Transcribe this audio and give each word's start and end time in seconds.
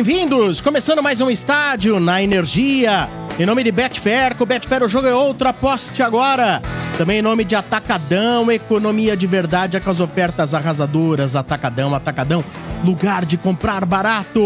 amigos, 0.00 0.60
começando 0.60 1.00
mais 1.00 1.20
um 1.20 1.30
estádio 1.30 2.00
na 2.00 2.20
Energia. 2.20 3.08
Em 3.38 3.46
nome 3.46 3.62
de 3.62 3.70
Betfair, 3.70 4.34
com 4.34 4.44
Betfair 4.44 4.82
o 4.82 4.88
jogo 4.88 5.06
é 5.06 5.14
outro, 5.14 5.46
aposte 5.46 6.02
agora. 6.02 6.60
Também 6.98 7.18
em 7.18 7.22
nome 7.22 7.44
de 7.44 7.54
Atacadão, 7.54 8.50
economia 8.50 9.16
de 9.16 9.26
verdade 9.26 9.78
com 9.78 9.90
as 9.90 10.00
ofertas 10.00 10.52
arrasadoras. 10.52 11.36
Atacadão, 11.36 11.94
Atacadão, 11.94 12.44
lugar 12.84 13.24
de 13.24 13.36
comprar 13.36 13.84
barato. 13.84 14.40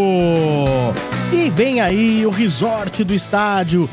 E 1.33 1.49
vem 1.49 1.81
aí 1.81 2.27
o 2.27 2.31
resort 2.31 3.03
do 3.03 3.15
estádio. 3.15 3.89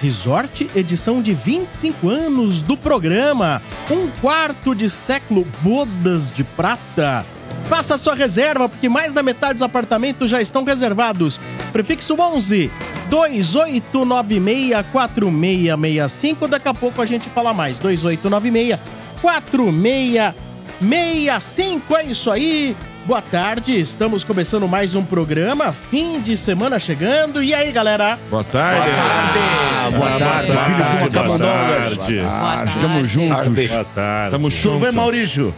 Resort, 0.00 0.70
edição 0.74 1.20
de 1.20 1.34
25 1.34 2.08
anos 2.08 2.62
do 2.62 2.74
programa. 2.74 3.60
Um 3.90 4.08
quarto 4.22 4.74
de 4.74 4.88
século, 4.88 5.46
bodas 5.62 6.32
de 6.32 6.42
prata. 6.42 7.24
Faça 7.68 7.98
sua 7.98 8.14
reserva, 8.14 8.68
porque 8.68 8.88
mais 8.88 9.12
da 9.12 9.22
metade 9.22 9.54
dos 9.54 9.62
apartamentos 9.62 10.30
já 10.30 10.40
estão 10.40 10.64
reservados. 10.64 11.40
Prefixo 11.72 12.14
11 12.18 12.70
2896 13.10 14.86
4665. 14.92 16.48
Daqui 16.48 16.68
a 16.68 16.74
pouco 16.74 17.02
a 17.02 17.06
gente 17.06 17.28
fala 17.30 17.52
mais. 17.52 17.78
2896 17.78 18.78
4665. 19.20 21.96
É 21.96 22.04
isso 22.04 22.30
aí. 22.30 22.76
Boa 23.06 23.22
tarde, 23.22 23.78
estamos 23.78 24.24
começando 24.24 24.66
mais 24.66 24.96
um 24.96 25.04
programa. 25.04 25.72
Fim 25.92 26.20
de 26.20 26.36
semana 26.36 26.76
chegando. 26.76 27.40
E 27.40 27.54
aí, 27.54 27.70
galera? 27.70 28.18
Boa 28.28 28.42
tarde. 28.42 28.90
Ah, 28.90 29.90
boa 29.96 30.18
tarde, 30.18 30.50
boa 30.52 31.08
de 31.08 31.18
uma 31.18 31.38
tarde, 31.38 31.38
boa 31.38 31.38
tarde. 31.38 32.70
Estamos 32.70 33.08
juntos. 33.08 33.68
Boa 33.68 33.84
tarde. 33.84 34.30
Tamo 34.32 34.50
juntos. 34.50 34.80
Vem, 34.80 34.90
Maurício. 34.90 35.54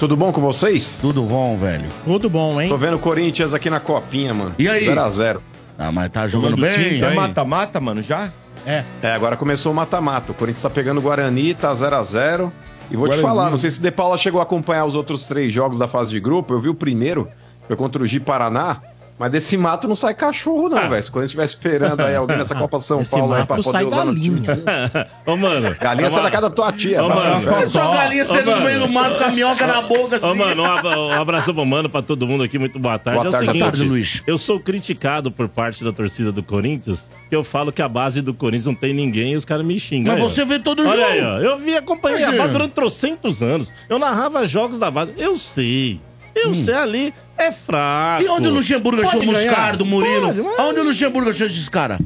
Tudo 0.00 0.16
bom 0.16 0.32
com 0.32 0.40
vocês? 0.40 0.98
Tudo 1.02 1.22
bom, 1.24 1.58
velho. 1.58 1.84
Tudo 2.06 2.30
bom, 2.30 2.58
hein? 2.58 2.70
Tô 2.70 2.78
vendo 2.78 2.96
o 2.96 2.98
Corinthians 2.98 3.52
aqui 3.52 3.68
na 3.68 3.78
copinha, 3.78 4.32
mano. 4.32 4.54
E 4.58 4.66
aí? 4.66 4.86
0x0. 4.86 5.40
Ah, 5.78 5.92
mas 5.92 6.08
tá 6.10 6.26
jogando 6.26 6.56
Todo 6.56 6.66
time, 6.66 6.88
bem. 6.88 7.00
tá 7.00 7.12
É 7.12 7.14
mata-mata, 7.14 7.78
mano, 7.82 8.02
já? 8.02 8.30
É. 8.64 8.82
É, 9.02 9.12
agora 9.12 9.36
começou 9.36 9.72
o 9.72 9.74
mata-mata. 9.74 10.32
O 10.32 10.34
Corinthians 10.34 10.62
tá 10.62 10.70
pegando 10.70 11.00
o 11.00 11.02
Guarani, 11.02 11.52
tá 11.52 11.70
0x0. 11.74 12.50
E 12.90 12.96
vou 12.96 13.08
te 13.08 13.10
Guarani. 13.10 13.20
falar, 13.22 13.50
não 13.50 13.58
sei 13.58 13.70
se 13.70 13.78
o 13.78 13.82
De 13.82 13.90
Paula 13.90 14.16
chegou 14.16 14.40
a 14.40 14.44
acompanhar 14.44 14.86
os 14.86 14.94
outros 14.94 15.26
três 15.26 15.52
jogos 15.52 15.78
da 15.78 15.86
fase 15.86 16.08
de 16.08 16.18
grupo. 16.18 16.54
Eu 16.54 16.60
vi 16.62 16.70
o 16.70 16.74
primeiro, 16.74 17.28
foi 17.66 17.76
contra 17.76 18.02
o 18.02 18.06
Gi 18.06 18.20
Paraná. 18.20 18.78
Mas 19.20 19.30
desse 19.32 19.54
mato 19.58 19.86
não 19.86 19.94
sai 19.94 20.14
cachorro, 20.14 20.70
não, 20.70 20.88
velho. 20.88 21.02
Se 21.02 21.10
o 21.10 21.12
Corinthians 21.12 21.28
estiver 21.32 21.44
esperando 21.44 22.00
aí 22.00 22.16
alguém 22.16 22.38
nessa 22.38 22.54
Copa 22.54 22.80
São 22.80 22.96
Desse 23.00 23.10
Paulo 23.10 23.34
aí 23.34 23.44
pra 23.44 23.56
poder 23.56 23.84
usar 23.86 24.04
no 24.06 24.14
time. 24.14 24.40
galinha. 24.40 25.06
Ô, 25.26 25.36
mano. 25.36 25.76
Galinha 25.78 26.08
sai 26.08 26.22
da 26.22 26.30
casa 26.30 26.48
da 26.48 26.54
tua 26.56 26.72
tia. 26.72 27.04
Ô, 27.04 27.08
mano. 27.10 27.50
É 27.50 27.66
só 27.68 27.92
galinha 27.92 28.24
saindo 28.24 28.46
mano. 28.46 28.60
no 28.62 28.66
meio 28.66 28.80
do 28.80 28.88
mato 28.88 29.18
com 29.18 29.24
a 29.24 29.28
minhoca 29.28 29.66
na 29.66 29.82
boca, 29.82 30.16
assim. 30.16 30.24
Ô, 30.24 30.34
mano, 30.34 30.62
um 30.62 30.64
abra- 30.64 31.20
abraço 31.20 31.52
pro 31.52 31.66
mano, 31.66 31.90
pra 31.90 32.00
todo 32.00 32.26
mundo 32.26 32.44
aqui, 32.44 32.58
muito 32.58 32.78
boa 32.78 32.98
tarde. 32.98 33.18
Boa 33.20 33.26
é 33.26 33.28
o 33.28 33.32
tarde, 33.32 33.46
seguinte, 33.48 33.62
tarde, 33.62 33.84
Luiz. 33.90 34.22
eu 34.26 34.38
sou 34.38 34.58
criticado 34.58 35.30
por 35.30 35.48
parte 35.48 35.84
da 35.84 35.92
torcida 35.92 36.32
do 36.32 36.42
Corinthians, 36.42 37.10
que 37.28 37.36
eu 37.36 37.44
falo 37.44 37.70
que 37.70 37.82
a 37.82 37.88
base 37.90 38.22
do 38.22 38.32
Corinthians 38.32 38.64
não 38.66 38.74
tem 38.74 38.94
ninguém 38.94 39.34
e 39.34 39.36
os 39.36 39.44
caras 39.44 39.66
me 39.66 39.78
xingam. 39.78 40.14
Mas 40.14 40.20
Aí, 40.22 40.26
ó. 40.26 40.30
você 40.30 40.46
vê 40.46 40.58
todo 40.58 40.82
jogo. 40.82 40.94
Olha 40.94 41.06
aí, 41.06 41.22
ó. 41.22 41.38
Eu 41.40 41.58
vi 41.58 41.76
acompanhei 41.76 42.16
a 42.18 42.20
Imagina. 42.22 42.38
base 42.42 42.52
durante 42.54 42.72
trocentos 42.72 43.42
anos. 43.42 43.70
Eu 43.86 43.98
narrava 43.98 44.46
jogos 44.46 44.78
da 44.78 44.90
base. 44.90 45.12
Eu 45.18 45.38
sei. 45.38 46.00
Eu 46.34 46.54
sei 46.54 46.74
ali. 46.74 47.14
É 47.36 47.50
fraco. 47.50 48.22
E 48.24 48.28
onde 48.28 48.48
o 48.48 48.50
Luxemburgo 48.52 49.02
achou 49.02 49.20
o 49.22 49.26
ganhar? 49.26 49.32
Moscardo, 49.44 49.82
o 49.84 49.86
Murilo? 49.86 50.26
Pode, 50.28 50.42
mas- 50.42 50.58
Onde 50.60 50.80
o 50.80 50.82
Luxemburgo 50.84 51.30
achou 51.30 51.46
esses 51.46 51.68
caras? 51.68 51.98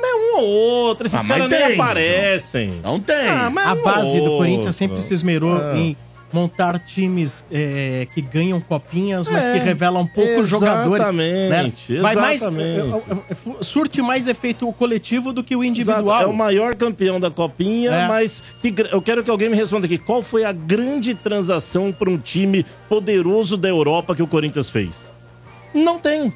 Mas 0.00 0.14
um 0.14 0.38
ou 0.38 0.46
outro. 0.46 1.06
Esses 1.06 1.18
Ah, 1.18 1.22
mas 1.24 1.36
caras 1.38 1.52
nem 1.52 1.66
tem. 1.66 1.74
aparecem. 1.80 2.80
Não 2.82 3.00
tem. 3.00 3.28
Ah, 3.28 3.50
mas 3.50 3.66
A 3.68 3.72
um 3.74 3.82
base 3.82 4.20
do 4.20 4.36
Corinthians 4.36 4.76
sempre 4.76 5.00
se 5.02 5.12
esmerou 5.12 5.56
Ah. 5.60 5.76
em 5.76 5.96
montar 6.32 6.78
times 6.78 7.44
é, 7.50 8.06
que 8.14 8.20
ganham 8.20 8.60
copinhas, 8.60 9.28
mas 9.28 9.46
É, 9.46 9.52
que 9.58 9.64
revelam 9.64 10.06
poucos 10.06 10.48
jogadores. 10.48 11.10
né? 11.10 11.72
Vai 12.00 12.14
mais, 12.14 12.42
exatamente. 12.42 12.80
é, 12.80 13.14
é, 13.14 13.58
é, 13.60 13.62
surte 13.62 14.02
mais 14.02 14.26
efeito 14.28 14.70
coletivo 14.74 15.32
do 15.32 15.42
que 15.42 15.56
o 15.56 15.64
Exato, 15.64 15.68
individual. 15.80 16.22
É 16.22 16.26
o 16.26 16.32
maior 16.32 16.74
campeão 16.74 17.18
da 17.18 17.30
Copinha, 17.30 17.90
É. 17.90 18.08
mas 18.08 18.42
que 18.60 18.74
eu 18.90 19.00
quero 19.00 19.24
que 19.24 19.30
alguém 19.30 19.48
me 19.48 19.56
responda 19.56 19.86
aqui. 19.86 19.98
Qual 19.98 20.22
foi 20.22 20.44
a 20.44 20.52
grande 20.52 21.14
transação 21.14 21.92
para 21.92 22.10
um 22.10 22.18
time 22.18 22.64
poderoso 22.88 23.56
da 23.56 23.68
Europa 23.68 24.14
que 24.14 24.22
o 24.22 24.26
Corinthians 24.26 24.68
fez? 24.68 25.10
Não 25.74 25.98
tem. 25.98 26.32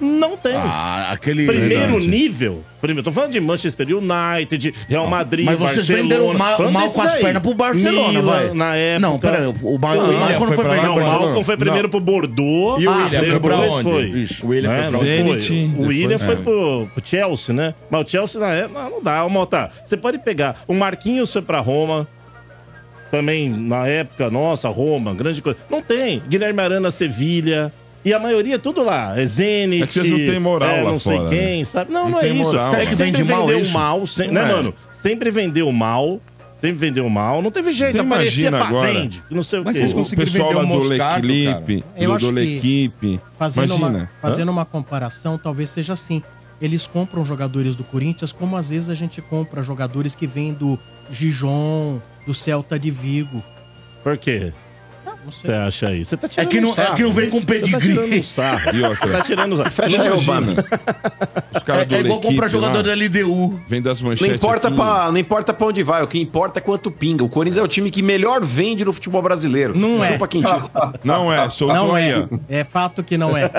Não 0.00 0.36
tem. 0.36 0.54
Ah, 0.54 1.08
aquele... 1.10 1.44
Primeiro 1.46 1.92
verdade. 1.94 2.06
nível. 2.06 2.64
Primeiro, 2.80 3.02
tô 3.02 3.10
falando 3.10 3.32
de 3.32 3.40
Manchester 3.40 3.86
United, 3.88 4.72
Real 4.88 5.06
Madrid, 5.08 5.44
Mas 5.44 5.58
vocês 5.58 5.76
Barcelona. 5.88 6.02
venderam 6.02 6.38
mal, 6.38 6.70
mal 6.70 6.90
com 6.90 7.02
as 7.02 7.14
pernas 7.16 7.42
pro 7.42 7.54
Barcelona, 7.54 8.08
Milan, 8.20 8.22
vai. 8.22 8.54
Na 8.54 8.76
época. 8.76 9.00
Não, 9.00 9.18
peraí. 9.18 9.46
O, 9.62 9.78
Malcom 9.78 10.06
não 10.46 10.46
foi 10.46 10.54
foi 10.54 10.64
lá, 10.64 10.82
Não, 10.84 10.96
o. 10.96 11.00
Malcom 11.00 11.44
foi 11.44 11.56
primeiro 11.56 11.88
pro 11.88 11.98
Bordeaux. 11.98 12.80
E 12.80 12.86
o 12.86 12.90
William 12.92 13.20
foi 13.30 13.40
pra 13.40 13.56
onde? 13.56 13.82
foi. 13.82 14.04
Isso. 14.10 14.46
O 14.46 14.50
William 14.50 14.70
Né? 14.70 14.82
foi 14.82 14.90
pra 14.90 14.98
onde? 15.00 15.40
Zenit, 15.40 15.74
O 15.76 15.82
William 15.88 16.18
foi 16.18 16.34
é. 16.34 16.36
pro, 16.36 16.88
pro 16.94 17.02
Chelsea, 17.04 17.54
né? 17.54 17.74
Mas 17.90 18.06
o 18.06 18.08
Chelsea 18.08 18.40
na 18.40 18.50
época 18.52 18.80
não, 18.80 18.90
não 18.90 19.02
dá. 19.02 19.24
Ô, 19.24 19.28
Malta, 19.28 19.70
você 19.84 19.96
pode 19.96 20.18
pegar. 20.18 20.60
O 20.68 20.74
Marquinhos 20.74 21.32
foi 21.32 21.42
pra 21.42 21.58
Roma. 21.58 22.06
Também 23.10 23.48
na 23.48 23.86
época, 23.86 24.30
nossa, 24.30 24.68
Roma, 24.68 25.14
grande 25.14 25.40
coisa. 25.42 25.58
Não 25.70 25.80
tem. 25.82 26.22
Guilherme 26.28 26.60
Arana, 26.60 26.90
Sevilha. 26.90 27.72
E 28.08 28.14
a 28.14 28.18
maioria 28.18 28.54
é 28.54 28.58
tudo 28.58 28.82
lá. 28.82 29.18
É 29.18 29.26
Zenit. 29.26 29.82
É 29.82 29.86
que 29.86 29.92
vocês 29.92 30.10
não 30.10 30.18
têm 30.18 30.38
moral 30.40 30.70
é, 30.70 30.82
lá 30.82 30.90
não 30.92 30.98
sei 31.00 31.16
fora, 31.18 31.28
quem, 31.28 31.58
né? 31.58 31.64
sabe? 31.64 31.92
Não, 31.92 32.04
Não 32.04 32.10
não, 32.12 32.20
é 32.20 32.28
isso. 32.28 32.52
moral, 32.52 32.74
é 32.74 32.78
né? 32.78 32.86
que 32.86 32.94
sempre 32.94 33.04
Vende 33.22 33.24
mal 33.24 33.46
vendeu 33.46 33.62
isso? 33.62 33.72
mal. 33.74 34.02
Não 34.18 34.32
né, 34.32 34.40
é. 34.40 34.46
mano? 34.54 34.74
Sempre 34.92 35.30
vendeu 35.30 35.70
mal. 35.72 36.20
Sempre 36.60 36.76
vendeu 36.78 37.08
mal. 37.10 37.42
Não 37.42 37.50
teve 37.50 37.70
jeito. 37.72 37.92
Você 37.92 37.98
Aparecia 38.00 38.48
imagina 38.48 38.58
pra 38.58 38.66
agora? 38.68 38.92
vende. 38.92 39.22
Não 39.30 39.42
sei 39.42 39.60
o 39.60 39.64
Mas 39.64 39.74
quê. 39.76 39.80
vocês 39.80 39.92
O 39.92 39.96
conseguiram 39.96 40.32
pessoal 40.32 40.48
vender 40.48 40.60
um 40.64 40.68
do 40.68 40.84
Moscato, 40.88 41.20
do, 41.26 42.14
acho 42.14 42.26
do 42.26 42.32
que- 42.34 42.40
L'Equipe. 42.40 43.20
Fazendo, 43.38 43.74
uma, 43.76 44.10
fazendo 44.22 44.48
uma 44.50 44.64
comparação, 44.64 45.36
talvez 45.38 45.68
seja 45.70 45.92
assim. 45.92 46.22
Eles 46.60 46.86
compram 46.88 47.24
jogadores 47.24 47.76
do 47.76 47.84
Corinthians 47.84 48.32
como 48.32 48.56
às 48.56 48.70
vezes 48.70 48.88
a 48.90 48.94
gente 48.94 49.20
compra 49.22 49.62
jogadores 49.62 50.14
que 50.16 50.26
vêm 50.26 50.52
do 50.52 50.76
Gijon, 51.10 51.98
do 52.26 52.32
Celta 52.34 52.78
de 52.78 52.90
Vigo. 52.90 53.42
Por 54.02 54.16
quê? 54.16 54.52
Não 55.28 55.32
Você 55.32 55.52
acha 55.52 55.88
aí? 55.88 56.04
Você 56.04 56.16
tá 56.16 56.26
É 56.26 56.30
tirando 56.30 56.48
que, 56.50 56.60
não, 56.60 56.70
um 56.70 56.74
sarro. 56.74 56.92
é 56.92 56.96
que 56.96 57.02
não 57.02 57.12
vem 57.12 57.30
com 57.30 57.36
Você 57.40 57.44
tá 57.46 57.52
pedigree. 57.54 57.80
tirando 57.94 58.14
um 58.18 58.22
sarro. 58.22 58.60
Tá 59.12 59.20
tirando 59.22 59.52
um 59.52 59.56
sarro. 59.58 59.70
Fecha 59.70 60.02
aí, 60.02 60.10
Obama. 60.10 60.52
Os 61.54 61.62
caras 61.62 61.82
É, 61.82 61.84
do 61.86 61.94
é 61.96 62.00
igual 62.00 62.16
L'Equipe 62.18 62.34
comprar 62.34 62.48
jogador 62.48 62.76
lá, 62.78 62.82
da 62.82 62.94
LDU. 62.94 63.60
Vem 63.68 63.82
das 63.82 64.00
Não 64.00 64.10
manchetes 64.10 64.34
importa, 64.36 64.68
aqui. 64.68 64.76
pra, 64.76 65.10
não 65.10 65.18
importa 65.18 65.52
pra 65.52 65.66
onde 65.66 65.82
vai, 65.82 66.02
o 66.02 66.06
que 66.06 66.18
importa 66.20 66.58
é 66.58 66.62
quanto 66.62 66.90
pinga. 66.90 67.24
O 67.24 67.28
Corinthians 67.28 67.60
é 67.60 67.62
o 67.64 67.68
time 67.68 67.90
que 67.90 68.02
melhor 68.02 68.44
vende 68.44 68.84
no 68.84 68.92
futebol 68.92 69.20
brasileiro. 69.22 69.76
Não 69.78 70.02
é. 70.02 70.12
Chupa 70.12 70.28
quem 70.28 70.42
tira. 70.42 70.70
Não 71.04 71.32
é, 71.32 71.48
sou 71.50 71.68
Não 71.68 71.96
é. 71.96 72.26
É 72.48 72.64
fato 72.64 73.02
que 73.02 73.16
não 73.18 73.36
é. 73.36 73.50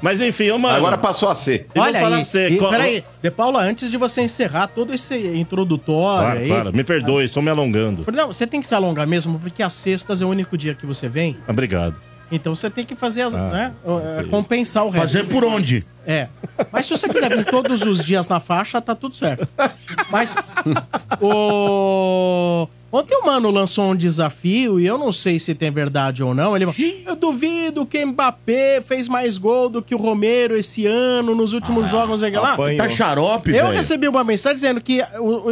Mas 0.00 0.20
enfim, 0.20 0.50
ô, 0.50 0.58
mano. 0.58 0.76
Agora 0.76 0.96
passou 0.96 1.28
a 1.28 1.34
ser. 1.34 1.66
E 1.74 1.78
vou 1.78 1.84
Olha 1.84 2.00
falar 2.00 2.16
aí, 2.16 2.22
pra 2.22 2.30
você, 2.30 2.48
e, 2.48 2.56
qual- 2.58 2.70
peraí, 2.70 3.04
De 3.22 3.30
Paula, 3.30 3.62
antes 3.62 3.90
de 3.90 3.96
você 3.96 4.22
encerrar 4.22 4.66
todo 4.68 4.94
esse 4.94 5.14
introdutório 5.36 6.22
Claro, 6.22 6.38
aí... 6.40 6.48
claro. 6.48 6.72
Me 6.74 6.84
perdoe, 6.84 7.24
estou 7.24 7.42
me 7.42 7.50
alongando. 7.50 8.04
Não, 8.12 8.28
você 8.28 8.46
tem 8.46 8.60
que 8.60 8.66
se 8.66 8.74
alongar 8.74 9.06
mesmo, 9.06 9.38
porque 9.38 9.62
às 9.62 9.72
sextas 9.72 10.22
é 10.22 10.24
o 10.24 10.28
único 10.28 10.56
dia 10.56 10.74
que 10.74 10.86
você 10.86 11.08
vem. 11.08 11.36
Obrigado. 11.46 11.94
Então 12.30 12.54
você 12.54 12.70
tem 12.70 12.82
que 12.82 12.94
fazer, 12.94 13.22
as, 13.22 13.34
Ah, 13.34 13.48
né? 13.50 13.72
ok. 13.84 14.28
Compensar 14.30 14.84
o 14.86 14.88
resto. 14.88 15.06
Fazer 15.06 15.24
por 15.24 15.44
onde? 15.44 15.84
É. 16.06 16.28
Mas 16.72 16.86
se 16.86 16.96
você 16.96 17.08
quiser 17.08 17.36
vir 17.36 17.44
todos 17.44 17.82
os 17.82 18.04
dias 18.04 18.28
na 18.28 18.40
faixa, 18.40 18.80
tá 18.80 18.94
tudo 18.94 19.14
certo. 19.14 19.46
Mas 20.10 20.34
o 21.20 22.68
Ontem 22.94 23.16
o 23.16 23.24
Mano 23.24 23.50
lançou 23.50 23.86
um 23.86 23.96
desafio 23.96 24.78
e 24.78 24.86
eu 24.86 24.98
não 24.98 25.10
sei 25.10 25.38
se 25.38 25.54
tem 25.54 25.70
verdade 25.70 26.22
ou 26.22 26.34
não. 26.34 26.54
Ele 26.54 26.70
falou: 26.70 26.92
Eu 27.06 27.16
duvido 27.16 27.86
que 27.86 28.04
Mbappé 28.04 28.82
fez 28.86 29.08
mais 29.08 29.38
gol 29.38 29.70
do 29.70 29.80
que 29.80 29.94
o 29.94 29.98
Romero 29.98 30.54
esse 30.54 30.84
ano 30.84 31.34
nos 31.34 31.54
últimos 31.54 31.88
jogos. 31.88 32.10
Não 32.10 32.18
sei 32.18 32.28
o 32.28 32.32
que 32.32 32.38
lá. 32.38 32.54
Tá 32.76 32.90
xarope, 32.90 33.48
Eu 33.48 33.64
velho. 33.64 33.76
recebi 33.78 34.06
uma 34.06 34.22
mensagem 34.22 34.56
dizendo 34.56 34.78
que 34.82 35.00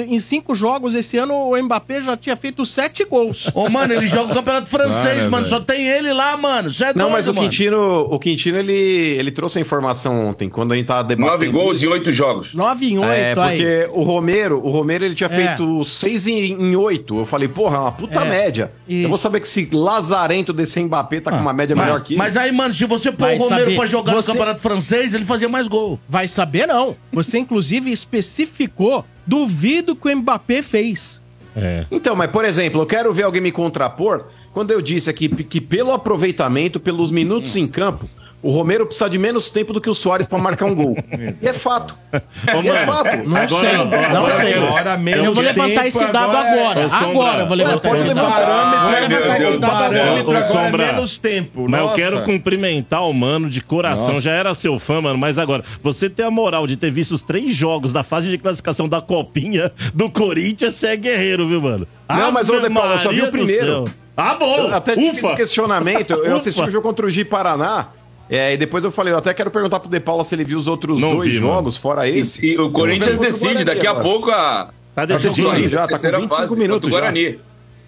em 0.06 0.18
cinco 0.20 0.54
jogos 0.54 0.94
esse 0.94 1.16
ano 1.16 1.32
o 1.32 1.56
Mbappé 1.62 2.02
já 2.02 2.14
tinha 2.14 2.36
feito 2.36 2.62
sete 2.66 3.06
gols. 3.06 3.50
Ô, 3.54 3.70
mano, 3.70 3.94
ele 3.94 4.06
joga 4.06 4.32
o 4.32 4.34
campeonato 4.34 4.68
francês, 4.68 5.26
mano. 5.26 5.46
Só 5.46 5.60
tem 5.60 5.88
ele 5.88 6.12
lá, 6.12 6.36
mano. 6.36 6.68
É 6.68 6.86
Não, 6.88 7.04
doido, 7.06 7.10
mas 7.10 7.26
o 7.26 7.32
mano. 7.32 7.48
Quintino, 7.48 8.00
o 8.10 8.18
Quintino 8.18 8.58
ele, 8.58 8.74
ele 8.74 9.30
trouxe 9.30 9.58
a 9.58 9.62
informação 9.62 10.34
ontem, 10.40 10.48
quando 10.48 10.72
a 10.72 10.76
gente 10.76 10.86
tava 10.86 11.04
debatendo. 11.04 11.32
Nove 11.32 11.48
gols 11.48 11.76
isso. 11.76 11.86
em 11.86 11.88
oito 11.88 12.12
jogos. 12.12 12.54
Nove 12.54 12.86
em 12.90 12.98
oito 12.98 13.08
É, 13.10 13.34
aí. 13.38 13.56
porque 13.58 13.88
o 13.92 14.02
Romero, 14.02 14.58
o 14.64 14.70
Romero 14.70 15.04
ele 15.04 15.14
tinha 15.14 15.28
É. 15.30 15.34
feito 15.56 15.84
seis 15.84 16.26
em, 16.26 16.52
em 16.52 16.76
oito. 16.76 17.18
Eu 17.18 17.26
falei, 17.26 17.48
porra, 17.48 17.76
é 17.76 17.80
uma 17.80 17.92
puta 17.92 18.20
É. 18.24 18.28
média. 18.28 18.72
E- 18.88 19.02
Eu 19.02 19.08
vou 19.08 19.18
saber 19.18 19.40
que 19.40 19.46
esse 19.46 19.68
lazarento 19.72 20.52
desse 20.52 20.80
Mbappé 20.80 21.20
tá 21.20 21.30
com 21.30 21.38
uma 21.38 21.52
média 21.52 21.76
melhor 21.76 22.02
que 22.02 22.16
Mas 22.16 22.36
aí, 22.36 22.50
mano, 22.52 22.72
se 22.72 22.84
você 22.86 23.12
pôr 23.12 23.30
o 23.30 23.36
Romero 23.38 23.60
saber. 23.64 23.76
pra 23.76 23.86
jogar 23.86 24.12
Você- 24.14 24.28
no 24.28 24.34
campeonato 24.34 24.60
francês, 24.60 25.14
ele 25.14 25.24
fazia 25.24 25.48
mais 25.48 25.68
gol. 25.68 25.98
Vai 26.08 26.26
saber 26.28 26.66
não. 26.66 26.96
Você 27.12 27.38
inclusive 27.38 27.90
especificou, 27.90 29.04
duvido 29.26 29.94
que 29.94 30.08
o 30.12 30.16
Mbappé 30.16 30.62
fez. 30.62 31.20
É. 31.56 31.84
Então, 31.90 32.14
mas 32.14 32.30
por 32.30 32.44
exemplo, 32.44 32.80
eu 32.80 32.86
quero 32.86 33.12
ver 33.12 33.24
alguém 33.24 33.40
me 33.42 33.50
contrapor 33.52 34.26
quando 34.52 34.70
eu 34.70 34.80
disse 34.80 35.10
aqui 35.10 35.28
que 35.28 35.60
pelo 35.60 35.92
aproveitamento, 35.92 36.78
pelos 36.78 37.10
minutos 37.10 37.56
em 37.56 37.66
campo, 37.66 38.08
O 38.42 38.50
Romero 38.50 38.86
precisa 38.86 39.08
de 39.10 39.18
menos 39.18 39.50
tempo 39.50 39.72
do 39.72 39.80
que 39.80 39.90
o 39.90 39.94
Soares 39.94 40.26
pra 40.26 40.38
marcar 40.38 40.64
um 40.66 40.74
gol. 40.74 40.96
E 41.42 41.46
é 41.46 41.52
fato. 41.52 41.94
Ô, 42.12 42.62
E 42.62 42.68
é 42.68 42.72
mano, 42.86 42.92
fato. 42.92 43.16
Não 43.28 43.36
Agora- 43.36 43.48
sei, 43.48 43.68
agora- 43.74 44.08
não 44.08 44.16
agora 44.16 44.32
sei. 44.34 44.54
eu- 44.54 44.66
Agora 44.68 44.96
menos 44.96 45.24
Eu 45.26 45.34
vou 45.34 45.42
levantar 45.44 45.86
esse 45.86 46.04
dado 46.06 46.16
agora 46.36 46.48
é- 46.48 46.60
agora. 46.62 46.88
Sombra. 46.88 47.06
Agora 47.10 47.40
eu 47.42 47.46
vou 47.46 47.56
levantar 47.56 47.88
Pode 47.88 48.02
esse 48.02 48.14
dado. 48.14 48.30
Parâmetro, 48.30 48.80
Vou 48.80 48.90
levantar 49.18 49.36
esse 49.36 49.50
dado 49.58 49.64
agora. 49.64 49.80
parâmetro 50.00 50.30
agora 50.30 50.38
é 50.38 50.42
Sombra. 50.64 50.86
menos 50.86 51.18
tempo. 51.18 51.66
Mas 51.68 51.80
eu 51.80 51.86
Nossa. 51.86 51.96
quero 51.96 52.22
cumprimentar 52.22 53.06
o 53.06 53.12
mano 53.12 53.48
de 53.50 53.60
coração. 53.60 54.08
Nossa. 54.14 54.20
Já 54.22 54.32
era 54.32 54.54
seu 54.54 54.78
fã, 54.78 55.00
mano. 55.02 55.18
Mas 55.18 55.38
agora, 55.38 55.62
você 55.82 56.08
ter 56.08 56.22
a 56.24 56.30
moral 56.30 56.66
de 56.66 56.76
ter 56.76 56.90
visto 56.90 57.12
os 57.12 57.22
três 57.22 57.54
jogos 57.54 57.92
da 57.92 58.02
fase 58.02 58.28
de 58.30 58.38
classificação 58.38 58.88
da 58.88 59.00
Copinha 59.02 59.70
do 59.94 60.08
Corinthians, 60.10 60.74
você 60.76 60.88
é 60.88 60.96
guerreiro, 60.96 61.46
viu, 61.46 61.60
mano? 61.60 61.86
Não, 62.08 62.32
mas, 62.32 62.48
ô, 62.48 62.54
Ave 62.54 62.68
De 62.68 62.74
Paula, 62.74 62.94
eu 62.94 62.98
só 62.98 63.10
vi 63.10 63.22
o 63.22 63.30
primeiro. 63.30 63.90
Ah, 64.16 64.34
bom! 64.34 64.56
Eu 64.68 64.74
até 64.74 64.94
tive 64.94 65.08
esse 65.08 65.34
questionamento. 65.34 66.10
Eu 66.12 66.20
Ufa. 66.32 66.36
assisti 66.36 66.60
o 66.60 66.70
jogo 66.70 66.82
contra 66.86 67.06
o 67.06 67.10
Gi 67.10 67.24
Paraná. 67.24 67.86
É, 68.30 68.54
e 68.54 68.56
depois 68.56 68.84
eu 68.84 68.92
falei, 68.92 69.12
eu 69.12 69.18
até 69.18 69.34
quero 69.34 69.50
perguntar 69.50 69.80
pro 69.80 69.90
De 69.90 69.98
Paula 69.98 70.22
se 70.22 70.34
ele 70.36 70.44
viu 70.44 70.56
os 70.56 70.68
outros 70.68 71.00
Não 71.00 71.16
dois 71.16 71.34
vi, 71.34 71.40
mano. 71.40 71.52
jogos, 71.54 71.76
fora 71.76 72.08
esse. 72.08 72.46
E 72.46 72.56
o 72.58 72.70
Corinthians 72.70 73.18
decide 73.18 73.64
daqui 73.64 73.86
a 73.86 73.94
pouco 73.96 74.30
a. 74.30 74.70
Tá 74.94 75.02
a 75.02 75.04
decidindo 75.06 75.50
decisão, 75.50 75.68
já, 75.68 75.80
tá 75.80 75.96
com 75.96 76.02
terceira 76.02 76.18
25 76.20 76.42
fase 76.48 76.56
minutos 76.56 76.88
Guarani. 76.90 77.38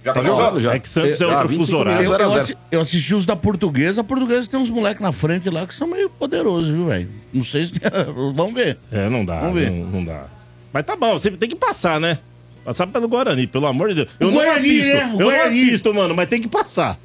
Já 0.05 0.13
Tá 0.13 0.21
começou? 0.21 0.41
jogando 0.45 0.61
já. 0.61 0.75
É 0.75 0.79
que 0.81 0.89
Santos 0.89 1.21
é 1.21 1.25
Ah, 1.25 1.29
outro 1.29 1.49
25 1.49 1.65
fuso 1.65 1.77
horário. 1.79 2.05
Eu, 2.07 2.13
eu 2.13 2.31
zero. 2.31 2.41
assi- 2.43 2.57
eu 2.73 2.81
assisti 2.81 3.15
os 3.15 3.25
da 3.25 3.37
portuguesa. 3.37 4.01
A 4.01 4.05
portuguesa 4.05 4.51
tem 4.51 4.59
uns 4.59 4.69
moleques 4.69 5.01
na 5.01 5.13
frente 5.13 5.49
lá 5.49 5.65
que 5.65 5.73
são 5.75 5.87
meio 5.87 6.11
poderosos, 6.11 6.71
viu, 6.71 6.87
velho? 6.87 7.09
Não 7.33 7.45
sei 7.45 7.67
se. 7.67 7.75
Vamos 8.35 8.53
ver. 8.55 8.79
É, 8.91 9.09
não 9.09 9.25
dá, 9.25 9.39
Vamos 9.43 9.55
ver. 9.55 9.71
não, 9.71 9.87
não 9.91 10.05
dá. 10.05 10.25
Mas 10.73 10.85
tá 10.85 10.97
bom, 10.97 11.13
você 11.17 11.31
tem 11.31 11.49
que 11.49 11.55
passar, 11.55 12.01
né? 12.01 12.19
Passar 12.65 12.87
pelo 12.89 13.07
Guarani, 13.07 13.47
pelo 13.47 13.67
amor 13.67 13.91
de 13.91 13.95
Deus. 13.97 14.09
Eu 14.19 14.27
O 14.29 14.31
não 14.33 14.39
Guarani, 14.39 14.57
assisto, 14.59 14.87
né? 14.97 15.03
Eu 15.03 15.19
não 15.19 15.25
Guarani. 15.27 15.63
assisto, 15.67 15.95
mano, 15.95 16.15
mas 16.17 16.29
tem 16.29 16.41
que 16.41 16.49
passar. 16.49 16.99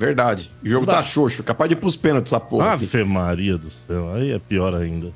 Verdade. 0.00 0.50
O 0.64 0.68
jogo 0.68 0.86
tá 0.86 1.02
xoxo, 1.02 1.42
capaz 1.42 1.68
de 1.68 1.74
ir 1.74 1.78
pros 1.78 1.94
pênaltis 1.94 2.32
essa 2.32 2.40
porra. 2.40 2.72
aqui. 2.72 2.84
Ave 2.84 3.04
Maria 3.04 3.58
do 3.58 3.70
céu, 3.70 4.14
aí 4.14 4.32
é 4.32 4.38
pior 4.38 4.74
ainda. 4.74 5.12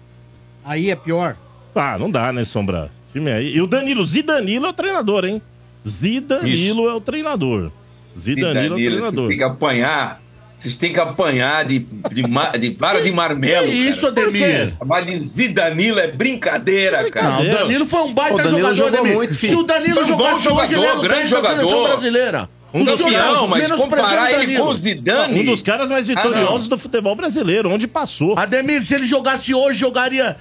Aí 0.63 0.91
é 0.91 0.95
pior. 0.95 1.37
Ah, 1.75 1.97
não 1.99 2.11
dá, 2.11 2.31
né, 2.35 2.45
Sombra? 2.45 2.91
Time 3.13 3.31
aí. 3.33 3.55
E 3.57 3.63
o 3.63 3.67
Danilo, 3.67 4.05
Zidanilo 4.05 4.67
é 4.67 4.69
o 4.69 4.73
treinador, 4.75 5.25
hein? 5.25 5.41
Zidanilo 5.89 6.89
é 6.89 6.95
o 6.95 7.01
treinador. 7.01 7.71
Zidanilo, 8.17 8.47
é 8.47 8.51
o 8.51 8.55
Danilo, 8.55 8.77
vocês 8.79 8.93
treinador. 8.93 9.29
têm 9.29 9.37
que 9.39 9.43
apanhar. 9.45 10.21
Vocês 10.59 10.77
têm 10.77 10.93
que 10.95 11.01
apanhar 11.01 11.65
de, 11.65 11.81
de, 11.81 12.23
ma- 12.29 12.51
de 12.57 12.71
vara 12.71 13.03
de 13.03 13.11
marmelo. 13.11 13.67
Que 13.67 13.73
isso. 13.73 14.07
Ademir? 14.07 14.75
Mas 14.87 15.05
de 15.07 15.17
Zidanilo 15.17 15.99
é 15.99 16.11
brincadeira, 16.11 17.11
cara. 17.11 17.29
Não, 17.31 17.41
o 17.41 17.51
Danilo. 17.51 17.87
Foi 17.87 18.01
um 18.03 18.15
baita 18.15 18.35
O 18.35 18.37
Danilo 18.39 18.57
jogador, 18.59 18.75
jogou 18.77 18.99
Ademir. 19.01 19.15
muito, 19.17 19.35
filho. 19.35 19.53
Se 19.53 19.59
o 19.59 19.63
Danilo 19.65 20.01
um 20.01 20.03
bom 20.03 20.09
jogasse 20.09 20.49
hoje, 20.49 20.75
ele 20.75 20.83
jogador, 20.83 20.89
era 20.91 20.99
o 20.99 21.03
grande 21.03 21.31
10 21.31 21.31
da 21.31 21.43
seleção 21.49 21.69
jogador. 21.71 21.89
brasileira. 21.89 22.49
Um 22.75 22.83
O 22.83 22.85
dos 22.85 23.01
mas 23.01 23.63
menosprezando 23.63 23.77
comparar 23.77 24.23
o 24.25 24.27
ele 24.27 24.37
Danilo. 24.39 24.65
com 24.65 24.71
o 24.73 24.77
Zidane... 24.77 25.41
Um 25.41 25.45
dos 25.45 25.63
caras 25.63 25.89
mais 25.89 26.09
vitoriosos 26.09 26.67
do 26.67 26.77
futebol 26.77 27.15
brasileiro, 27.15 27.71
onde 27.71 27.87
passou. 27.87 28.37
Ademir, 28.37 28.85
se 28.85 28.97
ele 28.97 29.05
jogasse 29.05 29.55
hoje, 29.55 29.79
jogaria 29.79 30.37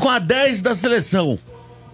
com 0.00 0.08
a 0.08 0.18
10 0.18 0.62
da 0.62 0.74
seleção. 0.74 1.38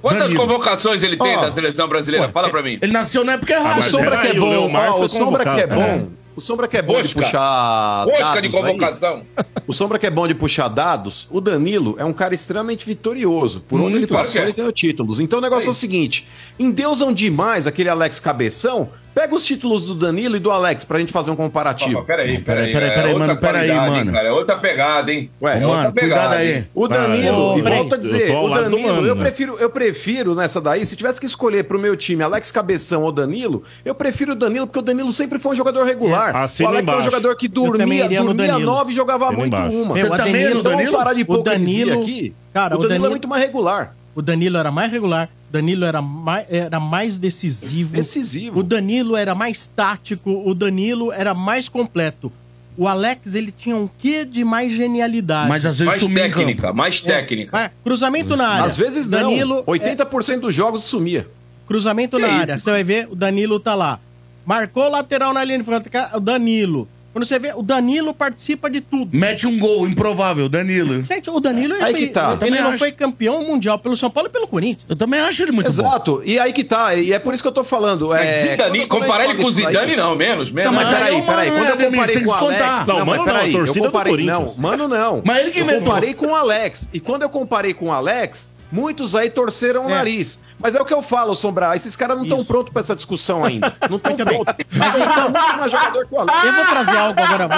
Quantas 0.01 0.23
Danilo. 0.29 0.41
convocações 0.41 1.03
ele 1.03 1.19
tem 1.19 1.37
Ó, 1.37 1.43
da 1.43 1.53
seleção 1.53 1.87
brasileira? 1.87 2.27
Fala 2.31 2.49
pra 2.49 2.63
mim. 2.63 2.79
Ele 2.81 2.91
nasceu 2.91 3.23
na 3.23 3.33
época 3.35 3.53
O 3.53 3.57
errada. 3.57 3.77
mas 3.77 3.85
Sombra 3.85 4.17
que 4.19 4.27
é 4.29 4.31
o 4.33 4.41
bom, 4.41 4.71
foi 4.97 5.05
o 5.05 5.09
Sombra 5.09 5.45
que 5.45 5.61
é 5.61 5.67
bom. 5.67 6.09
O 6.35 6.41
Sombra 6.41 6.67
que 6.67 6.77
é 6.79 6.83
bom 6.83 6.95
de 6.95 7.03
Oscar. 7.03 7.25
puxar 7.25 8.07
Oscar 8.09 8.41
de 8.41 8.49
dados 8.49 8.55
aí. 8.55 8.73
convocação. 8.73 9.23
O 9.67 9.73
Sombra 9.75 9.99
que 9.99 10.07
é 10.07 10.11
bom 10.11 10.27
de 10.27 10.35
puxar 10.35 10.69
dados, 10.69 11.29
o 11.31 11.39
Danilo 11.43 11.95
é 11.99 12.05
um 12.07 12.13
cara 12.15 12.35
extremamente 12.35 12.87
vitorioso. 12.87 13.61
Por 13.61 13.79
onde 13.79 13.91
ele 13.93 13.99
Muito, 14.01 14.15
passou, 14.15 14.41
é. 14.41 14.45
ele 14.45 14.53
ganhou 14.55 14.73
títulos. 14.73 15.21
Então 15.21 15.39
o 15.39 15.43
negócio 15.43 15.69
é 15.69 15.71
o 15.71 15.75
seguinte: 15.75 16.27
endeusam 16.59 17.13
demais 17.13 17.67
aquele 17.67 17.91
Alex 17.91 18.19
Cabeção. 18.19 18.89
Pega 19.15 19.35
os 19.35 19.45
títulos 19.45 19.87
do 19.87 19.95
Danilo 19.95 20.37
e 20.37 20.39
do 20.39 20.51
Alex 20.51 20.87
pra 20.87 20.99
gente 20.99 21.13
fazer 21.13 21.31
um 21.31 21.37
comparativo. 21.37 21.99
Opa, 21.99 22.07
peraí, 22.07 22.39
peraí. 22.39 22.73
peraí, 22.73 22.91
é 22.91 22.95
peraí, 22.95 23.15
mano, 23.15 23.37
peraí, 23.37 23.71
mano. 23.73 24.11
cara, 24.13 24.29
É 24.29 24.33
outra 24.33 24.57
pegada, 24.57 25.13
hein? 25.13 25.31
Ué, 25.43 25.57
é 25.59 25.61
mano, 25.61 25.87
outra 25.87 25.93
cuidado 26.01 26.33
aí. 26.35 26.65
O 26.75 26.89
Danilo, 26.89 27.53
Ah, 27.55 27.59
e 27.59 27.63
volto 27.63 27.95
a 27.95 27.99
dizer, 27.99 28.31
o 28.35 28.49
Danilo, 28.49 28.83
mano, 28.95 29.07
eu 29.07 29.15
prefiro, 29.17 29.57
eu 29.59 29.69
prefiro 29.69 30.35
nessa 30.35 30.61
daí, 30.63 30.87
se 30.87 30.97
tivesse 30.97 31.21
que 31.21 31.27
escolher 31.27 31.65
pro 31.65 31.79
meu 31.79 31.95
time 31.95 32.23
Alex 32.23 32.51
Cabeção 32.51 33.03
ou 33.03 33.13
Danilo, 33.13 33.63
eu 33.85 33.95
prefiro 33.95 34.33
o 34.33 34.35
Danilo, 34.35 34.67
porque 34.67 34.79
o 34.79 34.83
Danilo 34.83 35.13
sempre 35.13 35.39
foi 35.39 35.53
um 35.53 35.57
jogador 35.57 35.85
regular. 35.85 36.35
É, 36.35 36.39
assina 36.39 36.71
o 36.71 36.73
Alex 36.73 36.89
é 36.89 36.97
um 36.97 37.03
jogador 37.03 37.37
que 37.37 37.49
dormia, 37.49 38.09
dormia 38.09 38.47
Danilo. 38.53 38.61
nove 38.73 38.93
e 38.93 38.95
jogava 38.95 39.25
Assina 39.27 39.39
muito 39.39 39.55
embaixo. 39.55 39.77
uma. 39.77 39.95
Meu, 39.95 40.07
Você 40.07 40.13
o 40.13 40.17
também 40.17 40.35
é 40.35 40.39
Danilo, 40.45 40.63
do 40.63 40.71
Danilo? 40.71 40.93
parar 40.97 41.13
de 41.13 41.25
o 41.29 41.37
Danilo, 41.43 42.01
aqui. 42.01 42.35
cara, 42.55 42.75
o 42.75 42.79
o 42.79 42.83
Danilo, 42.83 42.89
Danilo- 42.89 43.07
é 43.07 43.11
muito 43.11 43.29
mais 43.29 43.43
regular. 43.45 43.95
O 44.15 44.23
Danilo 44.23 44.57
era 44.57 44.71
mais 44.71 44.91
regular, 44.91 45.29
Danilo 45.53 45.85
era 45.85 46.01
mais, 46.01 46.47
era 46.49 46.81
mais 46.81 47.19
decisivo. 47.19 47.93
Decisivo. 47.95 48.61
O 48.61 48.63
Danilo 48.63 49.15
era 49.15 49.35
mais 49.35 49.67
tático, 49.67 50.43
o 50.49 50.55
Danilo 50.55 51.13
era 51.13 51.35
mais 51.35 51.69
completo. 51.69 52.33
O 52.75 52.89
Alex, 52.89 53.35
ele 53.35 53.53
tinha 53.53 53.77
um 53.77 53.87
quê 53.87 54.25
de 54.25 54.45
mais 54.45 54.73
genialidade. 54.73 55.51
Mas 55.51 55.67
às 55.67 55.77
vezes 55.79 55.87
Mais 55.89 56.01
sumia 56.01 56.23
técnica, 56.23 56.73
mais 56.73 57.03
técnica. 57.03 57.67
Ah, 57.67 57.71
cruzamento 57.85 58.35
na 58.35 58.49
área. 58.49 58.65
Às 58.65 58.79
vezes 58.79 59.07
não. 59.07 59.21
Danilo, 59.31 59.63
80% 59.65 60.41
dos 60.41 60.55
jogos 60.55 60.85
sumia. 60.85 61.29
Cruzamento 61.69 62.17
Que 62.17 62.23
na 62.23 62.29
isso? 62.29 62.41
área. 62.41 62.59
Você 62.59 62.71
vai 62.71 62.83
ver, 62.83 63.09
o 63.11 63.15
Danilo 63.15 63.61
tá 63.61 63.75
lá. 63.75 64.01
Marcou 64.47 64.85
o 64.85 64.91
lateral 64.91 65.35
na 65.35 65.45
linha 65.45 65.59
de 65.59 65.65
frente, 65.65 65.91
o 66.15 66.21
Danilo. 66.21 66.89
Quando 67.13 67.25
você 67.27 67.39
vê, 67.39 67.53
o 67.55 67.63
Danilo 67.63 68.15
participa 68.15 68.71
de 68.71 68.81
tudo. 68.81 69.17
Mete 69.17 69.47
um 69.47 69.59
gol 69.59 69.87
improvável, 69.87 70.49
Danilo. 70.49 71.03
Gente, 71.03 71.29
o 71.29 71.39
Danilo 71.41 71.75
Aí 71.75 71.93
foi, 71.93 71.95
que 71.95 72.07
tá. 72.09 72.31
ele 72.31 72.39
Também 72.39 72.61
não 72.63 72.69
acho. 72.71 72.79
foi 72.79 72.91
campeão 72.93 73.43
mundial 73.45 73.79
pelo 73.79 73.95
São 73.97 74.11
Paulo 74.11 74.29
e 74.31 74.33
pelo 74.33 74.47
Corinthians. 74.47 74.87
Eu 74.89 74.97
também 74.97 75.21
acho 75.21 75.43
ele 75.43 75.53
muito 75.53 75.71
bom. 75.71 75.83
Exato. 75.83 76.23
E 76.25 76.39
aí 76.39 76.53
que 76.55 76.65
tá. 76.65 76.95
E 76.95 77.13
é 77.13 77.19
por 77.19 77.35
isso 77.35 77.43
que 77.43 77.49
eu 77.49 77.53
tô 77.53 77.63
falando. 77.63 78.09
Mas 78.09 78.27
É, 78.29 78.43
Zidane, 78.53 78.79
quando- 78.87 78.89
quando 78.89 79.03
a 79.03 79.07
comparar 79.07 79.25
ele 79.27 79.35
com 79.35 79.45
o 79.47 79.51
isso 79.51 79.59
aí- 79.61 79.67
Zidane, 79.67 79.95
não, 79.97 80.15
menos, 80.17 80.51
menos. 80.51 80.73
Não, 80.73 80.79
mas 80.81 80.89
peraí, 80.89 81.03
aí 81.03 81.15
é 81.15 81.23
o 81.23 81.27
peraí. 81.27 81.51
Mano, 81.51 81.61
Quando 81.67 81.81
eu 81.83 81.91
comparei 81.91 82.15
Tem 82.17 82.25
com 82.25 82.31
o 82.31 82.35
que 82.35 82.45
Alex. 82.45 82.59
descontar. 82.59 82.87
Não, 82.87 82.99
Não, 82.99 83.07
mano, 83.07 83.19
não, 83.19 83.25
peraí. 83.27 83.43
a 83.45 83.47
Eu 83.49 83.53
torcida 83.59 83.79
do 83.81 83.85
comparei. 83.93 84.17
Não, 84.25 84.35
Corinthians. 84.35 84.59
mano, 84.59 84.89
não. 84.89 85.23
Mas 85.25 85.41
ele 85.41 85.51
que 85.51 85.59
Eu 85.61 85.65
inventou. 85.65 85.85
comparei 85.85 86.15
com 86.15 86.27
o 86.29 86.35
Alex. 86.35 86.89
E 86.95 87.01
quando 87.01 87.23
eu 87.23 87.29
comparei 87.29 87.75
com 87.75 87.87
o 87.89 87.93
Alex, 87.93 88.51
muitos 88.73 89.15
aí 89.15 89.29
torceram 89.31 89.87
o 89.87 89.91
É. 89.91 89.95
nariz. 89.95 90.39
Mas 90.59 90.75
é 90.77 90.81
o 90.81 90.85
que 90.85 90.95
eu 90.95 91.03
falo, 91.03 91.35
Sombra. 91.35 91.75
Esses 91.75 91.95
caras 91.97 92.17
não 92.17 92.25
estão 92.25 92.45
prontos 92.45 92.73
pra 92.73 92.81
essa 92.83 92.95
discussão 92.95 93.45
ainda. 93.45 93.75
Não 93.91 93.97
estão 93.97 94.15
prontos. 94.17 94.55
Mas 94.77 94.97
então- 94.97 95.31
mais 95.31 95.71
jogador 95.73 96.07
que 96.07 96.15
o 96.15 96.19
Alex. 96.21 96.45
Eu 96.47 96.53
vou 96.53 96.67
trazer 96.67 96.97
algo 96.97 97.21
agora. 97.21 97.49
vou- 97.49 97.57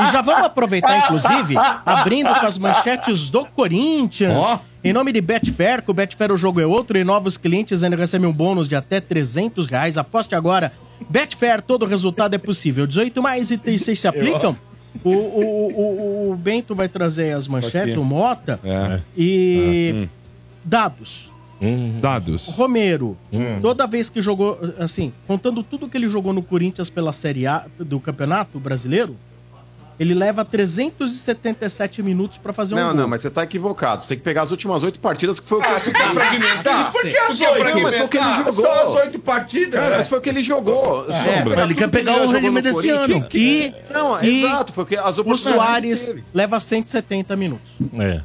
eu- 0.00 0.06
E 0.08 0.12
já 0.12 0.22
vamos 0.22 0.44
aproveitar, 0.46 0.98
inclusive, 0.98 1.54
abrindo 1.84 2.34
com 2.34 2.46
as 2.46 2.58
manchetes 2.58 3.30
do 3.30 3.46
Corinthians. 3.46 4.34
Ó. 4.44 4.58
Em 4.82 4.92
nome 4.92 5.12
de 5.12 5.20
Betfair, 5.20 5.82
com 5.82 5.90
o 5.92 5.94
Betfair 5.94 6.30
o 6.32 6.36
jogo 6.36 6.60
é 6.60 6.66
outro 6.66 6.96
e 6.98 7.02
novos 7.04 7.36
clientes 7.36 7.82
ainda 7.82 7.96
recebem 7.96 8.28
um 8.28 8.32
bônus 8.32 8.68
de 8.68 8.74
até 8.76 9.00
300 9.00 9.66
reais. 9.66 9.96
Aposte 9.96 10.34
agora. 10.34 10.72
Betfair, 11.08 11.60
todo 11.62 11.86
resultado 11.86 12.34
é 12.34 12.38
possível. 12.38 12.86
18 12.86 13.22
mais 13.22 13.50
e 13.50 13.58
36 13.58 14.00
se 14.00 14.08
aplicam. 14.08 14.56
O, 15.04 15.10
o, 15.10 15.72
o, 16.28 16.30
o 16.32 16.36
Bento 16.36 16.74
vai 16.74 16.88
trazer 16.88 17.32
as 17.34 17.46
manchetes, 17.46 17.96
o 17.96 18.02
Mota. 18.04 18.58
É. 18.64 19.00
E 19.16 20.08
dados. 20.66 21.32
Hum, 21.62 22.00
Dados. 22.02 22.48
Romero, 22.48 23.16
toda 23.62 23.86
vez 23.86 24.10
que 24.10 24.20
jogou, 24.20 24.58
assim, 24.78 25.10
contando 25.26 25.62
tudo 25.62 25.88
que 25.88 25.96
ele 25.96 26.06
jogou 26.06 26.34
no 26.34 26.42
Corinthians 26.42 26.90
pela 26.90 27.14
Série 27.14 27.46
A 27.46 27.64
do 27.78 27.98
Campeonato 27.98 28.58
Brasileiro, 28.60 29.16
ele 29.98 30.12
leva 30.12 30.44
377 30.44 32.02
minutos 32.02 32.36
pra 32.36 32.52
fazer 32.52 32.74
um 32.74 32.78
Não, 32.78 32.86
gol. 32.88 32.94
não, 32.94 33.08
mas 33.08 33.22
você 33.22 33.30
tá 33.30 33.42
equivocado. 33.42 34.02
Você 34.02 34.08
tem 34.08 34.18
que 34.18 34.24
pegar 34.24 34.42
as 34.42 34.50
últimas 34.50 34.82
oito 34.82 35.00
partidas 35.00 35.40
que 35.40 35.48
foi 35.48 35.58
o 35.58 35.62
que 35.62 35.68
Ah, 35.68 35.72
eu 35.76 35.80
fragmentar? 36.12 36.92
Por 36.92 37.00
que 37.02 37.16
as 37.16 37.40
oito? 37.40 37.64
Não, 37.64 37.80
mas 37.80 37.96
foi 37.96 38.04
o 38.04 38.08
que 38.08 38.16
ele 38.18 38.24
fragmentar? 38.26 38.52
jogou. 38.52 38.64
Só 38.66 38.82
as 38.98 39.04
oito 39.06 39.18
partidas. 39.20 39.80
Cara, 39.80 39.96
mas 39.96 40.08
foi 40.08 40.18
o 40.18 40.20
que 40.20 40.28
ele 40.28 40.42
jogou. 40.42 41.06
É, 41.10 41.42
pegar 41.42 41.62
ele 41.64 41.74
quer 41.74 41.84
que 41.86 41.90
pegar 41.90 42.20
o 42.20 42.30
rendimento 42.30 42.64
desse 42.64 42.90
ano. 42.90 43.26
E, 43.32 43.72
Não, 43.90 44.22
e 44.22 44.44
exato, 44.44 44.74
foi 44.74 44.84
o 44.84 44.86
que 44.86 44.96
as 44.98 45.16
o 45.16 45.22
oportunidades 45.22 45.40
Soares 45.66 46.08
ele 46.08 46.20
teve. 46.20 46.24
leva 46.34 46.60
170 46.60 47.34
minutos. 47.36 47.66
é. 47.98 48.20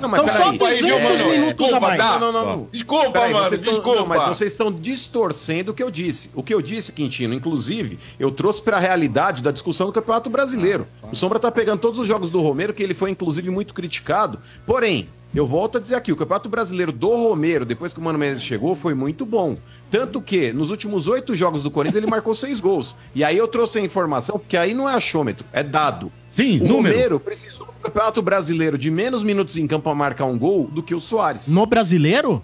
Não, 0.00 0.08
mas 0.08 0.22
Então 0.22 0.28
só 0.28 0.44
peraí. 0.52 0.58
200 0.58 1.20
Mano, 1.20 1.30
minutos 1.32 1.60
a 1.60 1.64
desculpa, 1.64 1.80
mais. 1.80 1.98
tá? 2.00 2.18
Não, 2.18 2.32
não, 2.32 2.44
não. 2.44 2.68
Desculpa, 2.70 3.10
Peraí, 3.10 3.32
mano, 3.32 3.48
vocês 3.48 3.60
estão, 3.60 3.74
desculpa. 3.74 3.98
não, 4.00 4.06
mas 4.06 4.22
vocês 4.28 4.52
estão 4.52 4.72
distorcendo 4.72 5.72
o 5.72 5.74
que 5.74 5.82
eu 5.82 5.90
disse. 5.90 6.30
O 6.34 6.42
que 6.42 6.54
eu 6.54 6.62
disse, 6.62 6.92
Quintino, 6.92 7.34
inclusive, 7.34 7.98
eu 8.18 8.30
trouxe 8.30 8.62
pra 8.62 8.78
realidade 8.78 9.42
da 9.42 9.50
discussão 9.50 9.86
do 9.86 9.92
Campeonato 9.92 10.30
Brasileiro. 10.30 10.86
O 11.10 11.16
Sombra 11.16 11.38
tá 11.38 11.50
pegando 11.50 11.80
todos 11.80 11.98
os 11.98 12.06
jogos 12.06 12.30
do 12.30 12.40
Romero, 12.40 12.72
que 12.72 12.82
ele 12.82 12.94
foi 12.94 13.10
inclusive 13.10 13.50
muito 13.50 13.74
criticado. 13.74 14.38
Porém, 14.66 15.08
eu 15.34 15.46
volto 15.46 15.78
a 15.78 15.80
dizer 15.80 15.96
aqui, 15.96 16.12
o 16.12 16.16
Campeonato 16.16 16.48
Brasileiro 16.48 16.92
do 16.92 17.08
Romero, 17.10 17.64
depois 17.64 17.92
que 17.92 17.98
o 17.98 18.02
Mano 18.02 18.18
Menezes 18.18 18.44
chegou, 18.44 18.76
foi 18.76 18.94
muito 18.94 19.26
bom. 19.26 19.56
Tanto 19.90 20.20
que, 20.22 20.52
nos 20.52 20.70
últimos 20.70 21.08
oito 21.08 21.34
jogos 21.34 21.62
do 21.62 21.70
Corinthians, 21.70 21.96
ele 22.02 22.10
marcou 22.10 22.34
seis 22.34 22.60
gols. 22.60 22.94
E 23.14 23.24
aí 23.24 23.36
eu 23.36 23.48
trouxe 23.48 23.78
a 23.78 23.82
informação, 23.82 24.38
porque 24.38 24.56
aí 24.56 24.72
não 24.74 24.88
é 24.88 24.94
achômetro, 24.94 25.44
é 25.52 25.62
dado. 25.62 26.12
Sim, 26.36 26.60
O 26.60 26.66
número. 26.68 26.94
Romero 26.96 27.20
precisou 27.20 27.66
do 27.66 27.72
Campeonato 27.82 28.20
Brasileiro 28.22 28.76
de 28.76 28.90
menos 28.90 29.22
minutos 29.22 29.56
em 29.56 29.66
campo 29.66 29.84
pra 29.84 29.94
marcar 29.94 30.24
um 30.24 30.36
gol 30.38 30.68
do 30.72 30.82
que 30.82 30.94
o 30.94 31.00
Soares, 31.00 31.48
No 31.48 31.64
brasileiro? 31.66 32.42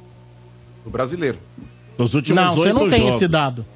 no 0.84 0.90
brasileiro. 0.90 1.38
Nos 1.98 2.14
últimos 2.14 2.42
Não, 2.42 2.54
você 2.56 2.72
não 2.72 2.88
tem 2.88 3.00
jogos. 3.00 3.14
esse 3.16 3.28
dado. 3.28 3.66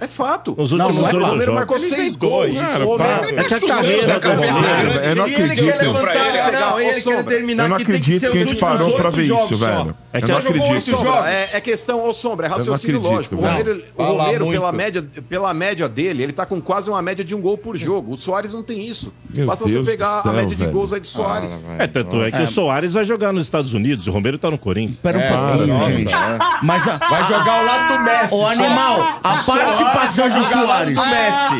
É 0.00 0.06
fato. 0.06 0.54
Nos 0.58 0.72
Não, 0.72 0.86
últimos 0.86 0.96
não 1.02 1.08
é 1.08 1.12
oito 1.12 1.16
O 1.16 1.20
fato. 1.20 1.30
Romero 1.32 1.44
jogos. 1.46 1.54
marcou 1.58 1.76
Ele 1.78 1.86
seis 1.86 2.16
gols. 2.16 2.54
O 2.60 2.84
Romero- 2.84 3.38
É 3.40 3.44
que 3.44 3.54
a 3.54 3.60
carreira 3.60 4.06
Não, 4.06 4.14
do 4.14 4.20
cara, 4.20 4.34
Romero... 4.36 4.88
eu 5.04 5.16
não 5.16 5.26
E 5.28 5.34
ele 5.34 5.36
quer 5.36 5.44
acredito. 5.74 5.82
levantar, 5.92 6.52
não, 6.52 6.80
ele 6.80 7.00
quer 7.00 7.22
determinar 7.24 7.62
Eu 7.64 7.68
não 7.70 7.76
que 7.78 7.82
acredito 7.82 8.20
que 8.20 8.26
a 8.26 8.30
os 8.42 8.48
gente 8.50 8.60
parou 8.60 8.92
pra 8.92 9.10
ver 9.10 9.22
isso, 9.22 9.56
só. 9.56 9.56
velho. 9.56 9.96
É 10.14 10.20
que 10.20 10.30
Eu 10.30 10.34
não 10.34 10.38
acredito. 10.38 10.96
é, 11.26 11.48
é 11.54 11.60
questão, 11.60 12.08
ô 12.08 12.12
Sombra, 12.14 12.46
é 12.46 12.48
raciocínio 12.50 12.98
acredito, 12.98 13.12
lógico. 13.14 13.34
O. 13.34 13.40
Romero, 13.40 14.44
o 14.44 14.46
muito. 14.46 14.52
pela, 14.60 14.72
média, 14.72 15.04
pela 15.28 15.52
média 15.54 15.88
dele, 15.88 16.22
ele 16.22 16.32
tá 16.32 16.46
com 16.46 16.60
quase 16.60 16.88
uma 16.88 17.02
média 17.02 17.24
de 17.24 17.34
um 17.34 17.40
gol 17.40 17.58
por 17.58 17.76
jogo. 17.76 18.12
O 18.12 18.16
Soares 18.16 18.52
não 18.54 18.62
tem 18.62 18.86
isso. 18.86 19.12
Meu 19.36 19.46
Basta 19.46 19.64
você 19.64 19.74
Deus 19.74 19.86
pegar 19.86 20.18
do 20.18 20.22
céu, 20.22 20.30
a 20.30 20.34
média 20.34 20.48
de 20.50 20.54
velho. 20.54 20.70
gols 20.70 20.92
aí 20.92 21.00
do 21.00 21.06
Soares. 21.08 21.64
É, 21.78 21.86
tanto 21.88 22.22
é 22.22 22.30
que 22.30 22.42
o 22.42 22.46
Soares 22.46 22.94
vai 22.94 23.04
jogar 23.04 23.32
nos 23.32 23.42
Estados 23.44 23.74
Unidos, 23.74 24.06
o 24.06 24.12
Romero 24.12 24.38
tá 24.38 24.48
no 24.50 24.56
Corinthians. 24.56 24.94
Espera 24.96 25.18
um 25.18 25.20
É, 25.20 25.28
pouquinho, 25.28 25.66
nossa, 25.78 25.92
gente. 25.92 26.12
né? 26.12 26.38
Mas 26.62 26.86
a, 26.88 26.96
Vai 26.96 27.22
jogar 27.24 27.58
ao 27.58 27.64
lado 27.64 27.94
do 27.98 28.00
Messi. 28.04 28.34
O 28.34 28.46
animal, 28.46 29.18
a 29.22 29.34
participação 29.42 30.28
do 30.30 30.44
Soares. 30.44 30.98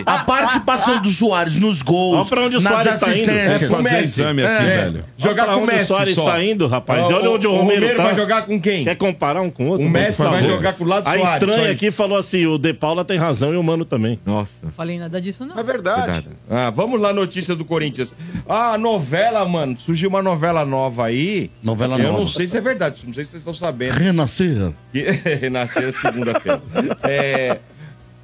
A 0.06 0.18
participação 0.20 1.02
do 1.02 1.08
Soares 1.08 1.56
nos 1.56 1.82
gols, 1.82 2.18
Olha 2.18 2.24
pra 2.28 2.40
onde 2.42 2.56
o 2.56 2.60
nas 2.60 2.72
Soares 2.72 3.00
tá 3.00 3.08
indo. 3.08 3.30
É 3.30 3.46
assistências. 3.46 3.70
fazer 3.70 3.82
Messi. 3.82 4.20
exame 4.20 4.44
aqui, 4.44 4.64
É. 4.64 4.66
velho. 4.84 5.04
Jogar 5.16 5.46
com 5.46 5.52
o 5.52 5.56
onde 5.62 5.66
Messi 5.66 5.82
o 5.84 5.86
Soares 5.88 6.14
só. 6.14 6.24
tá 6.26 6.42
indo, 6.42 6.66
rapaz. 6.66 7.04
Olha 7.10 7.30
onde 7.30 7.46
o 7.46 7.50
o 7.50 7.56
Romero 7.56 7.80
Romero 7.80 7.96
tá. 7.96 8.02
vai 8.04 8.14
jogar 8.14 8.43
com 8.44 8.60
quem? 8.60 8.84
Quer 8.84 8.96
comparar 8.96 9.40
um 9.40 9.50
com 9.50 9.66
o 9.66 9.68
outro? 9.68 9.86
O 9.86 9.90
Messi 9.90 10.22
vai 10.22 10.44
jogar 10.44 10.72
com 10.74 10.84
o 10.84 10.86
lado 10.86 11.08
A 11.08 11.16
Soares, 11.16 11.32
estranha 11.34 11.72
aqui 11.72 11.90
falou 11.90 12.18
assim, 12.18 12.46
o 12.46 12.58
De 12.58 12.72
Paula 12.72 13.04
tem 13.04 13.18
razão 13.18 13.52
e 13.52 13.56
o 13.56 13.62
Mano 13.62 13.84
também. 13.84 14.18
Nossa. 14.24 14.70
Falei 14.76 14.98
nada 14.98 15.20
disso, 15.20 15.44
não. 15.44 15.58
É 15.58 15.62
verdade. 15.62 16.28
Ah, 16.48 16.70
vamos 16.70 17.00
lá, 17.00 17.12
notícia 17.12 17.54
do 17.56 17.64
Corinthians. 17.64 18.12
Ah, 18.48 18.76
novela, 18.78 19.44
mano. 19.46 19.78
Surgiu 19.78 20.08
uma 20.08 20.22
novela 20.22 20.64
nova 20.64 21.06
aí. 21.06 21.50
Novela 21.62 21.96
Eu 21.98 22.04
nova. 22.04 22.18
não 22.20 22.26
sei 22.26 22.46
se 22.46 22.56
é 22.56 22.60
verdade, 22.60 23.00
não 23.04 23.14
sei 23.14 23.24
se 23.24 23.30
vocês 23.30 23.40
estão 23.40 23.54
sabendo. 23.54 23.92
Renascer. 23.94 24.72
Renascer 25.40 25.92
segunda-feira. 25.92 26.62
É, 27.02 27.58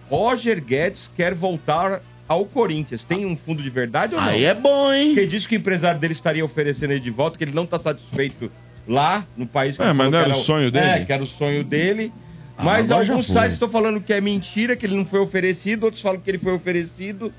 Roger 0.08 0.62
Guedes 0.62 1.10
quer 1.16 1.34
voltar 1.34 2.00
ao 2.26 2.44
Corinthians. 2.44 3.04
Tem 3.04 3.26
um 3.26 3.36
fundo 3.36 3.62
de 3.62 3.70
verdade 3.70 4.14
ou 4.14 4.20
não? 4.20 4.28
Aí 4.28 4.44
é 4.44 4.54
bom, 4.54 4.92
hein? 4.92 5.08
Porque 5.14 5.26
disse 5.26 5.48
que 5.48 5.56
o 5.56 5.58
empresário 5.58 6.00
dele 6.00 6.12
estaria 6.12 6.44
oferecendo 6.44 6.92
ele 6.92 7.00
de 7.00 7.10
volta, 7.10 7.36
que 7.36 7.44
ele 7.44 7.52
não 7.52 7.64
está 7.64 7.78
satisfeito 7.78 8.50
lá 8.88 9.24
no 9.36 9.46
país 9.46 9.76
que 9.76 9.82
É, 9.82 9.92
mas 9.92 10.10
não 10.10 10.18
que 10.18 10.24
era 10.30 10.34
o 10.34 10.38
sonho 10.38 10.70
dele? 10.70 10.86
É, 10.86 11.04
que 11.04 11.12
era 11.12 11.22
o 11.22 11.26
sonho 11.26 11.62
dele. 11.64 12.12
Ah, 12.58 12.64
mas 12.64 12.90
agora 12.90 13.04
já 13.06 13.12
alguns 13.14 13.26
foi. 13.26 13.34
sites 13.36 13.52
estão 13.54 13.68
falando 13.68 14.00
que 14.00 14.12
é 14.12 14.20
mentira, 14.20 14.76
que 14.76 14.84
ele 14.84 14.94
não 14.96 15.04
foi 15.06 15.20
oferecido, 15.20 15.84
outros 15.84 16.02
falam 16.02 16.20
que 16.20 16.30
ele 16.30 16.38
foi 16.38 16.52
oferecido, 16.52 17.32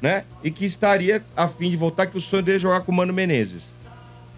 né? 0.00 0.24
E 0.42 0.50
que 0.50 0.64
estaria 0.64 1.22
a 1.36 1.46
fim 1.48 1.70
de 1.70 1.76
voltar, 1.76 2.06
que 2.06 2.16
o 2.16 2.20
sonho 2.20 2.42
dele 2.42 2.56
é 2.56 2.60
jogar 2.60 2.80
com 2.80 2.90
o 2.92 2.94
Mano 2.94 3.12
Menezes. 3.12 3.62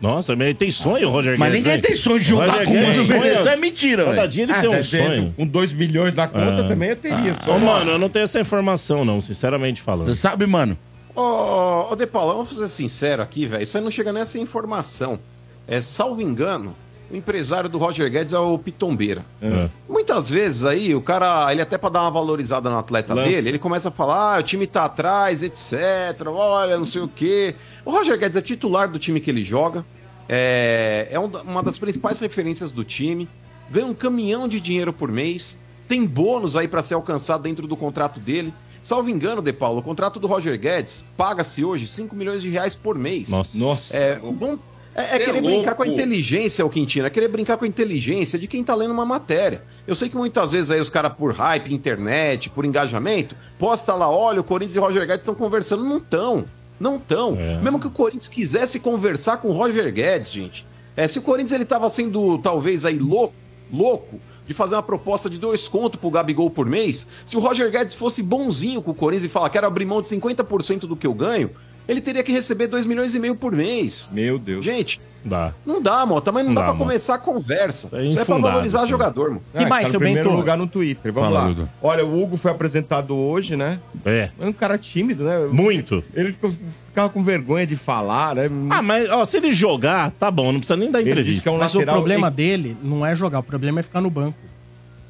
Nossa, 0.01 0.37
mas 0.37 0.49
ele 0.49 0.55
tem 0.55 0.71
sonho, 0.71 1.09
Roger 1.09 1.39
Mas 1.39 1.49
Guedes. 1.53 1.65
ninguém 1.65 1.77
hein? 1.77 1.81
tem 1.83 1.97
sonho 1.97 2.19
de 2.21 2.27
jogar 2.27 2.51
Roger 2.51 2.65
com 2.67 2.71
o 2.71 2.75
Guedes 2.75 2.89
Mano 2.97 3.07
sonha- 3.07 3.19
Menezes. 3.21 3.41
Isso 3.41 3.49
é 3.49 3.57
mentira, 3.57 4.05
Cada 4.05 4.17
velho. 4.17 4.29
dia 4.29 4.43
ele 4.43 4.53
Ah, 4.53 4.61
tem 4.61 4.71
um 4.71 4.83
sonho. 4.85 5.35
Com 5.37 5.47
2 5.47 5.73
milhões 5.73 6.15
na 6.15 6.27
conta 6.29 6.63
É. 6.63 6.69
também 6.69 6.89
eu 6.91 6.97
teria. 6.97 7.35
Ô, 7.47 7.59
mano, 7.59 7.93
eu 7.93 7.99
não 7.99 8.09
tenho 8.11 8.25
essa 8.25 8.39
informação, 8.41 9.05
não, 9.05 9.23
sinceramente 9.23 9.81
falando. 9.81 10.09
Você 10.09 10.17
sabe, 10.17 10.45
mano? 10.47 10.77
Ô, 11.15 11.93
ô 11.93 11.97
De 11.97 12.07
Paula, 12.07 12.35
vamos 12.35 12.55
ser 12.55 12.69
sincero 12.69 13.23
aqui, 13.23 13.47
velho. 13.47 13.63
Isso 13.63 13.77
aí 13.79 13.83
não 13.83 13.91
chega 13.91 14.13
nessa 14.13 14.39
informação. 14.39 15.19
É, 15.67 15.81
salvo 15.81 16.21
engano, 16.21 16.75
o 17.11 17.17
empresário 17.17 17.69
do 17.69 17.79
Roger 17.79 18.11
Guedes 18.11 18.35
é 18.35 18.39
o 18.39 18.59
Pitombeira. 18.59 19.25
É. 19.41 19.69
Muitas 19.89 20.29
vezes 20.29 20.65
aí, 20.65 20.95
o 20.95 21.01
cara, 21.01 21.51
ele 21.53 21.63
até 21.63 21.79
pra 21.79 21.89
dar 21.89 22.03
uma 22.03 22.11
valorizada 22.11 22.69
no 22.69 22.79
atleta 22.79 23.15
Lança. 23.15 23.29
dele, 23.29 23.49
ele 23.49 23.59
começa 23.59 23.89
a 23.89 23.93
falar, 23.93 24.37
ah, 24.37 24.41
o 24.41 24.43
time 24.43 24.67
tá 24.67 24.85
atrás, 24.85 25.43
etc. 25.43 26.27
Olha, 26.27 26.79
não 26.79 26.87
sei 26.87 27.03
o 27.03 27.09
quê. 27.09 27.55
O 27.85 27.91
Roger 27.91 28.19
Guedes 28.19 28.37
é 28.37 28.43
titular 28.43 28.89
do 28.91 28.99
time 28.99 29.21
que 29.21 29.31
ele 29.31 29.45
joga. 29.45 29.85
É, 30.29 31.09
é 31.11 31.21
um 31.21 31.27
uma 31.27 31.63
das 31.63 31.79
principais 31.79 32.19
referências 32.21 32.71
do 32.71 32.85
time. 32.85 33.29
Ganha 33.71 33.87
um 33.87 33.95
caminhão 33.95 34.49
de 34.49 34.61
dinheiro 34.61 34.93
por 34.93 35.11
mês. 35.11 35.57
Tem 35.89 36.05
bônus 36.05 36.57
aí 36.57 36.67
pra 36.67 36.83
ser 36.83 36.95
alcançado 36.95 37.43
dentro 37.43 37.67
do 37.67 37.77
contrato 37.77 38.19
dele. 38.19 38.53
Salvo 38.83 39.11
engano, 39.11 39.43
De 39.43 39.53
Paulo, 39.53 39.81
o 39.81 39.83
contrato 39.83 40.21
do 40.21 40.29
Roger 40.29 40.59
Guedes 40.59 41.05
paga-se 41.17 41.65
hoje 41.65 41.89
5 41.89 42.15
milhões 42.15 42.43
de 42.43 42.49
reais 42.49 42.75
por 42.77 42.97
mês. 42.97 43.29
Nossa. 43.29 43.59
Nossa. 43.59 43.97
É, 43.97 44.17
bom, 44.17 44.57
é, 44.97 45.03
é 45.03 45.17
é 45.17 45.19
querer 45.19 45.43
brincar 45.43 45.75
com 45.75 45.83
a 45.83 45.87
inteligência, 45.87 46.65
o 46.65 46.71
Quintino. 46.71 47.07
É 47.07 47.11
querer 47.11 47.29
brincar 47.29 47.57
com 47.57 47.65
a 47.65 47.69
inteligência 47.69 48.39
de 48.39 48.47
quem 48.47 48.65
tá 48.65 48.75
lendo 48.75 48.93
uma 48.93 49.05
matéria. 49.05 49.63
Eu 49.87 49.95
sei 49.95 50.09
que 50.09 50.17
muitas 50.17 50.53
vezes 50.53 50.71
aí 50.71 50.81
os 50.81 50.89
caras, 50.89 51.13
por 51.15 51.33
hype, 51.33 51.73
internet, 51.73 52.49
por 52.51 52.65
engajamento, 52.65 53.37
posta 53.59 53.95
lá, 53.95 54.11
olha, 54.11 54.41
o 54.41 54.45
Corinthians 54.45 54.77
e 54.77 54.79
o 54.79 54.83
Roger 54.83 55.07
Guedes 55.07 55.21
estão 55.21 55.35
conversando. 55.35 55.85
Não 55.85 55.99
estão. 55.99 56.45
Não 56.81 56.97
estão. 56.97 57.37
É. 57.39 57.61
Mesmo 57.61 57.79
que 57.79 57.87
o 57.87 57.91
Corinthians 57.91 58.29
quisesse 58.29 58.81
conversar 58.81 59.37
com 59.39 59.49
o 59.49 59.53
Roger 59.53 59.93
Guedes, 59.93 60.31
gente. 60.31 60.67
É, 60.97 61.07
se 61.07 61.19
o 61.19 61.23
Corinthians 61.23 61.53
ele 61.53 61.67
tava 61.67 61.89
sendo, 61.91 62.39
talvez, 62.39 62.87
aí 62.87 62.99
louco, 62.99 63.35
louco 63.71 64.19
de 64.47 64.55
fazer 64.55 64.77
uma 64.77 64.83
proposta 64.83 65.29
de 65.29 65.39
dois 65.39 65.69
contos 65.69 66.01
pro 66.01 66.11
Gabigol 66.11 66.49
por 66.49 66.67
mês, 66.67 67.07
se 67.27 67.37
o 67.37 67.41
Roger 67.41 67.71
Guedes 67.71 67.95
fosse 67.95 68.23
bonzinho 68.23 68.81
com 68.81 68.93
o 68.93 68.95
Corinthians 68.95 69.25
e 69.25 69.29
falar 69.29 69.51
quero 69.51 69.67
abrir 69.67 69.85
mão 69.85 70.01
de 70.01 70.09
50% 70.09 70.81
do 70.81 70.97
que 70.97 71.07
eu 71.07 71.13
ganho, 71.13 71.51
ele 71.89 72.01
teria 72.01 72.23
que 72.23 72.33
receber 72.33 72.67
2 72.67 72.87
milhões 72.87 73.15
e 73.15 73.21
meio 73.21 73.35
por 73.37 73.53
mês. 73.53 74.09
Meu 74.13 74.39
Deus. 74.39 74.65
Gente, 74.65 75.01
Dá. 75.25 75.53
não 75.65 75.83
dá, 75.83 76.07
Mota, 76.07 76.31
mas 76.31 76.45
não, 76.45 76.53
Não 76.53 76.61
dá 76.61 76.67
dá, 76.69 76.73
pra 76.75 76.79
começar 76.79 77.15
a 77.17 77.19
conversa. 77.19 77.89
É 77.93 78.05
Isso 78.07 78.19
é 78.21 78.25
pra 78.25 78.39
valorizar 78.39 78.81
assim. 78.81 78.89
jogador, 78.91 79.31
mano. 79.31 79.43
E 79.55 79.67
mais, 79.67 79.87
tá 79.87 79.91
seu 79.93 80.01
primeiro 80.01 80.29
Bento? 80.31 80.39
lugar 80.39 80.57
no 80.57 80.67
Twitter. 80.69 81.13
Vamos 81.13 81.31
Fala, 81.31 81.41
lá. 81.43 81.49
Dudu. 81.49 81.69
Olha, 81.83 82.05
o 82.07 82.23
Hugo 82.23 82.37
foi 82.37 82.51
apresentado 82.53 83.17
hoje, 83.17 83.57
né? 83.57 83.81
É. 84.05 84.31
É 84.39 84.47
um 84.47 84.53
cara 84.53 84.79
tímido, 84.79 85.25
né? 85.25 85.49
Muito. 85.51 86.05
Ele 86.15 86.31
ficou- 86.33 86.53
ficava 86.89 87.09
com 87.09 87.25
vergonha 87.25 87.67
de 87.67 87.75
falar, 87.75 88.37
né? 88.37 88.49
Ah, 88.71 88.83
mas 88.83 89.11
ó, 89.11 89.25
se 89.25 89.37
ele 89.39 89.51
jogar, 89.53 90.13
tá 90.13 90.31
bom, 90.31 90.53
não 90.53 90.61
precisa 90.61 90.77
nem 90.77 90.91
dar 90.93 91.01
ele 91.01 91.09
disse 91.09 91.21
entrevista. 91.21 91.43
que 91.43 91.49
é 91.49 91.53
um 91.53 91.59
Mas 91.59 91.75
o 91.75 91.83
problema 91.83 92.31
dele 92.31 92.77
não 92.83 93.05
é 93.05 93.15
jogar, 93.17 93.41
o 93.41 93.43
problema 93.43 93.81
é 93.81 93.83
ficar 93.83 94.01
no 94.01 94.11
banco. 94.11 94.39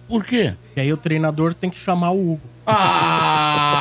Por 0.08 0.24
quê? 0.24 0.54
E 0.76 0.80
aí 0.80 0.92
o 0.92 0.96
treinador 0.96 1.52
tem 1.52 1.68
que 1.68 1.78
chamar 1.78 2.12
o 2.12 2.32
Hugo. 2.32 2.40
Ah, 2.64 3.75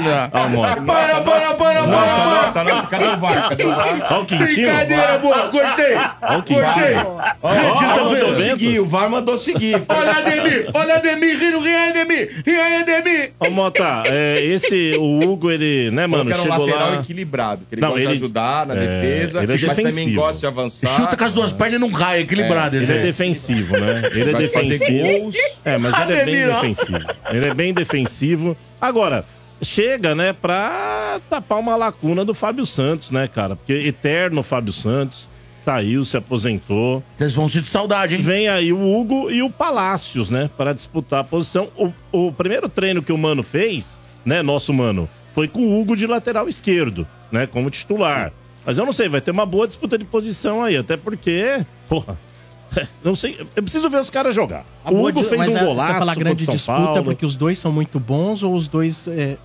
não. 0.00 0.48
Mota. 0.50 0.82
Para, 0.82 1.20
para, 1.20 1.54
para, 1.54 1.86
Nota, 1.86 2.06
para. 2.06 2.24
nota, 2.26 2.64
nota. 2.64 2.86
Cadê 2.88 3.04
o 3.08 3.16
VAR? 3.18 3.48
Cadê 3.50 3.64
o 3.64 3.68
VAR? 3.68 4.06
Ó 4.12 4.20
o 4.20 4.24
Quintino. 4.26 4.46
Brincadeira, 4.46 5.18
boa. 5.18 5.46
Gostei. 5.48 5.96
Ó 6.22 6.38
o 6.38 6.42
Quintino. 6.42 6.64
Gostei. 6.64 6.92
Velho. 6.92 8.26
mandou 8.26 8.34
seguir, 8.34 8.80
o 8.80 8.86
VAR 8.86 9.10
mandou 9.10 9.38
seguir. 9.38 9.82
Olha, 9.88 10.10
Ademir. 10.12 10.70
Olha, 10.74 10.94
Ademir. 10.96 11.38
Rindo, 11.38 11.60
ria, 11.60 11.88
Ademir. 11.88 12.42
Ria, 12.44 12.80
Ademir. 12.80 13.32
Ô, 13.40 13.50
Mota, 13.50 14.02
é, 14.06 14.42
esse, 14.44 14.94
o 14.98 15.20
Hugo, 15.20 15.50
ele, 15.50 15.90
né, 15.90 16.06
mano, 16.06 16.30
um 16.30 16.34
chegou 16.34 16.66
lateral 16.66 16.90
lá... 16.92 17.00
equilibrado, 17.00 17.62
que 17.68 17.74
ele 17.74 17.82
Não, 17.82 17.88
gosta 17.90 18.02
ele- 18.02 18.12
de 18.12 18.16
ajudar 18.16 18.66
na 18.66 18.74
é, 18.74 18.78
defesa, 18.78 19.42
ele 19.42 19.52
é 19.52 19.54
mas 19.54 19.60
também 19.62 19.84
defensivo. 19.84 20.20
gosta 20.20 20.40
de 20.40 20.46
avançar. 20.46 20.86
Chuta 20.88 21.16
com 21.16 21.24
as 21.24 21.32
duas 21.34 21.52
pernas 21.52 21.76
e 21.76 21.78
não 21.78 21.90
cai. 21.90 22.20
Equilibrado, 22.20 22.76
Ele 22.76 22.92
é 22.92 22.98
defensivo, 22.98 23.76
né? 23.78 24.02
Ele 24.12 24.30
é 24.30 24.34
defensivo. 24.34 25.32
É, 25.64 25.78
mas 25.78 25.98
ele 26.00 26.12
é 26.14 26.24
bem 26.24 26.46
defensivo. 26.46 26.98
Ele 27.30 27.48
é 27.48 27.54
bem 27.54 27.74
defensivo. 27.74 28.56
Agora, 28.80 29.24
chega, 29.62 30.14
né, 30.14 30.32
pra 30.32 31.20
tapar 31.30 31.58
uma 31.58 31.76
lacuna 31.76 32.24
do 32.24 32.34
Fábio 32.34 32.66
Santos, 32.66 33.10
né, 33.10 33.28
cara? 33.28 33.56
Porque 33.56 33.72
eterno 33.72 34.42
Fábio 34.42 34.72
Santos 34.72 35.28
saiu, 35.64 36.04
se 36.04 36.16
aposentou. 36.16 37.02
Vocês 37.16 37.34
vão 37.34 37.48
sentir 37.48 37.68
saudade, 37.68 38.16
hein? 38.16 38.20
Vem 38.22 38.48
aí 38.48 38.72
o 38.72 38.80
Hugo 38.80 39.30
e 39.30 39.42
o 39.42 39.48
Palácios, 39.50 40.28
né, 40.28 40.50
para 40.56 40.72
disputar 40.72 41.20
a 41.20 41.24
posição. 41.24 41.68
O, 41.76 41.92
o 42.10 42.32
primeiro 42.32 42.68
treino 42.68 43.02
que 43.02 43.12
o 43.12 43.18
Mano 43.18 43.42
fez, 43.42 44.00
né, 44.24 44.42
nosso 44.42 44.72
Mano, 44.74 45.08
foi 45.34 45.46
com 45.48 45.60
o 45.60 45.80
Hugo 45.80 45.96
de 45.96 46.06
lateral 46.06 46.48
esquerdo, 46.48 47.06
né, 47.30 47.46
como 47.46 47.70
titular. 47.70 48.32
Mas 48.66 48.78
eu 48.78 48.84
não 48.86 48.92
sei, 48.92 49.08
vai 49.08 49.20
ter 49.20 49.30
uma 49.30 49.46
boa 49.46 49.66
disputa 49.66 49.96
de 49.96 50.04
posição 50.04 50.62
aí, 50.62 50.76
até 50.76 50.96
porque, 50.96 51.64
porra, 51.88 52.18
não 53.04 53.14
sei, 53.14 53.38
eu 53.54 53.62
preciso 53.62 53.88
ver 53.88 54.00
os 54.00 54.10
caras 54.10 54.34
jogar. 54.34 54.64
A 54.84 54.90
o 54.90 54.98
Hugo 55.06 55.22
di- 55.22 55.28
fez 55.28 55.38
mas 55.38 55.54
um 55.54 55.56
é- 55.58 55.64
golaço 55.64 55.92
Você 55.92 55.98
fala 56.00 56.14
grande 56.16 56.46
disputa 56.46 56.72
Paulo. 56.82 57.04
porque 57.04 57.24
os 57.24 57.36
dois 57.36 57.58
são 57.58 57.70
muito 57.70 58.00
bons 58.00 58.42
ou 58.42 58.52
os 58.54 58.66
dois... 58.66 59.06
é, 59.08 59.36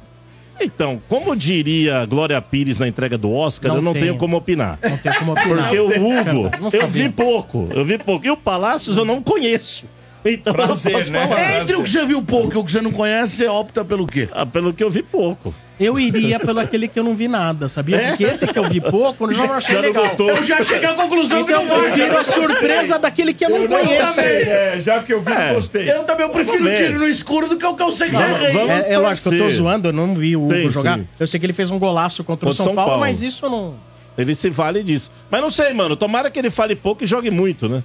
Então, 0.60 1.02
como 1.08 1.36
diria 1.36 2.06
Glória 2.06 2.42
Pires 2.42 2.80
na 2.80 2.88
entrega 2.88 3.18
do 3.18 3.32
Oscar, 3.32 3.70
Não 3.70 3.78
eu 3.78 3.82
não 3.82 3.94
tem. 3.94 4.04
tenho 4.04 4.18
como 4.18 4.36
opinar. 4.38 4.80
não 4.82 4.98
tem 4.98 5.14
como 5.14 5.32
opinar. 5.34 5.64
Porque 5.70 5.80
o 5.80 5.88
Hugo, 5.88 6.52
eu 6.74 6.88
vi 6.88 7.10
pouco, 7.10 7.68
eu 7.74 7.86
vi 7.86 7.98
pouco. 7.98 8.26
E 8.26 8.32
o 8.32 8.38
Palácios 8.38 8.98
eu 8.98 9.06
não 9.06 9.22
conheço. 9.22 9.86
Então 10.34 10.54
eu 10.54 10.66
Prazer, 10.66 10.92
posso 10.92 11.12
né? 11.12 11.28
falar. 11.28 11.62
Entre 11.62 11.76
o 11.76 11.84
que 11.84 11.90
você 11.90 12.06
viu 12.06 12.22
pouco 12.22 12.54
e 12.54 12.58
o 12.58 12.64
que 12.64 12.72
você 12.72 12.82
não 12.82 12.92
conhece, 12.92 13.36
você 13.38 13.48
opta 13.48 13.84
pelo 13.86 14.06
quê? 14.06 14.28
Ah, 14.32 14.46
pelo 14.46 14.74
que 14.74 14.84
eu 14.84 14.90
vi 14.90 15.02
pouco. 15.04 15.54
Eu 15.80 16.00
iria 16.00 16.40
pelo 16.40 16.60
aquele 16.60 16.88
que 16.88 16.98
eu 17.00 17.04
não 17.04 17.14
vi 17.16 17.28
nada, 17.28 17.68
sabia? 17.70 17.98
É? 17.98 18.10
Porque 18.10 18.24
esse 18.24 18.48
que 18.48 18.58
eu 18.58 18.68
vi 18.68 18.82
pouco, 18.82 19.26
eu 19.32 19.38
não 19.38 19.54
achei 19.54 19.76
Já 19.76 19.82
legal. 19.82 20.06
gostou? 20.06 20.28
Eu 20.30 20.44
já 20.44 20.64
cheguei 20.64 20.90
à 20.90 20.94
conclusão 20.96 21.42
Então 21.42 21.62
eu 21.64 21.80
prefiro 21.84 22.18
a 22.18 22.24
surpresa 22.24 22.98
daquele 22.98 23.32
que 23.32 23.46
eu 23.46 23.50
não 23.52 23.68
conheço. 23.68 24.20
É, 24.22 24.80
já 24.82 25.04
que 25.04 25.14
eu 25.14 25.22
vi, 25.22 25.32
É. 25.32 25.52
eu 25.52 25.56
gostei. 25.56 25.92
Eu 25.92 26.04
também 26.04 26.26
eu 26.26 26.32
prefiro 26.32 26.58
Vamos 26.64 26.72
ver. 26.80 26.88
tiro 26.88 26.98
no 27.00 27.08
escuro 27.08 27.48
do 27.48 27.58
que 27.58 27.66
o 27.66 27.76
que 27.76 27.84
eu 27.84 27.92
sei 27.92 28.10
que 28.10 28.16
já 28.18 28.28
errei. 28.28 28.58
É, 28.58 28.94
é 28.94 28.98
lógico, 28.98 29.30
eu 29.30 29.38
tô 29.38 29.50
zoando, 29.50 29.90
eu 29.90 29.94
não 29.94 30.16
vi 30.16 30.36
o 30.36 30.42
Hugo 30.46 30.54
Sim, 30.56 30.70
jogar. 30.70 30.98
sim. 30.98 31.08
Eu 31.20 31.28
sei 31.28 31.40
que 31.40 31.46
ele 31.46 31.54
fez 31.54 31.70
um 31.70 31.78
golaço 31.78 32.24
contra 32.24 32.50
o 32.50 32.54
São, 32.54 32.66
São 32.66 32.76
Paulo, 32.76 32.90
Paulo. 32.92 33.02
mas 33.06 33.22
isso 33.22 33.46
eu 33.46 33.50
não. 33.52 33.76
Ele 34.18 34.34
se 34.34 34.50
vale 34.50 34.82
disso. 34.82 35.12
Mas 35.30 35.42
não 35.42 35.52
sei, 35.52 35.74
mano. 35.76 35.96
Tomara 35.96 36.32
que 36.32 36.40
ele 36.40 36.50
fale 36.50 36.76
pouco 36.76 37.04
e 37.04 37.08
jogue 37.08 37.30
muito, 37.30 37.70
né? 37.70 37.84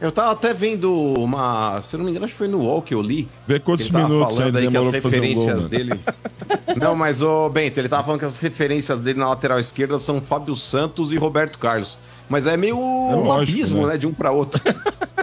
Eu 0.00 0.12
tava 0.12 0.30
até 0.30 0.54
vendo 0.54 0.92
uma. 0.92 1.80
Se 1.82 1.96
não 1.96 2.04
me 2.04 2.10
engano, 2.10 2.24
acho 2.24 2.34
que 2.34 2.38
foi 2.38 2.48
no 2.48 2.60
UOL 2.60 2.82
que 2.82 2.94
eu 2.94 3.02
li. 3.02 3.28
Vê 3.46 3.58
quantos 3.58 3.86
ele 3.86 3.92
tava 3.94 4.08
minutos 4.08 4.36
falando 4.36 4.56
aí 4.56 4.68
que 4.68 4.76
as 4.76 4.84
fazer 4.84 4.98
um 4.98 5.00
gol, 5.00 5.10
referências 5.10 5.56
mano. 5.56 5.68
dele. 5.68 6.00
Não, 6.80 6.94
mas 6.94 7.20
o 7.20 7.48
Bento, 7.48 7.78
ele 7.78 7.88
tava 7.88 8.04
falando 8.04 8.20
que 8.20 8.26
as 8.26 8.38
referências 8.38 9.00
dele 9.00 9.18
na 9.18 9.28
lateral 9.28 9.58
esquerda 9.58 9.98
são 9.98 10.20
Fábio 10.20 10.54
Santos 10.54 11.10
e 11.12 11.16
Roberto 11.16 11.58
Carlos. 11.58 11.98
Mas 12.28 12.46
é 12.46 12.56
meio 12.56 12.78
um 12.78 13.24
lógico, 13.24 13.52
abismo, 13.58 13.86
né? 13.86 13.92
né? 13.94 13.98
De 13.98 14.06
um 14.06 14.12
pra 14.12 14.30
outro. 14.30 14.60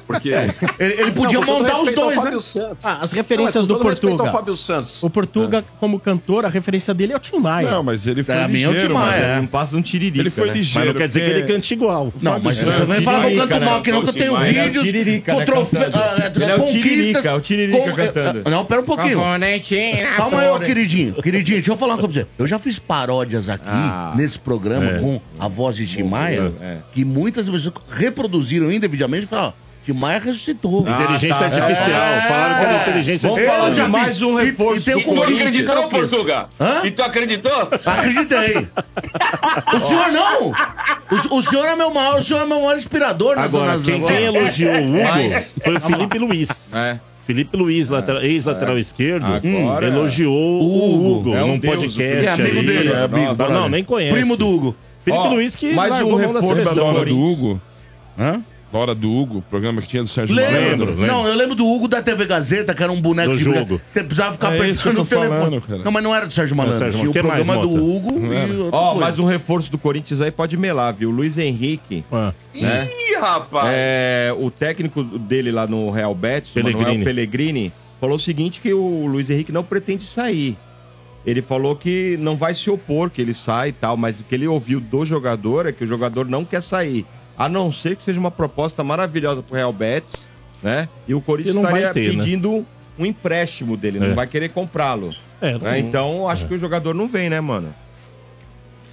Porque. 0.05 0.29
Ele, 0.79 0.93
ele 1.01 1.11
podia 1.11 1.39
Não, 1.39 1.45
montar 1.45 1.81
os 1.81 1.93
dois, 1.93 2.17
né? 2.17 2.23
Fábio 2.23 2.41
Santos. 2.41 2.85
Ah, 2.85 2.99
as 3.01 3.11
referências 3.11 3.67
Não, 3.67 3.75
do 3.75 3.81
Portuga. 3.81 4.23
ao 4.23 4.31
Fábio 4.31 4.55
Santos. 4.55 5.01
O 5.01 5.09
Portuga, 5.09 5.63
como 5.79 5.99
cantor, 5.99 6.45
a 6.45 6.49
referência 6.49 6.93
dele 6.93 7.13
é 7.13 7.15
o 7.15 7.19
Tim 7.19 7.37
Maia. 7.37 7.71
Não, 7.71 7.81
mas 7.83 8.05
ele 8.05 8.23
foi 8.23 8.35
Pra 8.35 8.47
mim 8.47 8.61
é 8.61 8.67
o 8.67 8.71
ligeiro, 8.71 8.93
Tim 8.93 8.99
Maia, 8.99 9.21
é. 9.21 9.35
Não 9.37 9.47
passa 9.47 9.75
um 9.77 9.81
tiririca, 9.81 10.19
Ele 10.21 10.29
foi 10.29 10.47
né? 10.47 10.53
ligeiro. 10.53 10.79
Mas 10.79 10.93
não 10.93 10.99
quer 11.01 11.07
dizer 11.07 11.19
que 11.21 11.29
ele 11.31 11.43
canta 11.43 11.73
igual. 11.73 12.13
Não, 12.21 12.39
mas 12.39 12.57
Santos. 12.57 12.75
você 12.75 12.85
vai 12.85 13.01
falar 13.01 13.25
que 13.25 13.35
eu 13.35 13.47
canto 13.47 13.61
mal 13.61 13.73
né? 13.73 13.79
aqui 13.79 13.91
não, 13.91 14.01
que 14.03 14.09
eu 14.09 14.13
tenho 14.13 14.37
é 14.37 14.63
vídeos 14.63 14.85
Tiririca, 14.85 15.31
com 15.33 15.39
né, 15.39 15.45
cantando. 15.45 15.97
ah, 15.97 16.15
é, 16.17 16.25
é 16.25 16.57
conquistas... 16.57 16.71
Tiririca, 16.71 17.35
o 17.35 17.41
Tiririca 17.41 17.91
cantando. 17.93 18.49
Não, 18.49 18.65
pera 18.65 18.81
um 18.81 18.85
pouquinho. 18.85 19.19
Calma 20.17 20.39
aí, 20.41 20.59
queridinho. 20.65 21.13
Queridinho, 21.21 21.57
deixa 21.57 21.71
eu 21.71 21.77
falar 21.77 21.93
uma 21.95 21.99
coisa 22.01 22.13
pra 22.13 22.23
você. 22.23 22.43
Eu 22.43 22.47
já 22.47 22.59
fiz 22.59 22.79
paródias 22.79 23.49
aqui, 23.49 23.63
Ah. 23.65 24.13
nesse 24.15 24.37
programa, 24.39 24.85
É. 24.85 24.99
com 24.99 25.19
a 25.39 25.47
voz 25.47 25.75
de 25.75 25.87
Tim 25.87 26.03
Maia, 26.03 26.51
É. 26.61 26.77
que 26.95 27.03
muitas 27.05 27.47
pessoas 27.47 27.73
reproduziram 27.91 28.71
indevidamente 28.71 29.25
e 29.25 29.27
falaram, 29.27 29.49
ó, 29.49 29.65
Tim 29.85 29.91
Maia 29.93 30.17
ressuscitou. 30.19 30.81
Inteligência 30.81 31.35
tá. 31.37 31.45
artificial. 31.45 32.01
É. 32.01 32.21
Falaram 32.21 32.55
que 32.55 32.65
era 32.65 32.81
inteligência 32.81 33.29
Vamos 33.29 33.43
artificial. 33.43 33.55
falar 33.55 33.67
Eu 33.69 33.85
de 33.85 33.91
mais 33.91 34.21
um 34.23 34.39
E- 34.39 34.45
reforço 34.45 34.79
e 34.89 34.93
tem 34.93 35.03
do 35.03 35.11
o 35.11 35.15
Tu 35.15 35.21
acreditou, 35.33 35.89
Portuga? 35.89 36.45
Hã? 36.59 36.81
E 36.85 36.91
tu 36.91 37.03
acreditou? 37.03 37.69
Acreditei. 37.85 38.67
O 39.75 39.79
senhor 39.79 40.11
não. 40.11 40.47
O, 41.11 41.37
o 41.37 41.41
senhor 41.43 41.65
é 41.67 41.75
meu 41.75 41.91
maior, 41.91 42.17
o 42.17 42.21
senhor 42.23 42.41
é 42.41 42.45
meu 42.45 42.61
maior 42.61 42.77
inspirador 42.77 43.35
nessa 43.35 43.57
Agora, 43.57 43.79
quem, 43.79 44.01
quem 44.01 44.23
elogiou 44.23 44.73
o 44.73 44.87
Hugo 44.95 45.03
Mas- 45.03 45.55
foi 45.63 45.75
o 45.75 45.81
Felipe 45.81 46.17
Luiz. 46.17 46.69
É. 46.73 46.97
Felipe 47.27 47.57
Luiz, 47.57 47.89
lateral- 47.89 48.21
ex-lateral 48.23 48.77
esquerdo, 48.79 49.25
Agora- 49.25 49.85
elogiou 49.87 50.33
o 50.63 51.17
Hugo 51.17 51.35
É 51.35 51.43
um 51.43 51.47
num 51.47 51.59
deus, 51.59 51.75
podcast. 51.75 52.25
É 52.25 52.29
amigo 52.31 52.59
aí. 52.59 52.65
dele, 52.65 52.89
é 52.89 53.49
não, 53.49 53.69
nem 53.69 53.83
conhece. 53.83 54.13
Primo 54.15 54.35
do 54.35 54.47
Hugo. 54.47 54.75
Felipe 55.05 55.23
Ó, 55.23 55.29
Luiz 55.29 55.55
que 55.55 55.73
mais 55.73 55.91
largou 55.91 56.15
um 56.15 56.21
mão 56.21 56.33
da 56.33 56.39
reforço 56.41 56.55
da 56.55 56.61
seleção. 56.71 56.87
hora 56.95 57.05
do 57.05 57.19
Hugo? 57.23 57.61
Hã? 58.19 58.41
Hora 58.73 58.93
do 58.93 59.09
Hugo, 59.09 59.41
programa 59.49 59.81
que 59.81 59.87
tinha 59.87 60.03
do 60.03 60.09
Sérgio 60.09 60.35
Lembro. 60.35 60.51
Malandro. 60.51 60.69
Lembro, 60.85 61.01
lembro. 61.01 61.07
Não, 61.07 61.27
eu 61.27 61.35
lembro 61.35 61.55
do 61.55 61.65
Hugo 61.65 61.87
da 61.87 62.01
TV 62.01 62.25
Gazeta, 62.25 62.73
que 62.73 62.83
era 62.83 62.91
um 62.91 62.99
boneco 62.99 63.31
Do 63.31 63.37
de 63.37 63.43
jogo. 63.43 63.79
Você 63.87 64.03
precisava 64.03 64.33
ficar 64.33 64.53
É 64.53 64.67
isso 64.69 64.81
que 64.81 64.89
eu 64.89 64.91
apertando 64.91 65.05
o 65.05 65.05
telefone. 65.29 65.39
falando, 65.45 65.61
cara. 65.61 65.81
Não, 65.83 65.91
mas 65.93 66.03
não 66.03 66.13
era 66.13 66.25
do 66.25 66.33
Sérgio 66.33 66.57
Malandro. 66.57 66.79
Sérgio 66.79 67.09
Tinha 67.11 67.23
o 67.23 67.27
Malandro. 67.27 67.45
Que 67.45 67.45
programa 67.45 67.53
mais, 67.55 67.79
do 67.79 67.85
Mota? 67.85 67.97
Hugo 68.17 68.33
e 68.33 68.57
outra 68.63 68.77
Ó, 68.77 68.85
coisa. 68.89 68.99
mais 69.05 69.19
um 69.19 69.25
reforço 69.25 69.71
do 69.71 69.77
Corinthians 69.77 70.19
aí 70.19 70.29
pode 70.31 70.57
melar, 70.57 70.93
viu? 70.93 71.09
Luiz 71.09 71.37
Henrique, 71.37 72.03
Ah, 72.11 72.33
né? 72.53 72.89
Ih, 73.11 73.15
rapaz. 73.17 73.69
É, 73.71 74.35
o 74.37 74.51
técnico 74.51 75.03
dele 75.03 75.51
lá 75.51 75.65
no 75.65 75.89
Real 75.89 76.13
Betis, 76.13 76.49
Pellegrini. 76.51 76.83
Manuel 76.85 77.05
Pellegrini, 77.05 77.73
falou 78.01 78.17
o 78.17 78.19
seguinte 78.19 78.59
que 78.59 78.73
o 78.73 79.05
Luiz 79.07 79.29
Henrique 79.29 79.53
não 79.53 79.63
pretende 79.63 80.03
sair. 80.03 80.57
Ele 81.25 81.41
falou 81.41 81.75
que 81.75 82.17
não 82.19 82.35
vai 82.37 82.53
se 82.53 82.69
opor 82.69 83.09
que 83.09 83.21
ele 83.21 83.33
sai 83.33 83.69
e 83.69 83.71
tal, 83.71 83.97
mas 83.97 84.19
o 84.19 84.23
que 84.23 84.35
ele 84.35 84.47
ouviu 84.47 84.79
do 84.79 85.05
jogador 85.05 85.65
é 85.65 85.71
que 85.71 85.83
o 85.83 85.87
jogador 85.87 86.25
não 86.27 86.45
quer 86.45 86.61
sair. 86.61 87.05
A 87.37 87.49
não 87.49 87.71
ser 87.71 87.95
que 87.95 88.03
seja 88.03 88.19
uma 88.19 88.31
proposta 88.31 88.83
maravilhosa 88.83 89.41
pro 89.41 89.55
Real 89.55 89.73
Betis, 89.73 90.27
né? 90.61 90.87
E 91.07 91.13
o 91.13 91.19
Corinthians 91.21 91.55
E 91.55 91.59
não 91.59 91.63
vai 91.63 91.81
estaria 91.81 91.93
ter, 91.93 92.15
né? 92.15 92.23
pedindo 92.23 92.65
um 92.97 93.05
empréstimo 93.05 93.75
dele, 93.75 93.97
É. 93.97 94.07
não 94.07 94.15
vai 94.15 94.27
querer 94.27 94.49
comprá-lo. 94.49 95.13
é, 95.41 95.53
né? 95.53 95.59
não- 95.61 95.75
Então, 95.77 96.29
acho 96.29 96.47
que 96.47 96.53
o 96.53 96.57
jogador 96.59 96.93
não 96.93 97.07
vem, 97.07 97.29
né, 97.29 97.41
mano? 97.41 97.73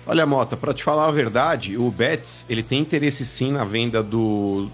Olha, 0.07 0.27
Mota, 0.27 0.57
pra 0.57 0.73
te 0.75 0.83
falar 0.83 1.07
a 1.07 1.13
verdade, 1.13 1.77
o 1.77 1.89
Betts, 1.91 2.45
ele 2.49 2.63
tem 2.63 2.81
interesse 2.81 3.25
sim 3.25 3.53
na 3.53 3.65
venda 3.65 4.03
do, 4.03 4.69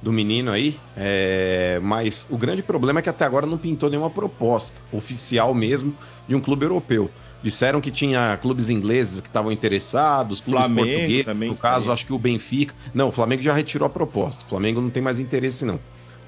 do 0.00 0.12
menino 0.12 0.52
aí, 0.52 0.76
é, 0.96 1.80
mas 1.82 2.24
o 2.30 2.36
grande 2.38 2.62
problema 2.62 3.00
é 3.00 3.02
que 3.02 3.08
até 3.08 3.24
agora 3.24 3.44
não 3.46 3.58
pintou 3.58 3.90
nenhuma 3.90 4.08
proposta 4.10 4.80
oficial 4.92 5.52
mesmo 5.52 5.92
de 6.28 6.36
um 6.36 6.40
clube 6.40 6.64
europeu. 6.64 7.10
Disseram 7.42 7.80
que 7.80 7.90
tinha 7.90 8.36
clubes 8.42 8.68
ingleses 8.68 9.20
que 9.20 9.28
estavam 9.28 9.50
interessados, 9.50 10.40
clubes 10.40 10.64
Flamengo 10.64 10.88
portugueses, 10.88 11.24
também 11.24 11.48
no 11.48 11.56
caso, 11.56 11.92
acho 11.92 12.04
que 12.04 12.12
o 12.12 12.18
Benfica. 12.18 12.74
Não, 12.92 13.08
o 13.08 13.12
Flamengo 13.12 13.42
já 13.42 13.52
retirou 13.52 13.86
a 13.86 13.90
proposta. 13.90 14.44
O 14.44 14.48
Flamengo 14.48 14.80
não 14.80 14.90
tem 14.90 15.02
mais 15.02 15.20
interesse, 15.20 15.64
não. 15.64 15.78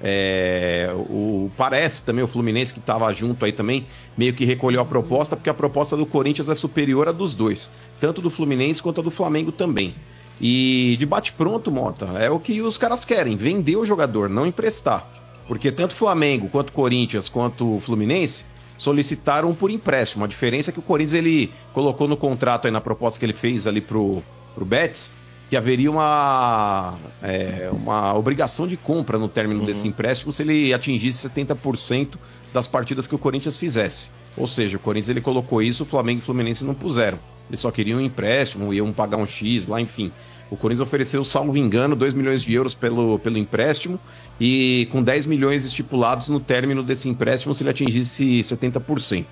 É, 0.03 0.89
o, 0.95 1.51
parece 1.55 2.01
também 2.01 2.23
o 2.23 2.27
Fluminense 2.27 2.73
que 2.73 2.79
estava 2.79 3.11
junto 3.13 3.45
aí 3.45 3.51
também, 3.51 3.85
meio 4.17 4.33
que 4.33 4.45
recolheu 4.45 4.81
a 4.81 4.85
proposta, 4.85 5.35
porque 5.35 5.49
a 5.49 5.53
proposta 5.53 5.95
do 5.95 6.05
Corinthians 6.05 6.49
é 6.49 6.55
superior 6.55 7.07
à 7.07 7.11
dos 7.11 7.35
dois, 7.35 7.71
tanto 7.99 8.19
do 8.19 8.29
Fluminense 8.29 8.81
quanto 8.81 9.01
a 9.01 9.03
do 9.03 9.11
Flamengo 9.11 9.51
também. 9.51 9.93
E 10.39 10.95
de 10.97 11.05
bate-pronto, 11.05 11.69
Mota, 11.71 12.05
é 12.19 12.31
o 12.31 12.39
que 12.39 12.61
os 12.61 12.77
caras 12.77 13.05
querem, 13.05 13.37
vender 13.37 13.75
o 13.75 13.85
jogador, 13.85 14.27
não 14.27 14.47
emprestar. 14.47 15.07
Porque 15.47 15.71
tanto 15.71 15.93
Flamengo, 15.93 16.49
quanto 16.49 16.71
Corinthians, 16.71 17.29
quanto 17.29 17.79
Fluminense 17.81 18.45
solicitaram 18.81 19.53
por 19.53 19.69
empréstimo. 19.69 20.25
A 20.25 20.27
diferença 20.27 20.71
é 20.71 20.73
que 20.73 20.79
o 20.79 20.81
Corinthians 20.81 21.13
ele 21.13 21.53
colocou 21.71 22.07
no 22.07 22.17
contrato 22.17 22.65
aí 22.65 22.71
na 22.71 22.81
proposta 22.81 23.19
que 23.19 23.25
ele 23.27 23.33
fez 23.33 23.67
ali 23.67 23.79
pro, 23.79 24.23
pro 24.55 24.65
Betis, 24.65 25.13
que 25.51 25.55
haveria 25.55 25.91
uma, 25.91 26.95
é, 27.21 27.69
uma 27.71 28.11
obrigação 28.15 28.67
de 28.67 28.75
compra 28.75 29.19
no 29.19 29.27
término 29.27 29.63
desse 29.63 29.87
empréstimo 29.87 30.33
se 30.33 30.41
ele 30.41 30.73
atingisse 30.73 31.29
70% 31.29 32.15
das 32.51 32.67
partidas 32.67 33.05
que 33.05 33.13
o 33.13 33.19
Corinthians 33.19 33.55
fizesse. 33.55 34.09
Ou 34.35 34.47
seja, 34.47 34.77
o 34.77 34.79
Corinthians 34.79 35.09
ele 35.09 35.21
colocou 35.21 35.61
isso, 35.61 35.83
o 35.83 35.85
Flamengo 35.85 36.19
e 36.19 36.23
o 36.23 36.25
Fluminense 36.25 36.65
não 36.65 36.73
puseram. 36.73 37.19
Eles 37.51 37.59
só 37.59 37.69
queriam 37.69 37.99
um 37.99 38.01
empréstimo, 38.01 38.73
iam 38.73 38.91
pagar 38.91 39.17
um 39.17 39.27
X 39.27 39.67
lá, 39.67 39.79
enfim. 39.79 40.11
O 40.49 40.57
Corinthians 40.57 40.87
ofereceu, 40.87 41.23
salvo 41.23 41.55
engano, 41.55 41.95
2 41.95 42.15
milhões 42.15 42.41
de 42.41 42.51
euros 42.51 42.73
pelo, 42.73 43.19
pelo 43.19 43.37
empréstimo 43.37 43.99
e 44.43 44.87
com 44.91 45.03
10 45.03 45.27
milhões 45.27 45.63
estipulados 45.65 46.27
no 46.27 46.39
término 46.39 46.81
desse 46.81 47.07
empréstimo 47.07 47.53
se 47.53 47.61
ele 47.61 47.69
atingisse 47.69 48.39
70%. 48.39 49.25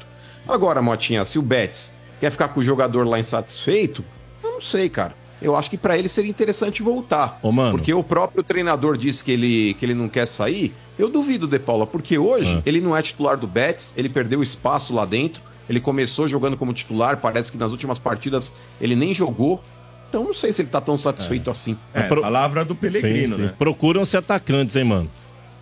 Agora, 0.48 0.84
Motinha, 0.84 1.26
se 1.26 1.40
o 1.40 1.42
Betis 1.42 1.92
quer 2.20 2.30
ficar 2.30 2.50
com 2.50 2.60
o 2.60 2.64
jogador 2.64 3.08
lá 3.08 3.20
insatisfeito, 3.20 4.06
eu 4.44 4.52
não 4.52 4.62
sei, 4.62 4.88
cara. 4.88 5.16
Eu 5.42 5.56
acho 5.56 5.68
que 5.70 5.78
pra 5.78 5.98
ele 5.98 6.08
seria 6.08 6.30
interessante 6.30 6.84
voltar. 6.84 7.40
Ô. 7.42 7.52
Porque 7.72 7.92
o 7.92 8.04
próprio 8.04 8.44
treinador 8.44 8.98
disse 8.98 9.24
que 9.24 9.32
ele, 9.32 9.74
que 9.80 9.86
ele 9.86 9.96
não 9.96 10.08
quer 10.08 10.28
sair. 10.28 10.74
Eu 10.98 11.10
duvido, 11.10 11.48
De 11.48 11.58
Paula, 11.58 11.88
porque 11.88 12.18
hoje 12.20 12.58
Ah. 12.58 12.62
ele 12.64 12.80
não 12.80 12.96
é 12.96 13.02
titular 13.02 13.36
do 13.36 13.48
Betis, 13.48 13.94
ele 13.98 14.10
perdeu 14.10 14.44
espaço 14.44 14.94
lá 14.94 15.06
dentro. 15.06 15.42
Ele 15.68 15.80
começou 15.80 16.28
jogando 16.28 16.56
como 16.58 16.72
titular, 16.74 17.18
parece 17.18 17.52
que 17.52 17.58
nas 17.58 17.72
últimas 17.72 17.98
partidas 17.98 18.54
ele 18.80 18.96
nem 18.96 19.12
jogou. 19.14 19.64
Então 20.10 20.24
não 20.24 20.34
sei 20.34 20.52
se 20.52 20.62
ele 20.64 20.70
tá 20.70 20.82
tão 20.82 20.98
satisfeito 20.98 21.50
assim. 21.52 21.78
É, 21.94 22.02
pro- 22.02 22.22
palavra 22.22 22.66
do 22.66 22.74
Pelegrino, 22.76 23.36
Sim, 23.36 23.42
sim. 23.42 23.48
né? 23.48 23.54
Procuram-se 23.58 24.18
atacantes, 24.18 24.76
hein, 24.76 24.84
mano? 24.84 25.10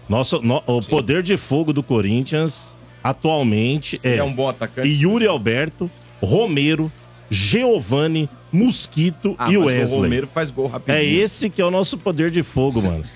Nosso, 0.07 0.39
no- 0.41 0.63
o 0.65 0.81
poder 0.81 1.21
de 1.21 1.35
fogo 1.37 1.73
do 1.73 1.83
Corinthians 1.83 2.73
atualmente 3.03 3.99
é, 4.03 4.17
É 4.17 4.23
um 4.23 4.33
bom 4.33 4.47
atacante. 4.47 4.87
Yuri 4.87 5.27
Alberto, 5.27 5.91
Romero, 6.21 6.89
Giovanni, 7.29 8.29
Mosquito 8.53 9.35
Ah, 9.37 9.51
e 9.51 9.57
mas 9.57 9.65
Wesley. 9.67 9.99
O 9.99 10.03
Romero 10.03 10.27
faz 10.33 10.49
gol 10.49 10.67
rapidinho. 10.67 10.97
É 10.97 11.03
esse 11.03 11.49
que 11.49 11.61
é 11.61 11.65
o 11.65 11.69
nosso 11.71 11.97
poder 11.97 12.31
de 12.31 12.41
fogo, 12.41 12.81
mano. 12.81 13.03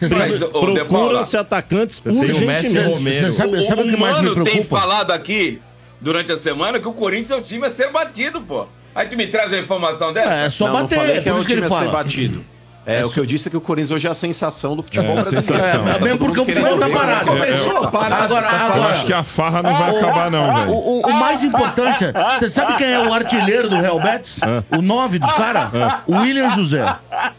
Procuram-se 0.87 1.37
atacantes 1.37 1.99
tenho 1.99 2.15
o 2.15 2.19
Messi 2.21 2.33
e 2.33 2.35
o 2.35 2.41
urgentemente. 2.43 2.93
Romero. 2.93 3.15
Você 3.27 3.31
sabe, 3.31 3.57
o, 3.57 3.61
sabe 3.61 3.81
o 3.83 3.89
que 3.89 3.97
mais 3.97 4.17
me 4.21 4.23
Mano 4.29 4.43
tem 4.43 4.53
preocupa? 4.53 4.79
falado 4.79 5.11
aqui 5.11 5.61
durante 6.01 6.31
a 6.31 6.37
semana 6.37 6.79
que 6.79 6.87
o 6.87 6.93
Corinthians 6.93 7.31
é 7.31 7.35
o 7.37 7.41
time 7.41 7.65
a 7.67 7.71
ser 7.71 7.89
batido, 7.91 8.41
pô. 8.41 8.65
Aí 8.93 9.07
tu 9.07 9.15
me 9.17 9.27
traz 9.27 9.53
a 9.53 9.57
informação 9.57 10.11
dessa? 10.13 10.33
É, 10.33 10.45
é 10.45 10.49
só 10.49 10.67
não, 10.67 10.81
bater, 10.81 10.95
não 10.95 11.01
falei 11.03 11.17
é 11.17 11.21
que 11.21 11.29
é 11.29 11.31
por 11.31 11.37
isso 11.39 11.47
que 11.47 11.53
ele 11.53 11.61
fala. 11.67 11.91
batido. 11.91 12.43
É, 12.83 13.05
o 13.05 13.11
que 13.11 13.19
eu 13.19 13.25
disse 13.27 13.47
é 13.47 13.51
que 13.51 13.55
o 13.55 13.61
Corinthians 13.61 13.91
hoje 13.91 14.07
é 14.07 14.09
a 14.09 14.13
sensação 14.15 14.75
do 14.75 14.81
futebol 14.81 15.09
É, 15.09 15.11
a 15.11 15.21
brasileiro. 15.21 15.45
sensação. 15.45 15.87
É, 15.87 15.93
Tá 15.93 15.99
mesmo 15.99 16.17
todo 16.17 16.33
porque 16.33 16.39
mundo 16.39 16.49
o 16.49 16.55
futebol 16.55 16.79
tá 16.79 16.89
parado. 16.89 17.25
começou 17.27 17.83
a 17.85 17.91
parar. 17.91 18.23
Agora, 18.23 18.47
Eu 18.47 18.55
agora, 18.57 18.93
acho 18.93 19.05
que 19.05 19.13
a 19.13 19.23
farra 19.23 19.61
não 19.61 19.75
vai 19.75 19.95
acabar, 19.97 20.31
não, 20.31 20.49
O, 20.51 20.55
velho. 20.57 20.71
o- 20.71 21.01
o 21.05 21.13
mais 21.13 21.43
importante, 21.43 22.05
é- 22.05 22.11
você 22.39 22.49
sabe 22.49 22.77
quem 22.77 22.91
é 22.91 22.99
o 23.07 23.13
artilheiro 23.13 23.69
do 23.69 23.75
Real 23.79 23.99
Betis? 23.99 24.39
O 24.75 24.81
9 24.81 25.19
dos 25.19 25.31
caras? 25.31 25.69
O 26.07 26.15
William 26.17 26.49
José. 26.49 26.83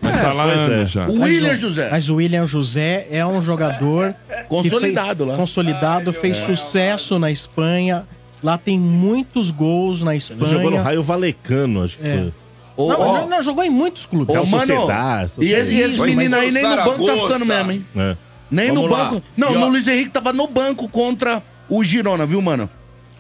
Mas 0.01 0.23
tá 0.23 0.33
lá 0.33 0.47
é. 0.47 0.87
já. 0.87 1.07
O 1.09 1.21
William 1.21 1.57
José. 1.57 1.89
Mas 1.91 2.09
o 2.09 2.15
William 2.15 2.45
José 2.47 3.09
é 3.11 3.27
um 3.27 3.43
jogador 3.43 4.15
Consolidado 4.49 5.25
fez, 5.25 5.29
lá. 5.29 5.37
Consolidado, 5.37 6.13
fez 6.13 6.37
sucesso 6.37 7.19
na 7.19 7.33
Espanha. 7.33 8.05
Lá 8.43 8.59
tem 8.59 8.79
muitos 8.79 9.51
gols 9.51 10.03
na 10.03 10.13
Ele 10.13 10.19
Espanha. 10.19 10.47
jogou 10.51 10.71
no 10.71 10.77
Raio 10.83 11.03
Valecano, 11.03 11.85
acho 11.85 11.97
que 11.99 12.07
É. 12.07 12.19
foi. 12.19 12.33
Ô, 12.75 12.89
Não, 12.89 13.01
ó, 13.01 13.19
não, 13.21 13.29
não, 13.29 13.43
jogou 13.43 13.63
em 13.63 13.71
muitos 13.71 14.07
clubes. 14.07 14.29
ô, 14.31 14.33
Real 14.33 14.47
mano, 14.47 14.67
Sociedade, 14.67 15.25
essas 15.25 15.45
e 15.45 15.53
esse, 15.53 15.73
e 15.73 15.81
esse 15.81 16.01
menino 16.01 16.37
aí 16.37 16.49
o 16.49 16.53
nem 16.53 16.63
no 16.63 16.77
banco 16.77 17.07
tá 17.07 17.13
ficando 17.15 17.45
mesmo, 17.47 17.71
hein? 17.73 17.87
É. 17.95 18.17
Nem 18.51 18.69
Vamos 18.69 18.83
no 18.85 18.89
lá. 18.91 19.05
banco. 19.05 19.23
Não, 19.37 19.53
E, 19.53 19.57
ó- 19.57 19.61
no 19.61 19.69
Luiz 19.69 19.87
Henrique 19.87 20.11
tava 20.11 20.33
no 20.33 20.47
banco 20.49 20.89
contra 20.89 21.43
o 21.69 21.85
Girona, 21.85 22.25
viu, 22.27 22.41
mano? 22.43 22.69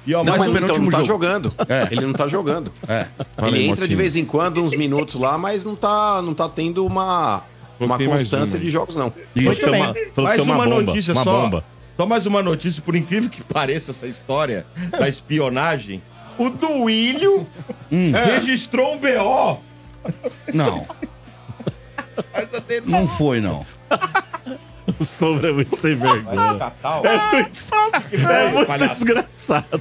E 0.06 0.14
ó, 0.14 0.24
Não, 0.24 0.36
mas 0.36 0.50
um 0.50 0.56
então, 0.58 0.78
não 0.78 0.90
tá 0.90 0.96
jogo. 0.98 1.06
jogando. 1.06 1.52
É. 1.68 1.88
Ele 1.92 2.00
não 2.06 2.12
tá 2.12 2.26
jogando. 2.26 2.72
É. 2.88 3.06
Ele 3.46 3.62
entra 3.64 3.74
de 3.76 3.80
Motinho. 3.94 3.98
vez 3.98 4.16
em 4.16 4.24
quando, 4.24 4.62
uns 4.62 4.76
minutos 4.76 5.14
lá, 5.14 5.38
mas 5.38 5.64
não 5.64 5.76
tá, 5.76 6.20
não 6.22 6.34
tá 6.34 6.48
tendo 6.48 6.84
uma, 6.84 7.42
uma 7.78 7.96
constância 7.98 8.56
uma 8.58 8.64
de 8.64 8.70
jogos, 8.70 8.96
não. 8.96 9.10
Que 9.10 9.20
tem 9.54 9.70
bem. 9.70 9.82
uma, 10.16 10.22
Mais 10.24 10.40
uma, 10.40 10.54
uma, 10.56 10.66
notícia 10.66 11.12
uma 11.14 11.22
só. 11.24 11.42
bomba. 11.42 11.64
Só 12.02 12.06
mais 12.06 12.26
uma 12.26 12.42
notícia, 12.42 12.82
por 12.84 12.96
incrível 12.96 13.30
que 13.30 13.44
pareça 13.44 13.92
essa 13.92 14.08
história 14.08 14.66
da 14.90 15.08
espionagem. 15.08 16.02
O 16.36 16.50
Duílio 16.50 17.46
registrou 17.88 18.94
um 18.94 18.98
BO. 18.98 19.60
Não, 20.52 20.84
não 22.84 23.06
foi, 23.06 23.40
não. 23.40 23.64
O 24.98 25.04
Sombra 25.04 25.50
é 25.50 25.52
muito 25.52 25.76
sem 25.76 25.94
vergonha. 25.94 26.72
É 27.04 27.32
muito, 27.36 28.26
é 28.26 28.78
muito 28.78 28.88
desgraçado. 28.94 29.80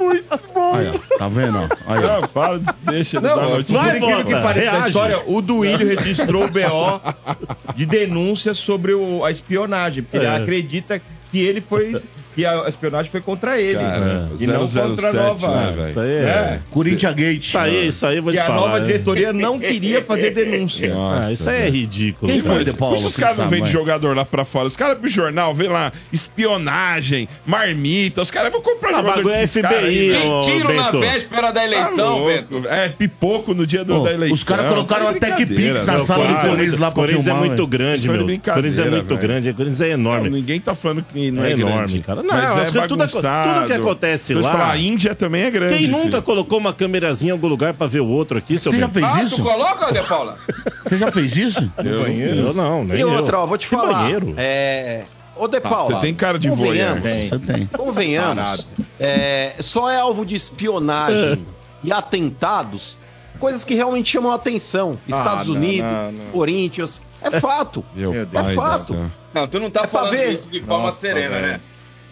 muito 0.00 0.40
bom. 0.54 0.74
Aí, 0.74 0.88
ó, 0.88 1.18
tá 1.18 1.28
vendo? 1.28 1.58
ó? 1.58 1.92
Aí, 1.92 2.04
ó. 2.04 2.20
Não, 2.22 2.28
para, 2.28 2.58
de- 2.58 2.72
deixa 2.84 3.18
ele 3.18 3.26
dar 3.28 3.36
Não, 3.36 3.50
notícia. 3.50 3.78
por 3.82 3.96
incrível 3.96 4.24
que 4.24 4.32
pareça 4.32 4.82
a 4.82 4.86
história, 4.86 5.22
o 5.26 5.42
Duílio 5.42 5.88
registrou 5.88 6.44
o 6.46 6.50
BO 6.50 7.74
de 7.74 7.84
denúncia 7.84 8.54
sobre 8.54 8.94
o- 8.94 9.22
a 9.24 9.30
espionagem, 9.30 10.02
porque 10.02 10.16
ele 10.16 10.26
É. 10.26 10.36
acredita 10.36 10.98
que 10.98 11.04
ele 11.32 11.60
foi. 11.60 12.00
Que 12.38 12.46
a 12.46 12.68
espionagem 12.68 13.10
foi 13.10 13.20
contra 13.20 13.60
ele. 13.60 13.78
Cara, 13.80 14.28
e 14.38 14.46
não 14.46 14.60
contra 14.60 14.82
a 14.84 14.96
007, 14.96 15.12
nova. 15.16 15.48
né? 15.72 15.90
Isso 15.90 16.00
aí 16.00 16.10
é. 16.10 16.22
É. 16.22 16.60
Corinthians 16.70 17.14
Gate. 17.14 17.44
Isso 17.48 17.58
aí, 17.58 17.86
isso 17.88 18.06
aí 18.06 18.16
eu 18.18 18.22
vou 18.22 18.32
Que 18.32 18.38
te 18.38 18.42
a 18.42 18.46
falar. 18.46 18.60
nova 18.60 18.78
né? 18.78 18.86
diretoria 18.86 19.32
não 19.32 19.58
queria 19.58 20.00
fazer 20.02 20.30
denúncia. 20.30 20.88
Nossa, 20.94 21.28
Ah, 21.28 21.32
isso 21.32 21.50
aí 21.50 21.62
é 21.66 21.68
ridículo. 21.68 22.30
Quem 22.30 22.40
cara. 22.40 22.54
foi, 22.54 22.64
De 22.64 22.72
Paulo? 22.76 22.94
Por 22.94 23.00
isso 23.00 23.08
os 23.08 23.16
caras 23.16 23.36
não 23.38 23.44
vendem 23.46 23.60
vai. 23.64 23.72
jogador 23.72 24.16
lá 24.16 24.24
pra 24.24 24.44
fora. 24.44 24.68
Os 24.68 24.76
caras 24.76 24.98
pro 24.98 25.08
jornal, 25.08 25.52
vê 25.52 25.66
lá, 25.68 25.92
espionagem, 26.12 27.28
marmita. 27.44 28.22
Os 28.22 28.30
caras 28.30 28.52
vão 28.52 28.60
comprar 28.62 28.90
Ah, 28.90 29.02
jogador 29.02 29.30
é 29.30 29.40
desses 29.40 29.60
caras 29.62 29.84
aí. 29.84 29.96
FBI, 29.96 30.10
velho. 30.10 30.30
ô, 30.30 30.40
Tiro 30.42 30.74
na 30.74 30.90
véspera 30.92 31.42
da 31.52 31.52
Tá 31.60 31.64
eleição, 31.64 32.24
Bento. 32.26 32.52
louco. 32.54 32.68
É, 32.68 32.88
pipoco 32.88 33.52
no 33.54 33.66
dia 33.66 33.84
do- 33.84 34.04
da 34.04 34.12
eleição. 34.12 34.34
os 34.34 34.44
caras 34.44 34.68
colocaram 34.68 35.04
Tá 35.06 35.10
a 35.10 35.14
de 35.14 35.20
Tech 35.20 35.32
brincadeira, 35.44 35.74
Pix 35.74 35.86
na 35.86 35.92
né? 35.94 36.00
sala 36.04 36.26
do 36.26 36.34
Corinthians 36.34 36.74
é 36.74 36.80
lá 36.80 36.90
pra 36.90 36.94
Corinthians 37.02 37.26
é 37.26 37.30
filmar, 37.30 37.46
muito 37.48 37.66
grande, 37.66 38.08
é 38.08 38.12
meu. 38.12 38.24
brincadeira, 38.24 38.60
Corinthians 38.68 38.86
é 38.86 38.90
muito 38.90 39.16
grande, 39.16 39.52
Corinthians 39.52 39.80
é 39.80 39.88
enorme. 39.90 40.30
ninguém 40.30 40.60
tá 40.60 40.74
falando 40.74 41.02
que 41.02 41.30
não 41.30 41.44
é, 41.44 41.52
enorme, 41.52 41.76
grande. 41.76 42.00
cara. 42.00 42.22
Não, 42.28 42.34
Mas 42.34 42.44
as 42.44 42.50
é 42.50 42.54
coisas- 42.72 42.88
tudo 42.88 43.06
tudo 43.08 43.66
que 43.66 43.72
acontece 43.72 44.32
eu 44.34 44.40
lá- 44.40 44.52
falar, 44.52 44.70
a 44.72 44.76
Índia 44.78 45.14
também 45.14 45.44
é 45.44 45.50
grande. 45.50 45.78
Quem 45.78 45.86
nunca 45.88 46.04
filho. 46.10 46.22
colocou 46.22 46.58
uma 46.58 46.74
câmerazinha 46.74 47.30
em 47.30 47.32
algum 47.32 47.48
lugar 47.48 47.72
pra 47.72 47.86
ver 47.86 48.00
o 48.00 48.06
outro 48.06 48.36
aqui, 48.36 48.58
seu 48.58 48.70
Você 48.70 48.78
já 48.78 48.86
Bento? 48.86 48.94
fez 49.00 49.06
Ah, 49.14 49.22
isso? 49.22 49.36
tu 49.36 49.42
coloca, 49.42 49.90
De 49.92 50.02
Paula? 50.02 50.36
Você 50.84 50.96
já 50.98 51.10
fez 51.10 51.36
isso? 51.36 51.72
Eu 51.82 52.52
não, 52.52 52.84
nem 52.84 52.98
E 52.98 53.00
eu. 53.00 53.10
outra, 53.10 53.38
ó, 53.40 53.46
vou 53.46 53.56
te 53.56 53.66
Que 53.68 53.74
falar. 53.74 53.94
banheiro? 54.02 54.34
É. 54.36 55.04
Ô, 55.34 55.48
De 55.48 55.60
Paula. 55.60 55.94
Você 55.96 56.00
tem 56.02 56.14
cara 56.14 56.38
de 56.38 56.50
voyeur. 56.50 56.96
convenhamos, 56.96 57.28
Você 57.30 57.38
tem. 57.38 57.66
Convenhamos, 57.66 58.66
é, 59.00 59.54
só 59.60 59.88
é 59.90 59.96
alvo 59.98 60.26
de 60.26 60.34
espionagem 60.34 61.46
e 61.82 61.90
atentados 61.92 62.98
coisas 63.38 63.64
que 63.64 63.74
realmente 63.74 64.10
chamam 64.10 64.32
a 64.32 64.34
atenção. 64.34 64.98
Estados 65.08 65.46
não, 65.46 65.54
Unidos, 65.54 65.90
não, 65.90 66.12
não. 66.12 66.24
Corinthians. 66.32 67.02
É 67.22 67.40
fato. 67.40 67.84
Meu 67.94 68.12
é 68.14 68.24
do 68.24 68.54
fato. 68.54 68.92
céu. 68.94 69.06
Não, 69.34 69.46
tu 69.46 69.60
não 69.60 69.70
tá 69.70 69.80
pra 69.80 69.88
falando 69.88 70.10
ver. 70.12 70.32
isso 70.34 70.48
de 70.48 70.60
forma 70.60 70.86
Nossa, 70.86 71.00
serena, 71.00 71.38
né? 71.40 71.60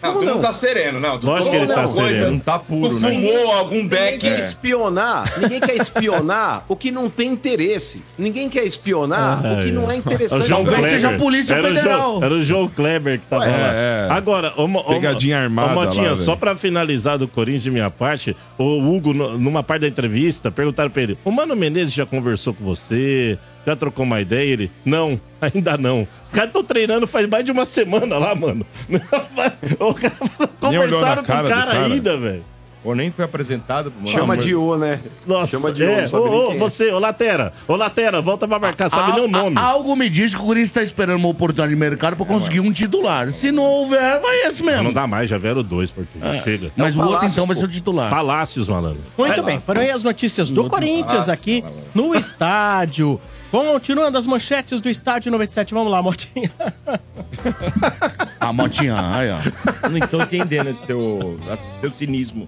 Não, 0.01 0.09
Como 0.13 0.19
tu 0.23 0.25
não 0.27 0.35
não? 0.35 0.41
tá 0.41 0.53
sereno, 0.53 0.99
não. 0.99 1.17
Tu 1.19 1.25
Lógico 1.25 1.49
que 1.49 1.55
ele 1.55 1.67
tá 1.67 1.87
sereno. 1.87 2.31
Não 2.31 2.39
tá 2.39 2.59
Tu 2.59 2.65
puro, 2.65 2.99
né? 2.99 3.11
fumou 3.11 3.51
algum 3.51 3.75
Ninguém 3.77 3.87
beck. 3.89 4.17
quer 4.19 4.39
espionar, 4.39 5.33
ninguém 5.39 5.59
quer 5.59 5.75
espionar 5.75 6.65
o 6.67 6.75
que 6.75 6.91
não 6.91 7.09
tem 7.09 7.31
interesse. 7.31 8.03
Ninguém 8.17 8.47
quer 8.47 8.63
espionar 8.63 9.39
o 9.43 9.63
que 9.63 9.71
não 9.71 9.89
é 9.89 9.95
interessante. 9.95 10.43
O 10.43 10.45
João 10.47 10.59
Talvez 10.63 10.79
Kleber. 10.79 10.91
seja 11.01 11.15
a 11.15 11.17
Polícia 11.17 11.53
era 11.55 11.61
O 11.61 11.65
Federal. 11.75 11.99
João, 12.11 12.23
era 12.23 12.33
o 12.35 12.41
João 12.41 12.67
Kleber 12.67 13.19
que 13.19 13.25
tava 13.25 13.43
Ué, 13.45 13.49
lá. 13.51 13.73
é. 13.73 14.07
Agora, 14.11 14.53
ô, 14.55 14.67
Pegadinha 14.83 15.37
ô, 15.37 15.41
armada 15.41 15.73
Motinha, 15.73 16.15
só 16.15 16.35
pra 16.35 16.55
finalizar 16.55 17.17
do 17.17 17.27
Corinthians 17.27 17.63
de 17.63 17.71
minha 17.71 17.89
parte, 17.89 18.35
o 18.57 18.63
Hugo, 18.95 19.13
numa 19.13 19.63
parte 19.63 19.81
da 19.81 19.87
entrevista, 19.87 20.51
perguntaram 20.51 20.91
pra 20.91 21.01
ele: 21.01 21.17
o 21.25 21.31
Mano 21.31 21.55
Menezes 21.55 21.93
já 21.93 22.05
conversou 22.05 22.53
com 22.53 22.63
você? 22.63 23.37
Já 23.67 23.75
trocou 23.75 24.05
uma 24.05 24.21
ideia? 24.21 24.49
Ele: 24.49 24.71
Não, 24.85 25.19
ainda 25.41 25.77
não. 25.77 26.07
Os 26.25 26.31
caras 26.31 26.47
estão 26.49 26.63
treinando 26.63 27.05
faz 27.05 27.27
mais 27.27 27.43
de 27.43 27.51
uma 27.51 27.65
semana 27.65 28.17
lá, 28.17 28.33
mano. 28.33 28.65
O 29.79 29.93
cara- 29.93 30.13
Conversaram 30.59 31.21
com 31.23 31.27
cara 31.27 31.45
o 31.45 31.49
cara 31.49 31.71
cara. 31.73 31.85
ainda, 31.85 32.17
velho. 32.17 32.43
Ou 32.83 32.95
nem 32.95 33.11
foi 33.11 33.25
apresentado 33.25 33.91
pro 33.91 34.07
Chama 34.07 34.27
Mano. 34.27 34.41
de 34.41 34.55
O, 34.55 34.77
né? 34.77 34.99
Nossa, 35.25 35.57
Chama 35.57 35.73
de 35.73 35.83
O, 35.83 35.89
é, 35.89 36.07
sabe 36.07 36.23
ô, 36.23 36.47
ô, 36.49 36.51
é. 36.53 36.57
você, 36.57 36.89
ô 36.91 36.99
Latera, 36.99 37.51
ô 37.67 37.75
Latera, 37.75 38.21
volta 38.21 38.47
pra 38.47 38.57
marcar, 38.59 38.89
sabe 38.89 39.11
nem 39.13 39.25
o 39.25 39.27
nome. 39.27 39.57
Algo 39.57 39.93
me 39.95 40.07
diz 40.09 40.33
que 40.33 40.39
o 40.39 40.45
Corinthians 40.45 40.69
está 40.69 40.81
esperando 40.81 41.17
uma 41.17 41.27
oportunidade 41.27 41.69
de 41.73 41.75
mercado 41.75 42.15
pra 42.15 42.25
conseguir 42.25 42.61
um 42.61 42.71
titular. 42.71 43.29
Se 43.33 43.51
não 43.51 43.63
houver, 43.63 44.21
vai 44.21 44.41
esse 44.47 44.63
mesmo. 44.63 44.83
Não 44.83 44.93
dá 44.93 45.05
mais, 45.05 45.29
já 45.29 45.37
vieram 45.37 45.61
dois, 45.63 45.91
porque 45.91 46.17
chega. 46.45 46.71
Mas 46.77 46.95
o 46.95 46.99
outro 46.99 47.15
Palácio, 47.15 47.33
então 47.33 47.45
vai 47.45 47.55
ser 47.57 47.65
o 47.65 47.67
titular. 47.67 48.09
Palácios, 48.09 48.69
malandro. 48.69 49.01
Muito 49.17 49.43
bem, 49.43 49.59
foram 49.59 49.81
aí 49.81 49.89
as 49.91 50.03
notícias 50.03 50.49
do 50.49 50.69
Corinthians 50.69 51.27
aqui 51.27 51.65
no 51.93 52.15
estádio. 52.15 53.19
Continuando 53.51 54.17
as 54.17 54.27
manchetes 54.27 54.81
do 54.81 54.89
estádio 54.89 55.31
97. 55.31 55.73
Vamos 55.73 55.91
lá, 55.91 56.01
Motinha. 56.01 56.51
A 58.39 58.51
motinha, 58.53 58.95
aí, 58.97 59.29
ó. 59.29 59.89
Não 59.89 60.07
tô 60.07 60.21
entendendo 60.21 60.69
esse 60.69 60.81
teu, 60.83 61.39
esse 61.51 61.67
teu 61.81 61.91
cinismo. 61.91 62.47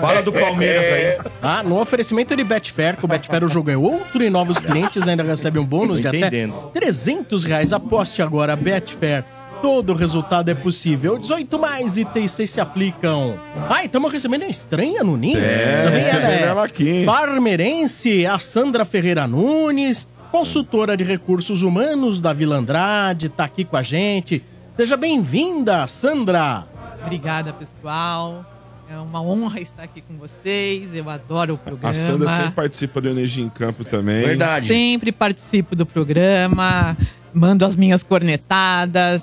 Fala 0.00 0.20
do 0.22 0.32
Palmeiras 0.32 0.84
aí. 0.84 1.30
Ah, 1.40 1.62
no 1.62 1.80
oferecimento 1.80 2.34
de 2.34 2.42
Betfair, 2.42 2.96
que 2.96 3.04
o 3.04 3.08
Betfair 3.08 3.44
o 3.44 3.48
jogo 3.48 3.70
é 3.70 3.76
outro 3.76 4.22
e 4.22 4.30
novos 4.30 4.58
clientes 4.58 5.06
ainda 5.06 5.22
recebem 5.22 5.62
um 5.62 5.66
bônus 5.66 6.00
de 6.00 6.08
até 6.08 6.18
entendendo. 6.18 6.70
300 6.74 7.44
reais. 7.44 7.72
Aposte 7.72 8.20
agora, 8.20 8.56
Betfair. 8.56 9.24
Todo 9.60 9.92
resultado 9.92 10.48
é 10.50 10.54
possível. 10.54 11.18
18 11.18 11.58
mais 11.58 11.96
itens 11.96 12.32
seis 12.32 12.50
se 12.50 12.60
aplicam. 12.60 13.38
Ah, 13.68 13.84
estamos 13.84 14.12
recebendo 14.12 14.42
uma 14.42 14.50
estranha 14.50 15.02
no 15.02 15.16
Ninho. 15.16 15.38
É, 15.38 15.84
Também 15.84 16.04
ela 16.04 16.28
é 16.32 16.42
ela 16.42 16.64
aqui. 16.64 17.04
Parmeirense, 17.04 18.24
a 18.24 18.38
Sandra 18.38 18.84
Ferreira 18.84 19.26
Nunes, 19.26 20.06
consultora 20.30 20.96
de 20.96 21.02
recursos 21.04 21.62
humanos 21.62 22.20
da 22.20 22.32
Vila 22.32 22.56
Andrade, 22.56 23.28
tá 23.28 23.44
aqui 23.44 23.64
com 23.64 23.76
a 23.76 23.82
gente. 23.82 24.44
Seja 24.76 24.96
bem-vinda, 24.96 25.86
Sandra. 25.86 26.64
Obrigada, 27.02 27.52
pessoal. 27.52 28.44
É 28.90 28.96
uma 28.96 29.20
honra 29.20 29.60
estar 29.60 29.82
aqui 29.82 30.00
com 30.00 30.14
vocês. 30.16 30.88
Eu 30.94 31.10
adoro 31.10 31.54
o 31.54 31.58
programa. 31.58 31.90
A 31.90 31.94
Sandra 31.94 32.28
sempre 32.30 32.50
participa 32.52 33.00
do 33.00 33.08
Energia 33.10 33.44
em 33.44 33.50
Campo 33.50 33.84
também. 33.84 34.24
Verdade. 34.24 34.66
Sempre 34.66 35.12
participo 35.12 35.76
do 35.76 35.84
programa, 35.84 36.96
mando 37.34 37.66
as 37.66 37.76
minhas 37.76 38.02
cornetadas. 38.02 39.22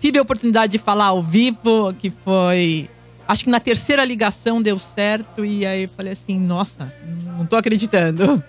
Tive 0.00 0.18
a 0.18 0.22
oportunidade 0.22 0.72
de 0.72 0.78
falar 0.78 1.06
ao 1.06 1.22
vivo, 1.22 1.94
que 1.98 2.10
foi. 2.22 2.88
Acho 3.26 3.44
que 3.44 3.50
na 3.50 3.60
terceira 3.60 4.04
ligação 4.04 4.60
deu 4.60 4.78
certo, 4.78 5.42
e 5.42 5.64
aí 5.64 5.84
eu 5.84 5.88
falei 5.96 6.12
assim: 6.12 6.38
nossa, 6.38 6.92
não 7.38 7.46
tô 7.46 7.56
acreditando. 7.56 8.42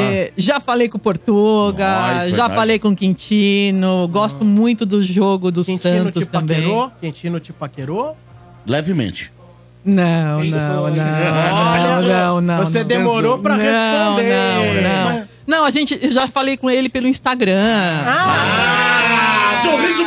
É, 0.00 0.32
já 0.38 0.58
falei 0.58 0.88
com 0.88 0.96
o 0.96 1.00
Portuga, 1.00 1.86
Nossa, 1.86 2.14
já 2.20 2.24
verdade. 2.28 2.54
falei 2.54 2.78
com 2.78 2.88
o 2.88 2.96
Quintino, 2.96 4.08
gosto 4.08 4.42
muito 4.42 4.86
do 4.86 5.04
jogo 5.04 5.50
do 5.50 5.62
Quintino 5.62 6.04
Santos 6.04 6.24
te 6.24 6.30
também. 6.30 6.56
paquerou? 6.62 6.90
Quintino 6.98 7.38
te 7.40 7.52
paquerou? 7.52 8.16
Levemente. 8.64 9.30
Não, 9.86 10.42
não, 10.42 10.50
não, 10.50 10.82
Olha, 10.82 11.04
não, 11.04 12.02
não, 12.02 12.40
não. 12.40 12.58
Você 12.58 12.80
não. 12.80 12.86
demorou 12.86 13.38
pra 13.38 13.56
não, 13.56 13.62
responder. 13.64 14.28
Não, 14.34 14.82
não. 14.82 15.04
Mas- 15.14 15.26
Não, 15.46 15.64
a 15.64 15.70
gente 15.70 16.10
já 16.12 16.26
falei 16.26 16.56
com 16.56 16.68
ele 16.68 16.88
pelo 16.88 17.06
Instagram. 17.06 18.02
Ah, 18.04 19.60
sorriso 19.62 20.02
não, 20.02 20.02
não, 20.02 20.05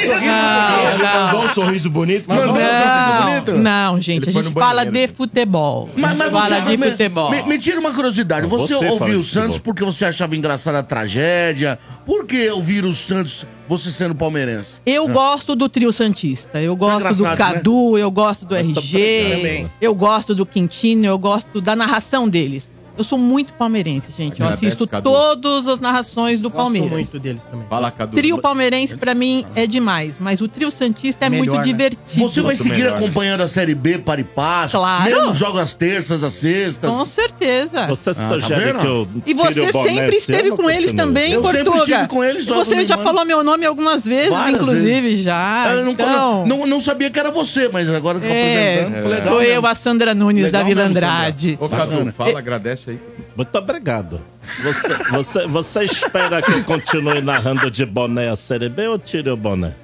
sorriso 0.00 0.24
não, 0.26 0.98
não. 0.98 1.26
Mandou 1.26 1.42
um 1.44 1.48
sorriso 1.54 1.90
bonito. 1.90 2.26
Mandou 2.28 2.52
um 2.52 2.56
sorriso 2.56 2.70
Não, 2.70 3.22
bonito? 3.26 3.52
não, 3.58 4.00
gente, 4.00 4.28
Ele 4.28 4.38
a 4.38 4.42
gente 4.42 4.54
fala 4.54 4.86
de 4.86 5.08
futebol. 5.08 5.88
Mas, 5.96 6.16
mas 6.16 6.32
fala 6.32 6.46
você, 6.48 6.60
de 6.62 6.76
me, 6.76 6.90
futebol. 6.90 7.30
Me, 7.30 7.42
me 7.42 7.58
tira 7.58 7.80
uma 7.80 7.92
curiosidade. 7.92 8.42
Não, 8.42 8.48
Você, 8.50 8.74
você 8.74 8.86
ouviu 8.86 9.20
o 9.20 9.22
Santos 9.24 9.56
futebol. 9.56 9.60
porque 9.74 9.84
você 9.84 10.04
achava 10.04 10.36
engraçada 10.36 10.78
a 10.78 10.82
tragédia? 10.82 11.78
Por 12.06 12.24
que 12.26 12.48
ouvir 12.50 12.84
o 12.84 12.92
Santos, 12.92 13.44
você 13.68 13.90
sendo 13.90 14.14
palmeirense? 14.14 14.78
Eu 14.86 15.06
gosto 15.08 15.54
do 15.54 15.68
trio 15.68 15.92
Santista. 15.92 16.60
Eu 16.60 16.76
gosto 16.76 17.08
do 17.08 17.14
engraçado, 17.14 17.38
né? 17.48 17.54
Cadu, 17.54 17.98
eu 17.98 18.10
gosto 18.10 18.42
do 18.44 18.48
pregando. 18.54 18.78
RG, 18.80 19.66
eu 19.80 19.94
gosto 19.94 20.34
do 20.34 20.46
Quintino, 20.46 21.06
eu 21.06 21.18
gosto 21.18 21.60
da 21.60 21.74
narração 21.74 22.28
deles. 22.28 22.68
Eu 23.00 23.04
sou 23.04 23.16
muito 23.16 23.54
palmeirense, 23.54 24.12
gente. 24.14 24.42
Eu 24.42 24.46
assisto 24.46 24.86
todas 24.86 25.66
as 25.66 25.80
narrações 25.80 26.38
do 26.38 26.50
Gosto 26.50 26.64
Palmeiras. 26.64 26.90
muito 26.90 27.18
deles 27.18 27.46
também. 27.46 27.66
Fala, 27.66 27.90
Cadu. 27.90 28.14
Trio 28.14 28.36
palmeirense 28.36 28.94
pra 28.94 29.14
mim 29.14 29.46
é 29.54 29.66
demais, 29.66 30.20
mas 30.20 30.42
o 30.42 30.46
trio 30.48 30.70
santista 30.70 31.24
é 31.24 31.30
Melhor, 31.30 31.46
muito 31.46 31.56
né? 31.56 31.62
divertido. 31.62 32.20
Você 32.20 32.42
vai 32.42 32.54
seguir 32.56 32.82
melhor, 32.82 32.98
acompanhando 32.98 33.40
a 33.40 33.48
Série 33.48 33.74
B 33.74 33.96
para 34.00 34.20
e 34.20 34.24
passo? 34.24 34.76
Claro. 34.76 35.04
Mesmo 35.04 35.32
joga 35.32 35.62
às 35.62 35.74
terças, 35.74 36.22
às 36.22 36.34
sextas? 36.34 36.94
Com 36.94 37.06
certeza. 37.06 37.86
Você 37.86 38.12
tá 38.12 38.28
sugere 38.38 38.78
que 38.78 38.86
eu 38.86 39.08
E 39.24 39.32
você 39.32 39.72
sempre 39.72 40.16
esteve 40.16 40.50
com 40.50 40.68
eles 40.68 40.92
também, 40.92 41.32
Eu 41.32 41.42
sempre 41.42 41.64
Portuga. 41.64 41.82
estive 41.92 42.08
com 42.08 42.22
eles, 42.22 42.44
Você 42.44 42.84
já 42.86 42.98
me 42.98 43.02
falou 43.02 43.24
meu 43.24 43.42
nome 43.42 43.64
algumas 43.64 44.04
vezes, 44.04 44.28
Várias 44.28 44.60
inclusive, 44.60 45.00
vezes. 45.00 45.20
já. 45.24 45.70
Eu 45.72 45.84
não, 45.86 45.92
então, 45.92 46.44
não, 46.46 46.66
não 46.66 46.80
sabia 46.80 47.08
que 47.08 47.18
era 47.18 47.30
você, 47.30 47.66
mas 47.72 47.88
agora 47.88 48.20
que 48.20 48.26
eu 48.26 48.30
tô 48.30 48.36
é, 48.36 48.74
apresentando, 48.74 48.94
ficou 48.96 49.10
legal. 49.10 49.32
sou 49.32 49.42
eu, 49.42 49.66
a 49.66 49.74
Sandra 49.74 50.14
Nunes 50.14 50.44
Legal 50.44 50.60
da 50.60 50.68
Vila 50.68 50.82
mesmo, 50.82 50.94
Sandra. 50.96 51.08
Andrade. 51.08 51.58
Ô, 51.58 51.66
Cadu, 51.66 52.12
fala, 52.12 52.38
agradece 52.38 52.89
aí. 52.90 53.00
Muito 53.36 53.56
obrigado. 53.58 54.20
Você, 54.62 54.94
você, 55.10 55.46
você 55.46 55.84
espera 55.84 56.42
que 56.42 56.50
eu 56.52 56.64
continue 56.64 57.20
narrando 57.20 57.70
de 57.70 57.84
boné 57.86 58.28
a 58.28 58.36
Série 58.36 58.68
B 58.68 58.88
ou 58.88 58.98
tire 58.98 59.30
o 59.30 59.36
boné? 59.36 59.74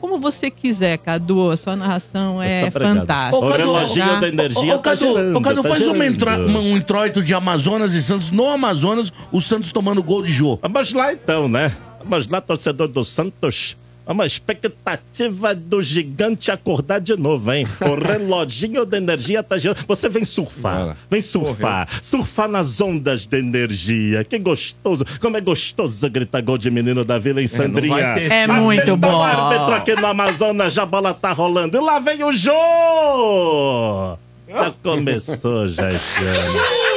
Como 0.00 0.18
você 0.18 0.50
quiser, 0.50 0.98
Cadu, 0.98 1.50
a 1.50 1.56
sua 1.56 1.76
narração 1.76 2.42
é 2.42 2.62
Muito 2.62 2.76
obrigado. 2.76 2.98
fantástica. 2.98 3.36
Ô, 3.36 3.48
O 3.48 3.50
Cadu, 3.52 3.62
reloginho 3.72 4.06
tá? 4.08 4.20
da 4.20 4.28
energia 4.28 4.74
Ô, 4.74 4.78
tá 4.78 4.90
Cadu, 4.90 5.06
girando, 5.06 5.36
ô, 5.36 5.40
Cadu, 5.40 5.62
tá 5.62 5.68
faz 5.68 5.86
uma 5.86 6.06
entra- 6.06 6.38
uma- 6.38 6.58
um 6.58 6.76
introito 6.76 7.22
de 7.22 7.32
Amazonas 7.32 7.94
e 7.94 8.02
Santos. 8.02 8.30
No 8.32 8.48
Amazonas, 8.50 9.12
o 9.30 9.40
Santos 9.40 9.70
tomando 9.70 10.02
gol 10.02 10.22
de 10.22 10.32
Jô. 10.32 10.58
Vamos 10.60 10.92
lá 10.92 11.12
então, 11.12 11.48
né? 11.48 11.72
Vamos 12.04 12.26
lá, 12.26 12.40
torcedor 12.40 12.88
do 12.88 13.04
Santos. 13.04 13.76
É 14.04 14.10
uma 14.12 14.26
expectativa 14.26 15.54
do 15.54 15.80
gigante 15.80 16.50
acordar 16.50 17.00
de 17.00 17.16
novo, 17.16 17.52
hein? 17.52 17.66
O 17.80 17.94
reloginho 17.94 18.84
da 18.84 18.96
energia 18.96 19.42
tá 19.42 19.56
girando. 19.56 19.84
Você 19.86 20.08
vem 20.08 20.24
surfar, 20.24 20.96
vem 21.10 21.20
surfar, 21.20 21.88
surfar 22.02 22.48
nas 22.48 22.80
ondas 22.80 23.26
de 23.26 23.36
energia. 23.38 24.24
Que 24.24 24.38
gostoso. 24.38 25.04
Como 25.20 25.36
é 25.36 25.40
gostoso 25.40 26.08
gritar 26.10 26.42
gol 26.42 26.58
de 26.58 26.70
menino 26.70 27.04
da 27.04 27.18
vila 27.18 27.40
em 27.42 27.46
Sandrinha. 27.46 27.94
vai 27.94 28.14
ter 28.14 28.32
É 28.32 28.42
Apita 28.44 28.60
muito 28.60 28.92
o 28.92 28.96
bom. 28.96 29.22
árbitro 29.22 29.74
aqui 29.74 29.94
no 29.94 30.06
Amazonas, 30.06 30.72
já 30.74 30.82
a 30.82 30.86
bola 30.86 31.14
tá 31.14 31.32
rolando. 31.32 31.76
E 31.76 31.80
lá 31.80 31.98
vem 31.98 32.22
o 32.24 32.32
Jô! 32.32 34.18
Já 34.48 34.70
começou 34.82 35.68
já 35.68 35.90
esse 35.90 36.18
ano. 36.24 36.91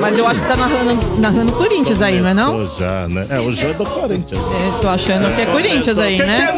Mas 0.00 0.16
eu 0.18 0.26
acho 0.26 0.40
que 0.40 0.46
tá 0.46 0.56
narrando, 0.56 1.18
narrando 1.20 1.52
Corinthians 1.52 2.00
aí, 2.02 2.20
não 2.20 2.28
é 2.28 2.34
não? 2.34 2.68
Já, 2.78 3.08
né? 3.08 3.22
É, 3.30 3.40
o 3.40 3.52
Jô 3.52 3.68
é 3.68 3.74
do 3.74 3.84
Corinthians. 3.84 4.40
É, 4.40 4.80
tô 4.80 4.88
achando 4.88 5.34
que 5.34 5.40
é 5.42 5.46
Corinthians 5.46 5.98
aí, 5.98 6.18
né? 6.18 6.48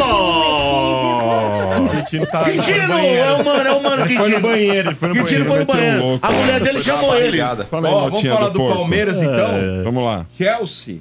O 1.79 1.89
Quintino 1.89 2.27
tá. 2.27 2.45
Quintino, 2.45 2.93
é 2.93 3.33
o 3.33 3.45
mano, 3.45 3.69
é 3.69 3.73
o 3.73 3.83
mano 3.83 4.05
Ele 4.05 4.15
foi 4.15 4.29
no 4.29 4.35
Quintino. 4.35 4.41
banheiro, 4.41 4.89
ele 4.89 4.95
foi 4.97 5.09
no 5.09 5.15
Quintino 5.15 5.45
banheiro. 5.45 5.47
foi 5.47 5.59
no 5.59 5.59
meteu 5.59 5.75
um 5.75 5.77
banheiro. 5.79 6.03
louco. 6.07 6.27
A 6.27 6.31
mulher 6.31 6.61
dele 6.61 6.79
chamou 6.79 7.15
ele. 7.15 7.25
Barrigada. 7.25 7.65
Fala 7.65 7.89
aí, 7.89 7.95
Ó, 7.95 7.97
vamos 7.99 8.13
Motinha 8.13 8.35
falar 8.35 8.49
do, 8.51 8.59
porco. 8.59 8.75
Palmeiras 8.79 9.21
então? 9.21 9.49
Vamos 9.85 10.05
lá. 10.05 10.27
Chelsea, 10.37 10.97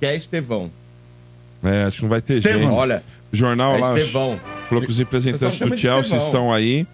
que 0.00 0.06
é 0.06 0.16
Estevão. 0.16 0.70
É, 1.62 1.84
acho 1.84 1.96
que 1.96 2.02
não 2.02 2.10
vai 2.10 2.20
ter 2.20 2.34
Estevão. 2.34 2.60
jeito. 2.60 2.74
Olha, 2.74 3.02
O 3.32 3.36
jornal 3.36 3.74
é 3.74 3.78
lá 3.78 3.98
Estevão. 3.98 4.38
falou 4.68 4.84
que 4.84 4.90
os 4.90 4.98
representantes 4.98 5.40
Pessoal 5.40 5.58
chama 5.58 5.70
do 5.70 5.76
de 5.76 5.82
Chelsea 5.82 6.00
Estevão. 6.18 6.26
estão 6.26 6.52
aí. 6.52 6.86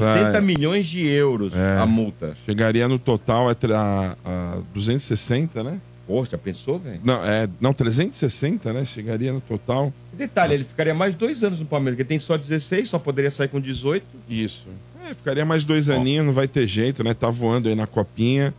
60 0.00 0.32
Vai. 0.32 0.40
milhões 0.40 0.86
de 0.86 1.06
euros 1.06 1.52
É. 1.54 1.78
a 1.78 1.86
multa. 1.86 2.36
Chegaria 2.46 2.86
no 2.88 2.98
total 2.98 3.48
a, 3.48 3.54
tra- 3.54 4.16
a, 4.24 4.54
a 4.54 4.58
260, 4.74 5.62
né? 5.62 5.78
Poxa, 6.06 6.36
pensou, 6.36 6.78
velho? 6.78 7.00
Não, 7.02 7.24
é, 7.24 7.48
não, 7.60 7.72
360, 7.72 8.72
né? 8.72 8.84
Chegaria 8.84 9.32
no 9.32 9.40
total. 9.40 9.92
Detalhe, 10.12 10.54
ele 10.54 10.64
ficaria 10.64 10.92
mais 10.92 11.14
dois 11.14 11.42
anos 11.42 11.58
no 11.58 11.64
Palmeiras, 11.64 11.96
porque 11.96 12.06
tem 12.08 12.18
só 12.18 12.36
16, 12.36 12.88
só 12.90 12.98
poderia 12.98 13.30
sair 13.30 13.48
com 13.48 13.58
18. 13.58 14.04
Isso. 14.28 14.66
É, 15.08 15.14
ficaria 15.14 15.44
mais 15.46 15.64
dois 15.64 15.88
aninhos, 15.88 16.26
não 16.26 16.32
vai 16.32 16.46
ter 16.46 16.66
jeito, 16.66 17.02
né? 17.02 17.14
Tá 17.14 17.30
voando 17.30 17.68
aí 17.68 17.74
na 17.74 17.86
copinha. 17.86 18.52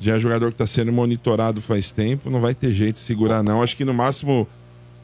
Já 0.00 0.16
é 0.16 0.18
jogador 0.18 0.50
que 0.50 0.58
tá 0.58 0.66
sendo 0.66 0.90
monitorado 0.92 1.60
faz 1.60 1.90
tempo, 1.92 2.28
não 2.30 2.40
vai 2.40 2.54
ter 2.54 2.72
jeito 2.72 2.94
de 2.96 3.02
segurar, 3.02 3.42
não. 3.42 3.62
Acho 3.62 3.76
que 3.76 3.84
no 3.84 3.92
máximo, 3.94 4.48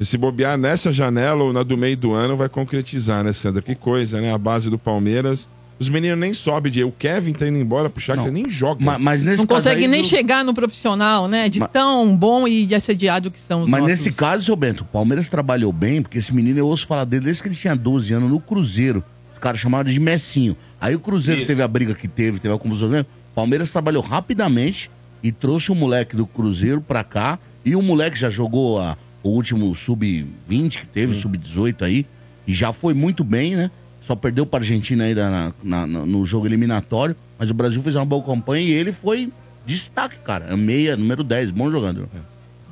se 0.00 0.16
bobear 0.18 0.56
nessa 0.58 0.90
janela 0.90 1.44
ou 1.44 1.52
na 1.52 1.62
do 1.62 1.76
meio 1.76 1.96
do 1.96 2.12
ano, 2.14 2.36
vai 2.36 2.48
concretizar, 2.48 3.22
né, 3.22 3.32
Sandra? 3.32 3.60
Que 3.62 3.74
coisa, 3.74 4.20
né? 4.20 4.32
A 4.32 4.38
base 4.38 4.70
do 4.70 4.78
Palmeiras. 4.78 5.48
Os 5.78 5.88
meninos 5.90 6.18
nem 6.18 6.32
sobem, 6.32 6.72
de 6.72 6.82
O 6.84 6.90
Kevin 6.90 7.32
tá 7.34 7.46
indo 7.46 7.58
embora 7.58 7.90
pro 7.90 8.00
Shakhtar, 8.00 8.32
nem 8.32 8.48
joga. 8.48 8.82
Ma- 8.82 8.98
Mas 8.98 9.22
nesse 9.22 9.38
Não 9.38 9.46
caso 9.46 9.58
consegue 9.64 9.82
aí, 9.82 9.88
nem 9.88 10.00
do- 10.02 10.08
chegar 10.08 10.42
no 10.44 10.54
profissional, 10.54 11.28
né? 11.28 11.48
De 11.50 11.60
Ma- 11.60 11.68
tão 11.68 12.16
bom 12.16 12.48
e 12.48 12.74
assediado 12.74 13.30
que 13.30 13.38
são 13.38 13.62
os 13.62 13.68
Mas 13.68 13.82
nossos... 13.82 13.98
nesse 14.04 14.12
caso, 14.16 14.44
seu 14.44 14.56
Bento, 14.56 14.82
o 14.84 14.86
Palmeiras 14.86 15.28
trabalhou 15.28 15.70
bem, 15.72 16.00
porque 16.00 16.16
esse 16.18 16.34
menino 16.34 16.58
eu 16.58 16.66
ouço 16.66 16.86
falar 16.86 17.04
dele 17.04 17.26
desde 17.26 17.42
que 17.42 17.48
ele 17.48 17.54
tinha 17.56 17.76
12 17.76 18.12
anos 18.14 18.30
no 18.30 18.40
Cruzeiro. 18.40 19.04
Os 19.34 19.38
caras 19.38 19.60
chamaram 19.60 19.90
de 19.90 20.00
Messinho. 20.00 20.56
Aí 20.80 20.94
o 20.94 20.98
Cruzeiro 21.00 21.44
teve 21.46 21.62
a 21.62 21.68
briga 21.68 21.94
que 21.94 22.08
teve, 22.08 22.38
teve 22.40 22.54
a 22.54 22.58
confusão. 22.58 22.88
né? 22.88 23.00
O 23.02 23.34
Palmeiras 23.34 23.70
trabalhou 23.70 24.02
rapidamente 24.02 24.90
e 25.22 25.30
trouxe 25.30 25.70
o 25.70 25.74
moleque 25.74 26.16
do 26.16 26.26
Cruzeiro 26.26 26.80
pra 26.80 27.04
cá. 27.04 27.38
E 27.66 27.76
o 27.76 27.82
moleque 27.82 28.18
já 28.18 28.30
jogou 28.30 28.80
a- 28.80 28.96
o 29.22 29.28
último 29.28 29.74
sub-20 29.74 30.80
que 30.80 30.86
teve, 30.86 31.14
sub-18 31.18 31.82
aí. 31.84 32.06
E 32.46 32.54
já 32.54 32.72
foi 32.72 32.94
muito 32.94 33.22
bem, 33.24 33.56
né? 33.56 33.70
Só 34.06 34.14
perdeu 34.14 34.46
pra 34.46 34.60
Argentina 34.60 35.04
aí 35.04 35.14
na- 35.14 35.52
na- 35.62 35.86
no 35.86 36.24
jogo 36.24 36.46
eliminatório. 36.46 37.16
Mas 37.38 37.50
o 37.50 37.54
Brasil 37.54 37.82
fez 37.82 37.96
uma 37.96 38.04
boa 38.04 38.22
campanha 38.22 38.64
e 38.64 38.70
ele 38.72 38.92
foi 38.92 39.32
destaque, 39.66 40.16
cara. 40.24 40.46
É 40.48 40.56
Meia, 40.56 40.96
número 40.96 41.24
10, 41.24 41.50
bom 41.50 41.70
jogador. 41.70 42.08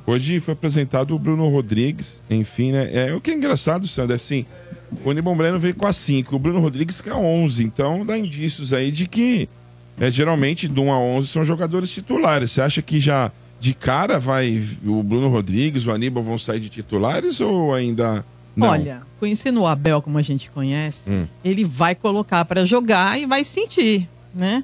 Hoje 0.07 0.39
foi 0.39 0.53
apresentado 0.53 1.13
o 1.13 1.19
Bruno 1.19 1.49
Rodrigues, 1.49 2.21
enfim, 2.29 2.71
né? 2.71 2.89
É, 2.93 3.13
o 3.13 3.19
que 3.19 3.31
é 3.31 3.33
engraçado, 3.33 3.87
Sandra, 3.87 4.15
assim, 4.15 4.45
o 5.03 5.11
Nibon 5.11 5.35
Breno 5.35 5.59
veio 5.59 5.75
com 5.75 5.87
a 5.87 5.91
5, 5.91 6.35
o 6.35 6.39
Bruno 6.39 6.59
Rodrigues 6.59 7.01
com 7.01 7.09
a 7.09 7.17
11, 7.17 7.63
então 7.63 8.05
dá 8.05 8.17
indícios 8.17 8.71
aí 8.71 8.91
de 8.91 9.07
que 9.07 9.49
é, 9.99 10.09
geralmente 10.11 10.67
do 10.67 10.83
1 10.83 10.91
a 10.93 10.99
11 10.99 11.27
são 11.27 11.43
jogadores 11.43 11.89
titulares. 11.89 12.51
Você 12.51 12.61
acha 12.61 12.81
que 12.81 12.99
já 12.99 13.31
de 13.59 13.73
cara 13.73 14.19
vai 14.19 14.61
o 14.85 15.01
Bruno 15.01 15.27
Rodrigues, 15.27 15.85
o 15.87 15.91
Aníbal 15.91 16.21
vão 16.23 16.37
sair 16.37 16.59
de 16.59 16.69
titulares 16.69 17.41
ou 17.41 17.73
ainda 17.73 18.23
não? 18.55 18.69
Olha, 18.69 19.01
conhecendo 19.19 19.61
o 19.61 19.67
Abel 19.67 20.01
como 20.01 20.17
a 20.17 20.21
gente 20.21 20.49
conhece, 20.51 21.09
Hum. 21.09 21.25
ele 21.43 21.63
vai 21.63 21.93
colocar 21.95 22.43
pra 22.45 22.65
jogar 22.65 23.19
e 23.19 23.25
vai 23.25 23.43
sentir, 23.43 24.07
né? 24.33 24.63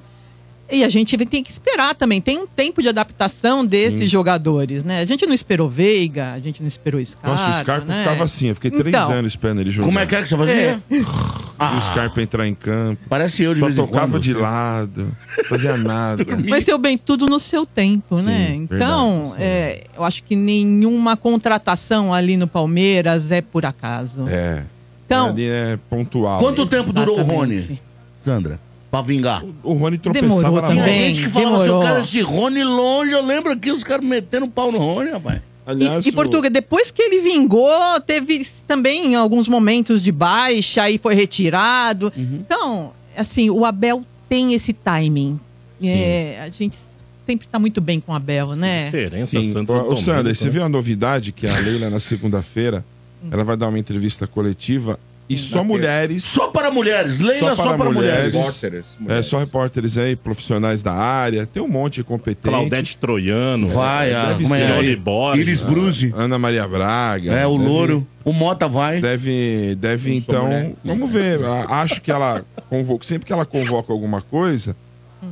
E 0.70 0.82
a 0.84 0.88
gente 0.88 1.16
tem 1.26 1.42
que 1.44 1.50
esperar 1.50 1.94
também. 1.94 2.20
Tem 2.20 2.38
um 2.38 2.46
tempo 2.46 2.80
de 2.80 2.88
adaptação 2.88 3.64
desses 3.64 4.10
jogadores, 4.10 4.82
né? 4.82 5.00
A 5.00 5.04
gente 5.04 5.26
não 5.26 5.34
esperou 5.34 5.68
Veiga, 5.68 6.32
a 6.32 6.38
gente 6.38 6.62
não 6.62 6.68
esperou 6.68 7.04
Scarpa. 7.04 7.28
Nossa, 7.28 7.50
o 7.50 7.60
Scarpa 7.62 7.86
né? 7.86 7.98
ficava 8.02 8.24
assim, 8.24 8.48
eu 8.48 8.54
fiquei 8.54 8.70
três 8.70 8.86
Então. 8.88 9.12
anos 9.12 9.32
esperando 9.32 9.60
ele 9.60 9.70
jogar. 9.70 9.86
Como 9.86 9.98
é 9.98 10.06
que 10.06 10.14
é 10.16 10.22
que 10.22 10.28
você 10.28 10.36
fazia? 10.36 10.82
E 10.90 10.96
o 10.98 11.80
Scarpa 11.90 12.22
entrar 12.22 12.48
em 12.48 12.54
campo. 12.54 13.02
Parece 13.08 13.42
eu 13.44 13.52
de 13.54 13.60
Só 13.60 13.66
vez 13.66 13.76
em 13.78 13.80
tocava 13.82 14.12
quando. 14.12 14.22
de 14.22 14.32
lado, 14.32 15.12
fazia 15.48 15.76
nada. 15.76 16.24
Ser 16.62 16.74
o 16.74 16.78
bem 16.78 16.96
tudo 16.96 17.26
no 17.26 17.38
seu 17.38 17.66
tempo, 17.66 18.16
né? 18.22 18.48
Sim, 18.52 18.68
então, 18.70 19.34
verdade, 19.36 19.36
sim. 19.36 19.42
é, 19.42 19.84
eu 19.96 20.04
acho 20.04 20.22
que 20.22 20.34
nenhuma 20.34 21.16
contratação 21.18 22.14
ali 22.14 22.36
no 22.36 22.46
Palmeiras 22.46 23.30
é 23.30 23.42
por 23.42 23.66
acaso. 23.66 24.24
É. 24.28 24.62
Então, 25.04 25.28
ali 25.28 25.46
é 25.46 25.78
pontual. 25.90 26.38
Quanto 26.38 26.64
tempo 26.66 26.92
durou 26.92 27.16
o 27.18 27.20
Exatamente. 27.20 27.66
Rony, 27.66 27.82
Sandra? 28.24 28.60
Pra 28.92 29.00
vingar? 29.02 29.42
O 29.64 29.72
Rony 29.72 29.96
tropeçava 29.98 30.28
Demorou 30.34 30.52
na 30.62 30.68
Tinha 30.68 30.82
também. 30.84 30.96
gente 31.14 31.22
que 31.22 31.28
falava 31.30 31.56
assim, 31.56 31.64
demorou. 31.64 31.82
o 31.82 31.86
cara, 31.88 32.00
esse 32.00 32.20
Rony 32.20 32.62
longe, 32.62 33.10
eu 33.10 33.24
lembro 33.24 33.50
aqui 33.50 33.70
os 33.70 33.82
caras 33.82 34.04
metendo 34.04 34.46
pau 34.46 34.70
no 34.70 34.76
Rony, 34.78 35.10
rapaz. 35.10 35.40
Aliás, 35.66 36.04
E, 36.04 36.10
e 36.10 36.12
o- 36.12 36.14
Portuga, 36.14 36.50
depois 36.50 36.90
que 36.90 37.00
ele 37.00 37.20
vingou, 37.20 37.70
teve 38.06 38.46
também 38.68 39.14
alguns 39.14 39.48
momentos 39.48 40.02
de 40.02 40.12
baixa, 40.12 40.82
aí 40.82 40.98
foi 40.98 41.14
retirado. 41.14 42.12
Uhum. 42.14 42.40
Então, 42.44 42.92
assim, 43.16 43.48
o 43.48 43.64
Abel 43.64 44.04
tem 44.28 44.52
esse 44.52 44.74
timing. 44.74 45.40
É, 45.82 46.38
a 46.42 46.48
gente 46.50 46.76
sempre 47.26 47.48
tá 47.48 47.58
muito 47.58 47.80
bem 47.80 47.98
com 47.98 48.12
o 48.12 48.14
Abel, 48.14 48.54
né? 48.54 48.84
Diferença, 48.86 49.40
Sim, 49.40 49.54
ô, 49.56 49.92
ô, 49.92 49.96
Sandra, 49.96 50.34
você 50.34 50.44
né? 50.44 50.50
viu 50.50 50.64
a 50.64 50.68
novidade 50.68 51.32
que 51.32 51.46
a 51.46 51.58
Leila 51.58 51.88
na 51.88 51.98
segunda-feira, 51.98 52.84
ela 53.30 53.42
vai 53.42 53.56
dar 53.56 53.68
uma 53.68 53.78
entrevista 53.78 54.26
coletiva 54.26 55.00
e 55.34 55.38
só 55.38 55.62
mulheres, 55.64 56.24
Só 56.24 56.48
para 56.48 56.70
mulheres, 56.70 57.20
Leila 57.20 57.54
Só 57.56 57.62
só, 57.64 57.76
para 57.76 57.90
mulheres. 57.90 58.32
mulheres. 58.32 58.34
Repórteres. 58.34 58.86
é, 59.08 59.22
só 59.22 59.38
repórteres 59.38 59.98
aí, 59.98 60.16
profissionais 60.16 60.82
da 60.82 60.92
área, 60.92 61.46
tem 61.46 61.62
um 61.62 61.68
monte 61.68 61.96
de 61.96 62.04
competente. 62.04 62.48
Claudete 62.48 62.96
Troiano. 62.98 63.68
Vai, 63.68 64.14
a, 64.14 64.30
é? 64.38 64.66
Johnny 64.76 64.96
Borges. 64.96 65.46
Iris 65.46 65.62
Bruzi. 65.62 66.12
Ana 66.16 66.38
Maria 66.38 66.66
Braga. 66.66 67.32
É, 67.32 67.46
o 67.46 67.56
deve- 67.58 67.68
Louro. 67.70 68.06
O 68.24 68.32
Mota 68.32 68.68
vai. 68.68 69.00
Deve, 69.00 69.74
deve 69.76 70.14
então. 70.14 70.44
mulher. 70.46 70.72
Vamos 70.84 71.10
ver. 71.10 71.42
A- 71.44 71.80
Acho 71.82 72.00
que 72.00 72.10
ela 72.10 72.44
convoca. 72.68 73.04
Sempre 73.04 73.26
que 73.26 73.32
ela 73.32 73.44
convoca 73.44 73.92
alguma 73.92 74.20
coisa, 74.22 74.76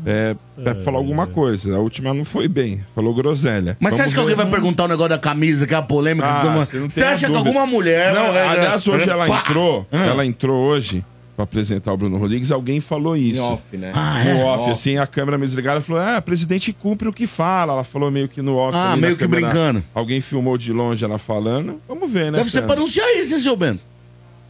é, 0.07 0.37
é 0.59 0.62
pra 0.62 0.74
falar 0.76 0.98
alguma 0.98 1.26
coisa. 1.26 1.74
A 1.74 1.79
última 1.79 2.12
não 2.14 2.24
foi 2.24 2.48
bem. 2.48 2.85
Falou 2.94 3.14
groselha. 3.14 3.76
Mas 3.81 3.94
você 3.94 4.03
acha 4.03 4.14
que 4.14 4.20
alguém 4.20 4.37
vai 4.37 4.46
perguntar 4.50 4.85
o 4.85 4.88
negócio 4.88 5.11
da 5.11 5.18
camisa, 5.18 5.66
que 5.66 5.74
é 5.74 5.76
a 5.76 5.83
polêmica? 5.83 6.26
Ah, 6.29 6.40
que 6.42 6.48
você 6.48 6.76
não 6.76 6.83
tem 6.83 6.90
Você 6.90 7.03
a 7.05 7.11
acha 7.12 7.29
que 7.31 7.37
alguma 7.37 7.66
mulher... 7.66 8.14
Não, 8.14 8.33
vai- 8.33 8.48
aliás, 8.48 8.87
hoje 8.87 9.09
ela 9.09 9.26
Pá! 9.26 9.40
entrou. 9.40 9.87
Ah. 9.92 10.07
Ela 10.07 10.24
entrou 10.26 10.57
hoje 10.64 11.05
pra 11.37 11.44
apresentar 11.44 11.92
o 11.92 11.96
Bruno 11.96 12.18
Rodrigues. 12.18 12.50
Alguém 12.53 12.81
falou 12.81 13.16
Em 13.16 13.29
isso. 13.31 13.42
off, 13.42 13.62
né? 13.76 13.92
Ah, 13.94 14.22
No 14.24 14.31
é? 14.31 14.44
off, 14.44 14.70
assim, 14.70 14.98
a 14.98 15.07
câmera 15.07 15.38
me 15.38 15.46
desligaram 15.46 15.81
e 15.81 15.83
falou: 15.83 16.03
Ah, 16.03 16.20
presidente 16.20 16.72
cumpre 16.72 17.09
o 17.09 17.12
que 17.12 17.26
fala. 17.26 17.72
Ela 17.72 17.85
falou 17.85 18.11
meio 18.11 18.29
que 18.29 18.42
no 18.42 18.57
off. 18.57 18.76
Ah, 18.76 18.94
meio 18.96 19.16
que 19.16 19.24
câmera. 19.24 19.46
brincando. 19.46 19.83
Alguém 19.94 20.20
filmou 20.20 20.59
de 20.59 20.72
longe 20.72 21.05
ela 21.05 21.18
falando. 21.18 21.81
Vamos 21.88 22.11
ver, 22.11 22.31
né? 22.31 22.38
Deve 22.38 22.50
ser 22.50 22.62
pra 22.62 22.74
anunciar 22.74 23.09
isso, 23.16 23.33
hein, 23.35 23.40
seu 23.40 23.57
Bento? 23.57 23.81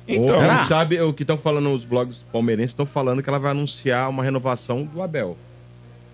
Então, 0.09 0.41
quem 0.41 0.67
sabe 0.67 1.01
o 1.01 1.13
que 1.13 1.23
estão 1.23 1.39
falando 1.39 1.73
os 1.73 1.85
blogs 1.85 2.17
palmeirenses 2.33 2.71
estão 2.71 2.85
falando 2.87 3.23
que 3.23 3.29
ela 3.29 3.39
vai 3.39 3.53
anunciar 3.53 4.09
uma 4.09 4.23
renovação 4.25 4.85
do 4.85 5.01
Abel. 5.03 5.37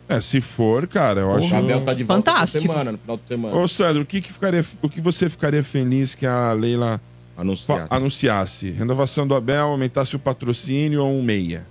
é, 0.09 0.21
se 0.21 0.41
for, 0.41 0.87
cara, 0.87 1.21
eu 1.21 1.35
acho. 1.35 1.55
O 1.55 1.59
Abel 1.59 1.81
tá 1.85 1.95
de 1.95 2.05
volta 2.05 2.31
Fantástico. 2.31 2.63
semana, 2.67 2.93
no 2.93 2.99
final 2.99 3.17
de 3.17 3.27
semana. 3.27 3.57
Ô, 3.57 3.67
Sandro, 3.67 4.03
o 4.03 4.07
que, 4.07 4.21
que, 4.21 4.33
ficaria, 4.33 4.65
o 4.83 4.89
que 4.89 5.01
você 5.01 5.29
ficaria 5.31 5.63
feliz 5.63 6.15
que 6.15 6.27
a 6.27 6.53
Leila 6.53 7.01
Anunciar. 7.37 7.87
anunciasse? 7.91 8.71
Renovação 8.71 9.27
do 9.27 9.35
Abel, 9.35 9.67
aumentasse 9.69 10.15
o 10.15 10.19
patrocínio 10.19 11.03
ou 11.03 11.13
um 11.13 11.23
meia? 11.23 11.65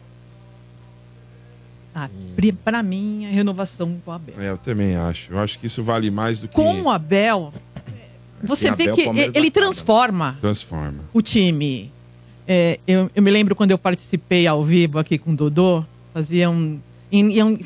Ah, 1.93 2.10
pra 2.63 2.84
mim, 2.84 3.25
a 3.25 3.30
renovação 3.30 3.97
com 4.04 4.12
o 4.12 4.13
Abel. 4.13 4.36
É, 4.38 4.49
eu 4.49 4.58
também 4.58 4.95
acho. 4.97 5.32
Eu 5.32 5.39
acho 5.39 5.58
que 5.58 5.67
isso 5.67 5.82
vale 5.82 6.12
mais 6.12 6.41
do 6.41 6.47
que 6.49 6.54
Com 6.54 6.82
o 6.82 6.89
Abel, 6.89 7.54
você 8.43 8.67
Sem 8.67 8.75
vê 8.75 8.84
Abel, 8.84 8.95
que 8.95 9.04
Palmeiras 9.06 9.34
ele 9.36 9.47
acaba. 9.47 9.65
transforma 9.65 10.38
transforma. 10.41 10.99
o 11.13 11.21
time. 11.21 11.89
É, 12.47 12.79
eu, 12.88 13.10
eu 13.15 13.23
me 13.23 13.31
lembro 13.31 13.55
quando 13.55 13.71
eu 13.71 13.77
participei 13.77 14.45
ao 14.45 14.63
vivo 14.63 14.99
aqui 14.99 15.17
com 15.17 15.31
o 15.31 15.36
Dodô, 15.36 15.84
faziam. 16.13 16.79
Iam, 17.12 17.58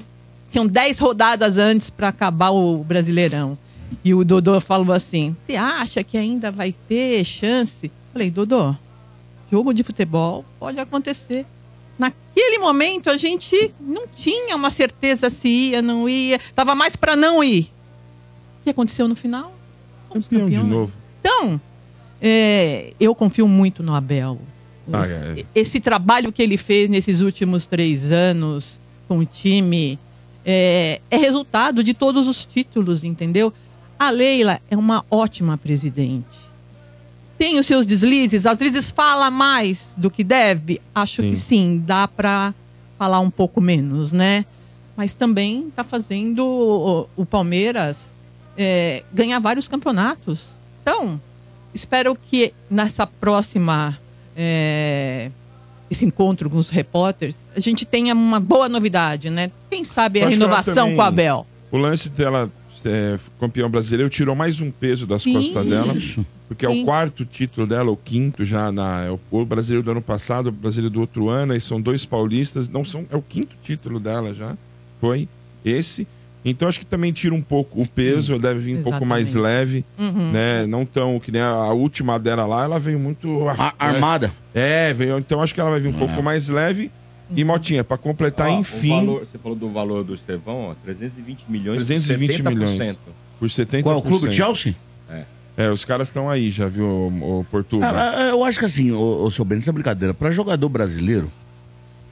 tinham 0.51 0.65
10 0.65 0.99
rodadas 0.99 1.57
antes 1.57 1.89
para 1.89 2.07
acabar 2.07 2.49
o 2.49 2.83
Brasileirão. 2.83 3.57
E 4.03 4.13
o 4.13 4.23
Dodô 4.23 4.59
falou 4.61 4.93
assim: 4.93 5.35
Você 5.45 5.55
acha 5.55 6.03
que 6.03 6.17
ainda 6.17 6.51
vai 6.51 6.73
ter 6.87 7.23
chance? 7.25 7.91
Falei, 8.13 8.29
Dodô, 8.29 8.75
jogo 9.51 9.73
de 9.73 9.83
futebol 9.83 10.45
pode 10.59 10.79
acontecer. 10.79 11.45
Naquele 11.97 12.59
momento 12.59 13.09
a 13.09 13.17
gente 13.17 13.73
não 13.79 14.07
tinha 14.07 14.55
uma 14.55 14.69
certeza 14.69 15.29
se 15.29 15.49
ia, 15.49 15.81
não 15.81 16.07
ia. 16.07 16.39
Tava 16.55 16.73
mais 16.73 16.95
para 16.95 17.15
não 17.15 17.43
ir. 17.43 17.71
O 18.61 18.63
que 18.63 18.69
aconteceu 18.69 19.07
no 19.07 19.15
final? 19.15 19.53
Campeão 20.07 20.21
de 20.21 20.55
campeão, 20.55 20.63
né? 20.63 20.69
novo. 20.69 20.93
Então, 21.19 21.59
É, 22.21 22.93
eu 22.99 23.15
confio 23.15 23.47
muito 23.47 23.81
no 23.81 23.95
Abel. 23.95 24.39
Ah, 24.91 25.07
é. 25.07 25.45
Esse 25.53 25.79
trabalho 25.79 26.31
que 26.31 26.41
ele 26.41 26.57
fez 26.57 26.89
nesses 26.89 27.21
últimos 27.21 27.65
três 27.65 28.11
anos 28.11 28.79
com 29.07 29.19
o 29.19 29.25
time 29.25 29.99
é, 30.45 31.01
é 31.09 31.17
resultado 31.17 31.83
de 31.83 31.93
todos 31.93 32.27
os 32.27 32.45
títulos, 32.45 33.03
entendeu? 33.03 33.53
A 33.97 34.09
Leila 34.09 34.59
é 34.69 34.77
uma 34.77 35.05
ótima 35.11 35.57
presidente. 35.57 36.25
Tem 37.37 37.57
os 37.57 37.65
seus 37.65 37.85
deslizes, 37.85 38.45
às 38.45 38.57
vezes 38.57 38.91
fala 38.91 39.31
mais 39.31 39.93
do 39.95 40.09
que 40.09 40.23
deve. 40.23 40.81
Acho 40.93 41.21
que 41.21 41.37
sim, 41.37 41.81
dá 41.85 42.07
para 42.07 42.53
falar 42.97 43.19
um 43.19 43.29
pouco 43.29 43.61
menos, 43.61 44.11
né? 44.11 44.45
Mas 44.95 45.13
também 45.13 45.67
está 45.69 45.83
fazendo 45.83 46.45
o, 46.45 47.09
o 47.15 47.25
Palmeiras 47.25 48.17
é, 48.57 49.03
ganhar 49.13 49.39
vários 49.39 49.69
campeonatos. 49.69 50.51
Então, 50.81 51.19
espero 51.73 52.13
que 52.13 52.53
nessa 52.69 53.07
próxima 53.07 53.97
é, 54.41 55.29
esse 55.91 56.05
encontro 56.05 56.49
com 56.49 56.55
os 56.57 56.69
repórteres 56.69 57.37
a 57.53 57.59
gente 57.59 57.85
tenha 57.85 58.13
uma 58.13 58.39
boa 58.39 58.69
novidade, 58.69 59.29
né? 59.29 59.51
Quem 59.69 59.83
sabe 59.83 60.21
a 60.23 60.29
renovação 60.29 60.73
também- 60.73 60.95
com 60.95 61.01
o 61.01 61.05
Abel. 61.05 61.45
O 61.69 61.77
lance 61.77 62.09
dela 62.09 62.49
ser 62.81 63.19
campeão 63.37 63.69
brasileiro 63.69 64.09
tirou 64.09 64.33
mais 64.33 64.61
um 64.61 64.71
peso 64.71 65.05
das 65.05 65.23
Sim. 65.23 65.33
costas 65.33 65.65
dela. 65.65 65.93
Porque 66.47 66.65
é 66.65 66.69
Sim. 66.69 66.81
o 66.81 66.85
quarto 66.85 67.25
título 67.25 67.67
dela, 67.67 67.91
o 67.91 67.97
quinto 67.97 68.45
já 68.45 68.71
na. 68.71 69.03
É 69.03 69.11
o, 69.11 69.19
o 69.29 69.45
brasileiro 69.45 69.83
do 69.83 69.91
ano 69.91 70.01
passado, 70.01 70.47
o 70.47 70.51
brasileiro 70.51 70.89
do 70.93 71.01
outro 71.01 71.27
ano, 71.29 71.51
aí 71.51 71.59
são 71.61 71.79
dois 71.81 72.05
paulistas. 72.05 72.69
Não 72.69 72.85
são, 72.85 73.05
é 73.11 73.17
o 73.17 73.21
quinto 73.21 73.55
título 73.61 73.99
dela 73.99 74.33
já. 74.33 74.55
Foi 75.01 75.27
esse. 75.65 76.07
Então 76.43 76.67
acho 76.69 76.79
que 76.79 76.85
também 76.85 77.11
tira 77.11 77.35
um 77.35 77.41
pouco 77.41 77.81
o 77.81 77.87
peso, 77.87 78.39
deve 78.39 78.59
vir 78.59 78.77
um 78.77 78.83
pouco 78.83 79.05
mais 79.05 79.33
leve, 79.33 79.83
Uhum. 79.97 80.31
né? 80.31 80.65
Não 80.67 80.85
tão 80.85 81.19
que 81.19 81.31
nem 81.31 81.41
a, 81.41 81.49
a 81.49 81.73
última 81.73 82.17
dela 82.17 82.45
lá, 82.45 82.63
ela 82.63 82.79
veio 82.79 82.97
muito 82.97 83.47
A- 83.49 83.73
armada. 83.77 84.31
É, 84.53 84.93
veio, 84.93 85.17
então 85.19 85.41
acho 85.41 85.53
que 85.53 85.59
ela 85.59 85.69
vai 85.69 85.79
vir 85.81 85.89
um 85.89 85.93
pouco 85.93 86.23
mais 86.23 86.47
leve. 86.47 86.89
E 87.35 87.43
Motinha, 87.43 87.83
pra 87.83 87.95
completar, 87.97 88.49
o 88.49 88.53
enfim, 88.59 88.89
valor- 89.05 89.27
você 89.31 89.37
falou 89.37 89.55
do 89.57 89.69
valor 89.69 90.03
do 90.03 90.15
Estevão, 90.15 90.69
ó, 90.71 90.73
320 90.83 91.43
milhões. 91.47 91.77
320 91.85 92.41
70%. 92.41 92.47
milhões. 92.49 92.97
por 93.39 93.47
70%. 93.49 93.83
Qual 93.83 93.95
é 93.95 93.97
o 93.97 94.01
clube? 94.01 94.31
Chelsea? 94.33 94.75
É, 95.57 95.69
os 95.69 95.83
caras 95.83 96.07
estão 96.07 96.29
aí, 96.29 96.51
já 96.51 96.67
viu, 96.69 96.85
o, 96.85 97.39
o 97.41 97.43
Portugal. 97.51 97.91
Ah, 97.93 98.13
ah, 98.15 98.21
eu 98.29 98.45
acho 98.45 98.57
que 98.59 98.63
assim, 98.65 98.91
o, 98.91 99.23
o 99.25 99.29
seu 99.29 99.43
Bento, 99.43 99.59
isso 99.59 99.69
é 99.69 99.73
brincadeira. 99.73 100.13
Pra 100.13 100.31
jogador 100.31 100.69
brasileiro, 100.69 101.29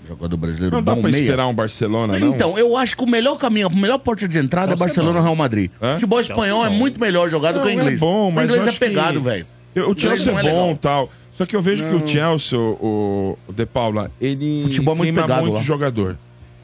jogador 0.07 0.37
brasileiro 0.37 0.75
não 0.75 0.83
dá 0.83 0.95
bom, 0.95 1.01
pra 1.01 1.11
meia. 1.11 1.21
esperar 1.21 1.47
um 1.47 1.53
Barcelona, 1.53 2.17
não? 2.17 2.27
Então, 2.29 2.57
eu 2.57 2.75
acho 2.77 2.95
que 2.95 3.03
o 3.03 3.07
melhor 3.09 3.35
caminho, 3.37 3.67
a 3.67 3.69
melhor 3.69 3.97
porta 3.99 4.27
de 4.27 4.37
entrada 4.37 4.73
é 4.73 4.77
Chelsea 4.77 4.85
é 4.85 4.87
Barcelona 4.87 5.19
bom. 5.19 5.23
Real 5.25 5.35
Madrid. 5.35 5.71
Hã? 5.81 5.93
Futebol 5.95 6.19
espanhol 6.19 6.65
é 6.65 6.69
muito 6.69 6.99
melhor 6.99 7.29
jogado 7.29 7.55
Não, 7.55 7.61
que 7.63 7.67
o 7.69 7.71
inglês. 7.71 7.95
É 7.95 7.99
bom, 7.99 8.31
mas 8.31 8.45
o 8.49 8.53
inglês 8.55 8.67
é 8.67 8.71
que- 8.71 8.79
pegado, 8.79 9.21
velho. 9.21 9.45
O 9.75 9.99
Chelsea 9.99 10.33
é 10.33 10.39
é 10.47 10.51
bom 10.53 10.71
e 10.71 10.75
tal. 10.77 11.11
Só 11.33 11.45
que 11.45 11.55
eu 11.55 11.61
vejo 11.61 11.83
que 11.83 11.91
Não. 11.91 12.03
o 12.03 12.07
Chelsea, 12.07 12.57
o, 12.57 13.37
o 13.47 13.53
De 13.53 13.63
Paula, 13.67 14.09
ele 14.19 14.63
Futebol 14.63 14.95
é 14.95 14.97
muito 14.97 15.07
queima 15.13 15.21
pegado 15.27 15.41
muito 15.41 15.53
lá. 15.55 15.61
jogador. 15.61 16.17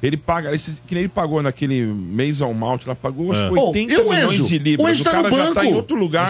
Ele 0.04 0.18
paga, 0.18 0.54
esse, 0.54 0.82
que 0.86 0.94
nem 0.94 1.06
ele 1.06 1.10
pagou 1.10 1.42
naquele 1.42 1.86
Mason 1.86 2.52
Mount, 2.54 2.86
lá 2.86 2.94
pagou 2.94 3.32
acho 3.32 3.50
que 3.50 3.58
Oh, 3.58 3.68
80 3.70 3.94
e 3.94 3.98
o 3.98 4.10
milhões 4.10 4.34
Enzo? 4.34 4.48
de 4.50 4.58
libras. 4.60 4.86
O 4.86 4.92
Enzo 4.92 5.04
tá 5.06 5.12
cara 5.12 5.30
no 5.30 5.36
já 5.38 5.44
banco. 5.44 5.56
tá 5.56 5.66
em 5.66 5.74
outro 5.74 5.96
lugar. 5.98 6.30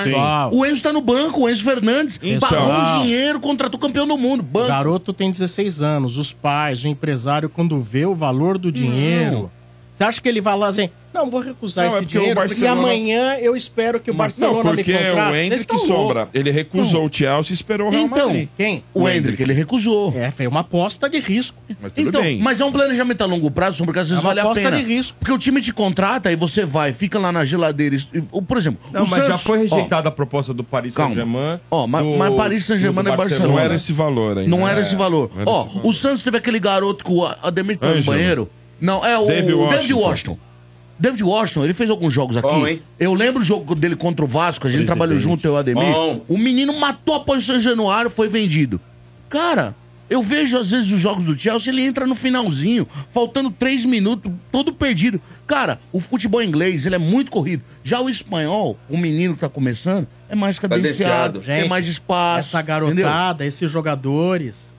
O 0.52 0.64
Enzo 0.64 0.84
tá 0.84 0.94
no 0.94 1.02
banco, 1.02 1.42
o 1.42 1.50
Enzo 1.50 1.64
Fernandes 1.64 2.20
Então. 2.22 2.48
pagou 2.50 2.72
um 2.72 3.02
dinheiro, 3.02 3.40
contratou 3.40 3.80
campeão 3.80 4.08
do 4.08 4.16
mundo. 4.16 4.42
O 4.42 4.44
Banco. 4.44 4.68
garoto 4.68 5.12
tem 5.12 5.32
16 5.32 5.82
anos. 5.82 6.18
Os 6.20 6.32
pais, 6.32 6.84
o 6.84 6.88
empresário, 6.88 7.50
quando 7.50 7.80
vê 7.80 8.06
o 8.06 8.14
valor 8.14 8.60
do 8.60 8.72
dinheiro, 8.72 9.50
você 9.96 10.04
acha 10.04 10.22
que 10.22 10.28
ele 10.30 10.42
vai 10.42 10.58
lá 10.58 10.68
assim, 10.68 10.90
não, 11.14 11.30
vou 11.30 11.40
recusar 11.40 11.86
Não, 11.86 11.92
é 11.92 11.94
esse 11.98 12.02
porque 12.06 12.18
o 12.18 12.22
dinheiro, 12.22 12.40
porque 12.42 12.56
Barcelona- 12.56 12.82
amanhã 12.82 13.36
eu 13.36 13.56
espero 13.56 14.00
que 14.00 14.10
o 14.10 14.14
Barcelona 14.16 14.64
Não, 14.64 14.76
porque 14.76 14.92
me 14.92 14.98
contrate. 14.98 15.32
o 15.32 15.36
Hendrick 15.36 15.78
sombra. 15.80 16.20
loucos. 16.22 16.28
Ele 16.34 16.50
recusou 16.50 17.06
o 17.06 17.10
Chelsea 17.14 17.52
e 17.52 17.54
esperou 17.54 17.88
o 17.88 17.92
Real 17.92 18.06
Então, 18.06 18.28
Madrid. 18.30 18.50
Quem? 18.58 18.84
O 18.96 19.08
Hendrick, 19.08 19.42
ele 19.44 19.54
recusou. 19.54 20.12
É, 20.18 20.32
foi 20.32 20.48
uma 20.48 20.62
aposta 20.62 21.08
de 21.08 21.20
risco. 21.20 21.56
Mas 21.80 21.92
tudo 21.94 22.10
Então, 22.10 22.22
bem. 22.24 22.40
mas 22.40 22.60
é 22.60 22.66
um 22.66 22.72
planejamento 22.72 23.22
a 23.22 23.26
longo 23.28 23.52
prazo, 23.52 23.78
Sombra, 23.78 23.94
que 23.94 24.00
às 24.00 24.10
vezes 24.10 24.24
É 24.24 24.26
uma 24.26 24.30
vale 24.32 24.40
a 24.40 24.44
aposta 24.44 24.64
pena. 24.64 24.78
de 24.78 24.84
risco. 24.84 25.16
Porque 25.20 25.32
o 25.32 25.38
time 25.38 25.62
te 25.62 25.72
contrata 25.72 26.32
e 26.32 26.36
você 26.36 26.66
vai, 26.66 26.92
fica 26.92 27.20
lá 27.20 27.32
na 27.32 27.46
geladeira. 27.46 27.96
Por 28.48 28.58
exemplo, 28.58 28.80
Não, 28.92 29.04
o 29.04 29.08
mas 29.08 29.28
já 29.28 29.38
foi 29.38 29.60
ó, 29.60 29.62
rejeitada 29.62 30.10
a 30.10 30.12
proposta 30.12 30.52
do 30.52 30.64
Paris. 30.64 30.96
Saint-Germain. 30.96 31.60
Ó, 31.70 31.86
mas- 31.86 32.04
do- 32.04 32.18
mas 32.18 32.34
Paris 32.36 32.66
Saint-Germain 32.66 33.08
é 33.08 33.16
Barcelona. 33.16 33.48
Não 33.54 33.60
era 33.60 33.76
esse 33.76 33.94
valor 33.94 34.40
ainda. 34.40 34.50
Não 34.50 34.68
era 34.68 34.80
É, 34.80 34.82
esse 34.82 34.96
valor. 34.96 35.30
não 35.36 35.44
Ó, 35.46 35.68
o 35.84 35.94
Santos 35.94 36.24
teve 36.24 36.38
aquele 36.38 36.60
garoto 36.60 37.04
com 37.06 37.20
o 37.20 37.26
Ademir 37.44 37.78
tá 37.78 37.94
no 37.94 38.04
banheiro. 38.04 38.50
Não, 38.84 39.06
é 39.06 39.18
o 39.18 39.26
David 39.26 39.46
David 39.48 39.94
Washington. 39.94 40.00
Washington. 40.02 40.38
David 41.00 41.24
Washington, 41.24 41.64
ele 41.64 41.74
fez 41.74 41.90
alguns 41.90 42.12
jogos 42.14 42.36
aqui. 42.36 42.48
Bom, 42.48 42.78
eu 43.00 43.14
lembro 43.14 43.42
o 43.42 43.46
jogo 43.46 43.74
dele 43.76 43.96
contra 43.96 44.26
o 44.26 44.28
Vasco, 44.28 44.68
a 44.68 44.70
gente 44.70 44.80
Presidente. 44.80 44.86
trabalhou 44.86 45.18
junto, 45.18 45.46
eu 45.48 45.54
e 45.54 45.56
o 45.56 45.58
Ademir. 45.58 45.86
Bom. 45.94 46.22
O 46.28 46.38
menino 46.38 46.78
matou 46.78 47.16
após 47.16 47.44
o 47.44 47.48
São 47.48 47.62
Januário, 47.62 48.10
foi 48.10 48.28
vendido. 48.28 48.82
Cara, 49.30 49.74
eu 50.10 50.22
vejo 50.22 50.58
às 50.58 50.72
vezes 50.72 50.92
os 50.92 51.00
jogos 51.00 51.24
do 51.24 51.40
Chelsea, 51.40 51.72
ele 51.72 51.82
entra 51.82 52.06
no 52.06 52.14
finalzinho, 52.14 52.86
faltando 53.14 53.50
três 53.50 53.86
minutos, 53.86 54.30
todo 54.52 54.74
perdido. 54.74 55.20
Cara, 55.48 55.80
o 55.94 56.02
futebol 56.02 56.44
inglês, 56.44 56.86
ele 56.86 56.96
é 56.96 57.00
muito 57.00 57.32
corrido. 57.32 57.64
Já 57.86 58.02
o 58.02 58.10
espanhol, 58.10 58.78
o 58.90 58.98
menino 58.98 59.34
que 59.34 59.40
tá 59.40 59.50
começando, 59.50 60.06
é 60.28 60.36
mais 60.36 60.60
cadenciado, 60.60 61.40
Cadenciado. 61.40 61.62
tem 61.62 61.70
mais 61.70 61.88
espaço. 61.88 62.50
Essa 62.58 62.60
entendeu? 62.60 63.06
garotada, 63.06 63.46
esses 63.46 63.72
jogadores, 63.72 64.70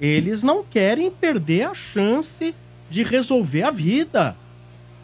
eles 0.00 0.42
não 0.42 0.64
querem 0.64 1.10
perder 1.10 1.64
a 1.68 1.74
chance 1.74 2.54
de 2.90 3.02
resolver 3.02 3.62
a 3.62 3.70
vida. 3.70 4.36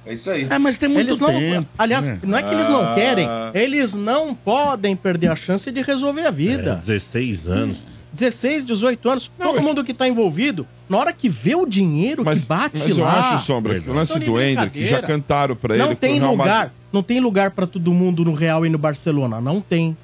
É 0.07 0.13
isso 0.15 0.29
aí. 0.31 0.47
É, 0.51 0.59
mas 0.59 0.77
tem 0.77 0.89
muito 0.89 1.09
Eles 1.09 1.19
não, 1.19 1.29
tempo. 1.29 1.67
aliás, 1.79 2.07
né? 2.07 2.19
não 2.23 2.37
é 2.37 2.43
que 2.43 2.53
eles 2.53 2.69
não 2.69 2.83
Ah. 2.85 2.95
querem, 2.95 3.27
eles 3.55 3.95
não 3.95 4.35
podem 4.35 4.95
perder 4.95 5.29
a 5.29 5.37
chance 5.37 5.71
de 5.71 5.81
resolver 5.81 6.23
a 6.23 6.29
É, 6.29 6.33
vida. 6.33 6.75
16 6.77 7.47
anos. 7.47 7.87
16, 8.13 8.65
18 8.65 9.09
anos, 9.09 9.31
todo 9.39 9.61
mundo 9.61 9.83
que 9.83 9.93
tá 9.93 10.07
envolvido, 10.07 10.65
na 10.89 10.99
hora 10.99 11.13
que 11.13 11.29
vê 11.29 11.57
o 11.57 11.67
dinheiro 11.67 12.23
Mas, 12.25 12.43
que 12.43 12.47
bate 12.47 12.79
mas 12.79 12.97
eu 12.97 13.03
lá, 13.05 13.35
acho, 13.35 13.45
Sombra, 13.47 13.81
que 13.81 13.91
o 13.91 13.93
lance 13.93 14.17
do 14.21 14.41
Hendrick, 14.41 14.71
brincadeira. 14.79 14.89
já 14.89 15.03
cantaram 15.03 15.57
pra 15.57 15.75
ele. 15.75 15.83
não 15.85 15.95
tem 15.97 16.21
lugar, 16.21 16.73
não 16.93 17.03
tem 17.03 17.19
lugar 17.19 17.51
pra 17.51 17.67
todo 17.67 17.93
mundo 17.93 18.25
no 18.25 18.33
Real 18.33 18.65
e 18.65 18.69
no 18.69 18.79
Barcelona, 18.79 19.41
não 19.41 19.61
tem. 19.61 19.97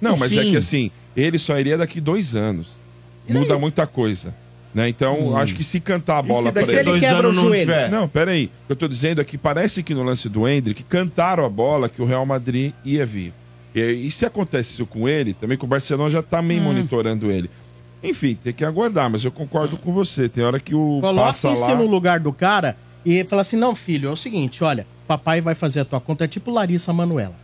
Não, 0.00 0.16
mas 0.16 0.30
é 0.36 0.36
Enfim. 0.42 0.50
que 0.52 0.56
assim, 0.58 0.90
ele 1.16 1.36
só 1.38 1.58
iria 1.58 1.76
daqui 1.76 2.00
dois 2.00 2.36
anos. 2.36 2.76
Muda 3.28 3.58
muita 3.58 3.86
coisa. 3.88 4.32
Né? 4.76 4.90
Então, 4.90 5.34
acho 5.38 5.54
que 5.54 5.64
se 5.64 5.80
cantar 5.80 6.18
a 6.18 6.22
bola 6.22 6.52
pra 6.52 6.60
daqui 6.60 6.66
se 6.66 6.76
a 6.76 6.80
ele 6.80 6.90
dois 6.90 7.00
quebra 7.00 7.16
o 7.16 7.30
anos 7.30 7.36
não 7.36 7.44
joelho? 7.44 7.60
tiver? 7.62 7.90
Não, 7.90 8.06
peraí. 8.06 8.44
O 8.44 8.66
que 8.66 8.72
eu 8.72 8.76
tô 8.76 8.86
dizendo 8.86 9.22
é 9.22 9.24
que 9.24 9.38
parece 9.38 9.82
que 9.82 9.94
no 9.94 10.02
lance 10.02 10.28
do 10.28 10.46
Hendrick 10.46 10.82
cantaram 10.84 11.46
a 11.46 11.48
bola 11.48 11.88
que 11.88 12.02
o 12.02 12.04
Real 12.04 12.26
Madrid 12.26 12.74
ia 12.84 13.06
vir. 13.06 13.32
E, 13.74 13.80
e 13.80 14.10
se 14.10 14.26
acontece 14.26 14.74
isso 14.74 14.84
com 14.84 15.08
ele, 15.08 15.32
também 15.32 15.56
que 15.56 15.64
o 15.64 15.66
Barcelona 15.66 16.10
já 16.10 16.22
tá 16.22 16.40
Hum. 16.40 16.42
meio 16.42 16.60
monitorando 16.60 17.30
ele. 17.30 17.48
Enfim, 18.04 18.34
tem 18.44 18.52
que 18.52 18.66
aguardar, 18.66 19.08
mas 19.08 19.24
eu 19.24 19.32
concordo 19.32 19.78
com 19.78 19.94
você. 19.94 20.28
Tem 20.28 20.44
hora 20.44 20.60
que 20.60 20.74
o 20.74 20.98
Coloque-se 21.00 21.46
lá... 21.70 21.74
no 21.74 21.86
lugar 21.86 22.20
do 22.20 22.30
cara 22.30 22.76
e 23.02 23.24
fala 23.24 23.40
assim: 23.40 23.56
não, 23.56 23.74
filho, 23.74 24.10
é 24.10 24.12
o 24.12 24.16
seguinte, 24.16 24.62
olha, 24.62 24.86
papai 25.08 25.40
vai 25.40 25.54
fazer 25.54 25.80
a 25.80 25.84
tua 25.86 26.02
conta, 26.02 26.24
é 26.24 26.28
tipo 26.28 26.50
Larissa 26.50 26.92
Manuela. 26.92 27.34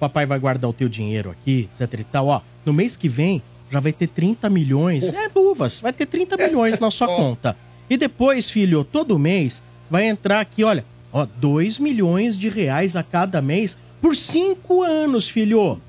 Papai 0.00 0.24
vai 0.24 0.38
guardar 0.38 0.70
o 0.70 0.72
teu 0.72 0.88
dinheiro 0.88 1.30
aqui, 1.30 1.68
etc 1.78 2.00
e 2.00 2.04
tal. 2.04 2.28
Ó, 2.28 2.40
no 2.64 2.72
mês 2.72 2.96
que 2.96 3.10
vem 3.10 3.42
já 3.72 3.80
vai 3.80 3.92
ter 3.92 4.06
30 4.06 4.50
milhões. 4.50 5.04
É 5.04 5.30
luvas, 5.34 5.80
vai 5.80 5.94
ter 5.94 6.04
30 6.04 6.36
milhões 6.36 6.78
na 6.78 6.90
sua 6.90 7.06
conta. 7.06 7.56
E 7.88 7.96
depois, 7.96 8.50
filho, 8.50 8.84
todo 8.84 9.18
mês 9.18 9.62
vai 9.90 10.06
entrar 10.06 10.40
aqui, 10.40 10.62
olha, 10.62 10.84
ó, 11.10 11.26
2 11.36 11.78
milhões 11.78 12.38
de 12.38 12.50
reais 12.50 12.96
a 12.96 13.02
cada 13.02 13.40
mês 13.40 13.78
por 14.00 14.14
5 14.14 14.82
anos, 14.82 15.26
filho. 15.28 15.80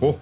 Pô. 0.00 0.14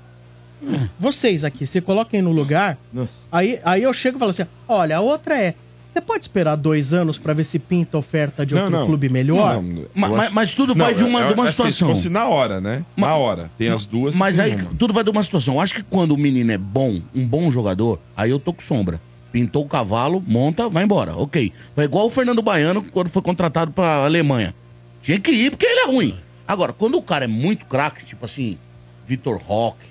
Vocês 0.98 1.44
aqui, 1.44 1.66
se 1.66 1.80
coloquem 1.80 2.20
no 2.20 2.32
lugar. 2.32 2.76
Nossa. 2.92 3.12
Aí, 3.30 3.60
aí 3.64 3.82
eu 3.82 3.92
chego 3.92 4.16
e 4.16 4.20
falo 4.20 4.30
assim: 4.30 4.46
olha, 4.66 4.96
a 4.96 5.00
outra 5.00 5.38
é. 5.38 5.54
Você 5.94 6.00
pode 6.00 6.24
esperar 6.24 6.56
dois 6.56 6.92
anos 6.92 7.16
pra 7.18 7.32
ver 7.32 7.44
se 7.44 7.56
pinta 7.58 7.96
oferta 7.96 8.44
de 8.44 8.52
Não, 8.54 8.64
outro 8.64 8.78
não. 8.80 8.86
clube 8.86 9.08
melhor? 9.08 9.62
Não, 9.62 9.70
eu 9.82 9.88
Ma- 9.94 10.06
acho- 10.08 10.16
ma- 10.16 10.30
mas 10.30 10.52
tudo 10.52 10.74
Não, 10.74 10.84
vai 10.84 10.92
de 10.92 11.04
uma, 11.04 11.20
é- 11.22 11.28
de 11.28 11.34
uma 11.34 11.44
é 11.44 11.46
assim, 11.46 11.52
situação. 11.56 11.88
Se 11.88 11.94
fosse 11.94 12.08
na 12.08 12.26
hora, 12.26 12.60
né? 12.60 12.84
Na 12.96 13.14
hora. 13.14 13.48
Tem 13.56 13.68
as 13.68 13.86
duas. 13.86 14.12
Mas 14.16 14.40
aí 14.40 14.56
uma. 14.56 14.70
tudo 14.76 14.92
vai 14.92 15.04
de 15.04 15.10
uma 15.10 15.22
situação. 15.22 15.54
Eu 15.54 15.60
acho 15.60 15.74
que 15.76 15.82
quando 15.84 16.10
o 16.12 16.18
menino 16.18 16.50
é 16.50 16.58
bom, 16.58 17.00
um 17.14 17.24
bom 17.24 17.50
jogador, 17.52 18.00
aí 18.16 18.28
eu 18.30 18.40
tô 18.40 18.52
com 18.52 18.60
sombra. 18.60 19.00
Pintou 19.30 19.62
o 19.64 19.68
cavalo, 19.68 20.22
monta, 20.26 20.68
vai 20.68 20.82
embora. 20.82 21.16
Ok. 21.16 21.52
Foi 21.76 21.84
igual 21.84 22.06
o 22.06 22.10
Fernando 22.10 22.42
Baiano 22.42 22.82
quando 22.82 23.08
foi 23.08 23.22
contratado 23.22 23.70
pra 23.70 24.04
Alemanha. 24.04 24.52
Tinha 25.00 25.20
que 25.20 25.30
ir 25.30 25.50
porque 25.50 25.66
ele 25.66 25.80
é 25.80 25.86
ruim. 25.86 26.16
Agora, 26.46 26.72
quando 26.72 26.96
o 26.98 27.02
cara 27.02 27.24
é 27.24 27.28
muito 27.28 27.66
craque, 27.66 28.04
tipo 28.04 28.24
assim, 28.24 28.58
Vitor 29.06 29.40
Roque, 29.40 29.86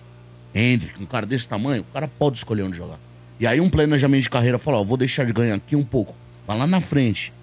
Hendrick, 0.54 1.02
um 1.02 1.06
cara 1.06 1.26
desse 1.26 1.48
tamanho, 1.48 1.82
o 1.82 1.94
cara 1.94 2.08
pode 2.20 2.38
escolher 2.38 2.64
onde 2.64 2.76
jogar. 2.78 3.00
E 3.40 3.48
aí 3.48 3.60
um 3.60 3.70
planejamento 3.70 4.24
de 4.24 4.30
carreira 4.30 4.58
fala, 4.58 4.80
ó, 4.80 4.84
vou 4.84 4.98
deixar 4.98 5.26
de 5.26 5.34
ganhar 5.34 5.56
aqui 5.56 5.76
um 5.76 5.84
pouco. 5.84 6.16
Vai 6.48 6.58
lá 6.58 6.68
na 6.68 6.80
frente. 6.80 7.34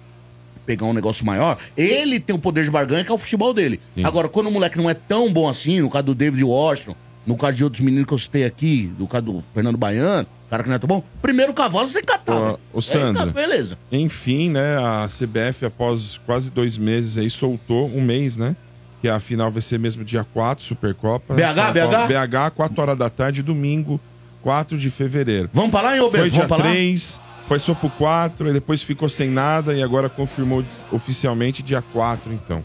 Pegar 0.65 0.85
um 0.85 0.93
negócio 0.93 1.25
maior, 1.25 1.57
ele 1.75 2.19
tem 2.19 2.35
o 2.35 2.39
poder 2.39 2.63
de 2.63 2.71
barganha 2.71 3.03
que 3.03 3.11
é 3.11 3.13
o 3.13 3.17
futebol 3.17 3.53
dele. 3.53 3.79
Agora, 4.03 4.29
quando 4.29 4.47
o 4.47 4.51
moleque 4.51 4.77
não 4.77 4.89
é 4.89 4.93
tão 4.93 5.31
bom 5.31 5.49
assim, 5.49 5.81
no 5.81 5.89
caso 5.89 6.05
do 6.05 6.15
David 6.15 6.43
Washington, 6.43 6.95
no 7.25 7.35
caso 7.35 7.57
de 7.57 7.63
outros 7.63 7.81
meninos 7.81 8.07
que 8.07 8.13
eu 8.13 8.19
citei 8.19 8.45
aqui, 8.45 8.93
no 8.97 9.07
caso 9.07 9.25
do 9.25 9.43
Fernando 9.53 9.77
Baiano, 9.77 10.27
cara 10.49 10.63
que 10.63 10.69
não 10.69 10.75
é 10.75 10.79
tão 10.79 10.87
bom, 10.87 11.03
primeiro 11.21 11.53
cavalo 11.53 11.87
você 11.87 12.01
catava. 12.01 12.59
Ô, 12.71 12.77
ô, 12.77 12.81
Sandro. 12.81 13.21
Aí, 13.21 13.27
tá, 13.27 13.33
beleza. 13.33 13.77
Enfim, 13.91 14.49
né? 14.51 14.77
A 14.77 15.07
CBF, 15.07 15.65
após 15.65 16.19
quase 16.25 16.51
dois 16.51 16.77
meses 16.77 17.17
aí, 17.17 17.29
soltou 17.29 17.87
um 17.87 18.01
mês, 18.01 18.37
né? 18.37 18.55
que 19.01 19.09
a 19.09 19.19
final 19.19 19.49
vai 19.49 19.63
ser 19.63 19.79
mesmo 19.79 20.05
dia 20.05 20.23
4, 20.23 20.63
Supercopa. 20.63 21.33
BH, 21.33 21.73
BH? 21.73 22.07
BH, 22.07 22.55
4 22.55 22.81
horas 22.81 22.97
da 22.97 23.09
tarde, 23.09 23.41
domingo, 23.41 23.99
4 24.41 24.77
de 24.77 24.89
fevereiro. 24.89 25.49
Vamos 25.53 25.71
pra 25.71 25.81
lá, 25.81 25.95
hein, 25.95 26.01
ô 26.01 26.09
Foi 26.11 26.29
dia 26.29 26.41
Vamos 26.41 26.47
pra 26.47 26.57
lá? 26.65 26.71
3, 26.71 27.19
passou 27.47 27.75
pro 27.75 27.89
4, 27.91 28.49
e 28.49 28.53
depois 28.53 28.81
ficou 28.83 29.07
sem 29.09 29.29
nada 29.29 29.73
e 29.73 29.81
agora 29.83 30.09
confirmou 30.09 30.63
oficialmente 30.91 31.61
dia 31.63 31.81
4, 31.93 32.31
então. 32.33 32.63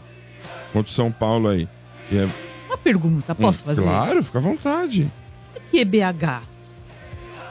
Contra 0.73 0.89
o 0.89 0.93
São 0.93 1.11
Paulo 1.11 1.47
aí. 1.49 1.67
E 2.11 2.17
é- 2.17 2.27
Uma 2.67 2.77
pergunta, 2.77 3.33
posso 3.35 3.63
fazer? 3.63 3.81
Claro, 3.81 4.23
fica 4.23 4.37
à 4.39 4.41
vontade. 4.41 5.09
Por 5.53 5.61
que 5.71 5.83
BH? 5.85 6.41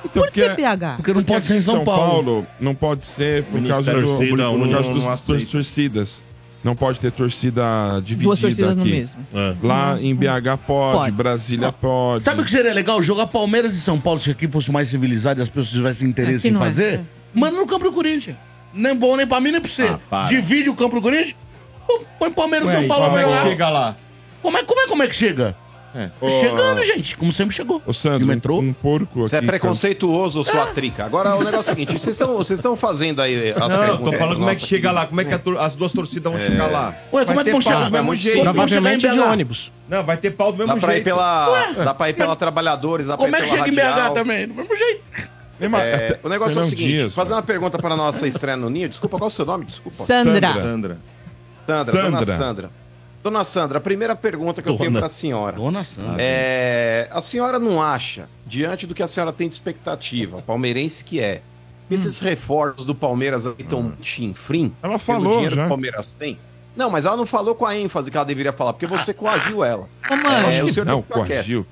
Então, 0.04 0.22
Por 0.22 0.30
que 0.30 0.48
BH? 0.50 0.96
Porque 0.96 1.12
não 1.12 1.24
pode 1.24 1.38
aqui 1.38 1.46
ser 1.48 1.56
em 1.56 1.60
São 1.60 1.84
Paulo. 1.84 2.46
Não 2.60 2.74
pode 2.74 3.04
ser 3.04 3.42
por 3.44 3.60
Ministério 3.60 3.84
causa, 3.84 4.00
do, 4.00 4.06
torcida, 4.06 4.50
por, 4.50 4.58
por 4.58 4.70
causa 4.70 4.92
dos- 4.92 5.44
torcidas. 5.50 6.22
Não 6.66 6.74
pode 6.74 6.98
ter 6.98 7.12
torcida 7.12 7.62
dividida 8.00 8.24
Duas 8.24 8.40
torcidas 8.40 8.70
aqui. 8.72 8.78
no 8.80 8.84
mesmo. 8.86 9.24
É. 9.32 9.54
Lá 9.62 9.96
em 10.02 10.12
BH 10.16 10.58
pode, 10.66 10.96
Pode. 10.98 11.12
Brasília 11.12 11.70
pode. 11.70 12.24
Sabe 12.24 12.40
o 12.40 12.44
que 12.44 12.50
seria 12.50 12.74
legal? 12.74 13.00
Jogar 13.00 13.28
Palmeiras 13.28 13.76
e 13.76 13.80
São 13.80 14.00
Paulo, 14.00 14.18
se 14.18 14.32
aqui 14.32 14.48
fosse 14.48 14.72
mais 14.72 14.88
civilizado 14.88 15.38
e 15.40 15.42
as 15.44 15.48
pessoas 15.48 15.70
tivessem 15.70 16.08
interesse 16.08 16.48
Aqui 16.48 16.56
em 16.56 16.60
é, 16.60 16.64
fazer. 16.64 16.94
é. 16.94 17.00
Manda 17.32 17.56
no 17.56 17.68
campo 17.68 17.84
do 17.84 17.92
Corinthians. 17.92 18.34
Nem 18.74 18.96
bom 18.96 19.14
nem 19.16 19.24
pra 19.28 19.38
mim, 19.40 19.52
nem 19.52 19.60
pra 19.60 19.70
você. 19.70 19.96
Ah. 20.10 20.24
Divide 20.24 20.68
o 20.68 20.74
campo 20.74 20.96
do 20.96 21.02
Corinthians. 21.02 21.36
Põe 22.18 22.32
Palmeiras 22.32 22.68
e 22.68 22.72
São 22.72 22.88
Paulo 22.88 23.04
como 23.04 23.14
pra 23.16 23.22
é 23.22 23.24
que 23.26 23.30
jogar. 23.30 23.48
chega 23.48 23.68
lá? 23.68 23.96
Como 24.42 24.58
é, 24.58 24.64
como 24.64 24.80
é, 24.80 24.86
como 24.88 25.02
é 25.04 25.06
que 25.06 25.14
chega? 25.14 25.56
É. 25.97 26.11
Chegando, 26.40 26.84
gente. 26.84 27.16
Como 27.16 27.32
sempre 27.32 27.55
chegou. 27.55 27.80
Ô, 27.86 27.92
Sandro, 27.92 28.26
metrô. 28.26 28.59
um 28.59 28.72
porco 28.72 29.20
aqui. 29.24 29.30
Você 29.30 29.36
é 29.36 29.40
preconceituoso, 29.42 30.44
sua 30.44 30.64
Ah. 30.64 30.66
trica. 30.66 31.05
Agora, 31.07 31.34
o 31.34 31.38
negócio 31.42 31.57
é 31.70 31.72
o 31.72 31.76
seguinte: 31.76 31.92
vocês 31.92 32.14
estão 32.16 32.36
vocês 32.36 32.59
estão 32.59 32.76
fazendo 32.76 33.22
aí 33.22 33.51
as 33.53 33.57
Não, 33.59 33.68
tô 33.68 33.78
perguntas. 33.78 34.18
falando 34.18 34.36
como 34.38 34.51
é 34.51 34.55
que 34.55 34.66
chega 34.66 34.90
lá, 34.90 35.07
como 35.07 35.20
é 35.20 35.24
que 35.24 35.32
a 35.32 35.38
tor- 35.38 35.59
as 35.59 35.74
duas 35.74 35.92
torcidas 35.92 36.30
vão 36.32 36.40
chegar 36.40 36.66
lá. 36.70 36.94
Ué, 37.12 37.24
como 37.24 37.40
é 37.40 37.44
que 37.44 37.51
ter 37.51 37.53
vão 37.53 37.61
pau 37.62 37.72
chegar? 37.72 37.84
do 37.86 37.92
mesmo 37.92 38.14
jeito. 38.16 38.42
Provavelmente 38.42 39.01
chegar 39.03 39.14
em 39.14 39.18
de 39.18 39.24
ônibus. 39.24 39.72
Não, 39.88 40.03
vai 40.05 40.16
ter 40.18 40.30
pau 40.32 40.53
do 40.53 40.59
mesmo 40.59 40.74
Dá 40.74 40.80
pra 40.80 40.90
ir 40.92 40.94
jeito. 40.97 41.05
pela. 41.05 41.72
Dá 41.84 41.94
pra 41.94 42.11
ir 42.11 42.14
pela 42.14 42.36
Trabalhadores, 42.36 43.07
dá 43.07 43.16
pra 43.16 43.26
ir 43.26 43.30
Como 43.32 43.36
é 43.36 43.40
que 43.47 43.51
pela 43.55 43.64
chega 43.64 43.74
em 43.74 43.92
BH 44.09 44.11
também? 44.12 44.49
Do 44.49 44.55
mesmo 44.55 44.76
jeito. 44.76 45.03
É, 45.59 46.18
o 46.22 46.28
negócio 46.28 46.51
é 46.51 46.53
o 46.53 46.55
Fernão 46.57 46.64
seguinte: 46.68 46.88
Dias, 46.88 47.14
fazer 47.14 47.32
uma 47.32 47.42
pergunta 47.42 47.78
para 47.78 47.94
a 47.94 47.97
nossa 47.97 48.26
estreia 48.26 48.59
no 48.59 48.68
Ninho. 48.68 48.90
Desculpa, 48.90 49.16
qual 49.16 49.28
é 49.28 49.32
o 49.32 49.34
seu 49.34 49.47
nome? 49.47 49.64
Desculpa. 49.64 50.05
Sandra. 50.07 50.53
Sandra. 50.53 50.99
Sandra, 51.66 51.92
dona 52.03 52.26
Sandra. 52.26 52.70
Dona 53.26 53.42
Sandra, 53.42 53.78
a 53.78 53.80
primeira 53.80 54.14
pergunta 54.14 54.62
que 54.62 54.68
eu 54.68 54.76
tenho 54.76 54.90
Dona. 54.90 55.00
para 55.00 55.06
a 55.08 55.10
senhora. 55.10 55.56
Dona 55.56 55.82
Sandra. 55.82 56.14
É, 56.18 57.08
a 57.10 57.20
senhora 57.20 57.58
não 57.58 57.82
acha, 57.82 58.28
diante 58.46 58.86
do 58.86 58.94
que 58.94 59.02
a 59.02 59.08
senhora 59.08 59.32
tem 59.32 59.48
de 59.48 59.54
expectativa, 59.56 60.40
palmeirense 60.42 61.04
que 61.04 61.18
é, 61.18 61.42
que 61.88 61.94
esses 61.94 62.20
reforços 62.20 62.84
do 62.86 62.94
Palmeiras 62.94 63.44
aí 63.44 63.54
estão 63.58 63.80
um 63.80 63.92
chinfrim? 64.00 64.72
Ela 64.80 64.96
falou 64.96 65.34
dinheiro 65.34 65.56
já. 65.56 65.62
que 65.62 65.66
o 65.66 65.68
Palmeiras 65.68 66.14
tem? 66.14 66.38
Não, 66.76 66.88
mas 66.88 67.04
ela 67.04 67.16
não 67.16 67.26
falou 67.26 67.54
com 67.56 67.66
a 67.66 67.76
ênfase 67.76 68.10
que 68.12 68.16
ela 68.16 68.26
deveria 68.26 68.52
falar, 68.52 68.72
porque 68.74 68.86
você 68.86 69.12
coagiu 69.12 69.64
ela. 69.64 69.88
Mano, 70.08 70.52
É, 70.52 70.62
o 70.62 70.72
senhor 70.72 70.86
Não, 70.86 71.02
coagiu. 71.02 71.66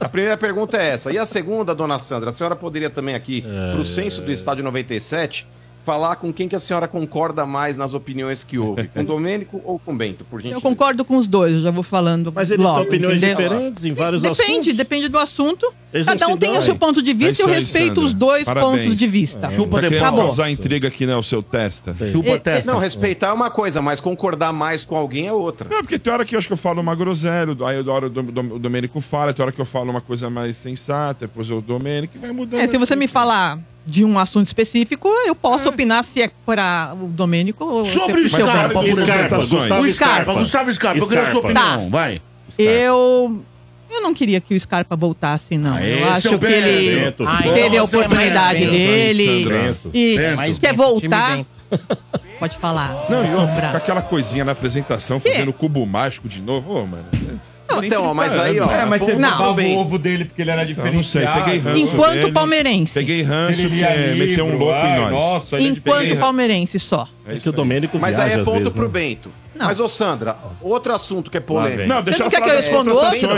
A 0.00 0.08
primeira 0.08 0.36
pergunta 0.38 0.78
é 0.78 0.86
essa. 0.90 1.12
E 1.12 1.18
a 1.18 1.26
segunda, 1.26 1.74
dona 1.74 1.98
Sandra, 1.98 2.30
a 2.30 2.32
senhora 2.32 2.56
poderia 2.56 2.88
também 2.88 3.14
aqui, 3.14 3.44
É. 3.46 3.72
pro 3.74 3.84
censo 3.84 4.22
do 4.22 4.30
Estádio 4.32 4.64
97, 4.64 5.46
falar 5.86 6.16
com 6.16 6.32
quem 6.32 6.48
que 6.48 6.56
a 6.56 6.60
senhora 6.60 6.88
concorda 6.88 7.46
mais 7.46 7.76
nas 7.76 7.94
opiniões 7.94 8.42
que 8.42 8.58
houve? 8.58 8.88
Com 8.88 9.00
o 9.00 9.04
Domênico 9.06 9.62
ou 9.64 9.78
com 9.78 9.92
o 9.92 9.96
Bento, 9.96 10.24
por 10.24 10.38
eu 10.38 10.42
gentileza? 10.42 10.60
concordo 10.60 11.04
com 11.04 11.16
os 11.16 11.28
dois, 11.28 11.54
eu 11.54 11.60
já 11.60 11.70
vou 11.70 11.84
falando 11.84 12.32
Mas 12.34 12.50
eles 12.50 12.64
logo, 12.66 12.80
têm 12.80 12.88
opiniões 12.88 13.22
entendeu? 13.22 13.36
diferentes 13.48 13.84
em 13.84 13.92
vários 13.92 14.20
Depende, 14.20 14.42
assuntos. 14.52 14.74
depende 14.74 15.08
do 15.08 15.16
assunto. 15.18 15.72
Eles 15.94 16.04
Cada 16.06 16.26
um 16.26 16.36
tem 16.36 16.58
o 16.58 16.62
seu 16.62 16.74
ponto 16.76 17.00
de 17.00 17.12
É 17.12 17.14
vista 17.14 17.32
isso 17.32 17.42
e 17.42 17.44
eu 17.44 17.54
respeito 17.54 17.88
Sandra. 17.94 18.04
os 18.04 18.12
dois 18.12 18.44
Parabéns. 18.44 18.80
pontos 18.82 18.96
de 18.96 19.06
vista. 19.06 19.48
Chupa 19.50 19.76
Tá 19.76 19.82
querendo 19.88 20.04
depois. 20.04 20.24
causar 20.26 20.50
intriga 20.50 20.88
aqui, 20.88 21.06
né, 21.06 21.16
o 21.16 21.22
seu 21.22 21.42
testa? 21.42 21.94
Chupa 22.10 22.30
É, 22.30 22.38
testa. 22.38 22.72
Não, 22.72 22.78
respeitar 22.80 23.28
é 23.28 23.32
uma 23.32 23.48
coisa, 23.50 23.80
mas 23.80 24.00
concordar 24.00 24.52
mais 24.52 24.84
com 24.84 24.96
alguém 24.96 25.28
é 25.28 25.32
outra. 25.32 25.68
Não, 25.70 25.80
porque 25.82 25.98
tem 25.98 26.12
hora 26.12 26.24
que 26.24 26.34
eu 26.34 26.38
acho 26.38 26.48
que 26.48 26.52
eu 26.52 26.56
falo 26.58 26.80
uma 26.82 26.94
groselha, 26.96 27.56
aí 27.64 27.82
da 27.82 27.92
hora 27.92 28.06
o 28.08 28.10
Dom- 28.10 28.24
Dom- 28.24 28.54
o 28.56 28.58
Domênico 28.58 29.00
fala, 29.00 29.32
tem 29.32 29.42
hora 29.42 29.52
que 29.52 29.60
eu 29.60 29.64
falo 29.64 29.90
uma 29.90 30.00
coisa 30.00 30.28
mais 30.28 30.56
sensata, 30.56 31.26
depois 31.28 31.48
o 31.50 31.60
Domênico 31.60 32.14
e 32.16 32.18
vai 32.18 32.32
mudando. 32.32 32.60
É, 32.60 32.66
se 32.68 32.76
você 32.76 32.92
assim. 32.94 32.98
me 33.00 33.06
falar 33.08 33.58
de 33.86 34.04
um 34.04 34.18
assunto 34.18 34.46
específico, 34.46 35.08
eu 35.26 35.34
posso 35.34 35.68
opinar 35.68 36.02
se 36.02 36.20
é 36.20 36.30
para 36.44 36.92
o 37.00 37.06
Domênico 37.06 37.64
ou 37.64 37.84
Sobre 37.84 38.22
o 38.22 38.28
se 38.28 38.34
é 38.34 38.38
pro 38.38 38.44
seu 38.44 38.46
Scarpa, 38.46 38.74
por 38.74 38.84
exemplo. 38.84 39.04
Scarpa, 39.06 39.36
Gustavo 39.36 39.54
O 39.60 39.92
Scarpa, 39.92 39.92
Scarpa. 39.92 40.34
Gustavo 40.34 40.74
Scarpa, 40.74 40.98
eu 40.98 41.06
queria 41.06 41.22
a 41.22 41.26
sua 41.26 41.40
Scarpa. 41.40 41.60
opinião. 41.60 41.90
Vai. 41.90 42.20
Eu. 42.58 43.42
Eu 43.88 44.02
não 44.02 44.12
queria 44.12 44.40
que 44.40 44.52
o 44.54 44.60
Scarpa 44.60 44.96
voltasse, 44.96 45.56
não. 45.56 45.74
Ah, 45.76 45.86
eu 45.86 46.08
acho 46.10 46.28
é 46.28 46.34
o 46.34 46.38
que 46.38 46.46
ele. 46.46 47.14
Ah, 47.24 47.42
teve 47.42 47.60
a 47.60 47.66
então 47.66 47.78
é 47.78 47.82
oportunidade 47.82 48.58
Bento, 48.58 48.70
dele 48.72 49.26
Sandra. 49.26 49.56
e 49.56 49.62
Bento. 49.62 49.90
Quer 49.92 50.36
Bento, 50.36 50.60
time 50.60 50.74
voltar. 50.74 51.44
Pode 52.38 52.56
falar. 52.58 53.06
Não, 53.08 53.24
e 53.24 53.28
com 53.30 53.76
aquela 53.76 54.02
coisinha 54.02 54.44
na 54.44 54.52
apresentação, 54.52 55.20
fazendo 55.20 55.52
cubo 55.52 55.86
mágico 55.86 56.28
de 56.28 56.42
novo. 56.42 56.74
Ô, 56.82 56.86
mano. 56.86 57.04
Então, 57.84 58.04
ó, 58.04 58.14
mas 58.14 58.38
aí, 58.38 58.60
ó. 58.60 58.70
É, 58.70 58.84
mas 58.84 59.02
você 59.02 59.14
Não. 59.14 59.54
o 59.76 59.78
ovo 59.78 59.98
dele 59.98 60.24
porque 60.24 60.42
ele 60.42 60.50
era 60.50 60.62
Eu 60.62 60.68
não 60.76 61.02
sei, 61.02 61.22
diferenciado. 61.22 61.44
peguei 61.44 61.58
ranço 61.60 61.78
Enquanto 61.94 62.12
dele, 62.12 62.32
palmeirense. 62.32 62.94
Peguei 62.94 63.22
ranço 63.22 63.66
lia 63.66 63.94
livro, 63.94 64.28
meteu 64.28 64.46
um 64.46 64.56
louco 64.58 64.74
ai, 64.74 64.96
em 64.96 65.00
nós. 65.00 65.10
Nossa, 65.12 65.56
ele 65.56 65.68
Enquanto 65.70 66.16
palmeirense 66.16 66.78
só. 66.78 67.08
É 67.26 67.32
É 67.32 67.34
isso 67.34 67.42
que 67.42 67.48
o. 67.48 67.52
Domênico 67.52 67.98
Mas 67.98 68.18
aí 68.18 68.32
é 68.32 68.38
ponto 68.44 68.58
vezes, 68.58 68.72
pro 68.72 68.86
né? 68.86 68.88
Bento. 68.88 69.32
Não. 69.54 69.66
Mas, 69.66 69.80
ô 69.80 69.88
Sandra, 69.88 70.36
outro 70.60 70.92
assunto 70.94 71.30
que 71.30 71.36
é 71.38 71.40
polêmico. 71.40 71.88
Não, 71.88 72.02
deixa 72.02 72.18
Você 72.18 72.22
não 72.22 72.26
eu 72.26 72.30
quer 72.30 72.38
falar 72.38 72.50
que 72.50 72.56
eu 72.56 72.60
responda 72.62 72.94
outro? 72.94 73.28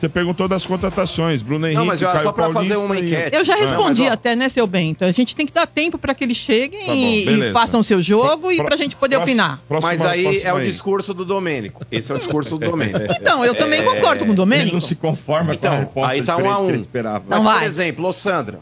Você 0.00 0.08
perguntou 0.08 0.48
das 0.48 0.64
contratações. 0.64 1.42
Bruno 1.42 1.66
Henrique, 1.66 1.78
Não, 1.78 1.84
mas 1.84 2.00
Caio 2.00 2.20
só 2.22 2.32
pra 2.32 2.44
fazer 2.50 2.54
Paulista 2.74 2.78
uma 2.78 2.96
e- 2.98 3.06
enquete. 3.06 3.36
Eu 3.36 3.44
já 3.44 3.54
Não, 3.54 3.60
respondi 3.62 4.06
até, 4.06 4.34
né, 4.34 4.48
seu 4.48 4.66
Bento? 4.66 5.04
A 5.04 5.12
gente 5.12 5.36
tem 5.36 5.44
que 5.46 5.52
dar 5.52 5.66
tempo 5.66 5.98
para 5.98 6.14
que 6.14 6.24
eles 6.24 6.38
cheguem 6.38 6.80
Tá 6.86 6.92
bom, 6.94 6.94
e, 6.94 7.52
façam 7.52 7.82
seu 7.82 8.00
jogo 8.00 8.50
e 8.50 8.56
Pro- 8.56 8.64
pra 8.64 8.76
gente 8.76 8.96
poder 8.96 9.16
próximo- 9.16 9.32
opinar. 9.40 9.60
próxima- 9.68 9.90
Mas 9.92 10.00
aí 10.02 10.40
é 10.42 10.52
o 10.54 10.56
aí. 10.56 10.66
discurso 10.66 11.12
do 11.12 11.24
Domênico. 11.24 11.84
Esse 11.92 12.10
é 12.10 12.14
o 12.14 12.18
discurso 12.18 12.56
do 12.56 12.66
Domênico. 12.70 12.98
Então, 13.20 13.44
eu 13.44 13.54
também 13.54 13.84
concordo 13.84 14.20
com 14.20 14.30
o 14.30 14.32
Ele 14.32 14.36
Domênico. 14.36 14.72
não 14.72 14.80
se 14.80 14.94
conforma 14.94 15.44
com 15.44 15.50
a 15.50 15.54
Então, 15.54 15.78
resposta 15.80 16.12
aí 16.12 16.22
tá 16.22 16.36
um 16.38 16.50
a 16.50 16.56
que 16.56 16.62
um. 16.62 16.68
ele 16.70 16.78
esperava. 16.78 17.24
Mas, 17.28 17.44
Não 17.44 17.50
por 17.52 17.58
vai. 17.58 17.66
exemplo, 17.68 18.06
ô 18.08 18.12
Sandra, 18.14 18.58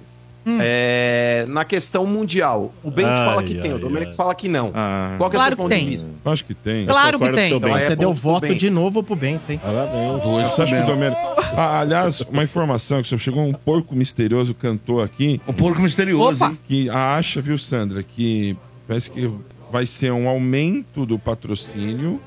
é, 0.61 1.45
na 1.49 1.65
questão 1.65 2.07
mundial, 2.07 2.73
o 2.83 2.91
Bento 2.91 3.09
Ai, 3.09 3.27
fala 3.27 3.43
que 3.43 3.55
tem, 3.55 3.71
o 3.73 3.75
ai, 3.75 3.81
Domênico 3.81 4.11
ai. 4.13 4.17
fala 4.17 4.35
que 4.35 4.49
não. 4.49 4.71
Ah. 4.75 5.15
Qual 5.19 5.29
que 5.31 5.37
é 5.37 5.39
o 5.39 5.41
Claro 5.41 5.51
seu 5.51 5.57
que 5.57 5.63
ponto 5.63 5.69
tem. 5.71 5.85
de 5.85 5.91
vista? 5.91 6.13
Acho 6.25 6.45
que 6.45 6.55
tem. 6.55 6.87
Claro 6.87 7.19
que 7.19 7.33
tem. 7.33 7.47
Então, 7.49 7.61
Bento. 7.61 7.77
é 7.77 7.81
Você 7.81 7.97
deu 7.97 8.13
voto 8.13 8.55
de 8.55 8.71
novo 8.71 9.03
pro 9.03 9.15
Bento, 9.17 9.43
hein? 9.51 9.61
Parabéns. 9.63 10.23
Você 10.23 10.63
acha 10.63 10.77
que 10.77 10.83
o 10.83 10.87
Domênico... 10.87 11.21
Ah, 11.57 11.81
aliás, 11.81 12.21
uma 12.31 12.43
informação, 12.45 13.03
que 13.03 13.19
chegou 13.19 13.43
um 13.45 13.53
porco 13.53 13.95
misterioso 13.95 14.55
cantor 14.55 15.05
aqui, 15.05 15.41
O 15.47 15.53
porco 15.53 15.81
misterioso, 15.81 16.45
Opa. 16.45 16.53
hein? 16.53 16.59
que 16.67 16.89
acha, 16.91 17.41
viu, 17.41 17.57
Sandra, 17.59 18.03
que 18.03 18.57
parece 18.87 19.11
que 19.11 19.31
vai 19.73 19.87
ser 19.87 20.13
um 20.13 20.29
aumento 20.29 21.05
do 21.07 21.19
patrocínio. 21.19 22.21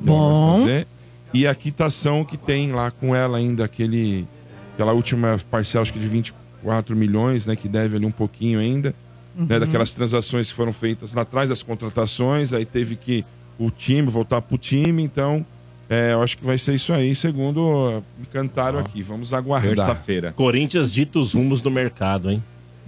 vai 0.00 0.14
Bom. 0.14 0.58
fazer, 0.60 0.86
e 1.34 1.46
a 1.46 1.54
quitação 1.54 2.24
que 2.24 2.36
tem 2.36 2.72
lá 2.72 2.90
com 2.90 3.14
ela 3.14 3.36
ainda, 3.38 3.64
aquele, 3.64 4.26
aquela 4.74 4.92
última 4.92 5.36
parcela, 5.50 5.82
acho 5.82 5.92
que 5.92 5.98
de 5.98 6.08
24 6.68 6.94
milhões, 6.94 7.46
né, 7.46 7.56
que 7.56 7.68
deve 7.68 7.96
ali 7.96 8.06
um 8.06 8.12
pouquinho 8.12 8.60
ainda, 8.60 8.94
né, 9.34 9.58
daquelas 9.58 9.92
transações 9.92 10.48
que 10.48 10.54
foram 10.54 10.72
feitas 10.72 11.14
lá 11.14 11.22
atrás 11.22 11.48
das 11.48 11.62
contratações, 11.62 12.52
aí 12.52 12.64
teve 12.64 12.96
que 12.96 13.24
o 13.58 13.70
time 13.70 14.08
voltar 14.08 14.42
pro 14.42 14.58
time, 14.58 15.02
então 15.02 15.44
é, 15.88 16.12
eu 16.12 16.22
acho 16.22 16.36
que 16.36 16.44
vai 16.44 16.58
ser 16.58 16.74
isso 16.74 16.92
aí, 16.92 17.14
segundo 17.14 17.60
uh, 17.60 18.04
me 18.18 18.26
cantaram 18.26 18.78
aqui. 18.78 19.02
Vamos 19.02 19.32
aguardar. 19.32 19.74
Terça-feira. 19.74 20.32
Corinthians 20.32 20.92
dita 20.92 21.18
os 21.18 21.32
rumos 21.32 21.62
do 21.62 21.70
mercado, 21.70 22.30
hein? 22.30 22.44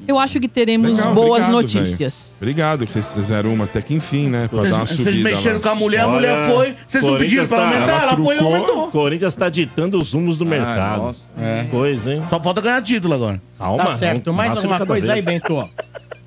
Eu 0.08 0.18
acho 0.18 0.40
que 0.40 0.48
teremos 0.48 0.90
Legal, 0.90 1.14
boas 1.14 1.42
obrigado, 1.42 1.52
notícias. 1.52 2.32
Obrigado 2.40 2.86
que 2.86 2.92
vocês 2.92 3.12
fizeram 3.14 3.52
uma 3.54 3.64
até 3.66 3.80
que 3.80 3.94
enfim, 3.94 4.28
né? 4.28 4.48
Pra 4.48 4.62
dar 4.62 4.74
uma 4.74 4.86
Vocês, 4.86 4.98
subida 4.98 5.12
vocês 5.12 5.22
mexeram 5.22 5.56
lá. 5.58 5.62
com 5.62 5.68
a 5.68 5.74
mulher, 5.74 6.00
a 6.00 6.08
Olha, 6.08 6.14
mulher 6.16 6.50
foi. 6.50 6.76
Vocês 6.86 7.04
não 7.04 7.16
pediram 7.18 7.46
pra 7.46 7.56
ela 7.58 7.66
tá- 7.70 7.74
aumentar, 7.76 7.92
ela, 8.02 8.12
ela 8.12 8.16
foi 8.24 8.36
e 8.36 8.38
aumentou. 8.40 8.90
Corinthians 8.90 9.34
tá 9.34 9.48
ditando 9.48 9.98
os 10.00 10.12
rumos 10.12 10.36
do 10.36 10.44
mercado. 10.46 11.02
nossa. 11.02 11.24
É. 11.38 11.66
Coisa, 11.70 12.14
hein? 12.14 12.22
Só 12.28 12.40
falta 12.40 12.60
ganhar 12.60 12.82
título 12.82 13.14
agora. 13.14 13.40
Calma. 13.58 13.84
Tá 13.84 13.90
certo. 13.90 14.32
Mais 14.32 14.56
alguma 14.56 14.84
coisa 14.84 15.12
aí. 15.12 15.22
Bento? 15.22 15.68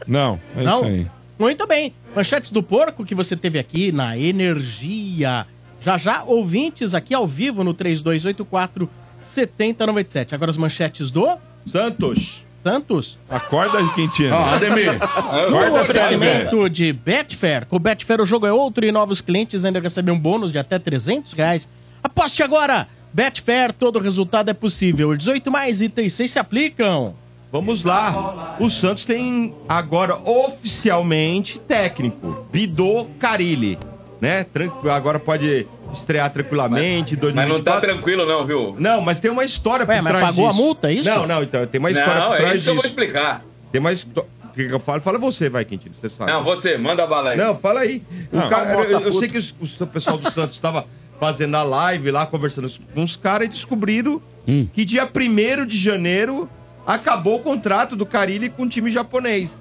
Não, 0.08 0.40
é 0.56 0.64
Não? 0.64 0.82
isso 0.82 0.90
aí. 0.90 1.08
Muito 1.40 1.68
bem. 1.68 1.94
Manchetes 2.16 2.52
do 2.52 2.62
porco 2.64 3.04
que 3.04 3.16
você 3.16 3.36
teve 3.36 3.58
aqui 3.60 3.92
na 3.92 4.18
Energia. 4.18 5.46
Já 5.82 5.98
já, 5.98 6.24
ouvintes 6.24 6.94
aqui 6.94 7.14
ao 7.14 7.28
vivo 7.28 7.64
no 7.64 7.74
3284 7.74 8.90
7097. 9.22 10.34
Agora 10.36 10.52
as 10.52 10.58
manchetes 10.58 11.12
do 11.12 11.28
Santos. 11.66 12.43
Santos. 12.64 13.18
Acorda 13.30 13.78
Quintino. 13.94 14.34
Ó, 14.34 14.56
Ademir. 14.56 14.96
Acorda, 15.04 15.82
oferecimento 15.82 16.70
de 16.70 16.94
Betfair. 16.94 17.66
Com 17.66 17.76
o 17.76 17.80
Betfair 17.80 18.22
o 18.22 18.26
jogo 18.26 18.48
é 18.48 18.54
outro 18.54 18.86
e 18.86 18.92
novos 18.92 19.20
clientes 19.20 19.66
ainda 19.66 19.82
recebem 19.82 20.14
um 20.14 20.20
bônus 20.20 20.52
de 20.52 20.58
até 20.58 20.80
300 20.80 21.34
reais. 21.34 21.68
Aposte 22.02 22.42
agora! 22.42 22.88
Betfair, 23.14 23.72
todo 23.72 24.00
resultado 24.00 24.50
é 24.50 24.54
possível. 24.54 25.16
18 25.16 25.52
mais 25.52 25.82
itens 25.82 26.14
6 26.14 26.32
se 26.32 26.40
aplicam. 26.40 27.14
Vamos 27.52 27.84
lá. 27.84 28.56
O 28.60 28.68
Santos 28.70 29.06
tem 29.06 29.54
agora 29.70 30.18
oficialmente 30.28 31.60
técnico. 31.60 32.48
Bidô 32.52 33.06
Carilli. 33.20 33.78
Né? 34.20 34.46
Agora 34.92 35.20
pode 35.20 35.68
estrear 35.94 36.30
tranquilamente. 36.32 37.16
Mas 37.16 37.48
não 37.48 37.62
tá 37.62 37.80
2024. 37.80 37.90
tranquilo, 37.90 38.26
não, 38.26 38.46
viu? 38.46 38.76
Não, 38.80 39.02
mas 39.02 39.20
tem 39.20 39.30
uma 39.32 39.44
história 39.44 39.86
Ué, 39.88 39.96
por 39.98 40.04
mas 40.04 40.12
trás 40.14 40.26
pagou 40.28 40.46
a 40.48 40.52
disso. 40.52 40.62
multa, 40.64 40.90
é 40.90 40.94
isso? 40.94 41.10
Não, 41.10 41.28
não, 41.28 41.44
então 41.44 41.66
tem 41.66 41.80
uma 41.80 41.92
história 41.92 42.16
Não, 42.20 42.28
por 42.28 42.36
é 42.36 42.38
trás 42.40 42.56
isso 42.56 42.64
que 42.64 42.70
eu 42.70 42.74
vou 42.76 42.84
disso. 42.84 42.94
explicar. 43.00 43.44
Tem 43.72 43.80
uma 43.80 43.92
história. 43.94 44.30
O 44.44 44.54
que 44.56 44.68
que 44.68 44.74
eu 44.74 44.80
falo? 44.80 45.02
Fala 45.02 45.18
você, 45.18 45.50
vai, 45.50 45.66
Quintino, 45.66 45.96
você 46.00 46.08
sabe. 46.10 46.32
Não, 46.32 46.44
você, 46.44 46.78
manda 46.78 47.04
a 47.04 47.08
bala 47.08 47.32
aí. 47.32 47.38
Não, 47.38 47.56
fala 47.56 47.80
aí. 47.80 48.04
O 48.32 48.38
Não, 48.38 48.50
cara, 48.50 48.72
eu, 48.84 49.00
eu 49.00 49.14
sei 49.14 49.28
que 49.28 49.38
os- 49.40 49.82
o 49.82 49.88
pessoal 49.88 50.16
do 50.18 50.30
Santos 50.32 50.56
estava 50.56 50.86
fazendo 51.20 51.56
a 51.56 51.64
live 51.64 52.12
lá, 52.12 52.26
conversando 52.28 52.70
com 52.94 53.04
os 53.04 53.16
caras 53.16 53.48
e 53.48 53.50
descobriram 53.50 54.22
Hum. 54.48 54.68
que 54.74 54.84
dia 54.86 55.06
1 55.12 55.66
de 55.66 55.78
janeiro 55.78 56.48
acabou 56.86 57.38
o 57.38 57.40
contrato 57.40 57.96
do 57.96 58.06
Carilli 58.06 58.50
com 58.50 58.64
o 58.64 58.70
time 58.70 58.92
japonês. 58.92 59.56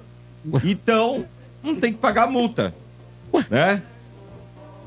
Então, 0.63 1.25
não 1.63 1.75
tem 1.75 1.91
que 1.93 1.99
pagar 1.99 2.27
multa. 2.27 2.73
Né? 3.49 3.81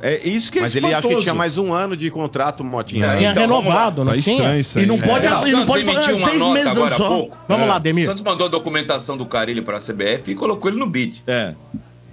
É 0.01 0.29
isso 0.29 0.53
que 0.53 0.59
é 0.59 0.63
Mas 0.63 0.77
ele 0.77 0.87
acha 0.87 0.95
que 0.95 0.99
espantoso. 1.07 1.23
tinha 1.23 1.35
mais 1.35 1.57
um 1.57 1.73
ano 1.73 1.97
de 1.97 2.11
contrato, 2.11 2.63
Motinha. 2.63 3.07
É, 3.07 3.17
Tinha 3.17 3.31
então, 3.31 3.43
renovado, 3.43 4.05
não 4.05 4.13
Tá 4.15 4.21
tinha? 4.21 4.59
isso 4.59 4.79
aí. 4.79 4.85
E 4.85 4.87
não 4.87 4.99
né? 4.99 5.07
pode, 5.07 5.27
É, 5.27 5.35
o 5.39 5.47
e 5.47 5.53
não 5.53 5.65
pode 5.67 5.85
uma 5.85 6.05
seis 6.17 6.49
meses 6.51 6.77
agora 6.77 6.91
só. 6.95 7.09
pouco. 7.09 7.37
Vamos 7.49 7.67
lá, 7.67 7.77
O 7.77 7.81
Demir. 7.81 8.07
Santos 8.07 8.23
mandou 8.23 8.47
a 8.47 8.51
documentação 8.51 9.17
do 9.17 9.25
Carilli 9.25 9.63
para 9.63 9.79
a 9.79 9.81
CBF 9.81 10.31
e 10.33 10.35
colocou 10.35 10.71
ele 10.71 10.79
no 10.79 10.87
bid. 10.87 11.23
É. 11.27 11.55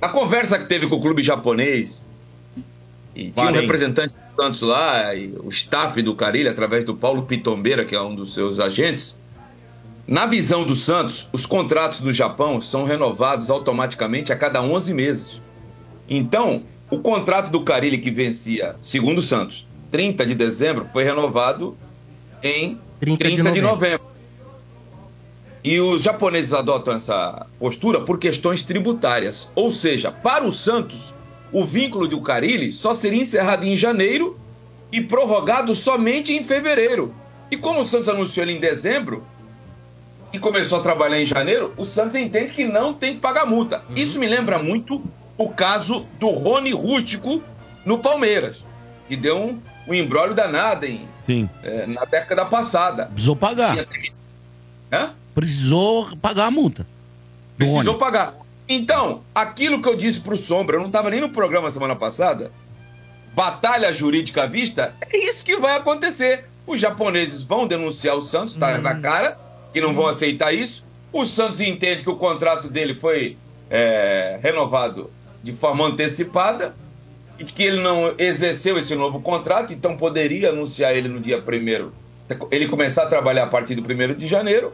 A 0.01 0.07
conversa 0.09 0.57
que 0.57 0.65
teve 0.65 0.88
com 0.88 0.95
o 0.95 1.01
clube 1.01 1.21
japonês, 1.21 2.05
e 3.15 3.31
tinha 3.31 3.49
um 3.49 3.51
representante 3.53 4.13
do 4.13 4.36
Santos 4.41 4.61
lá, 4.61 5.13
e 5.13 5.34
o 5.43 5.49
staff 5.49 6.01
do 6.01 6.15
Carilli, 6.15 6.47
através 6.49 6.84
do 6.86 6.95
Paulo 6.95 7.23
Pitombeira, 7.23 7.84
que 7.86 7.95
é 7.95 8.01
um 8.01 8.15
dos 8.15 8.34
seus 8.34 8.59
agentes. 8.59 9.17
Na 10.07 10.25
visão 10.25 10.63
do 10.65 10.73
Santos, 10.75 11.27
os 11.31 11.45
contratos 11.45 11.99
do 12.01 12.11
Japão 12.11 12.59
são 12.61 12.84
renovados 12.86 13.49
automaticamente 13.49 14.31
a 14.34 14.36
cada 14.36 14.61
11 14.61 14.93
meses. 14.93 15.41
Então, 16.09 16.63
o 16.93 16.99
contrato 16.99 17.49
do 17.49 17.61
Carilli 17.61 17.97
que 17.97 18.11
vencia, 18.11 18.75
segundo 18.79 19.17
o 19.17 19.21
Santos, 19.23 19.65
30 19.89 20.27
de 20.27 20.35
dezembro, 20.35 20.87
foi 20.93 21.03
renovado 21.03 21.75
em 22.43 22.77
30 22.99 23.29
de 23.29 23.35
30 23.35 23.51
de 23.51 23.61
novembro. 23.61 23.71
novembro. 23.71 24.07
E 25.63 25.79
os 25.79 26.03
japoneses 26.03 26.53
adotam 26.53 26.93
essa 26.93 27.47
postura 27.57 28.01
por 28.01 28.19
questões 28.19 28.61
tributárias. 28.61 29.49
Ou 29.55 29.71
seja, 29.71 30.11
para 30.11 30.45
o 30.45 30.53
Santos, 30.53 31.11
o 31.51 31.65
vínculo 31.65 32.07
do 32.07 32.21
Carilli 32.21 32.71
só 32.71 32.93
seria 32.93 33.23
encerrado 33.23 33.65
em 33.65 33.75
janeiro 33.75 34.37
e 34.91 35.01
prorrogado 35.01 35.73
somente 35.73 36.31
em 36.31 36.43
fevereiro. 36.43 37.11
E 37.49 37.57
como 37.57 37.79
o 37.79 37.85
Santos 37.85 38.07
anunciou 38.07 38.45
ele 38.45 38.57
em 38.57 38.59
dezembro 38.59 39.23
e 40.31 40.37
começou 40.37 40.77
a 40.77 40.83
trabalhar 40.83 41.19
em 41.19 41.25
janeiro, 41.25 41.73
o 41.75 41.85
Santos 41.85 42.13
entende 42.13 42.53
que 42.53 42.65
não 42.65 42.93
tem 42.93 43.15
que 43.15 43.19
pagar 43.19 43.47
multa. 43.47 43.83
Isso 43.95 44.19
me 44.19 44.27
lembra 44.27 44.59
muito 44.59 45.03
o 45.43 45.49
caso 45.49 46.05
do 46.19 46.29
Rony 46.29 46.73
Rústico 46.73 47.43
no 47.85 47.99
Palmeiras, 47.99 48.63
que 49.07 49.15
deu 49.15 49.37
um, 49.37 49.59
um 49.87 49.93
embrólio 49.93 50.33
danado 50.33 50.85
em, 50.85 51.07
Sim. 51.25 51.49
eh, 51.63 51.85
na 51.87 52.05
década 52.05 52.45
passada. 52.45 53.05
Precisou 53.07 53.35
pagar. 53.35 53.77
Hã? 54.91 55.11
Precisou 55.35 56.15
pagar 56.17 56.45
a 56.45 56.51
multa. 56.51 56.85
Precisou 57.57 57.83
Rony. 57.83 57.99
pagar. 57.99 58.35
Então, 58.67 59.21
aquilo 59.35 59.81
que 59.81 59.89
eu 59.89 59.95
disse 59.95 60.19
pro 60.19 60.37
Sombra, 60.37 60.77
eu 60.77 60.79
não 60.79 60.87
estava 60.87 61.09
nem 61.09 61.19
no 61.19 61.29
programa 61.29 61.69
semana 61.69 61.95
passada, 61.95 62.51
batalha 63.33 63.91
jurídica 63.91 64.43
à 64.43 64.45
vista, 64.45 64.93
é 65.01 65.17
isso 65.17 65.43
que 65.43 65.57
vai 65.57 65.75
acontecer. 65.75 66.45
Os 66.65 66.79
japoneses 66.79 67.41
vão 67.41 67.67
denunciar 67.67 68.15
o 68.15 68.23
Santos, 68.23 68.55
tá 68.55 68.77
na 68.77 69.01
cara, 69.01 69.37
que 69.73 69.81
não 69.81 69.93
vão 69.93 70.07
aceitar 70.07 70.53
isso. 70.53 70.83
O 71.11 71.25
Santos 71.25 71.59
entende 71.59 72.03
que 72.03 72.09
o 72.09 72.15
contrato 72.15 72.69
dele 72.69 72.95
foi 72.95 73.37
é, 73.69 74.39
renovado 74.41 75.11
de 75.43 75.51
forma 75.51 75.85
antecipada 75.85 76.73
e 77.37 77.43
que 77.43 77.63
ele 77.63 77.81
não 77.81 78.13
exerceu 78.17 78.77
esse 78.77 78.95
novo 78.95 79.19
contrato, 79.19 79.73
então 79.73 79.97
poderia 79.97 80.49
anunciar 80.49 80.95
ele 80.95 81.09
no 81.09 81.19
dia 81.19 81.41
primeiro, 81.41 81.93
ele 82.49 82.67
começar 82.67 83.03
a 83.03 83.07
trabalhar 83.07 83.43
a 83.43 83.47
partir 83.47 83.75
do 83.75 83.83
primeiro 83.83 84.15
de 84.15 84.25
janeiro 84.25 84.71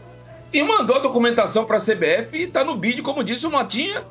e 0.54 0.62
mandou 0.62 0.96
a 0.96 1.00
documentação 1.00 1.66
para 1.66 1.78
a 1.78 1.82
CBF 1.82 2.38
e 2.38 2.44
está 2.44 2.64
no 2.64 2.76
bid, 2.76 3.02
como 3.02 3.24
disse 3.24 3.46
o 3.48 3.52
Motinha, 3.52 4.04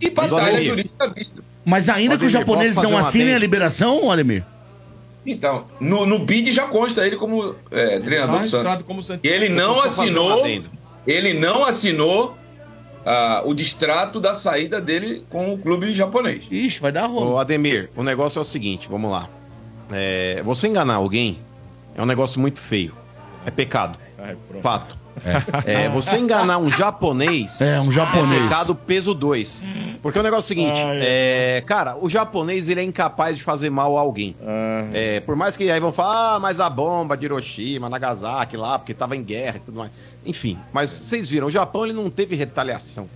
e 0.00 0.10
batalha 0.10 0.60
jurídica 0.62 1.08
vista. 1.08 1.42
Mas 1.64 1.88
ainda 1.88 2.16
que 2.16 2.24
os 2.24 2.32
japoneses 2.32 2.76
não 2.76 2.96
assinem 2.96 3.34
a 3.34 3.38
liberação, 3.38 4.10
Ademir? 4.10 4.44
Então, 5.26 5.66
no, 5.80 6.06
no 6.06 6.20
bid 6.20 6.52
já 6.52 6.66
consta 6.66 7.06
ele 7.06 7.16
como 7.16 7.54
é, 7.70 8.00
treinador 8.00 8.36
Tá 8.36 8.42
do 8.42 8.48
Santos. 8.48 8.86
como 8.86 9.02
Santos. 9.02 9.20
E 9.24 9.28
ele 9.28 9.48
não 9.48 9.76
um 9.76 9.82
assinou, 9.82 10.46
ele 11.06 11.34
não 11.34 11.66
assinou 11.66 12.36
o 13.44 13.54
distrato 13.54 14.20
da 14.20 14.34
saída 14.34 14.80
dele 14.80 15.24
com 15.30 15.52
o 15.54 15.58
clube 15.58 15.92
japonês. 15.92 16.44
Ixi, 16.50 16.80
vai 16.80 16.92
dar 16.92 17.06
rolo. 17.06 17.32
Ô, 17.32 17.38
Ademir, 17.38 17.90
o 17.96 18.02
negócio 18.02 18.38
é 18.38 18.42
o 18.42 18.44
seguinte, 18.44 18.88
vamos 18.88 19.10
lá. 19.10 19.28
É, 19.90 20.42
você 20.44 20.68
enganar 20.68 20.94
alguém 20.94 21.38
é 21.94 22.02
um 22.02 22.06
negócio 22.06 22.40
muito 22.40 22.60
feio. 22.60 22.94
É 23.46 23.50
pecado. 23.50 23.98
Ai. 24.18 24.36
Fato. 24.60 24.98
É, 25.64 25.88
você 25.88 26.16
enganar 26.16 26.58
um 26.58 26.70
japonês 26.70 27.60
É, 27.60 27.80
um 27.80 27.90
japonês. 27.90 28.42
pecado 28.42 28.74
peso 28.74 29.14
2. 29.14 29.64
Porque 30.02 30.18
o 30.18 30.22
negócio 30.22 30.42
é 30.42 30.44
o 30.44 30.48
seguinte, 30.48 30.80
é, 30.84 31.62
cara, 31.66 31.96
o 32.00 32.08
japonês 32.08 32.68
ele 32.68 32.80
é 32.80 32.84
incapaz 32.84 33.36
de 33.36 33.42
fazer 33.42 33.70
mal 33.70 33.96
a 33.96 34.00
alguém. 34.00 34.34
É, 34.92 35.20
por 35.20 35.36
mais 35.36 35.56
que 35.56 35.70
aí 35.70 35.80
vão 35.80 35.92
falar, 35.92 36.36
ah, 36.36 36.40
mas 36.40 36.60
a 36.60 36.68
bomba 36.70 37.16
de 37.16 37.24
Hiroshima, 37.26 37.88
Nagasaki 37.88 38.56
lá, 38.56 38.78
porque 38.78 38.94
tava 38.94 39.16
em 39.16 39.22
guerra 39.22 39.56
e 39.56 39.60
tudo 39.60 39.78
mais. 39.78 39.90
Enfim, 40.24 40.58
mas 40.72 40.90
vocês 40.90 41.28
viram, 41.28 41.46
o 41.46 41.50
Japão 41.50 41.84
ele 41.84 41.94
não 41.94 42.10
teve 42.10 42.36
retaliação. 42.36 43.08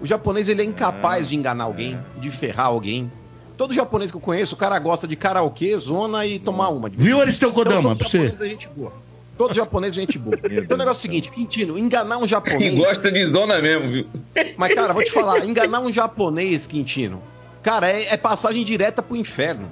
O 0.00 0.06
japonês 0.06 0.48
ele 0.48 0.62
é 0.62 0.64
incapaz 0.64 1.28
de 1.28 1.36
enganar 1.36 1.64
alguém, 1.64 1.98
de 2.18 2.30
ferrar 2.30 2.66
alguém. 2.66 3.10
Todo 3.56 3.72
japonês 3.72 4.10
que 4.10 4.16
eu 4.18 4.20
conheço, 4.20 4.54
o 4.54 4.58
cara 4.58 4.78
gosta 4.78 5.08
de 5.08 5.16
karaokê, 5.16 5.76
zona 5.78 6.26
e 6.26 6.38
tomar 6.38 6.68
uma. 6.68 6.90
vez 6.90 7.00
em 7.00 7.04
Viu, 7.04 7.20
Aristeu 7.20 7.50
Kodama, 7.50 7.92
então, 7.92 7.96
pra 7.96 8.06
você? 8.08 8.26
é 8.38 8.46
gente 8.48 8.68
boa. 8.76 8.92
Todo 9.36 9.54
japonês 9.54 9.92
é 9.92 10.00
gente 10.00 10.18
boa. 10.18 10.36
Então 10.50 10.76
o 10.76 10.78
negócio 10.78 10.98
é 10.98 11.00
o 11.00 11.02
seguinte, 11.02 11.30
Quintino, 11.30 11.78
enganar 11.78 12.16
um 12.16 12.20
Quem 12.20 12.28
japonês... 12.28 12.74
gosta 12.74 13.12
de 13.12 13.30
zona 13.30 13.60
mesmo, 13.60 13.90
viu? 13.90 14.06
Mas, 14.56 14.74
cara, 14.74 14.92
vou 14.92 15.04
te 15.04 15.10
falar, 15.10 15.44
enganar 15.46 15.80
um 15.80 15.92
japonês, 15.92 16.66
Quintino, 16.66 17.22
cara, 17.62 17.90
é, 17.90 18.14
é 18.14 18.16
passagem 18.16 18.64
direta 18.64 19.02
pro 19.02 19.16
inferno. 19.16 19.70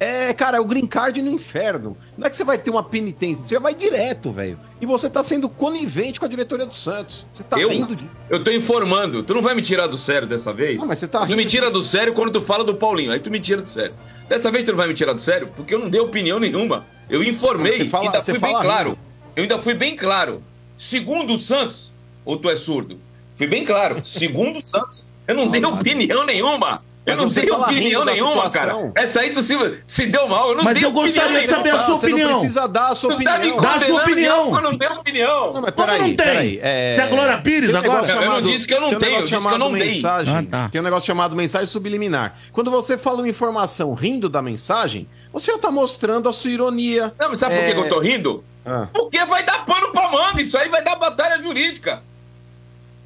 É, 0.00 0.32
cara, 0.32 0.56
é 0.56 0.60
o 0.60 0.64
green 0.64 0.86
card 0.86 1.20
no 1.20 1.30
inferno. 1.30 1.94
Não 2.16 2.26
é 2.26 2.30
que 2.30 2.36
você 2.36 2.42
vai 2.42 2.56
ter 2.56 2.70
uma 2.70 2.82
penitência, 2.82 3.44
você 3.46 3.58
vai 3.58 3.74
direto, 3.74 4.32
velho. 4.32 4.58
E 4.80 4.86
você 4.86 5.10
tá 5.10 5.22
sendo 5.22 5.46
conivente 5.46 6.18
com 6.18 6.24
a 6.24 6.28
diretoria 6.28 6.64
do 6.64 6.74
Santos. 6.74 7.26
Você 7.30 7.44
tá 7.44 7.60
eu, 7.60 7.68
rindo 7.68 7.94
de... 7.94 8.08
eu 8.30 8.42
tô 8.42 8.50
informando. 8.50 9.22
Tu 9.22 9.34
não 9.34 9.42
vai 9.42 9.54
me 9.54 9.60
tirar 9.60 9.86
do 9.88 9.98
sério 9.98 10.26
dessa 10.26 10.54
vez? 10.54 10.82
Ah, 10.82 10.86
mas 10.86 10.98
você 10.98 11.06
tá 11.06 11.26
Tu 11.26 11.32
me 11.32 11.36
rindo 11.36 11.50
tira 11.50 11.70
do 11.70 11.82
sério 11.82 12.14
quando 12.14 12.32
tu 12.32 12.40
fala 12.40 12.64
do 12.64 12.74
Paulinho. 12.74 13.12
Aí 13.12 13.20
tu 13.20 13.30
me 13.30 13.38
tira 13.38 13.60
do 13.60 13.68
sério. 13.68 13.92
Dessa 14.26 14.50
vez 14.50 14.64
tu 14.64 14.70
não 14.70 14.78
vai 14.78 14.88
me 14.88 14.94
tirar 14.94 15.12
do 15.12 15.20
sério 15.20 15.50
porque 15.54 15.74
eu 15.74 15.78
não 15.78 15.90
dei 15.90 16.00
opinião 16.00 16.40
nenhuma. 16.40 16.86
Eu 17.10 17.22
informei. 17.22 17.76
Você 17.76 17.84
fala- 17.90 18.06
ainda 18.06 18.22
fui 18.22 18.38
bem 18.38 18.52
fala 18.52 18.64
claro. 18.64 18.88
rindo. 18.90 19.00
Eu 19.36 19.42
ainda 19.42 19.58
fui 19.58 19.74
bem 19.74 19.96
claro. 19.96 20.42
Segundo 20.78 21.34
o 21.34 21.38
Santos, 21.38 21.92
ou 22.24 22.38
tu 22.38 22.48
é 22.48 22.56
surdo? 22.56 22.98
Fui 23.36 23.46
bem 23.46 23.66
claro. 23.66 24.00
Segundo 24.06 24.60
o 24.60 24.62
Santos, 24.66 25.06
eu 25.28 25.34
não 25.34 25.48
dei 25.48 25.62
opinião 25.62 26.24
nenhuma. 26.24 26.82
Eu 27.12 27.22
não 27.22 27.30
você 27.30 27.40
dei 27.40 27.50
fala 27.50 27.64
opinião 27.66 28.04
nenhuma, 28.04 28.50
cara. 28.50 28.92
Essa 28.94 29.20
aí 29.20 29.32
tu 29.32 29.42
se, 29.42 29.56
se 29.86 30.06
deu 30.06 30.28
mal. 30.28 30.50
Eu 30.50 30.56
não 30.56 30.64
Mas 30.64 30.80
eu 30.82 30.90
gostaria 30.92 31.40
de 31.40 31.46
saber 31.46 31.70
a 31.70 31.78
sua 31.78 31.96
você 31.96 32.06
opinião. 32.06 32.30
não 32.30 32.38
precisa 32.40 32.66
dar 32.68 32.88
a 32.88 32.94
sua 32.94 33.16
Tu 33.16 33.24
tá 33.24 33.38
me 33.38 33.50
opinião. 33.50 33.60
Dá 33.62 33.74
a 33.74 33.80
sua 33.80 34.02
opinião. 34.02 34.54
Eu 34.56 34.60
não 34.62 34.76
dei 34.76 34.88
opinião. 34.88 35.52
Não, 35.52 35.62
mas 35.62 35.74
Como 35.74 35.86
peraí, 35.86 35.98
não 35.98 36.06
tem? 36.06 36.16
peraí. 36.16 36.58
É... 36.62 36.94
Você 36.96 37.02
é 37.02 37.06
Glória 37.08 37.38
Pires 37.38 37.70
Tem 37.70 37.76
um 37.80 37.82
agora? 37.84 37.94
negócio 38.02 38.10
Eu 38.12 38.16
não 38.16 38.22
chamado- 38.26 38.50
disse 38.50 38.66
que 38.66 38.74
eu 38.74 38.80
não 38.80 38.88
tem 38.88 38.96
um 38.96 39.00
tenho, 39.00 39.12
negócio 39.12 39.16
eu 39.16 39.20
disse 39.22 39.30
que 39.30 39.34
eu 39.36 39.40
chamado 39.42 39.58
não 39.58 39.70
mensagem. 39.70 40.36
Ah, 40.36 40.42
tá. 40.50 40.68
Tem 40.68 40.80
um 40.80 40.84
negócio 40.84 41.06
chamado 41.06 41.36
mensagem 41.36 41.66
subliminar. 41.66 42.38
Quando 42.52 42.70
você 42.70 42.96
fala 42.98 43.18
uma 43.18 43.28
informação 43.28 43.94
rindo 43.94 44.28
da 44.28 44.42
mensagem, 44.42 45.08
você 45.32 45.52
já 45.52 45.58
tá 45.58 45.70
mostrando 45.70 46.28
a 46.28 46.32
sua 46.32 46.50
ironia. 46.50 47.12
Não, 47.18 47.28
mas 47.28 47.38
sabe 47.38 47.54
por 47.54 47.64
que 47.64 47.70
É, 47.70 47.78
eu 47.78 47.88
tô 47.88 48.00
rindo? 48.00 48.44
Ah. 48.66 48.88
Porque 48.92 49.24
vai 49.24 49.44
dar 49.44 49.64
pano 49.64 49.90
pra 49.92 50.10
manga, 50.10 50.42
isso 50.42 50.56
aí 50.58 50.68
vai 50.68 50.82
dar 50.84 50.96
batalha 50.96 51.40
jurídica. 51.42 52.02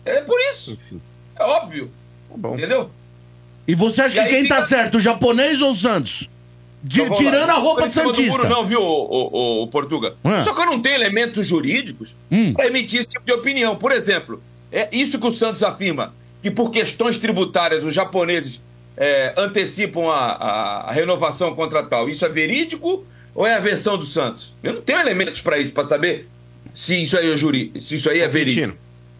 É 0.04 0.20
por 0.20 0.38
isso. 0.52 0.76
É 1.38 1.44
óbvio. 1.44 1.90
Tá 2.30 2.34
bom. 2.36 2.54
Entendeu? 2.54 2.90
E 3.66 3.74
você 3.74 4.02
acha 4.02 4.18
E 4.20 4.22
que 4.24 4.28
quem 4.30 4.42
fica- 4.42 4.56
tá 4.56 4.62
certo, 4.62 4.96
o 4.96 5.00
japonês 5.00 5.62
ou 5.62 5.70
o 5.70 5.74
Santos? 5.74 6.28
De- 6.82 7.00
vou 7.00 7.16
tirando 7.16 7.48
a 7.48 7.54
roupa 7.54 7.88
de 7.88 7.94
Santista. 7.94 8.36
muro, 8.42 8.48
não, 8.48 8.66
viu, 8.66 8.80
o, 8.82 8.82
o, 8.84 9.62
o 9.62 9.68
Portuga? 9.68 10.14
Ah. 10.22 10.42
Só 10.42 10.52
que 10.52 10.60
eu 10.60 10.66
não 10.66 10.80
tenho 10.82 10.96
elementos 10.96 11.46
jurídicos 11.46 12.14
Hum. 12.30 12.52
para 12.52 12.66
emitir 12.66 13.00
esse 13.00 13.08
tipo 13.08 13.24
de 13.24 13.32
opinião. 13.32 13.74
Por 13.76 13.90
exemplo, 13.90 14.42
é 14.70 14.88
isso 14.92 15.18
que 15.18 15.26
o 15.26 15.32
Santos 15.32 15.62
afirma, 15.62 16.12
que 16.42 16.50
por 16.50 16.70
questões 16.70 17.16
tributárias 17.16 17.82
os 17.84 17.94
japoneses 17.94 18.60
é, 18.98 19.32
antecipam 19.36 20.08
a, 20.10 20.32
a- 20.32 20.80
a 20.90 20.92
renovação 20.92 21.54
contratual. 21.54 22.08
Isso 22.10 22.24
é 22.24 22.28
verídico 22.28 23.04
ou 23.34 23.46
é 23.46 23.54
a 23.54 23.58
versão 23.60 23.96
do 23.96 24.04
Santos? 24.04 24.52
Eu 24.62 24.74
não 24.74 24.82
tenho 24.82 25.00
elementos 25.00 25.40
para 25.40 25.58
isso, 25.58 25.72
para 25.72 25.84
saber 25.86 26.28
se 26.74 27.00
isso 27.02 27.16
aí 27.18 27.30
é 27.32 27.36
juri, 27.36 27.72
se 27.80 27.94
isso 27.96 28.10
aí 28.10 28.20
é 28.20 28.28
verídico. 28.28 28.76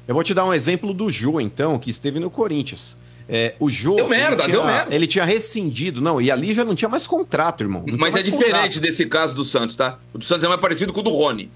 Eu 0.06 0.14
vou 0.14 0.22
te 0.22 0.34
dar 0.34 0.44
um 0.44 0.52
exemplo 0.52 0.92
do 0.92 1.10
Jô, 1.10 1.40
então, 1.40 1.78
que 1.78 1.88
esteve 1.88 2.20
no 2.20 2.28
Corinthians. 2.30 2.96
É, 3.28 3.54
o 3.58 3.70
Jô. 3.70 3.94
Deu 3.96 4.08
merda, 4.08 4.42
ele 4.44 4.52
deu 4.52 4.60
tinha- 4.62 4.72
merda. 4.76 4.94
Ele 4.94 5.06
tinha 5.06 5.24
rescindido. 5.24 6.00
Não, 6.00 6.20
e 6.20 6.30
ali 6.30 6.52
já 6.52 6.64
não 6.64 6.74
tinha 6.74 6.88
mais 6.88 7.06
contrato, 7.06 7.62
irmão. 7.62 7.80
Não 7.80 7.86
tinha 7.96 7.98
Mas 7.98 8.14
é 8.16 8.22
diferente 8.22 8.52
contrato. 8.52 8.80
desse 8.80 9.06
caso 9.06 9.34
do 9.34 9.44
Santos, 9.44 9.74
tá? 9.76 9.98
O 10.12 10.18
do 10.18 10.24
Santos 10.24 10.44
é 10.44 10.48
mais 10.48 10.60
parecido 10.60 10.92
com 10.92 11.00
o 11.00 11.02
do 11.02 11.10
Rony. 11.10 11.50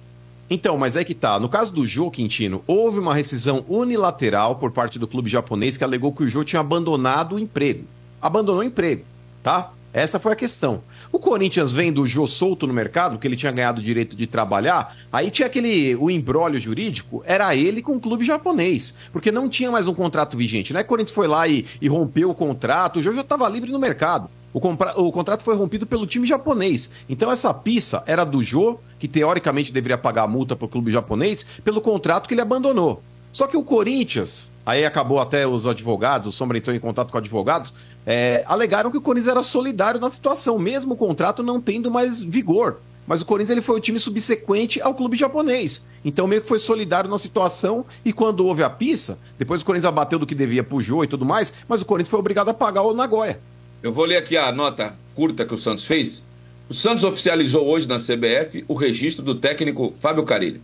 Então, 0.51 0.79
mas 0.79 0.97
é 0.97 1.05
que 1.05 1.14
tá. 1.14 1.39
No 1.39 1.47
caso 1.49 1.71
do 1.71 1.87
Jô 1.87 2.11
Quintino, 2.11 2.64
houve 2.66 2.99
uma 2.99 3.14
rescisão 3.14 3.66
unilateral 3.69 4.57
por 4.57 4.73
parte 4.73 4.99
do 4.99 5.07
clube 5.07 5.29
japonês 5.29 5.77
que 5.77 5.85
alegou 5.85 6.11
que 6.11 6.23
o 6.23 6.29
Jô 6.29 6.43
tinha 6.43 6.61
abandonado 6.61 7.35
o 7.35 7.39
emprego. 7.39 7.85
Abandonou 8.21 8.61
o 8.62 8.64
emprego, 8.64 9.05
tá? 9.43 9.71
Essa 9.93 10.19
foi 10.19 10.33
a 10.33 10.37
questão. 10.37 10.83
O 11.11 11.19
Corinthians 11.19 11.73
vendo 11.73 12.03
o 12.03 12.07
Jô 12.07 12.27
solto 12.27 12.67
no 12.67 12.75
mercado, 12.75 13.13
porque 13.13 13.27
ele 13.27 13.37
tinha 13.37 13.53
ganhado 13.53 13.81
o 13.81 13.85
direito 13.85 14.15
de 14.15 14.27
trabalhar, 14.27 14.97
aí 15.13 15.31
tinha 15.31 15.47
aquele. 15.47 15.97
O 15.97 16.11
embrólio 16.11 16.61
jurídico 16.61 17.23
era 17.27 17.55
ele 17.57 17.81
com 17.81 17.97
o 17.97 18.01
clube 18.01 18.25
japonês. 18.25 18.95
Porque 19.13 19.33
não 19.33 19.49
tinha 19.49 19.71
mais 19.71 19.89
um 19.89 19.95
contrato 19.95 20.37
vigente. 20.37 20.77
É 20.77 20.81
que 20.81 20.85
o 20.85 20.89
Corinthians 20.89 21.15
foi 21.15 21.27
lá 21.27 21.49
e, 21.49 21.65
e 21.81 21.89
rompeu 21.89 22.31
o 22.31 22.35
contrato, 22.35 22.99
o 22.99 23.03
Jô 23.03 23.15
já 23.15 23.23
estava 23.23 23.49
livre 23.49 23.73
no 23.73 23.79
mercado. 23.79 24.29
O, 24.53 24.59
o 24.59 25.13
contrato 25.13 25.43
foi 25.43 25.55
rompido 25.55 25.87
pelo 25.87 26.07
time 26.07 26.27
japonês. 26.27 26.91
Então 27.09 27.31
essa 27.31 27.53
pista 27.53 28.03
era 28.07 28.25
do 28.25 28.43
Jô, 28.43 28.79
que 28.99 29.09
teoricamente 29.09 29.73
deveria 29.73 29.99
pagar 29.99 30.25
a 30.25 30.29
multa 30.29 30.57
pro 30.57 30.69
clube 30.69 30.91
japonês, 30.91 31.45
pelo 31.65 31.81
contrato 31.81 32.27
que 32.27 32.35
ele 32.35 32.41
abandonou. 32.41 33.03
Só 33.33 33.47
que 33.47 33.57
o 33.57 33.63
Corinthians, 33.63 34.51
aí 34.69 34.85
acabou 34.85 35.19
até 35.19 35.47
os 35.47 35.66
advogados, 35.66 36.29
o 36.29 36.33
Sombra 36.33 36.59
entrou 36.59 36.77
em 36.77 36.79
contato 36.79 37.11
com 37.11 37.16
advogados, 37.16 37.73
é, 38.05 38.45
alegaram 38.47 38.91
que 38.91 38.99
o 38.99 39.01
Corinthians 39.01 39.31
era 39.31 39.43
solidário 39.43 39.99
na 39.99 40.11
situação, 40.11 40.59
mesmo 40.59 40.93
o 40.93 40.97
contrato 40.97 41.43
não 41.43 41.59
tendo 41.59 41.91
mais 41.91 42.23
vigor. 42.23 42.79
Mas 43.07 43.23
o 43.23 43.25
Corinthians 43.25 43.53
ele 43.53 43.62
foi 43.62 43.77
o 43.77 43.81
time 43.81 43.99
subsequente 43.99 44.83
ao 44.83 44.95
clube 44.95 45.16
japonês. 45.16 45.89
Então 46.05 46.27
meio 46.27 46.43
que 46.43 46.49
foi 46.49 46.59
solidário 46.59 47.09
na 47.09 47.19
situação 47.19 47.87
e 48.05 48.12
quando 48.12 48.47
houve 48.47 48.62
a 48.62 48.69
pista, 48.69 49.19
depois 49.39 49.62
o 49.62 49.64
Corinthians 49.64 49.89
abateu 49.89 50.19
do 50.19 50.27
que 50.27 50.35
devia 50.35 50.62
pro 50.62 50.83
Jô 50.83 51.03
e 51.03 51.07
tudo 51.07 51.25
mais, 51.25 51.55
mas 51.66 51.81
o 51.81 51.87
Corinthians 51.87 52.11
foi 52.11 52.21
obrigado 52.21 52.51
a 52.51 52.55
pagar 52.55 52.83
o 52.83 52.93
Nagoya. 52.93 53.41
Eu 53.83 53.91
vou 53.91 54.05
ler 54.05 54.19
aqui 54.19 54.37
a 54.37 54.53
nota 54.53 54.95
curta 55.14 55.47
que 55.47 55.55
o 55.55 55.59
Santos 55.59 55.87
fez. 55.87 56.23
O 56.69 56.75
Santos 56.75 57.05
oficializou 57.05 57.66
hoje 57.66 57.89
na 57.89 57.97
CBF 57.99 58.66
o 58.69 58.75
registro 58.75 59.25
do 59.25 59.35
técnico 59.35 59.95
Fábio 59.99 60.25
Carilli. 60.25 60.61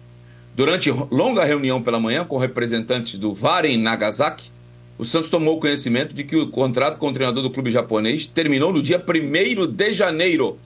Durante 0.54 0.88
longa 1.10 1.44
reunião 1.44 1.82
pela 1.82 1.98
manhã 1.98 2.24
com 2.24 2.38
representantes 2.38 3.18
do 3.18 3.34
Varen 3.34 3.76
Nagasaki, 3.76 4.52
o 4.96 5.04
Santos 5.04 5.28
tomou 5.28 5.58
conhecimento 5.58 6.14
de 6.14 6.22
que 6.22 6.36
o 6.36 6.48
contrato 6.48 6.98
com 6.98 7.08
o 7.08 7.12
treinador 7.12 7.42
do 7.42 7.50
clube 7.50 7.72
japonês 7.72 8.28
terminou 8.28 8.72
no 8.72 8.80
dia 8.80 9.02
1 9.02 9.66
de 9.66 9.92
janeiro. 9.92 10.56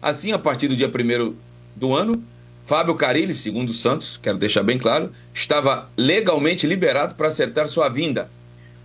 Assim, 0.00 0.32
a 0.32 0.38
partir 0.38 0.68
do 0.68 0.76
dia 0.76 0.88
1 0.88 1.34
do 1.76 1.94
ano, 1.94 2.24
Fábio 2.64 2.94
Carilli, 2.94 3.34
segundo 3.34 3.68
o 3.68 3.74
Santos, 3.74 4.18
quero 4.22 4.38
deixar 4.38 4.62
bem 4.62 4.78
claro, 4.78 5.12
estava 5.34 5.90
legalmente 5.98 6.66
liberado 6.66 7.14
para 7.14 7.28
acertar 7.28 7.68
sua 7.68 7.90
vinda. 7.90 8.30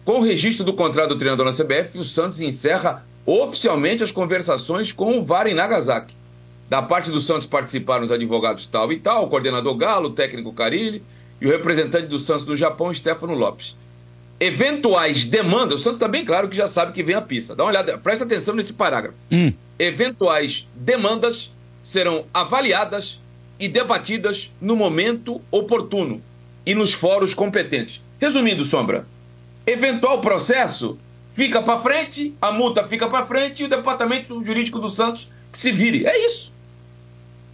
Com 0.04 0.20
o 0.20 0.24
registro 0.24 0.66
do 0.66 0.74
contrato 0.74 1.10
do 1.10 1.18
treinador 1.18 1.46
na 1.46 1.54
CBF, 1.54 1.98
o 1.98 2.04
Santos 2.04 2.42
encerra 2.42 3.06
oficialmente 3.26 4.04
as 4.04 4.12
conversações 4.12 4.92
com 4.92 5.18
o 5.18 5.24
VAR 5.24 5.48
em 5.48 5.54
Nagasaki. 5.54 6.14
Da 6.72 6.82
parte 6.82 7.12
do 7.12 7.20
Santos 7.20 7.46
participaram 7.46 8.06
os 8.06 8.14
advogados 8.14 8.66
tal 8.66 8.94
e 8.94 8.98
tal, 8.98 9.26
o 9.26 9.28
coordenador 9.28 9.76
Galo, 9.76 10.08
o 10.08 10.14
técnico 10.14 10.54
Carilli 10.54 11.04
e 11.42 11.46
o 11.46 11.50
representante 11.50 12.08
do 12.08 12.18
Santos 12.18 12.46
no 12.46 12.56
Japão, 12.56 12.94
Stefano 12.94 13.34
Lopes. 13.34 13.76
Eventuais 14.40 15.26
demandas, 15.26 15.82
o 15.82 15.84
Santos 15.84 15.98
está 15.98 16.08
bem 16.08 16.24
claro 16.24 16.48
que 16.48 16.56
já 16.56 16.70
sabe 16.70 16.94
que 16.94 17.04
vem 17.04 17.14
a 17.14 17.22
pista. 17.22 17.54
Dá 17.54 17.66
uma 17.66 17.72
olhada, 17.72 17.98
presta 17.98 18.24
atenção 18.24 18.56
nesse 18.56 18.72
parágrafo. 18.72 19.18
Eventuais 19.78 20.66
demandas 20.74 21.52
serão 21.84 22.24
avaliadas 22.34 23.20
e 23.60 23.68
debatidas 23.68 24.50
no 24.62 24.78
momento 24.78 25.42
oportuno 25.52 26.22
e 26.66 26.74
nos 26.74 26.94
fóruns 26.94 27.34
competentes. 27.34 28.02
Resumindo, 28.18 28.64
Sombra, 28.64 29.06
eventual 29.68 30.22
processo 30.22 30.98
fica 31.34 31.62
para 31.62 31.80
frente, 31.80 32.34
a 32.42 32.50
multa 32.50 32.88
fica 32.88 33.10
para 33.10 33.26
frente 33.26 33.62
e 33.62 33.66
o 33.66 33.70
departamento 33.70 34.42
jurídico 34.46 34.80
do 34.80 34.90
Santos 34.90 35.28
que 35.52 35.58
se 35.58 35.74
vire. 35.74 36.06
É 36.06 36.28
isso. 36.28 36.51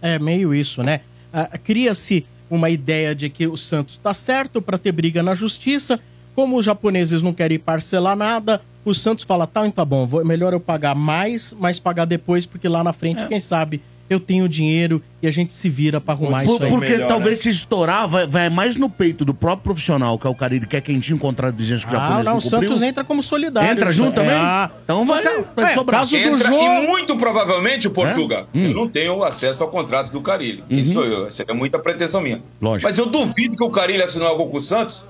É 0.00 0.18
meio 0.18 0.54
isso, 0.54 0.82
né? 0.82 1.00
Ah, 1.32 1.58
Cria-se 1.58 2.24
uma 2.50 2.70
ideia 2.70 3.14
de 3.14 3.28
que 3.28 3.46
o 3.46 3.56
Santos 3.56 3.94
está 3.94 4.14
certo 4.14 4.62
para 4.62 4.78
ter 4.78 4.92
briga 4.92 5.22
na 5.22 5.34
justiça. 5.34 6.00
Como 6.34 6.56
os 6.56 6.64
japoneses 6.64 7.22
não 7.22 7.34
querem 7.34 7.58
parcelar 7.58 8.16
nada, 8.16 8.60
o 8.84 8.94
Santos 8.94 9.24
fala: 9.24 9.46
tá, 9.46 9.60
então 9.60 9.72
tá 9.72 9.84
bom, 9.84 10.06
vou, 10.06 10.24
melhor 10.24 10.52
eu 10.52 10.60
pagar 10.60 10.94
mais, 10.94 11.54
mas 11.58 11.78
pagar 11.78 12.04
depois, 12.04 12.46
porque 12.46 12.68
lá 12.68 12.82
na 12.84 12.92
frente, 12.92 13.26
quem 13.26 13.40
sabe, 13.40 13.82
eu 14.10 14.18
tenho 14.18 14.48
dinheiro 14.48 15.02
e 15.22 15.26
a 15.26 15.30
gente 15.30 15.52
se 15.52 15.68
vira 15.68 16.00
para 16.00 16.14
arrumar 16.14 16.44
Por- 16.44 16.54
isso 16.54 16.64
aí. 16.64 16.70
porque 16.70 16.88
Melhor, 16.90 17.08
talvez 17.08 17.40
se 17.40 17.48
estourar, 17.50 18.06
vai, 18.08 18.26
vai 18.26 18.48
mais 18.48 18.76
no 18.76 18.88
peito 18.88 19.24
do 19.24 19.34
próprio 19.34 19.64
profissional, 19.64 20.18
que 20.18 20.26
é 20.26 20.30
o 20.30 20.34
cara, 20.34 20.54
ele 20.54 20.66
quer 20.66 20.80
quentinho 20.80 21.18
contra 21.18 21.48
exigência 21.48 21.86
que 21.88 21.94
o 21.94 21.98
Ah, 21.98 22.00
japonês 22.00 22.24
não, 22.24 22.32
não 22.32 22.38
o 22.38 22.40
Santos 22.40 22.82
entra 22.82 23.04
como 23.04 23.22
solidário. 23.22 23.70
Entra 23.70 23.88
Isso- 23.90 23.98
junto 23.98 24.14
também? 24.14 24.34
Ah, 24.34 24.70
Então 24.84 25.04
vai- 25.06 25.22
vai 25.54 25.72
é, 25.72 25.74
sobrar. 25.74 26.00
Caso 26.00 26.16
do 26.16 26.22
Entra, 26.22 26.48
jogo. 26.48 26.62
e 26.62 26.86
muito 26.86 27.16
provavelmente 27.16 27.86
o 27.88 27.90
Portuga. 27.90 28.46
Hum. 28.54 28.66
Eu 28.68 28.74
não 28.74 28.88
tenho 28.88 29.22
acesso 29.24 29.62
ao 29.62 29.68
contrato 29.68 30.10
do 30.12 30.20
Carilli. 30.22 30.62
Isso 30.70 30.92
sou 30.94 31.04
eu. 31.04 31.28
Isso 31.28 31.42
é 31.46 31.52
muita 31.52 31.78
pretensão 31.78 32.20
minha. 32.20 32.36
Uhum. 32.36 32.42
Lógico. 32.62 32.88
Mas 32.88 32.98
eu 32.98 33.06
duvido 33.06 33.56
que 33.56 33.64
o 33.64 33.70
Carilli 33.70 34.02
assinou 34.02 34.28
algo 34.28 34.46
com 34.48 34.58
o 34.58 34.62
Santos 34.62 35.04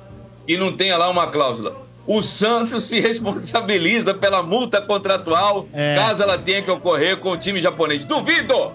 e 0.46 0.56
não 0.56 0.72
tenha 0.72 0.96
lá 0.96 1.08
uma 1.08 1.26
cláusula. 1.28 1.86
O 2.06 2.22
Santos 2.22 2.84
se 2.84 2.98
responsabiliza 3.00 4.14
pela 4.14 4.42
multa 4.42 4.80
contratual 4.80 5.66
É. 5.74 5.94
caso 5.96 6.22
ela 6.22 6.38
tenha 6.38 6.62
que 6.62 6.70
ocorrer 6.70 7.18
com 7.18 7.30
o 7.32 7.36
time 7.36 7.60
japonês. 7.60 8.02
Duvido! 8.04 8.70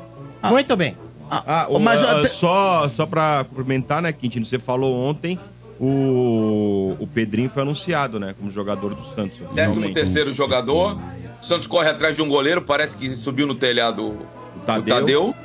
Muito 0.49 0.75
bem. 0.75 0.97
Ah, 1.29 1.67
o, 1.69 1.79
Mas 1.79 2.03
ah, 2.03 2.27
só, 2.29 2.89
só 2.89 3.05
pra 3.05 3.45
complementar, 3.49 4.01
né, 4.01 4.11
Quintino? 4.11 4.45
Você 4.45 4.59
falou 4.59 4.95
ontem, 4.95 5.39
o, 5.79 6.95
o 6.99 7.07
Pedrinho 7.07 7.49
foi 7.49 7.63
anunciado, 7.63 8.19
né, 8.19 8.35
como 8.37 8.51
jogador 8.51 8.93
do 8.93 9.03
Santos. 9.15 9.37
Décimo 9.39 9.53
oficialmente. 9.53 9.93
terceiro 9.93 10.33
jogador. 10.33 10.99
O 11.41 11.45
Santos 11.45 11.67
corre 11.67 11.89
atrás 11.89 12.15
de 12.15 12.21
um 12.21 12.29
goleiro, 12.29 12.61
parece 12.61 12.95
que 12.95 13.17
subiu 13.17 13.47
no 13.47 13.55
telhado 13.55 14.03
o 14.03 14.59
Tadeu. 14.65 14.95
Tadeu. 14.95 15.35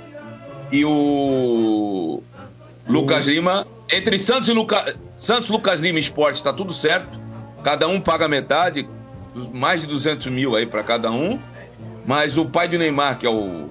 E 0.71 0.85
o 0.85 2.23
Lucas 2.87 3.27
Lima. 3.27 3.67
Entre 3.91 4.19
Santos 4.19 4.49
e 4.49 4.53
Luca... 4.53 4.95
Santos, 5.19 5.49
Lucas 5.49 5.81
Lima 5.81 5.99
e 5.99 6.03
Esporte 6.03 6.43
tá 6.43 6.53
tudo 6.53 6.73
certo. 6.73 7.19
Cada 7.65 7.89
um 7.89 8.01
paga 8.01 8.29
metade, 8.29 8.87
mais 9.53 9.81
de 9.81 9.87
200 9.87 10.27
mil 10.29 10.55
aí 10.55 10.67
para 10.67 10.83
cada 10.83 11.11
um. 11.11 11.39
Mas 12.07 12.39
o 12.39 12.45
pai 12.45 12.69
do 12.69 12.79
Neymar, 12.79 13.19
que 13.19 13.27
é 13.27 13.31
o 13.31 13.69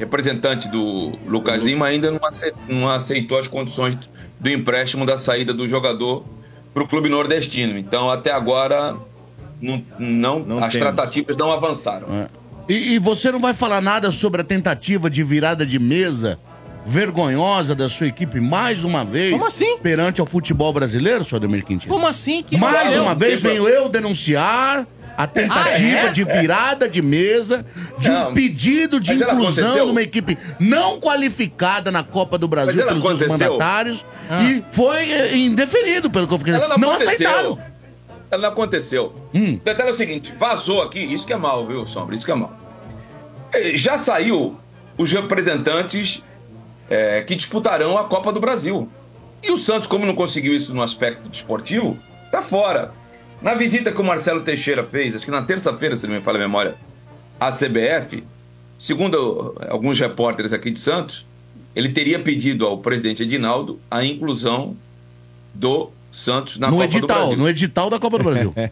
representante 0.00 0.66
do 0.68 1.12
Lucas 1.26 1.62
Lima, 1.62 1.86
ainda 1.86 2.10
não 2.10 2.20
ace- 2.26 2.54
não 2.66 2.90
aceitou 2.90 3.38
as 3.38 3.46
condições 3.46 3.96
do 4.40 4.48
empréstimo 4.50 5.04
da 5.06 5.16
saída 5.18 5.52
do 5.54 5.68
jogador 5.68 6.24
para 6.74 6.82
o 6.82 6.88
clube 6.88 7.08
nordestino. 7.08 7.76
Então, 7.78 8.10
até 8.10 8.32
agora, 8.32 8.96
não, 9.60 9.84
não- 9.98 10.38
Não 10.40 10.64
as 10.64 10.72
temos. 10.72 10.88
tratativas 10.88 11.36
não 11.36 11.52
avançaram. 11.52 12.28
E, 12.68 12.94
e 12.94 12.98
você 12.98 13.30
não 13.30 13.38
vai 13.40 13.52
falar 13.52 13.80
nada 13.82 14.10
sobre 14.10 14.40
a 14.40 14.44
tentativa 14.44 15.10
de 15.10 15.22
virada 15.22 15.66
de 15.66 15.78
mesa 15.78 16.38
vergonhosa 16.86 17.74
da 17.74 17.88
sua 17.90 18.06
equipe 18.06 18.40
mais 18.40 18.84
uma 18.84 19.04
vez 19.04 19.32
Como 19.32 19.46
assim? 19.46 19.76
perante 19.78 20.20
ao 20.20 20.26
futebol 20.26 20.72
brasileiro, 20.72 21.22
senhor 21.24 21.36
Ademir 21.36 21.64
Quintino? 21.64 21.92
Como 21.92 22.06
assim? 22.06 22.42
Que 22.42 22.56
Mais 22.56 22.96
uma 22.98 23.14
vez 23.14 23.42
venho 23.42 23.68
eu 23.68 23.88
denunciar 23.88 24.86
a 25.22 25.26
tentativa 25.26 25.98
Ah, 26.00 26.06
é? 26.06 26.12
de 26.12 26.24
virada 26.24 26.88
de 26.88 27.02
mesa 27.02 27.64
de 27.98 28.10
um 28.10 28.32
pedido 28.34 28.98
de 28.98 29.14
mas 29.14 29.22
inclusão 29.32 29.74
de 29.74 29.80
uma 29.90 30.02
equipe 30.02 30.38
não 30.58 30.98
qualificada 31.00 31.90
na 31.90 32.02
Copa 32.02 32.38
do 32.38 32.48
Brasil 32.48 32.84
pelos 32.86 33.02
seus 33.02 33.20
aconteceu? 33.22 33.50
mandatários 33.52 34.06
Ah. 34.28 34.42
e 34.42 34.64
foi 34.70 35.10
eh, 35.10 35.36
indeferido 35.36 36.10
pelo 36.10 36.26
que 36.26 36.34
eu 36.34 36.38
fiquei 36.38 36.54
Ela 36.54 36.68
não, 36.68 36.76
não 36.78 36.90
aconteceu. 36.92 37.28
aceitaram. 37.28 37.58
Ela 38.30 38.42
não 38.42 38.48
aconteceu. 38.50 39.12
Hum. 39.34 39.54
O 39.60 39.64
detalhe 39.64 39.88
é 39.88 39.92
o 39.92 39.96
seguinte: 39.96 40.32
vazou 40.38 40.80
aqui, 40.82 41.00
isso 41.00 41.26
que 41.26 41.32
é 41.32 41.36
mal, 41.36 41.66
viu, 41.66 41.84
Sombra? 41.86 42.14
Isso 42.14 42.24
que 42.24 42.30
é 42.30 42.34
mal. 42.34 42.56
Eh, 43.52 43.76
Já 43.76 43.98
saiu 43.98 44.56
os 44.96 45.10
representantes 45.12 46.22
eh, 46.88 47.22
que 47.26 47.34
disputarão 47.34 47.98
a 47.98 48.04
Copa 48.04 48.32
do 48.32 48.40
Brasil. 48.40 48.88
E 49.42 49.50
o 49.50 49.58
Santos, 49.58 49.88
como 49.88 50.04
não 50.06 50.14
conseguiu 50.14 50.54
isso 50.54 50.74
no 50.74 50.82
aspecto 50.82 51.28
desportivo, 51.28 51.98
tá 52.30 52.40
fora. 52.42 52.92
Na 53.42 53.54
visita 53.54 53.90
que 53.90 54.00
o 54.00 54.04
Marcelo 54.04 54.42
Teixeira 54.42 54.84
fez, 54.84 55.16
acho 55.16 55.24
que 55.24 55.30
na 55.30 55.42
terça-feira, 55.42 55.96
se 55.96 56.06
não 56.06 56.14
me 56.14 56.20
falha 56.20 56.36
a 56.36 56.40
memória, 56.40 56.74
à 57.38 57.50
CBF, 57.50 58.22
segundo 58.78 59.56
alguns 59.68 59.98
repórteres 59.98 60.52
aqui 60.52 60.70
de 60.70 60.78
Santos, 60.78 61.24
ele 61.74 61.88
teria 61.90 62.18
pedido 62.18 62.66
ao 62.66 62.78
presidente 62.78 63.22
Edinaldo 63.22 63.80
a 63.90 64.04
inclusão 64.04 64.76
do 65.54 65.90
Santos 66.12 66.58
na 66.58 66.66
no 66.70 66.76
Copa 66.76 66.88
do 66.88 66.96
edital, 66.98 67.18
Brasil. 67.18 67.36
no 67.38 67.48
edital 67.48 67.90
da 67.90 67.98
Copa 67.98 68.18
do 68.18 68.24
Brasil. 68.24 68.54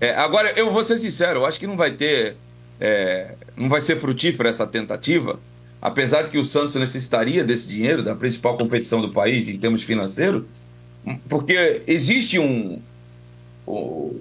É, 0.00 0.14
agora, 0.14 0.52
eu 0.56 0.72
vou 0.72 0.84
ser 0.84 0.98
sincero, 0.98 1.40
eu 1.40 1.46
acho 1.46 1.58
que 1.58 1.66
não 1.66 1.76
vai 1.76 1.92
ter. 1.92 2.36
é, 2.80 3.34
não 3.56 3.68
vai 3.68 3.80
ser 3.80 3.96
frutífera 3.96 4.48
essa 4.48 4.66
tentativa, 4.66 5.40
apesar 5.80 6.22
de 6.22 6.30
que 6.30 6.38
o 6.38 6.44
Santos 6.44 6.74
necessitaria 6.74 7.42
desse 7.42 7.66
dinheiro, 7.68 8.02
da 8.02 8.14
principal 8.14 8.56
competição 8.56 9.00
do 9.00 9.10
país 9.10 9.48
em 9.48 9.58
termos 9.58 9.82
financeiros, 9.82 10.44
porque 11.28 11.82
existe 11.86 12.38
um. 12.38 12.80
O- 13.66 14.20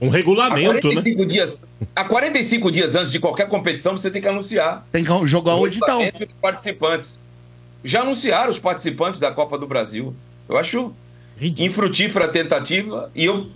Um 0.00 0.08
regulamento, 0.08 0.72
né? 0.74 0.80
45 0.80 1.26
dias, 1.26 1.62
há 1.94 2.04
45 2.04 2.70
dias 2.70 2.94
antes 2.94 3.12
de 3.12 3.20
qualquer 3.20 3.48
competição, 3.48 3.96
você 3.96 4.10
tem 4.10 4.22
que 4.22 4.28
anunciar 4.28 4.86
Tem 4.90 5.04
que 5.04 5.26
jogar 5.26 5.56
o 5.56 5.66
edital. 5.66 6.00
Os 6.00 6.32
participantes. 6.40 7.18
Já 7.84 8.00
anunciaram 8.02 8.50
os 8.50 8.58
participantes 8.58 9.20
da 9.20 9.30
Copa 9.30 9.58
do 9.58 9.66
Brasil. 9.66 10.14
Eu 10.48 10.56
acho 10.56 10.92
infrutífera 11.58 12.26
a 12.26 12.28
tentativa 12.28 13.10
e 13.14 13.24
eu, 13.24 13.46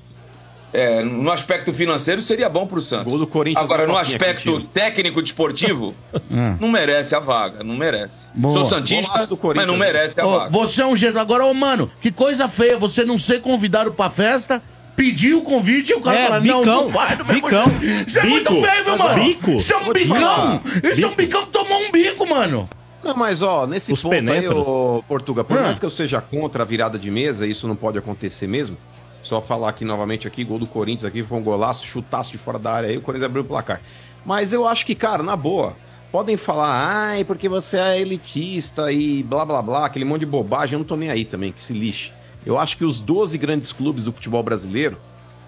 é, 0.73 1.03
no 1.03 1.31
aspecto 1.31 1.73
financeiro, 1.73 2.21
seria 2.23 2.49
bom 2.49 2.67
para 2.67 2.79
o 2.79 2.83
Santos. 2.83 3.05
Gol 3.07 3.19
do 3.19 3.27
Corinthians 3.27 3.65
Agora, 3.65 3.87
no 3.87 3.97
aspecto 3.97 4.61
técnico 4.73 5.23
desportivo, 5.23 5.95
Ah. 6.31 6.57
não 6.61 6.69
merece 6.69 7.15
a 7.15 7.21
vaga, 7.21 7.63
não 7.63 7.77
merece. 7.77 8.17
Boa. 8.35 8.55
Sou 8.55 8.65
Santista, 8.67 9.29
mas 9.55 9.67
não 9.67 9.77
merece 9.79 10.19
a 10.21 10.27
Ô, 10.27 10.31
vaga. 10.39 10.51
você 10.51 10.83
é 10.83 10.87
um 10.87 10.97
jeito. 10.97 11.19
Agora, 11.19 11.45
ô, 11.47 11.55
mano, 11.55 11.91
que 12.03 12.11
coisa 12.11 12.49
feia 12.49 12.77
você 12.79 13.05
não 13.05 13.17
ser 13.19 13.41
convidado 13.41 13.93
pra 13.93 14.09
festa, 14.11 14.63
pedir 14.97 15.35
o 15.35 15.43
convite 15.43 15.91
e 15.93 15.95
o 15.95 16.01
cara 16.01 16.19
É, 16.19 16.25
falar, 16.27 16.41
não, 16.41 16.61
bicão, 16.61 16.75
não 16.85 16.89
vai 16.89 17.17
do 17.17 17.25
mesmo 17.25 17.43
bicão. 17.43 17.65
jeito. 17.81 18.09
Isso 18.09 18.19
é 18.19 18.23
muito 18.25 18.53
Bico. 18.53 18.67
feio, 18.67 18.85
meu 18.85 18.97
Mas, 18.99 19.07
mano. 19.09 19.25
bico? 19.25 19.51
Isso 19.53 19.73
é 19.73 19.77
um 19.77 19.93
bicão. 19.93 20.15
falar. 20.17 20.63
Isso 20.85 21.05
é 21.05 21.09
um 21.09 21.15
bicão 21.15 21.43
que 21.47 21.51
tomou 21.53 21.79
um 21.83 21.91
bico, 21.93 22.27
mano. 22.29 22.69
Não, 23.03 23.15
mas 23.15 23.43
ó, 23.43 23.67
nesse 23.67 23.93
Os 23.93 24.01
ponto 24.03 24.15
aí, 24.15 24.21
penetras. 24.25 24.67
ô, 24.67 25.05
Portuga, 25.07 25.45
por 25.45 25.59
Ah. 25.59 25.63
mais 25.63 25.79
que 25.79 25.85
eu 25.85 25.91
seja 25.91 26.21
contra 26.23 26.63
a 26.63 26.67
virada 26.67 26.99
de 26.99 27.11
mesa, 27.11 27.47
isso 27.47 27.69
não 27.69 27.77
pode 27.77 27.99
acontecer 27.99 28.47
mesmo. 28.47 28.77
Só 29.23 29.41
falar 29.43 29.69
aqui 29.71 29.85
novamente 29.85 30.27
aqui, 30.27 30.43
gol 30.45 30.59
do 30.59 30.67
Corinthians 30.67 31.05
aqui, 31.05 31.23
foi 31.23 31.37
um 31.39 31.43
golaço, 31.43 31.87
chutaço 31.87 32.33
de 32.33 32.39
fora 32.39 32.59
da 32.59 32.73
área 32.73 32.89
aí, 32.91 32.97
o 32.97 33.01
Corinthians 33.01 33.27
abriu 33.29 33.43
o 33.43 33.47
placar. 33.47 33.81
Mas 34.25 34.53
eu 34.53 34.67
acho 34.67 34.87
que, 34.87 34.95
cara, 34.95 35.23
na 35.23 35.35
boa, 35.37 35.77
podem 36.13 36.37
falar, 36.37 36.87
ai, 37.11 37.25
porque 37.25 37.49
você 37.49 37.79
é 37.79 38.01
elitista 38.01 38.91
e 38.93 39.23
blá 39.23 39.45
blá 39.45 39.61
blá, 39.61 39.85
aquele 39.87 40.05
monte 40.05 40.21
de 40.21 40.27
bobagem, 40.27 40.75
eu 40.75 40.79
não 40.79 40.87
tô 40.87 40.97
nem 40.97 41.11
aí 41.11 41.25
também, 41.25 41.53
que 41.53 41.63
se 41.63 41.73
lixe. 41.73 42.11
Eu 42.45 42.59
acho 42.59 42.77
que 42.77 42.85
os 42.85 43.01
12 43.01 43.39
grandes 43.39 43.73
clubes 43.73 44.05
do 44.05 44.13
futebol 44.13 44.43
brasileiro 44.43 44.99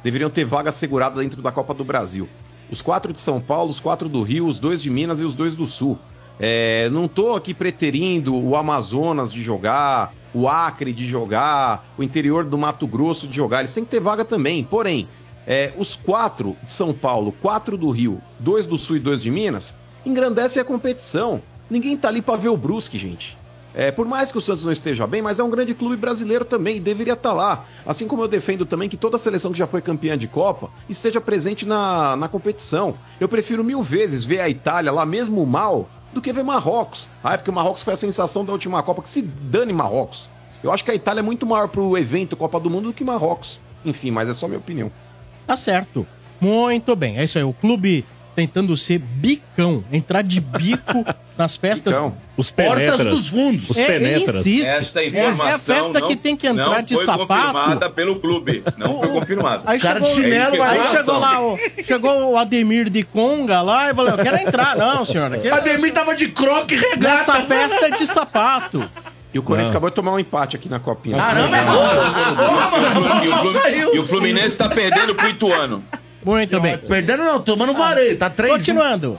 deveriam 0.03 0.30
ter 0.30 0.44
vaga 0.44 0.70
assegurada 0.70 1.20
dentro 1.20 1.42
da 1.42 1.53
Copa 1.53 1.74
do 1.74 1.84
Brasil. 1.84 2.28
Os 2.70 2.82
quatro 2.82 3.12
de 3.12 3.20
São 3.20 3.40
Paulo, 3.40 3.70
os 3.70 3.80
quatro 3.80 4.09
do 4.09 4.22
Rio, 4.22 4.47
os 4.47 4.59
dois 4.59 4.82
de 4.82 4.90
Minas 4.90 5.20
e 5.20 5.24
os 5.24 5.34
dois 5.34 5.55
do 5.55 5.66
Sul. 5.66 5.99
É, 6.38 6.88
não 6.90 7.09
tô 7.09 7.34
aqui 7.34 7.55
preterindo 7.55 8.34
o 8.34 8.57
Amazonas 8.57 9.32
de 9.32 9.42
jogar, 9.42 10.12
o 10.34 10.49
Acre 10.49 10.92
de 10.92 11.07
jogar, 11.07 11.86
o 11.97 12.03
interior 12.03 12.44
do 12.44 12.59
Mato 12.59 12.86
Grosso 12.86 13.26
de 13.26 13.36
jogar. 13.36 13.61
Eles 13.61 13.72
têm 13.72 13.84
que 13.84 13.90
ter 13.90 14.01
vaga 14.01 14.24
também. 14.24 14.64
Porém, 14.64 15.09
é, 15.47 15.72
os 15.76 15.97
quatro 15.97 16.57
de 16.62 16.72
São 16.72 16.92
Paulo, 16.92 17.32
quatro 17.32 17.76
do 17.76 17.90
Rio, 17.90 18.20
dois 18.38 18.66
do 18.66 18.76
Sul 18.76 18.97
e 18.97 19.01
dois 19.01 19.22
de 19.22 19.30
Minas, 19.30 19.76
engrandecem 20.05 20.61
a 20.61 20.64
competição. 20.64 21.40
Ninguém 21.70 21.97
tá 21.97 22.09
ali 22.09 22.20
pra 22.20 22.36
ver 22.36 22.49
o 22.49 22.57
Brusque, 22.57 22.99
gente. 22.99 23.36
É, 23.78 23.92
por 23.92 24.06
mais 24.06 24.32
que 24.32 24.38
o 24.38 24.40
Santos 24.40 24.64
não 24.64 24.72
esteja 24.72 25.06
bem, 25.06 25.20
mas 25.20 25.38
é 25.38 25.44
um 25.44 25.50
grande 25.50 25.74
clube 25.74 25.96
brasileiro 25.96 26.46
também 26.46 26.76
e 26.76 26.80
deveria 26.80 27.12
estar 27.12 27.34
lá. 27.34 27.66
Assim 27.84 28.08
como 28.08 28.22
eu 28.22 28.28
defendo 28.28 28.64
também 28.64 28.88
que 28.88 28.96
toda 28.96 29.18
seleção 29.18 29.52
que 29.52 29.58
já 29.58 29.66
foi 29.66 29.82
campeã 29.82 30.16
de 30.16 30.26
Copa 30.26 30.70
esteja 30.88 31.20
presente 31.20 31.66
na, 31.66 32.16
na 32.16 32.26
competição. 32.26 32.94
Eu 33.20 33.28
prefiro 33.28 33.62
mil 33.62 33.82
vezes 33.82 34.24
ver 34.24 34.40
a 34.40 34.48
Itália 34.48 34.90
lá 34.90 35.04
mesmo 35.04 35.44
mal 35.44 35.90
do 36.14 36.22
que 36.22 36.32
ver 36.32 36.42
Marrocos. 36.42 37.06
Ah, 37.22 37.34
é 37.34 37.36
porque 37.36 37.50
o 37.50 37.52
Marrocos 37.52 37.82
foi 37.82 37.92
a 37.92 37.96
sensação 37.96 38.46
da 38.46 38.52
última 38.52 38.82
Copa, 38.82 39.02
que 39.02 39.10
se 39.10 39.20
dane 39.20 39.74
Marrocos. 39.74 40.24
Eu 40.64 40.72
acho 40.72 40.82
que 40.82 40.90
a 40.90 40.94
Itália 40.94 41.20
é 41.20 41.22
muito 41.22 41.44
maior 41.44 41.68
pro 41.68 41.98
evento 41.98 42.34
Copa 42.34 42.58
do 42.58 42.70
Mundo 42.70 42.88
do 42.88 42.94
que 42.94 43.04
Marrocos. 43.04 43.60
Enfim, 43.84 44.10
mas 44.10 44.26
é 44.26 44.32
só 44.32 44.48
minha 44.48 44.58
opinião. 44.58 44.90
Tá 45.46 45.54
certo. 45.54 46.06
Muito 46.40 46.96
bem. 46.96 47.18
É 47.18 47.24
isso 47.24 47.36
aí. 47.36 47.44
O 47.44 47.52
clube 47.52 48.06
tentando 48.37 48.76
ser 48.76 48.99
bicão, 48.99 49.82
entrar 49.91 50.22
de 50.22 50.39
bico 50.41 51.05
nas 51.39 51.57
festas. 51.57 51.95
Bicão. 51.95 52.14
Os 52.37 52.51
Portas 52.51 52.74
penetras. 52.76 53.14
dos 53.16 53.28
fundos. 53.30 53.70
Os 53.70 53.76
É, 53.78 53.87
penetras. 53.87 54.47
insiste. 54.47 54.70
Esta 54.72 55.01
É, 55.01 55.07
informação 55.09 55.47
é 55.49 55.53
a 55.55 55.59
festa 55.59 56.01
não, 56.01 56.07
que 56.07 56.14
tem 56.16 56.37
que 56.37 56.47
entrar 56.47 56.68
não 56.68 56.82
de 56.82 56.95
foi 56.95 57.05
sapato. 57.07 57.26
confirmada 57.26 57.91
pelo 57.91 58.20
clube. 58.20 58.62
Não 58.76 58.99
foi 59.01 59.09
confirmada. 59.20 59.62
Aí 59.64 59.80
Cara 59.80 60.05
chegou, 60.05 60.14
de 60.14 60.22
chinelo 60.22 60.62
aí 60.62 60.84
chegou 60.91 61.18
lá, 61.18 61.41
o, 61.43 61.59
chegou 61.82 62.30
o 62.32 62.37
Ademir 62.37 62.91
de 62.91 63.03
Conga 63.03 63.62
lá 63.62 63.91
e 63.91 63.95
falou: 63.95 64.11
Eu 64.12 64.18
quero 64.22 64.37
entrar. 64.37 64.76
Não, 64.78 65.05
senhora. 65.05 65.39
que- 65.39 65.49
Ademir 65.51 65.93
tava 65.95 66.14
de 66.14 66.28
croque 66.28 66.76
regata. 66.76 66.99
Nessa 66.99 67.41
festa 67.43 67.87
é 67.87 67.91
de 67.91 68.07
sapato. 68.07 68.89
E 69.32 69.39
o 69.39 69.43
Corinthians 69.43 69.70
acabou 69.70 69.89
de 69.91 69.97
tomar 69.97 70.12
um 70.12 70.18
empate 70.18 70.57
aqui 70.57 70.68
na 70.68 70.78
Copinha. 70.80 71.16
Caramba, 71.16 71.57
é 71.59 71.62
gol. 71.64 71.76
E 73.24 73.28
o, 73.28 73.37
Fluminense, 73.37 73.53
Saiu. 73.61 73.95
e 73.95 73.99
o 73.99 74.07
Fluminense 74.07 74.57
tá 74.59 74.68
perdendo 74.68 75.14
pro 75.14 75.28
Ituano. 75.28 75.84
Muito 76.26 76.60
bem. 76.60 76.76
Perdendo 76.76 77.22
não, 77.22 77.40
tomando 77.40 77.72
vareio. 77.72 78.18
Tá 78.18 78.28
três. 78.28 78.52
Continuando. 78.52 79.16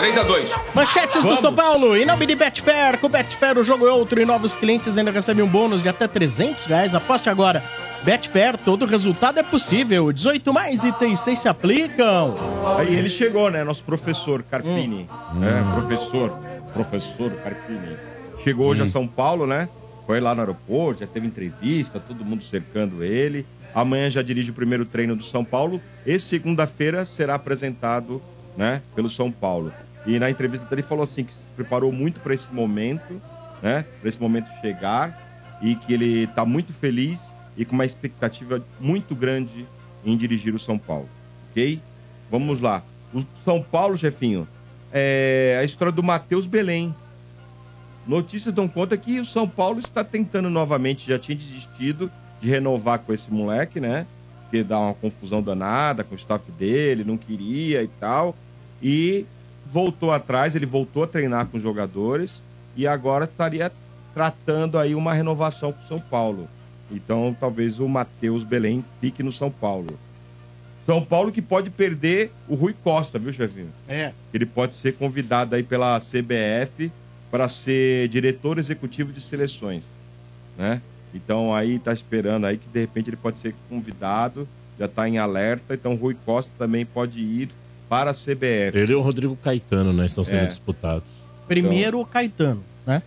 3x2. 0.00 0.54
Manchetes 0.72 1.24
do 1.24 1.36
São 1.36 1.52
Paulo. 1.52 1.96
Em 1.96 2.06
nome 2.06 2.26
de 2.26 2.36
Betfair. 2.36 2.96
Com 3.00 3.08
Betfair, 3.08 3.58
o 3.58 3.64
jogo 3.64 3.88
é 3.88 3.90
outro 3.90 4.20
e 4.20 4.24
novos 4.24 4.54
clientes 4.54 4.96
ainda 4.96 5.10
recebem 5.10 5.44
um 5.44 5.48
bônus 5.48 5.82
de 5.82 5.88
até 5.88 6.06
300 6.06 6.66
reais. 6.66 6.94
Aposte 6.94 7.28
agora. 7.28 7.60
Betfair, 8.04 8.56
todo 8.56 8.86
resultado 8.86 9.40
é 9.40 9.42
possível. 9.42 10.12
18 10.12 10.52
mais 10.52 10.84
itens 10.84 11.18
6 11.18 11.38
se 11.40 11.48
aplicam. 11.48 12.36
Aí 12.78 12.94
ele 12.94 13.08
chegou, 13.08 13.50
né? 13.50 13.64
Nosso 13.64 13.82
professor 13.82 14.44
Carpini. 14.44 15.08
É, 15.42 15.80
professor. 15.80 16.38
Professor 16.72 17.32
Carpini. 17.42 17.96
Chegou 18.44 18.68
hoje 18.68 18.82
a 18.82 18.86
São 18.86 19.08
Paulo, 19.08 19.44
né? 19.44 19.68
Foi 20.06 20.20
lá 20.20 20.36
no 20.36 20.42
aeroporto, 20.42 21.00
já 21.00 21.06
teve 21.06 21.26
entrevista, 21.26 21.98
todo 21.98 22.24
mundo 22.24 22.44
cercando 22.44 23.02
ele. 23.02 23.44
Amanhã 23.74 24.08
já 24.08 24.22
dirige 24.22 24.50
o 24.50 24.54
primeiro 24.54 24.84
treino 24.84 25.16
do 25.16 25.24
São 25.24 25.44
Paulo. 25.44 25.80
E 26.06 26.18
segunda-feira 26.18 27.04
será 27.04 27.34
apresentado, 27.34 28.22
né? 28.56 28.80
Pelo 28.94 29.10
São 29.10 29.32
Paulo. 29.32 29.72
E 30.06 30.18
na 30.18 30.30
entrevista 30.30 30.66
ele 30.70 30.82
falou 30.82 31.04
assim 31.04 31.24
que 31.24 31.32
se 31.32 31.40
preparou 31.56 31.90
muito 31.90 32.20
para 32.20 32.34
esse 32.34 32.52
momento, 32.52 33.20
né? 33.62 33.84
Para 34.00 34.08
esse 34.08 34.20
momento 34.20 34.48
chegar 34.60 35.58
e 35.60 35.74
que 35.74 35.92
ele 35.92 36.24
está 36.24 36.44
muito 36.44 36.72
feliz 36.72 37.32
e 37.56 37.64
com 37.64 37.74
uma 37.74 37.86
expectativa 37.86 38.62
muito 38.80 39.14
grande 39.14 39.66
em 40.04 40.16
dirigir 40.16 40.54
o 40.54 40.58
São 40.58 40.78
Paulo. 40.78 41.08
Ok? 41.50 41.80
Vamos 42.30 42.60
lá. 42.60 42.82
O 43.12 43.24
São 43.44 43.62
Paulo, 43.62 43.96
chefinho, 43.96 44.46
é 44.92 45.58
a 45.60 45.64
história 45.64 45.92
do 45.92 46.02
Matheus 46.02 46.46
Belém. 46.46 46.94
Notícias 48.06 48.52
dão 48.52 48.68
conta 48.68 48.96
que 48.96 49.18
o 49.18 49.24
São 49.24 49.48
Paulo 49.48 49.80
está 49.80 50.04
tentando 50.04 50.50
novamente, 50.50 51.08
já 51.08 51.18
tinha 51.18 51.36
desistido 51.36 52.10
de 52.44 52.50
renovar 52.50 52.98
com 52.98 53.12
esse 53.14 53.32
moleque, 53.32 53.80
né? 53.80 54.06
Que 54.50 54.62
dá 54.62 54.78
uma 54.78 54.92
confusão 54.92 55.42
danada 55.42 56.04
com 56.04 56.14
o 56.14 56.18
staff 56.18 56.50
dele, 56.52 57.02
não 57.02 57.16
queria 57.16 57.82
e 57.82 57.88
tal. 57.88 58.36
E 58.82 59.24
voltou 59.72 60.12
atrás, 60.12 60.54
ele 60.54 60.66
voltou 60.66 61.04
a 61.04 61.06
treinar 61.06 61.46
com 61.46 61.56
os 61.56 61.62
jogadores 61.62 62.42
e 62.76 62.86
agora 62.86 63.24
estaria 63.24 63.72
tratando 64.12 64.78
aí 64.78 64.94
uma 64.94 65.14
renovação 65.14 65.72
para 65.72 65.84
o 65.84 65.88
São 65.88 65.98
Paulo. 65.98 66.46
Então, 66.90 67.34
talvez 67.40 67.80
o 67.80 67.88
Matheus 67.88 68.44
Belém 68.44 68.84
fique 69.00 69.22
no 69.22 69.32
São 69.32 69.50
Paulo. 69.50 69.98
São 70.84 71.02
Paulo 71.02 71.32
que 71.32 71.40
pode 71.40 71.70
perder 71.70 72.30
o 72.46 72.54
Rui 72.54 72.74
Costa, 72.84 73.18
viu, 73.18 73.32
chefinho? 73.32 73.72
É. 73.88 74.12
Ele 74.34 74.44
pode 74.44 74.74
ser 74.74 74.92
convidado 74.92 75.54
aí 75.54 75.62
pela 75.62 75.98
CBF 75.98 76.92
para 77.30 77.48
ser 77.48 78.06
diretor 78.08 78.58
executivo 78.58 79.14
de 79.14 79.22
seleções, 79.22 79.82
né? 80.58 80.82
Então 81.14 81.54
aí 81.54 81.78
tá 81.78 81.92
esperando 81.92 82.44
aí 82.44 82.58
que 82.58 82.68
de 82.68 82.80
repente 82.80 83.08
ele 83.10 83.16
pode 83.16 83.38
ser 83.38 83.54
convidado, 83.68 84.48
já 84.78 84.88
tá 84.88 85.08
em 85.08 85.16
alerta, 85.18 85.74
então 85.74 85.92
o 85.92 85.96
Rui 85.96 86.16
Costa 86.26 86.50
também 86.58 86.84
pode 86.84 87.20
ir 87.20 87.48
para 87.88 88.10
a 88.10 88.14
CBF. 88.14 88.76
Ele 88.76 88.92
e 88.92 88.94
o 88.96 89.00
Rodrigo 89.00 89.36
Caetano, 89.36 89.92
né? 89.92 90.06
Estão 90.06 90.24
sendo 90.24 90.38
É. 90.38 90.46
disputados. 90.46 91.06
Primeiro 91.46 92.00
o 92.00 92.06
Caetano, 92.06 92.64
né? 92.86 93.02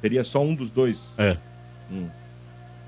Seria 0.00 0.24
só 0.24 0.42
um 0.42 0.54
dos 0.54 0.70
dois? 0.70 0.98
É. 1.18 1.36
Hum. 1.90 2.08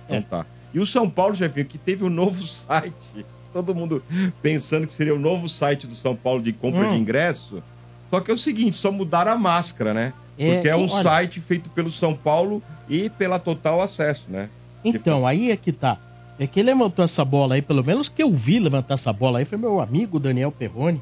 Então 0.07 0.23
tá. 0.23 0.47
E 0.73 0.79
o 0.81 0.87
São 0.87 1.09
Paulo, 1.11 1.35
chefinho, 1.35 1.67
que 1.67 1.77
teve 1.79 2.05
um 2.05 2.11
novo 2.11 2.41
site. 2.47 3.27
Todo 3.53 3.75
mundo 3.75 4.03
pensando 4.43 4.87
que 4.87 4.95
seria 4.95 5.15
o 5.15 5.19
novo 5.19 5.49
site 5.49 5.87
do 5.87 5.95
São 5.95 6.15
Paulo 6.15 6.43
de 6.43 6.53
compra 6.53 6.87
Hum. 6.89 6.93
de 6.93 6.99
ingresso. 6.99 7.63
Só 8.11 8.21
que 8.21 8.31
é 8.31 8.35
o 8.35 8.39
seguinte, 8.39 8.77
só 8.77 8.91
mudaram 8.91 9.33
a 9.33 9.37
máscara, 9.39 9.93
né? 9.93 10.13
É, 10.39 10.55
Porque 10.55 10.69
é 10.69 10.77
um 10.77 10.87
que- 10.87 10.93
olha- 10.95 11.03
site 11.03 11.41
feito 11.41 11.69
pelo 11.71 11.91
São 11.91 12.15
Paulo 12.15 12.63
e 12.89 13.11
pela 13.11 13.39
Total 13.39 13.81
Acesso, 13.81 14.25
né? 14.29 14.49
Então, 14.85 15.27
aí 15.27 15.51
é 15.51 15.57
que 15.57 15.73
tá. 15.73 15.99
É 16.39 16.47
que 16.47 16.61
ele 16.61 16.71
levantou 16.73 17.05
essa 17.05 17.25
bola 17.25 17.57
aí, 17.57 17.63
pelo 17.63 17.83
menos 17.85 18.09
que 18.09 18.23
eu 18.23 18.33
vi 18.33 18.61
levantar 18.61 18.95
essa 18.95 19.13
bola 19.13 19.41
aí, 19.41 19.45
foi 19.45 19.59
meu 19.59 19.81
amigo 19.81 20.21
Daniel 20.21 20.53
Perrone. 20.53 21.01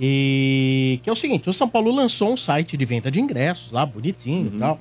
E 0.00 1.00
que 1.02 1.10
é 1.10 1.12
o 1.12 1.16
seguinte, 1.16 1.50
o 1.50 1.52
São 1.52 1.68
Paulo 1.68 1.90
lançou 1.90 2.32
um 2.32 2.36
site 2.36 2.76
de 2.76 2.84
venda 2.84 3.10
de 3.10 3.20
ingressos 3.20 3.72
lá, 3.72 3.84
bonitinho 3.84 4.52
e 4.54 4.58
tal. 4.58 4.78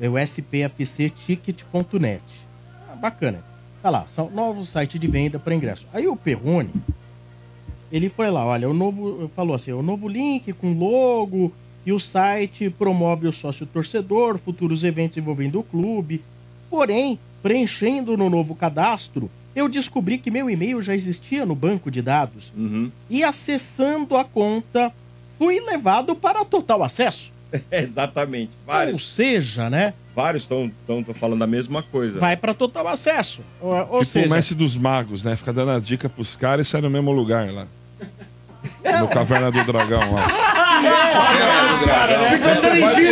É 0.00 0.08
o 0.08 0.18
spfcticket.net. 0.18 2.22
Ah, 2.90 2.96
bacana. 2.96 3.42
Tá 3.82 3.90
lá, 3.90 4.04
são 4.06 4.30
novo 4.30 4.64
site 4.64 4.98
de 4.98 5.06
venda 5.06 5.38
para 5.38 5.54
ingresso. 5.54 5.86
Aí 5.92 6.06
o 6.08 6.16
Perrone, 6.16 6.70
ele 7.92 8.08
foi 8.08 8.30
lá, 8.30 8.44
olha, 8.44 8.68
o 8.68 8.72
novo, 8.74 9.30
falou 9.34 9.54
assim, 9.54 9.72
o 9.72 9.82
novo 9.82 10.08
link 10.08 10.52
com 10.54 10.72
logo 10.72 11.52
e 11.86 11.92
o 11.92 11.98
site 12.00 12.70
promove 12.70 13.26
o 13.26 13.32
sócio 13.32 13.66
torcedor, 13.66 14.38
futuros 14.38 14.84
eventos 14.84 15.18
envolvendo 15.18 15.60
o 15.60 15.62
clube. 15.62 16.22
Porém, 16.70 17.18
preenchendo 17.42 18.16
no 18.16 18.30
novo 18.30 18.54
cadastro, 18.54 19.30
eu 19.54 19.68
descobri 19.68 20.18
que 20.18 20.30
meu 20.30 20.48
e-mail 20.50 20.80
já 20.82 20.94
existia 20.94 21.44
no 21.46 21.54
banco 21.54 21.90
de 21.90 22.02
dados. 22.02 22.52
E 23.08 23.22
acessando 23.22 24.16
a 24.16 24.24
conta, 24.24 24.92
fui 25.38 25.60
levado 25.60 26.16
para 26.16 26.44
total 26.44 26.82
acesso. 26.82 27.30
Exatamente. 27.70 28.50
Ou 28.66 28.72
Vários, 28.72 29.14
seja, 29.14 29.70
né? 29.70 29.94
vários 30.14 30.42
estão 30.42 30.72
falando 31.14 31.42
a 31.42 31.46
mesma 31.46 31.82
coisa. 31.82 32.18
Vai 32.18 32.36
para 32.36 32.54
total 32.54 32.88
acesso. 32.88 33.42
Ou, 33.60 33.72
ou 33.72 33.86
tipo 33.86 34.04
seja, 34.04 34.26
o 34.26 34.30
mestre 34.30 34.54
dos 34.54 34.76
magos, 34.76 35.22
né? 35.24 35.36
Fica 35.36 35.52
dando 35.52 35.72
as 35.72 35.86
dicas 35.86 36.10
pros 36.10 36.34
caras 36.36 36.66
e 36.66 36.70
sai 36.70 36.80
no 36.80 36.90
mesmo 36.90 37.12
lugar 37.12 37.52
lá. 37.52 37.66
No 39.00 39.08
Caverna 39.08 39.50
do 39.50 39.64
Dragão 39.64 40.14
lá. 40.14 40.26
Fica 42.30 42.52
andando 42.52 42.76
em 42.76 42.80
você 42.80 43.10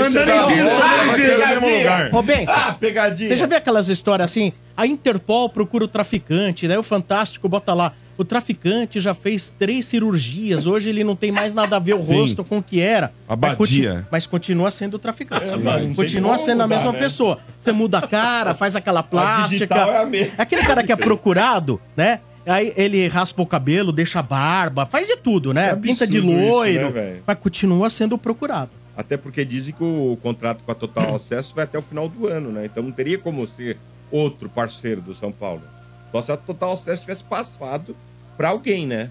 Andando 0.00 0.30
em 0.30 0.62
volta, 0.62 0.86
andando 0.86 1.20
em 1.20 1.40
cair 1.40 1.54
no 1.54 1.60
mesmo 1.60 1.78
lugar. 1.78 2.10
Ah, 2.48 2.76
pegadinha. 2.78 3.28
você 3.28 3.36
já 3.36 3.46
viu 3.46 3.56
aquelas 3.56 3.88
histórias 3.88 4.30
assim? 4.30 4.52
A 4.76 4.86
Interpol 4.86 5.48
procura 5.48 5.84
o 5.84 5.88
traficante, 5.88 6.68
daí 6.68 6.76
o 6.78 6.82
Fantástico 6.82 7.48
bota 7.48 7.74
lá. 7.74 7.92
O 8.16 8.24
traficante 8.24 8.98
já 8.98 9.14
fez 9.14 9.50
três 9.56 9.86
cirurgias, 9.86 10.66
hoje 10.66 10.88
ele 10.90 11.04
não 11.04 11.14
tem 11.14 11.30
mais 11.30 11.54
nada 11.54 11.76
a 11.76 11.78
ver 11.78 11.94
o 11.94 12.00
Sim. 12.00 12.14
rosto 12.20 12.42
com 12.44 12.58
o 12.58 12.62
que 12.62 12.80
era. 12.80 13.12
Abadia. 13.28 13.56
Mas, 13.56 13.56
conti- 13.58 14.06
mas 14.10 14.26
continua 14.26 14.70
sendo 14.72 14.94
o 14.94 14.98
traficante. 14.98 15.44
É, 15.46 15.94
continua 15.94 16.36
sendo 16.36 16.62
a 16.62 16.64
mudar, 16.66 16.74
mesma 16.76 16.92
né? 16.92 16.98
pessoa. 16.98 17.38
Você 17.56 17.70
muda 17.70 17.98
a 17.98 18.06
cara, 18.08 18.54
faz 18.54 18.74
aquela 18.74 19.02
plástica. 19.04 19.72
é 19.76 19.98
a 20.02 20.06
mesma. 20.06 20.32
Aquele 20.36 20.62
cara 20.64 20.82
que 20.82 20.90
é 20.90 20.96
procurado, 20.96 21.80
né? 21.96 22.18
Aí 22.48 22.72
ele 22.76 23.06
raspa 23.08 23.42
o 23.42 23.46
cabelo, 23.46 23.92
deixa 23.92 24.20
a 24.20 24.22
barba, 24.22 24.86
faz 24.86 25.06
de 25.06 25.16
tudo, 25.16 25.52
né? 25.52 25.70
É 25.70 25.76
Pinta 25.76 26.06
de 26.06 26.18
absurdo 26.18 26.40
isso, 26.40 26.48
loiro, 26.50 26.90
né, 26.90 27.18
mas 27.26 27.38
continua 27.38 27.90
sendo 27.90 28.16
procurado. 28.16 28.70
Até 28.96 29.16
porque 29.16 29.44
dizem 29.44 29.72
que 29.74 29.84
o 29.84 30.18
contrato 30.22 30.62
com 30.64 30.72
a 30.72 30.74
Total 30.74 31.14
Acesso 31.14 31.54
vai 31.54 31.64
até 31.64 31.78
o 31.78 31.82
final 31.82 32.08
do 32.08 32.26
ano, 32.26 32.50
né? 32.50 32.64
Então 32.64 32.82
não 32.82 32.90
teria 32.90 33.18
como 33.18 33.46
ser 33.46 33.76
outro 34.10 34.48
parceiro 34.48 35.00
do 35.00 35.14
São 35.14 35.30
Paulo. 35.30 35.62
Só 36.10 36.22
se 36.22 36.32
a 36.32 36.36
total 36.36 36.72
acesso 36.72 37.02
tivesse 37.02 37.22
passado 37.22 37.94
pra 38.36 38.48
alguém, 38.48 38.86
né? 38.86 39.10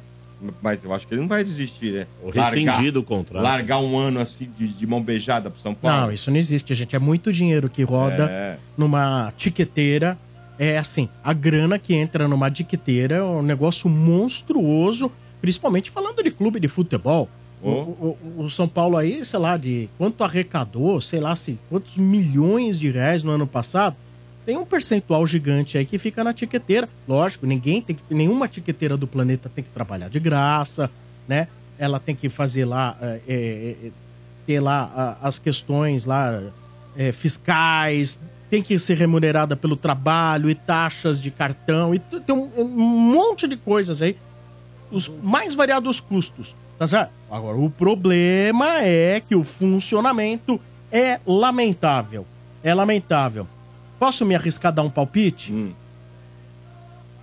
Mas 0.61 0.83
eu 0.83 0.93
acho 0.93 1.07
que 1.07 1.13
ele 1.13 1.21
não 1.21 1.27
vai 1.27 1.43
desistir, 1.43 1.93
né? 1.93 2.07
Rescindido 2.33 2.99
o 2.99 3.03
contrato. 3.03 3.43
Largar 3.43 3.79
um 3.79 3.97
ano 3.97 4.19
assim 4.19 4.49
de, 4.57 4.67
de 4.67 4.85
mão 4.87 5.01
beijada 5.01 5.49
pro 5.49 5.59
São 5.61 5.73
Paulo. 5.73 6.01
Não, 6.07 6.11
isso 6.11 6.29
não 6.29 6.37
existe, 6.37 6.73
gente. 6.75 6.95
É 6.95 6.99
muito 6.99 7.31
dinheiro 7.31 7.69
que 7.69 7.83
roda 7.83 8.29
É. 8.29 8.57
numa 8.77 9.31
tiqueteira. 9.37 10.17
É 10.59 10.77
assim, 10.77 11.07
a 11.23 11.33
grana 11.33 11.77
que 11.77 11.93
entra 11.93 12.27
numa 12.27 12.49
tiqueteira 12.49 13.15
é 13.15 13.23
um 13.23 13.41
negócio 13.43 13.87
monstruoso, 13.89 15.11
principalmente 15.41 15.89
falando 15.91 16.23
de 16.23 16.31
clube 16.31 16.59
de 16.59 16.67
futebol. 16.67 17.29
O, 17.61 17.69
o- 17.69 18.43
o 18.43 18.49
São 18.49 18.67
Paulo 18.67 18.97
aí, 18.97 19.23
sei 19.25 19.39
lá, 19.39 19.57
de 19.57 19.89
quanto 19.97 20.23
arrecadou, 20.23 21.01
sei 21.01 21.19
lá, 21.19 21.35
se 21.35 21.59
quantos 21.69 21.97
milhões 21.97 22.79
de 22.79 22.89
reais 22.91 23.23
no 23.23 23.31
ano 23.31 23.47
passado, 23.47 23.95
tem 24.45 24.55
um 24.55 24.65
percentual 24.65 25.25
gigante 25.27 25.77
aí 25.77 25.85
que 25.85 25.97
fica 25.97 26.23
na 26.23 26.33
tiqueteira. 26.33 26.87
Lógico, 27.07 27.45
ninguém 27.45 27.81
tem 27.81 27.95
que, 27.95 28.01
nenhuma 28.13 28.47
tiqueteira 28.47 28.95
do 28.95 29.07
planeta 29.07 29.49
tem 29.53 29.63
que 29.63 29.69
trabalhar 29.71 30.07
de 30.09 30.19
graça, 30.19 30.89
né? 31.27 31.47
Ela 31.79 31.99
tem 31.99 32.15
que 32.15 32.29
fazer 32.29 32.65
lá, 32.65 32.95
é, 33.01 33.19
é, 33.27 33.75
é, 33.87 33.91
ter 34.45 34.59
lá 34.59 34.91
a- 35.21 35.27
as 35.27 35.37
questões 35.39 36.05
lá 36.05 36.41
é, 36.95 37.11
fiscais, 37.11 38.19
tem 38.49 38.63
que 38.63 38.77
ser 38.79 38.97
remunerada 38.97 39.55
pelo 39.55 39.75
trabalho 39.75 40.49
e 40.49 40.55
taxas 40.55 41.21
de 41.21 41.29
cartão 41.29 41.93
e 41.93 41.99
tem 41.99 42.35
um, 42.35 42.49
um 42.57 42.67
monte 42.67 43.47
de 43.47 43.57
coisas 43.57 44.01
aí, 44.01 44.17
os 44.89 45.09
mais 45.21 45.53
variados 45.53 45.99
custos, 45.99 46.55
tá 46.79 46.87
certo? 46.87 47.11
Agora, 47.29 47.57
o 47.57 47.69
problema 47.69 48.81
é 48.81 49.19
que 49.19 49.35
o 49.35 49.43
funcionamento 49.43 50.59
é 50.91 51.19
lamentável, 51.25 52.25
é 52.63 52.73
lamentável. 52.73 53.47
Posso 53.99 54.25
me 54.25 54.35
arriscar 54.35 54.71
a 54.71 54.75
dar 54.75 54.83
um 54.83 54.89
palpite? 54.89 55.75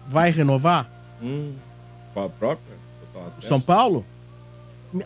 Vai 0.07 0.31
renovar? 0.31 0.91
Hum, 1.23 1.55
qual 2.13 2.27
a 2.27 2.31
própria? 2.31 2.75
São 3.41 3.61
Paulo? 3.61 4.05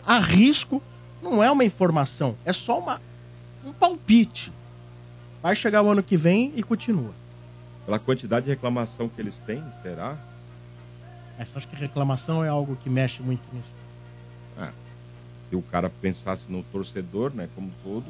Arrisco 0.05 0.81
não 1.21 1.43
é 1.43 1.49
uma 1.49 1.63
informação, 1.63 2.35
é 2.45 2.51
só 2.51 2.79
uma, 2.79 3.01
um 3.65 3.71
palpite. 3.71 4.51
Vai 5.41 5.55
chegar 5.55 5.81
o 5.81 5.89
ano 5.89 6.03
que 6.03 6.17
vem 6.17 6.51
e 6.55 6.63
continua. 6.63 7.11
Pela 7.85 7.97
quantidade 7.99 8.45
de 8.45 8.51
reclamação 8.51 9.07
que 9.09 9.21
eles 9.21 9.35
têm, 9.45 9.63
será? 9.81 10.17
Mas 11.37 11.55
acho 11.55 11.67
que 11.67 11.75
reclamação 11.75 12.43
é 12.43 12.49
algo 12.49 12.75
que 12.75 12.89
mexe 12.89 13.21
muito 13.21 13.41
nisso. 13.53 13.67
Ah, 14.57 14.71
se 15.49 15.55
o 15.55 15.61
cara 15.61 15.89
pensasse 16.01 16.43
no 16.49 16.61
torcedor, 16.63 17.31
né, 17.33 17.47
como 17.55 17.71
todo, 17.83 18.05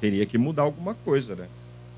teria 0.00 0.24
que 0.24 0.38
mudar 0.38 0.62
alguma 0.62 0.94
coisa, 0.94 1.34
né? 1.34 1.46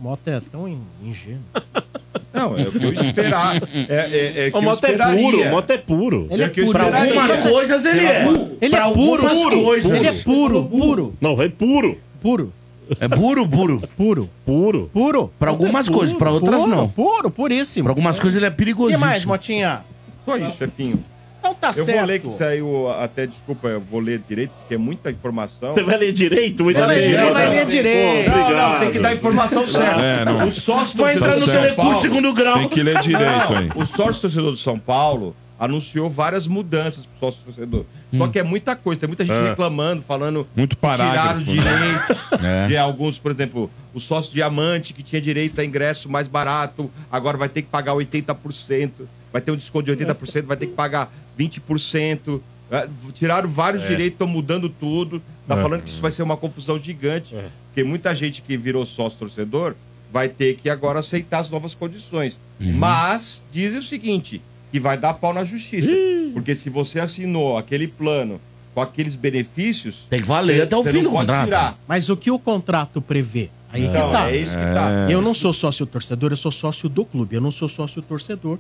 O 0.01 0.03
Mota 0.05 0.31
é 0.31 0.41
tão 0.41 0.67
in- 0.67 0.83
ingênuo. 1.03 1.43
Não, 2.33 2.57
é 2.59 2.63
o 2.67 2.73
que 2.73 2.83
eu 2.83 2.93
esperar. 2.95 3.57
É, 3.89 3.95
é, 3.95 4.47
é 4.47 4.51
que 4.51 4.57
O 4.57 4.63
Mota 4.63 4.89
é 4.89 4.97
puro, 4.97 5.43
o 5.43 5.51
Mota 5.51 5.75
é 5.75 5.79
puro. 5.79 6.27
Ele 6.31 6.43
é, 6.43 6.47
É 6.47 6.49
puro. 6.49 6.73
Pra 6.73 6.87
Algumas 7.05 7.43
coisas 7.45 7.85
ele 7.85 8.01
é. 8.01 8.25
Ele 8.61 8.75
é 8.75 8.93
puro, 8.93 9.23
coisas. 9.63 9.91
Ele 9.93 10.07
é 10.09 10.13
puro, 10.25 10.65
puro, 10.65 11.15
Não, 11.21 11.41
é 11.43 11.49
puro. 11.51 12.01
puro, 12.23 12.53
É 13.01 13.09
puro, 13.09 13.47
puro. 13.49 13.83
puro, 13.97 14.31
Puro. 14.45 14.91
puro. 14.93 15.33
Pra 15.39 15.51
algumas 15.51 15.87
Puro, 15.87 15.99
coisas, 15.99 16.15
pra 16.17 16.31
outras 16.31 16.61
puro, 16.63 16.71
não. 16.75 16.89
Puro, 16.89 17.31
puríssimo. 17.31 17.85
Pra 17.85 17.91
algumas 17.93 18.19
coisas 18.19 18.37
ele 18.37 18.47
é 18.47 18.51
O 18.51 18.87
que 18.89 18.97
mais, 18.97 19.25
Motinha? 19.25 19.83
Só 20.25 20.37
isso, 20.37 20.57
chefinho. 20.57 21.03
Não 21.43 21.53
tá 21.55 21.69
Eu 21.69 21.73
certo. 21.85 21.97
vou 21.99 22.07
ler 22.07 22.21
que 22.21 22.31
saiu 22.35 22.89
até, 22.89 23.27
desculpa, 23.27 23.67
eu 23.67 23.81
vou 23.81 23.99
ler 23.99 24.23
direito, 24.29 24.53
porque 24.61 24.75
é 24.77 24.79
muita 24.79 25.11
informação. 25.11 25.71
Você 25.73 25.83
vai 25.83 25.99
ler 25.99 26.13
direito? 26.13 26.63
Muito 26.63 26.79
Vai 26.79 26.87
ler 27.01 27.33
vai 27.33 27.49
ler 27.49 27.67
direito. 27.67 28.31
Pô, 28.31 28.37
Não, 28.37 28.43
obrigado. 28.45 28.73
não, 28.75 28.79
tem 28.81 28.91
que 28.93 28.99
dar 29.01 29.09
a 29.09 29.15
informação 29.15 29.67
certa. 29.67 30.01
É, 30.01 30.25
não. 30.25 30.47
O 30.47 30.53
sócio 30.53 30.97
Vai 30.97 31.17
entrar 31.17 31.37
no 31.37 31.45
telecurso 31.47 32.01
segundo 32.01 32.33
grau. 32.33 32.59
Tem 32.61 32.69
que 32.69 32.83
ler 32.85 33.01
direito 33.01 33.55
aí. 33.55 33.71
O 33.75 33.85
sócio 33.85 34.21
torcedor 34.23 34.53
do 34.53 34.57
São 34.57 34.79
Paulo 34.79 35.35
anunciou 35.59 36.11
várias 36.11 36.47
mudanças 36.47 37.05
pro 37.07 37.19
sócio 37.21 37.41
torcedor. 37.45 37.85
Só 38.17 38.29
que 38.29 38.39
é 38.39 38.43
muita 38.43 38.75
coisa, 38.77 39.01
tem 39.01 39.07
muita 39.09 39.25
gente 39.25 39.37
É. 39.37 39.51
reclamando, 39.51 40.03
falando 40.03 40.47
Muito 40.57 40.77
que 40.77 40.81
tiraram 40.87 41.15
parágrafo. 41.15 41.53
né? 41.53 41.53
direitos 41.53 42.33
É. 42.45 42.67
de 42.67 42.77
alguns, 42.77 43.19
por 43.19 43.31
exemplo, 43.31 43.71
o 43.95 44.01
sócio 44.01 44.33
diamante 44.33 44.93
que 44.93 45.03
tinha 45.03 45.21
direito 45.21 45.61
a 45.61 45.65
ingresso 45.65 46.09
mais 46.11 46.27
barato, 46.29 46.91
agora 47.11 47.37
vai 47.39 47.49
ter 47.49 47.63
que 47.63 47.69
pagar 47.69 47.95
80%, 47.95 49.07
vai 49.33 49.41
ter 49.41 49.53
um 49.53 49.57
desconto 49.57 49.85
de 49.85 49.93
80%, 49.93 50.47
vai 50.47 50.57
ter 50.57 50.67
que 50.67 50.73
pagar 50.75 51.13
20%. 51.39 52.41
É, 52.71 52.89
Tiraram 53.15 53.49
vários 53.49 53.83
direitos, 53.83 54.15
estão 54.15 54.27
mudando 54.27 54.69
tudo. 54.69 55.23
Tá 55.47 55.59
É. 55.59 55.63
falando 55.63 55.83
que 55.83 55.91
isso 55.91 56.01
vai 56.01 56.11
ser 56.11 56.23
uma 56.23 56.37
confusão 56.37 56.79
gigante, 56.79 57.35
porque 57.67 57.85
muita 57.85 58.15
gente 58.15 58.41
que 58.43 58.57
virou 58.57 58.85
sócio 58.87 59.19
torcedor 59.19 59.75
vai 60.13 60.29
ter 60.29 60.57
que 60.57 60.69
agora 60.71 60.99
aceitar 61.01 61.39
as 61.41 61.51
novas 61.51 61.75
condições. 61.75 62.37
Mas 62.59 63.43
dizem 63.53 63.79
o 63.81 63.83
seguinte, 63.83 64.41
que 64.73 64.81
vai 64.81 64.97
dar 64.97 65.15
pau 65.15 65.33
na 65.35 65.45
justiça. 65.45 65.89
Porque 66.33 66.55
se 66.55 66.71
você 66.71 66.99
assinou 66.99 67.59
aquele 67.59 67.87
plano 67.87 68.41
com 68.75 68.81
aqueles 68.81 69.15
benefícios, 69.15 70.07
Tem 70.09 70.23
que 70.23 70.27
valer 70.27 70.63
até 70.63 70.75
o 70.75 70.83
você 70.83 70.93
fim 70.93 70.97
não 71.03 71.05
do 71.05 71.11
pode 71.11 71.27
contrato. 71.27 71.45
tirar. 71.45 71.79
Mas 71.87 72.09
o 72.09 72.17
que 72.17 72.31
o 72.31 72.39
contrato 72.39 73.03
prevê? 73.03 73.51
Aí 73.71 73.85
Então, 73.85 74.07
que 74.09 74.13
tá. 74.13 74.31
é 74.31 74.37
isso 74.37 74.53
que 74.53 74.75
tá. 74.75 75.07
Eu 75.11 75.21
não 75.21 75.35
sou 75.35 75.53
sócio 75.53 75.85
torcedor, 75.87 76.33
eu 76.33 76.37
sou 76.37 76.51
sócio 76.51 76.89
do 76.89 77.05
clube. 77.05 77.37
Eu 77.37 77.41
não 77.43 77.51
sou 77.51 77.69
sócio 77.69 78.01
torcedor. 78.01 78.59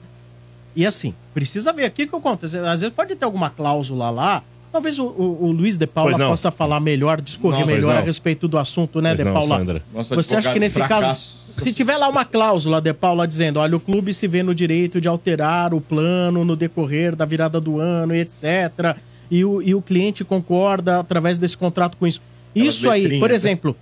E 0.77 0.85
assim, 0.87 1.15
precisa 1.35 1.73
ver 1.73 1.85
aqui 1.85 2.05
o 2.05 2.09
que 2.09 2.15
acontece. 2.17 2.57
Às 2.59 2.81
vezes 2.83 2.95
pode 2.95 3.15
ter 3.17 3.25
alguma 3.25 3.49
cláusula 3.51 4.11
lá. 4.11 4.43
Talvez 4.73 4.99
o, 4.99 5.05
o- 5.05 5.45
o 5.47 5.53
Luiz 5.53 5.77
de 5.77 5.87
Paula 5.87 6.17
possa 6.19 6.51
falar 6.51 6.81
melhor, 6.81 7.21
discorrer 7.21 7.61
Não, 7.61 7.67
melhor 7.67 7.95
a 7.95 7.99
não. 7.99 8.05
respeito 8.07 8.49
do 8.49 8.57
assunto, 8.59 9.01
né, 9.03 9.15
Pois 9.15 9.27
de 9.29 9.33
Paula? 9.35 9.59
Sandra. 9.59 9.83
Você 10.17 10.37
acha 10.37 10.53
que 10.53 10.59
nesse 10.59 10.79
caso, 10.81 11.01
fracasso. 11.03 11.39
se 11.63 11.73
tiver 11.73 11.97
lá 11.99 12.09
uma 12.09 12.25
cláusula 12.25 12.81
de 12.81 12.93
Paula 12.95 13.27
dizendo, 13.29 13.61
olha, 13.61 13.77
o 13.77 13.81
clube 13.81 14.15
se 14.15 14.27
vê 14.27 14.43
no 14.43 14.55
direito 14.55 15.01
de 15.01 15.07
alterar 15.09 15.75
o 15.75 15.81
plano 15.81 16.45
no 16.45 16.57
decorrer 16.57 17.15
da 17.15 17.25
virada 17.27 17.61
do 17.61 17.79
ano, 17.79 18.15
etc. 18.15 18.97
E 19.31 19.45
o, 19.45 19.61
e 19.61 19.75
o 19.75 19.83
cliente 19.83 20.25
concorda 20.25 21.01
através 21.01 21.39
desse 21.39 21.57
contrato 21.57 21.97
com 21.99 22.07
isso. 22.07 22.21
Aquelas 22.55 22.75
Isso 22.75 22.91
aí, 22.91 23.19
por 23.19 23.29
né? 23.31 23.35
exemplo, 23.35 23.77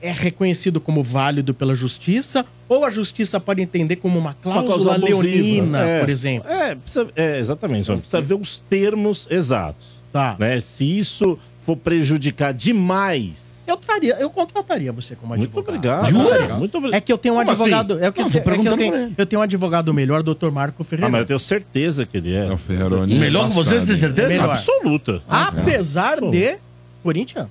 é 0.00 0.12
reconhecido 0.12 0.80
como 0.80 1.02
válido 1.02 1.52
pela 1.52 1.74
justiça 1.74 2.44
ou 2.68 2.84
a 2.84 2.90
justiça 2.90 3.40
pode 3.40 3.60
entender 3.62 3.96
como 3.96 4.18
uma 4.18 4.34
cláusula, 4.34 4.66
cláusula 4.66 4.94
abusiva. 4.96 5.22
leonina, 5.22 5.80
É. 5.84 6.00
por 6.00 6.08
exemplo? 6.08 6.50
É, 6.50 6.74
precisa, 6.74 7.08
é 7.16 7.38
exatamente. 7.38 7.86
Só 7.86 7.94
precisa 7.96 8.20
ver 8.20 8.34
os 8.34 8.60
termos 8.60 9.26
exatos. 9.30 9.86
Tá. 10.12 10.36
Né? 10.38 10.58
Se 10.60 10.84
isso 10.98 11.38
for 11.62 11.76
prejudicar 11.76 12.52
demais. 12.54 13.48
Eu 13.66 13.76
traria, 13.76 14.16
eu 14.18 14.30
contrataria 14.30 14.90
você 14.90 15.14
como 15.14 15.36
Muito 15.36 15.44
advogado. 15.58 16.06
obrigado. 16.06 16.08
Jura? 16.08 16.56
Muito 16.56 16.78
obrigado. 16.78 16.96
É 16.96 17.00
que 17.02 17.12
eu 17.12 17.18
tenho 17.18 17.34
um 17.34 17.38
Como 17.38 17.50
advogado. 17.50 17.92
assim? 17.94 18.04
É 18.06 18.10
que, 18.12 18.20
eu, 18.22 18.26
é 18.26 18.30
que 18.30 18.68
eu, 18.68 18.76
tenho, 18.78 19.14
eu 19.18 19.26
tenho 19.26 19.40
um 19.40 19.42
advogado 19.42 19.92
melhor, 19.92 20.22
doutor 20.22 20.50
Marco 20.50 20.82
Ah, 20.82 20.84
Ferreira. 20.84 21.10
mas 21.10 21.20
eu 21.20 21.26
tenho 21.26 21.38
certeza 21.40 22.06
que 22.06 22.16
ele 22.16 22.34
é. 22.34 22.46
É 22.46 22.52
o 22.52 22.56
Ferraroni. 22.56 23.18
Melhor 23.18 23.48
que 23.50 23.54
você, 23.54 23.78
você 23.78 23.86
tem 23.88 23.96
certeza? 23.96 24.28
Melhor. 24.28 24.50
Absoluta. 24.52 25.22
Apesar 25.28 26.18
de 26.20 26.56
Corinthians. 27.02 27.46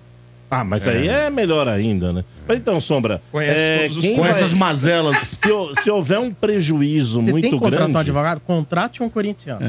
Ah, 0.50 0.64
mas 0.64 0.88
aí 0.88 1.08
é 1.08 1.30
melhor 1.30 1.68
ainda, 1.68 2.14
né? 2.14 2.24
Mas 2.48 2.60
então, 2.60 2.80
Sombra, 2.80 3.22
Conhece 3.32 3.60
é, 3.60 3.78
todos 3.82 3.98
os 3.98 4.02
quem 4.04 4.16
Com 4.16 4.22
vai- 4.22 4.32
essas 4.32 4.54
mazelas. 4.54 5.18
se, 5.44 5.52
ho- 5.52 5.74
se 5.84 5.92
houver 5.92 6.20
um 6.20 6.34
prejuízo 6.34 7.20
Você 7.22 7.32
muito 7.32 7.44
tem 7.44 7.52
que 7.52 7.58
contratar 7.60 7.80
grande... 7.86 7.98
um 7.98 8.00
advogado? 8.02 8.40
Contrate 8.42 9.04
um 9.04 9.10
corintiano. 9.10 9.60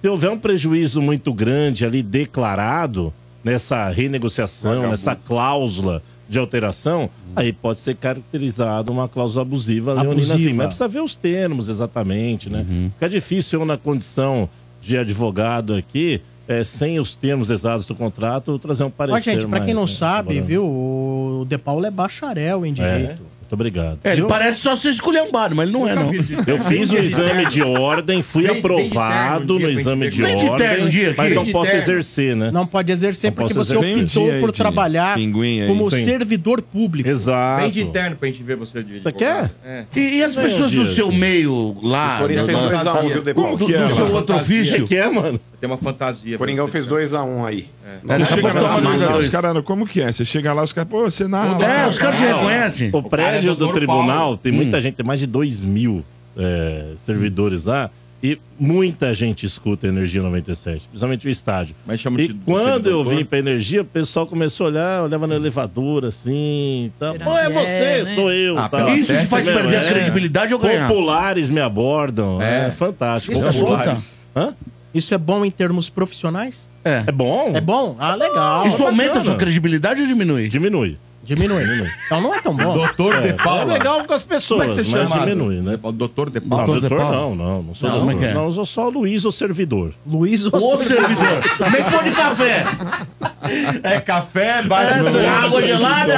Se 0.00 0.08
houver 0.08 0.30
um 0.30 0.38
prejuízo 0.38 1.02
muito 1.02 1.32
grande 1.32 1.84
ali 1.84 2.02
declarado 2.02 3.12
nessa 3.42 3.88
renegociação, 3.90 4.88
nessa 4.90 5.14
cláusula 5.16 6.02
de 6.28 6.38
alteração, 6.38 7.10
aí 7.36 7.52
pode 7.52 7.80
ser 7.80 7.96
caracterizado 7.96 8.90
uma 8.92 9.08
cláusula 9.08 9.42
abusiva, 9.42 9.92
leonina 9.92 10.12
Abusiva. 10.12 10.34
assim. 10.36 10.52
Mas 10.52 10.66
precisa 10.68 10.88
ver 10.88 11.00
os 11.02 11.14
termos 11.16 11.68
exatamente, 11.68 12.48
né? 12.48 12.64
Fica 12.94 13.08
difícil 13.08 13.60
eu, 13.60 13.66
na 13.66 13.76
condição 13.76 14.48
de 14.80 14.96
advogado 14.96 15.74
aqui, 15.74 16.20
é, 16.48 16.62
sem 16.64 16.98
os 17.00 17.14
termos 17.14 17.50
exatos 17.50 17.86
do 17.86 17.94
contrato, 17.94 18.58
trazer 18.58 18.84
um 18.84 18.90
parecer 18.90 19.32
gente, 19.32 19.40
pra 19.40 19.48
mais, 19.48 19.64
quem 19.64 19.74
não 19.74 19.82
né, 19.82 19.86
sabe, 19.88 20.40
viu, 20.40 20.64
o 20.64 21.46
De 21.48 21.58
Paulo 21.58 21.84
é 21.86 21.90
bacharel 21.90 22.64
em 22.66 22.70
É, 22.70 22.72
direito. 22.72 23.22
muito 23.40 23.52
obrigado. 23.52 23.98
É, 24.04 24.12
ele 24.12 24.22
Eu- 24.22 24.26
parece 24.26 24.60
só 24.60 24.74
ser 24.76 24.88
esculhambado, 24.90 25.54
mas 25.54 25.68
ele 25.68 25.78
não 25.78 25.88
é, 25.88 25.94
não. 25.94 26.10
Eu 26.46 26.58
fiz 26.60 26.90
o 26.90 26.96
exame 26.98 27.46
de 27.46 27.62
ordem, 27.62 28.22
fui 28.22 28.46
aprovado 28.48 29.58
no 29.58 29.70
exame 29.70 30.08
de 30.10 30.22
ordem, 30.22 30.84
um 30.84 31.14
mas 31.16 31.34
não 31.34 31.46
posso 31.46 31.70
exercer, 31.74 32.34
né? 32.36 32.50
Não 32.50 32.66
pode 32.66 32.90
exercer 32.92 33.30
Não 33.30 33.36
porque 33.36 33.54
você 33.54 33.76
exercer. 33.76 34.02
Optou 34.04 34.24
dia 34.30 34.40
por 34.40 34.50
de 34.52 34.58
trabalhar 34.58 35.14
pinguim 35.16 35.66
como 35.66 35.90
Sim. 35.90 36.04
servidor 36.04 36.60
público. 36.62 37.08
Exato. 37.08 37.62
Vem 37.62 37.70
de 37.70 37.82
interno 37.82 38.16
pra 38.16 38.28
gente 38.28 38.42
ver 38.42 38.56
você 38.56 38.82
de 38.82 39.00
Você 39.00 39.12
quer? 39.12 39.50
É. 39.64 39.84
E, 39.94 40.16
e 40.18 40.22
as 40.24 40.34
pessoas 40.36 40.72
do 40.72 40.84
seu 40.84 41.10
meio 41.12 41.76
lá, 41.82 42.16
O 42.16 42.20
Corinthians 42.22 42.46
do, 42.46 42.46
fez 42.46 42.58
do, 42.58 42.90
2x1, 42.90 43.12
viu, 43.12 43.22
De 43.22 43.34
Paulo? 43.34 43.56
do- 43.56 43.66
do 43.66 43.74
é, 43.74 43.88
seu 43.88 44.04
outro 44.12 44.34
Fantasia. 44.34 44.60
ofício. 44.62 44.86
que 44.86 44.96
é, 44.96 45.08
mano? 45.10 45.40
Tem 45.64 45.70
uma 45.70 45.78
fantasia. 45.78 46.36
O 46.36 46.38
Coringão 46.38 46.68
fez 46.68 46.86
2x1 46.86 47.42
aí. 47.46 47.68
É, 48.06 48.14
a 48.14 48.24
chega 48.26 48.52
lá, 48.52 49.16
os 49.16 49.28
caras, 49.30 49.64
como 49.64 49.86
que 49.86 50.02
é? 50.02 50.12
Você 50.12 50.22
chega 50.22 50.52
lá, 50.52 50.62
os 50.62 50.74
caras, 50.74 50.90
pô, 50.90 51.04
você 51.04 51.26
narra 51.26 51.56
lá. 51.56 51.84
É, 51.84 51.88
os 51.88 51.96
caras 51.96 52.18
te 52.18 52.22
reconhecem. 52.22 52.90
O 52.92 53.02
prédio 53.02 53.54
cara 53.56 53.64
é 53.64 53.68
do 53.68 53.72
tribunal 53.72 54.06
Paulo. 54.06 54.36
tem 54.36 54.52
muita 54.52 54.78
gente, 54.82 54.96
tem 54.96 55.06
mais 55.06 55.20
de 55.20 55.26
2 55.26 55.64
mil 55.64 56.04
é, 56.36 56.88
servidores 56.98 57.64
lá. 57.64 57.90
E 58.22 58.38
muita 58.58 59.14
gente 59.14 59.46
escuta 59.46 59.86
Energia 59.86 60.22
97, 60.22 60.86
principalmente 60.88 61.26
o 61.26 61.30
estádio. 61.30 61.74
Mas 61.86 62.00
chama 62.00 62.20
E 62.20 62.28
quando 62.44 62.90
eu 62.90 63.02
vim 63.02 63.24
pra 63.24 63.38
Energia, 63.38 63.80
o 63.80 63.86
pessoal 63.86 64.26
começou 64.26 64.66
a 64.66 64.68
olhar, 64.68 65.02
olhava 65.04 65.26
no 65.26 65.32
elevador 65.34 66.04
assim. 66.04 66.92
Tá. 66.98 67.12
Será 67.12 67.24
Pô, 67.24 67.38
é 67.38 67.46
é, 67.46 67.50
você, 67.50 68.02
né? 68.02 68.14
sou 68.14 68.30
eu. 68.30 68.58
Ah, 68.58 68.68
tá. 68.68 68.90
Isso 68.90 69.14
te 69.14 69.26
faz 69.26 69.46
mesmo, 69.46 69.62
perder 69.62 69.76
a 69.78 69.82
é. 69.82 69.92
credibilidade 69.92 70.52
ou 70.52 70.60
ganhar? 70.60 70.88
Populares 70.88 71.48
me 71.48 71.60
abordam. 71.60 72.40
É, 72.42 72.66
É. 72.66 72.70
fantástico. 72.70 73.32
Isso 73.32 73.46
é 73.46 73.52
bom, 73.52 73.60
Popular. 73.60 73.84
tá? 73.86 73.96
Hã? 74.36 74.54
Isso 74.94 75.12
é 75.14 75.18
bom 75.18 75.44
em 75.44 75.50
termos 75.50 75.90
profissionais? 75.90 76.68
É. 76.84 77.02
É 77.06 77.12
bom? 77.12 77.50
É 77.54 77.60
bom? 77.60 77.96
Ah, 77.98 78.14
legal. 78.14 78.66
Isso 78.66 78.84
aumenta 78.84 79.18
a 79.18 79.20
sua 79.20 79.34
credibilidade 79.34 80.00
ou 80.02 80.06
diminui? 80.06 80.48
Diminui. 80.48 80.96
Diminui. 81.24 81.64
Então 82.04 82.20
não 82.20 82.34
é 82.34 82.40
tão 82.42 82.54
bom. 82.54 82.74
Doutor 82.76 83.22
de 83.22 83.28
É 83.28 83.32
Paula. 83.32 83.64
legal 83.72 84.04
com 84.04 84.12
as 84.12 84.22
pessoas, 84.22 84.60
Como 84.68 84.72
é 84.78 84.82
que 84.84 84.90
você 84.90 84.90
mas 84.96 85.08
chama? 85.08 85.24
diminui, 85.24 85.60
né? 85.62 85.78
Doutor 85.94 86.28
de 86.28 86.38
Não, 86.40 86.48
Paula. 86.50 86.66
Doutor 86.66 86.80
de 86.82 86.88
doutor 86.90 86.98
Paula? 87.06 87.16
não, 87.16 87.34
não, 87.34 87.62
não 87.62 87.74
sou 87.74 87.88
Não, 87.88 87.98
como 88.00 88.10
é 88.10 88.12
doutor. 88.12 88.26
que 88.28 88.30
é? 88.30 88.34
Não, 88.34 88.44
eu 88.44 88.52
sou 88.52 88.66
só 88.66 88.88
Luiz, 88.90 89.24
o 89.24 89.32
servidor. 89.32 89.94
Luiz 90.06 90.44
Ô, 90.52 90.76
servidor, 90.78 91.40
nem 91.72 91.82
que 91.82 91.90
for 91.90 92.04
de 92.04 92.10
café. 92.10 92.64
É 93.82 94.00
café, 94.00 94.62
bate, 94.62 94.92
Essa 94.92 95.30
água 95.30 95.62
gelada, 95.62 96.14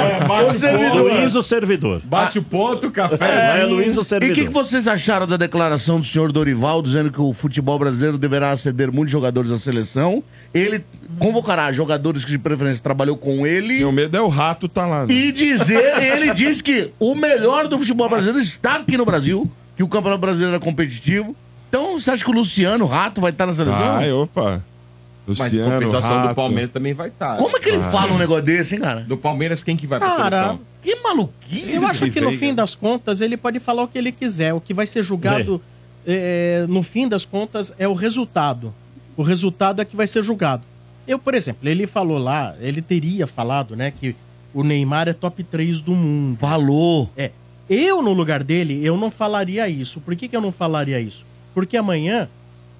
ô, 0.49 0.53
servidor. 0.53 1.13
Luiz, 1.13 1.35
o 1.35 1.43
servidor. 1.43 2.01
bate 2.03 2.39
o 2.39 2.43
ponto, 2.43 2.89
café. 2.91 3.61
É, 3.61 3.65
Luiz, 3.65 3.95
o 3.95 3.99
E 3.99 4.01
o 4.01 4.03
servidor. 4.03 4.35
que, 4.35 4.45
que 4.45 4.53
vocês 4.53 4.87
acharam 4.87 5.27
da 5.27 5.37
declaração 5.37 5.99
do 5.99 6.05
senhor 6.05 6.31
Dorival 6.31 6.81
dizendo 6.81 7.11
que 7.11 7.21
o 7.21 7.33
futebol 7.33 7.77
brasileiro 7.77 8.17
deverá 8.17 8.55
ceder 8.55 8.91
muitos 8.91 9.11
jogadores 9.11 9.51
à 9.51 9.57
seleção? 9.57 10.23
Ele 10.53 10.83
convocará 11.19 11.71
jogadores 11.71 12.23
que 12.23 12.31
de 12.31 12.39
preferência 12.39 12.83
trabalhou 12.83 13.17
com 13.17 13.45
ele 13.45 13.83
o 13.83 13.91
medo 13.91 14.15
é 14.15 14.21
o 14.21 14.27
rato 14.27 14.67
tá 14.67 14.85
lá. 14.85 15.05
Né? 15.05 15.13
e 15.13 15.31
dizer, 15.31 16.01
ele 16.01 16.33
diz 16.33 16.61
que 16.61 16.91
o 16.99 17.15
melhor 17.15 17.67
do 17.67 17.77
futebol 17.79 18.09
brasileiro 18.09 18.39
está 18.39 18.75
aqui 18.75 18.97
no 18.97 19.05
Brasil, 19.05 19.49
que 19.75 19.83
o 19.83 19.87
Campeonato 19.87 20.21
Brasileiro 20.21 20.55
é 20.55 20.59
competitivo. 20.59 21.35
Então, 21.69 21.99
você 21.99 22.11
acha 22.11 22.23
que 22.23 22.29
o 22.29 22.33
Luciano 22.33 22.85
Rato 22.85 23.19
vai 23.19 23.31
estar 23.31 23.45
na 23.45 23.53
seleção? 23.53 23.97
Ai, 23.97 24.11
opa. 24.11 24.63
Mas 25.27 25.51
Luciano, 25.51 25.71
compensação 25.71 26.17
rato. 26.17 26.29
do 26.29 26.35
Palmeiras 26.35 26.71
também 26.71 26.93
vai 26.93 27.09
estar. 27.09 27.37
Como 27.37 27.57
é 27.57 27.59
que 27.59 27.69
ele 27.69 27.83
fala 27.83 28.13
um 28.13 28.17
negócio 28.17 28.43
desse, 28.43 28.75
hein, 28.75 28.81
cara? 28.81 29.01
Do 29.01 29.17
Palmeiras, 29.17 29.63
quem 29.63 29.75
que 29.75 29.85
vai 29.85 29.99
pra 29.99 30.15
Cara? 30.15 30.57
Que 30.81 30.95
maluquice. 30.95 31.73
Eu 31.73 31.85
acho 31.85 32.09
que 32.09 32.21
no 32.21 32.31
fim 32.31 32.53
das 32.53 32.75
contas 32.75 33.19
ele 33.19 33.35
pode 33.35 33.59
falar 33.59 33.83
o 33.83 33.87
que 33.87 33.97
ele 33.97 34.11
quiser. 34.11 34.53
O 34.53 34.61
que 34.61 34.73
vai 34.73 34.85
ser 34.85 35.03
julgado, 35.03 35.61
é, 36.05 36.65
no 36.69 36.81
fim 36.81 37.07
das 37.07 37.25
contas, 37.25 37.73
é 37.77 37.87
o 37.87 37.93
resultado. 37.93 38.73
O 39.17 39.23
resultado 39.23 39.81
é 39.81 39.85
que 39.85 39.95
vai 39.95 40.07
ser 40.07 40.23
julgado. 40.23 40.63
Eu, 41.07 41.17
por 41.17 41.33
exemplo, 41.33 41.67
ele 41.67 41.87
falou 41.87 42.17
lá, 42.17 42.55
ele 42.59 42.81
teria 42.81 43.25
falado, 43.25 43.75
né, 43.75 43.91
que 43.91 44.15
o 44.53 44.63
Neymar 44.63 45.07
é 45.07 45.13
top 45.13 45.43
3 45.43 45.81
do 45.81 45.93
mundo. 45.93 46.37
Falou. 46.37 47.09
É. 47.17 47.31
Eu, 47.69 48.01
no 48.01 48.13
lugar 48.13 48.43
dele, 48.43 48.79
eu 48.83 48.97
não 48.97 49.11
falaria 49.11 49.67
isso. 49.67 49.99
Por 49.99 50.15
que, 50.15 50.27
que 50.27 50.35
eu 50.35 50.41
não 50.41 50.51
falaria 50.51 50.99
isso? 50.99 51.25
Porque 51.53 51.75
amanhã, 51.75 52.29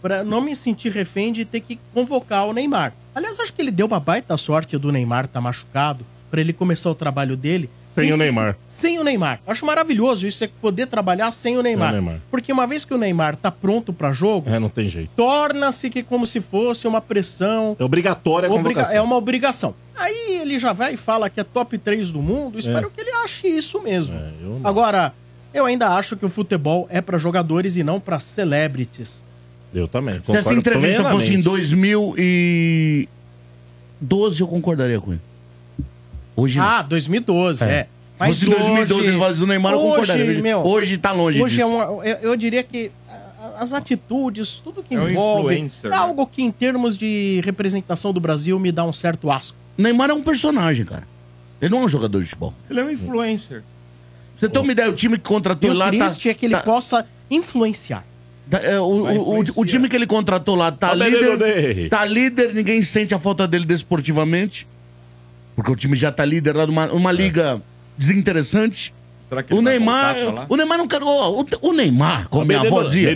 pra 0.01 0.23
não 0.23 0.41
me 0.41 0.55
sentir 0.55 0.91
refém 0.91 1.31
de 1.33 1.43
ter 1.45 1.59
que 1.61 1.79
convocar 1.93 2.45
o 2.47 2.53
Neymar. 2.53 2.93
Aliás, 3.15 3.39
acho 3.39 3.53
que 3.53 3.61
ele 3.61 3.71
deu 3.71 3.87
uma 3.87 3.99
baita 3.99 4.35
sorte 4.37 4.77
do 4.77 4.91
Neymar 4.91 5.25
estar 5.25 5.41
machucado 5.41 6.05
para 6.29 6.39
ele 6.41 6.53
começar 6.53 6.89
o 6.89 6.95
trabalho 6.95 7.35
dele. 7.35 7.69
Sem 7.95 8.11
o 8.11 8.13
se- 8.13 8.19
Neymar. 8.19 8.55
Sem 8.67 8.99
o 8.99 9.03
Neymar. 9.03 9.39
Acho 9.47 9.65
maravilhoso 9.65 10.27
isso, 10.27 10.43
é 10.43 10.49
poder 10.61 10.85
trabalhar 10.85 11.31
sem 11.31 11.57
o 11.57 11.63
Neymar. 11.63 11.89
Sem 11.89 11.99
o 11.99 12.01
Neymar. 12.03 12.21
Porque 12.29 12.53
uma 12.53 12.67
vez 12.67 12.85
que 12.85 12.93
o 12.93 12.97
Neymar 12.97 13.35
tá 13.35 13.49
pronto 13.49 13.91
para 13.91 14.11
jogo, 14.13 14.47
É, 14.47 14.59
não 14.59 14.69
tem 14.69 14.87
jeito. 14.87 15.09
torna-se 15.15 15.89
que 15.89 16.03
como 16.03 16.27
se 16.27 16.39
fosse 16.39 16.87
uma 16.87 17.01
pressão, 17.01 17.75
É 17.79 17.83
obrigatória 17.83 18.47
a 18.49 18.53
Obriga- 18.53 18.81
é 18.93 19.01
uma 19.01 19.15
obrigação. 19.15 19.73
Aí 19.95 20.37
ele 20.41 20.59
já 20.59 20.73
vai 20.73 20.93
e 20.93 20.97
fala 20.97 21.27
que 21.27 21.39
é 21.39 21.43
top 21.43 21.75
3 21.79 22.11
do 22.11 22.21
mundo. 22.21 22.59
Espero 22.59 22.91
que 22.91 23.01
ele 23.01 23.09
ache 23.23 23.47
isso 23.47 23.81
mesmo. 23.81 24.15
É, 24.15 24.29
eu. 24.43 24.61
Agora, 24.63 25.11
eu 25.51 25.65
ainda 25.65 25.87
acho 25.95 26.15
que 26.15 26.23
o 26.25 26.29
futebol 26.29 26.85
é 26.91 27.01
para 27.01 27.17
jogadores 27.17 27.77
e 27.77 27.83
não 27.83 27.99
para 27.99 28.19
celebrities. 28.19 29.19
Eu 29.73 29.87
também. 29.87 30.21
Se 30.23 30.31
essa 30.35 30.53
entrevista 30.53 31.03
fosse 31.09 31.33
em 31.33 31.41
plenamente. 31.41 31.43
2012, 34.01 34.41
eu 34.41 34.47
concordaria 34.47 34.99
com 34.99 35.11
ele. 35.11 35.21
Hoje 36.35 36.57
não. 36.59 36.65
Ah, 36.65 36.81
2012, 36.83 37.63
é. 37.65 37.87
Se 38.13 38.25
fosse 38.27 38.45
em 38.45 38.49
2012 38.49 39.07
ele 39.09 39.17
falasse 39.19 39.39
do 39.39 39.47
Neymar, 39.47 39.73
eu 39.73 39.79
hoje, 39.79 39.89
concordaria. 39.89 40.25
Hoje, 40.31 40.41
meu, 40.41 40.59
hoje 40.65 40.97
tá 40.97 41.11
longe 41.11 41.41
Hoje 41.41 41.61
é 41.61 41.65
disso. 41.65 41.75
uma, 41.75 41.83
eu, 42.05 42.17
eu 42.29 42.35
diria 42.35 42.63
que 42.63 42.91
a- 43.09 43.57
as 43.63 43.73
atitudes, 43.73 44.59
tudo 44.63 44.81
que 44.83 44.95
É 44.95 44.99
um 44.99 45.09
envolve, 45.09 45.53
influencer, 45.55 45.91
é 45.91 45.95
algo 45.95 46.25
que 46.25 46.41
em 46.41 46.51
termos 46.51 46.97
de 46.97 47.41
representação 47.43 48.11
do 48.13 48.19
Brasil 48.19 48.57
me 48.59 48.71
dá 48.71 48.83
um 48.83 48.93
certo 48.93 49.29
asco. 49.29 49.57
Neymar 49.77 50.09
é 50.09 50.13
um 50.13 50.23
personagem, 50.23 50.83
cara. 50.85 51.03
Ele 51.61 51.71
não 51.71 51.81
é 51.81 51.85
um 51.85 51.89
jogador 51.89 52.19
de 52.19 52.25
futebol. 52.29 52.53
Ele 52.69 52.79
é 52.79 52.83
um 52.83 52.89
influencer. 52.91 53.63
Você 54.35 54.47
tem 54.49 54.61
uma 54.61 54.71
ideia, 54.71 54.89
o 54.89 54.93
time 54.93 55.17
que 55.17 55.23
E 55.25 55.27
contratou 55.27 55.69
o 55.69 55.73
lá 55.73 55.87
triste 55.89 56.23
tá, 56.23 56.29
é 56.29 56.33
que 56.33 56.45
ele 56.45 56.55
tá- 56.55 56.61
possa 56.61 57.05
influenciar. 57.29 58.03
Tá- 58.49 58.59
é, 58.63 58.79
o, 58.79 58.83
o- 58.83 59.39
o- 59.39 59.43
o 59.55 59.65
time 59.65 59.87
que 59.89 59.95
ele 59.95 60.07
contratou 60.07 60.55
lá 60.55 60.71
tá 60.71 60.95
Menino 60.95 61.17
líder. 61.33 61.89
Tá 61.89 62.05
líder, 62.05 62.53
ninguém 62.53 62.81
sente 62.81 63.13
a 63.13 63.19
falta 63.19 63.47
dele 63.47 63.65
desportivamente. 63.65 64.67
Porque 65.55 65.71
o 65.71 65.75
time 65.75 65.95
já 65.95 66.11
tá 66.11 66.23
líder 66.23 66.55
lá 66.55 66.67
numa, 66.67 66.87
numa 66.87 67.11
liga 67.11 67.61
desinteressante. 67.97 68.93
Será 69.27 69.43
que 69.43 69.53
O 69.53 69.61
Neymar. 69.61 70.15
O 70.47 70.55
Neymar 70.55 70.77
não 70.77 70.87
quer. 70.87 71.01
ó, 71.03 71.43
O, 71.61 71.73
Neymar, 71.73 72.29
como 72.29 72.45
minha 72.45 72.59
avó 72.67 72.83
dizia. 72.87 73.09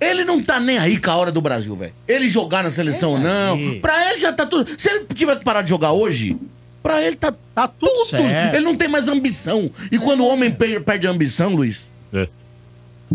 Ele 0.00 0.24
não 0.24 0.40
tá 0.42 0.60
nem 0.60 0.78
aí 0.78 0.98
com 0.98 1.10
a 1.10 1.16
hora 1.16 1.32
do 1.32 1.40
Brasil, 1.40 1.74
velho. 1.74 1.92
Ele 2.06 2.30
jogar 2.30 2.62
na 2.62 2.70
seleção 2.70 3.12
ou 3.12 3.18
não. 3.18 3.56
Pra 3.80 4.10
ele 4.10 4.18
já 4.20 4.32
tá 4.32 4.46
tudo. 4.46 4.68
Se 4.78 4.88
ele 4.88 5.06
tiver 5.14 5.36
que 5.38 5.44
parar 5.44 5.62
de 5.62 5.70
jogar 5.70 5.90
hoje, 5.92 6.36
pra 6.82 7.02
ele 7.02 7.16
tá, 7.16 7.34
Tá 7.54 7.66
tudo 7.66 7.90
tudo. 8.08 8.22
Ele 8.54 8.64
não 8.64 8.76
tem 8.76 8.86
mais 8.86 9.08
ambição. 9.08 9.68
E 9.90 9.98
quando 9.98 10.20
o 10.20 10.28
homem 10.28 10.48
per- 10.52 10.80
perde 10.82 11.08
a 11.08 11.10
ambição, 11.10 11.52
Luiz, 11.56 11.90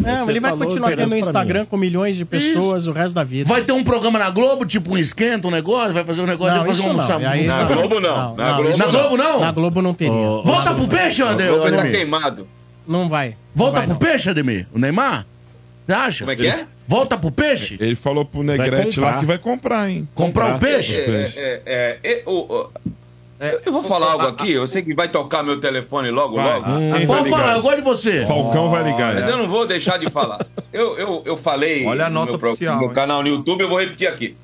É. 0.04 0.10
É, 0.10 0.18
Você 0.24 0.32
ele 0.32 0.40
vai 0.40 0.50
falou 0.52 0.66
continuar 0.68 0.96
tendo 0.96 1.14
um 1.14 1.18
Instagram 1.18 1.66
com 1.66 1.78
milhões 1.78 2.16
de 2.16 2.26
pessoas 2.26 2.88
o 2.88 2.92
resto 2.92 3.14
da 3.16 3.24
vida. 3.24 3.48
vai 3.48 3.64
ter 3.64 3.74
um 3.74 3.84
programa 3.84 4.18
na 4.18 4.30
Globo, 4.30 4.66
tipo 4.66 4.94
um 4.94 4.98
esquenta, 4.98 5.48
um 5.48 5.52
negócio, 5.52 5.94
vai 5.94 6.04
fazer 6.04 6.22
um 6.22 6.26
negócio, 6.26 6.54
Não, 6.56 6.64
vai 6.66 6.68
fazer 6.74 6.82
isso 6.82 6.90
um 6.90 7.20
não. 7.20 7.28
Aí 7.30 7.46
Na 7.46 7.60
não. 7.62 7.68
Globo 7.68 8.00
não. 8.00 8.36
Na 8.36 8.54
Globo 8.54 8.78
Na 8.78 8.86
Globo 8.88 9.18
não? 9.18 9.40
Na 9.40 9.52
Globo 9.52 9.82
não 9.82 9.94
teria. 9.94 10.14
Ó, 10.14 10.42
Volta 10.44 10.74
pro 10.74 10.88
peixe, 10.88 11.22
O 11.22 11.28
Globo 11.28 11.62
tá 11.62 11.68
Ademir. 11.68 11.92
queimado. 11.92 12.48
Não 12.88 13.08
vai. 13.08 13.36
Volta 13.54 13.72
não 13.72 13.78
vai, 13.80 13.84
pro 13.84 13.94
não. 13.94 14.00
peixe, 14.12 14.30
Ademir? 14.30 14.68
O 14.74 14.80
Neymar? 14.80 15.26
Você 15.86 15.94
acha? 15.94 16.20
Como 16.26 16.32
é 16.32 16.36
que 16.36 16.48
é? 16.48 16.66
Volta 16.88 17.18
pro 17.18 17.32
peixe? 17.32 17.78
Ele 17.80 17.96
falou 17.96 18.26
pro 18.26 18.42
Negrete 18.44 18.96
comprar. 18.96 19.12
lá 19.14 19.20
que 19.20 19.26
vai 19.26 19.38
comprar, 19.38 19.90
hein? 19.90 20.08
Comprar 20.16 20.56
o 20.56 20.60
peixe? 20.60 20.96
É, 20.96 21.32
é, 21.36 21.62
é, 21.66 22.00
é, 22.04 22.24
o- 22.26 22.32
o- 22.42 22.70
eu 23.66 23.72
vou 23.72 23.84
falar 23.84 24.12
algo 24.12 24.28
aqui, 24.28 24.52
eu 24.52 24.68
sei 24.68 24.82
que 24.82 24.94
vai 24.94 25.08
tocar 25.10 25.44
meu 25.44 25.60
telefone 25.60 26.10
logo, 26.12 26.36
Vai. 26.36 26.46
logo. 26.60 26.66
Quem 26.66 26.90
vai 26.92 27.06
Pode 27.06 27.24
ligar? 27.26 27.38
falar, 27.40 27.56
eu 27.56 27.62
gosto 27.62 27.76
de 27.78 27.82
você. 27.84 28.26
Falcão 28.26 28.70
vai 28.70 28.84
ligar. 28.84 29.14
Mas 29.16 29.28
eu 29.28 29.38
não 29.38 29.48
vou 29.50 29.68
deixar 29.68 29.98
de 29.98 30.10
falar. 30.10 30.46
Eu, 30.72 30.98
eu, 30.98 31.22
eu 31.26 31.38
falei 31.38 31.86
Olha 31.86 32.06
a 32.06 32.10
no 32.10 32.16
nota 32.16 32.32
meu, 32.32 32.40
pro- 32.40 32.50
oficial, 32.52 32.76
no 32.76 32.82
meu 32.82 32.90
canal 32.92 33.22
no 33.22 33.28
YouTube, 33.30 33.62
eu 33.62 33.70
vou 33.70 33.80
repetir 33.80 34.08
aqui. 34.08 34.36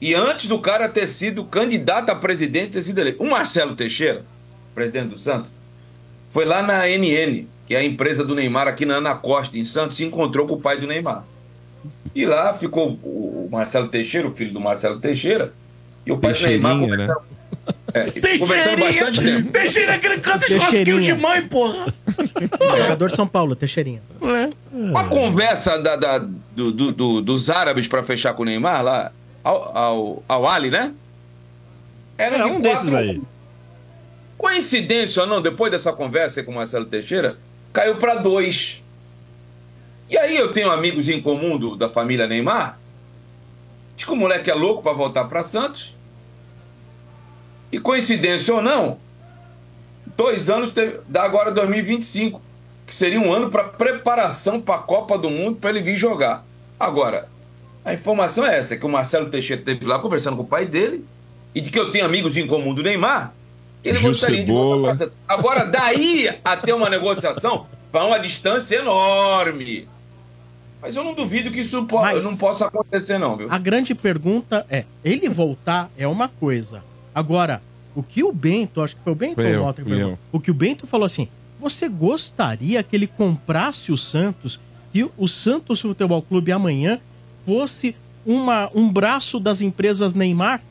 E 0.00 0.14
antes 0.14 0.46
do 0.46 0.58
cara 0.58 0.88
ter 0.88 1.06
sido 1.06 1.44
candidato 1.44 2.10
a 2.10 2.14
presidente, 2.14 2.72
ter 2.72 2.82
sido 2.82 2.98
eleito. 3.00 3.22
O 3.22 3.30
Marcelo 3.30 3.74
Teixeira, 3.76 4.24
presidente 4.74 5.08
do 5.08 5.18
Santos, 5.18 5.50
foi 6.28 6.44
lá 6.44 6.62
na 6.62 6.86
NN, 6.86 7.46
que 7.66 7.74
é 7.74 7.78
a 7.78 7.84
empresa 7.84 8.24
do 8.24 8.34
Neymar 8.34 8.66
aqui 8.68 8.84
na 8.84 8.94
Ana 8.96 9.14
Costa, 9.14 9.56
em 9.58 9.64
Santos, 9.64 9.96
se 9.96 10.04
encontrou 10.04 10.46
com 10.46 10.54
o 10.54 10.60
pai 10.60 10.78
do 10.78 10.86
Neymar. 10.86 11.24
E 12.14 12.26
lá 12.26 12.52
ficou 12.54 12.98
o 13.02 13.48
Marcelo 13.50 13.88
Teixeira, 13.88 14.28
o 14.28 14.32
filho 14.34 14.52
do 14.52 14.60
Marcelo 14.60 14.98
Teixeira, 15.00 15.52
e 16.06 16.12
o 16.12 16.18
pai 16.18 16.32
do 16.34 16.42
Neymar 16.42 16.78
Teixeirinha, 16.78 17.06
né? 17.08 17.14
Conversando, 17.94 18.26
é, 18.26 18.38
conversando 18.38 18.80
bastante 18.80 19.18
Teixeirinha, 19.18 19.36
tempo. 19.36 19.52
Teixeira 19.52 19.92
é 19.92 19.94
aquele 19.96 20.18
canto 20.18 20.46
churrasquinho 20.48 21.00
de 21.00 21.14
mãe, 21.14 21.42
porra. 21.46 21.94
Jogador 22.78 23.10
de 23.10 23.16
São 23.16 23.26
Paulo, 23.26 23.54
Teixeirinha. 23.54 24.02
A 24.96 25.04
conversa 25.04 25.78
da- 25.78 25.96
da- 25.96 26.18
do- 26.18 26.72
do- 26.72 26.92
do- 26.92 27.20
dos 27.22 27.48
árabes 27.50 27.86
para 27.86 28.02
fechar 28.02 28.34
com 28.34 28.42
o 28.42 28.46
Neymar 28.46 28.82
lá, 28.82 29.12
ao, 29.44 29.76
ao, 29.78 30.22
ao 30.28 30.48
Ali, 30.48 30.70
né? 30.70 30.92
Era 32.18 32.38
É 32.38 32.44
um 32.44 32.60
quatro- 32.60 32.62
desses 32.62 32.94
aí. 32.94 33.20
Coincidência 34.36 35.22
ou 35.22 35.28
não, 35.28 35.40
depois 35.40 35.70
dessa 35.70 35.92
conversa 35.92 36.42
com 36.42 36.52
o 36.52 36.54
Marcelo 36.56 36.84
Teixeira, 36.86 37.36
caiu 37.72 37.96
para 37.96 38.16
dois. 38.16 38.82
E 40.10 40.18
aí 40.18 40.36
eu 40.36 40.52
tenho 40.52 40.70
amigos 40.70 41.08
em 41.08 41.20
comum 41.22 41.56
do- 41.56 41.76
da 41.76 41.88
família 41.88 42.26
Neymar. 42.26 42.78
Diz 43.96 44.04
que 44.04 44.12
o 44.12 44.16
moleque 44.16 44.50
é 44.50 44.54
louco 44.54 44.82
para 44.82 44.92
voltar 44.92 45.24
para 45.26 45.44
Santos. 45.44 45.93
E 47.74 47.80
coincidência 47.80 48.54
ou 48.54 48.62
não, 48.62 48.98
dois 50.16 50.48
anos 50.48 50.70
teve- 50.70 51.00
dá 51.08 51.24
agora 51.24 51.50
2025, 51.50 52.40
que 52.86 52.94
seria 52.94 53.18
um 53.20 53.32
ano 53.32 53.50
para 53.50 53.64
preparação 53.64 54.60
para 54.60 54.76
a 54.76 54.78
Copa 54.78 55.18
do 55.18 55.28
Mundo 55.28 55.56
para 55.56 55.70
ele 55.70 55.82
vir 55.82 55.96
jogar. 55.96 56.44
Agora, 56.78 57.28
a 57.84 57.92
informação 57.92 58.46
é 58.46 58.56
essa, 58.58 58.76
que 58.76 58.86
o 58.86 58.88
Marcelo 58.88 59.28
Teixeira 59.28 59.60
esteve 59.60 59.84
lá 59.86 59.98
conversando 59.98 60.36
com 60.36 60.44
o 60.44 60.46
pai 60.46 60.66
dele 60.66 61.04
e 61.52 61.60
de 61.60 61.68
que 61.68 61.78
eu 61.78 61.90
tenho 61.90 62.04
amigos 62.04 62.36
em 62.36 62.46
comum 62.46 62.72
do 62.72 62.80
Neymar, 62.80 63.32
ele 63.82 63.98
Gil 63.98 64.10
gostaria 64.10 64.46
Cebola. 64.46 64.94
de. 64.94 65.08
Agora, 65.26 65.64
daí 65.64 66.30
a 66.44 66.56
ter 66.56 66.74
uma 66.74 66.88
negociação, 66.88 67.66
vai 67.92 68.06
uma 68.06 68.18
distância 68.20 68.76
enorme. 68.76 69.88
Mas 70.80 70.94
eu 70.94 71.02
não 71.02 71.12
duvido 71.14 71.50
que 71.50 71.58
isso 71.60 71.84
po- 71.86 72.00
Mas- 72.00 72.22
não 72.22 72.36
possa 72.36 72.66
acontecer, 72.66 73.18
não, 73.18 73.36
viu? 73.36 73.48
A 73.50 73.58
grande 73.58 73.96
pergunta 73.96 74.64
é: 74.70 74.84
ele 75.04 75.28
voltar 75.28 75.90
é 75.98 76.06
uma 76.06 76.28
coisa. 76.28 76.84
Agora, 77.14 77.62
o 77.94 78.02
que 78.02 78.24
o 78.24 78.32
Bento, 78.32 78.82
acho 78.82 78.96
que 78.96 79.02
foi 79.02 79.12
o 79.12 79.16
Bento 79.16 79.36
Foi 79.36 79.56
ou 79.56 79.64
o 79.64 79.68
eu, 79.68 79.74
perguntou? 79.74 80.18
o 80.32 80.40
que 80.40 80.50
o 80.50 80.54
Bento 80.54 80.86
falou 80.86 81.06
assim: 81.06 81.28
você 81.60 81.88
gostaria 81.88 82.82
que 82.82 82.96
ele 82.96 83.06
comprasse 83.06 83.92
o 83.92 83.96
Santos 83.96 84.58
e 84.92 85.04
o 85.04 85.26
Santos 85.26 85.80
Futebol 85.80 86.22
Clube 86.22 86.52
amanhã 86.52 87.00
fosse 87.46 87.94
uma, 88.26 88.70
um 88.74 88.90
braço 88.90 89.38
das 89.38 89.60
empresas 89.60 90.14
Neymar? 90.14 90.62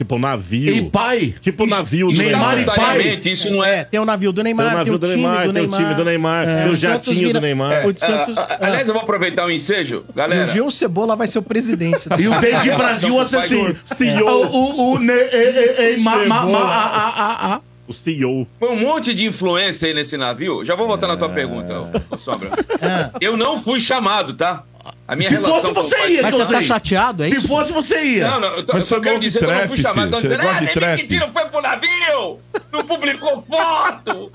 Tipo 0.00 0.18
navio. 0.18 0.74
E 0.74 0.88
pai? 0.88 1.34
Tipo 1.42 1.66
navio 1.66 2.10
do 2.10 2.16
Neymar 2.16 2.58
e 2.58 2.64
pai? 2.64 3.20
Isso 3.22 3.50
não 3.50 3.62
é. 3.62 3.84
Tem 3.84 4.00
o 4.00 4.04
navio 4.06 4.32
do 4.32 4.42
Neymar, 4.42 4.64
Tem 4.68 4.74
o 4.74 4.78
navio 4.78 4.98
do 4.98 5.06
time 5.06 5.16
Neymar, 5.18 5.52
tem 5.52 5.62
o 5.62 5.68
time 5.68 5.94
do 5.94 6.04
Neymar, 6.06 6.46
tem 6.46 6.54
o 6.54 6.58
o 6.58 6.60
Santos 6.74 6.80
jatinho 6.80 7.16
vira- 7.18 7.32
do 7.34 7.40
Neymar. 7.42 7.86
O 7.86 7.92
de 7.92 8.00
Santos, 8.00 8.34
Ah, 8.38 8.46
ah, 8.48 8.66
aliás, 8.66 8.88
eu 8.88 8.94
vou 8.94 9.02
aproveitar 9.02 9.44
o 9.44 9.50
ensejo. 9.50 10.02
e 10.08 10.16
Galera, 10.16 10.42
o 10.42 10.46
Gil 10.46 10.70
Cebola 10.70 11.14
vai 11.14 11.28
ser 11.28 11.40
o 11.40 11.42
presidente. 11.42 12.08
E 12.18 12.26
o 12.28 12.40
Dente 12.40 12.70
Brasil 12.72 13.14
Vai- 13.14 13.24
assassino. 13.26 13.76
CEO. 13.84 14.26
O, 14.26 14.46
o, 14.46 14.92
o, 14.94 14.98
ne, 14.98 15.12
ma, 15.98 16.16
ma, 16.24 16.46
ma, 16.46 16.58
a, 16.60 16.86
a, 16.86 17.08
a, 17.50 17.54
a. 17.56 17.60
O 17.86 17.92
CEO. 17.92 18.46
Foi 18.58 18.70
um 18.70 18.76
monte 18.76 19.12
de 19.12 19.26
influência 19.26 19.86
aí 19.88 19.92
nesse 19.92 20.16
navio. 20.16 20.64
Já 20.64 20.74
vou 20.76 20.86
voltar 20.86 21.08
na 21.08 21.16
tua 21.18 21.28
pergunta, 21.28 21.78
ô, 21.78 21.88
ô 22.14 22.16
Sombra. 22.16 22.52
Eu 23.20 23.36
não 23.36 23.60
fui 23.60 23.80
chamado, 23.80 24.32
tá? 24.32 24.62
A 25.10 25.16
minha 25.16 25.28
Se 25.28 25.34
relação 25.34 25.74
fosse, 25.74 25.90
você 25.90 26.06
ia, 26.08 26.22
Mas 26.22 26.34
você 26.36 26.52
tá 26.54 26.62
chateado, 26.62 27.24
é 27.24 27.28
Se 27.30 27.36
isso? 27.38 27.48
fosse, 27.48 27.72
você 27.72 28.00
ia. 28.00 28.28
Não, 28.30 28.40
não, 28.40 28.48
eu, 28.58 28.64
tô, 28.64 28.72
Mas 28.74 28.84
eu 28.88 28.96
só 28.96 29.02
quero 29.02 29.18
dizer 29.18 29.40
que 29.40 29.44
eu 29.44 29.50
não 29.52 29.66
fui 29.66 29.76
chamado. 29.78 30.16
filho. 30.16 30.22
Dizendo, 30.36 30.48
ah, 30.48 30.72
trap. 30.72 31.00
Quintino 31.00 31.32
foi 31.32 31.44
pro 31.46 31.60
navio! 31.60 32.38
Não 32.72 32.84
publicou 32.84 33.42
foto! 33.50 34.30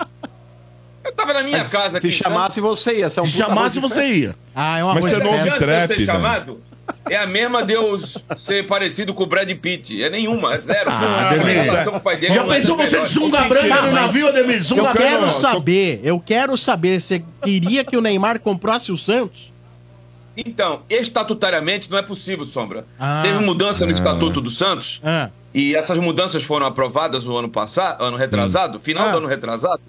Eu 1.01 1.13
tava 1.13 1.33
na 1.33 1.43
minha 1.43 1.59
Mas 1.59 1.71
casa 1.71 1.99
se 2.01 2.07
aqui. 2.07 2.11
chamasse, 2.11 2.59
você 2.59 2.95
ia. 2.99 3.03
É 3.05 3.05
um 3.05 3.09
Se 3.09 3.19
puta 3.19 3.29
chamasse, 3.31 3.79
você 3.79 4.03
ia. 4.13 4.35
Ah, 4.53 4.79
é 4.79 4.83
uma 4.83 4.95
Mas 4.95 5.01
coisa 5.03 5.17
você 5.19 5.23
não 5.23 5.45
eu 5.45 5.57
trap, 5.59 5.87
ser 5.95 6.01
chamado, 6.03 6.61
é 7.09 7.15
a 7.15 7.25
mesma 7.27 7.63
de 7.63 7.73
eu 7.73 7.97
ser 8.35 8.67
parecido 8.67 9.13
com 9.13 9.23
o 9.23 9.27
Brad 9.27 9.49
Pitt. 9.51 10.03
É 10.03 10.09
nenhuma, 10.09 10.55
é 10.55 10.59
zero. 10.59 10.89
Ah, 10.91 11.29
Ademir. 11.29 11.61
relação 11.63 11.93
com 11.93 11.99
o 11.99 12.01
pai 12.01 12.17
dele 12.17 12.33
Já 12.33 12.43
é 12.43 12.47
pensou 12.47 12.75
você 12.75 12.99
de 12.99 13.07
sunga 13.07 13.41
branca 13.43 13.67
no 13.81 13.81
mas- 13.83 13.93
navio, 13.93 14.27
Ademir? 14.27 14.61
Sunga 14.61 14.81
Eu 14.89 14.93
quero 14.93 15.29
saber, 15.29 16.01
eu 16.03 16.19
quero 16.19 16.57
saber, 16.57 16.99
você 16.99 17.23
queria 17.43 17.85
que 17.85 17.95
o 17.95 18.01
Neymar 18.01 18.39
comprasse 18.41 18.91
o 18.91 18.97
Santos? 18.97 19.53
Então, 20.37 20.81
estatutariamente 20.89 21.89
não 21.89 21.97
é 21.97 22.01
possível, 22.01 22.45
Sombra. 22.45 22.85
Ah. 22.99 23.21
Teve 23.23 23.39
mudança 23.39 23.85
no 23.85 23.91
Estatuto 23.91 24.41
do 24.41 24.51
Santos, 24.51 24.99
Ah, 25.03 25.29
e 25.53 25.75
essas 25.75 25.97
mudanças 25.97 26.43
foram 26.43 26.65
aprovadas 26.65 27.23
no 27.25 27.37
ano 27.37 27.47
passado, 27.49 28.03
ano 28.03 28.17
retrasado, 28.17 28.79
final 28.79 29.07
Ah. 29.07 29.11
do 29.11 29.17
ano 29.19 29.27
retrasado. 29.27 29.81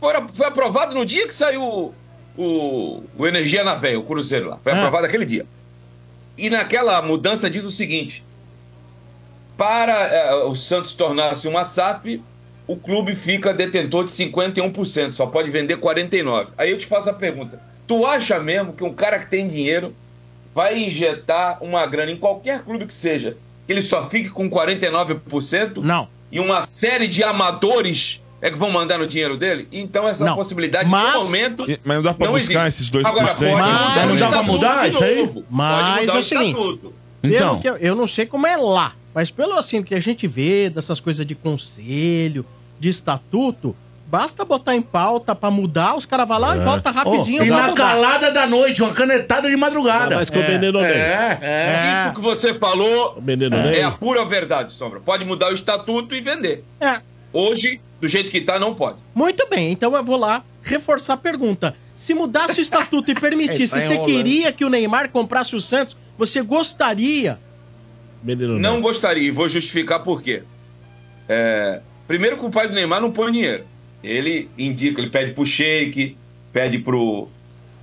Foi, 0.00 0.14
foi 0.32 0.46
aprovado 0.46 0.94
no 0.94 1.04
dia 1.04 1.26
que 1.26 1.34
saiu 1.34 1.62
o, 1.62 1.94
o, 2.36 3.02
o 3.18 3.26
Energia 3.26 3.62
na 3.64 3.74
Veia, 3.74 3.98
o 3.98 4.04
Cruzeiro 4.04 4.48
lá. 4.48 4.56
Foi 4.58 4.72
Ah. 4.72 4.76
aprovado 4.78 5.04
aquele 5.06 5.26
dia. 5.26 5.44
E 6.38 6.48
naquela 6.48 7.02
mudança 7.02 7.50
diz 7.50 7.64
o 7.64 7.72
seguinte: 7.72 8.24
para 9.56 9.92
eh, 9.92 10.34
o 10.44 10.54
Santos 10.54 10.94
tornar-se 10.94 11.48
uma 11.48 11.64
SAP, 11.64 12.20
o 12.66 12.76
clube 12.76 13.16
fica 13.16 13.52
detentor 13.52 14.04
de 14.04 14.10
51%, 14.10 15.14
só 15.14 15.26
pode 15.26 15.50
vender 15.50 15.78
49%. 15.78 16.48
Aí 16.56 16.70
eu 16.70 16.78
te 16.78 16.86
faço 16.86 17.10
a 17.10 17.12
pergunta: 17.12 17.60
tu 17.88 18.06
acha 18.06 18.38
mesmo 18.38 18.72
que 18.72 18.84
um 18.84 18.92
cara 18.94 19.18
que 19.18 19.26
tem 19.28 19.48
dinheiro 19.48 19.92
vai 20.54 20.78
injetar 20.78 21.58
uma 21.62 21.84
grana 21.86 22.12
em 22.12 22.16
qualquer 22.16 22.62
clube 22.62 22.86
que 22.86 22.94
seja, 22.94 23.36
que 23.66 23.72
ele 23.72 23.82
só 23.82 24.08
fique 24.08 24.28
com 24.28 24.48
49%? 24.48 25.78
não. 25.82 26.08
E 26.30 26.38
uma 26.38 26.60
série 26.62 27.08
de 27.08 27.24
amadores 27.24 28.20
é 28.42 28.50
que 28.50 28.56
vão 28.58 28.70
mandar 28.70 28.98
no 28.98 29.06
dinheiro 29.06 29.34
dele? 29.38 29.66
Então 29.72 30.06
essa 30.06 30.26
Não. 30.26 30.36
possibilidade 30.36 30.86
Mas- 30.86 31.14
no 31.14 31.24
momento. 31.24 31.64
Mas 31.82 31.96
não 31.96 32.02
dá 32.02 32.12
pra 32.12 32.26
não 32.26 32.34
buscar 32.34 32.66
existe. 32.66 32.82
esses 32.82 32.90
2%. 32.90 33.06
Agora, 33.06 33.34
pode 33.34 33.50
Mas- 33.54 33.88
mudar 33.88 34.06
não 34.06 34.16
dá 34.18 34.28
pra 34.28 34.42
mudar 34.42 34.88
isso 34.90 35.02
aí? 35.02 35.44
Mas 35.48 36.08
é 36.10 36.18
o 36.18 36.22
seguinte, 36.22 36.80
Então. 37.24 37.58
que 37.58 37.66
eu, 37.66 37.76
eu 37.78 37.94
não 37.96 38.06
sei 38.06 38.26
como 38.26 38.46
é 38.46 38.58
lá, 38.58 38.94
mas 39.14 39.30
pelo 39.30 39.54
assim 39.54 39.82
que 39.82 39.94
a 39.94 40.00
gente 40.00 40.26
vê 40.26 40.68
dessas 40.68 41.00
coisas 41.00 41.24
de 41.24 41.34
conselho, 41.34 42.44
de 42.78 42.90
estatuto, 42.90 43.74
basta 44.10 44.44
botar 44.44 44.74
em 44.74 44.80
pauta 44.82 45.34
pra 45.34 45.50
mudar, 45.50 45.94
os 45.94 46.06
caras 46.06 46.26
vão 46.26 46.38
lá 46.38 46.56
e 46.56 46.60
volta 46.60 46.90
rapidinho 46.90 47.42
Ó, 47.42 47.44
e 47.44 47.50
na 47.50 47.68
mudar. 47.68 47.74
calada 47.74 48.30
da 48.32 48.46
noite, 48.46 48.82
uma 48.82 48.92
canetada 48.94 49.48
de 49.48 49.56
madrugada. 49.56 50.16
Mas 50.16 50.30
com 50.30 50.38
o 50.38 50.42
Menino 50.48 50.80
Ney. 50.80 50.90
É, 50.92 51.38
é. 51.42 52.04
Isso 52.06 52.14
que 52.14 52.20
você 52.22 52.54
falou 52.54 53.14
O 53.18 53.22
Menino 53.22 53.56
Ney. 53.56 53.80
é 53.80 53.84
a 53.84 53.90
pura 53.90 54.24
verdade, 54.24 54.72
Sombra. 54.72 54.98
Pode 55.00 55.24
mudar 55.24 55.50
o 55.50 55.54
estatuto 55.54 56.14
e 56.14 56.20
vender. 56.20 56.64
É, 56.80 57.00
Hoje, 57.32 57.80
do 58.00 58.08
jeito 58.08 58.30
que 58.30 58.40
tá, 58.40 58.58
não 58.58 58.74
pode. 58.74 58.96
muito 59.14 59.46
bem, 59.50 59.70
então 59.72 59.94
eu 59.94 60.02
vou 60.02 60.16
lá 60.16 60.42
reforçar 60.62 61.14
a 61.14 61.18
pergunta. 61.18 61.74
Se 61.94 62.14
mudasse 62.14 62.60
o 62.60 62.62
estatuto 62.62 63.10
e 63.10 63.14
permitisse, 63.20 63.76
É, 63.76 63.80
tá 63.82 63.86
você 63.88 63.98
queria 63.98 64.50
que 64.52 64.64
o 64.64 64.70
Neymar 64.70 65.10
comprasse 65.10 65.54
o 65.54 65.60
Santos? 65.60 65.94
Você 66.16 66.40
gostaria? 66.40 67.38
Menino. 68.22 68.58
Não 68.58 68.80
gostaria, 68.80 69.28
e 69.28 69.30
vou 69.30 69.48
justificar 69.48 70.02
por 70.02 70.22
quê. 70.22 70.42
É, 71.28 71.80
primeiro 72.06 72.38
que 72.38 72.44
o 72.46 72.50
pai 72.50 72.66
do 72.68 72.74
Neymar 72.74 73.00
não 73.00 73.12
põe 73.12 73.30
dinheiro. 73.32 73.64
Ele 74.02 74.48
indica, 74.56 75.00
ele 75.00 75.10
pede 75.10 75.32
pro 75.32 75.44
shake, 75.46 76.16
pede 76.52 76.78
pro, 76.78 77.28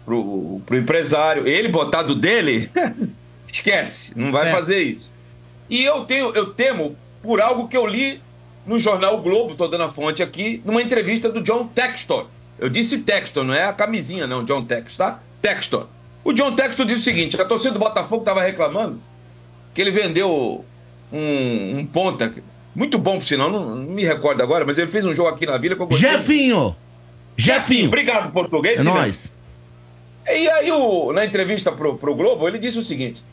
pro, 0.05 0.61
pro 0.66 0.78
empresário. 0.78 1.47
Ele 1.47 1.68
botar 1.68 2.03
do 2.03 2.16
dele, 2.16 2.70
esquece, 3.51 4.18
não 4.18 4.32
vai 4.32 4.49
É. 4.49 4.51
fazer 4.51 4.82
isso. 4.82 5.09
E 5.70 5.84
eu 5.84 6.05
tenho, 6.05 6.32
eu 6.36 6.53
temo 6.53 6.95
por 7.22 7.41
algo 7.41 7.68
que 7.68 7.76
eu 7.76 7.86
li 7.86 8.22
no 8.66 8.80
jornal 8.80 9.18
o 9.18 9.22
Globo, 9.22 9.55
tô 9.55 9.68
dando 9.68 9.84
a 9.84 9.91
fonte 9.91 10.24
aqui, 10.24 10.61
numa 10.66 10.82
entrevista 10.82 11.30
do 11.30 11.41
John 11.41 11.68
Textor. 11.68 12.28
Eu 12.57 12.70
disse 12.70 12.99
Textor, 12.99 13.43
não 13.43 13.53
é 13.53 13.66
a 13.66 13.74
camisinha, 13.74 14.26
não, 14.26 14.43
John 14.43 14.63
Textor, 14.63 15.05
tá? 15.07 15.24
Textor. 15.41 15.88
O 16.24 16.32
John 16.34 16.55
Textor 16.55 16.86
disse 16.86 16.99
o 17.01 17.03
seguinte: 17.03 17.39
a 17.39 17.45
torcida 17.45 17.74
do 17.74 17.80
Botafogo 17.80 18.22
estava 18.22 18.41
reclamando 18.41 18.99
que 19.74 19.82
ele 19.82 19.91
vendeu 19.91 20.63
um, 21.11 21.80
um 21.80 21.86
ponta, 21.86 22.34
muito 22.76 22.98
bom 22.98 23.18
por 23.18 23.26
sinal, 23.26 23.50
não, 23.50 23.76
não 23.76 23.94
me 23.94 24.04
recordo 24.06 24.42
agora, 24.44 24.66
mas 24.66 24.78
ele 24.78 24.92
fez 24.92 25.06
um 25.06 25.14
jogo 25.14 25.30
aqui 25.30 25.46
na 25.46 25.58
Vila 25.58 25.76
que. 25.76 25.96
Jefinho! 25.96 26.76
Jefinho! 27.38 27.88
Obrigado, 27.88 28.32
português. 28.32 28.80
É 28.80 28.84
nóis. 28.84 29.32
né? 30.26 30.40
E 30.42 30.50
aí, 30.50 30.72
o, 30.72 31.12
na 31.14 31.26
entrevista 31.26 31.72
pro, 31.72 31.98
pro 31.98 32.16
Globo, 32.16 32.48
ele 32.48 32.58
disse 32.58 32.78
o 32.80 32.84
seguinte: 32.84 33.24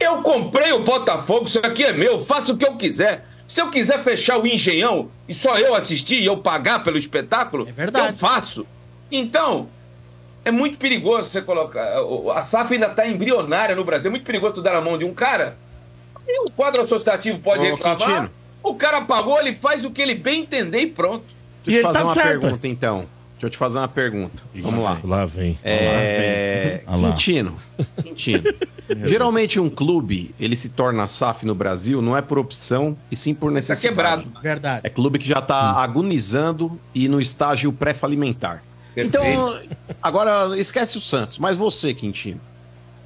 Eu 0.00 0.22
comprei 0.22 0.72
o 0.72 0.80
Botafogo, 0.80 1.46
isso 1.46 1.58
aqui 1.62 1.84
é 1.84 1.92
meu, 1.92 2.24
faço 2.24 2.52
o 2.54 2.56
que 2.56 2.66
eu 2.66 2.74
quiser. 2.76 3.24
Se 3.46 3.62
eu 3.62 3.70
quiser 3.70 4.02
fechar 4.04 4.38
o 4.38 4.46
engenhão 4.46 5.08
e 5.26 5.32
só 5.32 5.58
eu 5.58 5.74
assistir 5.74 6.16
e 6.20 6.26
eu 6.26 6.36
pagar 6.36 6.84
pelo 6.84 6.98
espetáculo, 6.98 7.66
É 7.66 7.72
verdade. 7.72 8.08
eu 8.08 8.12
faço. 8.18 8.66
Então, 9.10 9.68
é 10.44 10.50
muito 10.50 10.76
perigoso 10.76 11.30
você 11.30 11.40
colocar. 11.40 11.82
A 12.34 12.42
SAF 12.42 12.74
ainda 12.74 12.88
está 12.88 13.06
embrionária 13.06 13.74
no 13.74 13.84
Brasil. 13.84 14.08
É 14.08 14.10
muito 14.10 14.24
perigoso 14.24 14.54
tu 14.54 14.62
dar 14.62 14.74
na 14.74 14.82
mão 14.82 14.98
de 14.98 15.04
um 15.06 15.14
cara. 15.14 15.56
E 16.26 16.40
o 16.46 16.50
quadro 16.50 16.82
associativo 16.82 17.38
pode 17.38 17.60
Ô, 17.62 17.70
reclamar. 17.74 17.96
Quintino. 17.98 18.30
O 18.62 18.74
cara 18.74 19.00
pagou, 19.02 19.38
ele 19.40 19.54
faz 19.54 19.84
o 19.84 19.90
que 19.90 20.02
ele 20.02 20.14
bem 20.14 20.42
entender 20.42 20.80
e 20.80 20.86
pronto. 20.86 21.24
Deixa 21.64 21.80
E 21.80 21.82
eu 21.82 21.88
te 21.88 21.92
fazer 21.92 21.98
tá 21.98 22.04
uma 22.04 22.14
certo. 22.14 22.40
pergunta, 22.40 22.68
então. 22.68 22.98
Deixa 23.32 23.46
eu 23.46 23.50
te 23.50 23.56
fazer 23.56 23.78
uma 23.78 23.88
pergunta. 23.88 24.42
Vamos 24.56 24.82
lá. 24.82 24.98
Lá 25.04 25.24
vem. 25.24 25.56
É... 25.62 26.80
Lá. 26.86 27.10
Quintino. 27.10 27.56
Quintino. 28.02 28.42
Geralmente 29.04 29.60
um 29.60 29.68
clube, 29.70 30.34
ele 30.40 30.56
se 30.56 30.70
torna 30.70 31.06
SAF 31.06 31.44
no 31.46 31.54
Brasil, 31.54 32.00
não 32.02 32.16
é 32.16 32.22
por 32.22 32.38
opção, 32.38 32.96
e 33.10 33.16
sim 33.16 33.34
por 33.34 33.50
Tá 33.50 33.54
necessidade. 33.54 33.94
quebrado. 33.94 34.32
Verdade. 34.42 34.80
É 34.82 34.88
clube 34.90 35.18
que 35.18 35.28
já 35.28 35.40
tá 35.40 35.72
agonizando 35.74 36.80
e 36.94 37.06
no 37.08 37.20
estágio 37.20 37.72
pré-falimentar. 37.72 38.62
Então, 38.96 39.56
agora 40.02 40.58
esquece 40.58 40.96
o 40.96 41.00
Santos, 41.00 41.38
mas 41.38 41.56
você, 41.56 41.94
Quintino. 41.94 42.40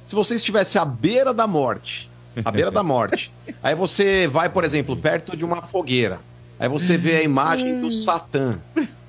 Se 0.05 0.15
você 0.15 0.35
estivesse 0.35 0.79
à 0.79 0.85
beira 0.85 1.31
da 1.33 1.45
morte, 1.45 2.09
à 2.43 2.51
beira 2.51 2.71
da 2.71 2.83
morte, 2.83 3.31
aí 3.61 3.75
você 3.75 4.27
vai, 4.27 4.49
por 4.49 4.63
exemplo, 4.63 4.95
perto 4.97 5.35
de 5.37 5.43
uma 5.45 5.61
fogueira. 5.61 6.19
Aí 6.59 6.69
você 6.69 6.97
vê 6.97 7.17
a 7.17 7.23
imagem 7.23 7.79
do 7.81 7.91
Satã. 7.91 8.59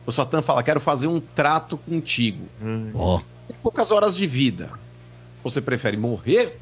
O 0.07 0.13
Satã 0.13 0.43
fala: 0.43 0.63
"Quero 0.63 0.81
fazer 0.81 1.07
um 1.07 1.21
trato 1.21 1.77
contigo". 1.77 2.47
Ó. 2.95 3.21
Tem 3.47 3.57
poucas 3.63 3.91
horas 3.91 4.17
de 4.17 4.27
vida. 4.27 4.71
Você 5.43 5.61
prefere 5.61 5.97
morrer 5.97 6.59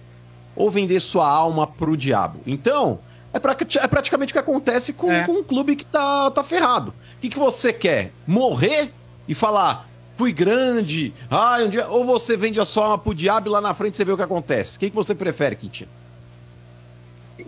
ou 0.56 0.70
vender 0.70 1.00
sua 1.00 1.28
alma 1.28 1.66
pro 1.66 1.96
diabo? 1.96 2.40
Então, 2.46 2.98
é, 3.32 3.38
pra- 3.38 3.56
é 3.80 3.86
praticamente 3.88 4.32
o 4.32 4.34
que 4.34 4.38
acontece 4.38 4.92
com, 4.92 5.10
É. 5.10 5.24
com 5.24 5.32
um 5.32 5.42
clube 5.44 5.76
que 5.76 5.86
tá, 5.86 6.30
tá 6.30 6.42
ferrado. 6.42 6.90
O 7.16 7.20
que, 7.20 7.28
que 7.28 7.38
você 7.38 7.72
quer? 7.72 8.12
Morrer 8.26 8.90
e 9.28 9.34
falar, 9.34 9.88
fui 10.16 10.32
grande, 10.32 11.14
ai, 11.30 11.64
um 11.66 11.70
dia... 11.70 11.86
ou 11.88 12.04
você 12.04 12.36
vende 12.36 12.58
a 12.60 12.64
sua 12.64 12.84
alma 12.86 12.98
pro 12.98 13.14
diabo 13.14 13.48
e 13.48 13.50
lá 13.52 13.60
na 13.60 13.72
frente 13.72 13.96
você 13.96 14.04
vê 14.04 14.12
o 14.12 14.16
que 14.16 14.22
acontece? 14.24 14.76
O 14.76 14.80
que, 14.80 14.90
que 14.90 14.97
você 14.97 15.14
prefere, 15.14 15.55
Quintino? 15.56 15.90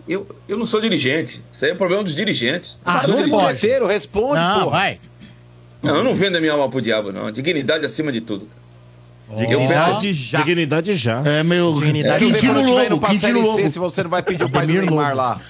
Eu, 0.07 0.27
eu 0.47 0.57
não 0.57 0.65
sou 0.65 0.79
dirigente. 0.81 1.41
Isso 1.53 1.65
aí 1.65 1.71
é 1.71 1.75
problema 1.75 2.03
dos 2.03 2.15
dirigentes. 2.15 2.77
Ah, 2.85 3.03
não 3.07 3.13
você 3.13 3.23
é 3.23 3.27
pode. 3.29 3.67
responde, 3.93 4.35
Não, 4.35 4.59
porra. 4.63 4.69
vai. 4.71 4.99
Não, 5.81 5.97
eu 5.97 6.03
não 6.03 6.15
vendo 6.15 6.37
a 6.37 6.41
minha 6.41 6.53
alma 6.53 6.69
pro 6.69 6.81
diabo, 6.81 7.11
não. 7.11 7.31
Dignidade 7.31 7.85
acima 7.85 8.11
de 8.11 8.21
tudo. 8.21 8.47
Ó. 9.29 9.37
penso 9.37 9.91
assim, 9.91 10.13
já. 10.13 10.39
Dignidade 10.39 10.95
já. 10.95 11.21
É 11.25 11.43
meu. 11.43 11.73
Dignidade. 11.73 12.25
Ver 12.25 12.31
Quintino 12.31 12.61
Lobo, 12.61 13.07
Quintino 13.07 13.41
Lobo. 13.41 13.55
C, 13.63 13.69
se 13.71 13.79
você 13.79 14.03
não 14.03 14.09
vai 14.09 14.21
pedir 14.23 14.43
o 14.43 14.49
pai 14.49 14.65
do 14.67 14.73
Neymar 14.73 15.15
lá. 15.15 15.41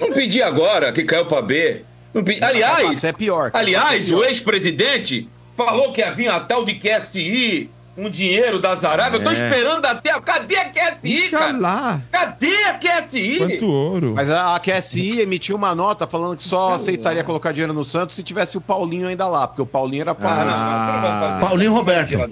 não 0.00 0.12
pedi 0.12 0.42
agora, 0.42 0.92
que 0.92 1.04
caiu 1.04 1.26
pra 1.26 1.42
B. 1.42 1.82
Não 2.12 2.22
pedi. 2.24 2.42
Aliás, 2.44 2.98
Você 2.98 3.08
é 3.08 3.12
pior. 3.12 3.50
aliás, 3.52 4.02
é 4.04 4.06
pior. 4.06 4.18
o 4.20 4.24
ex-presidente 4.24 5.28
falou 5.56 5.92
que 5.92 6.02
havia 6.02 6.34
a 6.34 6.40
tal 6.40 6.64
de 6.64 6.74
QSI, 6.74 7.70
um 7.96 8.10
dinheiro 8.10 8.60
das 8.60 8.84
Arábias. 8.84 9.20
Eu 9.20 9.24
tô 9.24 9.30
esperando 9.30 9.84
até. 9.86 10.18
Cadê 10.20 10.56
a 10.56 10.64
QSI, 10.70 11.28
cara? 11.30 11.56
lá. 11.58 12.00
Cadê 12.10 12.54
a 12.64 12.74
QSI? 12.74 13.38
Quanto 13.38 13.66
ouro. 13.68 14.12
Mas 14.16 14.30
a 14.30 14.54
a 14.56 14.60
QSI 14.60 15.20
emitiu 15.20 15.56
uma 15.56 15.74
nota 15.74 16.06
falando 16.06 16.36
que 16.36 16.42
só 16.44 16.74
aceitaria 16.74 17.22
colocar 17.24 17.52
dinheiro 17.52 17.72
no 17.72 17.84
Santos 17.84 18.16
se 18.16 18.22
tivesse 18.22 18.56
o 18.56 18.60
Paulinho 18.60 19.06
ainda 19.08 19.26
lá, 19.28 19.46
porque 19.46 19.62
o 19.62 19.66
Paulinho 19.66 20.02
era 20.02 20.12
Ah, 20.12 20.14
famoso. 20.14 20.50
não, 20.50 21.30
não, 21.40 21.48
Paulinho 21.48 21.72
Roberto. 21.72 22.30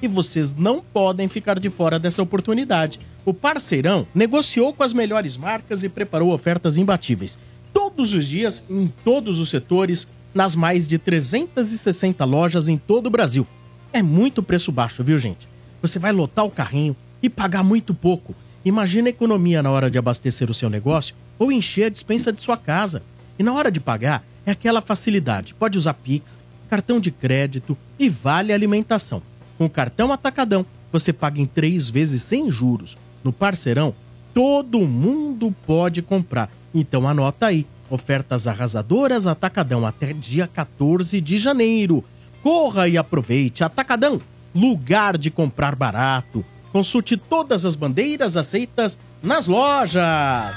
E 0.00 0.08
vocês 0.08 0.54
não 0.54 0.80
podem 0.80 1.28
ficar 1.28 1.58
de 1.58 1.70
fora 1.70 1.98
dessa 1.98 2.22
oportunidade. 2.22 3.00
O 3.24 3.32
Parceirão 3.32 4.06
negociou 4.14 4.74
com 4.74 4.82
as 4.82 4.92
melhores 4.92 5.36
marcas 5.36 5.82
e 5.82 5.88
preparou 5.88 6.32
ofertas 6.32 6.76
imbatíveis. 6.76 7.38
Todos 7.72 8.12
os 8.12 8.26
dias, 8.26 8.62
em 8.68 8.92
todos 9.04 9.38
os 9.38 9.48
setores, 9.50 10.06
nas 10.34 10.54
mais 10.54 10.88
de 10.88 10.98
360 10.98 12.24
lojas 12.24 12.68
em 12.68 12.78
todo 12.78 13.06
o 13.06 13.10
Brasil. 13.10 13.46
É 13.92 14.02
muito 14.02 14.42
preço 14.42 14.72
baixo, 14.72 15.04
viu, 15.04 15.18
gente? 15.18 15.48
Você 15.80 15.98
vai 15.98 16.12
lotar 16.12 16.44
o 16.44 16.50
carrinho 16.50 16.96
e 17.22 17.28
pagar 17.28 17.62
muito 17.62 17.92
pouco. 17.92 18.34
Imagina 18.64 19.08
a 19.08 19.10
economia 19.10 19.62
na 19.62 19.70
hora 19.70 19.90
de 19.90 19.98
abastecer 19.98 20.50
o 20.50 20.54
seu 20.54 20.70
negócio 20.70 21.14
ou 21.38 21.50
encher 21.50 21.84
a 21.84 21.90
dispensa 21.90 22.32
de 22.32 22.40
sua 22.40 22.56
casa. 22.56 23.02
E 23.38 23.42
na 23.42 23.52
hora 23.52 23.70
de 23.70 23.80
pagar, 23.80 24.24
é 24.46 24.52
aquela 24.52 24.80
facilidade. 24.80 25.54
Pode 25.54 25.76
usar 25.76 25.94
Pix, 25.94 26.38
cartão 26.70 27.00
de 27.00 27.10
crédito 27.10 27.76
e 27.98 28.08
vale 28.08 28.52
alimentação. 28.52 29.22
Com 29.58 29.66
o 29.66 29.70
cartão 29.70 30.12
Atacadão, 30.12 30.64
você 30.90 31.12
paga 31.12 31.40
em 31.40 31.46
três 31.46 31.90
vezes 31.90 32.22
sem 32.22 32.50
juros. 32.50 32.96
No 33.24 33.32
Parceirão, 33.32 33.94
todo 34.34 34.80
mundo 34.80 35.54
pode 35.66 36.02
comprar. 36.02 36.48
Então 36.74 37.06
anota 37.08 37.46
aí. 37.46 37.66
Ofertas 37.90 38.46
arrasadoras 38.46 39.26
Atacadão 39.26 39.86
até 39.86 40.12
dia 40.14 40.46
14 40.46 41.20
de 41.20 41.36
janeiro. 41.38 42.02
Corra 42.42 42.88
e 42.88 42.96
aproveite. 42.96 43.62
Atacadão, 43.62 44.20
lugar 44.54 45.18
de 45.18 45.30
comprar 45.30 45.74
barato. 45.76 46.44
Consulte 46.72 47.16
todas 47.18 47.66
as 47.66 47.76
bandeiras 47.76 48.36
aceitas 48.36 48.98
nas 49.22 49.46
lojas. 49.46 50.56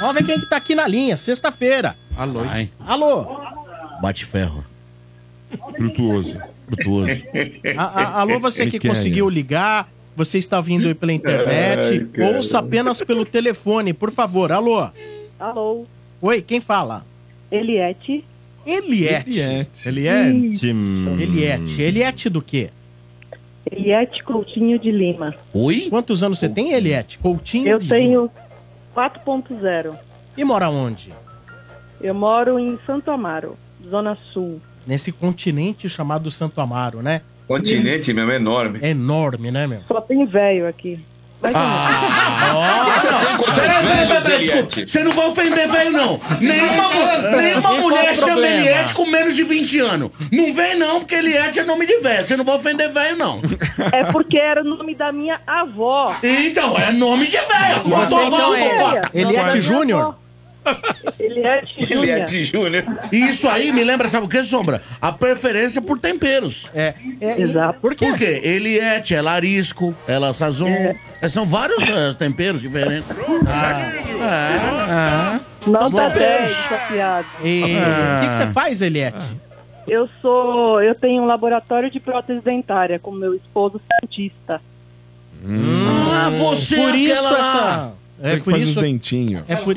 Vamos 0.00 0.14
ver 0.14 0.24
quem 0.24 0.40
que 0.40 0.48
tá 0.48 0.56
aqui 0.56 0.74
na 0.74 0.88
linha, 0.88 1.16
sexta-feira. 1.16 1.94
Alô. 2.16 2.42
Vai. 2.44 2.70
Alô? 2.80 3.38
Bate 4.00 4.24
ferro. 4.24 4.64
Frutuoso. 5.76 6.36
Frutuoso. 6.66 7.22
A- 7.76 7.82
a- 7.84 8.20
alô, 8.20 8.40
você 8.40 8.62
Ele 8.62 8.70
que 8.78 8.88
conseguiu 8.88 9.28
ligar, 9.28 9.86
você 10.24 10.38
está 10.38 10.60
vindo 10.60 10.86
aí 10.86 10.94
pela 10.94 11.12
internet, 11.12 12.06
Ai, 12.18 12.34
ouça 12.34 12.58
apenas 12.58 13.00
pelo 13.02 13.24
telefone, 13.24 13.92
por 13.94 14.10
favor. 14.12 14.52
Alô? 14.52 14.88
Alô, 15.38 15.86
Oi, 16.20 16.42
quem 16.42 16.60
fala? 16.60 17.04
Eliette. 17.50 18.22
Eliette. 18.66 19.38
Eliette. 19.40 19.88
Eliette. 19.88 20.66
Eliette. 21.22 21.82
Eliette 21.82 22.28
do 22.28 22.42
quê? 22.42 22.68
Eliette 23.70 24.22
Coutinho 24.22 24.78
de 24.78 24.90
Lima. 24.90 25.34
Oi? 25.54 25.86
Quantos 25.88 26.22
anos 26.22 26.38
você 26.38 26.48
tem, 26.48 26.72
Eliette? 26.72 27.18
Coutinho 27.18 27.68
Eu 27.68 27.78
de- 27.78 27.88
tenho 27.88 28.30
4.0. 28.94 29.94
E 30.36 30.44
mora 30.44 30.68
onde? 30.68 31.12
Eu 32.00 32.14
moro 32.14 32.58
em 32.58 32.78
Santo 32.86 33.10
Amaro, 33.10 33.56
Zona 33.88 34.16
Sul. 34.32 34.60
Nesse 34.86 35.10
continente 35.12 35.88
chamado 35.88 36.30
Santo 36.30 36.60
Amaro, 36.60 37.00
né? 37.02 37.22
Continente 37.50 38.14
mesmo, 38.14 38.30
é 38.30 38.36
enorme. 38.36 38.78
É 38.80 38.90
enorme, 38.90 39.50
né, 39.50 39.66
meu? 39.66 39.80
Só 39.88 40.00
tem 40.00 40.24
velho 40.24 40.68
aqui. 40.68 41.00
Mas 41.42 41.52
Nossa! 41.52 43.08
Peraí, 43.56 43.82
peraí, 43.82 44.06
velhos, 44.06 44.24
peraí, 44.24 44.38
desculpa. 44.38 44.86
Você 44.86 45.02
não 45.02 45.12
vai 45.12 45.26
ofender 45.26 45.68
velho, 45.68 45.90
não. 45.90 46.20
Nenhuma, 46.40 46.88
nenhuma 47.36 47.72
mulher 47.72 48.14
chama? 48.14 48.46
Eliette 48.46 48.94
com 48.94 49.04
menos 49.04 49.34
de 49.34 49.42
20 49.42 49.80
anos. 49.80 50.10
Não 50.30 50.54
vem, 50.54 50.78
não, 50.78 51.00
porque 51.00 51.16
Eliette 51.16 51.58
é 51.58 51.64
nome 51.64 51.86
de 51.86 51.96
velho. 51.96 52.24
Você 52.24 52.36
não 52.36 52.44
vai 52.44 52.54
ofender 52.54 52.88
velho, 52.88 53.16
não. 53.16 53.40
é 53.90 54.04
porque 54.12 54.38
era 54.38 54.60
o 54.60 54.64
nome 54.64 54.94
da 54.94 55.10
minha 55.10 55.40
avó. 55.44 56.14
Então, 56.22 56.76
é 56.78 56.92
nome 56.92 57.26
de 57.26 57.36
velho. 57.36 57.82
Você 57.84 58.14
então 58.14 58.54
é 58.54 59.00
Eliette 59.12 59.60
Júnior? 59.60 60.14
Eliette 61.18 61.80
Júnior. 61.80 62.04
Eliette 62.04 62.44
Júnior. 62.44 62.84
Isso 63.12 63.48
aí 63.48 63.72
me 63.72 63.82
lembra, 63.84 64.08
sabe 64.08 64.26
o 64.26 64.28
que, 64.28 64.44
Sombra? 64.44 64.82
A 65.00 65.12
preferência 65.12 65.80
por 65.80 65.98
temperos. 65.98 66.70
É, 66.74 66.94
é, 67.20 67.40
Exato. 67.40 67.80
Por 67.80 67.94
quê? 67.94 68.06
Por 68.06 68.18
quê? 68.18 68.40
Eliette, 68.44 69.14
é 69.14 69.22
larisco, 69.22 69.94
ela 70.06 70.32
sazon. 70.34 70.68
É, 70.68 71.28
São 71.28 71.46
vários 71.46 71.88
é, 71.88 72.12
temperos 72.14 72.60
diferentes. 72.60 73.06
Certo? 73.08 74.22
É, 74.22 75.40
Não 75.66 75.90
tá 75.90 76.08
Bom, 76.08 76.14
10, 76.14 76.14
Deus. 76.14 76.50
essa 76.52 76.76
piada. 76.92 77.26
E 77.42 77.62
o 77.62 78.26
que, 78.28 78.34
você 78.34 78.46
faz, 78.52 78.80
Eliette? 78.82 79.24
Eu 79.88 80.08
sou. 80.22 80.82
Eu 80.82 80.94
tenho 80.94 81.22
um 81.22 81.26
laboratório 81.26 81.90
de 81.90 81.98
prótese 81.98 82.40
dentária 82.40 82.98
com 82.98 83.10
meu 83.10 83.34
esposo 83.34 83.80
cientista. 84.00 84.60
Ah, 85.44 86.30
você 86.30 86.76
por 86.76 86.94
é 86.94 86.96
isso 86.96 87.34
essa. 87.34 87.92
É 88.22 88.34
É 88.34 88.36
por 88.36 88.56
isso. 88.58 88.78
os 88.78 88.84
dentinhos. 88.84 89.44
É 89.48 89.56
por, 89.56 89.74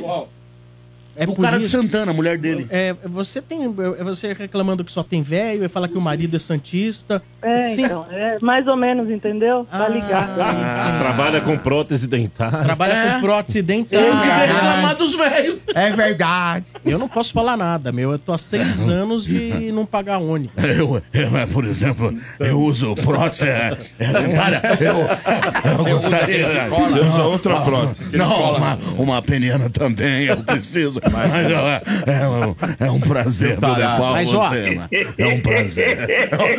é 1.16 1.26
o 1.26 1.36
cara 1.36 1.60
de. 1.60 1.68
Santana, 1.68 2.12
a 2.12 2.14
mulher 2.14 2.38
dele. 2.38 2.68
É, 2.70 2.94
você 3.06 3.42
tem. 3.42 3.64
é 3.66 4.04
Você 4.04 4.34
reclamando 4.34 4.84
que 4.84 4.92
só 4.92 5.04
tem 5.04 5.22
velho 5.22 5.64
e 5.64 5.68
fala 5.70 5.88
que 5.88 5.98
o 5.98 6.02
marido 6.02 6.36
é 6.36 6.40
santista. 6.40 7.22
É, 7.42 7.76
Sim. 7.76 7.86
então. 7.86 8.06
É 8.10 8.38
mais 8.42 8.68
ou 8.68 8.76
menos, 8.78 9.10
entendeu? 9.10 9.66
Tá 9.70 9.88
ligado. 9.88 10.40
Ah, 10.42 10.98
Trabalha 11.00 11.42
com 11.42 11.58
prótese 11.58 12.08
dentária. 12.08 12.60
Trabalha 12.64 12.94
É. 12.94 13.14
com 13.16 13.22
prótese 13.22 13.60
Eu 13.60 13.64
dentária. 13.66 14.54
reclamar 14.54 14.96
dos 14.96 15.16
velhos. 15.16 15.58
É 15.76 15.92
verdade. 15.92 16.72
Eu 16.86 16.98
não 16.98 17.08
posso 17.08 17.34
falar 17.34 17.58
nada, 17.58 17.92
meu. 17.92 18.12
Eu 18.12 18.20
tô 18.20 18.32
há 18.34 18.38
seis 18.38 18.88
anos 18.88 19.26
de 19.26 19.72
não 19.72 19.86
pagar 19.86 20.18
ônibus. 20.20 20.64
Eu, 20.64 21.02
eu, 21.14 21.48
por 21.52 21.66
exemplo, 21.66 22.14
eu 22.40 22.60
uso 22.60 22.96
prótese 22.96 23.48
é, 23.48 23.78
é 24.00 24.12
dentária. 24.14 24.62
Eu, 24.80 25.78
eu 25.88 25.96
gostaria. 25.96 26.48
Você 26.70 27.00
usa 27.00 27.24
outra 27.24 27.60
prótese. 27.62 28.16
Não, 28.18 28.56
uma, 28.56 28.78
uma 28.98 29.22
peniana 29.22 29.70
também, 29.70 30.26
eu 30.26 30.38
preciso. 30.44 31.00
Mas 31.12 31.34
é, 31.34 31.82
é 32.22 32.28
um, 32.28 32.56
é 32.88 32.92
um 32.92 33.00
prazer 33.00 33.58
poder 33.60 33.84
pau 33.84 34.14
Mas, 34.14 34.34
ó, 34.34 34.50
você, 34.50 34.72
mano. 34.76 34.90
É 35.18 35.28
um 35.28 35.40
prazer. 35.42 35.98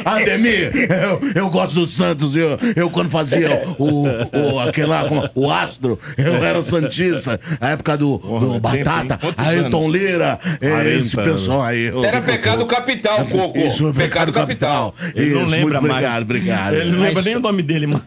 Ademir, 0.05 0.73
eu, 0.75 1.21
eu 1.43 1.51
gosto 1.51 1.81
do 1.81 1.87
Santos. 1.87 2.37
Eu, 2.37 2.59
eu 2.77 2.91
quando 2.91 3.11
fazia 3.11 3.62
o, 3.79 4.05
o, 4.07 4.61
aquele 4.61 4.87
lá, 4.87 5.05
com 5.09 5.29
o 5.35 5.51
Astro, 5.51 5.99
eu 6.16 6.43
era 6.45 6.62
Santista. 6.62 7.41
A 7.61 7.71
época 7.71 7.97
do, 7.97 8.19
do 8.19 8.61
Batata, 8.61 9.19
Ailton 9.37 9.91
Lira, 9.91 10.39
esse 10.61 11.15
40 11.16 11.31
pessoal 11.31 11.62
aí. 11.62 11.85
eu- 11.87 12.05
Era 12.05 12.21
pecado 12.21 12.65
capital, 12.66 13.25
Coco. 13.27 13.59
Isso, 13.59 13.89
é 13.89 13.93
pecado 13.93 14.33
capital. 14.33 14.95
Ele 15.15 15.31
não 15.35 15.47
Isso, 15.47 15.51
lembra 15.57 15.81
muito 15.81 15.93
mais. 15.93 16.05
obrigado, 16.05 16.23
obrigado. 16.23 16.75
Ele 16.75 16.91
não 16.91 16.99
Mas- 16.99 17.09
lembra 17.09 17.23
nem 17.23 17.37
o 17.37 17.41
nome 17.41 17.62
dele, 17.62 17.87
mano. 17.87 18.05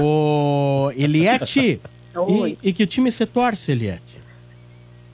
Ô, 0.00 0.90
Eliette. 0.96 1.80
Oi. 2.14 2.58
E, 2.62 2.68
e 2.68 2.72
que 2.72 2.86
time 2.86 3.10
você 3.10 3.24
torce, 3.24 3.72
Eliette? 3.72 4.11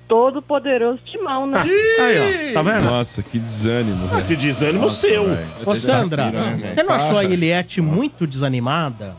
Todo 0.09 0.41
poderoso 0.41 0.99
timão, 1.05 1.47
né? 1.47 1.61
Aí, 1.63 2.51
ó, 2.51 2.55
tá 2.55 2.63
vendo? 2.63 2.85
Nossa, 2.85 3.23
que 3.23 3.39
desânimo, 3.39 4.07
velho. 4.07 4.25
Que 4.25 4.37
desânimo 4.37 4.89
seu. 4.89 5.25
Ô, 5.67 5.75
Sandra, 5.75 6.31
né, 6.31 6.73
você 6.75 6.83
não 6.83 6.95
achou 6.95 7.19
a 7.19 7.25
Eliette 7.25 7.81
muito 7.83 8.27
desanimada? 8.27 9.15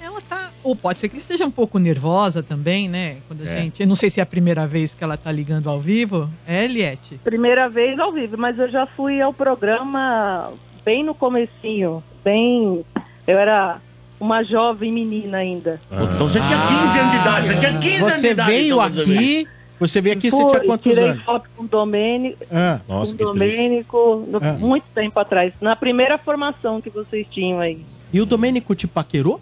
Ela 0.00 0.20
tá. 0.22 0.50
Ou 0.64 0.74
pode 0.74 0.98
ser 0.98 1.10
que 1.10 1.18
esteja 1.18 1.44
um 1.44 1.50
pouco 1.50 1.78
nervosa 1.78 2.42
também, 2.42 2.88
né? 2.88 3.18
Quando 3.28 3.42
a 3.42 3.44
gente. 3.44 3.82
Eu 3.82 3.86
não 3.86 3.94
sei 3.94 4.08
se 4.08 4.18
é 4.18 4.22
a 4.22 4.26
primeira 4.26 4.66
vez 4.66 4.94
que 4.94 5.04
ela 5.04 5.16
tá 5.16 5.30
ligando 5.30 5.68
ao 5.68 5.78
vivo. 5.78 6.30
É, 6.46 6.64
Eliette? 6.64 7.20
Primeira 7.22 7.68
vez 7.68 7.98
ao 7.98 8.10
vivo, 8.12 8.38
mas 8.38 8.58
eu 8.58 8.70
já 8.70 8.86
fui 8.86 9.20
ao 9.20 9.34
programa 9.34 10.52
bem 10.84 11.04
no 11.04 11.14
comecinho, 11.14 12.02
bem... 12.24 12.84
Eu 13.26 13.38
era 13.38 13.78
uma 14.20 14.42
jovem 14.44 14.92
menina 14.92 15.38
ainda. 15.38 15.80
Então 15.90 16.28
você 16.28 16.40
tinha 16.40 16.58
15 16.66 16.98
anos 16.98 17.12
de 17.12 17.18
idade. 17.18 17.46
Você 17.48 17.56
tinha 17.56 17.78
15 17.78 17.88
anos 17.96 18.14
de 18.14 18.20
Você 18.20 18.30
idade. 18.30 18.50
veio 18.50 18.76
então, 18.76 18.92
você 18.92 19.04
veio. 19.04 19.18
aqui. 19.18 19.48
Você 19.78 20.00
veio 20.00 20.16
aqui, 20.16 20.30
você 20.30 20.40
Fui, 20.40 20.50
tinha 20.50 20.64
quantos 20.64 20.92
tirei 20.94 21.10
anos? 21.10 21.22
foto 21.24 21.48
com 21.56 21.64
o 21.64 21.68
Domênico, 21.68 22.38
Ah, 22.52 22.80
Nossa, 22.88 23.12
com. 23.14 23.24
Domênico 23.24 24.24
no- 24.28 24.38
Ah. 24.42 24.52
muito 24.54 24.84
tempo 24.94 25.18
atrás. 25.20 25.52
Na 25.60 25.76
primeira 25.76 26.16
formação 26.16 26.80
que 26.80 26.88
vocês 26.90 27.26
tinham 27.30 27.60
aí. 27.60 27.78
e 28.12 28.20
o 28.20 28.24
Domênico 28.26 28.74
te 28.74 28.86
paquerou? 28.86 29.40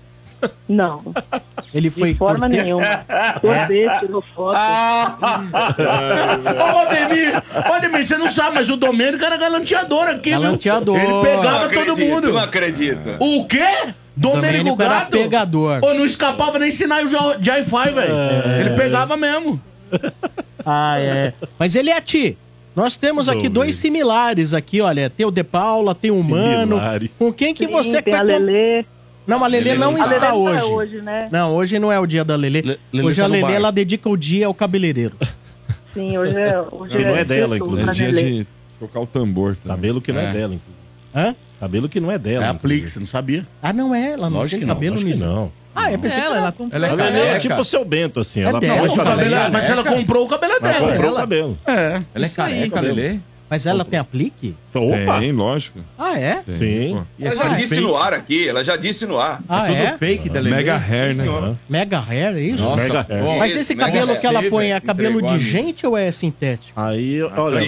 Não, 0.68 1.00
Ele 1.72 1.88
foi 1.88 2.12
de 2.12 2.18
forma 2.18 2.40
cortês? 2.40 2.64
nenhuma. 2.64 2.84
Cortês, 3.40 3.90
tirou 4.00 4.22
foto. 4.34 4.58
Ô, 5.54 6.78
Ademir, 6.80 7.42
ô, 7.70 7.72
Ademir, 7.72 8.04
você 8.04 8.18
não 8.18 8.30
sabe, 8.30 8.56
mas 8.56 8.68
o 8.68 8.76
Domênico 8.76 9.24
era 9.24 9.36
galanteador 9.38 10.06
aqui, 10.08 10.30
viu? 10.30 10.40
Galanteador. 10.42 10.96
Ele 10.98 11.08
Não 11.08 11.22
pegava 11.22 11.68
todo 11.68 11.92
acredito, 11.92 12.08
mundo. 12.10 12.32
Não 12.32 12.38
acredito. 12.40 13.16
O 13.20 13.46
quê? 13.46 13.64
Domênico 14.16 14.42
Domênico 14.76 14.82
era 14.82 14.94
Gado? 15.00 15.10
pegador. 15.10 15.80
Ô, 15.82 15.94
não 15.94 16.04
escapava 16.04 16.58
nem 16.58 16.70
sinal 16.70 17.04
de 17.04 17.16
de 17.40 17.50
Wi-Fi, 17.50 17.90
velho. 17.90 18.14
Ele 18.60 18.70
pegava 18.76 19.16
mesmo. 19.16 19.60
Ah, 20.66 20.98
é. 20.98 21.34
Mas 21.58 21.74
Eliette, 21.74 22.38
nós 22.74 22.96
temos 22.96 23.28
aqui 23.28 23.50
dois 23.50 23.76
similares 23.76 24.54
aqui, 24.54 24.80
olha. 24.80 25.10
Tem 25.10 25.26
o 25.26 25.30
De 25.30 25.44
Paula, 25.44 25.94
tem 25.94 26.10
o 26.10 26.22
Mano. 26.22 26.76
Similares. 26.76 27.14
Com 27.18 27.30
quem 27.32 27.52
que 27.52 27.66
Sim, 27.66 27.70
você 27.72 28.00
tem 28.00 28.14
a 28.14 28.18
quer... 28.18 28.22
Lelê. 28.24 28.84
Não, 29.26 29.44
a 29.44 29.46
Lelê 29.46 29.74
não 29.74 29.88
A 29.90 29.92
Lelê 29.92 30.02
está 30.14 30.30
não 30.30 30.48
é 30.48 30.52
hoje. 30.54 30.64
hoje, 30.72 31.02
né? 31.02 31.28
Não, 31.30 31.54
hoje 31.54 31.78
não 31.78 31.92
é 31.92 32.00
o 32.00 32.06
dia 32.06 32.24
da 32.24 32.34
Lelê. 32.36 32.62
Lelê 32.62 33.06
hoje 33.06 33.18
tá 33.18 33.24
a 33.24 33.26
Lelê, 33.28 33.52
ela 33.52 33.70
dedica 33.70 34.08
o 34.08 34.16
dia 34.16 34.46
ao 34.46 34.54
cabeleireiro. 34.54 35.14
Sim, 35.92 36.16
hoje 36.16 36.34
é. 36.36 36.58
Hoje 36.70 36.94
E 36.94 37.04
não 37.04 37.16
é 37.16 37.24
dela, 37.24 37.56
inclusive. 37.58 37.90
É 37.90 37.92
dia 37.92 38.06
Lelê. 38.10 38.30
de 38.40 38.46
tocar 38.80 39.00
o 39.00 39.06
tambor 39.06 39.56
também. 39.56 39.76
Cabelo 39.76 40.00
que 40.00 40.12
não 40.12 40.20
é, 40.20 40.24
É. 40.24 40.32
dela, 40.32 40.54
inclusive. 40.54 40.84
Hã? 41.14 41.36
Cabelo 41.60 41.88
que 41.90 42.00
não 42.00 42.10
é 42.10 42.18
dela. 42.18 42.44
É 42.46 42.48
a. 42.48 42.54
Plix, 42.54 42.92
você 42.92 43.00
não 43.00 43.06
sabia? 43.06 43.46
Ah, 43.62 43.72
não 43.72 43.94
é? 43.94 44.12
Ela 44.12 44.30
não 44.30 44.38
Lógico 44.38 44.50
tem 44.52 44.60
que 44.60 44.64
não, 44.66 44.74
cabelo 44.74 44.96
nisso. 44.96 45.24
não. 45.26 45.52
Ah, 45.74 45.92
eu 45.92 45.98
pensei 45.98 46.22
Ela, 46.22 46.26
que 46.30 46.36
ela 46.36 46.40
ela... 46.46 46.52
comprou. 46.52 46.76
Ela 46.76 46.86
é 46.86 46.90
A 46.90 46.94
Lelê 46.94 47.18
é 47.18 47.22
careca. 47.26 47.40
tipo 47.40 47.60
o 47.60 47.64
seu 47.64 47.84
Bento, 47.84 48.20
assim. 48.20 48.40
É 48.40 48.44
ela 48.44 48.60
dela, 48.60 48.82
o 48.88 48.96
cabelo 48.96 49.34
é- 49.34 49.48
Mas 49.50 49.68
ela 49.70 49.84
comprou 49.84 50.24
o 50.24 50.28
cabelo 50.28 50.52
ela 50.52 50.60
dela. 50.60 50.88
comprou 50.88 51.04
o 51.04 51.06
Ela- 51.12 51.20
cabelo. 51.20 51.58
É. 51.66 52.02
Ela 52.14 52.26
é 52.26 52.28
careca, 52.28 52.80
Lelê? 52.80 53.18
Mas 53.54 53.66
ela 53.66 53.84
tem 53.84 54.00
aplique? 54.00 54.56
Opa! 54.74 55.20
Tem, 55.20 55.30
lógico. 55.30 55.78
Ah, 55.96 56.18
é? 56.18 56.42
Tem, 56.44 56.58
Sim. 56.58 57.02
é 57.20 57.26
Ela 57.28 57.36
já 57.36 57.48
disse 57.50 57.68
fake. 57.68 57.80
no 57.82 57.96
ar 57.96 58.12
aqui, 58.12 58.48
ela 58.48 58.64
já 58.64 58.76
disse 58.76 59.06
no 59.06 59.20
ar. 59.20 59.40
Ah, 59.48 59.66
Tudo 59.68 59.76
é? 59.76 59.96
fake 59.96 60.28
da. 60.28 60.42
Mega 60.42 60.76
hair, 60.76 61.14
né? 61.14 61.54
Mega 61.68 62.00
hair, 62.00 62.34
é 62.36 62.40
isso? 62.40 62.64
Nossa, 62.64 62.82
Mega 62.82 63.06
hair. 63.08 63.38
Mas 63.38 63.54
esse 63.54 63.72
mega 63.76 63.86
cabelo 63.92 64.10
hair. 64.10 64.20
que 64.20 64.26
ela 64.26 64.42
põe 64.42 64.72
é 64.72 64.80
cabelo 64.80 65.22
de 65.22 65.38
gente 65.38 65.86
ou 65.86 65.96
é 65.96 66.10
sintético? 66.10 66.72
Aí, 66.80 67.22
olha, 67.22 67.60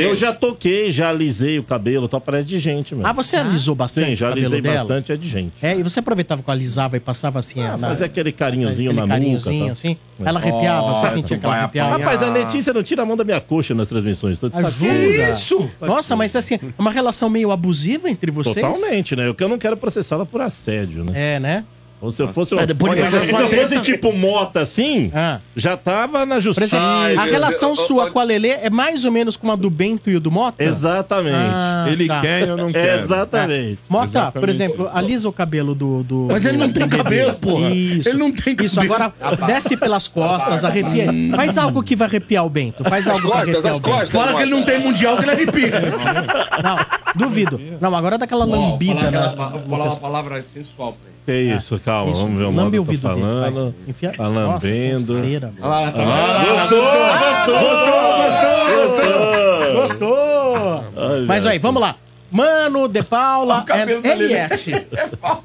eu, 0.00 0.14
já 0.14 0.32
toquei, 0.32 0.90
já 0.90 1.10
alisei 1.10 1.58
o 1.58 1.62
cabelo, 1.62 2.08
tá? 2.08 2.18
Parece 2.18 2.48
de 2.48 2.58
gente, 2.58 2.94
mesmo. 2.94 3.06
Ah, 3.06 3.12
você 3.12 3.36
alisou 3.36 3.74
bastante 3.74 4.08
Sim, 4.08 4.16
já 4.16 4.30
alisei 4.30 4.62
dela? 4.62 4.78
bastante, 4.78 5.12
é 5.12 5.16
de 5.18 5.28
gente. 5.28 5.52
É, 5.60 5.76
e 5.76 5.82
você 5.82 5.98
aproveitava 6.00 6.42
que 6.42 6.48
eu 6.48 6.52
alisava 6.52 6.96
e 6.96 7.00
passava 7.00 7.38
assim... 7.38 7.62
Ah, 7.62 7.76
na- 7.76 7.88
fazer 7.88 8.06
aquele 8.06 8.32
carinhozinho 8.32 8.90
aquele 8.90 9.06
na 9.06 9.12
carinhozinho, 9.14 9.54
nuca. 9.56 9.66
Tá? 9.66 9.72
assim. 9.72 9.96
Ela 10.24 10.40
arrepiava, 10.40 10.94
você 10.94 11.08
sentia 11.10 11.36
que 11.38 11.44
ela 11.44 11.56
arrepiava? 11.58 11.98
Rapaz, 11.98 12.22
a 12.22 12.30
Letícia 12.30 12.72
não 12.72 12.82
tira 12.82 13.02
a 13.02 13.06
mão 13.06 13.16
da 13.16 13.22
minha 13.22 13.40
coxa 13.40 13.74
nas 13.74 13.86
transmissões. 13.86 14.40
Tô 14.40 14.48
de 14.48 14.56
saco 14.56 14.72
Isso! 15.18 15.70
Nossa, 15.80 16.14
mas 16.16 16.34
assim, 16.36 16.54
é 16.54 16.60
uma 16.78 16.90
relação 16.90 17.28
meio 17.28 17.50
abusiva 17.50 18.08
entre 18.10 18.30
vocês? 18.30 18.54
Totalmente, 18.56 19.14
né? 19.16 19.26
Eu 19.28 19.34
que 19.34 19.42
eu 19.42 19.48
não 19.48 19.58
quero 19.58 19.76
processá-la 19.76 20.24
por 20.26 20.40
assédio, 20.40 21.04
né? 21.04 21.12
É, 21.14 21.40
né? 21.40 21.64
Ou 22.00 22.12
se 22.12 22.22
eu 22.22 22.28
fosse, 22.28 22.54
É, 22.54 22.58
Olha, 22.58 23.10
se 23.10 23.16
eu 23.34 23.48
fosse 23.50 23.80
tipo 23.80 24.12
mota 24.12 24.60
assim, 24.60 25.10
Ah. 25.14 25.40
já 25.56 25.76
tava 25.76 26.24
na 26.24 26.38
justiça. 26.38 26.76
exemplo, 26.76 26.86
Ai, 26.86 27.16
a 27.16 27.24
relação 27.24 27.72
Deus. 27.72 27.86
sua 27.86 28.10
com 28.10 28.20
a 28.20 28.22
Lelê 28.22 28.50
é 28.50 28.70
mais 28.70 29.04
ou 29.04 29.10
menos 29.10 29.36
como 29.36 29.50
a 29.52 29.56
do 29.56 29.68
Bento 29.68 30.08
e 30.08 30.14
o 30.16 30.20
do 30.20 30.30
Mota? 30.30 30.62
Exatamente. 30.62 31.34
Ah, 31.36 31.86
Ele 31.88 32.06
tá. 32.06 32.20
quer 32.20 32.46
e 32.46 32.48
eu 32.48 32.56
não 32.56 32.70
quero. 32.70 33.02
Exatamente. 33.02 33.78
Mota, 33.88 34.06
Exatamente 34.06 34.40
por 34.40 34.48
exemplo, 34.48 34.86
isso. 34.86 34.96
alisa 34.96 35.28
o 35.28 35.32
cabelo 35.32 35.74
do. 35.74 36.02
do 36.04 36.28
Mas 36.30 36.44
ele 36.46 36.56
do- 36.56 36.66
não 36.66 36.72
tem 36.72 36.82
do 36.86 36.88
bebê. 36.88 37.02
cabelo, 37.02 37.34
porra. 37.34 37.70
Isso. 37.70 38.08
Ele 38.08 38.18
não 38.18 38.30
tem 38.32 38.56
Isso, 38.62 38.76
cabelo. 38.76 38.94
agora 38.94 39.12
desce 39.46 39.76
pelas 39.76 40.06
costas, 40.06 40.64
arrepia. 40.64 41.08
Faz 41.34 41.58
algo 41.58 41.82
que 41.82 41.96
vai 41.96 42.06
arrepiar 42.06 42.46
o 42.46 42.50
Bento. 42.50 42.84
Faz 42.84 43.08
algo 43.08 43.22
que 43.22 43.26
vai 43.28 43.44
Costas, 43.46 43.64
arrepiar 43.64 43.72
as 43.72 43.78
o 43.78 43.82
Bento. 43.82 44.10
Fala 44.12 44.34
que 44.36 44.42
ele 44.42 44.50
não 44.52 44.62
tem 44.62 44.78
mundial 44.78 45.16
que 45.16 45.22
ele 45.24 45.30
arrepia. 45.32 45.72
Não, 46.62 46.76
duvido. 47.16 47.60
Não, 47.80 47.94
agora 47.94 48.16
dá 48.16 48.24
aquela 48.24 48.44
lambida. 48.44 49.10
Vou 49.56 49.76
falar 49.76 49.84
uma 49.86 49.96
palavra 49.96 50.42
sensual 50.42 50.92
pra 50.92 51.08
ele. 51.08 51.17
Que 51.28 51.40
isso, 51.42 51.78
calma, 51.84 52.10
Isso, 52.12 52.22
vamos 52.22 52.38
ver 52.38 52.44
o 52.46 52.52
modo 52.52 52.70
que 52.70 52.78
dele, 52.86 52.96
vai. 53.02 53.12
falando. 53.14 53.74
Enfia- 53.86 54.14
Tá 54.16 54.28
lambendo. 54.28 55.12
coceira, 55.14 55.52
mano. 55.58 55.74
Ah, 55.74 55.92
tá 55.92 56.68
Gostou, 58.70 59.74
gostou. 59.74 60.84
Olha 60.96 61.26
Mas 61.26 61.44
aí, 61.44 61.58
vamos 61.58 61.82
lá. 61.82 61.96
Mano, 62.30 62.88
De 62.88 63.02
Paula, 63.02 63.62
é 63.68 63.84
Lelê. 63.84 64.08
Eliette. 64.10 64.72
É 64.72 65.08
falso. 65.20 65.42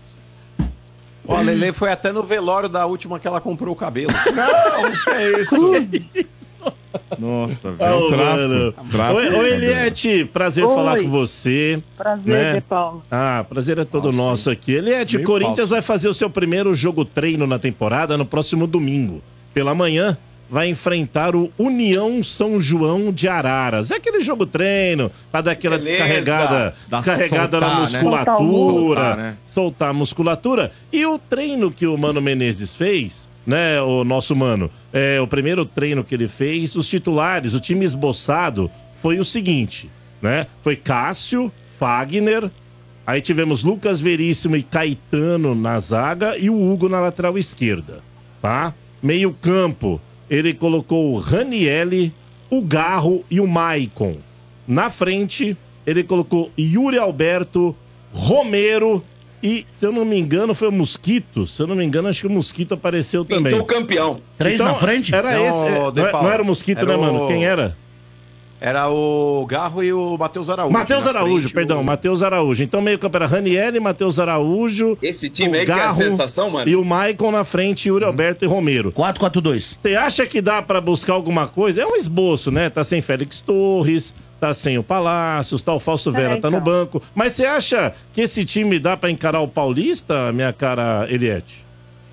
Ó, 1.28 1.36
a 1.36 1.42
Lele 1.42 1.74
foi 1.74 1.92
até 1.92 2.14
no 2.14 2.24
velório 2.24 2.70
da 2.70 2.86
última 2.86 3.20
que 3.20 3.28
ela 3.28 3.42
comprou 3.42 3.74
o 3.74 3.78
cabelo. 3.78 4.12
Não, 4.14 4.92
que 5.04 5.10
é 5.10 5.42
isso? 5.42 5.56
Nossa, 7.20 7.72
velho. 7.72 7.96
ô, 7.98 8.08
tráfico. 8.10 8.86
Tráfico, 8.92 9.18
Oi, 9.20 9.30
oi, 9.30 9.50
Eliette, 9.54 10.26
prazer 10.32 10.64
Oi. 10.64 10.76
falar 10.76 11.00
com 11.02 11.10
você. 11.10 11.82
Prazer, 11.98 12.24
Né? 12.56 12.64
Paulo. 12.68 13.04
Ah, 13.12 13.46
prazer 13.48 13.78
é 13.80 13.86
todo 13.86 14.12
nosso 14.12 14.50
aqui. 14.50 14.74
Eliette, 14.74 15.16
meio 15.18 15.28
Corinthians 15.28 15.58
falso. 15.58 15.72
vai 15.72 15.82
fazer 15.82 16.10
o 16.10 16.14
seu 16.14 16.30
primeiro 16.30 16.74
jogo 16.74 17.04
treino 17.06 17.46
na 17.48 17.60
temporada 17.60 18.18
no 18.18 18.26
próximo 18.26 18.66
domingo. 18.68 19.22
Pela 19.54 19.74
manhã, 19.76 20.18
vai 20.50 20.68
enfrentar 20.68 21.36
o 21.36 21.52
União 21.58 22.22
São 22.22 22.60
João 22.60 23.12
de 23.12 23.28
Araras. 23.28 23.90
É 23.92 23.96
aquele 23.96 24.22
jogo 24.22 24.46
treino, 24.46 25.12
pra 25.32 25.42
dar 25.42 25.52
aquela 25.52 25.78
Beleza. 25.78 25.96
descarregada, 25.98 26.76
Dá 26.88 26.98
descarregada 26.98 27.60
na 27.60 27.68
soltar, 27.68 27.92
né? 27.92 28.02
musculatura, 28.04 28.96
Soltar, 29.02 29.18
né? 29.18 29.38
soltar 29.54 29.90
a 29.90 29.94
musculatura. 29.94 30.72
E 30.92 31.06
o 31.06 31.18
treino 31.18 31.72
que 31.72 31.88
o 31.88 31.98
Mano 31.98 32.22
Menezes 32.22 32.76
fez, 32.76 33.28
né, 33.46 33.82
o 33.82 34.04
nosso 34.04 34.36
mano, 34.36 34.70
é, 34.92 35.20
o 35.20 35.28
primeiro 35.28 35.66
treino 35.66 36.04
que 36.04 36.16
ele 36.16 36.28
fez, 36.28 36.76
os 36.76 36.88
titulares, 36.88 37.54
o 37.54 37.60
time 37.60 37.86
esboçado, 37.86 38.72
foi 39.02 39.20
o 39.20 39.26
seguinte, 39.26 39.90
né? 40.22 40.48
Foi 40.62 40.76
Cássio, 40.76 41.52
Fagner, 41.78 42.50
aí 43.06 43.20
tivemos 43.20 43.64
Lucas 43.64 44.00
Veríssimo 44.00 44.56
e 44.56 44.64
Caetano 44.64 45.54
na 45.54 45.80
zaga 45.80 46.38
e 46.38 46.50
o 46.50 46.72
Hugo 46.72 46.88
na 46.88 47.02
lateral 47.02 47.38
esquerda, 47.38 48.02
tá? 48.42 48.74
Meio 49.02 49.34
campo, 49.34 50.00
ele 50.30 50.54
colocou 50.54 51.12
o 51.12 51.20
Ranielli, 51.20 52.14
o 52.50 52.62
Garro 52.62 53.26
e 53.30 53.42
o 53.42 53.48
Maicon. 53.48 54.18
Na 54.66 54.90
frente, 54.90 55.58
ele 55.86 56.04
colocou 56.04 56.50
Yuri 56.58 56.98
Alberto, 56.98 57.76
Romero 58.14 59.04
e, 59.44 59.66
se 59.70 59.86
eu 59.86 59.92
não 59.92 60.06
me 60.06 60.18
engano, 60.18 60.56
foi 60.56 60.70
o 60.70 60.72
Mosquito. 60.72 61.46
Se 61.46 61.62
eu 61.62 61.68
não 61.68 61.76
me 61.76 61.84
engano, 61.84 62.08
acho 62.08 62.22
que 62.22 62.28
o 62.28 62.30
Mosquito 62.32 62.74
apareceu 62.74 63.26
também. 63.26 63.52
Pintou 63.52 63.60
o 63.60 63.66
campeão. 63.66 64.22
Três 64.38 64.56
Então, 64.56 64.66
na 64.68 64.76
frente? 64.76 65.14
Era 65.14 65.32
Não, 65.34 65.46
esse. 65.48 65.64
é, 65.66 65.70
não, 65.72 66.08
é- 66.08 66.12
não 66.14 66.32
era 66.32 66.42
o 66.42 66.46
Mosquito, 66.46 66.78
Era 66.80 66.88
né, 66.88 66.98
mano? 66.98 67.26
o- 67.26 67.28
Quem 67.28 67.46
era? 67.46 67.76
Era 68.62 68.88
o 68.90 69.46
Garro 69.46 69.84
e 69.84 69.92
o 69.92 70.18
Matheus 70.18 70.50
Araújo. 70.50 70.72
Matheus 70.72 71.06
Araújo, 71.06 71.42
frente, 71.42 71.54
perdão, 71.54 71.82
o- 71.82 71.84
Matheus 71.84 72.24
Araújo. 72.24 72.64
Então, 72.64 72.82
meio 72.82 72.98
campo 72.98 73.18
era 73.18 73.26
Raniel, 73.28 73.82
Matheus 73.82 74.20
Araújo. 74.20 74.98
Esse 75.02 75.30
time 75.30 75.50
o 75.58 75.60
aí 75.60 75.66
que 75.66 75.72
é 75.72 75.74
a 75.74 75.78
Garro 75.80 75.98
sensação, 75.98 76.50
mano. 76.50 76.70
E 76.70 76.74
o 76.74 76.86
Maicon 76.86 77.30
na 77.30 77.44
frente, 77.44 77.90
Yuri 77.90 78.06
Alberto 78.06 78.46
e 78.46 78.48
Romero. 78.48 78.94
4-4-2. 78.94 79.76
Você 79.82 79.96
acha 79.98 80.26
que 80.26 80.40
dá 80.42 80.62
pra 80.62 80.80
buscar 80.80 81.12
alguma 81.12 81.46
coisa? 81.46 81.82
É 81.82 81.86
um 81.86 81.98
esboço, 81.98 82.52
né? 82.52 82.70
Tá 82.70 82.86
sem 82.86 83.02
Félix 83.02 83.42
Torres, 83.42 84.14
tá 84.44 84.54
sem 84.54 84.78
o 84.78 84.84
Palácios, 84.84 85.64
tá 85.64 85.74
o 85.74 85.80
Falso 85.80 86.12
Vera, 86.12 86.34
É, 86.34 86.38
tá 86.38 86.52
no 86.52 86.58
então. 86.58 86.66
banco. 86.66 87.02
Mas 87.16 87.32
você 87.32 87.46
acha 87.46 87.94
que 88.14 88.20
esse 88.20 88.44
time 88.44 88.78
dá 88.78 88.98
pra 88.98 89.10
encarar 89.10 89.40
o 89.40 89.48
Paulista, 89.48 90.34
minha 90.34 90.52
cara 90.52 91.08
Eliette? 91.10 91.64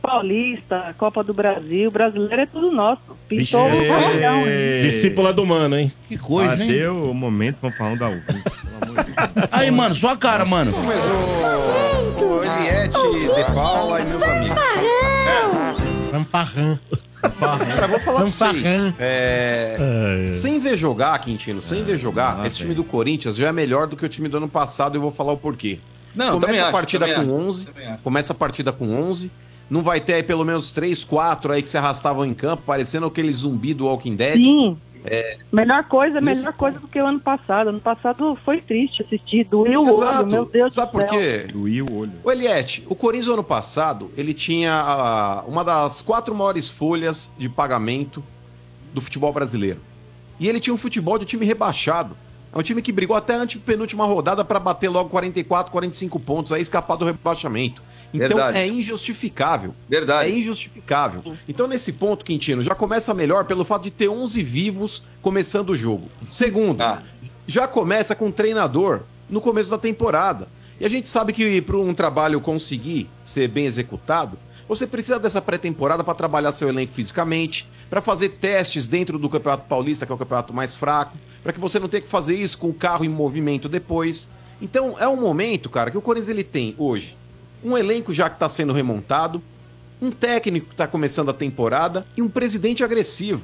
Paulista, 0.01 0.95
Copa 0.97 1.25
do 1.25 1.35
Brasil, 1.35 1.91
brasileiro 1.91 2.43
é 2.43 2.47
tudo 2.47 2.71
nosso. 2.71 3.03
Pintou 3.29 3.67
o? 3.67 4.47
Ei, 4.47 4.81
Discípula 4.83 5.33
do 5.33 5.45
Mano, 5.45 5.77
hein? 5.77 5.93
Que 6.09 6.17
coisa, 6.17 6.63
hein? 6.63 6.71
Cadê 6.71 6.87
o 6.87 7.13
momento? 7.13 7.57
Vamos 7.61 7.77
falar 7.77 7.91
um 7.91 7.97
da 7.97 8.09
UV. 8.09 8.23
Pelo 8.23 8.93
amor 8.93 9.05
de 9.05 9.11
Deus. 9.11 9.49
Aí, 9.51 9.71
mano, 9.73 9.95
sua 9.97 10.17
cara, 10.17 10.45
mano. 10.45 10.73
Mas 10.73 11.05
o, 11.05 12.25
o 12.25 12.45
Eliette, 12.45 13.35
De 13.35 13.55
Paula 13.55 14.01
e 14.01 14.05
meus 14.05 14.23
amigos. 14.23 14.57
Vamos 16.13 16.29
farrão. 16.29 16.79
Cara, 17.21 17.87
vou 17.87 17.99
falar 18.01 18.17
pra 18.19 18.25
Vamos 18.25 18.37
vocês. 18.37 18.63
farrão. 18.63 18.95
É, 18.99 20.27
É. 20.27 20.31
Sem 20.31 20.59
ver 20.59 20.77
jogar, 20.77 21.19
Quintino, 21.21 21.61
sem 21.61 21.83
ver 21.85 21.99
jogar, 21.99 22.45
esse 22.47 22.57
time 22.59 22.75
do 22.75 22.85
Corinthians 22.85 23.37
já 23.37 23.49
é 23.49 23.53
melhor 23.53 23.87
do 23.87 23.97
que 23.97 24.05
o 24.05 24.09
time 24.09 24.29
do 24.29 24.37
ano 24.39 24.49
passado 24.49 24.95
e 24.95 24.99
eu 24.99 25.03
vou 25.03 25.13
falar 25.13 25.33
o 25.33 25.37
porquê. 25.37 25.79
Não, 26.15 26.41
começa 26.41 26.61
a 26.61 26.65
acho, 26.65 26.73
partida 26.73 27.07
com 27.15 27.21
acho, 27.21 27.31
11, 27.33 27.65
também 27.67 27.87
acho. 27.89 28.03
começa 28.03 28.33
a 28.33 28.37
partida 28.37 28.73
com 28.73 28.91
11, 28.93 29.31
não 29.69 29.83
vai 29.83 30.01
ter 30.01 30.15
aí 30.15 30.23
pelo 30.23 30.45
menos 30.45 30.71
3, 30.73 31.05
4 31.05 31.53
aí 31.53 31.63
que 31.63 31.69
se 31.69 31.79
arrastavam 31.79 32.25
em 32.27 32.35
campo, 32.35 32.65
parecendo 32.67 33.07
aquele 33.07 33.33
zumbi 33.33 33.73
do 33.75 33.87
Walking 33.87 34.17
Dead. 34.17 34.35
Sim. 34.35 34.77
É. 35.05 35.39
Melhor 35.51 35.85
coisa, 35.85 36.21
Nesse- 36.21 36.43
melhor 36.45 36.57
coisa 36.57 36.79
do 36.79 36.87
que 36.87 37.01
o 37.01 37.07
ano 37.07 37.21
passado. 37.21 37.69
Ano 37.71 37.81
passado 37.81 38.37
foi 38.45 38.61
triste 38.61 39.03
assistir, 39.03 39.45
doeu 39.45 39.83
o 39.83 39.99
olho, 39.99 40.27
meu 40.27 40.45
Deus 40.45 40.75
Sabe 40.75 40.89
do 40.89 40.93
por 40.93 41.09
céu. 41.09 41.19
quê? 41.19 41.49
Doía 41.53 41.85
o 41.85 41.97
olho. 41.99 42.13
O 42.23 42.31
Eliette, 42.31 42.85
o 42.89 42.95
Corinthians 42.95 43.33
ano 43.33 43.45
passado, 43.45 44.11
ele 44.17 44.35
tinha 44.35 44.73
ah, 44.75 45.45
uma 45.47 45.65
das 45.65 46.03
quatro 46.03 46.35
maiores 46.35 46.69
folhas 46.69 47.33
de 47.39 47.49
pagamento 47.49 48.23
do 48.93 49.01
futebol 49.01 49.33
brasileiro. 49.33 49.81
E 50.39 50.49
ele 50.49 50.61
tinha 50.61 50.75
um 50.75 50.79
futebol 50.79 51.19
de 51.19 51.25
time 51.25 51.45
rebaixado. 51.47 52.17
É 52.53 52.59
um 52.59 52.63
time 52.63 52.83
que 52.83 52.91
brigou 52.91 53.17
até 53.17 53.35
a 53.35 53.39
antepenúltima 53.43 54.05
rodada 54.05 54.45
para 54.45 54.59
bater 54.59 54.89
logo 54.89 55.09
44, 55.09 55.71
45 55.71 56.19
pontos, 56.19 56.53
aí 56.53 56.61
escapar 56.61 56.97
do 56.97 57.05
rebaixamento. 57.05 57.81
Então 58.13 58.29
Verdade. 58.29 58.59
é 58.59 58.67
injustificável. 58.67 59.75
Verdade. 59.89 60.31
É 60.31 60.35
injustificável. 60.37 61.37
Então, 61.49 61.67
nesse 61.67 61.93
ponto, 61.93 62.25
Quintino, 62.25 62.63
já 62.63 62.75
começa 62.75 63.15
melhor 63.15 63.45
pelo 63.45 63.65
fato 63.65 63.85
de 63.85 63.91
ter 63.91 64.09
11 64.09 64.43
vivos 64.43 65.03
começando 65.23 65.71
o 65.71 65.77
jogo. 65.77 66.11
Segundo, 66.31 66.83
Ah. 66.83 67.03
já 67.47 67.67
começa 67.69 68.15
com 68.15 68.27
um 68.27 68.33
treinador 68.33 69.03
no 69.29 69.41
começo 69.41 69.71
da 69.71 69.79
temporada. 69.79 70.49
E 70.81 70.85
a 70.85 70.89
gente 70.89 71.09
sabe 71.09 71.33
que 71.33 71.61
para 71.63 71.77
um 71.77 71.93
trabalho 71.95 72.41
conseguir 72.41 73.09
ser 73.25 73.49
bem 73.49 73.67
executado, 73.67 74.37
você 74.67 74.87
precisa 74.87 75.19
dessa 75.19 75.41
pré-temporada 75.43 76.03
para 76.03 76.15
trabalhar 76.15 76.53
seu 76.53 76.69
elenco 76.69 76.93
fisicamente, 76.95 77.69
para 77.89 78.01
fazer 78.01 78.31
testes 78.31 78.89
dentro 78.89 79.19
do 79.19 79.29
Campeonato 79.29 79.69
Paulista, 79.69 80.07
que 80.07 80.13
é 80.13 80.15
o 80.15 80.19
campeonato 80.19 80.55
mais 80.55 80.75
fraco, 80.75 81.17
para 81.43 81.53
que 81.53 81.61
você 81.61 81.79
não 81.79 81.89
tenha 81.89 82.01
que 82.01 82.09
fazer 82.09 82.35
isso 82.37 82.57
com 82.59 82.69
o 82.69 82.75
carro 82.75 83.05
em 83.05 83.09
movimento 83.09 83.69
depois. 83.69 84.31
Então, 84.63 84.97
é 84.99 85.09
um 85.09 85.17
momento, 85.21 85.69
cara, 85.69 85.91
que 85.91 85.99
o 85.99 86.03
Corinthians 86.03 86.29
ele 86.29 86.45
tem 86.45 86.75
hoje 86.79 87.17
um 87.65 87.77
elenco 87.77 88.13
já 88.13 88.29
que 88.29 88.37
está 88.37 88.49
sendo 88.49 88.73
remontado, 88.73 89.43
um 90.01 90.11
técnico 90.11 90.67
que 90.67 90.75
está 90.75 90.87
começando 90.87 91.29
a 91.29 91.35
temporada 91.35 92.07
e 92.17 92.23
um 92.23 92.29
presidente 92.29 92.83
agressivo. 92.83 93.43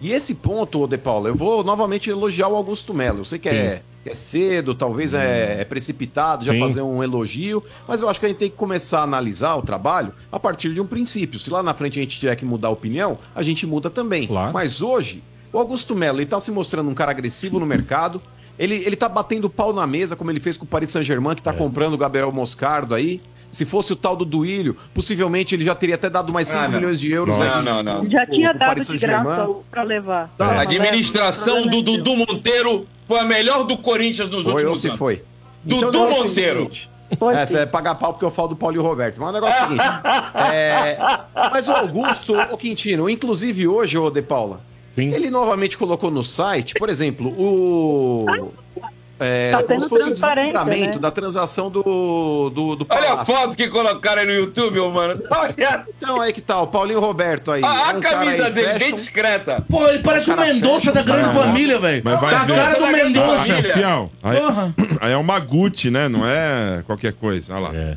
E 0.00 0.12
esse 0.12 0.34
ponto, 0.34 0.86
De 0.86 0.96
Paula, 0.96 1.28
eu 1.28 1.34
vou 1.34 1.64
novamente 1.64 2.08
elogiar 2.08 2.48
o 2.48 2.54
Augusto 2.54 2.94
Melo. 2.94 3.20
Eu 3.20 3.24
sei 3.24 3.38
que 3.38 3.48
é 3.48 3.82
é 4.08 4.14
cedo, 4.14 4.74
talvez 4.74 5.14
é, 5.14 5.60
é 5.60 5.64
precipitado 5.64 6.44
já 6.44 6.52
Sim. 6.52 6.60
fazer 6.60 6.82
um 6.82 7.02
elogio, 7.02 7.62
mas 7.86 8.00
eu 8.00 8.08
acho 8.08 8.18
que 8.18 8.26
a 8.26 8.28
gente 8.28 8.38
tem 8.38 8.50
que 8.50 8.56
começar 8.56 9.00
a 9.00 9.02
analisar 9.02 9.54
o 9.56 9.62
trabalho 9.62 10.12
a 10.32 10.40
partir 10.40 10.72
de 10.72 10.80
um 10.80 10.86
princípio. 10.86 11.38
Se 11.38 11.50
lá 11.50 11.62
na 11.62 11.74
frente 11.74 11.98
a 11.98 12.02
gente 12.02 12.18
tiver 12.18 12.34
que 12.36 12.44
mudar 12.44 12.68
a 12.68 12.70
opinião, 12.70 13.18
a 13.34 13.42
gente 13.42 13.66
muda 13.66 13.90
também. 13.90 14.26
Claro. 14.26 14.52
Mas 14.52 14.82
hoje, 14.82 15.22
o 15.52 15.58
Augusto 15.58 15.94
Melo, 15.94 16.18
ele 16.18 16.26
tá 16.26 16.40
se 16.40 16.50
mostrando 16.50 16.88
um 16.88 16.94
cara 16.94 17.10
agressivo 17.10 17.60
no 17.60 17.66
mercado, 17.66 18.20
ele, 18.58 18.76
ele 18.76 18.96
tá 18.96 19.08
batendo 19.08 19.48
pau 19.48 19.72
na 19.72 19.86
mesa, 19.86 20.16
como 20.16 20.30
ele 20.30 20.40
fez 20.40 20.56
com 20.56 20.64
o 20.64 20.68
Paris 20.68 20.90
Saint-Germain, 20.90 21.34
que 21.34 21.42
tá 21.42 21.52
comprando 21.52 21.94
o 21.94 21.98
Gabriel 21.98 22.32
Moscardo 22.32 22.94
aí. 22.94 23.20
Se 23.50 23.64
fosse 23.64 23.92
o 23.92 23.96
tal 23.96 24.14
do 24.14 24.24
Duílio, 24.24 24.76
possivelmente 24.94 25.54
ele 25.54 25.64
já 25.64 25.74
teria 25.74 25.94
até 25.94 26.10
dado 26.10 26.32
mais 26.32 26.48
5 26.48 26.62
Ah, 26.62 26.68
milhões 26.68 27.00
de 27.00 27.10
euros. 27.10 27.38
Não, 27.38 27.62
não, 27.62 27.82
não. 27.82 28.10
Já 28.10 28.26
tinha 28.26 28.50
pro 28.50 28.58
dado 28.58 28.84
de 28.84 28.98
graça 28.98 29.48
pra 29.70 29.82
levar. 29.82 30.30
Tá. 30.36 30.46
A 30.58 30.60
administração 30.62 31.66
do 31.66 31.82
Dudu 31.82 32.14
Monteiro 32.16 32.86
foi 33.06 33.18
a 33.20 33.24
melhor 33.24 33.64
do 33.64 33.76
Corinthians 33.78 34.28
nos 34.28 34.42
Foi 34.44 34.52
ou 34.52 34.58
últimos 34.58 34.80
se 34.80 34.86
anos. 34.88 34.98
foi? 34.98 35.22
Dudu 35.64 35.86
o 35.88 35.90
negócio 35.92 36.00
é 36.00 36.20
o 36.20 36.24
Monteiro. 36.24 36.58
seguinte, 36.60 36.90
Foi 37.18 37.34
É, 37.34 37.62
é 37.62 37.66
pagar 37.66 37.94
pau 37.94 38.12
porque 38.12 38.24
eu 38.26 38.30
falo 38.30 38.48
do 38.48 38.56
Paulo 38.56 38.76
e 38.76 38.78
o 38.78 38.82
Roberto. 38.82 39.18
Mas 39.18 39.30
o 39.30 39.32
negócio 39.32 39.54
é 39.56 39.64
o 39.64 39.68
seguinte. 39.68 39.84
é, 40.52 40.98
mas 41.50 41.68
o 41.68 41.72
Augusto, 41.72 42.38
o 42.50 42.56
Quintino, 42.58 43.08
inclusive 43.08 43.66
hoje, 43.66 43.96
ô 43.96 44.10
De 44.10 44.20
Paula, 44.20 44.60
Sim. 44.94 45.12
ele 45.14 45.30
novamente 45.30 45.78
colocou 45.78 46.10
no 46.10 46.22
site, 46.22 46.74
por 46.74 46.90
exemplo, 46.90 47.28
o. 47.38 48.26
É, 49.20 49.50
Tá 49.50 49.56
como 49.58 49.68
tendo 49.68 49.82
se 49.82 49.88
fosse 49.88 50.10
desdobramento 50.10 50.92
né? 50.94 50.98
da 50.98 51.10
transação 51.10 51.68
do, 51.70 51.82
do, 52.54 52.76
do 52.76 52.86
Olha 52.88 53.14
a 53.14 53.24
foto 53.24 53.56
que 53.56 53.66
colocaram 53.68 54.20
aí 54.22 54.26
no 54.28 54.32
YouTube, 54.32 54.78
ô, 54.78 54.90
mano. 54.90 55.20
Olha 55.30 55.84
Então 55.96 56.20
aí 56.20 56.32
que 56.32 56.40
tá, 56.40 56.60
o 56.60 56.66
Paulinho 56.68 57.00
Roberto 57.00 57.50
aí. 57.50 57.62
a, 57.64 57.88
a 57.88 57.90
é 57.92 57.96
um 57.96 58.00
camisa 58.00 58.46
aí, 58.46 58.52
dele, 58.52 58.68
bem 58.68 58.78
fashion. 58.78 58.94
discreta. 58.96 59.64
Pô, 59.68 59.88
ele 59.88 59.98
parece 60.04 60.30
o 60.30 60.36
cara 60.36 60.52
Mendonça 60.54 60.92
da 60.92 61.02
grande 61.02 61.34
família, 61.34 61.78
velho. 61.80 62.02
Mas 62.04 62.20
vai 62.20 62.30
Tá 62.34 62.42
a 62.42 62.46
cara 62.46 62.78
do 62.78 62.86
Mendonça. 62.86 63.62
Fiel, 63.62 64.10
aí, 64.22 64.40
Porra. 64.40 64.74
aí 65.00 65.12
é 65.12 65.16
uma 65.16 65.38
Gucci, 65.40 65.90
né? 65.90 66.08
Não 66.08 66.24
é 66.26 66.82
qualquer 66.86 67.12
coisa. 67.12 67.52
Olha 67.54 67.62
lá. 67.68 67.70
É. 67.74 67.96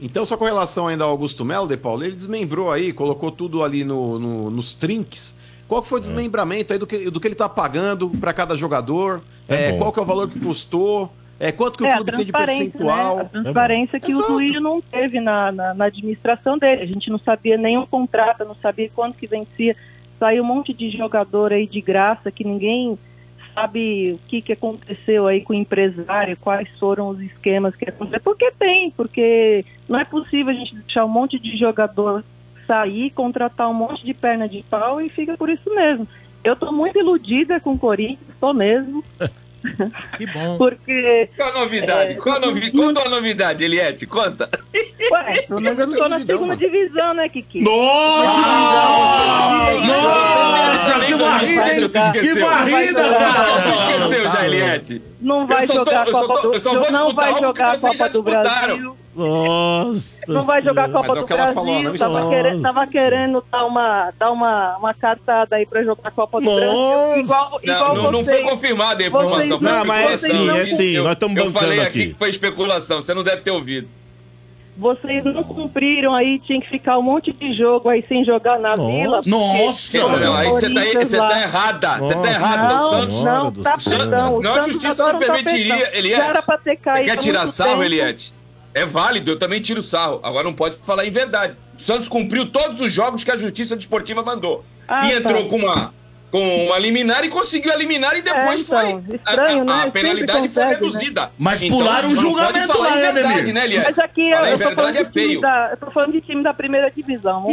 Então, 0.00 0.26
só 0.26 0.36
com 0.36 0.44
relação 0.44 0.86
ainda 0.88 1.04
ao 1.04 1.10
Augusto 1.10 1.44
Melo, 1.44 1.66
De 1.66 1.76
Paulo, 1.76 2.04
ele 2.04 2.14
desmembrou 2.14 2.70
aí, 2.70 2.92
colocou 2.92 3.30
tudo 3.30 3.64
ali 3.64 3.82
no, 3.82 4.18
no- 4.18 4.50
nos 4.50 4.74
trinks. 4.74 5.34
Qual 5.66 5.82
que 5.82 5.88
foi 5.88 5.98
o 5.98 6.00
desmembramento 6.00 6.72
aí 6.72 6.78
do 6.78 6.86
que, 6.86 7.10
do 7.10 7.18
que 7.18 7.26
ele 7.26 7.34
tá 7.34 7.48
pagando 7.48 8.08
para 8.10 8.32
cada 8.32 8.54
jogador? 8.54 9.22
É 9.48 9.70
É, 9.70 9.72
qual 9.78 9.92
que 9.92 9.98
é 9.98 10.02
o 10.02 10.06
valor 10.06 10.28
que 10.28 10.38
custou? 10.38 11.10
É, 11.38 11.52
quanto 11.52 11.78
que 11.78 11.84
É, 11.84 11.88
o 11.88 11.92
a 11.92 11.96
clube 11.96 12.12
tem 12.12 12.24
de 12.26 12.32
percentual? 12.32 13.16
né? 13.16 13.22
A 13.22 13.24
transparência 13.26 14.00
que 14.00 14.10
Exato. 14.10 14.32
o 14.32 14.36
Duílio 14.36 14.60
não 14.60 14.80
teve 14.80 15.20
na, 15.20 15.52
na, 15.52 15.74
na 15.74 15.84
administração 15.86 16.58
dele. 16.58 16.82
A 16.82 16.86
gente 16.86 17.10
não 17.10 17.18
sabia 17.18 17.56
nenhum 17.58 17.86
contrato, 17.86 18.44
não 18.44 18.54
sabia 18.56 18.90
quanto 18.94 19.18
que 19.18 19.26
vencia. 19.26 19.76
Saiu 20.18 20.42
um 20.42 20.46
monte 20.46 20.72
de 20.72 20.90
jogador 20.90 21.52
aí 21.52 21.66
de 21.66 21.80
graça 21.80 22.30
que 22.30 22.42
ninguém 22.42 22.98
sabe 23.54 24.12
o 24.12 24.28
que, 24.28 24.40
que 24.42 24.52
aconteceu 24.52 25.26
aí 25.26 25.40
com 25.40 25.52
o 25.52 25.56
empresário, 25.56 26.36
quais 26.38 26.68
foram 26.78 27.08
os 27.08 27.20
esquemas 27.20 27.74
que 27.76 27.88
aconteceram. 27.88 28.22
Porque 28.22 28.50
tem, 28.58 28.90
porque 28.90 29.64
não 29.88 29.98
é 29.98 30.04
possível 30.04 30.52
a 30.52 30.56
gente 30.56 30.74
deixar 30.74 31.04
um 31.04 31.08
monte 31.08 31.38
de 31.38 31.56
jogador 31.56 32.24
sair, 32.66 33.10
contratar 33.10 33.68
um 33.70 33.74
monte 33.74 34.04
de 34.04 34.12
perna 34.12 34.48
de 34.48 34.62
pau 34.68 35.00
e 35.00 35.08
fica 35.08 35.36
por 35.36 35.48
isso 35.48 35.74
mesmo. 35.74 36.06
Eu 36.46 36.52
estou 36.54 36.72
muito 36.72 36.98
iludida 36.98 37.58
com 37.60 37.72
o 37.72 37.78
Corinthians, 37.78 38.28
estou 38.32 38.54
mesmo, 38.54 39.02
Que 40.16 40.26
bom. 40.26 40.56
porque 40.58 41.28
Qual 41.36 41.48
a 41.50 41.52
novidade? 41.60 42.12
É, 42.12 42.14
Qual 42.14 42.36
a 42.36 42.38
novi... 42.38 42.70
não- 42.72 42.84
Conta 42.84 43.00
a 43.04 43.08
novidade, 43.08 43.64
Eliette, 43.64 44.06
conta. 44.06 44.48
Ué, 45.10 45.42
pelo 45.42 45.60
menos 45.60 45.78
eu 45.80 45.86
não 45.88 45.96
tô 45.98 46.08
na 46.08 46.20
segunda 46.20 46.46
mano. 46.54 46.56
divisão, 46.56 47.14
né, 47.14 47.28
Kiki? 47.28 47.60
Nossa, 49.66 51.00
que 51.04 51.14
varrida, 51.14 51.64
que 52.12 52.34
varrida, 52.40 53.02
Tu 53.02 53.18
cara. 53.18 53.68
esqueceu 53.74 54.24
já, 54.30 54.46
Eliette? 54.46 55.02
Não 55.20 55.46
vai 55.46 55.62
Eu 55.64 55.66
só 55.68 55.72
tô- 55.72 55.78
jogar 55.90 56.02
a 56.02 56.06
eu 56.08 56.12
Copa 56.12 56.26
tô- 56.42 56.48
do 56.50 56.54
eu 56.56 56.60
vou 56.60 56.92
Não 56.92 57.14
vai 57.14 57.38
jogar 57.40 57.72
a 57.74 57.78
Copa 57.78 58.08
do. 58.10 58.22
Brasil. 58.22 58.96
Nossa. 59.14 60.20
Não 60.32 60.42
vai 60.42 60.62
jogar 60.62 60.84
a 60.84 60.88
Copa 60.90 61.12
é 61.18 61.20
do 61.22 61.26
falou, 61.26 61.64
Brasil. 61.64 61.82
não 61.90 61.96
tava, 61.96 62.28
querendo, 62.28 62.62
tava 62.62 62.86
querendo 62.86 63.44
dar 63.50 63.64
uma, 63.64 64.10
dar 64.18 64.30
uma, 64.30 64.76
uma 64.76 64.92
catada 64.94 65.56
aí 65.56 65.64
pra 65.66 65.82
jogar 65.82 66.08
a 66.08 66.10
Copa 66.10 66.38
do 66.38 66.44
Nossa. 66.44 66.60
Brasil. 66.60 67.16
Igual, 67.24 67.60
igual 67.62 67.94
Não, 67.94 68.02
não, 68.02 68.12
não 68.12 68.24
vocês. 68.24 68.40
foi 68.40 68.50
confirmada 68.50 69.02
a 69.02 69.06
informação. 69.06 69.36
vocês 69.38 69.48
não- 69.50 69.60
Não, 69.60 69.84
mas 69.86 70.10
é 70.10 70.14
especulação. 70.14 70.30
sim, 70.46 70.50
é 70.58 70.60
Eu- 70.62 70.66
sim, 70.66 70.90
eu- 70.96 71.04
nós 71.04 71.12
estamos 71.14 71.36
Eu 71.36 71.44
bancando 71.44 71.60
falei 71.64 71.80
aqui 71.80 71.88
aqui. 72.02 72.12
que 72.12 72.18
foi 72.18 72.30
especulação, 72.30 73.02
você 73.02 73.14
não 73.14 73.24
deve 73.24 73.40
ter 73.42 73.50
ouvido. 73.50 73.88
Vocês 74.76 75.24
não 75.24 75.42
cumpriram 75.42 76.14
aí, 76.14 76.38
tinha 76.40 76.60
que 76.60 76.68
ficar 76.68 76.98
um 76.98 77.02
monte 77.02 77.32
de 77.32 77.56
jogo 77.56 77.88
aí 77.88 78.04
sem 78.06 78.24
jogar 78.24 78.58
na 78.58 78.76
Nossa. 78.76 78.92
vila. 78.92 79.20
Nossa. 79.24 79.98
Não, 79.98 80.18
não, 80.18 80.36
aí 80.36 80.48
você 80.48 80.68
tá, 80.72 80.80
você 81.00 81.16
tá 81.16 81.40
errada. 81.42 81.98
Você 81.98 82.14
tá 82.14 82.28
errada. 82.28 82.74
o 82.74 82.76
Não, 82.76 82.90
Santos. 82.90 83.16
Senhora 83.16 83.42
não, 83.44 83.52
tá 83.52 83.78
céu. 83.78 83.98
perdão. 83.98 84.36
Senão 84.36 84.54
a 84.54 84.62
justiça 84.62 85.12
não 85.12 85.18
permitiria, 85.18 85.96
Eliette. 85.98 86.20
Já 86.22 86.28
era 86.28 86.42
pra 86.42 86.58
ter 86.58 86.70
Você 86.72 86.76
caído. 86.76 87.10
quer 87.10 87.16
tirar 87.16 87.46
sarro, 87.46 87.70
tempo. 87.70 87.82
Eliette? 87.84 88.34
É 88.74 88.84
válido, 88.84 89.30
eu 89.30 89.38
também 89.38 89.60
tiro 89.62 89.80
sarro. 89.80 90.20
Agora 90.22 90.44
não 90.44 90.52
pode 90.52 90.76
falar 90.76 91.06
em 91.06 91.10
verdade. 91.10 91.56
O 91.78 91.80
Santos 91.80 92.08
cumpriu 92.08 92.50
todos 92.50 92.80
os 92.82 92.92
jogos 92.92 93.24
que 93.24 93.30
a 93.30 93.36
Justiça 93.38 93.74
Desportiva 93.76 94.22
mandou. 94.22 94.62
Ah, 94.86 95.08
e 95.08 95.14
entrou 95.16 95.44
tá. 95.44 95.48
com 95.48 95.56
uma, 95.56 95.94
com 96.30 96.66
uma 96.66 96.78
liminar 96.78 97.24
e 97.24 97.28
conseguiu 97.28 97.72
eliminar 97.72 98.16
e 98.16 98.22
depois 98.22 98.60
É, 98.60 98.62
então, 98.62 99.02
foi. 99.02 99.16
estranho, 99.16 99.58
a, 99.58 99.62
a, 99.62 99.64
né? 99.64 99.82
a 99.86 99.90
penalidade 99.90 100.48
foi 100.48 100.64
né? 100.64 100.70
reduzida. 100.70 101.30
Mas 101.38 101.62
Então, 101.62 101.78
pularam 101.78 102.08
um 102.08 102.16
julgamento 102.16 102.72
falar 102.72 102.88
lá, 102.88 102.96
em 102.98 103.02
né, 103.02 103.12
verdade, 103.12 103.52
né, 103.52 103.64
Eliette? 103.64 103.86
Mas 103.88 103.98
aqui 103.98 104.30
eu, 104.30 104.38
eu 104.38 104.58
tô 104.58 104.70
falando 104.74 104.96
é 104.96 105.04
de 105.04 105.12
time 105.12 105.40
da, 105.40 105.68
eu 105.70 105.76
tô 105.76 105.90
falando 105.90 106.12
de 106.12 106.20
time 106.20 106.42
da 106.42 106.54
primeira 106.54 106.90
divisão. 106.90 107.46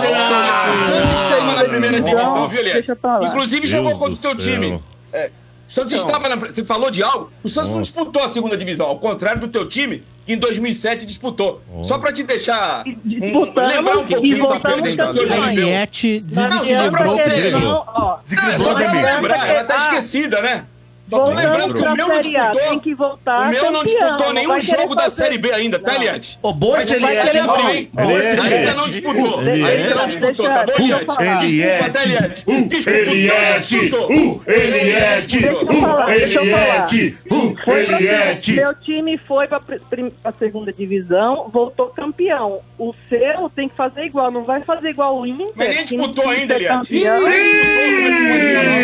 Santos 0.00 1.20
estava 1.22 1.54
na 1.54 1.64
primeira 1.64 2.00
divisão, 2.00 2.48
viu, 2.48 2.62
lá. 3.02 3.28
Inclusive 3.28 3.60
Deus 3.60 3.70
jogou 3.70 3.98
contra 3.98 4.12
o 4.12 4.16
seu 4.16 4.34
time. 4.34 4.80
É, 5.12 5.30
o 5.68 5.72
Santos 5.72 5.92
estava 5.92 6.28
na. 6.28 6.36
Você 6.36 6.64
falou 6.64 6.90
de 6.90 7.02
algo? 7.02 7.32
O 7.42 7.48
Santos 7.48 7.70
não 7.70 7.82
disputou 7.82 8.22
a 8.22 8.30
segunda 8.30 8.56
divisão, 8.56 8.86
ao 8.86 8.98
contrário 8.98 9.40
do 9.40 9.48
teu 9.48 9.68
time, 9.68 10.02
que 10.26 10.32
em 10.32 10.38
2007 10.38 11.04
disputou. 11.06 11.60
Só 11.82 11.98
pra 11.98 12.12
te 12.12 12.22
deixar. 12.22 12.84
um- 12.86 13.44
lembrar 13.44 13.98
um 13.98 14.04
pouquinho. 14.06 14.46
Tony 14.60 14.92
deu. 14.92 15.42
Ariete 15.42 16.20
Não, 16.20 16.26
desequilibrou 16.42 17.14
o 17.14 17.18
só 18.58 18.74
te 18.74 18.94
lembrar, 19.02 19.48
ela 19.48 19.64
tá 19.64 19.74
Ah, 19.76 19.78
esquecida, 19.94 20.40
né? 20.40 20.64
Tô 21.10 21.30
lembrando 21.30 21.74
que 21.74 21.80
o 21.80 21.96
meu 21.96 22.08
não 22.08 22.20
disputou. 22.20 22.60
tem 22.60 22.78
que 22.80 22.94
voltar 22.94 23.48
O 23.48 23.50
meu 23.50 23.70
não 23.70 23.84
disputou 23.84 24.32
nenhum 24.32 24.58
jogo 24.60 24.94
da 24.94 25.10
Série 25.10 25.36
B 25.36 25.52
ainda, 25.52 25.78
tá, 25.78 25.92
Não. 25.92 26.02
Eliette? 26.02 26.38
Ô, 26.42 26.52
boa 26.52 26.80
esse 26.82 26.94
Ainda 26.94 28.74
não 28.74 28.82
disputou. 28.88 29.38
Ainda 29.40 29.94
não 29.94 30.06
disputou, 30.06 30.46
tá 30.46 30.64
bom, 30.66 31.14
tá? 31.14 31.42
Uh, 31.42 31.46
uh, 32.46 32.64
uh, 32.64 32.68
deixa 32.68 32.90
eu 35.70 35.76
falar. 35.80 36.16
Eliette, 36.16 37.16
uh, 37.30 37.56
Foi 37.64 37.84
pra- 37.84 38.00
Eliette. 38.00 38.52
Meu 38.52 38.74
time 38.74 39.18
foi 39.18 39.46
pra, 39.46 39.60
pra 39.60 40.32
segunda 40.38 40.72
divisão, 40.72 41.50
voltou 41.52 41.88
campeão. 41.88 42.60
O 42.78 42.94
seu 43.08 43.50
tem 43.54 43.68
que 43.68 43.76
fazer 43.76 44.04
igual, 44.04 44.30
não 44.30 44.44
vai 44.44 44.62
fazer 44.62 44.88
igual 44.90 45.18
o 45.18 45.26
Inter. 45.26 45.52
Mas 45.54 45.68
nem 45.68 45.84
disputou 45.84 46.28
ainda, 46.28 46.58
campeão. 46.58 47.20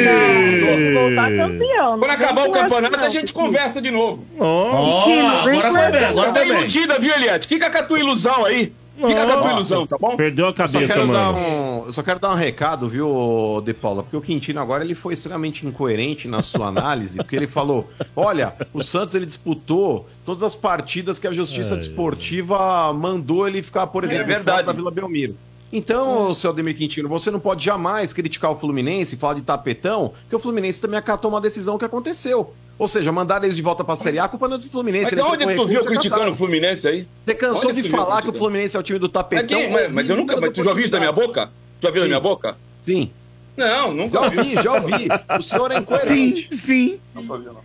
Não, 0.04 0.94
voltar 0.94 1.30
campeão. 1.36 2.09
Quando 2.16 2.22
acabar 2.24 2.48
o 2.48 2.56
é 2.56 2.60
campeonato, 2.62 3.00
a 3.00 3.10
gente 3.10 3.32
conversa 3.32 3.80
de 3.80 3.90
novo. 3.90 4.24
Ó, 4.38 4.70
agora 5.42 5.70
foi 5.72 5.90
bem, 5.92 6.04
agora 6.04 6.32
Tá 6.32 6.40
foi 6.40 6.48
bem. 6.48 6.58
iludida, 6.58 6.98
viu, 6.98 7.14
Eliette? 7.14 7.46
Fica 7.48 7.70
com 7.70 7.78
a 7.78 7.82
tua 7.82 7.98
ilusão 7.98 8.44
aí. 8.44 8.72
Fica 8.96 9.24
com 9.24 9.32
a 9.32 9.36
tua 9.38 9.52
ilusão, 9.52 9.86
tá 9.86 9.96
bom? 9.98 10.14
Perdeu 10.14 10.44
a 10.44 10.48
Eu 10.50 10.54
só, 10.56 10.62
cabeça, 10.62 10.92
quero 10.92 11.06
dar 11.10 11.32
mano. 11.32 11.38
um, 11.38 11.86
eu 11.86 11.92
só 11.94 12.02
quero 12.02 12.20
dar 12.20 12.32
um 12.32 12.34
recado, 12.34 12.86
viu, 12.86 13.62
De 13.64 13.72
Paula? 13.72 14.02
Porque 14.02 14.16
o 14.16 14.20
Quintino 14.20 14.60
agora 14.60 14.84
ele 14.84 14.94
foi 14.94 15.14
extremamente 15.14 15.66
incoerente 15.66 16.28
na 16.28 16.42
sua 16.42 16.66
análise, 16.66 17.16
porque 17.16 17.34
ele 17.34 17.46
falou: 17.46 17.88
olha, 18.14 18.52
o 18.74 18.82
Santos 18.82 19.14
ele 19.14 19.24
disputou 19.24 20.06
todas 20.26 20.42
as 20.42 20.54
partidas 20.54 21.18
que 21.18 21.26
a 21.26 21.32
Justiça 21.32 21.76
Desportiva 21.78 22.92
mandou 22.92 23.48
ele 23.48 23.62
ficar, 23.62 23.86
por 23.86 24.04
exemplo, 24.04 24.24
É 24.24 24.26
verdade. 24.26 24.64
da 24.64 24.72
Vila 24.72 24.90
Belmiro. 24.90 25.34
Então, 25.72 26.34
seu 26.34 26.50
Ademir 26.50 26.76
Quintino, 26.76 27.08
você 27.08 27.30
não 27.30 27.38
pode 27.38 27.64
jamais 27.64 28.12
criticar 28.12 28.50
o 28.50 28.56
Fluminense, 28.56 29.16
falar 29.16 29.34
de 29.34 29.42
tapetão, 29.42 30.12
porque 30.22 30.34
o 30.34 30.38
Fluminense 30.38 30.80
também 30.80 30.98
acatou 30.98 31.30
uma 31.30 31.40
decisão 31.40 31.78
que 31.78 31.84
aconteceu. 31.84 32.52
Ou 32.78 32.88
seja, 32.88 33.12
mandar 33.12 33.44
eles 33.44 33.56
de 33.56 33.62
volta 33.62 33.84
pra 33.84 33.94
Série 33.94 34.18
A, 34.18 34.26
culpa 34.26 34.48
não 34.48 34.56
é 34.56 34.58
do 34.58 34.66
Fluminense. 34.68 35.14
Mas 35.14 35.24
onde 35.24 35.44
é 35.44 35.46
que 35.48 35.54
tu 35.54 35.66
viu 35.66 35.82
e 35.82 35.84
criticando 35.84 36.30
o. 36.30 36.34
Fluminense 36.34 36.88
aí? 36.88 37.06
Você 37.26 37.34
cansou 37.34 37.70
Onde 37.70 37.82
de 37.82 37.88
viu 37.88 37.96
falar 37.96 38.22
que 38.22 38.30
o? 38.30 38.32
Fluminense 38.32 38.76
é 38.76 38.80
o 38.80 38.82
time 38.82 38.98
do 38.98 39.08
tapetão? 39.08 39.60
Mas, 39.60 39.70
mas, 39.70 39.92
mas 39.92 40.10
eu 40.10 40.16
nunca. 40.16 40.40
Mas 40.40 40.50
tu 40.52 40.64
já 40.64 40.70
ouviu 40.70 40.84
isso 40.84 40.92
da 40.92 40.98
minha 40.98 41.12
boca? 41.12 41.46
Tu 41.78 41.82
já 41.82 41.88
ouviu 41.88 42.02
da 42.02 42.08
minha 42.08 42.20
boca? 42.20 42.56
Sim. 42.84 43.10
Não, 43.56 43.92
nunca 43.92 44.18
Já 44.18 44.24
ouvi. 44.24 44.54
já 44.54 44.72
ouvi. 44.74 45.08
O 45.38 45.42
senhor 45.42 45.70
é 45.70 45.74
Sim, 45.74 45.80
incoerente. 45.80 46.56
sim. 46.56 47.00
Não, 47.14 47.22
Vocês 47.22 47.42
Senhora 47.42 47.62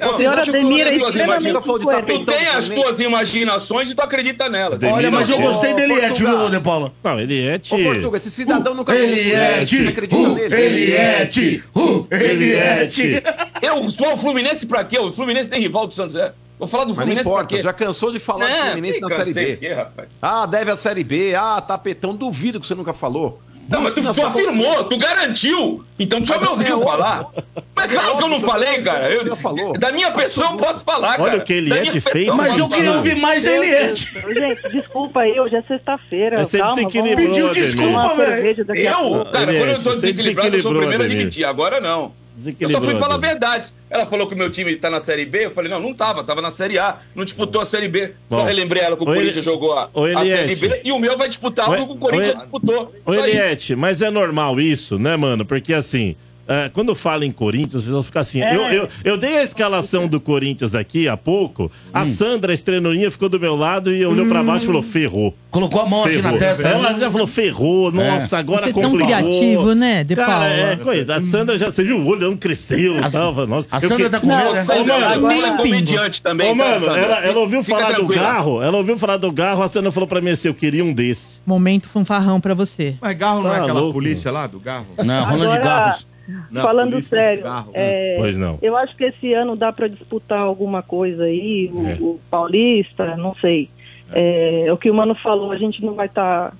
acham 0.00 0.16
que 0.44 0.50
eu 0.50 0.60
Ademir 0.60 0.86
é 0.86 0.98
das 0.98 1.08
extremamente. 1.08 1.60
Tu 1.62 1.78
tem 1.78 2.24
do 2.24 2.32
as 2.58 2.68
tuas 2.68 3.00
imaginações 3.00 3.90
e 3.90 3.94
tu 3.94 4.02
acredita 4.02 4.48
nelas. 4.48 4.82
Olha, 4.82 5.10
mas 5.10 5.28
eu 5.28 5.38
gostei 5.40 5.74
do 5.74 5.80
Eliette, 5.82 6.22
Portugal. 6.22 6.38
viu, 6.50 6.58
De 6.58 6.64
Paula? 6.64 6.92
Não, 7.02 7.20
Eliette. 7.20 7.74
Ô, 7.74 7.78
Portuga, 7.78 8.16
esse 8.16 8.30
cidadão 8.30 8.74
nunca 8.74 8.92
falou 8.92 9.08
do 9.08 9.14
Fluminense, 9.14 9.66
Você 9.66 9.76
Eliette, 9.76 9.88
acredita 9.88 10.16
uh, 10.16 10.34
nele? 10.34 10.54
Eliette, 10.54 11.64
uh, 11.74 12.06
Eliette. 12.10 13.22
Eu 13.62 13.90
sou 13.90 14.14
o 14.14 14.16
Fluminense 14.16 14.66
pra 14.66 14.84
quê? 14.84 14.98
O 14.98 15.12
Fluminense 15.12 15.48
tem 15.48 15.60
rival 15.60 15.86
do 15.86 15.94
Santos, 15.94 16.16
é? 16.16 16.32
Vou 16.58 16.68
falar 16.68 16.84
do 16.84 16.90
Mas 16.90 16.98
não 16.98 17.04
Fluminense 17.04 17.24
pra 17.24 17.32
importa, 17.32 17.56
quê? 17.56 17.62
já 17.62 17.72
cansou 17.72 18.12
de 18.12 18.18
falar 18.18 18.46
do 18.46 18.52
Não, 18.52 18.66
Fluminense 18.66 19.00
na 19.00 19.08
Série 19.08 19.32
B. 19.32 19.74
rapaz. 19.74 20.08
Ah, 20.22 20.46
deve 20.46 20.70
a 20.70 20.76
Série 20.76 21.04
B. 21.04 21.34
Ah, 21.34 21.60
tapetão. 21.60 22.14
Duvido 22.14 22.60
que 22.60 22.66
você 22.66 22.74
nunca 22.74 22.92
falou. 22.92 23.40
Não, 23.68 23.80
mas 23.82 23.92
tu, 23.92 24.02
tu 24.02 24.26
afirmou, 24.26 24.84
tu 24.84 24.96
garantiu. 24.98 25.84
Então 25.98 26.20
tu 26.20 26.28
já 26.28 26.38
me 26.38 26.46
ouviu 26.46 26.82
é 26.82 26.84
falar. 26.84 27.26
Mas 27.74 27.90
É 27.92 27.94
claro 27.94 28.16
que 28.18 28.22
eu 28.24 28.28
não 28.28 28.40
falei, 28.40 28.82
cara. 28.82 29.10
Eu- 29.10 29.22
você 29.22 29.28
já 29.30 29.36
falou. 29.36 29.72
Da 29.78 29.92
minha 29.92 30.10
pessoa 30.12 30.50
eu 30.50 30.56
posso 30.56 30.84
falar, 30.84 31.20
Olha 31.20 31.30
cara. 31.32 31.36
o 31.38 31.44
que 31.44 31.52
ele 31.52 31.70
Da 31.70 31.76
é 31.78 32.00
fez, 32.00 32.34
Mas 32.34 32.58
eu 32.58 32.68
queria 32.68 32.92
ouvir 32.92 33.16
mais 33.16 33.46
Eliette. 33.46 34.12
Deus, 34.12 34.34
Gente, 34.34 34.68
desculpa 34.70 35.20
aí, 35.20 35.38
hoje 35.38 35.56
é 35.56 35.62
sexta-feira. 35.62 36.38
Você 36.44 36.58
calma, 36.58 36.74
desequilibrou, 36.74 37.16
vamos 37.16 37.36
Pediu 37.36 37.50
desculpa, 37.50 38.14
velho. 38.14 38.66
Eu, 38.74 39.24
cara, 39.26 39.52
Eliette, 39.54 39.58
quando 39.58 39.70
eu 39.70 39.82
tô 39.82 39.90
desequilibrado, 39.90 40.56
eu 40.56 40.62
sou 40.62 40.72
o 40.72 40.78
primeiro 40.78 41.02
a 41.02 41.06
admitir. 41.06 41.44
Agora 41.44 41.80
não. 41.80 42.12
Eu 42.58 42.68
só 42.68 42.80
fui 42.80 42.96
falar 42.98 43.14
a 43.14 43.18
verdade. 43.18 43.72
Ela 43.88 44.06
falou 44.06 44.26
que 44.26 44.34
o 44.34 44.36
meu 44.36 44.50
time 44.50 44.74
tá 44.76 44.90
na 44.90 44.98
Série 44.98 45.24
B. 45.24 45.46
Eu 45.46 45.50
falei, 45.52 45.70
não, 45.70 45.78
não 45.78 45.94
tava. 45.94 46.24
Tava 46.24 46.42
na 46.42 46.50
Série 46.50 46.78
A. 46.78 46.98
Não 47.14 47.24
disputou 47.24 47.62
a 47.62 47.66
Série 47.66 47.86
B. 47.88 48.12
Bom. 48.28 48.38
Só 48.38 48.44
relembrei 48.44 48.82
ela 48.82 48.96
que 48.96 49.02
o 49.02 49.06
Corinthians 49.06 49.44
jogou 49.44 49.72
a, 49.72 49.84
a 49.84 50.24
Série. 50.24 50.56
B. 50.56 50.80
E 50.84 50.90
o 50.90 50.98
meu 50.98 51.16
vai 51.16 51.28
disputar 51.28 51.70
algo 51.70 51.86
que 51.86 51.92
o 51.92 51.96
Corinthians 51.96 52.34
ô, 52.34 52.36
disputou. 52.38 52.94
Ô. 53.06 53.14
Eliette, 53.14 53.76
mas 53.76 54.02
é 54.02 54.10
normal 54.10 54.60
isso, 54.60 54.98
né, 54.98 55.16
mano? 55.16 55.44
Porque 55.44 55.72
assim. 55.72 56.16
É, 56.46 56.70
quando 56.72 56.94
fala 56.94 57.24
em 57.24 57.32
Corinthians, 57.32 57.76
as 57.76 57.82
pessoas 57.84 58.06
ficam 58.06 58.20
assim. 58.22 58.42
É. 58.42 58.54
Eu, 58.54 58.60
eu, 58.62 58.88
eu 59.04 59.16
dei 59.16 59.38
a 59.38 59.42
escalação 59.42 60.06
do 60.06 60.20
Corinthians 60.20 60.74
aqui 60.74 61.08
há 61.08 61.16
pouco. 61.16 61.70
A 61.92 62.04
Sandra, 62.04 62.52
a 62.52 62.54
estrelinha, 62.54 63.10
ficou 63.10 63.28
do 63.28 63.38
meu 63.40 63.54
lado 63.56 63.92
e 63.92 64.04
olhou 64.04 64.26
pra 64.26 64.42
baixo 64.42 64.64
e 64.64 64.66
falou: 64.66 64.82
ferrou. 64.82 65.34
Colocou 65.50 65.80
a 65.82 65.86
mão 65.86 66.04
assim 66.04 66.20
na 66.20 66.32
testa. 66.32 66.66
Ela 66.66 66.98
já 66.98 67.08
falou, 67.08 67.26
ferrou, 67.28 67.92
nossa, 67.92 68.38
agora 68.38 68.62
Você 68.62 68.70
é 68.70 68.72
tão 68.72 68.82
complicou. 68.82 69.06
criativo, 69.06 69.72
né, 69.72 70.02
De 70.02 70.16
Cara, 70.16 70.26
Paula? 70.28 70.46
é, 70.48 70.76
coisa, 70.76 71.14
a 71.14 71.22
Sandra 71.22 71.56
já, 71.56 71.66
você 71.70 71.84
viu, 71.84 71.98
o 71.98 72.06
olhão 72.08 72.36
cresceu 72.36 72.96
e 72.98 73.00
tal. 73.10 73.32
Nossa, 73.46 73.68
A 73.70 73.80
Sandra 73.80 73.96
que- 73.98 74.10
tá 74.10 74.18
com 74.20 74.26
Não, 74.26 74.36
medo, 74.36 74.50
Ô, 74.50 74.52
né? 74.54 74.64
Ô, 74.64 74.84
mano, 74.84 75.30
ela 75.32 75.46
é 75.46 75.56
comediante 75.56 76.20
também, 76.20 76.50
Ô, 76.50 76.54
mano, 76.56 76.80
Sandra? 76.84 77.00
ela, 77.00 77.18
ela 77.24 77.38
ouviu 77.38 77.62
Fica 77.62 77.78
falar 77.78 77.92
do 78.00 78.08
carro, 78.08 78.60
ela 78.62 78.76
ouviu 78.78 78.98
falar 78.98 79.16
do 79.16 79.32
carro, 79.32 79.62
a 79.62 79.68
Sandra 79.68 79.92
falou 79.92 80.08
pra 80.08 80.20
mim 80.20 80.30
assim, 80.30 80.48
eu 80.48 80.54
queria 80.54 80.84
um 80.84 80.92
desse. 80.92 81.34
Momento 81.46 81.88
fanfarrão 81.88 82.40
pra 82.40 82.52
você. 82.52 82.96
Mas 83.00 83.16
Garro 83.16 83.42
não 83.44 83.52
é 83.52 83.58
Tá 83.58 83.62
aquela 83.62 83.78
louco, 83.78 83.92
polícia 83.94 84.32
lá 84.32 84.48
do 84.48 84.58
Garro? 84.58 84.86
Não, 85.04 85.24
Ronald 85.24 85.60
Garros. 85.62 86.06
Não, 86.50 86.62
falando 86.62 86.92
polícia 86.92 87.18
sério, 87.18 87.44
é, 87.72 88.16
Pois 88.18 88.36
não. 88.36 88.58
eu 88.62 88.76
acho 88.76 88.96
que 88.96 89.04
esse 89.04 89.32
ano 89.34 89.54
dá 89.56 89.72
para 89.72 89.88
disputar 89.88 90.38
alguma 90.40 90.82
coisa 90.82 91.24
aí, 91.24 91.70
o, 91.72 91.86
É. 91.86 91.94
o 92.00 92.20
Paulista, 92.30 93.16
não 93.16 93.34
sei. 93.34 93.68
É, 94.12 94.66
o 94.72 94.76
que 94.76 94.90
o 94.90 94.94
Mano 94.94 95.14
falou, 95.14 95.50
a 95.52 95.56
gente 95.58 95.84
não 95.84 95.94
vai 95.94 96.06
estar 96.06 96.54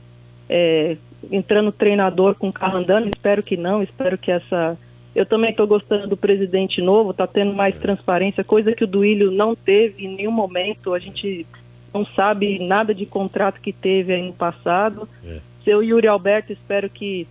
entrando 1.30 1.72
treinador 1.72 2.34
com 2.34 2.48
o 2.48 2.52
carro 2.52 2.78
andando, 2.78 3.08
espero 3.08 3.42
que 3.42 3.56
não, 3.56 3.82
espero 3.82 4.18
que 4.18 4.30
essa... 4.30 4.76
Eu 5.14 5.24
também 5.24 5.50
estou 5.50 5.66
gostando 5.66 6.08
do 6.08 6.16
presidente 6.16 6.82
novo, 6.82 7.12
está 7.12 7.26
tendo 7.26 7.52
É. 7.52 7.54
mais 7.54 7.76
transparência, 7.76 8.42
coisa 8.42 8.72
que 8.72 8.82
o 8.82 8.86
Duílio 8.86 9.30
não 9.30 9.54
teve 9.54 10.04
em 10.06 10.16
nenhum 10.16 10.32
momento, 10.32 10.92
a 10.92 10.98
gente 10.98 11.46
não 11.94 12.04
sabe 12.04 12.58
nada 12.58 12.92
de 12.92 13.06
contrato 13.06 13.60
que 13.60 13.72
teve 13.72 14.12
aí 14.12 14.22
no 14.26 14.32
passado. 14.32 15.08
É. 15.24 15.38
Seu 15.64 15.82
Yuri 15.84 16.08
Alberto, 16.08 16.52
espero 16.52 16.90
que 16.90 17.28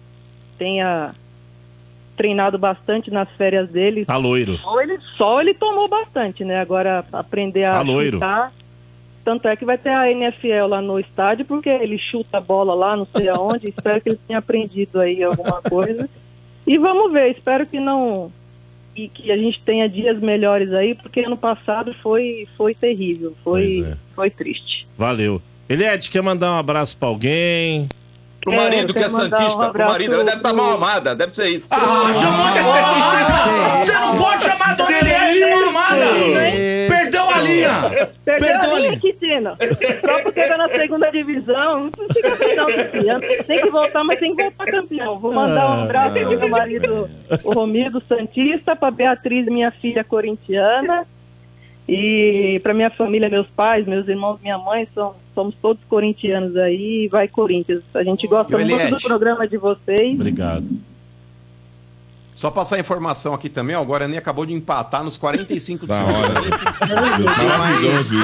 tenha 0.57 1.14
treinado 2.15 2.57
bastante 2.57 3.10
nas 3.11 3.30
férias 3.31 3.69
dele. 3.69 4.06
Tá 4.06 4.18
loiro. 4.18 4.57
Só 4.57 4.81
ele, 4.81 4.99
só 5.18 5.41
ele 5.41 5.53
tomou 5.53 5.88
bastante, 5.88 6.44
né? 6.44 6.60
Agora 6.60 7.03
aprender 7.11 7.64
a 7.64 7.73
Tá 7.73 7.81
loiro. 7.81 8.18
chutar. 8.18 8.52
Tanto 9.26 9.48
é 9.48 9.56
que 9.56 9.64
vai 9.64 9.77
ter 9.77 9.90
a 9.90 10.11
NFL 10.11 10.68
lá 10.68 10.81
no 10.81 10.99
estádio, 10.99 11.45
porque 11.45 11.69
ele 11.69 11.98
chuta 11.98 12.38
a 12.38 12.41
bola 12.41 12.73
lá, 12.73 12.95
não 12.98 13.06
sei 13.06 13.30
aonde. 13.30 13.69
espero 13.76 14.02
que 14.02 14.10
ele 14.10 14.19
tenha 14.27 14.40
aprendido 14.40 14.99
aí 14.99 15.23
alguma 15.23 15.61
coisa. 15.61 16.10
E 16.68 16.77
vamos 16.77 17.11
ver, 17.11 17.31
espero 17.31 17.65
que 17.65 17.80
não. 17.80 18.31
E 18.95 19.07
que 19.07 19.31
a 19.31 19.38
gente 19.38 19.61
tenha 19.64 19.88
dias 19.90 20.19
melhores 20.19 20.72
aí, 20.73 20.94
porque 20.94 21.22
ano 21.22 21.38
passado 21.38 21.94
foi, 22.03 22.48
foi 22.56 22.76
terrível, 22.76 23.34
foi, 23.44 23.85
é. 23.91 23.98
foi 24.14 24.30
triste. 24.30 24.85
Valeu. 24.98 25.41
Eliette, 25.68 26.11
quer 26.11 26.22
mandar 26.22 26.52
um 26.52 26.57
abraço 26.60 26.95
pra 26.98 27.07
alguém? 27.07 27.88
Pro 28.43 28.53
marido 28.53 28.93
que 28.93 29.03
é 29.03 29.07
um 29.07 29.11
santista, 29.11 29.55
pro 29.57 29.65
abraço 29.67 29.91
marido. 29.91 30.13
Ela 30.13 30.23
deve 30.23 30.37
estar 30.37 30.49
pro- 30.53 30.57
mal 30.63 30.73
amada, 30.75 31.15
deve 31.15 31.35
ser 31.35 31.47
isso. 31.47 31.67
Ah, 31.71 32.13
chamou 32.13 32.51
de 32.51 32.59
Ah, 32.59 33.79
Você 33.79 33.91
não 33.93 34.17
pode 34.17 34.43
chamar 34.43 34.69
a 34.71 34.73
Dona 34.73 34.97
Eliette 34.99 35.33
de 35.39 35.45
mal 35.49 35.69
amada. 35.69 36.05
Perdeu 36.89 37.29
a 37.29 37.37
linha. 37.39 37.69
Perdeu 38.25 38.47
Perdeu 38.49 38.75
a 38.75 38.79
linha, 38.79 38.99
Quintino. 38.99 39.57
Só 40.05 40.23
porque 40.23 40.41
tá 40.43 40.57
na 40.57 40.69
segunda 40.69 41.09
divisão, 41.11 41.89
não 41.97 42.07
fica 42.13 42.31
campeão 42.31 42.67
ano. 42.67 43.21
Tem 43.47 43.61
que 43.61 43.69
voltar, 43.69 44.03
mas 44.03 44.19
tem 44.19 44.35
que 44.35 44.43
voltar 44.43 44.65
campeão. 44.65 45.19
Vou 45.19 45.33
mandar 45.33 45.69
um 45.69 45.83
abraço 45.83 46.13
pro 46.13 46.39
meu 46.39 46.49
marido, 46.49 47.09
o 47.43 47.53
Romildo 47.53 48.01
Santista, 48.07 48.75
pra 48.75 48.91
Beatriz, 48.91 49.45
minha 49.47 49.71
filha 49.71 50.03
corintiana. 50.03 51.05
E 51.88 52.60
pra 52.64 52.73
minha 52.73 52.89
família, 52.89 53.30
meus 53.30 53.47
pais, 53.47 53.85
meus 53.85 54.07
irmãos, 54.07 54.39
minha 54.41 54.57
mãe, 54.57 54.88
são, 54.93 55.15
somos 55.35 55.53
todos 55.61 55.84
corintianos 55.89 56.55
aí. 56.55 57.07
Vai 57.10 57.27
Corinthians. 57.27 57.81
A 57.93 58.03
gente 58.03 58.26
gosta 58.27 58.57
muito 58.57 58.89
do 58.89 59.01
programa 59.01 59.47
de 59.47 59.57
vocês. 59.57 60.14
Obrigado. 60.14 60.65
Só 62.35 62.49
passar 62.49 62.77
a 62.77 62.80
informação 62.80 63.34
aqui 63.34 63.47
também, 63.47 63.76
ó, 63.76 63.81
o 63.81 63.85
Guarani 63.85 64.18
acabou 64.18 64.43
de 64.45 64.53
empatar 64.53 65.03
nos 65.03 65.18
45 65.18 65.85
do 65.85 65.89
Da 65.89 65.97
segundo 65.97 66.15
hora. 66.15 66.31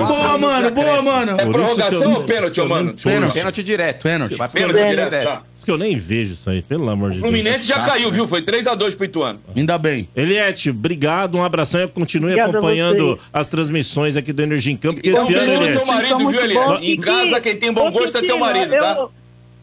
Boa, 0.07 0.37
mano, 0.37 0.71
boa, 0.71 1.01
mano. 1.03 1.31
É 1.39 1.45
prorrogação 1.45 2.13
ou 2.13 2.23
pênalti, 2.23 2.59
ô, 2.59 2.67
mano? 2.67 2.95
Pênalti. 2.95 3.33
Pênalti 3.33 3.63
direto. 3.63 4.03
Pênalti. 4.03 4.35
Pênalti 4.35 4.53
pênalti 4.53 4.89
direto, 4.89 5.41
que 5.65 5.71
eu 5.71 5.77
nem 5.77 5.97
vejo 5.97 6.33
isso 6.33 6.49
aí, 6.49 6.61
pelo 6.61 6.89
amor 6.89 7.11
de 7.11 7.17
O 7.17 7.21
Deus. 7.21 7.31
Fluminense 7.31 7.65
já 7.65 7.79
caiu, 7.79 8.11
viu? 8.11 8.27
Foi 8.27 8.41
3x2 8.41 8.95
pro 8.95 9.05
Ituano. 9.05 9.39
Ainda 9.55 9.77
bem. 9.77 10.07
Eliette, 10.15 10.69
obrigado, 10.69 11.35
um 11.37 11.43
abração 11.43 11.81
e 11.81 11.87
continue 11.87 12.31
Obrigada 12.33 12.57
acompanhando 12.57 13.19
as 13.33 13.49
transmissões 13.49 14.15
aqui 14.17 14.31
do 14.33 14.41
Energia 14.41 14.73
em 14.73 14.77
Campo, 14.77 14.95
porque 14.95 15.09
Então 15.09 15.23
esse 15.23 15.33
ano, 15.35 15.45
no 15.45 15.57
teu 15.59 15.65
Eliette, 15.67 15.85
marido, 15.87 16.17
viu, 16.29 16.53
bons. 16.53 16.79
Em 16.81 16.97
casa, 16.99 17.41
quem 17.41 17.55
tem 17.57 17.71
bom 17.73 17.91
gosto 17.91 18.17
é 18.17 18.21
teu 18.21 18.37
marido, 18.39 18.73
eu, 18.73 18.81
tá? 18.81 19.07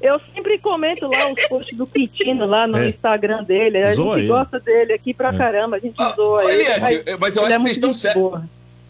Eu 0.00 0.20
sempre 0.34 0.58
comento 0.58 1.06
lá 1.06 1.32
os 1.32 1.48
posts 1.48 1.76
do 1.76 1.86
Quintino 1.86 2.44
lá 2.46 2.66
no 2.66 2.76
É. 2.78 2.90
Instagram 2.90 3.42
dele. 3.44 3.78
A 3.82 3.94
Zoa 3.94 4.16
gente 4.16 4.24
ele. 4.24 4.28
gosta 4.28 4.60
dele 4.60 4.92
aqui 4.92 5.14
pra 5.14 5.32
caramba. 5.32 5.76
A 5.76 5.78
gente 5.80 5.94
Ah, 5.98 6.12
zoa 6.14 6.44
ele. 6.44 6.62
Eliette, 6.62 7.16
mas 7.18 7.34
eu 7.34 7.42
ele 7.44 7.54
acho 7.54 7.56
que 7.58 7.62
vocês 7.62 7.66
é 7.68 7.70
estão 7.72 7.94
certos. 7.94 8.40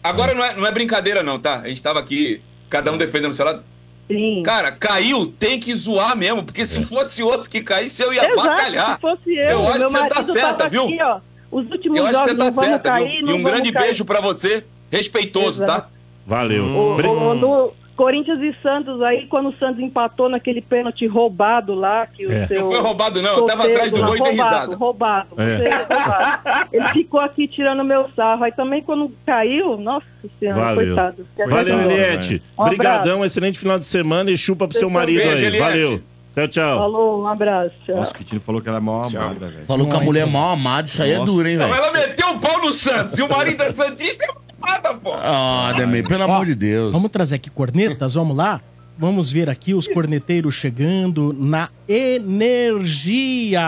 Agora 0.03 0.33
não 0.33 0.43
é, 0.43 0.55
não 0.55 0.67
é 0.67 0.71
brincadeira, 0.71 1.23
não, 1.23 1.39
tá? 1.39 1.61
A 1.61 1.69
gente 1.69 1.81
tava 1.81 1.99
aqui, 1.99 2.41
cada 2.69 2.91
um 2.91 2.97
defendendo 2.97 3.31
o 3.31 3.33
seu 3.33 3.45
lado. 3.45 3.63
Sim. 4.07 4.41
Cara, 4.43 4.71
caiu, 4.71 5.27
tem 5.37 5.59
que 5.59 5.73
zoar 5.75 6.15
mesmo, 6.17 6.43
porque 6.43 6.65
se 6.65 6.81
fosse 6.83 7.21
outro 7.21 7.49
que 7.49 7.61
caísse, 7.61 8.01
eu 8.01 8.13
ia 8.13 8.23
Exato, 8.23 8.35
bacalhar. 8.37 8.95
se 8.95 9.01
fosse 9.01 9.35
eu, 9.35 9.49
Eu 9.51 9.67
acho 9.67 9.79
meu 9.79 9.89
que 9.89 9.93
você 9.93 10.09
tá 10.09 10.23
certa, 10.25 10.69
viu? 10.69 10.83
aqui, 10.85 10.97
ó. 11.01 11.19
Os 11.51 11.69
últimos 11.71 11.97
Eu 11.97 12.05
acho 12.07 12.19
que 12.23 12.29
você 12.29 12.35
tá 12.35 12.53
certa, 12.53 12.89
cair, 12.89 13.17
viu? 13.23 13.27
E 13.29 13.33
um 13.39 13.43
grande 13.43 13.71
cair. 13.71 13.85
beijo 13.87 14.05
pra 14.05 14.21
você, 14.21 14.63
respeitoso, 14.91 15.59
tá? 15.65 15.73
Exato. 15.73 15.87
valeu. 16.25 16.63
O, 16.65 16.95
Bri- 16.95 17.07
o- 17.07 17.33
no 17.35 17.73
Corinthians 17.97 18.39
e 18.41 18.55
Santos 18.61 19.01
aí, 19.01 19.25
quando 19.25 19.49
o 19.49 19.55
Santos 19.57 19.81
empatou 19.81 20.29
naquele 20.29 20.61
pênalti 20.61 21.05
roubado 21.07 21.73
lá, 21.73 22.05
que 22.05 22.25
o 22.27 22.31
É. 22.31 22.45
seu... 22.47 22.61
Não 22.61 22.71
foi 22.71 22.79
roubado, 22.79 23.21
não. 23.21 23.37
Eu 23.39 23.45
tava 23.45 23.63
atrás 23.65 23.91
do 23.91 23.97
gol 24.01 24.15
e 24.15 24.21
dei 24.21 24.27
roubado, 24.29 24.55
risada. 24.55 24.75
roubado, 24.75 25.27
É. 25.37 25.49
você 25.49 25.63
é 25.63 25.75
roubado. 25.75 26.67
Ele 26.71 26.87
ficou 26.89 27.19
aqui 27.19 27.47
tirando 27.47 27.83
meu 27.83 28.07
sarro. 28.15 28.43
Aí 28.43 28.51
também 28.51 28.81
quando 28.83 29.11
caiu, 29.25 29.77
nossa 29.77 30.05
senhora, 30.39 30.61
Valeu. 30.61 30.85
coitado. 30.95 31.27
Valeu. 31.49 31.81
Eliette. 31.91 32.41
Um 32.57 32.61
Obrigadão, 32.63 33.25
excelente 33.25 33.57
final 33.59 33.79
de 33.79 33.85
semana 33.85 34.29
e 34.31 34.37
chupa 34.37 34.67
pro 34.67 34.77
seu 34.77 34.89
marido 34.89 35.17
Beijo, 35.23 35.35
aí. 35.35 35.45
Eliette. 35.45 35.59
Valeu. 35.59 36.01
Tchau, 36.35 36.47
tchau. 36.49 36.77
Falou, 36.77 37.21
um 37.23 37.27
abraço. 37.27 37.73
tchau. 37.83 37.95
Nossa, 37.95 38.11
o 38.11 38.13
Quintino 38.15 38.39
falou 38.39 38.61
que 38.61 38.69
ela 38.69 38.77
é 38.77 38.81
mó 38.81 39.01
amada, 39.03 39.47
velho. 39.49 39.65
Falou 39.65 39.87
que 39.89 39.95
a 39.95 39.99
mulher 39.99 40.21
é 40.21 40.25
mal 40.29 40.53
amada, 40.53 40.85
isso 40.87 41.01
aí 41.01 41.13
é 41.13 41.17
Nossa. 41.17 41.31
duro, 41.31 41.47
hein, 41.47 41.57
velho? 41.57 41.73
ela 41.73 41.91
meteu 41.91 42.29
o 42.29 42.39
pau 42.39 42.61
no 42.61 42.71
Santos 42.75 43.17
e 43.17 43.23
o 43.23 43.27
marido 43.27 43.63
é 43.63 43.71
Santista 43.71 44.23
é 44.23 44.46
nada, 44.59 44.93
pô. 44.93 45.13
Ah, 45.13 45.73
Demir, 45.77 46.07
pelo 46.07 46.23
amor 46.23 46.45
de 46.45 46.55
Deus. 46.55 46.91
Vamos 46.91 47.09
trazer 47.11 47.35
aqui 47.35 47.49
cornetas, 47.49 48.13
vamos 48.13 48.35
lá? 48.35 48.61
Vamos 48.97 49.31
ver 49.31 49.49
aqui 49.49 49.73
os 49.73 49.87
corneteiros 49.87 50.55
chegando 50.55 51.31
na 51.37 51.69
energia. 51.87 53.61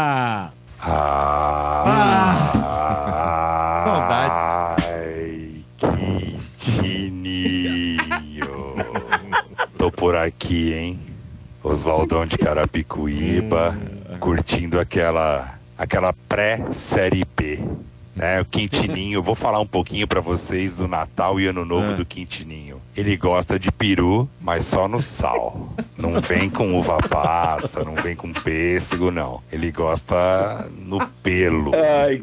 Saudade. 3.85 4.33
Ai, 4.87 5.51
Quintininho. 7.19 7.99
Tô 9.77 9.91
por 9.91 10.15
aqui, 10.15 10.73
hein? 10.73 10.99
Oswaldão 11.63 12.25
de 12.25 12.37
Carapicuíba, 12.37 13.77
curtindo 14.19 14.79
aquela 14.79 15.53
aquela 15.77 16.11
pré-série 16.27 17.25
B. 17.37 17.63
Né, 18.19 18.41
o 18.41 18.45
Quintininho, 18.45 19.23
vou 19.23 19.33
falar 19.33 19.61
um 19.61 19.65
pouquinho 19.65 20.05
pra 20.05 20.19
vocês 20.19 20.75
do 20.75 20.89
Natal 20.89 21.39
e 21.39 21.47
Ano 21.47 21.63
Novo 21.63 21.93
É. 21.93 21.95
do 21.95 22.05
Quintininho. 22.05 22.81
Ele 22.93 23.15
gosta 23.15 23.57
de 23.57 23.71
peru, 23.71 24.29
mas 24.41 24.65
só 24.65 24.89
no 24.89 25.01
sal. 25.01 25.73
Não 25.97 26.19
vem 26.19 26.49
com 26.49 26.77
uva 26.77 26.97
passa, 26.97 27.81
não 27.85 27.95
vem 27.95 28.17
com 28.17 28.33
pêssego, 28.33 29.09
não. 29.09 29.41
Ele 29.49 29.71
gosta 29.71 30.69
no 30.85 30.99
pelo. 31.23 31.71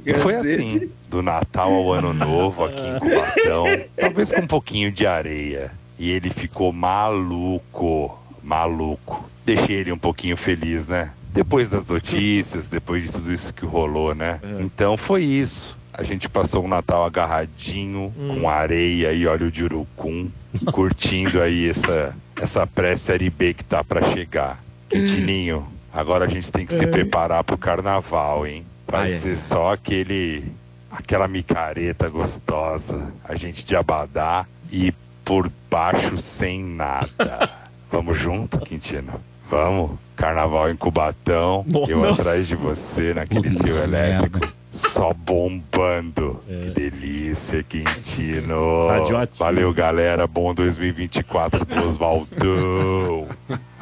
E 0.05 0.12
foi 0.12 0.35
assim, 0.35 0.90
do 1.09 1.23
Natal 1.23 1.73
ao 1.73 1.90
Ano 1.90 2.12
Novo 2.12 2.66
aqui 2.66 2.82
em 2.86 2.98
Cubatão, 2.98 3.64
talvez 3.98 4.31
com 4.32 4.43
um 4.43 4.47
pouquinho 4.47 4.93
de 4.93 5.06
areia. 5.06 5.73
E 5.98 6.10
ele 6.10 6.28
ficou 6.28 6.74
maluco, 6.74 8.18
maluco. 8.43 9.24
Deixei 9.47 9.77
ele 9.77 9.93
um 9.93 9.98
pouquinho 9.98 10.36
feliz, 10.36 10.86
né? 10.86 11.10
Depois 11.32 11.68
das 11.68 11.86
notícias, 11.86 12.66
depois 12.66 13.05
de 13.05 13.12
tudo 13.12 13.32
isso 13.32 13.52
que 13.52 13.64
rolou, 13.64 14.14
né? 14.14 14.40
Então 14.60 14.97
foi 14.97 15.23
isso. 15.23 15.75
A 15.98 16.02
gente 16.02 16.28
passou 16.28 16.64
o 16.64 16.68
Natal 16.68 17.05
agarradinho, 17.05 18.12
com 18.35 18.48
areia 18.51 19.12
e 19.12 19.27
óleo 19.27 19.51
de 19.51 19.64
urucum, 19.64 20.28
curtindo 20.70 21.40
aí 21.40 21.70
essa, 21.70 22.14
essa 22.40 22.66
pré-série 22.66 23.31
B 23.31 23.55
que 23.55 23.64
tá 23.64 23.82
pra 23.82 24.12
chegar. 24.12 24.62
Quintininho, 24.89 25.66
Agora 25.93 26.27
a 26.27 26.28
gente 26.28 26.52
tem 26.52 26.66
que 26.66 26.74
se 26.74 26.86
preparar 26.86 27.43
pro 27.43 27.56
carnaval, 27.56 28.47
hein? 28.47 28.66
Vai 28.86 29.06
Ah, 29.06 29.10
é. 29.10 29.16
ser 29.16 29.35
só 29.35 29.73
aquele. 29.73 30.44
aquela 30.90 31.27
micareta 31.27 32.06
gostosa. 32.10 33.10
A 33.24 33.35
gente 33.35 33.64
de 33.64 33.74
abadá 33.74 34.44
e 34.70 34.93
por 35.24 35.51
baixo 35.70 36.18
sem 36.18 36.62
nada. 36.62 37.51
Vamos 37.90 38.18
junto, 38.18 38.59
Quintino? 38.60 39.18
Vamos? 39.51 39.93
Carnaval 40.16 40.70
em 40.70 40.77
Cubatão, 40.77 41.64
eu 41.89 41.98
Nossa. 42.01 42.23
atrás 42.23 42.48
de 42.48 42.56
você 42.56 43.12
naquele 43.14 43.55
trio 43.55 43.77
elétrico. 43.78 44.40
Só 44.73 45.12
bombando. 45.14 46.40
Que 46.47 46.70
delícia, 46.70 47.62
Quintino. 47.62 48.89
Radioativo. 48.89 49.39
Valeu, 49.39 49.73
galera. 49.73 50.27
Bom 50.27 50.52
2024 50.52 51.64
pro 51.64 51.86
Oswaldão. 51.89 53.27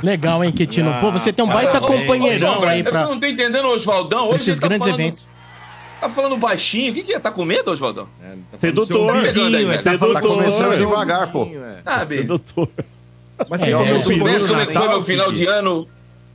Legal, 0.03 0.45
hein, 0.45 0.53
Quetino? 0.53 0.95
Pô, 1.01 1.11
você 1.11 1.33
tem 1.33 1.45
um 1.45 1.49
baita 1.49 1.81
parabéns. 1.81 2.01
companheirão 2.01 2.55
Sombra, 2.55 2.71
aí 2.71 2.81
Eu 2.81 2.85
pra 2.91 3.03
não 3.07 3.19
tô 3.19 3.27
entendendo, 3.27 3.67
Oswaldão. 3.69 4.27
Hoje 4.29 4.37
esses 4.51 4.59
tá 4.61 4.69
grandes 4.69 4.87
falando- 4.87 5.01
eventos. 5.01 5.27
Tá 6.01 6.09
falando 6.11 6.37
baixinho. 6.37 6.93
O 6.93 6.95
que 6.95 7.03
que 7.03 7.15
é? 7.15 7.19
Tá 7.19 7.31
com 7.31 7.45
medo, 7.45 7.71
Oswaldão? 7.71 8.07
Sedutor. 8.61 9.21
Pegando 9.23 9.57
aí, 9.57 9.67
Tá 9.67 9.79
Sedutor. 9.79 10.13
Tá 10.15 10.21
começando 10.21 10.77
devagar, 10.77 11.33
pô. 11.33 11.49
Sabe? 11.83 12.07
Sedutor. 12.19 12.69
Mas 13.49 13.63
É, 13.63 13.69
é, 13.69 13.71
é, 13.71 13.77
o 13.77 13.83
peru 13.83 14.03
como 14.03 14.29
é 14.29 14.65
foi 14.67 14.89
meu 14.89 15.03
final 15.03 15.33
de 15.33 15.47
ano, 15.47 15.89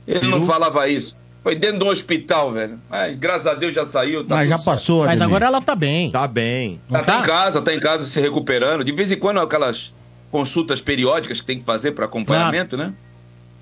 ele 0.06 0.26
não 0.26 0.42
falava 0.46 0.88
isso. 0.88 1.16
Foi 1.42 1.54
dentro 1.56 1.78
de 1.78 1.84
um 1.84 1.88
hospital, 1.88 2.52
velho. 2.52 2.78
Mas 2.90 3.16
graças 3.16 3.46
a 3.46 3.54
Deus 3.54 3.74
já 3.74 3.86
saiu. 3.86 4.24
Tá 4.26 4.36
Mas 4.36 4.48
já 4.48 4.58
passou, 4.58 5.06
Mas 5.06 5.22
agora 5.22 5.46
ela 5.46 5.60
tá 5.60 5.74
bem. 5.74 6.10
Tá 6.10 6.28
bem. 6.28 6.80
Tá, 6.90 6.98
tá 6.98 7.04
tá? 7.04 7.18
em 7.20 7.22
casa, 7.22 7.62
tá 7.62 7.74
em 7.74 7.80
casa 7.80 8.04
se 8.04 8.20
recuperando. 8.20 8.84
De 8.84 8.92
vez 8.92 9.10
em 9.10 9.16
quando 9.16 9.40
aquelas 9.40 9.92
consultas 10.30 10.80
periódicas 10.82 11.40
que 11.40 11.46
tem 11.46 11.58
que 11.58 11.64
fazer 11.64 11.92
para 11.92 12.04
acompanhamento, 12.04 12.76
né? 12.76 12.92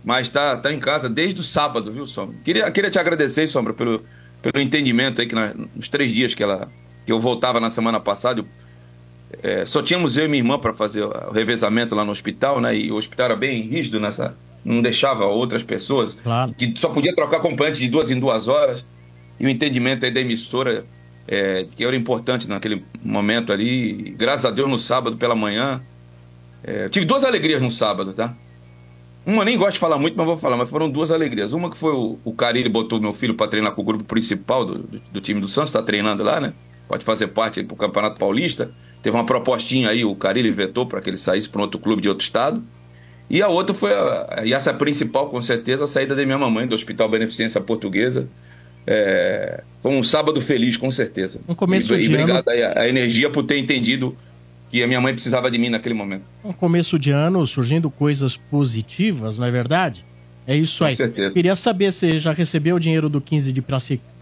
Mas 0.05 0.29
tá, 0.29 0.57
tá 0.57 0.73
em 0.73 0.79
casa 0.81 1.09
desde 1.09 1.41
o 1.41 1.43
sábado, 1.43 1.93
viu, 1.93 2.07
Sombra? 2.07 2.37
Queria, 2.45 2.71
queria 2.71 2.91
te 2.91 2.99
agradecer, 2.99 3.47
Sombra, 3.47 3.73
pelo, 3.73 4.03
pelo 4.43 4.63
entendimento 4.63 5.21
aí 5.21 5.27
que 5.27 5.35
na- 5.35 5.53
nos 5.75 5.89
três 5.89 6.13
dias 6.13 6.35
que, 6.35 6.43
ela, 6.43 6.69
que 7.07 7.13
eu 7.13 7.21
voltava 7.21 7.61
na 7.61 7.71
semana 7.71 8.01
passada, 8.01 8.41
eu, 8.41 8.47
é, 9.43 9.67
só 9.67 9.83
tínhamos 9.83 10.17
eu 10.17 10.25
e 10.25 10.29
minha 10.29 10.41
irmã 10.41 10.59
para 10.59 10.73
fazer 10.73 11.03
o 11.03 11.31
revezamento 11.31 11.95
lá 11.95 12.05
no 12.05 12.13
hospital, 12.13 12.61
né? 12.61 12.77
E 12.77 12.91
o 12.91 12.97
hospital 12.97 13.27
era 13.27 13.37
bem 13.37 13.63
rígido 13.63 14.01
nessa. 14.01 14.37
Não 14.65 14.83
deixava 14.83 15.25
outras 15.27 15.63
pessoas. 15.63 16.15
Claro. 16.23 16.55
Que 16.55 16.75
só 16.77 16.89
podia 16.89 17.15
trocar 17.15 17.39
acompanhante 17.39 17.79
de 17.79 17.89
duas 17.89 18.11
em 18.11 18.19
duas 18.19 18.49
horas. 18.49 18.85
E 19.39 19.47
o 19.47 19.49
entendimento 19.49 20.05
aí 20.05 20.11
da 20.11 20.21
emissora, 20.21 20.85
é, 21.27 21.67
que 21.77 21.85
era 21.85 21.95
importante 21.95 22.49
naquele 22.49 22.85
momento 23.03 23.53
ali. 23.53 24.15
Graças 24.17 24.47
a 24.47 24.51
Deus, 24.51 24.69
no 24.69 24.79
sábado 24.79 25.17
pela 25.17 25.35
manhã. 25.35 25.81
é, 26.65 26.89
tive 26.89 27.07
duas 27.07 27.25
alegrias 27.25 27.63
no 27.63 27.71
sábado, 27.71 28.13
tá? 28.13 28.35
Uma 29.25 29.45
nem 29.45 29.59
gosto 29.59 29.75
de 29.75 29.79
falar 29.79 29.99
muito, 29.99 30.17
mas 30.17 30.27
vou 30.27 30.39
falar, 30.39 30.57
mas 30.57 30.71
foram 30.71 30.89
duas 30.91 31.11
alegrias. 31.11 31.53
Uma 31.53 31.71
que 31.71 31.77
foi 31.77 31.93
o, 31.93 32.19
o 32.25 32.33
Carilli 32.33 32.69
botou 32.69 32.99
meu 33.01 33.13
filho 33.13 33.35
para 33.35 33.47
treinar 33.47 33.73
com 33.73 33.83
o 33.83 33.85
grupo 33.85 34.05
principal 34.05 34.65
do, 34.65 34.79
do, 34.79 35.03
do 35.13 35.21
time 35.21 35.41
do 35.41 35.49
Santos, 35.49 35.71
tá 35.71 35.83
treinando 35.83 36.25
lá, 36.25 36.41
né? 36.41 36.55
Pode 36.89 37.05
fazer 37.05 37.29
parte 37.29 37.63
pro 37.63 37.77
Campeonato 37.77 38.19
Paulista. 38.19 38.73
Teve 39.03 39.17
uma 39.17 39.25
propostinha 39.25 39.91
aí, 39.91 40.05
o 40.05 40.15
Carilli 40.15 40.51
vetou 40.51 40.87
para 40.87 41.01
que 41.01 41.09
ele 41.09 41.19
saísse 41.19 41.49
para 41.49 41.63
outro 41.63 41.79
clube 41.79 42.03
de 42.03 42.09
outro 42.09 42.25
estado. 42.25 42.63
E 43.31 43.43
a 43.43 43.49
outra 43.49 43.75
foi, 43.75 43.93
a, 43.93 44.43
e 44.45 44.53
essa 44.53 44.71
é 44.71 44.73
a 44.73 44.77
principal, 44.77 45.29
com 45.29 45.41
certeza, 45.41 45.85
a 45.85 45.87
saída 45.87 46.17
da 46.17 46.25
minha 46.25 46.39
mamãe 46.39 46.67
do 46.67 46.75
Hospital 46.75 47.09
Beneficência 47.09 47.61
Portuguesa. 47.61 48.29
É, 48.87 49.63
foi 49.83 49.93
um 49.93 50.03
sábado 50.03 50.41
feliz, 50.41 50.77
com 50.77 50.91
certeza. 50.91 51.41
Um 51.47 51.55
começo 51.55 51.95
e, 51.95 52.01
de 52.01 52.11
e 52.11 52.15
obrigado 52.15 52.49
ano. 52.49 52.51
aí 52.51 52.63
a, 52.63 52.81
a 52.81 52.89
energia 52.89 53.29
por 53.29 53.45
ter 53.45 53.59
entendido 53.59 54.17
que 54.71 54.83
a 54.83 54.87
minha 54.87 55.01
mãe 55.01 55.13
precisava 55.13 55.51
de 55.51 55.59
mim 55.59 55.69
naquele 55.69 55.95
momento. 55.95 56.25
Um 56.45 56.53
começo 56.53 56.99
de 56.99 57.11
ano 57.11 57.47
surgindo 57.47 57.91
coisas 57.91 58.37
positivas, 58.37 59.39
não 59.39 59.47
é 59.47 59.51
verdade? 59.51 60.05
É 60.47 60.57
isso 60.57 60.79
Com 60.79 60.85
aí. 60.87 60.97
certeza. 60.97 61.31
Queria 61.33 61.55
saber 61.55 61.93
se 61.93 62.19
já 62.19 62.33
recebeu 62.33 62.77
o 62.77 62.81
dinheiro 62.81 63.09
do 63.09 63.21
15 63.21 63.53
de 63.53 63.61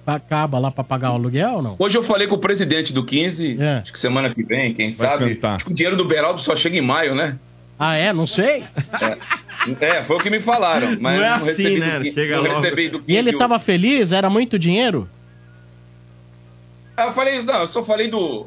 Piracicaba 0.07 0.59
lá 0.59 0.71
pra 0.71 0.85
pagar 0.85 1.11
o 1.11 1.15
aluguel 1.15 1.55
ou 1.55 1.63
não? 1.63 1.77
Hoje 1.79 1.99
eu 1.99 2.03
falei 2.03 2.27
com 2.29 2.37
o 2.37 2.39
presidente 2.39 2.93
do 2.93 3.05
15, 3.05 3.57
É. 3.61 3.79
acho 3.83 3.93
que 3.93 3.99
semana 3.99 4.33
que 4.33 4.43
vem, 4.43 4.73
quem 4.73 4.91
Vai 4.91 5.09
sabe. 5.09 5.35
cantar. 5.35 5.57
Acho 5.57 5.65
que 5.67 5.73
o 5.73 5.75
dinheiro 5.75 5.97
do 5.97 6.05
Beraldo 6.05 6.41
só 6.41 6.55
chega 6.55 6.77
em 6.77 6.81
maio, 6.81 7.15
né? 7.15 7.37
Ah, 7.79 7.95
é? 7.97 8.13
Não 8.13 8.27
sei. 8.27 8.65
É, 9.81 10.03
foi 10.05 10.17
o 10.17 10.21
que 10.21 10.31
me 10.31 10.41
falaram. 10.41 10.97
Mas 11.01 11.19
Não 11.19 11.25
é 11.25 11.29
não 11.29 11.37
assim, 11.37 11.79
né? 11.79 11.99
do, 11.99 12.11
Chega 12.13 12.41
logo. 12.41 12.55
recebi 12.61 12.89
do 12.89 13.01
15. 13.01 13.13
E 13.13 13.17
ele 13.17 13.37
tava 13.37 13.59
feliz? 13.59 14.13
Era 14.13 14.31
muito 14.31 14.59
dinheiro? 14.59 15.09
Ah, 16.97 17.05
eu 17.07 17.13
falei, 17.13 17.43
não, 17.43 17.61
eu 17.61 17.69
só 17.69 17.85
falei 17.85 18.09
do, 18.09 18.47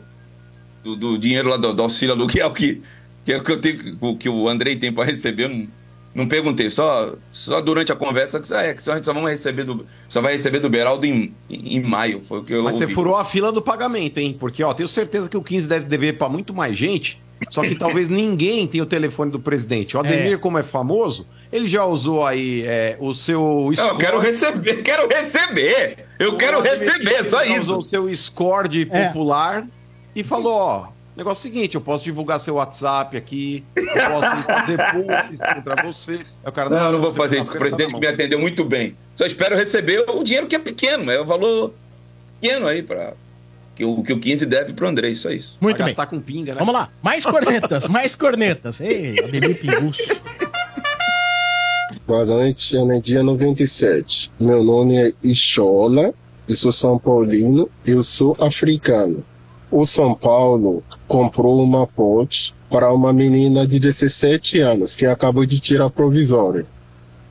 do, 0.84 0.96
do 0.96 1.18
dinheiro 1.20 1.50
lá 1.50 1.58
do, 1.58 1.74
do 1.74 1.84
auxílio 1.84 2.16
aluguel 2.16 2.52
que, 2.52 2.82
que, 3.24 3.34
é 3.34 3.38
o 3.38 3.44
que, 3.44 3.52
eu 3.52 3.62
tenho, 3.62 3.98
o 4.02 4.18
que 4.18 4.28
o 4.28 4.50
Andrei 4.50 4.76
tem 4.76 4.92
para 4.92 5.04
receber. 5.06 5.44
Eu 5.44 5.50
não, 5.50 5.68
não 6.14 6.28
perguntei, 6.28 6.70
só, 6.70 7.14
só 7.32 7.62
durante 7.62 7.92
a 7.92 7.96
conversa 7.96 8.40
que 8.40 8.54
ah, 8.54 8.62
é, 8.62 8.74
que 8.74 8.82
só, 8.84 8.94
a 8.94 8.96
gente 8.96 9.06
só 9.06 9.14
vamos 9.14 9.30
receber 9.30 9.64
do. 9.64 9.86
Só 10.08 10.22
vai 10.22 10.34
receber 10.34 10.60
do 10.60 10.70
Beraldo 10.70 11.06
em, 11.06 11.34
em, 11.50 11.78
em 11.78 11.82
maio. 11.84 12.22
Foi 12.28 12.40
o 12.40 12.44
que 12.44 12.54
eu 12.54 12.64
Mas 12.64 12.76
você 12.78 12.84
ouvi. 12.86 12.96
furou 12.96 13.16
a 13.16 13.24
fila 13.24 13.52
do 13.52 13.62
pagamento, 13.62 14.18
hein? 14.20 14.36
Porque, 14.40 14.64
ó, 14.64 14.74
tenho 14.74 14.90
certeza 14.90 15.30
que 15.30 15.38
o 15.38 15.42
15 15.44 15.70
deve 15.70 15.86
dever 15.86 16.18
pra 16.18 16.28
muito 16.28 16.54
mais 16.54 16.76
gente. 16.78 17.22
Só 17.50 17.62
que 17.62 17.74
talvez 17.74 18.10
ninguém 18.10 18.68
tenha 18.68 18.84
o 18.84 18.88
telefone 18.88 19.32
do 19.32 19.40
presidente. 19.40 19.96
O 19.96 20.00
Ademir, 20.02 20.40
como 20.40 20.58
é 20.58 20.64
famoso, 20.64 21.26
ele 21.54 21.68
já 21.68 21.86
usou 21.86 22.26
aí 22.26 22.64
é, 22.66 22.98
o 23.00 23.14
seu 23.14 23.72
Não, 23.78 23.88
eu 23.88 23.98
quero 23.98 24.20
receber, 24.20 24.82
quero 24.82 25.08
receber. 25.08 26.06
Eu 26.20 26.36
quero 26.36 26.60
receber, 26.60 27.30
só 27.30 27.42
Ele 27.44 27.54
isso. 27.54 27.62
usou 27.62 27.78
o 27.78 27.82
seu 27.82 28.16
score 28.16 28.82
É. 28.92 29.08
popular 29.08 29.66
e 30.14 30.22
falou, 30.22 30.54
ó, 30.54 30.88
negócio 31.20 31.48
é 31.48 31.50
o 31.50 31.54
seguinte, 31.54 31.76
eu 31.76 31.82
posso 31.82 32.04
divulgar 32.04 32.40
seu 32.40 32.56
WhatsApp 32.56 33.16
aqui, 33.16 33.64
eu 33.76 33.84
posso 33.84 34.44
fazer 34.44 34.78
posts 34.78 35.56
contra 35.56 35.84
você. 35.84 36.20
O 36.46 36.52
cara, 36.52 36.70
Não, 36.70 36.86
eu 36.88 36.92
não 36.94 37.00
vou 37.00 37.10
você 37.10 37.18
fazer 37.18 37.36
tá 37.38 37.42
isso. 37.44 37.52
O 37.52 37.56
apertando 37.56 37.78
presidente 37.78 38.00
me 38.00 38.08
atendeu 38.08 38.40
muito 38.40 38.66
bem. 38.66 38.96
Só 39.16 39.26
espero 39.26 39.56
receber 39.56 40.04
o 40.10 40.24
dinheiro 40.24 40.48
que 40.48 40.56
é 40.56 40.60
pequeno, 40.60 41.12
é 41.12 41.22
o 41.22 41.26
valor 41.26 41.74
pequeno 42.40 42.68
aí 42.68 42.82
para 42.82 43.14
que 43.76 43.86
o, 43.86 44.04
que 44.04 44.12
o 44.12 44.20
15 44.20 44.46
deve 44.46 44.74
pro 44.74 44.88
Andrei, 44.88 45.16
só 45.16 45.30
isso. 45.30 45.58
Muito 45.62 45.78
Vai 45.78 45.86
bem. 45.88 45.96
gastar 45.96 46.08
com 46.08 46.20
pinga, 46.20 46.54
né? 46.54 46.60
Vamos 46.60 46.74
lá. 46.74 46.90
Mais 47.02 47.24
cornetas, 47.24 47.88
mais 47.88 48.14
cornetas. 48.14 48.82
Ei, 48.82 49.18
Ademir 49.24 49.58
Pinguço. 49.60 50.22
Boa 52.06 52.26
noite, 52.26 52.76
Energia 52.76 53.24
97. 53.24 54.32
Meu 54.40 54.64
nome 54.64 54.98
é 54.98 55.14
Ishola, 55.24 56.14
eu 56.48 56.56
sou 56.56 56.72
São 56.72 56.98
Paulino, 56.98 57.70
eu 57.86 58.04
sou 58.04 58.36
africano. 58.40 59.24
O 59.72 59.86
São 59.86 60.16
Paulo 60.16 60.84
comprou 61.10 61.62
uma 61.64 61.88
ponte 61.88 62.54
para 62.70 62.94
uma 62.94 63.12
menina 63.12 63.66
de 63.66 63.80
17 63.80 64.60
anos 64.60 64.96
que 64.96 65.08
acabou 65.08 65.44
de 65.44 65.60
tirar 65.60 65.90
provisório. 65.90 66.68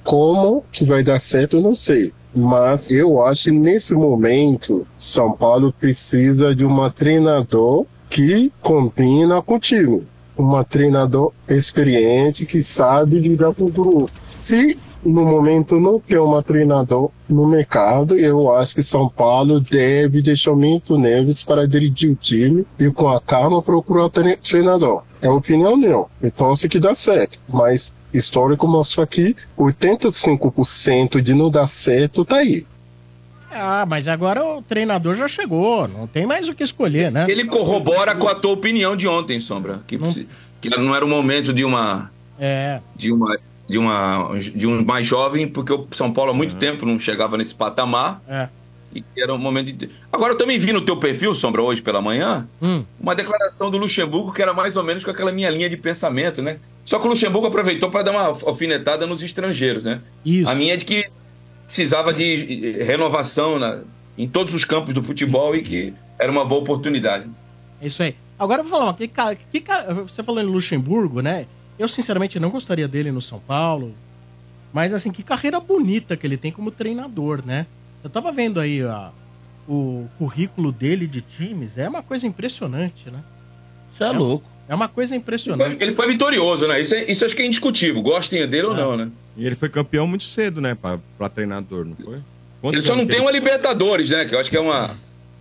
Como 0.02 0.64
que 0.72 0.84
vai 0.84 1.04
dar 1.04 1.20
certo, 1.20 1.60
não 1.60 1.76
sei. 1.76 2.12
Mas 2.34 2.90
eu 2.90 3.24
acho 3.24 3.44
que 3.44 3.52
nesse 3.52 3.94
momento 3.94 4.84
São 4.96 5.32
Paulo 5.32 5.72
precisa 5.72 6.54
de 6.54 6.64
uma 6.64 6.90
treinador 6.90 7.86
que 8.10 8.52
combina 8.60 9.40
contigo. 9.40 10.04
Uma 10.36 10.64
treinador 10.64 11.32
experiente 11.48 12.44
que 12.44 12.60
sabe 12.60 13.20
lidar 13.20 13.54
com 13.54 13.66
o 13.66 13.70
grupo. 13.70 14.10
Se 14.24 14.76
no 15.04 15.24
momento 15.24 15.78
não 15.78 16.00
tem 16.00 16.18
uma 16.18 16.42
treinador 16.42 17.10
no 17.28 17.46
mercado, 17.46 18.18
eu 18.18 18.54
acho 18.54 18.74
que 18.74 18.82
São 18.82 19.08
Paulo 19.08 19.60
deve 19.60 20.20
deixar 20.22 20.52
o 20.52 20.56
Minto 20.56 20.98
Neves 20.98 21.44
para 21.44 21.66
dirigir 21.66 22.10
o 22.10 22.16
time 22.16 22.66
e 22.78 22.90
com 22.90 23.08
a 23.08 23.20
calma 23.20 23.62
procurar 23.62 24.10
treinador. 24.10 25.02
É 25.20 25.26
a 25.26 25.32
opinião 25.32 25.76
minha. 25.76 26.04
Então 26.22 26.52
isso 26.52 26.68
que 26.68 26.78
dá 26.78 26.94
certo. 26.94 27.38
Mas 27.48 27.92
histórico 28.12 28.66
mostra 28.66 29.06
que 29.06 29.36
85% 29.58 31.20
de 31.20 31.34
não 31.34 31.50
dar 31.50 31.66
certo 31.66 32.24
tá 32.24 32.36
aí. 32.36 32.66
Ah, 33.50 33.86
mas 33.86 34.08
agora 34.08 34.44
o 34.44 34.62
treinador 34.62 35.14
já 35.14 35.26
chegou. 35.26 35.88
Não 35.88 36.06
tem 36.06 36.26
mais 36.26 36.48
o 36.48 36.54
que 36.54 36.62
escolher, 36.62 37.10
né? 37.10 37.26
Ele 37.28 37.46
corrobora 37.46 38.14
com 38.14 38.28
a 38.28 38.34
tua 38.34 38.52
opinião 38.52 38.94
de 38.94 39.08
ontem, 39.08 39.40
Sombra. 39.40 39.80
Que, 39.86 39.98
que 40.60 40.70
não 40.70 40.94
era 40.94 41.04
o 41.04 41.08
momento 41.08 41.52
de 41.52 41.64
uma. 41.64 42.10
É. 42.38 42.80
De 42.94 43.10
uma. 43.10 43.38
De, 43.68 43.76
uma, 43.78 44.32
de 44.38 44.66
um 44.66 44.82
mais 44.84 45.06
jovem, 45.06 45.46
porque 45.46 45.72
o 45.72 45.86
São 45.92 46.10
Paulo 46.12 46.30
há 46.30 46.34
muito 46.34 46.56
tempo 46.56 46.86
não 46.86 46.98
chegava 46.98 47.36
nesse 47.36 47.54
patamar. 47.54 48.22
É. 48.26 48.48
E 48.94 49.04
era 49.18 49.34
um 49.34 49.38
momento 49.38 49.70
de. 49.70 49.90
Agora 50.10 50.32
eu 50.32 50.38
também 50.38 50.58
vi 50.58 50.72
no 50.72 50.80
teu 50.80 50.96
perfil, 50.96 51.34
Sombra, 51.34 51.60
hoje 51.62 51.82
pela 51.82 52.00
manhã, 52.00 52.48
Hum. 52.62 52.82
uma 52.98 53.14
declaração 53.14 53.70
do 53.70 53.76
Luxemburgo 53.76 54.32
que 54.32 54.40
era 54.40 54.54
mais 54.54 54.76
ou 54.76 54.82
menos 54.82 55.04
com 55.04 55.10
aquela 55.10 55.30
minha 55.30 55.50
linha 55.50 55.68
de 55.68 55.76
pensamento, 55.76 56.40
né? 56.40 56.58
Só 56.86 56.98
que 56.98 57.06
o 57.06 57.10
Luxemburgo 57.10 57.46
aproveitou 57.48 57.90
para 57.90 58.02
dar 58.04 58.12
uma 58.12 58.22
alfinetada 58.22 59.06
nos 59.06 59.22
estrangeiros, 59.22 59.84
né? 59.84 60.00
Isso. 60.24 60.50
A 60.50 60.54
minha 60.54 60.72
é 60.72 60.76
de 60.78 60.86
que 60.86 61.04
precisava 61.66 62.14
de 62.14 62.82
renovação 62.82 63.58
na- 63.58 63.80
em 64.16 64.26
todos 64.26 64.54
os 64.54 64.64
campos 64.64 64.94
do 64.94 65.02
futebol 65.02 65.54
e 65.54 65.62
que 65.62 65.92
era 66.18 66.32
uma 66.32 66.44
boa 66.46 66.62
oportunidade. 66.62 67.26
É 67.82 67.86
isso 67.86 68.02
aí. 68.02 68.14
Agora 68.38 68.60
eu 68.60 68.64
vou 68.64 68.72
falar, 68.78 68.86
uma, 68.86 68.94
que, 68.94 69.06
que, 69.60 69.70
você 70.06 70.22
falou 70.22 70.40
em 70.40 70.46
Luxemburgo, 70.46 71.20
né? 71.20 71.46
Eu 71.78 71.88
sinceramente 71.88 72.38
não 72.40 72.50
gostaria 72.50 72.88
dele 72.88 73.10
no 73.12 73.20
São 73.20 73.38
Paulo. 73.38 73.94
Mas 74.72 74.92
assim, 74.92 75.10
que 75.10 75.22
carreira 75.22 75.58
bonita 75.60 76.16
que 76.16 76.26
ele 76.26 76.36
tem 76.36 76.52
como 76.52 76.70
treinador, 76.70 77.42
né? 77.44 77.66
Eu 78.04 78.10
tava 78.10 78.30
vendo 78.32 78.60
aí 78.60 78.84
ó, 78.84 79.08
o 79.66 80.06
currículo 80.18 80.70
dele 80.72 81.06
de 81.06 81.20
times, 81.20 81.78
é 81.78 81.88
uma 81.88 82.02
coisa 82.02 82.26
impressionante, 82.26 83.10
né? 83.10 83.22
Você 83.96 84.04
é 84.04 84.10
louco. 84.10 84.44
É 84.68 84.74
uma 84.74 84.86
coisa 84.88 85.14
Ele 85.14 85.22
impressionante. 85.22 85.76
foi, 85.76 85.86
ele 85.86 85.94
foi 85.94 86.06
vitorioso, 86.08 86.66
né? 86.68 86.78
Isso, 86.80 86.94
é- 86.94 87.10
isso 87.10 87.24
acho 87.24 87.34
que 87.34 87.40
é 87.40 87.46
indiscutível, 87.46 88.02
gostem 88.02 88.46
dele 88.46 88.66
ou 88.66 88.74
não, 88.74 88.96
né? 88.96 89.10
E 89.36 89.46
ele 89.46 89.54
foi 89.54 89.68
campeão 89.70 90.06
muito 90.06 90.24
cedo, 90.24 90.60
né? 90.60 90.74
Pra, 90.74 90.98
pra 91.16 91.28
treinador, 91.30 91.86
não 91.86 91.96
foi? 91.96 92.18
Quantos 92.60 92.78
Ele 92.80 92.86
só 92.86 92.94
não 92.94 93.06
tem 93.06 93.20
uma 93.20 93.30
Libertadores, 93.30 94.10
né? 94.10 94.26
Que 94.26 94.34
eu 94.34 94.40
acho 94.40 94.50
que 94.50 94.56
é 94.56 94.60
uma. 94.60 94.96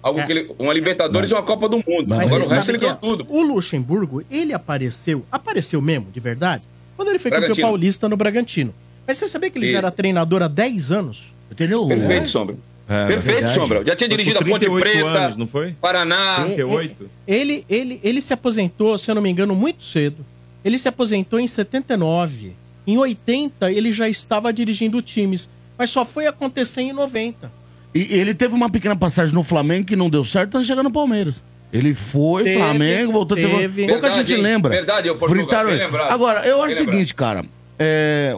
Algo 0.08 0.26
que 0.26 0.32
ele, 0.32 0.52
uma 0.60 0.74
Libertadores 0.74 1.30
e 1.30 1.34
uma 1.34 1.44
Copa 1.44 1.68
do 1.70 1.78
Mundo. 1.78 2.06
Mas 2.08 2.28
Agora 2.28 2.42
o 2.42 2.46
você 2.46 2.56
resto 2.56 2.70
ele 2.72 2.78
que 2.80 2.86
ganhou 2.86 2.98
tudo. 2.98 3.26
o 3.30 3.42
Luxemburgo, 3.42 4.24
ele 4.32 4.54
apareceu, 4.54 5.26
apareceu 5.32 5.82
mesmo, 5.82 6.08
de 6.12 6.20
verdade, 6.20 6.64
quando 6.96 7.10
ele 7.10 7.20
foi 7.20 7.32
campeão 7.32 7.56
paulista 7.56 8.08
no 8.10 8.18
Bragantino. 8.18 8.74
Mas 9.06 9.18
você 9.18 9.28
sabia 9.28 9.50
que 9.50 9.58
ele 9.58 9.68
E- 9.68 9.72
já 9.72 9.78
era 9.80 9.92
treinador 9.92 10.42
há 10.42 10.48
10 10.48 10.92
anos? 10.92 11.34
Entendeu? 11.52 11.88
Perfeito, 11.88 12.28
Sombra. 12.28 12.56
Perfeito, 12.88 13.50
Sombra. 13.50 13.84
Já 13.86 13.96
tinha 13.96 14.08
dirigido 14.10 14.38
a 14.38 14.42
Ponte 14.42 14.60
38 14.66 14.82
Preta, 14.82 15.08
anos, 15.20 15.38
não 15.38 15.48
foi? 15.48 15.74
Paraná. 15.82 16.44
38? 16.46 17.10
Ele, 17.28 17.66
ele, 17.70 18.00
ele 18.04 18.22
se 18.22 18.34
aposentou, 18.34 18.98
se 18.98 19.12
eu 19.12 19.16
não 19.16 19.22
me 19.22 19.30
engano, 19.30 19.54
muito 19.56 19.84
cedo. 19.84 20.26
Ele 20.64 20.78
se 20.78 20.88
aposentou 20.88 21.40
em 21.40 21.48
79. 21.48 22.54
Em 22.86 22.98
80, 22.98 23.72
ele 23.72 23.92
já 23.92 24.08
estava 24.08 24.52
dirigindo 24.54 25.02
times. 25.02 25.50
Mas 25.78 25.90
só 25.90 26.06
foi 26.06 26.28
acontecer 26.28 26.82
em 26.82 26.94
90. 26.94 27.52
E 27.98 28.14
ele 28.14 28.34
teve 28.34 28.54
uma 28.54 28.70
pequena 28.70 28.96
passagem 28.96 29.34
no 29.34 29.44
Flamengo 29.44 29.86
que 29.86 29.96
não 29.96 30.10
deu 30.10 30.24
certo, 30.24 30.52
tá 30.52 30.64
chegando 30.64 30.86
no 30.86 30.92
Palmeiras. 30.92 31.44
Ele 31.74 31.94
foi, 31.94 32.44
Teve, 32.46 32.58
Flamengo, 32.60 33.12
voltou, 33.12 33.36
teve. 33.36 33.50
teve. 33.58 33.88
Pouca 33.88 34.02
Verdade, 34.10 34.16
gente 34.30 34.34
hein? 34.38 34.42
lembra. 34.42 34.70
Verdade, 34.72 35.08
Portugal, 35.10 35.30
Fritaram 35.36 35.70
ele. 35.70 35.84
lembrado. 35.86 36.12
Agora, 36.14 36.48
eu 36.48 36.64
acho 36.64 36.76
o 36.76 36.80
seguinte, 36.80 37.14
cara. 37.14 37.44
é, 37.78 38.38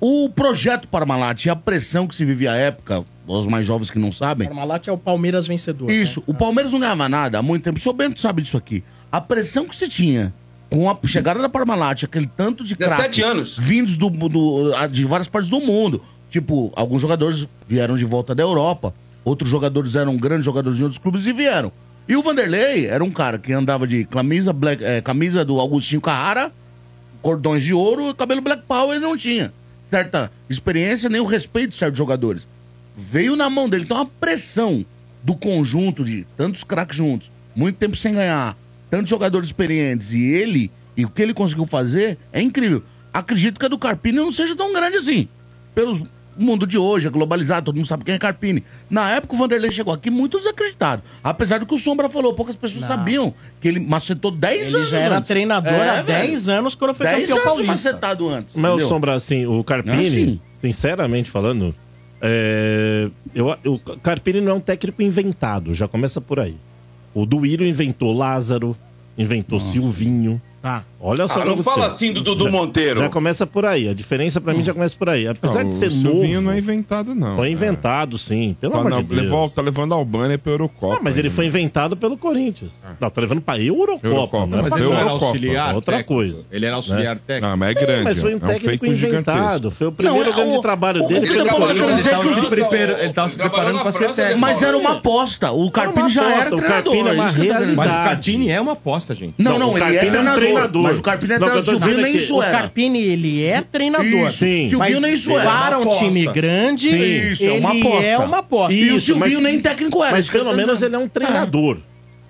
O 0.00 0.28
projeto 0.30 0.86
Parmalat 0.88 1.44
e 1.44 1.50
a 1.50 1.56
pressão 1.56 2.06
que 2.06 2.14
se 2.14 2.24
vivia 2.24 2.52
à 2.52 2.56
época, 2.56 3.04
os 3.26 3.46
mais 3.46 3.66
jovens 3.66 3.90
que 3.90 3.98
não 3.98 4.12
sabem. 4.12 4.46
Parmalat 4.48 4.86
é 4.88 4.92
o 4.92 4.96
Palmeiras 4.96 5.46
vencedor. 5.46 5.90
Isso, 5.90 6.22
o 6.26 6.32
Palmeiras 6.32 6.72
não 6.72 6.78
ganhava 6.80 7.08
nada 7.08 7.38
há 7.38 7.42
muito 7.42 7.64
tempo. 7.64 7.78
O 7.78 7.80
senhor 7.80 7.94
Bento 7.94 8.20
sabe 8.20 8.40
disso 8.42 8.56
aqui. 8.56 8.82
A 9.10 9.20
pressão 9.20 9.66
que 9.66 9.74
se 9.76 9.88
tinha 9.88 10.32
com 10.70 10.88
a 10.88 10.96
chegada 11.04 11.40
da 11.42 11.48
Parmalat, 11.48 12.04
aquele 12.04 12.26
tanto 12.26 12.62
de 12.64 12.76
17 12.76 13.00
craque 13.02 13.22
anos. 13.22 13.56
vindos 13.58 13.96
do, 13.96 14.08
do- 14.08 14.86
de 14.88 15.04
várias 15.04 15.26
partes 15.28 15.50
do 15.50 15.60
mundo. 15.60 16.00
Tipo, 16.30 16.72
alguns 16.76 17.00
jogadores 17.00 17.46
vieram 17.66 17.96
de 17.96 18.04
volta 18.04 18.34
da 18.34 18.42
Europa, 18.42 18.94
outros 19.24 19.50
jogadores 19.50 19.94
eram 19.94 20.16
grandes 20.16 20.44
jogadores 20.44 20.76
de 20.76 20.84
outros 20.84 20.98
clubes 20.98 21.26
e 21.26 21.32
vieram. 21.32 21.72
E 22.08 22.16
o 22.16 22.22
Vanderlei 22.22 22.86
era 22.86 23.04
um 23.04 23.10
cara 23.10 23.38
que 23.38 23.52
andava 23.52 23.86
de 23.86 24.04
camisa, 24.04 24.52
black, 24.52 24.82
eh, 24.82 25.00
camisa 25.02 25.44
do 25.44 25.58
Augustinho 25.60 26.00
Carrara, 26.00 26.52
cordões 27.20 27.62
de 27.62 27.74
ouro, 27.74 28.14
cabelo 28.14 28.40
Black 28.40 28.62
Power 28.66 28.96
ele 28.96 29.04
não 29.04 29.16
tinha. 29.16 29.52
Certa 29.90 30.30
experiência, 30.48 31.08
nem 31.08 31.20
o 31.20 31.24
respeito 31.26 31.70
de 31.70 31.76
certos 31.76 31.98
jogadores. 31.98 32.48
Veio 32.96 33.36
na 33.36 33.50
mão 33.50 33.68
dele. 33.68 33.84
Então 33.84 33.98
a 33.98 34.06
pressão 34.06 34.84
do 35.22 35.34
conjunto 35.34 36.04
de 36.04 36.26
tantos 36.36 36.64
craques 36.64 36.96
juntos, 36.96 37.30
muito 37.54 37.76
tempo 37.76 37.96
sem 37.96 38.14
ganhar, 38.14 38.56
tantos 38.90 39.10
jogadores 39.10 39.48
experientes 39.48 40.12
e 40.12 40.22
ele, 40.22 40.70
e 40.96 41.04
o 41.04 41.10
que 41.10 41.22
ele 41.22 41.34
conseguiu 41.34 41.66
fazer, 41.66 42.18
é 42.32 42.40
incrível. 42.40 42.82
Acredito 43.12 43.58
que 43.58 43.66
a 43.66 43.68
do 43.68 43.78
Carpini 43.78 44.16
não 44.16 44.32
seja 44.32 44.56
tão 44.56 44.72
grande 44.72 44.96
assim. 44.96 45.28
Pelo 46.38 46.46
mundo 46.46 46.66
de 46.66 46.78
hoje, 46.78 47.08
é 47.08 47.10
globalizado, 47.10 47.66
todo 47.66 47.74
mundo 47.74 47.86
sabe 47.86 48.04
quem 48.04 48.14
é 48.14 48.18
Carpini. 48.18 48.62
Na 48.88 49.10
época 49.10 49.34
o 49.34 49.38
Vanderlei 49.38 49.72
chegou 49.72 49.92
aqui 49.92 50.08
muito 50.08 50.38
desacreditado. 50.38 51.02
Apesar 51.22 51.58
do 51.58 51.66
que 51.66 51.74
o 51.74 51.78
Sombra 51.78 52.08
falou, 52.08 52.32
poucas 52.32 52.54
pessoas 52.54 52.84
sabiam 52.84 53.34
que 53.60 53.66
ele 53.66 53.80
macetou 53.80 54.30
10 54.30 54.68
Ele 54.68 54.76
anos. 54.76 54.88
já 54.88 54.98
era 55.00 55.18
antes. 55.18 55.28
treinador 55.28 55.72
É, 55.72 55.90
há 55.98 56.02
velho. 56.02 56.26
10 56.28 56.48
anos 56.48 56.74
quando 56.76 56.94
foi 56.94 57.06
10 57.06 57.20
campeão 57.22 57.36
anos 57.36 57.44
paulista. 57.44 57.72
macetado 57.72 58.28
antes. 58.28 58.54
Mas, 58.54 58.70
entendeu? 58.72 58.88
Sombra, 58.88 59.14
assim, 59.14 59.46
o 59.46 59.64
Carpini, 59.64 59.96
Não 59.96 60.02
é 60.02 60.06
assim. 60.06 60.40
sinceramente 60.60 61.28
falando, 61.30 61.74
é, 62.20 63.08
eu, 63.34 63.48
o 63.66 63.78
Carpini 64.00 64.40
não 64.40 64.52
é 64.52 64.54
um 64.54 64.60
técnico 64.60 65.02
inventado, 65.02 65.74
já 65.74 65.88
começa 65.88 66.20
por 66.20 66.38
aí. 66.38 66.56
O 67.14 67.26
Duírio 67.26 67.66
inventou 67.66 68.12
Lázaro, 68.12 68.76
inventou 69.16 69.58
Silvinho. 69.58 70.40
Tá. 70.60 70.82
Olha 71.00 71.28
só 71.28 71.42
Ah, 71.42 71.44
não 71.44 71.56
você. 71.56 71.62
fala 71.62 71.86
assim 71.86 72.12
do 72.12 72.20
Dudu 72.20 72.44
Já- 72.46 72.50
Monteiro. 72.50 73.00
Já 73.00 73.08
começa 73.08 73.46
por 73.46 73.64
aí. 73.64 73.88
A 73.88 73.94
diferença 73.94 74.40
pra 74.40 74.52
mim 74.52 74.64
já 74.64 74.74
começa 74.74 74.96
por 74.98 75.08
aí. 75.08 75.28
Apesar 75.28 75.62
Não, 75.62 75.68
de 75.70 75.76
ser 75.76 75.86
o 75.86 75.92
Silvinho 75.92 76.34
novo. 76.40 76.46
não 76.46 76.52
é 76.52 76.58
inventado, 76.58 77.14
não. 77.14 77.36
Foi 77.36 77.46
É. 77.48 77.50
inventado, 77.52 78.18
sim. 78.18 78.56
Pelo 78.60 78.72
Tá, 78.72 78.78
amor 78.80 78.90
não, 78.90 78.98
de 78.98 79.04
Deus. 79.04 79.20
levou- 79.22 79.48
tá 79.48 79.62
levando 79.62 79.92
a 79.94 79.96
Albânia 79.96 80.36
pra 80.36 80.50
Eurocopa. 80.52 80.96
Não, 80.96 81.02
mas 81.02 81.16
ele 81.16 81.28
ainda. 81.28 81.36
foi 81.36 81.46
inventado 81.46 81.96
pelo 81.96 82.16
Corinthians. 82.16 82.82
Não, 83.00 83.08
tá 83.08 83.20
levando 83.20 83.40
pra 83.40 83.56
Eurocopa. 83.60 84.06
Eurocopa, 84.08 84.46
não 84.46 84.58
é 84.58 84.62
mas 84.62 84.70
pra 84.72 84.80
ele 84.80 84.88
não 84.90 84.98
era 84.98 85.10
auxiliar 85.10 85.74
Outra 85.76 85.92
técnico? 85.98 86.14
coisa. 86.14 86.44
Ele 86.50 86.66
era 86.66 86.74
auxiliar 86.76 87.14
Né? 87.14 87.20
técnico? 87.24 87.52
Ah, 87.52 87.56
mas 87.56 87.68
é 87.68 87.78
Sim, 87.78 87.86
grande. 87.86 88.02
mas 88.04 88.18
foi 88.18 88.30
um 88.30 88.32
é 88.32 88.36
um 88.36 88.40
técnico 88.40 88.68
feito 88.68 88.86
inventado. 88.86 89.36
gigantesco. 89.38 89.70
Foi 89.70 89.86
o 89.86 89.92
primeiro 89.92 90.24
Não, 90.24 90.32
é 90.32 90.34
grande 90.34 90.56
o- 90.56 90.60
trabalho 90.60 91.04
o- 91.04 91.06
dele. 91.06 91.20
o 91.20 91.32
Ele 91.32 91.44
tava 91.44 91.64
o- 91.64 92.34
se 92.34 92.46
prepara- 92.48 93.02
ele 93.04 93.12
tava 93.12 93.28
se 93.28 93.36
preparando 93.36 93.78
pra 93.80 93.92
ser 93.92 94.12
técnico. 94.12 94.40
Mas 94.40 94.60
era 94.62 94.76
uma 94.76 94.94
aposta. 94.94 95.52
O 95.52 95.70
Carpini 95.70 96.08
já 96.08 96.24
era 96.28 96.52
o 96.54 96.58
treinador. 96.58 96.94
É. 96.96 97.12
Mas 97.14 97.36
o. 97.36 97.88
Carpini 97.88 98.50
é 98.50 98.60
uma 98.60 98.72
aposta, 98.72 99.14
gente. 99.14 99.34
Não, 99.38 99.56
não, 99.58 99.72
o 99.72 99.78
ele 99.78 99.84
é 99.84 99.94
é 99.96 100.10
treinador. 100.10 100.47
Treinador. 100.52 100.82
Mas 100.82 100.98
o 100.98 101.02
Carpini 101.02 101.32
é 101.32 101.36
treinador. 101.38 101.64
Silvinho 101.64 101.98
é 101.98 102.02
nem 102.02 102.16
isso 102.16 102.36
O. 102.38 102.40
Carpini, 102.40 103.02
ele 103.02 103.44
é 103.44 103.60
treinador. 103.60 104.06
Isso, 104.06 104.38
Sim. 104.38 104.68
Silvinho 104.68 104.78
Mas 104.78 105.00
nem 105.02 105.14
isso 105.14 105.30
era. 105.30 105.44
para 105.44 105.78
um 105.78 105.88
time 105.98 106.26
grande, 106.26 106.88
Isso, 107.32 107.44
é 107.46 107.52
uma 107.52 107.74
ele 107.74 107.82
aposta. 107.86 108.06
é 108.06 108.18
uma 108.18 108.38
aposta. 108.38 108.74
E 108.80 108.90
o 108.92 109.00
Silvinho 109.00 109.40
mas- 109.40 109.50
nem 109.52 109.60
técnico 109.60 110.02
era. 110.02 110.12
Mas 110.16 110.28
que 110.28 110.36
eu 110.36 110.44
pelo 110.44 110.56
menos 110.56 110.82
ele 110.82 110.94
é 110.94 110.98
um 110.98 111.08
treinador. 111.08 111.78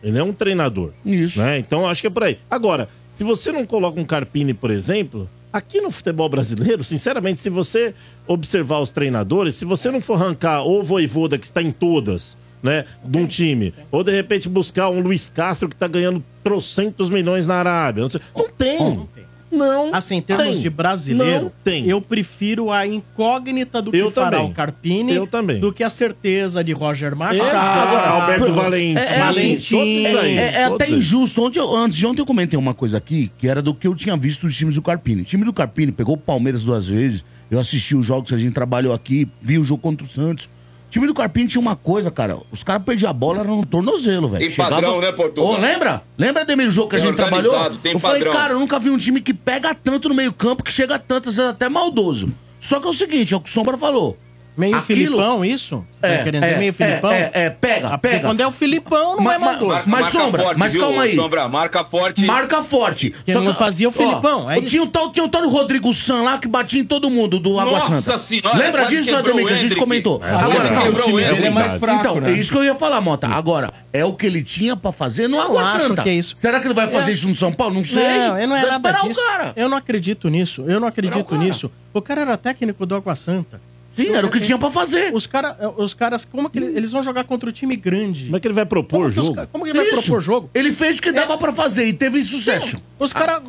Ele 0.03 0.19
é 0.19 0.23
um 0.23 0.33
treinador. 0.33 0.93
Isso. 1.05 1.41
Né? 1.41 1.59
Então 1.59 1.87
acho 1.89 2.01
que 2.01 2.07
é 2.07 2.11
por 2.11 2.23
aí. 2.25 2.39
Agora, 2.51 2.89
se 3.11 3.25
você 3.25 3.51
não 3.51 3.67
coloca 3.67 4.01
um 4.01 4.05
Carpini, 4.05 4.55
por 4.55 4.71
exemplo, 4.71 5.29
aqui 5.53 5.81
no 5.81 5.91
futebol 5.91 6.29
brasileiro, 6.29 6.85
sinceramente, 6.85 7.41
se 7.41 7.51
você 7.51 7.95
observar 8.27 8.79
os 8.81 8.93
treinadores, 8.93 9.57
se 9.57 9.65
você 9.65 9.91
não 9.91 10.01
for 10.01 10.15
arrancar 10.15 10.63
o 10.63 10.85
Voivoda 10.85 11.37
que 11.37 11.45
está 11.45 11.61
em 11.61 11.73
todas, 11.73 12.37
né, 12.63 12.85
de 13.05 13.19
um 13.19 13.27
time, 13.27 13.73
ou 13.91 14.03
de 14.05 14.11
repente 14.13 14.49
buscar 14.49 14.89
um 14.91 15.01
Luiz 15.01 15.31
Castro 15.35 15.69
que 15.69 15.75
está 15.75 15.87
ganhando 15.89 16.23
trocentos 16.43 17.09
milhões 17.11 17.47
na 17.47 17.57
Arábia, 17.57 18.03
não, 18.03 18.09
sei, 18.09 18.21
não 18.37 18.49
tem. 18.49 19.09
Não. 19.51 19.95
Assim, 19.95 20.17
em 20.17 20.21
termos 20.21 20.57
tem. 20.57 20.61
de 20.63 20.69
brasileiro, 20.69 21.45
Não 21.45 21.53
tem. 21.65 21.89
eu 21.89 22.03
prefiro 22.03 22.71
a 22.71 22.87
incógnita 22.87 23.81
do 23.81 23.91
que 23.91 23.97
Eu 23.97 24.11
fará 24.11 24.33
também. 24.37 24.51
o 24.51 24.55
Carpini 24.55 25.15
Eu 25.15 25.27
também. 25.27 25.59
do 25.59 25.73
que 25.73 25.83
a 25.83 25.89
certeza 25.89 26.63
de 26.63 26.73
Roger 26.73 27.17
Machado, 27.17 27.49
Exato. 27.49 27.97
Alberto 27.97 28.53
Valentim. 28.53 28.99
É, 28.99 29.03
é, 29.05 29.21
assim, 29.23 29.47
Valentim. 29.47 30.07
aí. 30.19 30.37
É, 30.39 30.55
é 30.63 30.69
Todos 30.69 30.83
até 30.87 30.91
injusto. 30.95 31.43
Ontem, 31.43 31.59
eu- 31.61 31.75
antes 31.75 31.97
de 31.97 32.07
ontem 32.07 32.21
eu 32.21 32.27
comentei 32.27 32.59
uma 32.59 32.75
coisa 32.75 32.99
aqui, 32.99 33.33
que 33.39 33.49
era 33.49 33.63
do 33.63 33.73
que 33.75 33.87
eu 33.89 33.95
tinha 33.95 34.15
visto 34.19 34.43
dos 34.47 34.55
times 34.55 34.75
do 34.75 34.83
Carpini. 34.83 35.23
O 35.23 35.25
time 35.25 35.45
do 35.45 35.53
Carpini 35.55 35.93
pegou 35.93 36.17
o 36.17 36.19
Palmeiras 36.19 36.63
duas 36.63 36.87
vezes. 36.87 37.25
Eu 37.51 37.59
assisti 37.59 37.97
os 37.97 38.05
jogos 38.05 38.29
que 38.29 38.35
a 38.35 38.39
gente 38.39 38.53
trabalhou 38.53 38.93
aqui, 38.93 39.27
vi 39.41 39.57
o 39.59 39.65
jogo 39.65 39.81
contra 39.81 40.05
o 40.05 40.09
Santos. 40.11 40.47
O 40.89 40.91
time 40.91 41.07
do 41.07 41.13
Carpini 41.13 41.47
tinha 41.49 41.61
uma 41.61 41.77
coisa, 41.77 42.11
cara. 42.11 42.39
Os 42.51 42.63
caras 42.65 42.83
perdiam 42.83 43.11
a 43.11 43.13
bola, 43.13 43.41
era 43.41 43.49
no 43.49 43.65
tornozelo, 43.67 44.27
velho. 44.27 44.47
Tem 44.47 44.57
padrão, 44.57 45.01
né, 45.03 45.13
Portugal? 45.13 45.51
Ô, 45.51 45.57
lembra? 45.59 46.03
Lembra, 46.17 46.47
Demir, 46.47 46.67
o 46.69 46.71
jogo 46.71 46.89
que 46.89 46.97
a 46.97 46.99
Tem 46.99 47.09
gente 47.09 47.17
trabalhou? 47.17 47.53
tem 47.83 47.93
eu 47.93 47.99
falei, 48.01 48.23
padrão. 48.25 48.33
cara, 48.41 48.55
eu 48.55 48.59
nunca 48.59 48.79
vi 48.79 48.89
um 48.89 48.97
time 48.97 49.21
que 49.21 49.35
pega 49.35 49.75
tanto 49.75 50.09
no 50.09 50.15
meio 50.15 50.33
campo, 50.33 50.63
que 50.65 50.73
chega 50.73 50.99
tanto, 50.99 51.29
às 51.29 51.37
vezes 51.37 51.51
até 51.51 51.69
maldoso. 51.69 52.33
Só 52.59 52.81
que 52.81 52.87
é 52.87 52.91
o 52.91 52.95
seguinte, 52.95 53.35
é 53.35 53.37
o 53.37 53.41
que 53.41 53.51
o 53.51 53.53
Sombra 53.53 53.77
falou. 53.77 54.17
Meio 54.59 54.75
Aquilo- 54.77 54.99
Filipão, 55.01 55.45
isso? 55.45 55.85
Você 55.89 56.05
É, 56.05 56.17
tá 56.19 56.25
querendo 56.25 56.43
dizer 56.43 56.55
é, 56.55 56.59
meio 56.59 56.73
Filipão? 56.75 57.13
é, 57.13 57.31
é, 57.33 57.45
é, 57.45 57.51
pega, 57.51 57.89
Ah, 57.91 57.97
pega. 57.99 58.21
Quando 58.27 58.41
é 58.41 58.47
o 58.47 58.51
Filipão, 58.51 59.15
não 59.17 59.23
Ma- 59.23 59.35
é 59.35 59.39
ma- 59.39 59.47
maldoso. 59.53 59.83
Mas, 59.87 60.07
Sombra, 60.09 60.55
mas 60.57 60.73
viu, 60.73 60.83
calma 60.83 61.03
aí. 61.05 61.15
Sombra, 61.15 61.49
marca 61.49 61.85
forte. 61.85 62.25
Marca 62.25 62.63
forte. 62.63 63.15
Que 63.25 63.33
não 63.35 63.55
fazia 63.55 63.89
o 63.89 63.93
Filipão, 63.93 64.51
é 64.51 64.59
isso. 64.59 64.69
tinha, 64.71 64.83
o 64.83 64.87
tal, 64.89 65.13
tinha 65.13 65.25
o 65.25 65.29
tal 65.29 65.49
Rodrigo 65.49 65.95
San 65.95 66.23
lá 66.23 66.39
que 66.39 66.49
batia 66.49 66.81
em 66.81 66.85
todo 66.85 67.09
mundo 67.09 67.39
do 67.39 67.59
Água 67.61 67.79
Nossa 67.79 68.01
Santa. 68.03 68.19
Senhora, 68.19 68.59
Lembra 68.59 68.85
disso, 68.87 69.15
Ademir, 69.15 69.47
que 69.47 69.53
a 69.53 69.57
gente 69.57 69.77
comentou? 69.77 70.21
É, 70.25 70.31
Agora, 70.35 70.71
não, 70.71 70.91
dele 70.93 71.47
é 71.47 71.51
mais 71.51 71.75
fraco, 71.75 72.01
Então, 72.01 72.21
né? 72.21 72.31
é 72.31 72.35
isso 72.35 72.51
que 72.51 72.59
eu 72.59 72.65
ia 72.65 72.75
falar, 72.75 73.01
Mota. 73.01 73.29
Agora, 73.29 73.73
é 73.93 74.05
o 74.05 74.13
que 74.13 74.27
ele 74.27 74.43
tinha 74.43 74.75
pra 74.77 74.91
fazer 74.91 75.29
no 75.29 75.41
Água 75.41 75.65
Santa. 75.79 76.03
que 76.03 76.09
é 76.09 76.15
isso. 76.15 76.37
Será 76.41 76.59
que 76.59 76.67
ele 76.67 76.75
vai 76.75 76.89
fazer 76.89 77.13
É. 77.13 77.15
isso 77.15 77.29
no 77.29 77.37
São 77.37 77.53
Paulo? 77.53 77.75
Não 77.75 77.85
sei. 77.85 78.03
Não, 78.03 78.39
eu 78.39 78.49
não 78.49 78.57
é 78.57 78.61
Vai 78.63 78.71
nada 78.71 78.89
esperar 78.91 79.09
disso. 79.09 79.21
o 79.21 79.25
cara. 79.25 79.53
Eu 79.55 79.69
não 79.69 79.77
acredito 79.77 80.29
nisso. 80.29 80.65
Eu 80.67 80.81
não 80.81 80.89
acredito 80.89 81.37
nisso. 81.37 81.71
O 81.95 82.03
cara 82.03 82.23
era 82.23 82.37
técnico 82.37 82.85
do 82.85 82.95
Água 82.97 83.15
Santa. 83.15 83.61
Sim, 84.05 84.15
era 84.15 84.27
o 84.27 84.31
que 84.31 84.41
tinha 84.41 84.57
pra 84.59 84.71
fazer. 84.71 85.13
Os, 85.15 85.27
cara, 85.27 85.57
os 85.77 85.93
caras, 85.95 86.25
como 86.25 86.49
que 86.49 86.59
ele- 86.59 86.77
eles 86.77 86.93
vão 86.93 87.03
jogar 87.03 87.25
contra 87.25 87.49
o 87.49 87.53
time 87.53 87.77
grande? 87.77 88.25
Como 88.27 88.37
é 88.37 88.41
que 88.41 88.47
ele 88.47 88.55
vai 88.55 88.65
propor 88.67 88.99
Como 89.01 89.13
que 89.13 89.21
os 89.21 89.27
jogo? 89.27 89.49
como 89.53 89.65
que 89.65 89.71
ele 89.71 89.79
vai 89.79 89.89
Isso. 89.93 90.03
propor 90.03 90.21
jogo? 90.23 90.51
Ele 90.55 90.73
fez 90.73 90.99
o 90.99 91.03
que 91.03 91.13
dava 91.13 91.37
pra 91.37 91.53
fazer 91.53 91.85
e 91.87 91.93
teve 91.93 92.25
sucesso. 92.25 92.77
Os 92.99 93.13
caras 93.13 93.43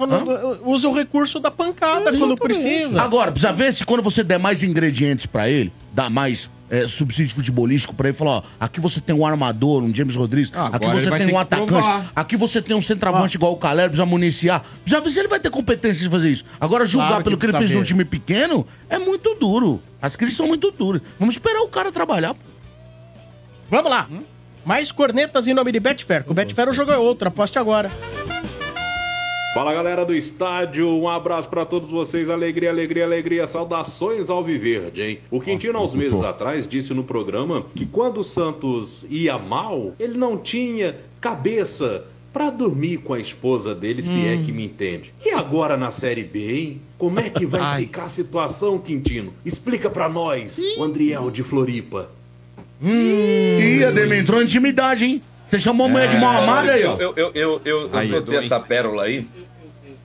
usam 0.64 0.92
o 0.92 0.96
recurso 0.96 1.40
da 1.40 1.52
pancada 1.52 2.12
quando 2.18 2.36
precisa. 2.36 3.02
Agora, 3.02 3.32
precisa 3.32 3.52
ver 3.54 3.74
se 3.74 3.86
quando 3.86 4.02
você 4.04 4.24
der 4.24 4.40
mais 4.40 4.64
ingredientes 4.64 5.26
pra 5.26 5.50
ele, 5.50 5.72
dá 5.94 6.10
mais 6.10 6.50
é, 6.70 6.88
subsídio 6.88 7.36
futebolístico 7.36 7.94
pra 7.96 8.10
ele, 8.10 8.18
falar, 8.18 8.38
ó, 8.38 8.42
aqui 8.60 8.80
você 8.80 9.02
tem 9.02 9.16
um 9.16 9.26
armador, 9.26 9.84
um 9.84 9.94
James 9.94 10.16
Rodrigues, 10.16 10.52
Ah, 10.54 10.68
aqui 10.74 10.86
você 10.88 11.10
tem 11.12 11.34
um 11.34 11.40
atacante, 11.40 11.68
provar. 11.72 12.12
aqui 12.16 12.38
você 12.38 12.62
tem 12.62 12.76
um 12.76 12.82
centroavante 12.82 13.38
igual 13.38 13.54
o 13.54 13.58
Caleb, 13.58 13.90
precisa 13.90 14.06
municiar. 14.06 14.64
Precisa 14.84 15.02
ver 15.02 15.12
se 15.12 15.20
ele 15.20 15.28
vai 15.28 15.40
ter 15.40 15.50
competência 15.50 16.04
de 16.04 16.10
fazer 16.10 16.30
isso. 16.32 16.46
Agora, 16.60 16.86
julgar 16.86 17.08
Claro 17.08 17.24
que 17.24 17.30
pelo 17.30 17.38
que 17.38 17.46
ele 17.46 17.54
fez 17.54 17.60
precisa 17.62 17.80
num 17.80 17.86
time 17.86 18.06
pequeno 18.06 18.66
é 18.90 18.98
muito 19.00 19.36
duro. 19.36 19.82
As 20.02 20.16
crises 20.16 20.38
são 20.38 20.48
muito 20.48 20.72
duras. 20.72 21.02
Vamos 21.20 21.36
esperar 21.36 21.62
o 21.62 21.68
cara 21.68 21.92
trabalhar. 21.92 22.36
Vamos 23.70 23.90
lá. 23.90 24.08
Mais 24.66 24.92
cornetas 24.92 25.48
em 25.48 25.54
nome 25.54 25.72
de 25.72 25.80
Betfair. 25.80 26.24
Com 26.24 26.32
o 26.32 26.36
Betfair 26.36 26.70
o 26.70 26.74
jogo 26.74 26.92
é 26.92 26.98
outro. 26.98 27.28
Aposte 27.28 27.58
agora. 27.58 27.92
Fala 29.54 29.74
galera 29.74 30.06
do 30.06 30.14
estádio, 30.14 30.88
um 30.88 31.10
abraço 31.10 31.50
pra 31.50 31.66
todos 31.66 31.90
vocês, 31.90 32.30
alegria, 32.30 32.70
alegria, 32.70 33.04
alegria, 33.04 33.48
saudações 33.48 34.30
ao 34.30 34.44
Viverde, 34.44 35.02
hein? 35.02 35.20
O 35.32 35.42
Quintino, 35.42 35.78
há 35.80 35.84
uns 35.84 35.96
meses 35.96 36.22
atrás, 36.24 36.68
disse 36.68 36.94
no 36.94 37.04
programa 37.04 37.66
que 37.76 37.86
quando 37.86 38.20
o 38.20 38.24
Santos 38.24 39.06
ia 39.10 39.40
mal, 39.40 39.96
ele 40.00 40.18
não 40.20 40.38
tinha 40.38 40.96
cabeça 41.20 42.06
pra 42.32 42.52
dormir 42.52 42.98
com 42.98 43.16
a 43.16 43.20
esposa 43.20 43.74
dele, 43.74 44.04
se 44.04 44.10
Hum. 44.12 44.28
é 44.28 44.38
que 44.46 44.52
me 44.52 44.64
entende. 44.66 45.12
E 45.26 45.32
agora 45.32 45.76
na 45.76 45.90
Série 45.90 46.24
B, 46.24 46.52
hein? 46.62 46.82
Como 46.96 47.20
é 47.20 47.28
que 47.28 47.48
vai 47.48 47.80
ficar 47.82 48.04
a 48.06 48.10
situação, 48.10 48.78
Quintino? 48.78 49.34
Explica 49.44 49.90
pra 49.90 50.08
nós, 50.08 50.60
o 50.78 50.84
Andriel 50.84 51.32
de 51.32 51.42
Floripa. 51.42 52.08
Ih, 52.84 53.84
Ademir, 53.84 54.20
entrou 54.20 54.40
em 54.42 54.46
intimidade, 54.46 55.06
hein? 55.06 55.22
Você 55.50 55.58
chamou 55.60 55.88
a 55.88 55.90
mulher 55.90 56.08
de 56.10 56.18
mal 56.18 56.44
amada 56.44 56.74
aí, 56.74 56.86
ó. 56.86 56.96
Eu, 56.98 57.14
eu, 57.16 57.16
eu, 57.16 57.32
eu, 57.34 57.62
eu 57.66 57.90
Aí, 57.94 58.08
soltei 58.08 58.38
essa 58.38 58.60
pérola 58.60 59.04
aí. 59.04 59.28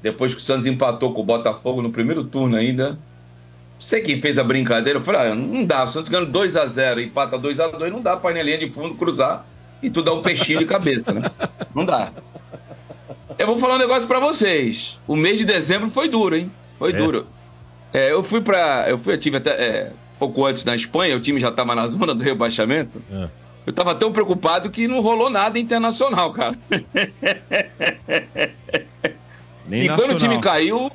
Depois 0.02 0.32
que 0.32 0.38
o 0.38 0.42
Santos 0.42 0.64
empatou 0.66 1.12
com 1.12 1.20
o 1.20 1.24
Botafogo 1.24 1.82
no 1.82 1.90
primeiro 1.90 2.24
turno 2.24 2.56
ainda. 2.56 2.98
Sei 3.78 4.00
quem 4.00 4.20
fez 4.20 4.38
a 4.38 4.44
brincadeira. 4.44 4.98
Eu 4.98 5.02
falei, 5.02 5.32
ah, 5.32 5.34
não 5.34 5.64
dá. 5.64 5.84
O 5.84 5.88
Santos 5.88 6.08
ganhando 6.10 6.32
2x0, 6.32 7.02
empata 7.04 7.38
2x2, 7.38 7.90
não 7.90 8.00
dá 8.00 8.16
pra 8.16 8.30
ir 8.30 8.34
na 8.34 8.42
linha 8.42 8.58
de 8.58 8.70
fundo 8.70 8.94
cruzar 8.94 9.44
e 9.82 9.90
tu 9.90 10.02
dar 10.02 10.14
um 10.14 10.22
peixinho 10.22 10.58
de 10.60 10.64
cabeça, 10.64 11.12
né? 11.12 11.30
Não 11.74 11.84
dá. 11.84 12.10
Eu 13.38 13.46
vou 13.48 13.58
falar 13.58 13.74
um 13.74 13.78
negócio 13.78 14.06
pra 14.08 14.18
vocês. 14.20 14.98
O 15.06 15.14
mês 15.16 15.38
de 15.38 15.44
dezembro 15.44 15.90
foi 15.90 16.08
duro, 16.08 16.36
hein? 16.36 16.50
Foi 16.78 16.90
É. 16.90 16.96
duro. 16.96 17.26
É, 17.92 18.12
eu 18.12 18.22
fui 18.22 18.40
pra. 18.40 18.86
Eu 18.88 18.98
fui, 18.98 19.12
eu 19.14 19.18
tive 19.18 19.36
até. 19.36 19.50
é, 19.50 19.92
pouco 20.18 20.46
antes 20.46 20.64
na 20.64 20.74
Espanha, 20.74 21.16
o 21.16 21.20
time 21.20 21.38
já 21.40 21.50
tava 21.50 21.74
na 21.74 21.86
zona 21.88 22.14
do 22.14 22.22
rebaixamento. 22.24 23.02
Eu 23.66 23.72
tava 23.72 23.94
tão 23.94 24.12
preocupado 24.12 24.70
que 24.70 24.86
não 24.86 25.00
rolou 25.00 25.30
nada 25.30 25.58
internacional, 25.58 26.32
cara. 26.32 26.56
Nem 29.66 29.82
e 29.84 29.88
quando 29.88 30.00
o 30.10 30.12
nacional. 30.12 30.18
time 30.18 30.38
caiu, 30.40 30.90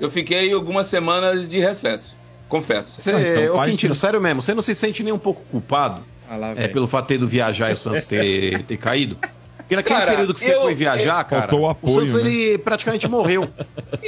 eu 0.00 0.10
fiquei 0.10 0.52
algumas 0.52 0.86
semanas 0.86 1.48
de 1.48 1.58
recesso. 1.60 2.14
Confesso. 2.48 2.94
Você, 2.96 3.10
então 3.44 3.56
ô 3.58 3.62
Quintino, 3.64 3.94
sério 3.94 4.20
mesmo, 4.20 4.40
você 4.40 4.54
não 4.54 4.62
se 4.62 4.74
sente 4.74 5.02
nem 5.02 5.12
um 5.12 5.18
pouco 5.18 5.42
culpado 5.50 6.02
é, 6.30 6.54
velho. 6.54 6.72
pelo 6.72 6.86
fato 6.88 7.04
de 7.04 7.08
ter 7.08 7.14
ido 7.16 7.28
viajar 7.28 7.70
e 7.70 7.74
o 7.74 7.76
Santos 7.76 8.04
ter, 8.04 8.62
ter 8.64 8.76
caído? 8.76 9.16
Porque 9.58 9.74
naquele 9.74 9.98
Cara, 9.98 10.12
período 10.12 10.32
que 10.32 10.38
você 10.40 10.54
eu- 10.54 10.62
foi 10.62 10.74
viajar, 10.74 11.22
eu- 11.22 11.24
cara, 11.24 11.54
o 11.56 11.68
apoio, 11.68 12.08
Santos 12.08 12.14
né? 12.14 12.20
ele 12.30 12.58
praticamente 12.58 13.08
morreu. 13.08 13.48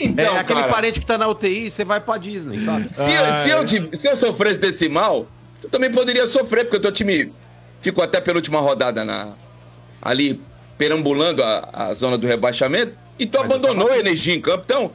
Então, 0.00 0.36
é 0.36 0.38
aquele 0.38 0.60
cara. 0.60 0.72
parente 0.72 1.00
que 1.00 1.06
tá 1.06 1.18
na 1.18 1.26
UTI, 1.26 1.68
você 1.70 1.84
vai 1.84 1.98
pra 2.00 2.16
Disney, 2.18 2.60
sabe? 2.60 2.88
Se, 2.94 3.10
eu, 3.12 3.32
se, 3.42 3.50
eu, 3.50 3.64
tive- 3.66 3.96
se 3.96 4.06
eu 4.08 4.14
sofresse 4.14 4.60
desse 4.60 4.88
mal, 4.88 5.26
eu 5.62 5.68
também 5.68 5.90
poderia 5.90 6.28
sofrer, 6.28 6.62
porque 6.64 6.76
o 6.76 6.80
teu 6.80 6.92
time 6.92 7.32
ficou 7.80 8.02
até 8.04 8.20
pela 8.20 8.36
última 8.36 8.60
rodada 8.60 9.04
na, 9.04 9.28
ali 10.00 10.40
perambulando 10.76 11.42
a, 11.42 11.68
a 11.72 11.94
zona 11.94 12.16
do 12.16 12.26
rebaixamento 12.26 12.92
e 13.18 13.26
tu 13.26 13.38
abandonou 13.38 13.90
a 13.90 13.98
energia 13.98 14.34
em 14.34 14.40
campo. 14.40 14.62
Então, 14.64 14.90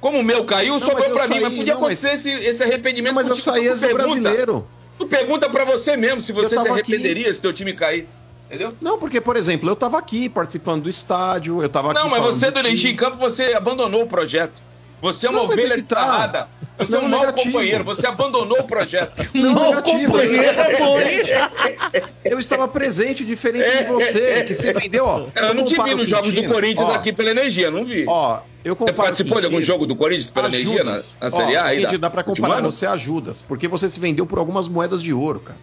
como 0.00 0.18
o 0.18 0.22
meu 0.22 0.44
caiu, 0.44 0.74
Não, 0.74 0.80
sobrou 0.80 1.08
mas 1.10 1.12
pra 1.12 1.22
mim. 1.28 1.28
saí, 1.28 1.42
Mas 1.42 1.54
podia 1.54 1.74
não, 1.74 1.80
mas- 1.82 2.04
acontecer 2.04 2.28
esse, 2.30 2.44
esse 2.46 2.62
arrependimento. 2.62 3.14
Não, 3.14 3.22
mas 3.22 3.28
eu 3.30 3.36
saí 3.36 3.68
do 3.68 3.94
brasileiro. 3.94 4.66
Tu 4.98 5.06
pergunta 5.06 5.48
pra 5.50 5.64
você 5.64 5.96
mesmo 5.96 6.20
se 6.20 6.32
você 6.32 6.50
se 6.50 6.54
tava 6.54 6.78
aqui. 6.78 6.92
arrependeria 6.94 7.32
se 7.34 7.40
teu 7.40 7.52
time 7.52 7.72
caísse. 7.72 8.08
Entendeu? 8.46 8.74
Não, 8.80 8.98
porque, 8.98 9.20
por 9.20 9.36
exemplo, 9.36 9.68
eu 9.68 9.74
tava 9.74 9.98
aqui 9.98 10.28
participando 10.28 10.82
do 10.82 10.90
estádio, 10.90 11.62
eu 11.62 11.68
tava 11.68 11.90
aqui. 11.90 12.00
Não, 12.00 12.08
mas 12.08 12.22
você 12.22 12.50
do 12.50 12.60
energia 12.60 12.90
em 12.90 12.94
campo, 12.94 13.16
você 13.16 13.54
abandonou 13.54 14.02
o 14.02 14.06
projeto. 14.06 14.52
Você 15.00 15.26
é 15.26 15.30
uma 15.30 15.40
Não, 15.40 15.48
mas 15.48 15.58
ovelha 15.58 15.80
é 15.80 15.82
tá. 15.82 16.48
Você 16.78 16.96
é 16.96 16.98
um 16.98 17.08
mau 17.08 17.32
companheiro. 17.32 17.84
Você 17.84 18.06
abandonou 18.06 18.58
o 18.60 18.64
projeto. 18.64 19.12
Não, 19.34 19.72
eu 19.72 19.78
estava 19.80 20.64
é 20.64 20.76
presente. 20.76 21.32
Eu 22.24 22.38
estava 22.40 22.66
presente, 22.66 23.24
diferente 23.24 23.78
de 23.78 23.84
você, 23.84 24.42
que 24.42 24.54
você 24.54 24.72
vendeu, 24.72 25.04
ó. 25.06 25.26
Eu 25.36 25.54
não 25.54 25.64
te 25.64 25.80
vi 25.80 25.94
nos 25.94 26.08
jogos 26.08 26.32
do 26.34 26.42
Corinthians 26.44 26.88
ó, 26.88 26.94
aqui 26.94 27.12
pela 27.12 27.30
energia, 27.30 27.70
não 27.70 27.84
vi. 27.84 28.04
Ó, 28.08 28.38
eu 28.64 28.72
Você 28.74 28.78
comparo 28.78 28.96
participou 28.96 29.36
o 29.36 29.40
de 29.40 29.46
algum 29.46 29.62
jogo 29.62 29.86
do 29.86 29.94
Corinthians 29.94 30.30
pela 30.30 30.48
energia 30.48 30.82
na, 30.82 30.92
Ajudas. 30.92 31.18
na 31.20 31.30
Série 31.30 31.56
A? 31.56 31.62
Ó, 31.62 31.66
aí, 31.66 31.82
da- 31.82 31.96
dá 31.96 32.10
pra 32.10 32.24
comparar 32.24 32.60
você 32.62 32.86
ajudas, 32.86 33.42
porque 33.42 33.68
você 33.68 33.88
se 33.88 34.00
vendeu 34.00 34.26
por 34.26 34.38
algumas 34.38 34.66
moedas 34.66 35.02
de 35.02 35.12
ouro, 35.12 35.40
cara. 35.40 35.58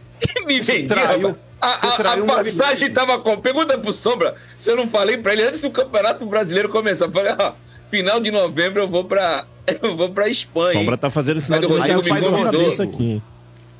Me 0.45 0.63
Você 0.63 0.73
vendeu. 0.73 0.87
traiu- 0.87 1.37
a, 1.59 1.67
você 1.87 2.01
a- 2.07 2.13
a 2.13 2.17
passagem 2.43 2.91
tava 2.91 3.17
com. 3.19 3.37
Pergunta 3.37 3.77
pro 3.77 3.91
Sombra 3.91 4.35
se 4.59 4.69
eu 4.69 4.75
não 4.75 4.87
falei 4.87 5.17
pra 5.17 5.33
ele 5.33 5.43
antes 5.43 5.61
do 5.61 5.71
Campeonato 5.71 6.25
Brasileiro 6.25 6.69
começar. 6.69 7.05
Eu 7.05 7.11
falei, 7.11 7.33
ó, 7.37 7.53
final 7.91 8.19
de 8.19 8.31
novembro 8.31 8.81
eu 8.81 8.87
vou 8.89 9.03
pra. 9.05 9.45
Eu 9.81 9.95
vou 9.95 10.09
pra 10.09 10.27
Espanha. 10.27 10.73
Sombra 10.79 10.97
tá 10.97 11.09
fazendo 11.11 11.35
Aí 11.37 11.41
sinal 11.43 11.59
o 11.59 11.61
de 11.61 11.67
Rodrigo 11.67 11.95
Rodrigo 11.97 12.15
me 12.15 12.21
pai 12.21 12.41
do 12.41 12.51
cabeça 12.57 12.83
aqui. 12.83 13.21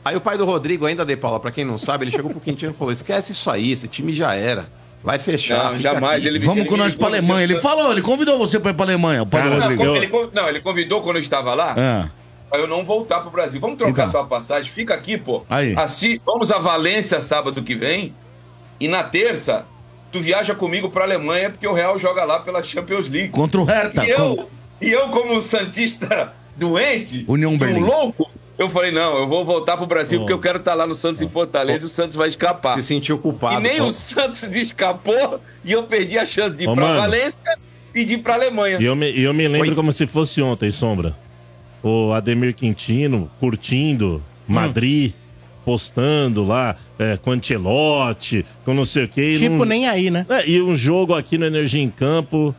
Aí 0.06 0.16
o 0.16 0.22
pai 0.22 0.38
do 0.38 0.46
Rodrigo, 0.46 0.86
ainda 0.86 1.04
de 1.04 1.18
Paula, 1.18 1.40
pra 1.40 1.52
quem 1.52 1.66
não 1.66 1.78
sabe, 1.80 2.04
ele 2.06 2.12
chegou 2.12 2.30
pro 2.30 2.40
Quintino 2.40 2.72
e 2.72 2.76
falou: 2.76 2.92
esquece 2.94 3.32
isso 3.32 3.50
aí, 3.50 3.72
esse 3.72 3.88
time 3.88 4.14
já 4.14 4.36
era. 4.36 4.68
Vai 5.04 5.18
fechar. 5.18 5.74
Não, 5.74 5.82
jamais, 5.82 6.18
aqui." 6.20 6.28
ele- 6.28 6.40
Vamos 6.46 6.68
com 6.68 6.78
nós 6.78 6.96
pra 6.96 7.08
Alemanha. 7.08 7.44
Ele 7.44 7.60
falou, 7.60 7.92
ele 7.92 8.02
convidou 8.04 8.38
você 8.38 8.60
pra 8.60 8.70
ir 8.72 8.74
pra 8.76 8.86
Alemanha, 8.86 9.24
o 9.24 9.26
pai 9.26 9.42
do 9.42 9.50
Não, 9.50 9.60
Rodrigo. 9.60 9.96
ele, 9.96 10.08
con- 10.08 10.30
não, 10.32 10.48
ele 10.48 10.62
convidou 10.62 11.02
quando 11.02 11.16
eu 11.16 11.22
estava 11.24 11.54
lá. 11.56 11.74
É. 11.76 12.10
Pra 12.50 12.60
eu 12.60 12.68
não 12.68 12.86
voltar 12.86 13.22
pro 13.22 13.32
Brasil. 13.32 13.60
Vamos 13.60 13.78
trocar 13.80 14.08
Então. 14.08 14.12
tua 14.12 14.26
passagem. 14.26 14.72
Fica 14.72 14.94
aqui, 14.94 15.18
pô. 15.18 15.44
Aí. 15.50 15.74
Assim, 15.76 16.20
vamos 16.26 16.52
a 16.52 16.60
Valência 16.60 17.20
sábado 17.20 17.64
que 17.64 17.74
vem. 17.76 18.14
E 18.80 18.88
na 18.88 19.04
terça, 19.04 19.66
tu 20.12 20.20
viaja 20.20 20.54
comigo 20.54 20.90
pra 20.90 21.04
Alemanha, 21.04 21.50
porque 21.50 21.68
o 21.68 21.74
Real 21.74 21.98
joga 21.98 22.24
lá 22.24 22.40
pela 22.40 22.64
Champions 22.64 23.10
League. 23.10 23.30
Contra 23.30 23.62
o 23.62 23.64
Hertha. 23.64 24.06
E 24.06 24.10
eu, 24.10 24.50
e 24.82 24.92
eu 24.92 25.10
como 25.10 25.34
um 25.36 25.42
santista 25.42 26.34
doente, 26.56 27.26
União 27.28 27.54
um 27.54 27.58
Berlim. 27.58 27.82
louco, 27.82 28.30
eu 28.58 28.70
falei, 28.70 28.92
não, 28.92 29.18
eu 29.18 29.28
vou 29.28 29.44
voltar 29.44 29.78
pro 29.78 29.88
Brasil, 29.88 30.20
porque 30.20 30.34
eu 30.34 30.40
quero 30.40 30.60
estar 30.60 30.76
lá 30.76 30.86
no 30.86 30.96
Santos 30.96 31.22
em 31.22 31.30
Fortaleza 31.30 31.84
e 31.84 31.88
o 31.88 31.90
Santos 31.90 32.16
vai 32.16 32.30
escapar. 32.30 32.76
Se 32.76 32.84
sentiu 32.84 33.18
culpado. 33.18 33.56
E 33.56 33.60
nem 33.60 33.78
pô. 33.78 33.86
o 33.86 33.94
Santos 33.94 34.44
escapou 34.56 35.40
e 35.64 35.72
eu 35.72 35.84
perdi 35.84 36.18
a 36.18 36.26
chance 36.26 36.56
de 36.56 36.66
ir 36.66 36.68
Ô, 36.68 36.76
pra 36.76 36.86
mano. 36.86 37.00
Valência 37.00 37.58
e 37.96 38.06
de 38.06 38.14
ir 38.14 38.18
pra 38.20 38.36
Alemanha. 38.36 38.78
E 38.80 38.86
eu 38.86 38.96
me, 38.96 39.12
e 39.12 39.24
eu 39.24 39.34
me 39.34 39.48
lembro 39.48 39.76
como 39.76 39.92
se 39.92 40.06
fosse 40.06 40.42
ontem, 40.42 40.72
Sombra. 40.72 41.16
O 41.82 42.12
Ademir 42.14 42.54
Quintino 42.54 43.32
curtindo 43.40 44.22
Madrid, 44.48 45.14
postando 45.66 46.44
lá 46.44 46.76
é, 47.00 47.18
com 47.18 47.32
Ancelotti, 47.32 48.46
com 48.66 48.74
não 48.74 48.86
sei 48.86 49.06
o 49.06 49.08
quê. 49.08 49.38
Tipo, 49.40 49.58
num- 49.58 49.66
nem 49.66 49.88
aí, 49.88 50.10
né? 50.10 50.26
É, 50.30 50.48
e 50.50 50.62
um 50.62 50.76
jogo 50.76 51.14
aqui 51.14 51.38
no 51.38 51.46
Energia 51.46 51.82
em 51.82 51.90
Campo, 51.90 52.54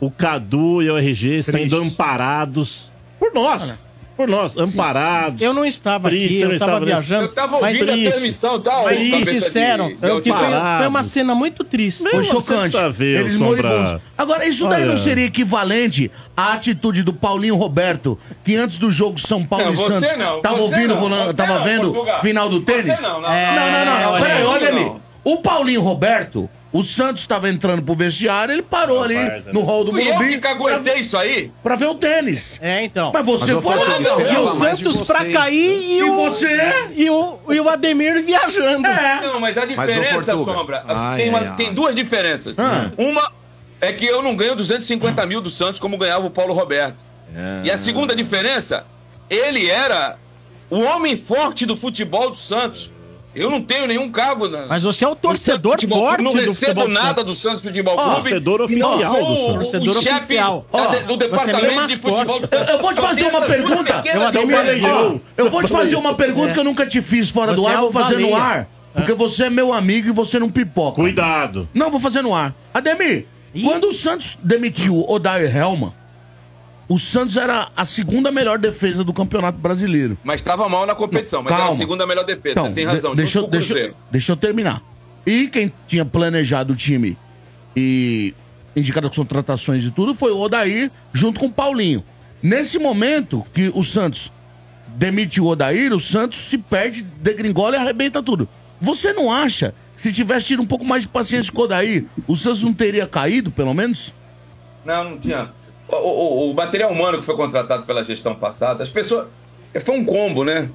o 0.00 0.10
Cadu 0.10 0.82
e 0.82 0.90
o 0.90 0.96
RG 0.98 1.42
sendo 1.42 1.76
amparados 1.76 2.90
por 3.18 3.32
nós. 3.32 3.72
Por 4.18 4.28
nós, 4.28 4.56
amparados. 4.58 5.40
Eu 5.40 5.54
não 5.54 5.64
estava 5.64 6.08
Triste, 6.08 6.24
aqui, 6.26 6.40
eu 6.40 6.48
não 6.48 6.54
estava 6.56 6.72
estava 6.72 6.84
viajando. 6.86 7.22
Eu 7.26 7.32
tava 7.32 7.60
mas 7.60 7.74
ouvindo 7.80 7.88
a 7.88 7.92
triste. 7.92 8.10
transmissão, 8.10 8.60
tá? 8.60 8.80
Mas 8.84 8.98
me 9.04 9.10
cabeça 9.12 9.32
disseram 9.32 9.88
de- 9.88 9.94
de 9.94 10.20
que 10.22 10.32
foi, 10.32 10.48
foi 10.78 10.86
uma 10.88 11.02
cena 11.04 11.34
muito 11.36 11.62
triste. 11.62 12.02
Foi 12.02 12.18
Mesmo 12.18 12.32
chocante. 12.42 12.76
ver, 12.92 13.20
Eles 13.20 13.36
moribundos. 13.36 14.00
Agora, 14.18 14.44
isso 14.44 14.66
daí 14.66 14.82
Olha. 14.82 14.90
não 14.90 14.96
seria 14.96 15.24
equivalente 15.26 16.10
à 16.36 16.52
atitude 16.54 17.04
do 17.04 17.12
Paulinho 17.12 17.54
Roberto, 17.54 18.18
que 18.44 18.56
antes 18.56 18.76
do 18.76 18.90
jogo 18.90 19.20
São 19.20 19.44
Paulo 19.44 19.66
Não, 19.66 19.72
e 19.72 19.76
Santos 19.76 20.12
não, 20.18 20.42
tava 20.42 20.56
você 20.56 20.62
ouvindo, 20.62 20.94
não, 20.94 21.00
rolando- 21.00 21.26
você 21.26 21.34
tava 21.34 21.54
não, 21.58 21.64
vendo 21.64 21.92
Portugal. 21.92 22.20
final 22.20 22.48
do 22.48 22.60
tênis? 22.60 23.00
não, 23.00 23.20
não. 23.20 23.30
É, 23.32 23.46
não, 23.54 23.54
não, 23.70 23.84
não, 23.94 24.02
não. 24.02 24.12
olha 24.14 24.22
Peraí, 24.24 24.38
aí. 24.40 24.44
olha 24.44 24.68
ali. 24.68 24.84
Não. 24.84 25.00
O 25.24 25.36
Paulinho 25.36 25.80
Roberto, 25.80 26.50
o 26.72 26.82
Santos 26.82 27.26
tava 27.26 27.48
entrando 27.48 27.82
pro 27.82 27.94
vestiário, 27.94 28.52
ele 28.52 28.62
parou 28.62 29.02
ali 29.02 29.16
no 29.52 29.60
hall 29.62 29.84
do 29.84 29.90
Fui 29.92 30.02
eu 30.02 30.14
Morumbi 30.14 30.34
que 30.34 30.38
caguetei 30.40 31.00
isso 31.00 31.16
aí. 31.16 31.50
pra 31.62 31.74
ver 31.76 31.86
o 31.86 31.94
tênis. 31.94 32.58
É, 32.62 32.84
então. 32.84 33.10
Mas 33.14 33.24
você 33.24 33.58
foi 33.60 33.74
lá, 33.76 33.94
que 33.94 34.02
meu. 34.02 34.20
E 34.20 34.34
é 34.34 34.38
o 34.38 34.46
Santos 34.46 35.00
pra 35.00 35.24
cair 35.30 35.54
e, 35.82 35.98
E 35.98 36.02
o. 36.02 36.14
você? 36.14 36.90
E 36.94 37.08
o, 37.10 37.38
e 37.48 37.60
o 37.60 37.68
Ademir 37.68 38.22
viajando. 38.22 38.86
É. 38.86 39.20
Não, 39.22 39.40
mas 39.40 39.56
a 39.56 39.64
diferença. 39.64 40.36
Sombra, 40.36 40.82
Ai, 40.86 41.16
tem, 41.16 41.28
uma- 41.30 41.38
ai, 41.38 41.46
ai. 41.48 41.56
tem 41.56 41.72
duas 41.72 41.94
diferenças. 41.94 42.54
Ah. 42.58 42.90
Uma 42.98 43.32
é 43.80 43.92
que 43.92 44.04
eu 44.04 44.22
não 44.22 44.36
ganho 44.36 44.54
250 44.56 45.24
mil 45.24 45.40
do 45.40 45.48
Santos 45.50 45.80
como 45.80 45.96
ganhava 45.96 46.26
o 46.26 46.30
Paulo 46.30 46.52
Roberto. 46.52 46.96
E 47.64 47.70
a 47.70 47.78
segunda 47.78 48.14
diferença, 48.16 48.84
ele 49.30 49.68
era 49.70 50.16
o 50.70 50.80
homem 50.80 51.16
forte 51.16 51.64
do 51.64 51.76
futebol 51.76 52.30
do 52.30 52.36
Santos. 52.36 52.90
Eu 53.38 53.50
não 53.50 53.62
tenho 53.62 53.86
nenhum 53.86 54.10
cargo 54.10 54.48
na. 54.48 54.66
Mas 54.66 54.82
você 54.82 55.04
é 55.04 55.08
o 55.08 55.14
torcedor 55.16 55.72
Futebol 55.72 55.98
forte 56.06 56.18
do 56.18 56.24
Não 56.24 56.32
recebo 56.32 56.54
futebol 56.54 56.88
do 56.88 56.92
nada 56.94 57.24
do 57.24 57.34
Santos 57.34 57.60
Futebol 57.62 57.94
Ó, 57.96 58.02
Clube. 58.14 58.20
torcedor 58.22 58.58
não 58.58 58.64
oficial 58.64 58.98
do 58.98 59.32
o- 59.32 59.36
Santos. 59.36 59.48
o 59.48 59.54
Torcedor 59.54 60.02
chefe 60.02 60.10
oficial. 60.16 60.66
da- 60.72 60.78
Ó, 60.78 60.86
do 60.86 60.90
você 60.96 61.00
é 61.12 61.16
departamento 61.16 61.68
de 61.68 61.74
mascote. 61.76 62.00
futebol 62.00 62.40
do 62.40 62.48
Eu, 62.54 62.60
eu 62.64 62.78
vou 62.82 62.92
te 62.94 63.00
fazer 63.00 63.26
uma 63.26 63.40
pergunta. 63.42 63.94
pequenas 63.94 64.34
Eu, 64.34 64.42
empresas. 64.42 64.82
Ó, 64.82 65.14
eu 65.36 65.50
vou 65.50 65.62
te 65.62 65.68
fazer 65.70 65.96
uma 65.96 66.14
pergunta 66.14 66.52
que 66.52 66.58
eu 66.60 66.64
nunca 66.64 66.86
te 66.86 67.00
fiz 67.00 67.30
fora 67.30 67.52
do 67.54 67.62
Você 67.62 67.68
ar, 67.68 67.72
é 67.72 67.76
eu 67.76 67.80
vou 67.80 67.88
o 67.88 67.92
fazer 67.92 68.18
no 68.18 68.34
ar. 68.34 68.68
Porque 68.94 69.12
você 69.14 69.44
é 69.44 69.50
meu 69.50 69.72
amigo 69.72 70.08
e 70.08 70.12
você 70.12 70.38
não 70.40 70.50
pipoca. 70.50 70.96
Cuidado. 70.96 71.68
Não, 71.72 71.90
vou 71.90 72.00
fazer 72.00 72.22
no 72.22 72.34
ar. 72.34 72.52
Ademir, 72.74 73.26
quando 73.62 73.84
o 73.88 73.92
Santos 73.92 74.36
demitiu 74.42 74.94
o 74.96 75.12
Odair 75.12 75.54
Helma, 75.56 75.94
o 76.88 76.98
Santos 76.98 77.36
era 77.36 77.68
a 77.76 77.84
segunda 77.84 78.30
melhor 78.30 78.58
defesa 78.58 79.04
do 79.04 79.12
Campeonato 79.12 79.58
Brasileiro. 79.58 80.16
Mas 80.24 80.40
estava 80.40 80.68
mal 80.68 80.86
na 80.86 80.94
competição, 80.94 81.42
mas 81.42 81.52
era 81.52 81.60
Calma. 81.62 81.74
a 81.74 81.78
segunda 81.78 82.06
melhor 82.06 82.24
defesa. 82.24 82.52
Então, 82.52 82.66
Você 82.68 82.72
tem 82.74 82.86
razão. 82.86 83.10
de- 83.10 83.16
deixa, 83.18 83.38
eu- 83.40 83.46
deixa, 83.46 83.74
eu- 83.78 83.94
deixa 84.10 84.32
eu 84.32 84.36
terminar. 84.36 84.82
E 85.26 85.48
quem 85.48 85.70
tinha 85.86 86.04
planejado 86.04 86.72
o 86.72 86.76
time 86.76 87.16
e 87.76 88.34
indicado 88.74 89.06
as 89.06 89.14
contratações 89.16 89.84
e 89.84 89.90
tudo 89.90 90.14
foi 90.14 90.32
o 90.32 90.38
Odair 90.38 90.90
junto 91.12 91.38
com 91.40 91.46
o 91.46 91.52
Paulinho. 91.52 92.02
Nesse 92.42 92.78
momento 92.78 93.44
que 93.52 93.70
o 93.74 93.82
Santos 93.84 94.32
demite 94.96 95.40
o 95.40 95.46
Odair, 95.46 95.92
o 95.92 96.00
Santos 96.00 96.38
se 96.38 96.56
perde, 96.56 97.02
degringola 97.02 97.76
e 97.76 97.78
arrebenta 97.78 98.22
tudo. 98.22 98.48
Você 98.80 99.12
não 99.12 99.30
acha 99.30 99.74
que 99.96 100.02
se 100.02 100.12
tivesse 100.12 100.46
tido 100.46 100.62
um 100.62 100.66
pouco 100.66 100.84
mais 100.84 101.02
de 101.02 101.08
paciência 101.08 101.52
com 101.52 101.60
o 101.60 101.64
Odair, 101.64 102.06
o 102.26 102.36
Santos 102.36 102.62
não 102.62 102.72
teria 102.72 103.06
caído, 103.06 103.50
pelo 103.50 103.74
menos? 103.74 104.14
Não, 104.84 105.10
não 105.10 105.18
tinha. 105.18 105.48
O, 105.88 105.96
o- 105.96 106.50
o 106.50 106.54
material 106.54 106.90
humano 106.90 107.18
que 107.18 107.24
foi 107.24 107.36
contratado 107.36 107.84
pela 107.84 108.04
gestão 108.04 108.34
passada, 108.34 108.82
as 108.82 108.90
pessoas. 108.90 109.26
Foi 109.84 109.96
um 109.98 110.04
combo, 110.04 110.44
né? 110.44 110.70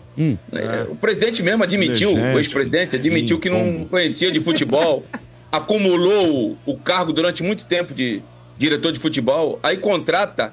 É, 0.53 0.83
O 0.89 0.95
presidente 0.95 1.41
mesmo 1.41 1.63
admitiu, 1.63 2.13
o 2.13 2.37
ex-presidente 2.39 2.95
admitiu 2.95 3.37
Sim, 3.37 3.41
que 3.41 3.49
não 3.49 3.59
combo. 3.73 3.85
conhecia 3.87 4.31
de 4.31 4.39
futebol. 4.39 5.03
acumulou 5.51 6.57
o, 6.65 6.77
cargo 6.77 7.13
durante 7.13 7.41
muito 7.43 7.65
tempo 7.65 7.93
de 7.93 8.21
diretor 8.57 8.91
de 8.91 8.99
futebol, 8.99 9.59
aí 9.61 9.77
contrata 9.77 10.51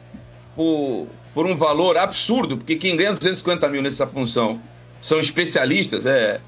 por, 0.55 1.07
por 1.35 1.47
um 1.47 1.57
valor 1.57 1.97
absurdo, 1.97 2.57
porque 2.59 2.77
quem 2.77 2.97
ganha 2.97 3.13
250 3.13 3.69
mil 3.69 3.83
nessa 3.83 4.07
função 4.07 4.61
são 5.03 5.19
especialistas, 5.19 6.05
é, 6.07 6.39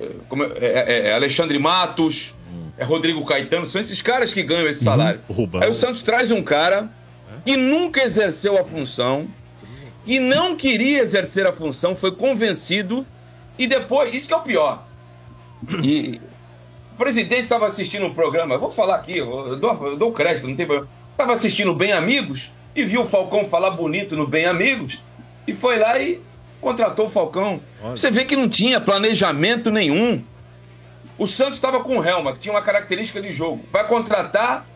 é, 0.00 0.06
como 0.28 0.44
é, 0.44 0.50
é- 0.60 1.08
é 1.08 1.12
Alexandre 1.14 1.58
Matos, 1.58 2.32
é 2.78 2.84
Rodrigo 2.84 3.24
Caetano, 3.24 3.66
são 3.66 3.80
esses 3.80 4.00
caras 4.00 4.32
que 4.32 4.42
ganham 4.42 4.68
esse 4.68 4.84
salário. 4.84 5.20
Rubão. 5.28 5.60
Aí 5.62 5.68
o 5.70 5.74
Santos 5.74 6.02
traz 6.02 6.30
um 6.30 6.42
cara 6.42 6.88
que 7.44 7.56
nunca 7.56 8.02
exerceu 8.02 8.58
a 8.58 8.64
função, 8.64 9.28
que 10.04 10.18
não 10.18 10.56
queria 10.56 11.02
exercer 11.02 11.46
a 11.46 11.52
função, 11.52 11.94
foi 11.94 12.12
convencido 12.12 13.06
e 13.58 13.66
depois, 13.66 14.14
isso 14.14 14.26
que 14.26 14.34
é 14.34 14.36
o 14.36 14.42
pior. 14.42 14.84
E 15.82 16.20
o 16.92 16.96
presidente 16.96 17.42
estava 17.42 17.66
assistindo 17.66 18.06
um 18.06 18.14
programa, 18.14 18.56
vou 18.56 18.70
falar 18.70 18.96
aqui, 18.96 19.18
eu 19.18 19.56
dou, 19.56 19.86
eu 19.86 19.96
dou 19.96 20.12
crédito, 20.12 20.46
não 20.46 20.56
tem 20.56 20.66
problema. 20.66 20.90
Estava 21.12 21.32
assistindo 21.34 21.74
Bem 21.74 21.92
Amigos 21.92 22.50
e 22.74 22.84
viu 22.84 23.02
o 23.02 23.06
Falcão 23.06 23.44
falar 23.44 23.70
bonito 23.72 24.16
no 24.16 24.26
Bem 24.26 24.46
Amigos 24.46 24.98
e 25.46 25.52
foi 25.52 25.78
lá 25.78 25.98
e 25.98 26.20
contratou 26.60 27.06
o 27.06 27.10
Falcão. 27.10 27.60
Você 27.90 28.10
vê 28.10 28.24
que 28.24 28.36
não 28.36 28.48
tinha 28.48 28.80
planejamento 28.80 29.70
nenhum. 29.70 30.22
O 31.18 31.26
Santos 31.26 31.54
estava 31.54 31.80
com 31.80 31.98
o 31.98 32.04
Helma, 32.04 32.32
que 32.32 32.38
tinha 32.38 32.54
uma 32.54 32.62
característica 32.62 33.20
de 33.20 33.32
jogo. 33.32 33.62
Vai 33.70 33.86
contratar 33.86 34.66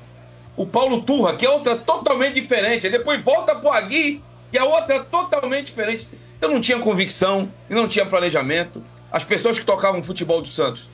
o 0.56 0.66
Paulo 0.66 1.02
Turra, 1.02 1.36
que 1.36 1.44
é 1.44 1.50
outra 1.50 1.76
totalmente 1.76 2.34
diferente. 2.34 2.86
Aí 2.86 2.92
depois 2.92 3.22
volta 3.22 3.54
pro 3.54 3.72
Agui, 3.72 4.22
que 4.50 4.58
é 4.58 4.62
outra 4.62 5.00
totalmente 5.00 5.66
diferente. 5.66 6.08
Eu 6.40 6.50
não 6.50 6.60
tinha 6.60 6.78
convicção, 6.78 7.50
e 7.68 7.74
não 7.74 7.88
tinha 7.88 8.06
planejamento. 8.06 8.84
As 9.10 9.24
pessoas 9.24 9.58
que 9.58 9.64
tocavam 9.64 10.02
futebol 10.02 10.40
do 10.40 10.48
Santos 10.48 10.88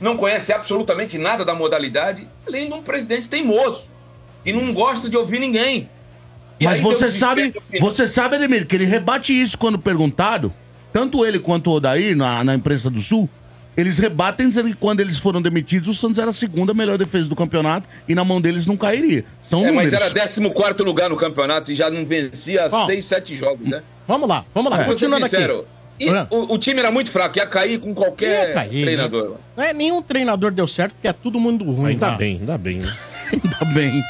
não 0.00 0.16
conhecem 0.16 0.54
absolutamente 0.54 1.16
nada 1.16 1.44
da 1.44 1.54
modalidade, 1.54 2.26
além 2.46 2.66
de 2.66 2.74
um 2.74 2.82
presidente 2.82 3.28
teimoso, 3.28 3.86
que 4.42 4.52
não 4.52 4.72
gosta 4.72 5.08
de 5.08 5.16
ouvir 5.16 5.38
ninguém. 5.38 5.88
E 6.58 6.64
Mas 6.64 6.80
você 6.80 7.10
sabe, 7.10 7.54
você 7.80 8.06
sabe, 8.06 8.36
Ademir, 8.36 8.66
que 8.66 8.76
ele 8.76 8.84
rebate 8.84 9.32
isso 9.32 9.56
quando 9.56 9.78
perguntado, 9.78 10.52
tanto 10.92 11.24
ele 11.24 11.38
quanto 11.38 11.70
o 11.70 11.74
Odair, 11.74 12.16
na, 12.16 12.42
na 12.44 12.54
imprensa 12.54 12.90
do 12.90 13.00
Sul, 13.00 13.28
eles 13.76 13.98
rebatem 13.98 14.48
dizendo 14.48 14.68
que 14.68 14.74
quando 14.76 15.00
eles 15.00 15.18
foram 15.18 15.40
demitidos, 15.40 15.88
o 15.88 15.94
Santos 15.94 16.18
era 16.18 16.30
a 16.30 16.32
segunda 16.32 16.74
melhor 16.74 16.98
defesa 16.98 17.28
do 17.28 17.36
campeonato 17.36 17.88
e 18.08 18.14
na 18.14 18.24
mão 18.24 18.40
deles 18.40 18.66
não 18.66 18.76
cairia. 18.76 19.24
São 19.42 19.66
É, 19.66 19.70
mas 19.72 19.92
era 19.92 20.10
14 20.10 20.40
lugar 20.82 21.08
no 21.10 21.16
campeonato 21.16 21.72
e 21.72 21.74
já 21.74 21.90
não 21.90 22.04
vencia 22.04 22.68
Bom. 22.68 22.86
6, 22.86 23.04
7 23.04 23.36
jogos, 23.36 23.68
né? 23.68 23.82
Vamos 24.06 24.28
lá, 24.28 24.44
vamos 24.54 24.70
lá, 24.70 24.76
Vou 24.78 24.84
ser 24.86 24.90
continuando 24.92 25.24
aqui. 25.26 25.36
sincero. 25.36 25.66
E 26.00 26.08
Ah. 26.08 26.26
o, 26.30 26.54
o 26.54 26.58
time 26.58 26.80
era 26.80 26.90
muito 26.90 27.10
fraco, 27.10 27.38
ia 27.38 27.46
cair 27.46 27.78
com 27.78 27.94
qualquer 27.94 28.52
cair, 28.54 28.82
treinador. 28.82 29.30
né? 29.30 29.36
Não 29.56 29.64
é, 29.64 29.72
nenhum 29.72 30.02
treinador 30.02 30.50
deu 30.50 30.66
certo, 30.66 30.94
porque 30.94 31.06
é 31.08 31.12
todo 31.12 31.38
mundo 31.38 31.64
ruim. 31.70 31.90
Ainda 31.92 32.10
tá? 32.10 32.16
bem, 32.16 32.38
ainda 32.40 32.58
bem. 32.58 32.78
né? 32.78 32.92
Ainda 33.32 33.64
bem. 33.72 34.02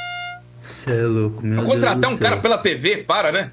Cê 0.63 0.91
é 0.91 1.03
louco, 1.03 1.45
meu 1.45 1.57
Deus 1.61 1.69
Contratar 1.75 2.11
um 2.11 2.17
céu. 2.17 2.23
cara 2.29 2.37
pela 2.41 2.57
TV, 2.59 2.99
para, 2.99 3.31
né? 3.33 3.51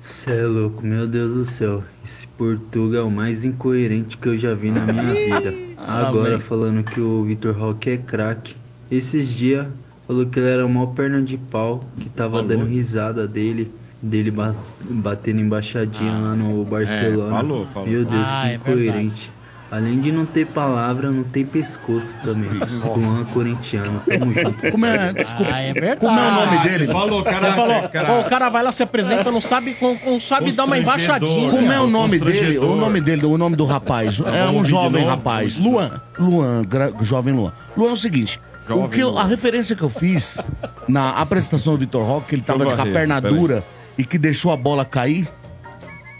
Cê 0.00 0.30
é 0.30 0.46
louco, 0.46 0.84
meu 0.84 1.06
Deus 1.06 1.34
do 1.34 1.44
céu. 1.44 1.82
Esse 2.04 2.26
Portugal 2.26 3.02
é 3.02 3.04
o 3.04 3.10
mais 3.10 3.44
incoerente 3.44 4.16
que 4.16 4.28
eu 4.28 4.36
já 4.38 4.54
vi 4.54 4.70
na 4.70 4.80
minha 4.86 5.12
vida. 5.14 5.54
Agora 5.78 6.38
falando 6.40 6.82
que 6.82 7.00
o 7.00 7.24
Vitor 7.24 7.54
Roque 7.56 7.90
é 7.90 7.96
craque. 7.96 8.54
Esses 8.90 9.28
dias 9.28 9.66
falou 10.06 10.26
que 10.26 10.38
ele 10.38 10.48
era 10.48 10.66
uma 10.66 10.86
perna 10.88 11.20
de 11.22 11.36
pau, 11.36 11.84
que 11.98 12.08
tava 12.08 12.42
dando 12.42 12.64
risada 12.64 13.26
dele. 13.26 13.72
Dele 14.00 14.32
ba- 14.32 14.52
batendo 14.90 15.40
embaixadinha 15.40 16.12
lá 16.18 16.34
no 16.34 16.64
Barcelona. 16.64 17.36
falou, 17.36 17.66
falou. 17.66 17.88
Meu 17.88 18.04
Deus, 18.04 18.26
Ah, 18.28 18.40
que 18.42 18.48
é 18.50 18.54
incoerente. 18.56 19.32
Além 19.72 19.98
de 20.00 20.12
não 20.12 20.26
ter 20.26 20.46
palavra, 20.48 21.10
não 21.10 21.22
tem 21.24 21.46
pescoço 21.46 22.14
também. 22.22 22.50
Luan 22.94 23.24
corintiano, 23.32 24.02
tamo 24.06 24.30
junto. 24.34 24.70
Como 24.70 24.84
é, 24.84 25.14
desculpa, 25.14 25.50
Ah, 25.50 25.60
é 25.62 25.72
verdade. 25.72 26.00
como 26.00 26.20
é 26.20 26.28
o 26.28 26.34
nome 26.34 26.58
dele? 26.58 26.86
Falou, 26.88 27.22
Você 27.24 27.30
cara. 27.30 27.52
falou, 27.54 27.88
cara. 27.88 28.12
"Ô, 28.12 28.20
o 28.20 28.24
cara 28.24 28.48
vai 28.50 28.62
lá, 28.62 28.70
se 28.70 28.82
apresenta, 28.82 29.30
não 29.30 29.40
sabe, 29.40 29.74
não, 30.04 30.20
sabe 30.20 30.52
dar 30.52 30.64
uma 30.64 30.76
embaixadinha. 30.76 31.50
Como 31.50 31.72
é 31.72 31.80
o 31.80 31.86
nome 31.86 32.18
dele? 32.18 32.58
O 32.58 32.76
nome 32.76 33.00
dele, 33.00 33.24
o 33.24 33.38
nome 33.38 33.56
do 33.56 33.64
rapaz. 33.64 34.20
É 34.20 34.44
um 34.50 34.62
jovem 34.62 35.06
rapaz. 35.06 35.58
Luan. 35.58 36.02
Luan, 36.18 36.62
gra- 36.68 36.92
jovem 37.00 37.32
Luan. 37.32 37.52
Luan 37.74 37.88
é 37.88 37.92
o 37.92 37.96
seguinte. 37.96 38.38
o 38.68 38.88
que 38.88 39.00
eu- 39.00 39.18
a 39.18 39.24
referência 39.24 39.74
que 39.74 39.82
eu 39.82 39.88
fiz 39.90 40.38
na 40.86 41.12
apresentação 41.18 41.72
do 41.72 41.78
Vitor 41.78 42.02
Roque, 42.04 42.26
que 42.28 42.34
ele 42.34 42.42
tava 42.42 42.66
de 42.66 42.74
com 42.74 42.82
a 42.82 42.84
perna 42.86 43.20
dura 43.20 43.64
e 43.96 44.04
que 44.04 44.18
deixou 44.18 44.52
a 44.52 44.56
bola 44.56 44.84
cair. 44.84 45.26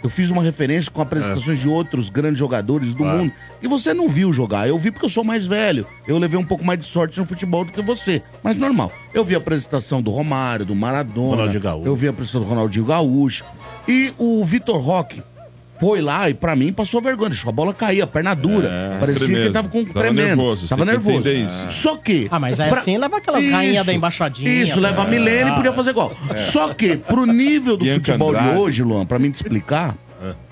Eu 0.03 0.09
fiz 0.09 0.29
uma 0.31 0.43
referência 0.43 0.91
com 0.91 1.01
apresentações 1.01 1.59
de 1.59 1.69
outros 1.69 2.09
grandes 2.09 2.37
jogadores 2.37 2.93
do 2.93 3.05
mundo. 3.05 3.31
E 3.61 3.67
você 3.67 3.93
não 3.93 4.09
viu 4.09 4.33
jogar. 4.33 4.67
Eu 4.67 4.77
vi 4.77 4.91
porque 4.91 5.05
eu 5.05 5.09
sou 5.09 5.23
mais 5.23 5.47
velho. 5.47 5.87
Eu 6.05 6.17
levei 6.17 6.37
um 6.37 6.43
pouco 6.43 6.65
mais 6.65 6.77
de 6.77 6.85
sorte 6.85 7.17
no 7.19 7.25
futebol 7.25 7.63
do 7.63 7.71
que 7.71 7.81
você. 7.81 8.21
Mas 8.43 8.57
normal. 8.57 8.91
Eu 9.13 9.23
vi 9.23 9.33
a 9.33 9.37
apresentação 9.37 10.01
do 10.01 10.11
Romário, 10.11 10.65
do 10.65 10.75
Maradona. 10.75 11.37
Ronaldinho 11.37 11.61
Gaúcho. 11.61 11.87
Eu 11.87 11.95
vi 11.95 12.07
a 12.07 12.09
apresentação 12.09 12.41
do 12.41 12.47
Ronaldinho 12.47 12.85
Gaúcho. 12.85 13.45
E 13.87 14.13
o 14.17 14.43
Vitor 14.43 14.77
Roque 14.77 15.23
foi 15.83 16.01
lá 16.01 16.29
e 16.29 16.33
pra 16.33 16.55
mim 16.55 16.71
passou 16.71 17.01
vergonha. 17.01 17.29
Deixou 17.31 17.49
a 17.49 17.51
bola 17.51 17.73
cair, 17.73 18.01
a 18.01 18.07
perna 18.07 18.33
dura. 18.33 18.97
Parecia 19.01 19.25
que 19.25 19.31
ele 19.31 19.33
tremendo. 19.49 19.53
tava 19.53 19.67
com 19.69 19.83
Tava 19.83 19.99
tremendo. 19.99 20.27
nervoso, 20.27 20.67
Tava 20.67 20.85
nervoso. 20.85 21.23
Só 21.69 21.97
que. 21.97 22.27
Ah, 22.31 22.39
mas 22.39 22.59
aí 22.59 22.69
pra- 22.69 22.79
assim 22.79 22.97
leva 22.97 23.17
aquelas 23.17 23.45
rainhas 23.45 23.85
da 23.85 23.93
embaixadinha. 23.93 24.49
Isso, 24.63 24.79
leva 24.79 25.03
a 25.03 25.05
É. 25.05 25.09
milênio 25.09 25.51
e 25.53 25.55
podia 25.57 25.73
fazer 25.73 25.89
igual. 25.89 26.15
Só 26.37 26.73
que, 26.73 26.95
pro 26.95 27.25
nível 27.25 27.75
do 27.75 27.83
Bianca 27.83 27.99
futebol 28.13 28.31
de 28.31 28.39
Andrade. 28.39 28.57
hoje, 28.59 28.83
Luan, 28.83 29.05
pra 29.05 29.19
mim 29.19 29.29
te 29.31 29.35
explicar, 29.35 29.95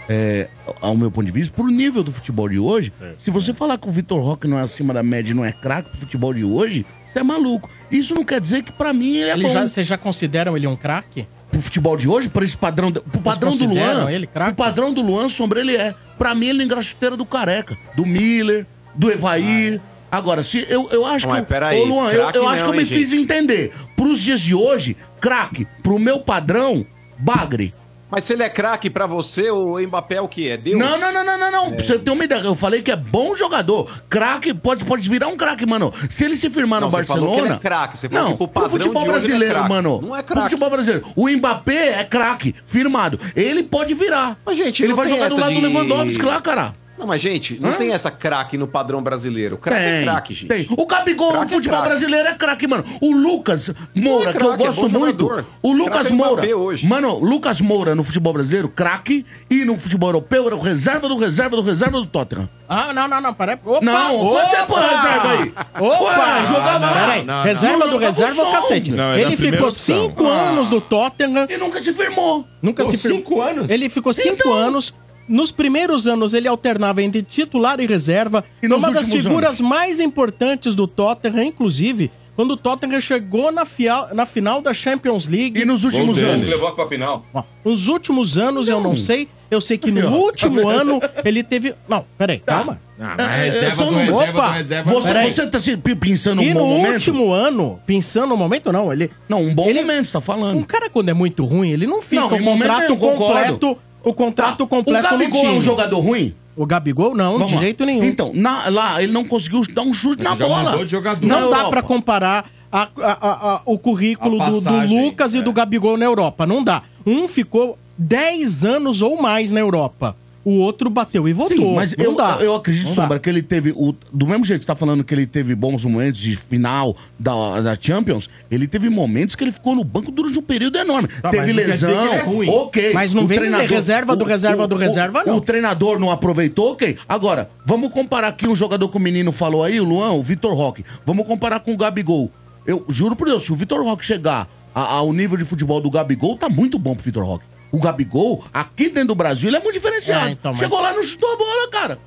é, 0.10 0.50
ao 0.82 0.98
meu 0.98 1.10
ponto 1.10 1.26
de 1.26 1.32
vista, 1.32 1.56
pro 1.56 1.68
nível 1.68 2.04
do 2.04 2.12
futebol 2.12 2.50
de 2.50 2.60
hoje, 2.60 2.92
se 3.18 3.32
você 3.32 3.54
falar 3.54 3.78
que 3.78 3.88
o 3.88 3.92
Vitor 3.92 4.22
Roque 4.22 4.48
não 4.48 4.60
é 4.60 4.62
acima 4.62 4.94
da 4.94 5.02
média 5.02 5.32
e 5.32 5.34
não 5.34 5.46
é 5.46 5.52
craque 5.54 5.90
pro 5.92 6.00
futebol 6.00 6.34
de 6.34 6.44
hoje, 6.44 6.86
você 7.06 7.20
é 7.20 7.24
maluco. 7.24 7.70
Isso 7.90 8.14
não 8.14 8.24
quer 8.26 8.42
dizer 8.42 8.64
que 8.64 8.72
pra 8.74 8.92
mim 8.92 9.16
ele 9.16 9.30
é 9.30 9.34
Ele 9.34 9.44
bom. 9.44 9.52
já, 9.54 9.66
vocês 9.68 9.88
já 9.88 9.98
consideram 9.98 10.58
ele 10.58 10.68
um 10.68 10.76
craque? 10.76 11.26
Pro 11.52 11.62
futebol 11.62 11.98
de 11.98 12.08
hoje, 12.08 12.30
pra 12.30 12.44
esse 12.44 12.56
padrão. 12.56 12.92
Pro 12.92 13.22
padrão 13.22 13.52
do 13.52 13.66
Luan. 13.66 14.12
ele? 14.12 14.30
O 14.50 14.56
padrão 14.56 14.94
do 14.94 15.02
Luan, 15.02 15.28
Sombra, 15.30 15.60
ele 15.60 15.76
é. 15.76 15.94
Pra 16.18 16.34
mim, 16.34 16.48
ele 16.48 16.62
é 16.62 16.66
engraxuteira 16.66 17.18
do 17.18 17.26
Careca, 17.26 17.78
do 17.96 18.06
Miller, 18.06 18.66
do 18.96 19.12
Evair. 19.12 19.82
Agora, 20.12 20.44
se 20.44 20.66
eu, 20.70 20.90
eu 20.92 21.06
acho 21.06 21.28
Mas 21.28 21.40
que. 21.42 21.46
peraí, 21.48 21.80
Ô, 21.80 21.86
Luan, 21.86 22.12
eu, 22.12 22.30
eu 22.34 22.48
acho 22.48 22.64
não, 22.64 22.72
que 22.72 22.78
eu 22.78 22.84
me 22.84 22.84
hein, 22.84 22.86
fiz 22.86 23.10
gente? 23.10 23.24
entender. 23.24 23.74
Pros 23.96 24.20
dias 24.20 24.42
de 24.42 24.54
hoje, 24.54 24.96
craque. 25.20 25.66
Pro 25.82 25.98
meu 25.98 26.20
padrão, 26.20 26.86
bagre. 27.18 27.74
Mas 28.12 28.26
se 28.26 28.34
ele 28.34 28.44
é 28.44 28.50
craque 28.50 28.90
pra 28.90 29.06
você, 29.08 29.50
o 29.50 29.80
Mbappé 29.80 30.16
é 30.16 30.22
o 30.22 30.28
quê? 30.28 30.50
É 30.52 30.58
Deus? 30.58 30.78
Não, 30.78 31.00
não, 31.00 31.12
não, 31.14 31.24
não, 31.24 31.38
não, 31.40 31.52
não. 31.52 31.72
Pra 31.72 31.84
você 31.84 31.98
ter 31.98 32.12
uma 32.12 32.24
ideia, 32.26 32.42
eu 32.42 32.54
falei 32.56 32.82
que 32.82 32.92
é 32.92 32.96
bom 32.96 33.34
jogador. 33.36 33.90
Craque, 34.10 34.54
pode, 34.54 34.84
pode 34.84 35.10
virar 35.10 35.28
um 35.30 35.38
craque, 35.38 35.66
mano. 35.66 35.94
Se 36.10 36.26
ele 36.26 36.36
se 36.36 36.50
firmar 36.50 36.82
Não, 36.82 36.88
no 36.90 36.92
falou 36.92 37.28
Barcelona. 37.30 37.58
que 37.60 37.66
é 37.66 37.70
craque, 37.70 37.98
você 37.98 38.10
falou 38.10 38.24
não, 38.32 38.38
que 38.38 38.48
pro 38.48 38.70
futebol 38.70 39.04
é 39.04 39.06
brasileiro, 39.08 39.54
craque. 39.56 39.70
mano. 39.70 40.02
Não 40.02 40.16
é 40.16 40.22
craque. 40.24 40.44
futebol 40.50 40.70
brasileiro. 40.70 41.08
O 41.16 41.30
Mbappé 41.30 42.00
é 42.00 42.04
craque, 42.04 42.54
firmado. 42.66 43.20
Ele 43.36 43.64
pode 43.64 43.94
virar. 43.94 44.38
Mas, 44.46 44.58
gente, 44.58 44.84
ele 44.84 44.94
vai 44.94 45.08
jogar 45.08 45.30
do 45.30 45.40
lado 45.40 45.54
de- 45.54 45.62
do 45.62 45.68
Lewandowski 45.68 46.26
lá, 46.26 46.42
cara. 46.42 46.76
Não, 47.02 47.08
mas, 47.08 47.20
gente, 47.22 47.58
não 47.60 47.72
Hã? 47.72 47.74
tem 47.74 47.92
essa 47.92 48.10
craque 48.12 48.58
no 48.58 48.68
padrão 48.68 49.02
brasileiro. 49.02 49.58
Craque 49.58 49.82
é 49.84 50.04
craque, 50.04 50.34
gente. 50.36 50.48
tem. 50.48 50.68
O 50.78 50.86
Gabigol 50.86 51.32
Craque 51.32 51.46
no 51.46 51.52
é 51.52 51.56
futebol 51.56 51.80
craque. 51.82 51.90
brasileiro 51.96 52.28
é 52.30 52.34
craque, 52.36 52.68
mano. 52.68 52.84
O 53.02 53.12
Lucas 53.12 53.72
Moura, 53.96 54.24
Não 54.26 54.30
é 54.30 54.34
que 54.34 54.44
eu 54.44 54.54
é 54.54 54.58
gosto 54.58 54.88
bom 54.88 55.00
muito. 55.00 55.22
jogador. 55.24 55.46
O 55.64 55.74
Lucas 55.74 56.08
é 56.12 56.14
Moura. 56.14 56.56
Hoje. 56.58 56.86
Mano, 56.88 57.18
Lucas 57.18 57.60
Moura 57.60 57.96
no 57.96 58.04
futebol 58.04 58.34
brasileiro, 58.34 58.70
craque. 58.70 59.26
E 59.50 59.66
no 59.66 59.76
futebol 59.78 60.10
europeu 60.10 60.46
era 60.46 60.56
o 60.56 60.60
reserva 60.60 61.08
do 61.10 61.18
reserva 61.18 61.56
do 61.56 61.62
reserva 61.64 61.98
do 62.00 62.06
Tottenham. 62.06 62.48
Ah, 62.70 62.94
não, 62.94 63.08
não, 63.08 63.20
não, 63.20 63.34
peraí. 63.34 63.58
Opa, 63.66 63.84
Não, 63.84 64.20
quanto 64.20 64.50
tempo 64.52 64.78
é 64.78 64.96
reserva 64.96 65.30
aí? 65.32 65.54
Opa, 65.80 66.38
Ué, 66.40 66.46
jogava 66.46 66.80
lá. 66.86 66.94
Peraí, 66.94 67.24
não, 67.26 67.36
não. 67.38 67.44
reserva 67.44 67.78
Não 67.80 67.90
do 67.90 67.98
reserva 67.98 68.44
o 68.44 68.48
é 68.48 68.52
cacete. 68.52 68.92
Não, 68.92 69.12
é 69.14 69.22
ele 69.22 69.36
ficou 69.36 69.72
cinco 69.72 70.28
Ah. 70.28 70.50
anos 70.52 70.70
do 70.70 70.80
Tottenham. 70.80 71.48
E 71.50 71.58
nunca 71.58 71.80
se 71.80 71.92
firmou. 71.92 72.46
Nunca 72.62 72.84
Pô, 72.84 72.90
se 72.90 72.98
fir- 72.98 73.10
cinco 73.12 73.42
anos? 73.42 73.70
Ele 73.70 73.90
ficou 73.90 74.14
cinco 74.14 74.36
Então. 74.36 74.54
anos. 74.54 74.94
Nos 75.28 75.52
primeiros 75.52 76.08
anos, 76.08 76.34
ele 76.34 76.48
alternava 76.48 77.02
entre 77.02 77.24
titular 77.24 77.80
e 77.80 77.86
reserva. 77.88 78.44
E 78.62 78.68
uma 78.68 78.92
das 78.92 79.12
figuras 79.12 79.62
mais 79.62 80.00
importantes 80.00 80.76
do 80.76 80.88
Tottenham, 80.88 81.44
inclusive, 81.44 82.12
quando 82.36 82.52
o 82.52 82.58
Tottenham 82.58 83.00
chegou 83.00 83.52
na, 83.52 83.66
fial- 83.66 84.10
na 84.14 84.26
final 84.26 84.62
da 84.62 84.74
Champions 84.74 85.28
League. 85.28 85.62
E 85.62 85.66
nos 85.66 85.84
últimos 85.84 86.18
dele. 86.18 86.30
anos. 86.32 86.50
Levou 86.50 86.72
pra 86.74 86.88
final. 86.88 87.26
Nos 87.64 87.88
últimos 87.88 88.38
anos, 88.38 88.68
eu 88.68 88.82
não 88.82 88.96
sei. 88.96 89.28
Eu 89.50 89.60
sei 89.60 89.78
que 89.78 89.92
no 89.92 90.10
último 90.16 90.68
ano 90.70 91.00
ele 91.26 91.44
teve. 91.44 91.76
Não, 91.88 92.06
peraí, 92.18 92.40
calma. 92.40 92.80
Ah, 93.00 93.16
É, 93.18 93.18
mas 93.18 93.54
reserva 93.54 93.86
do 93.86 93.92
não- 93.92 93.98
reserva 94.00 94.30
Opa, 94.40 94.48
do 94.48 94.54
reserva. 94.54 94.92
Você, 94.94 95.08
Peraí. 95.08 95.32
você 95.32 95.48
tá 95.48 95.60
se 95.60 95.76
pensando 95.78 96.42
E 96.44 96.52
um 96.52 96.54
no 96.54 96.60
bom 96.62 96.68
momento? 96.78 96.94
último 96.94 97.32
ano, 97.34 97.80
pensando 97.86 98.28
no 98.30 98.38
momento, 98.38 98.72
não. 98.72 98.94
Ele, 98.94 99.10
Não, 99.28 99.42
um 99.42 99.54
bom 99.54 99.66
Ele- 99.68 99.82
momento, 99.82 100.06
você 100.06 100.14
tá 100.14 100.20
um 100.20 100.22
falando. 100.22 100.66
cara, 100.66 100.90
quando 100.90 101.10
é 101.10 101.14
muito 101.14 101.44
ruim, 101.44 101.72
ele 101.72 101.86
não 101.88 102.02
fica. 102.02 102.22
Não, 102.22 102.30
momento 102.40 102.60
contrato 102.96 102.96
completo. 102.98 103.78
O 104.04 104.14
contrato 104.14 104.66
completo 104.68 105.08
o 105.08 105.12
Gabigol 105.12 105.46
é 105.46 105.52
um 105.52 105.62
jogador 105.62 106.00
ruim? 106.00 106.34
O 106.56 106.66
Gabigol, 106.66 107.16
não, 107.16 107.34
Vamos 107.34 107.48
de 107.48 107.56
lá. 107.56 107.62
jeito 107.62 107.86
nenhum. 107.86 108.04
Então, 108.04 108.32
na- 108.34 108.68
lá 108.70 109.02
ele 109.02 109.12
não 109.12 109.24
conseguiu 109.24 109.62
dar 109.74 109.84
um 109.84 109.94
chute 109.94 110.22
na 110.24 110.36
bola. 110.36 110.76
não 111.22 111.50
dá 111.50 111.66
pra 111.70 111.82
comparar 111.82 112.50
a- 112.72 112.82
a- 112.84 112.90
a- 113.02 113.56
a- 113.56 113.62
o 113.66 113.78
currículo 113.78 114.42
A 114.42 114.50
do, 114.50 114.56
do 114.60 114.62
passagem, 114.64 115.06
Lucas 115.06 115.34
e 115.34 115.40
é. 115.40 115.42
do 115.42 115.54
Gabigol 115.54 115.98
na 115.98 116.06
Europa. 116.06 116.46
Não 116.46 116.64
dá. 116.64 116.82
Um 117.06 117.28
ficou 117.28 117.78
10 117.98 118.66
anos 118.66 119.02
ou 119.02 119.22
mais 119.22 119.52
na 119.52 119.60
Europa. 119.60 120.16
O 120.44 120.52
outro 120.60 120.90
bateu 120.90 121.28
e 121.28 121.34
voltou. 121.34 121.58
Sim, 121.58 121.76
mas 121.76 121.94
eu, 121.98 122.16
dá. 122.16 122.38
eu 122.42 122.56
acredito, 122.56 122.88
Não 122.88 122.94
Sombra, 122.96 123.18
dá. 123.18 123.20
que 123.20 123.30
ele 123.30 123.42
teve. 123.42 123.72
O, 123.76 123.94
do 124.12 124.26
mesmo 124.28 124.44
jeito 124.44 124.60
que 124.62 124.66
você 124.66 124.68
tá 124.72 124.76
falando 124.76 125.04
que 125.04 125.14
ele 125.14 125.26
teve 125.28 125.54
bons 125.56 125.86
momentos 125.86 126.20
de 126.20 126.36
final 126.36 126.96
da, 127.20 127.62
da 127.62 127.78
Champions, 127.80 128.30
ele 128.50 128.68
teve 128.68 128.90
momentos 128.90 129.36
que 129.36 129.44
ele 129.44 129.52
ficou 129.52 129.76
no 129.76 129.84
banco 129.84 130.12
durante 130.12 130.38
um 130.40 130.42
período 130.42 130.78
enorme. 130.78 131.08
Tá, 131.22 131.30
teve 131.30 131.48
dizer 131.54 131.68
lesão, 131.68 132.14
é 132.14 132.22
ruim. 132.22 132.50
ok. 132.50 132.92
Mas 132.94 133.14
não 133.14 133.24
O 133.24 133.28
vem 133.28 133.38
dizer 133.40 133.50
treinador- 133.52 133.76
reserva 133.78 134.16
do 134.16 134.24
reserva 134.26 134.68
do 134.68 134.76
reserva, 134.76 135.24
não. 135.26 135.36
O 135.38 135.42
treinador 135.42 136.00
não 136.00 136.10
aproveitou, 136.10 136.72
ok. 136.72 136.98
Agora, 137.08 137.50
vamos 137.66 137.92
comparar 137.92 138.30
aqui 138.30 138.48
um 138.48 138.56
jogador 138.56 138.90
que 138.90 138.98
o 138.98 139.00
menino 139.00 139.32
falou 139.32 139.64
aí, 139.64 139.80
o 139.80 139.84
Luan, 139.84 140.12
o 140.12 140.24
Vitor 140.24 140.54
Roque. 140.54 140.84
Vamos 141.06 141.26
comparar 141.28 141.60
com 141.60 141.74
o 141.74 141.78
Gabigol. 141.78 142.32
Eu 142.66 142.86
juro 142.90 143.16
por 143.16 143.28
Deus, 143.28 143.44
se 143.44 143.52
o 143.52 143.56
Vitor 143.56 143.84
Roque 143.84 144.06
chegar 144.06 144.48
a- 144.74 144.82
ao 144.96 145.12
nível 145.14 145.38
de 145.38 145.44
futebol 145.46 145.82
do 145.82 145.90
Gabigol, 145.90 146.38
tá 146.38 146.48
muito 146.50 146.78
bom 146.80 146.94
pro 146.96 147.04
Vitor 147.04 147.26
Roque. 147.26 147.46
O 147.72 147.80
Gabigol, 147.80 148.44
aqui 148.54 148.90
dentro 148.90 149.10
do 149.10 149.16
Brasil, 149.16 149.50
ele 149.50 149.58
é 149.58 149.60
muito 149.60 149.74
diferenciado. 149.76 150.28
É, 150.28 150.32
então, 150.32 150.52
mas- 150.52 150.60
Chegou 150.62 150.82
lá 150.82 150.92
e 150.92 150.96
não 150.96 151.04
chutou 151.04 151.32
a 151.34 151.38
bola, 151.38 151.70
cara. 151.70 152.00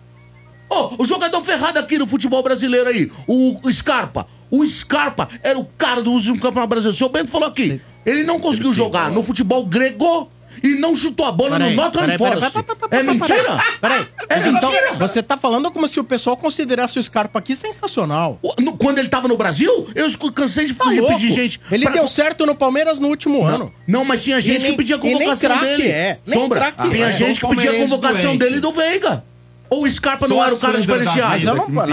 Ô, 0.68 1.02
o 1.02 1.04
jogador 1.04 1.42
ferrado 1.42 1.78
aqui 1.78 1.98
no 1.98 2.06
futebol 2.06 2.42
brasileiro 2.42 2.88
aí, 2.88 3.10
o 3.26 3.60
Scarpa. 3.72 4.26
O 4.50 4.64
Scarpa 4.66 5.28
era 5.42 5.58
o 5.58 5.64
cara 5.64 6.02
do 6.02 6.10
último 6.12 6.36
campeonato 6.38 6.68
brasileiro. 6.68 6.94
O 6.94 6.98
seu 6.98 7.08
Bento 7.08 7.30
falou 7.30 7.48
aqui, 7.48 7.80
ele 8.04 8.22
não 8.24 8.38
conseguiu 8.40 8.72
jogar 8.72 9.10
no 9.10 9.22
futebol 9.22 9.64
grego 9.66 10.30
e 10.64 10.68
não 10.76 10.96
chutou 10.96 11.26
a 11.26 11.30
bola 11.32 11.50
Peraí, 11.58 11.76
no 11.76 11.82
Nottingham 11.82 12.00
peraí, 12.04 12.18
Forest. 12.18 12.50
peraí, 12.50 12.64
peraí, 12.64 12.78
É 12.80 12.88
peraí, 12.88 13.04
mentira? 13.18 13.64
Peraí. 13.80 14.06
É 14.30 14.40
mentira? 14.40 14.92
você 14.94 15.22
tá 15.22 15.36
falando 15.36 15.70
como 15.70 15.86
se 15.86 16.00
o 16.00 16.04
pessoal 16.04 16.36
considerasse 16.38 16.98
o 16.98 17.02
Scarpa 17.02 17.38
aqui 17.38 17.54
sensacional. 17.54 18.38
O- 18.42 18.54
no- 18.60 18.72
Quando 18.76 18.98
ele 18.98 19.08
tava 19.08 19.28
no 19.28 19.36
Brasil, 19.36 19.88
eu 19.94 20.08
cansei 20.32 20.64
de 20.66 20.74
Tá 20.74 20.86
pedir 20.86 21.00
louco. 21.02 21.18
gente. 21.18 21.60
Ele 21.70 21.84
pra- 21.84 21.92
deu 21.94 22.08
certo 22.08 22.46
no 22.46 22.54
Palmeiras 22.54 22.98
no 22.98 23.08
último 23.08 23.40
Não, 23.40 23.46
ano. 23.46 23.74
Não, 23.86 24.04
mas 24.04 24.24
tinha 24.24 24.40
gente 24.40 24.60
E 24.60 24.62
nem- 24.62 24.70
que 24.72 24.76
pedia 24.78 24.96
nem 24.96 25.12
convocação 25.12 25.50
craque 25.50 25.64
dele. 25.66 25.88
é, 25.88 26.18
nem 26.26 26.38
Sombra, 26.40 26.60
craque 26.60 26.90
tinha 26.90 27.06
é. 27.06 27.12
gente 27.12 27.40
que 27.40 27.46
pedia 27.46 27.64
Palmeirense 27.70 27.90
convocação 27.90 28.36
dele 28.36 28.60
do 28.60 28.72
Veiga. 28.72 29.22
Ou 29.68 29.84
o 29.84 29.90
Scarpa 29.90 30.26
não 30.28 30.42
era 30.42 30.54
o 30.54 30.56
a 30.56 30.60
cara 30.60 30.80
diferenciado. 30.80 31.30
Mas 31.30 31.44
eu 31.44 31.54
não. 31.54 31.68
não 31.68 31.86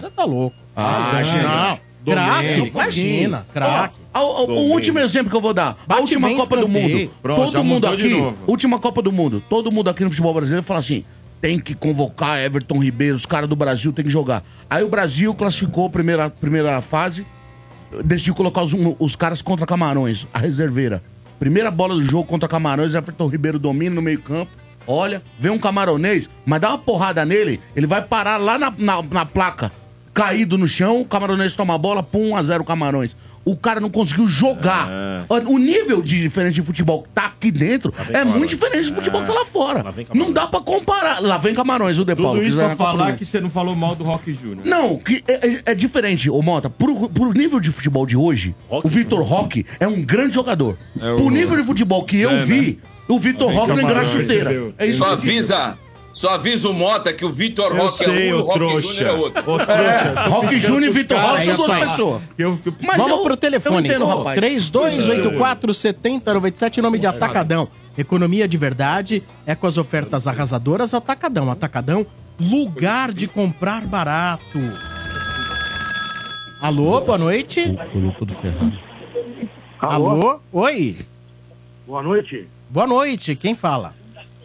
você 0.00 0.10
tá 0.10 0.24
louco. 0.24 0.56
Ah, 0.76 1.20
não. 1.42 1.91
Craque, 2.04 2.68
imagina, 2.68 3.46
craque. 3.52 3.96
O 4.14 4.72
último 4.72 4.98
exemplo 4.98 5.30
que 5.30 5.36
eu 5.36 5.40
vou 5.40 5.54
dar. 5.54 5.76
Bate 5.86 5.98
a 5.98 6.02
última 6.02 6.34
Copa 6.34 6.56
do. 6.56 6.68
Mundo. 6.68 7.10
Pronto, 7.22 7.42
todo 7.44 7.64
mundo 7.64 7.86
aqui. 7.86 8.32
Última 8.46 8.78
Copa 8.78 9.02
do 9.02 9.12
Mundo. 9.12 9.42
Todo 9.48 9.70
mundo 9.70 9.88
aqui 9.88 10.04
no 10.04 10.10
futebol 10.10 10.34
brasileiro 10.34 10.64
fala 10.64 10.80
assim: 10.80 11.04
tem 11.40 11.58
que 11.58 11.74
convocar 11.74 12.40
Everton 12.40 12.78
Ribeiro, 12.78 13.16
os 13.16 13.26
caras 13.26 13.48
do 13.48 13.56
Brasil 13.56 13.92
tem 13.92 14.04
que 14.04 14.10
jogar. 14.10 14.44
Aí 14.68 14.84
o 14.84 14.88
Brasil 14.88 15.34
classificou 15.34 15.86
a 15.86 15.90
primeira, 15.90 16.30
primeira 16.30 16.80
fase, 16.80 17.26
decidiu 18.04 18.34
colocar 18.34 18.62
os, 18.62 18.72
os 18.98 19.16
caras 19.16 19.42
contra 19.42 19.66
Camarões, 19.66 20.26
a 20.32 20.38
reserveira. 20.38 21.02
Primeira 21.38 21.70
bola 21.70 21.94
do 21.94 22.02
jogo 22.02 22.24
contra 22.24 22.48
Camarões, 22.48 22.94
Everton 22.94 23.26
Ribeiro 23.26 23.58
domina 23.58 23.94
no 23.94 24.02
meio-campo. 24.02 24.50
Olha, 24.86 25.22
vem 25.38 25.50
um 25.50 25.58
camaronês, 25.58 26.28
mas 26.44 26.60
dá 26.60 26.70
uma 26.70 26.78
porrada 26.78 27.24
nele, 27.24 27.60
ele 27.74 27.86
vai 27.86 28.02
parar 28.02 28.36
lá 28.36 28.58
na, 28.58 28.72
na, 28.76 29.02
na 29.02 29.26
placa, 29.26 29.70
caído 30.12 30.56
no 30.58 30.68
chão, 30.68 31.00
o 31.00 31.04
camaronês 31.04 31.54
toma 31.54 31.74
a 31.74 31.78
bola, 31.78 32.02
pum, 32.02 32.30
1x0 32.30 32.64
Camarões. 32.64 33.16
O 33.44 33.56
cara 33.56 33.80
não 33.80 33.90
conseguiu 33.90 34.28
jogar. 34.28 34.88
O 35.46 35.58
nível 35.58 36.00
de 36.00 36.20
diferença 36.20 36.52
de 36.54 36.62
futebol 36.62 37.02
que 37.02 37.08
tá 37.08 37.26
aqui 37.26 37.50
dentro 37.50 37.92
é 38.10 38.22
muito 38.24 38.50
diferente 38.50 38.90
do 38.90 38.94
futebol 38.94 39.20
que 39.22 39.26
tá 39.26 39.32
lá 39.32 39.44
fora. 39.44 39.78
Camarões. 39.82 40.08
Não 40.14 40.32
dá 40.32 40.46
pra 40.46 40.60
comparar. 40.60 41.20
Lá 41.20 41.38
vem 41.38 41.52
Camarões, 41.52 41.98
o 41.98 42.04
De 42.04 42.14
Paulo. 42.14 42.36
Tudo 42.38 42.46
isso 42.46 42.56
pra 42.56 42.76
falar 42.76 43.16
que 43.16 43.24
você 43.24 43.40
não 43.40 43.50
falou 43.50 43.74
mal 43.74 43.96
do 43.96 44.04
Rock 44.04 44.32
Júnior. 44.32 44.64
Não, 44.64 44.96
que 44.96 45.24
é, 45.26 45.32
é- 45.48 45.62
é 45.66 45.74
diferente, 45.74 46.30
ô 46.30 46.40
Mota. 46.40 46.70
Pro, 46.70 47.08
pro 47.08 47.32
nível 47.32 47.58
de 47.58 47.70
futebol 47.72 48.06
de 48.06 48.16
hoje, 48.16 48.54
Roque, 48.68 48.86
o 48.86 48.90
Vitor 48.90 49.22
Roque 49.22 49.66
é 49.80 49.88
um 49.88 50.02
grande 50.02 50.36
jogador. 50.36 50.78
É 51.00 51.10
o- 51.10 51.16
Pro 51.16 51.30
nível 51.30 51.56
de 51.56 51.64
futebol 51.64 52.04
que 52.04 52.18
eu 52.20 52.30
É, 52.30 52.44
vi, 52.44 52.78
o 53.08 53.18
Vitor 53.18 53.52
Roque 53.52 53.72
não 53.72 53.80
engana 53.80 54.04
chuteira. 54.04 54.72
É 54.78 54.86
isso 54.86 54.98
Só 54.98 55.14
avisa, 55.14 55.76
só 56.12 56.30
avisa 56.30 56.68
o 56.68 56.74
Mota 56.74 57.12
que 57.12 57.24
o 57.24 57.30
Vitor 57.32 57.74
Roque 57.74 58.04
sei, 58.04 58.30
é 58.30 58.34
um 58.34 58.38
e 58.38 58.40
o 58.40 58.44
Rock 58.44 58.58
trouxa. 58.58 58.88
Júnior 58.92 59.06
é 59.08 59.12
outro. 59.12 59.50
Ô, 59.50 59.56
trouxa. 59.58 60.28
Roque 60.28 60.48
piscando 60.48 60.74
Júnior 60.74 60.90
e 60.90 60.92
Vitor 60.92 61.18
Roque 61.18 61.44
são 61.44 61.56
duas 61.66 61.78
pessoas. 61.80 62.22
Eu- 62.38 62.58
eu- 62.64 62.74
Mas 62.86 62.96
Vamos 62.96 63.16
eu- 63.18 63.22
pro 63.22 63.36
telefone. 63.36 63.76
eu 63.88 63.94
entendo, 63.94 64.04
rapaz. 64.06 64.36
3284 64.36 65.72
7097, 65.74 66.80
nome 66.82 66.98
de 66.98 67.06
Atacadão. 67.06 67.68
Economia 67.96 68.46
de 68.48 68.56
verdade 68.56 69.22
é 69.46 69.54
com 69.54 69.66
as 69.66 69.76
ofertas 69.78 70.26
arrasadoras 70.28 70.94
Atacadão. 70.94 71.50
Atacadão, 71.50 72.06
lugar 72.40 73.12
de 73.12 73.26
comprar 73.26 73.80
barato. 73.82 74.58
Alô, 76.60 77.00
boa 77.00 77.18
noite. 77.18 77.76
Colou 77.92 78.12
tudo 78.12 78.34
ferrado. 78.34 78.72
Alô? 79.80 80.38
Oi. 80.52 80.96
Boa 81.86 82.02
noite, 82.02 82.46
Boa 82.70 82.86
noite. 82.86 83.34
Quem 83.34 83.54
fala? 83.54 83.94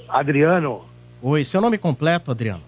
Adriano. 0.09 0.81
Oi, 1.21 1.43
seu 1.43 1.59
nome 1.61 1.77
completo, 1.77 2.31
Adriano? 2.31 2.61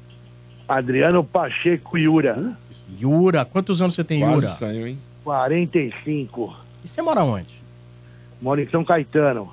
Adriano 0.67 1.23
Pacheco 1.23 1.97
Yura. 1.97 2.53
Yura. 2.99 3.45
Quantos 3.45 3.81
anos 3.81 3.95
você 3.95 4.03
tem, 4.03 4.19
Quase 4.21 4.34
Yura? 4.35 4.47
saiu, 4.49 4.88
hein? 4.88 4.97
45. 5.23 6.55
E 6.84 6.88
você 6.88 7.01
mora 7.01 7.23
onde? 7.23 7.59
Moro 8.41 8.61
em 8.61 8.67
São 8.69 8.84
Caetano. 8.84 9.51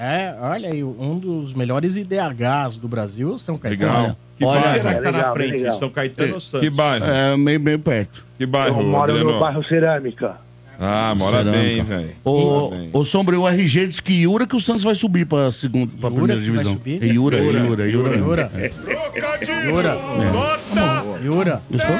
É, 0.00 0.34
olha 0.40 0.68
aí, 0.70 0.84
um 0.84 1.18
dos 1.18 1.52
melhores 1.54 1.96
IDHs 1.96 2.76
do 2.80 2.86
Brasil, 2.86 3.36
São 3.36 3.56
Caetano. 3.58 3.92
Legal. 4.00 4.16
Que 4.36 4.44
Olha, 4.44 4.60
bairro 4.60 4.76
será 4.76 4.94
que 4.94 5.00
tá 5.02 5.10
legal, 5.10 5.28
na 5.28 5.32
frente? 5.32 5.52
legal. 5.56 5.78
São 5.78 5.90
Caetano 5.90 6.34
ou 6.34 6.40
Santos? 6.40 6.60
Que 6.60 6.70
bairro? 6.74 7.04
É, 7.04 7.36
meio, 7.36 7.58
meio 7.60 7.78
perto. 7.80 8.24
Que 8.38 8.46
bairro, 8.46 8.80
Eu 8.80 8.86
moro 8.86 9.10
Adriano? 9.12 9.32
no 9.32 9.40
bairro 9.40 9.64
Cerâmica. 9.64 10.36
Ah, 10.80 11.12
mora 11.16 11.38
Cerâmica. 11.38 11.60
bem, 11.60 11.82
velho. 11.82 13.04
Sombra, 13.04 13.38
o 13.38 13.48
RG 13.48 13.86
diz 13.88 14.00
que 14.00 14.12
Yura 14.22 14.46
que 14.46 14.54
o 14.54 14.60
Santos 14.60 14.84
vai 14.84 14.94
subir 14.94 15.26
pra, 15.26 15.50
segunda, 15.50 15.90
pra 16.00 16.08
primeira 16.10 16.40
que 16.40 16.46
vai 16.50 16.58
divisão. 16.58 16.72
subir? 16.74 17.02
É 17.02 17.06
Yura, 17.06 17.38
Yura, 17.38 17.58
Yura, 17.58 17.88
Yura. 17.88 18.16
Yura. 18.16 18.50
Yura. 19.66 19.98
Yura. 21.22 21.62
Gostou? 21.70 21.96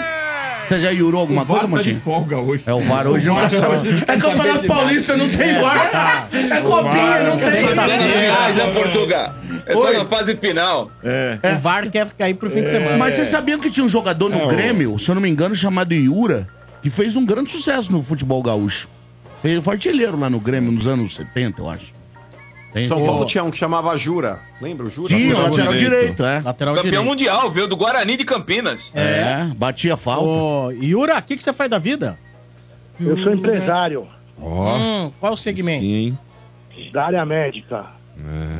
Você 0.68 0.80
já 0.80 0.90
Yurou 0.90 1.22
alguma 1.22 1.42
O 1.42 1.44
VAR 1.46 1.60
coisa, 1.60 1.76
tá 1.76 1.82
de 1.82 1.88
Montinho? 1.94 2.00
folga 2.04 2.36
hoje. 2.38 2.62
É, 2.66 2.74
o 2.74 2.80
VAR 2.82 3.06
hoje 3.06 3.26
não 3.26 3.36
VAR 3.36 3.46
É 3.46 3.48
quer 3.48 4.18
Campeonato 4.20 4.46
nada. 4.54 4.66
Paulista, 4.68 5.16
não 5.16 5.28
tem 5.30 5.60
VAR. 5.60 6.28
É 6.32 6.60
copinha, 6.60 7.22
não 7.22 7.38
tem. 7.38 7.64
Semifinais, 7.64 8.56
né, 8.56 8.72
Portugal? 8.74 9.34
É 9.64 9.74
só 9.74 9.92
na 9.92 10.04
fase 10.04 10.36
final. 10.36 10.90
É. 11.02 11.38
O 11.56 11.58
VAR 11.58 11.88
quer 11.90 12.06
cair 12.18 12.34
pro 12.34 12.50
fim 12.50 12.62
de 12.62 12.68
semana. 12.68 12.98
Mas 12.98 13.14
vocês 13.14 13.28
sabiam 13.28 13.58
que 13.58 13.70
tinha 13.70 13.84
um 13.84 13.88
jogador 13.88 14.28
no 14.28 14.38
É, 14.40 14.44
o- 14.44 14.48
Grêmio, 14.48 14.98
se 14.98 15.10
eu 15.10 15.14
não 15.14 15.22
me 15.22 15.30
engano, 15.30 15.54
chamado 15.56 15.92
Yura, 15.94 16.46
que 16.82 16.90
fez 16.90 17.16
um 17.16 17.24
grande 17.24 17.50
sucesso 17.50 17.90
no 17.92 18.02
futebol 18.02 18.42
gaúcho. 18.42 18.88
Fez, 19.42 19.62
foi 19.62 19.74
artilheiro 19.74 20.18
lá 20.18 20.28
no 20.28 20.40
Grêmio 20.40 20.70
nos 20.72 20.86
anos 20.86 21.14
70, 21.14 21.60
eu 21.62 21.68
acho. 21.70 21.92
Tem- 22.72 22.86
São 22.86 23.04
Paulo 23.04 23.24
tinha 23.24 23.42
um 23.44 23.50
que 23.50 23.56
chamava 23.56 23.96
Jura. 23.96 24.40
Lembra 24.60 24.86
o 24.86 24.90
Jura? 24.90 25.08
Tinha, 25.08 25.34
Jura 25.34 25.48
lateral 25.48 25.74
direito, 25.74 26.24
é. 26.24 26.40
Lateral 26.40 26.74
Campeão 26.74 26.90
direito. 26.90 27.08
mundial, 27.08 27.50
veio 27.50 27.66
do 27.66 27.76
Guarani 27.76 28.16
de 28.16 28.24
Campinas. 28.24 28.78
É, 28.92 29.44
batia 29.56 29.96
falta. 29.96 30.24
Ô, 30.24 30.70
Yura, 30.72 31.16
o 31.18 31.22
que, 31.22 31.36
que 31.36 31.42
você 31.42 31.52
faz 31.52 31.70
da 31.70 31.78
vida? 31.78 32.18
Eu 33.00 33.16
sou 33.22 33.32
empresário 33.32 34.06
Ó, 34.40 34.76
Hum, 34.76 35.12
qual 35.18 35.32
o 35.32 35.36
segmento? 35.36 35.84
sim. 35.84 36.16
da 36.92 37.06
área 37.06 37.24
médica. 37.24 37.86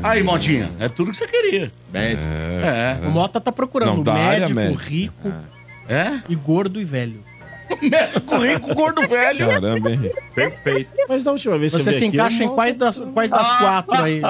Aí, 0.02 0.22
Motinha, 0.22 0.70
é 0.80 0.88
tudo 0.88 1.10
que 1.10 1.16
você 1.16 1.26
queria. 1.26 1.70
Médico. 1.92 2.22
É. 2.22 2.98
O 3.06 3.10
Mota 3.10 3.40
tá 3.40 3.50
procurando 3.52 4.02
Não, 4.04 4.14
médico, 4.14 4.74
rico 4.74 5.32
É? 5.88 6.20
e 6.28 6.34
gordo 6.34 6.80
e 6.80 6.84
velho. 6.84 7.22
Médico 7.82 8.36
rico, 8.38 8.74
gordo 8.74 9.06
velho. 9.08 9.46
Caramba, 9.48 9.90
hein? 9.90 10.10
Perfeito. 10.34 10.92
Mas 11.08 11.24
da 11.24 11.32
última 11.32 11.58
vez 11.58 11.72
que 11.72 11.78
Você 11.80 11.88
eu 11.90 11.92
se 11.92 11.98
aqui, 12.06 12.16
encaixa 12.16 12.44
em 12.44 12.48
quais 12.48 12.74
das, 12.76 13.00
quais 13.00 13.30
das 13.30 13.50
quatro 13.58 13.94
aí? 14.02 14.20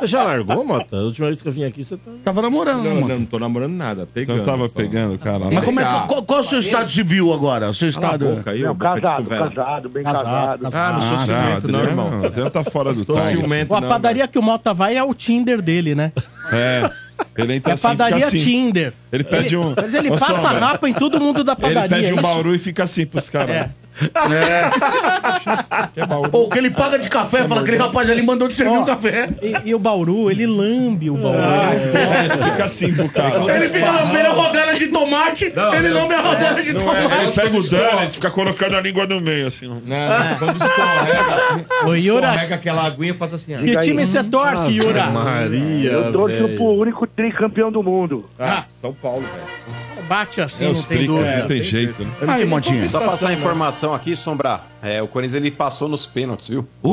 Você 0.00 0.06
já 0.06 0.22
largou, 0.22 0.64
Mota? 0.64 0.96
A 0.96 1.00
última 1.02 1.26
vez 1.28 1.40
que 1.42 1.48
eu 1.48 1.52
vim 1.52 1.64
aqui, 1.64 1.84
você 1.84 1.96
tá... 1.96 2.10
Tava 2.24 2.42
namorando, 2.42 2.82
né, 2.82 2.88
Não, 2.90 2.94
mano? 2.96 3.08
não, 3.08 3.18
não 3.20 3.26
tô 3.26 3.38
namorando 3.38 3.72
nada. 3.74 4.02
Você 4.06 4.10
Pegando. 4.12 4.36
não 4.38 4.44
tava 4.44 4.68
pegando 4.68 5.18
cara? 5.18 5.46
Mas 5.50 5.64
como 5.64 5.80
é, 5.80 5.84
Legal. 5.84 6.06
qual, 6.06 6.22
qual 6.22 6.38
é 6.40 6.42
o 6.42 6.44
seu 6.44 6.58
estado 6.58 6.90
civil 6.90 7.32
agora? 7.32 7.68
O 7.70 7.74
seu 7.74 7.88
estado. 7.88 8.26
boca 8.26 8.50
aí, 8.50 8.62
Não, 8.62 8.74
casado, 8.76 9.24
casado, 9.28 9.88
bem 9.88 10.02
Casado. 10.02 10.28
Ah, 10.28 10.58
não 10.60 10.70
sou 10.70 10.80
Ah, 10.80 10.92
Não, 10.92 11.26
ciumento, 11.26 11.72
não, 11.72 11.80
irmão. 11.80 12.06
Adriano 12.24 12.50
tá 12.50 12.64
fora 12.64 12.92
do 12.92 13.04
Tô 13.04 13.14
time. 13.18 13.32
ciumento, 13.32 13.68
Pô, 13.68 13.76
a 13.76 13.80
não, 13.80 13.88
padaria 13.88 14.26
que 14.28 14.38
o 14.38 14.42
Mota 14.42 14.72
vai 14.74 14.96
é 14.96 15.02
o 15.02 15.14
Tinder 15.14 15.60
dele, 15.62 15.94
né? 15.94 16.12
É. 16.52 16.90
Ele 17.36 17.54
entra 17.54 17.72
É 17.72 17.74
assim, 17.74 17.82
padaria 17.82 18.26
assim. 18.26 18.36
Tinder. 18.38 18.92
Ele 19.12 19.24
pede 19.24 19.56
um. 19.56 19.74
Mas 19.76 19.94
ele 19.94 20.10
Ô, 20.10 20.16
passa 20.18 20.34
Sombra, 20.34 20.58
rapa 20.58 20.88
em 20.88 20.94
todo 20.94 21.20
mundo 21.20 21.42
da 21.44 21.52
Ele 21.52 21.60
padaria. 21.74 21.88
pede 21.88 22.12
um 22.12 22.16
é 22.16 22.20
isso? 22.20 22.22
bauru 22.22 22.54
e 22.54 22.58
fica 22.58 22.84
assim 22.84 23.06
pros 23.06 23.28
caras. 23.30 23.50
É. 23.56 23.70
Ou 26.32 26.48
que 26.48 26.58
ele 26.58 26.70
paga 26.70 26.98
de 26.98 27.08
café, 27.08 27.46
fala, 27.46 27.60
aquele 27.62 27.76
rapaz 27.76 28.10
ali 28.10 28.22
mandou 28.22 28.48
te 28.48 28.54
servir 28.54 28.76
Ó, 28.76 28.82
um 28.82 28.84
café. 28.84 29.28
E, 29.42 29.70
e 29.70 29.74
o 29.74 29.78
Bauru, 29.78 30.30
ele 30.30 30.46
lambe 30.46 31.10
o 31.10 31.16
Bauru. 31.16 31.38
É, 31.38 32.28
fica 32.28 32.64
assim 32.64 32.94
pro 32.94 33.08
cara. 33.08 33.54
Ele 33.54 33.68
fica 33.68 33.90
lambendo 33.90 34.28
a 34.28 34.32
rodela 34.32 34.74
de 34.74 34.88
tomate, 34.88 35.52
ele 35.76 35.88
lambe 35.88 36.14
a 36.14 36.20
rodela 36.20 36.62
de 36.62 36.70
Ele 36.70 36.78
tomate. 36.78 37.36
pega 37.36 37.56
o 37.56 37.62
dano 37.70 38.10
fica 38.10 38.30
colocando 38.30 38.76
a 38.76 38.80
língua 38.80 39.06
no 39.06 39.20
meio, 39.20 39.48
assim. 39.48 39.68
Não, 39.68 40.36
quando 40.38 40.56
escorrega, 40.62 41.64
Ô, 41.86 41.94
Yura, 41.94 42.28
escorrega 42.28 42.54
aquela 42.54 42.86
aguinha, 42.86 43.14
faz 43.14 43.34
assim, 43.34 43.56
que 43.58 43.76
time 43.78 44.04
você 44.04 44.22
torce, 44.22 44.72
Yura? 44.72 45.06
Maria, 45.06 45.90
Eu 45.90 46.12
torço 46.12 46.48
pro 46.56 46.64
único 46.64 47.06
tricampeão 47.06 47.70
do 47.72 47.82
mundo. 47.82 48.28
Ah, 48.38 48.64
São 48.86 48.94
Paulo, 48.94 49.22
velho. 49.22 49.76
Bate 50.06 50.40
assim, 50.40 50.62
É 50.62 50.66
não 50.66 50.72
os 50.72 50.86
tem 50.86 51.04
dúvida. 51.04 51.38
não 51.38 51.48
tem 51.48 51.62
jeito, 51.62 52.04
né? 52.04 52.12
Aí, 52.28 52.44
Motinha. 52.44 52.88
Só 52.88 53.00
passar 53.00 53.30
a 53.30 53.32
informação 53.32 53.92
aqui, 53.92 54.14
Sombra. 54.14 54.60
É, 54.80 55.02
o 55.02 55.08
Corinthians 55.08 55.34
ele 55.34 55.50
passou 55.50 55.88
nos 55.88 56.06
pênaltis, 56.06 56.48
viu? 56.48 56.64
Uh! 56.84 56.88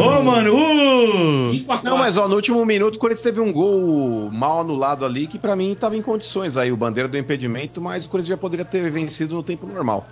Ô, 0.00 0.22
mano, 0.22 0.54
uh! 0.56 1.82
Não, 1.82 1.98
mas 1.98 2.16
ó, 2.16 2.26
no 2.26 2.36
último 2.36 2.64
minuto 2.64 2.94
o 2.94 2.98
Corinthians 2.98 3.22
teve 3.22 3.38
um 3.40 3.52
gol 3.52 4.30
mal 4.32 4.60
anulado 4.60 5.04
ali 5.04 5.26
que 5.26 5.38
pra 5.38 5.54
mim 5.54 5.76
tava 5.78 5.94
em 5.94 6.00
condições 6.00 6.56
aí, 6.56 6.72
o 6.72 6.76
bandeira 6.76 7.06
do 7.08 7.18
impedimento, 7.18 7.82
mas 7.82 8.06
o 8.06 8.08
Corinthians 8.08 8.30
já 8.30 8.40
poderia 8.40 8.64
ter 8.64 8.90
vencido 8.90 9.34
no 9.34 9.42
tempo 9.42 9.66
normal. 9.66 10.08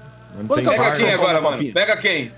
Quando 0.47 0.61
que 0.63 0.69
é 0.69 0.71
o 0.71 0.73
Pega 0.77 0.97
São 0.97 1.07
quem 1.07 1.15
agora, 1.15 1.41
mano? 1.41 1.73
Pega 1.73 1.97
quem? 1.97 2.33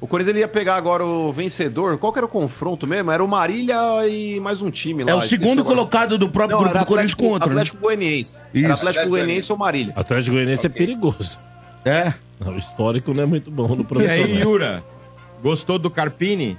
O 0.00 0.06
Corinthians 0.06 0.36
ele 0.36 0.40
ia 0.40 0.48
pegar 0.48 0.76
agora 0.76 1.04
o 1.04 1.32
vencedor. 1.32 1.98
Qual 1.98 2.12
que 2.12 2.18
era 2.20 2.26
o 2.26 2.28
confronto 2.28 2.86
mesmo? 2.86 3.10
Era 3.10 3.22
o 3.24 3.26
Marília 3.26 3.76
e 4.06 4.38
mais 4.38 4.62
um 4.62 4.70
time 4.70 5.02
lá. 5.02 5.10
É 5.10 5.14
o 5.14 5.20
segundo 5.20 5.60
agora. 5.60 5.74
colocado 5.74 6.16
do 6.16 6.28
próprio 6.28 6.56
Não, 6.56 6.62
grupo 6.62 6.76
era 6.76 6.84
do 6.84 6.88
Corinthians 6.88 7.32
outro, 7.32 7.48
né? 7.48 7.54
Atlético 7.54 7.78
Goianiense. 7.78 8.40
Isso. 8.54 8.64
Era 8.64 8.74
Atlético 8.74 9.08
Goianiense 9.08 9.52
ou 9.52 9.58
Marília. 9.58 9.92
Atlético 9.96 10.34
Goianiense 10.36 10.66
é 10.66 10.68
perigoso. 10.70 11.38
É. 11.84 12.12
O 12.46 12.52
histórico 12.56 13.12
não 13.12 13.24
é 13.24 13.26
muito 13.26 13.50
bom 13.50 13.74
no 13.74 13.82
E 13.82 13.84
profissional. 13.84 14.24
aí, 14.24 14.40
Yura? 14.40 14.84
Gostou 15.42 15.78
do 15.78 15.90
Carpini? 15.90 16.56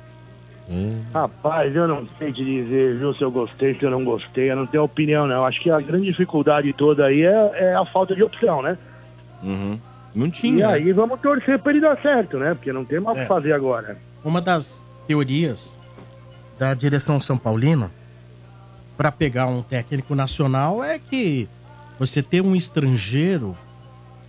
Rapaz, 1.13 1.75
eu 1.75 1.87
não 1.87 2.07
sei 2.19 2.31
te 2.31 2.43
dizer, 2.43 2.97
viu, 2.97 3.13
se 3.15 3.23
eu 3.23 3.31
gostei, 3.31 3.73
se 3.73 3.83
eu 3.83 3.89
não 3.89 4.03
gostei, 4.03 4.51
eu 4.51 4.55
não 4.55 4.67
tenho 4.67 4.83
opinião, 4.83 5.25
não. 5.25 5.43
Acho 5.45 5.59
que 5.61 5.71
a 5.71 5.79
grande 5.79 6.05
dificuldade 6.05 6.71
toda 6.73 7.05
aí 7.05 7.23
é, 7.23 7.51
é 7.55 7.75
a 7.75 7.85
falta 7.85 8.15
de 8.15 8.21
opção, 8.21 8.61
né? 8.61 8.77
Uhum. 9.41 9.79
Não 10.15 10.27
E 10.27 10.31
tinha. 10.31 10.67
né? 10.67 10.73
aí 10.73 10.91
vamos 10.91 11.19
torcer 11.21 11.59
pra 11.59 11.71
ele 11.71 11.81
dar 11.81 11.99
certo, 12.01 12.37
né? 12.37 12.53
Porque 12.53 12.71
não 12.73 12.83
tem 12.85 12.99
mais 12.99 13.17
o 13.17 13.19
É. 13.19 13.23
que 13.23 13.27
fazer 13.27 13.53
agora. 13.53 13.97
Uma 14.23 14.41
das 14.41 14.87
teorias 15.07 15.77
da 16.57 16.73
direção 16.73 17.19
São 17.19 17.37
Paulina 17.37 17.91
para 18.97 19.11
pegar 19.11 19.47
um 19.47 19.61
técnico 19.61 20.13
nacional 20.15 20.83
é 20.83 20.99
que 20.99 21.47
você 21.97 22.21
ter 22.21 22.41
um 22.41 22.55
estrangeiro 22.55 23.55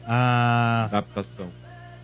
a 0.06 0.84
Adaptação. 0.86 1.46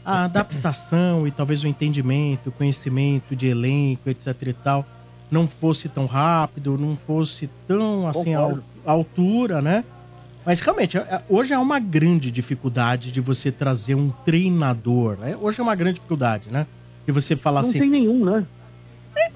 a 0.04 0.24
adaptação 0.24 1.26
e 1.26 1.30
talvez 1.30 1.62
o 1.64 1.66
entendimento, 1.68 2.48
o 2.48 2.52
conhecimento 2.52 3.34
de 3.34 3.46
elenco, 3.48 4.08
etc 4.08 4.34
e 4.42 4.52
tal, 4.52 4.84
não 5.30 5.46
fosse 5.48 5.88
tão 5.88 6.06
rápido, 6.06 6.78
não 6.78 6.94
fosse 6.96 7.48
tão 7.66 8.06
assim 8.06 8.34
à 8.34 8.48
altura, 8.84 9.60
né? 9.60 9.84
Mas 10.46 10.60
realmente, 10.60 10.96
é- 10.96 11.22
hoje 11.28 11.52
é 11.52 11.58
uma 11.58 11.80
grande 11.80 12.30
dificuldade 12.30 13.10
de 13.10 13.20
você 13.20 13.50
trazer 13.50 13.96
um 13.96 14.10
treinador. 14.24 15.18
Né? 15.18 15.36
Hoje 15.40 15.58
é 15.58 15.62
uma 15.62 15.74
grande 15.74 15.94
dificuldade, 15.94 16.48
né? 16.50 16.66
De 17.04 17.12
você 17.12 17.34
falar 17.34 17.62
Não 17.62 17.68
assim. 17.68 17.80
tem 17.80 17.90
nenhum, 17.90 18.24
né? 18.24 18.46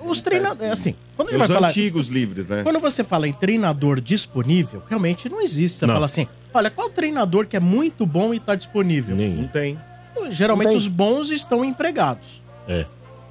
Os 0.05 0.21
treinadores, 0.21 0.71
assim, 0.73 0.95
quando 1.17 1.31
os 1.31 1.37
vai 1.39 1.49
falar. 1.49 1.69
antigos 1.69 2.07
livres, 2.09 2.47
né? 2.47 2.63
Quando 2.63 2.79
você 2.79 3.03
fala 3.03 3.27
em 3.27 3.33
treinador 3.33 4.01
disponível, 4.01 4.83
realmente 4.89 5.29
não 5.29 5.41
existe. 5.41 5.79
Você 5.79 5.87
Não. 5.87 5.95
fala 5.95 6.07
assim: 6.07 6.27
olha, 6.53 6.71
qual 6.71 6.91
treinador 6.91 7.47
que 7.47 7.57
é 7.57 7.61
muito 7.61 8.05
bom 8.07 8.33
e 8.33 8.37
está 8.37 8.55
disponível? 8.55 9.17
Nenhum. 9.17 9.43
Não 9.43 9.49
tem. 9.49 9.79
Geralmente 10.31 10.67
Não 10.67 10.71
tem. 10.73 10.79
os 10.79 10.87
bons 10.87 11.31
estão 11.31 11.65
empregados. 11.65 12.43
É. 12.69 12.85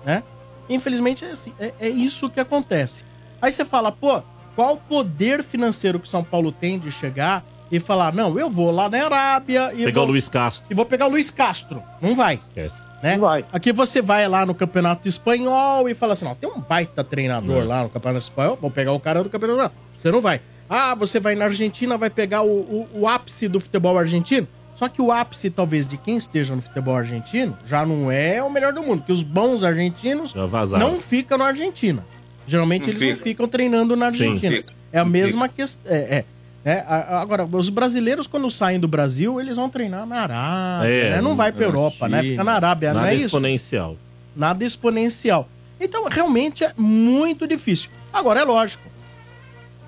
né? 0.05 0.23
Infelizmente 0.69 1.23
é, 1.23 1.31
assim, 1.31 1.53
é, 1.59 1.73
é 1.79 1.89
isso 1.89 2.29
que 2.29 2.39
acontece. 2.39 3.03
Aí 3.41 3.51
você 3.51 3.63
fala, 3.63 3.91
pô, 3.91 4.21
qual 4.55 4.73
o 4.73 4.77
poder 4.77 5.43
financeiro 5.43 5.99
que 5.99 6.07
São 6.07 6.23
Paulo 6.23 6.51
tem 6.51 6.79
de 6.79 6.91
chegar 6.91 7.43
e 7.71 7.79
falar, 7.79 8.13
não, 8.13 8.37
eu 8.39 8.49
vou 8.49 8.71
lá 8.71 8.89
na 8.89 9.03
Arábia 9.05 9.71
e 9.73 9.85
Pegar 9.85 10.01
vou, 10.01 10.03
o 10.09 10.11
Luiz 10.11 10.27
Castro. 10.27 10.65
e 10.69 10.73
vou 10.73 10.85
pegar 10.85 11.07
o 11.07 11.09
Luiz 11.09 11.29
Castro. 11.29 11.83
Não 12.01 12.15
vai, 12.15 12.35
Esquece. 12.49 12.81
né? 13.03 13.13
Não 13.13 13.21
vai. 13.21 13.45
Aqui 13.53 13.71
você 13.71 14.01
vai 14.01 14.27
lá 14.27 14.45
no 14.45 14.55
Campeonato 14.55 15.07
Espanhol 15.07 15.87
e 15.87 15.93
fala 15.93 16.13
assim, 16.13 16.25
não, 16.25 16.35
tem 16.35 16.49
um 16.49 16.59
baita 16.59 17.03
treinador 17.03 17.61
É. 17.61 17.65
lá 17.65 17.83
no 17.83 17.89
Campeonato 17.89 18.23
Espanhol, 18.23 18.55
vou 18.59 18.71
pegar 18.71 18.91
o 18.93 18.99
cara 18.99 19.23
do 19.23 19.29
Campeonato 19.29 19.59
Espanhol. 19.61 19.83
Você 19.97 20.11
não 20.11 20.21
vai. 20.21 20.41
Ah, 20.69 20.93
você 20.95 21.19
vai 21.19 21.35
na 21.35 21.45
Argentina, 21.45 21.97
vai 21.97 22.09
pegar 22.09 22.41
o, 22.43 22.47
o- 22.47 22.87
o 22.93 23.07
ápice 23.07 23.47
do 23.47 23.59
futebol 23.59 23.97
argentino. 23.97 24.47
Só 24.75 24.87
que 24.87 25.01
o 25.01 25.11
ápice, 25.11 25.49
talvez, 25.49 25.85
de 25.87 25.97
quem 25.97 26.15
esteja 26.15 26.55
no 26.55 26.61
futebol 26.61 26.95
argentino, 26.95 27.57
já 27.65 27.85
não 27.85 28.09
é 28.09 28.41
o 28.41 28.49
melhor 28.49 28.71
do 28.71 28.81
mundo. 28.81 28.99
Porque 28.99 29.11
os 29.11 29.23
bons 29.23 29.61
argentinos 29.63 30.33
não 30.79 30.97
ficam 30.97 31.37
na 31.37 31.47
Argentina. 31.47 32.05
Geralmente 32.47 32.83
Não 32.83 32.89
eles 32.89 33.01
não 33.01 33.09
fica. 33.09 33.23
ficam 33.23 33.47
treinando 33.47 33.95
na 33.97 34.05
Sim. 34.13 34.27
Argentina. 34.27 34.55
Fica. 34.57 34.73
É 34.93 34.99
a 34.99 35.03
Não 35.03 35.11
mesma 35.11 35.49
questão. 35.49 35.91
É, 35.91 35.97
é. 35.97 36.25
É, 36.65 36.83
agora, 36.87 37.45
os 37.45 37.69
brasileiros, 37.69 38.27
quando 38.27 38.49
saem 38.51 38.79
do 38.79 38.87
Brasil, 38.87 39.39
eles 39.39 39.55
vão 39.55 39.69
treinar 39.69 40.05
na 40.05 40.21
Arábia, 40.23 40.89
É, 40.89 41.09
né? 41.11 41.21
Não 41.21 41.35
vai 41.35 41.51
pra 41.51 41.63
Europa, 41.65 42.07
né? 42.09 42.19
China. 42.21 42.31
Fica 42.31 42.43
na 42.43 42.53
Arábia, 42.53 42.93
não 42.93 43.01
Nada 43.01 43.13
é 43.13 43.15
isso? 43.15 43.25
exponencial. 43.27 43.97
Nada 44.35 44.65
exponencial. 44.65 45.47
Então, 45.79 46.05
realmente 46.09 46.63
é 46.65 46.73
muito 46.77 47.47
difícil. 47.47 47.89
Agora, 48.11 48.41
é 48.41 48.43
lógico. 48.43 48.83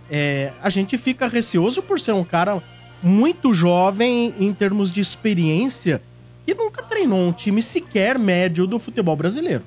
é, 0.10 0.52
a 0.62 0.70
gente 0.70 0.98
fica 0.98 1.28
receoso 1.28 1.82
por 1.82 2.00
ser 2.00 2.14
um 2.14 2.24
cara 2.24 2.62
muito 3.04 3.54
jovem 3.54 4.34
em 4.40 4.54
termos 4.54 4.92
de 4.92 5.00
experiência 5.02 6.02
e 6.48 6.54
nunca 6.54 6.82
treinou 6.84 7.20
um 7.20 7.32
time 7.34 7.62
sequer 7.62 8.18
médio 8.20 8.66
do 8.68 8.78
futebol 8.80 9.16
brasileiro. 9.16 9.64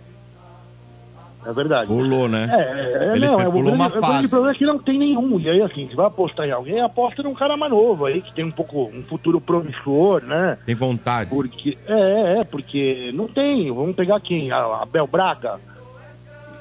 É 1.47 1.53
verdade. 1.53 1.87
Pulou, 1.89 2.29
né? 2.29 2.49
É, 2.51 3.09
é, 3.11 3.17
Ele 3.17 3.27
não, 3.27 3.41
é, 3.41 3.49
o, 3.49 3.53
pulou 3.53 3.65
grande, 3.65 3.79
uma 3.79 3.87
o 3.87 3.91
grande 3.91 4.07
fase. 4.07 4.29
problema 4.29 4.55
é 4.55 4.59
que 4.59 4.65
não 4.65 4.79
tem 4.79 4.99
nenhum. 4.99 5.39
E 5.41 5.49
aí, 5.49 5.63
assim, 5.63 5.89
se 5.89 5.95
vai 5.95 6.07
apostar 6.07 6.47
em 6.47 6.53
alguém, 6.53 6.81
aposta 6.81 7.23
num 7.23 7.35
cara 7.35 7.57
mais 7.57 7.71
novo 7.71 8.07
aí, 8.07 8.23
que 8.23 8.33
tem 8.35 8.45
um 8.45 8.51
pouco, 8.51 8.85
um 8.95 9.03
futuro 9.03 9.41
promissor, 9.41 10.23
né? 10.23 10.59
Tem 10.65 10.75
vontade. 10.75 11.31
Porque, 11.31 11.77
é, 11.87 12.39
é, 12.39 12.45
porque 12.45 13.11
não 13.15 13.27
tem. 13.29 13.71
Vamos 13.73 13.95
pegar 13.95 14.21
quem? 14.21 14.51
A 14.51 14.83
Abel 14.83 15.07
Braga? 15.07 15.59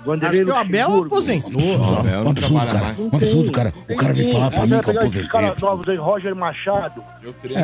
Vanderlei 0.05 0.41
Acho 0.41 0.45
que 0.45 0.51
o 0.51 0.55
Abel 0.55 1.03
aposentou. 1.05 1.97
Abel 1.99 2.23
Um 2.25 2.30
absurdo, 2.30 2.65
cara. 2.67 2.95
Um 2.99 3.09
absurdo, 3.15 3.51
cara. 3.51 3.73
O 3.89 3.95
cara 3.95 4.13
vem 4.13 4.31
falar 4.31 4.51
pra 4.51 4.61
mim 4.65 4.69
que 4.69 4.75
eu 4.75 4.81
pegar 4.84 5.05
esses 5.05 5.27
caras 5.27 5.49
aposentei. 5.51 5.69
novos 5.69 5.89
aí, 5.89 5.95
Roger 5.97 6.35
Machado. 6.35 7.03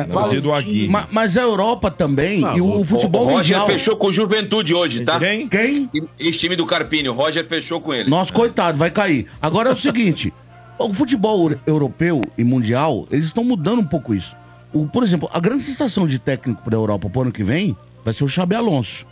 Brasil 0.08 0.40
do 0.42 0.52
Agui. 0.54 0.88
Ma- 0.88 1.06
Mas 1.10 1.36
a 1.36 1.42
Europa 1.42 1.90
também, 1.90 2.40
e 2.56 2.60
o, 2.60 2.80
o- 2.80 2.84
futebol 2.84 3.22
o 3.22 3.30
Roger 3.32 3.58
mundial... 3.58 3.66
fechou 3.66 3.96
com 3.96 4.06
o 4.08 4.12
Juventude 4.12 4.74
hoje, 4.74 5.04
tá? 5.04 5.18
Quem? 5.18 5.48
Quem? 5.48 5.90
Esse 6.18 6.38
time 6.38 6.56
do 6.56 6.64
Carpini, 6.66 7.08
o 7.08 7.14
Roger 7.14 7.46
fechou 7.46 7.80
com 7.80 7.92
ele. 7.92 8.08
Nosso 8.08 8.32
coitado, 8.32 8.78
vai 8.78 8.90
cair. 8.90 9.26
Agora 9.40 9.68
é 9.68 9.72
o 9.72 9.76
seguinte: 9.76 10.32
o 10.78 10.94
futebol 10.94 11.50
europeu 11.66 12.22
e 12.38 12.44
mundial, 12.44 13.06
eles 13.10 13.26
estão 13.26 13.44
mudando 13.44 13.80
um 13.80 13.86
pouco 13.86 14.14
isso. 14.14 14.34
O, 14.72 14.86
por 14.86 15.02
exemplo, 15.02 15.28
a 15.32 15.40
grande 15.40 15.62
sensação 15.64 16.06
de 16.06 16.18
técnico 16.18 16.70
da 16.70 16.76
Europa 16.76 17.10
pro 17.10 17.22
ano 17.22 17.32
que 17.32 17.42
vem 17.42 17.76
vai 18.04 18.14
ser 18.14 18.24
o 18.24 18.28
Xabi 18.28 18.54
Alonso. 18.54 19.04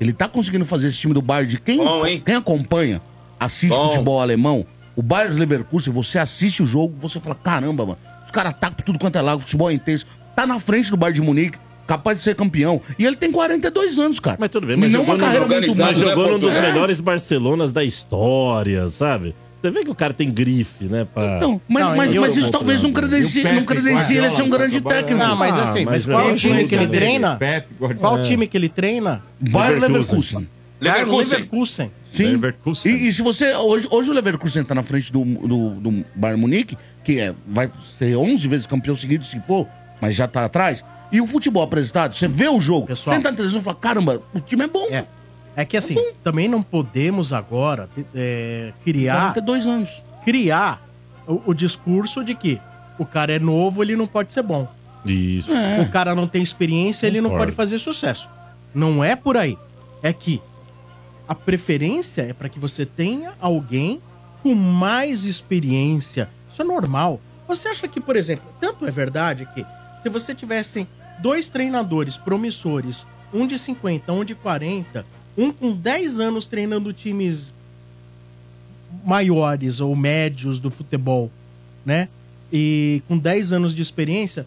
Ele 0.00 0.12
tá 0.12 0.28
conseguindo 0.28 0.64
fazer 0.64 0.88
esse 0.88 0.98
time 0.98 1.14
do 1.14 1.22
Bayern 1.22 1.50
de 1.50 1.60
quem, 1.60 1.78
Bom, 1.78 2.02
quem 2.24 2.34
acompanha, 2.34 3.00
assiste 3.40 3.70
Bom. 3.74 3.88
futebol 3.88 4.20
alemão, 4.20 4.66
o 4.94 5.02
Bayern 5.02 5.38
Leverkusen, 5.38 5.92
você 5.92 6.18
assiste 6.18 6.62
o 6.62 6.66
jogo, 6.66 6.94
você 6.98 7.20
fala, 7.20 7.34
caramba, 7.34 7.84
mano, 7.84 7.98
os 8.24 8.30
caras 8.30 8.52
atacam 8.52 8.76
por 8.76 8.82
tudo 8.82 8.98
quanto 8.98 9.16
é 9.16 9.22
lado, 9.22 9.38
o 9.38 9.40
futebol 9.40 9.70
é 9.70 9.74
intenso. 9.74 10.06
Tá 10.34 10.46
na 10.46 10.58
frente 10.58 10.90
do 10.90 10.96
Bayern 10.96 11.20
de 11.20 11.26
Munique, 11.26 11.58
capaz 11.86 12.18
de 12.18 12.24
ser 12.24 12.34
campeão. 12.34 12.80
E 12.98 13.04
ele 13.06 13.16
tem 13.16 13.30
42 13.30 13.98
anos, 13.98 14.20
cara. 14.20 14.36
Mas 14.38 14.50
tudo 14.50 14.66
bem, 14.66 14.76
mas 14.76 14.90
não 14.90 15.00
jogou, 15.00 15.14
uma 15.14 15.20
carreira 15.20 15.46
muito 15.46 15.68
mas 15.76 15.98
né, 15.98 16.08
jogou 16.08 16.32
num 16.32 16.38
dos 16.38 16.52
Porto? 16.52 16.64
É. 16.64 16.68
melhores 16.68 17.00
Barcelonas 17.00 17.72
da 17.72 17.84
história, 17.84 18.88
sabe? 18.90 19.34
Você 19.66 19.70
vê 19.70 19.84
que 19.84 19.90
o 19.90 19.94
cara 19.94 20.14
tem 20.14 20.30
grife, 20.30 20.84
né? 20.84 21.06
Pra... 21.12 21.36
Então, 21.36 21.60
mas, 21.68 21.82
Não, 21.84 21.96
mas, 21.96 22.14
eu- 22.14 22.22
mas 22.22 22.36
isso 22.36 22.48
eu- 22.48 22.52
talvez 22.52 22.82
não 22.82 22.92
credencie, 22.92 23.42
não 23.42 23.64
credencie 23.64 24.16
ele 24.16 24.26
a 24.26 24.30
ser 24.30 24.42
um 24.42 24.48
grande 24.48 24.78
Guardiola, 24.78 24.94
técnico. 25.02 25.26
Não, 25.26 25.36
mas 25.36 25.56
Ah, 25.56 25.62
assim, 25.62 25.84
mas 25.84 26.04
mas 26.06 26.14
qual 26.14 26.26
meu, 26.28 26.36
time 26.36 26.64
que 26.68 26.74
ele 26.74 26.86
treina? 26.86 27.36
Pepe. 27.36 27.74
Qual 27.98 28.18
É. 28.18 28.22
time 28.22 28.46
que 28.46 28.56
ele 28.56 28.68
treina? 28.68 29.22
Bayern 29.40 29.80
Leverkusen. 29.80 30.48
Leverkusen. 30.80 31.90
Sim. 32.12 32.24
Leverkusen. 32.26 32.92
E, 32.94 33.08
e 33.08 33.12
se 33.12 33.22
você. 33.22 33.54
Hoje, 33.56 33.88
hoje 33.90 34.10
o 34.10 34.12
Leverkusen 34.12 34.64
tá 34.64 34.74
na 34.74 34.82
frente 34.82 35.12
do, 35.12 35.24
do, 35.24 35.70
do 35.74 36.04
Bayern 36.14 36.40
Munique, 36.40 36.76
que 37.04 37.18
é, 37.20 37.34
vai 37.46 37.70
ser 37.98 38.16
11 38.16 38.46
vezes 38.48 38.66
campeão 38.66 38.94
seguido 38.94 39.24
se 39.24 39.40
for, 39.40 39.66
mas 40.00 40.14
já 40.14 40.26
tá 40.28 40.44
atrás. 40.44 40.84
E 41.12 41.20
o 41.20 41.26
futebol 41.26 41.62
apresentado, 41.62 42.14
você 42.14 42.26
vê 42.28 42.48
o 42.48 42.60
jogo, 42.60 42.86
Pessoal. 42.86 43.20
televisão 43.20 43.60
e 43.60 43.62
fala: 43.62 43.76
caramba, 43.76 44.22
o 44.34 44.40
time 44.40 44.64
é 44.64 44.68
bom. 44.68 44.86
É. 44.90 45.04
É 45.56 45.64
que 45.64 45.76
assim, 45.76 45.96
também 46.22 46.48
não 46.48 46.62
podemos 46.62 47.32
agora 47.32 47.88
é, 48.14 48.74
criar, 48.84 49.32
42 49.32 49.66
anos. 49.66 50.02
criar 50.22 50.86
o, 51.26 51.40
o 51.46 51.54
discurso 51.54 52.22
de 52.22 52.34
que 52.34 52.60
o 52.98 53.06
cara 53.06 53.32
é 53.32 53.38
novo, 53.38 53.82
ele 53.82 53.96
não 53.96 54.06
pode 54.06 54.30
ser 54.30 54.42
bom. 54.42 54.68
Isso. 55.04 55.50
É. 55.50 55.80
O 55.80 55.90
cara 55.90 56.14
não 56.14 56.28
tem 56.28 56.42
experiência, 56.42 57.06
ele 57.06 57.20
não 57.20 57.30
Concordo. 57.30 57.46
pode 57.46 57.56
fazer 57.56 57.78
sucesso. 57.78 58.28
Não 58.74 59.02
é 59.02 59.16
por 59.16 59.36
aí. 59.36 59.56
É 60.02 60.12
que 60.12 60.42
a 61.26 61.34
preferência 61.34 62.22
é 62.22 62.32
para 62.32 62.48
que 62.48 62.58
você 62.58 62.84
tenha 62.84 63.32
alguém 63.40 64.00
com 64.42 64.54
mais 64.54 65.24
experiência. 65.24 66.28
Isso 66.50 66.60
é 66.60 66.64
normal. 66.64 67.20
Você 67.48 67.68
acha 67.68 67.88
que, 67.88 68.00
por 68.00 68.16
exemplo, 68.16 68.44
tanto 68.60 68.86
é 68.86 68.90
verdade 68.90 69.48
que 69.54 69.64
se 70.02 70.08
você 70.08 70.34
tivesse 70.34 70.86
dois 71.18 71.48
treinadores 71.48 72.16
promissores, 72.16 73.06
um 73.32 73.46
de 73.46 73.58
50, 73.58 74.12
um 74.12 74.24
de 74.24 74.34
40, 74.34 75.04
um 75.36 75.52
com 75.52 75.72
10 75.72 76.20
anos 76.20 76.46
treinando 76.46 76.92
times 76.92 77.52
maiores 79.04 79.80
ou 79.80 79.94
médios 79.94 80.58
do 80.60 80.70
futebol, 80.70 81.30
né? 81.84 82.08
E 82.52 83.02
com 83.08 83.18
10 83.18 83.52
anos 83.52 83.74
de 83.74 83.82
experiência, 83.82 84.46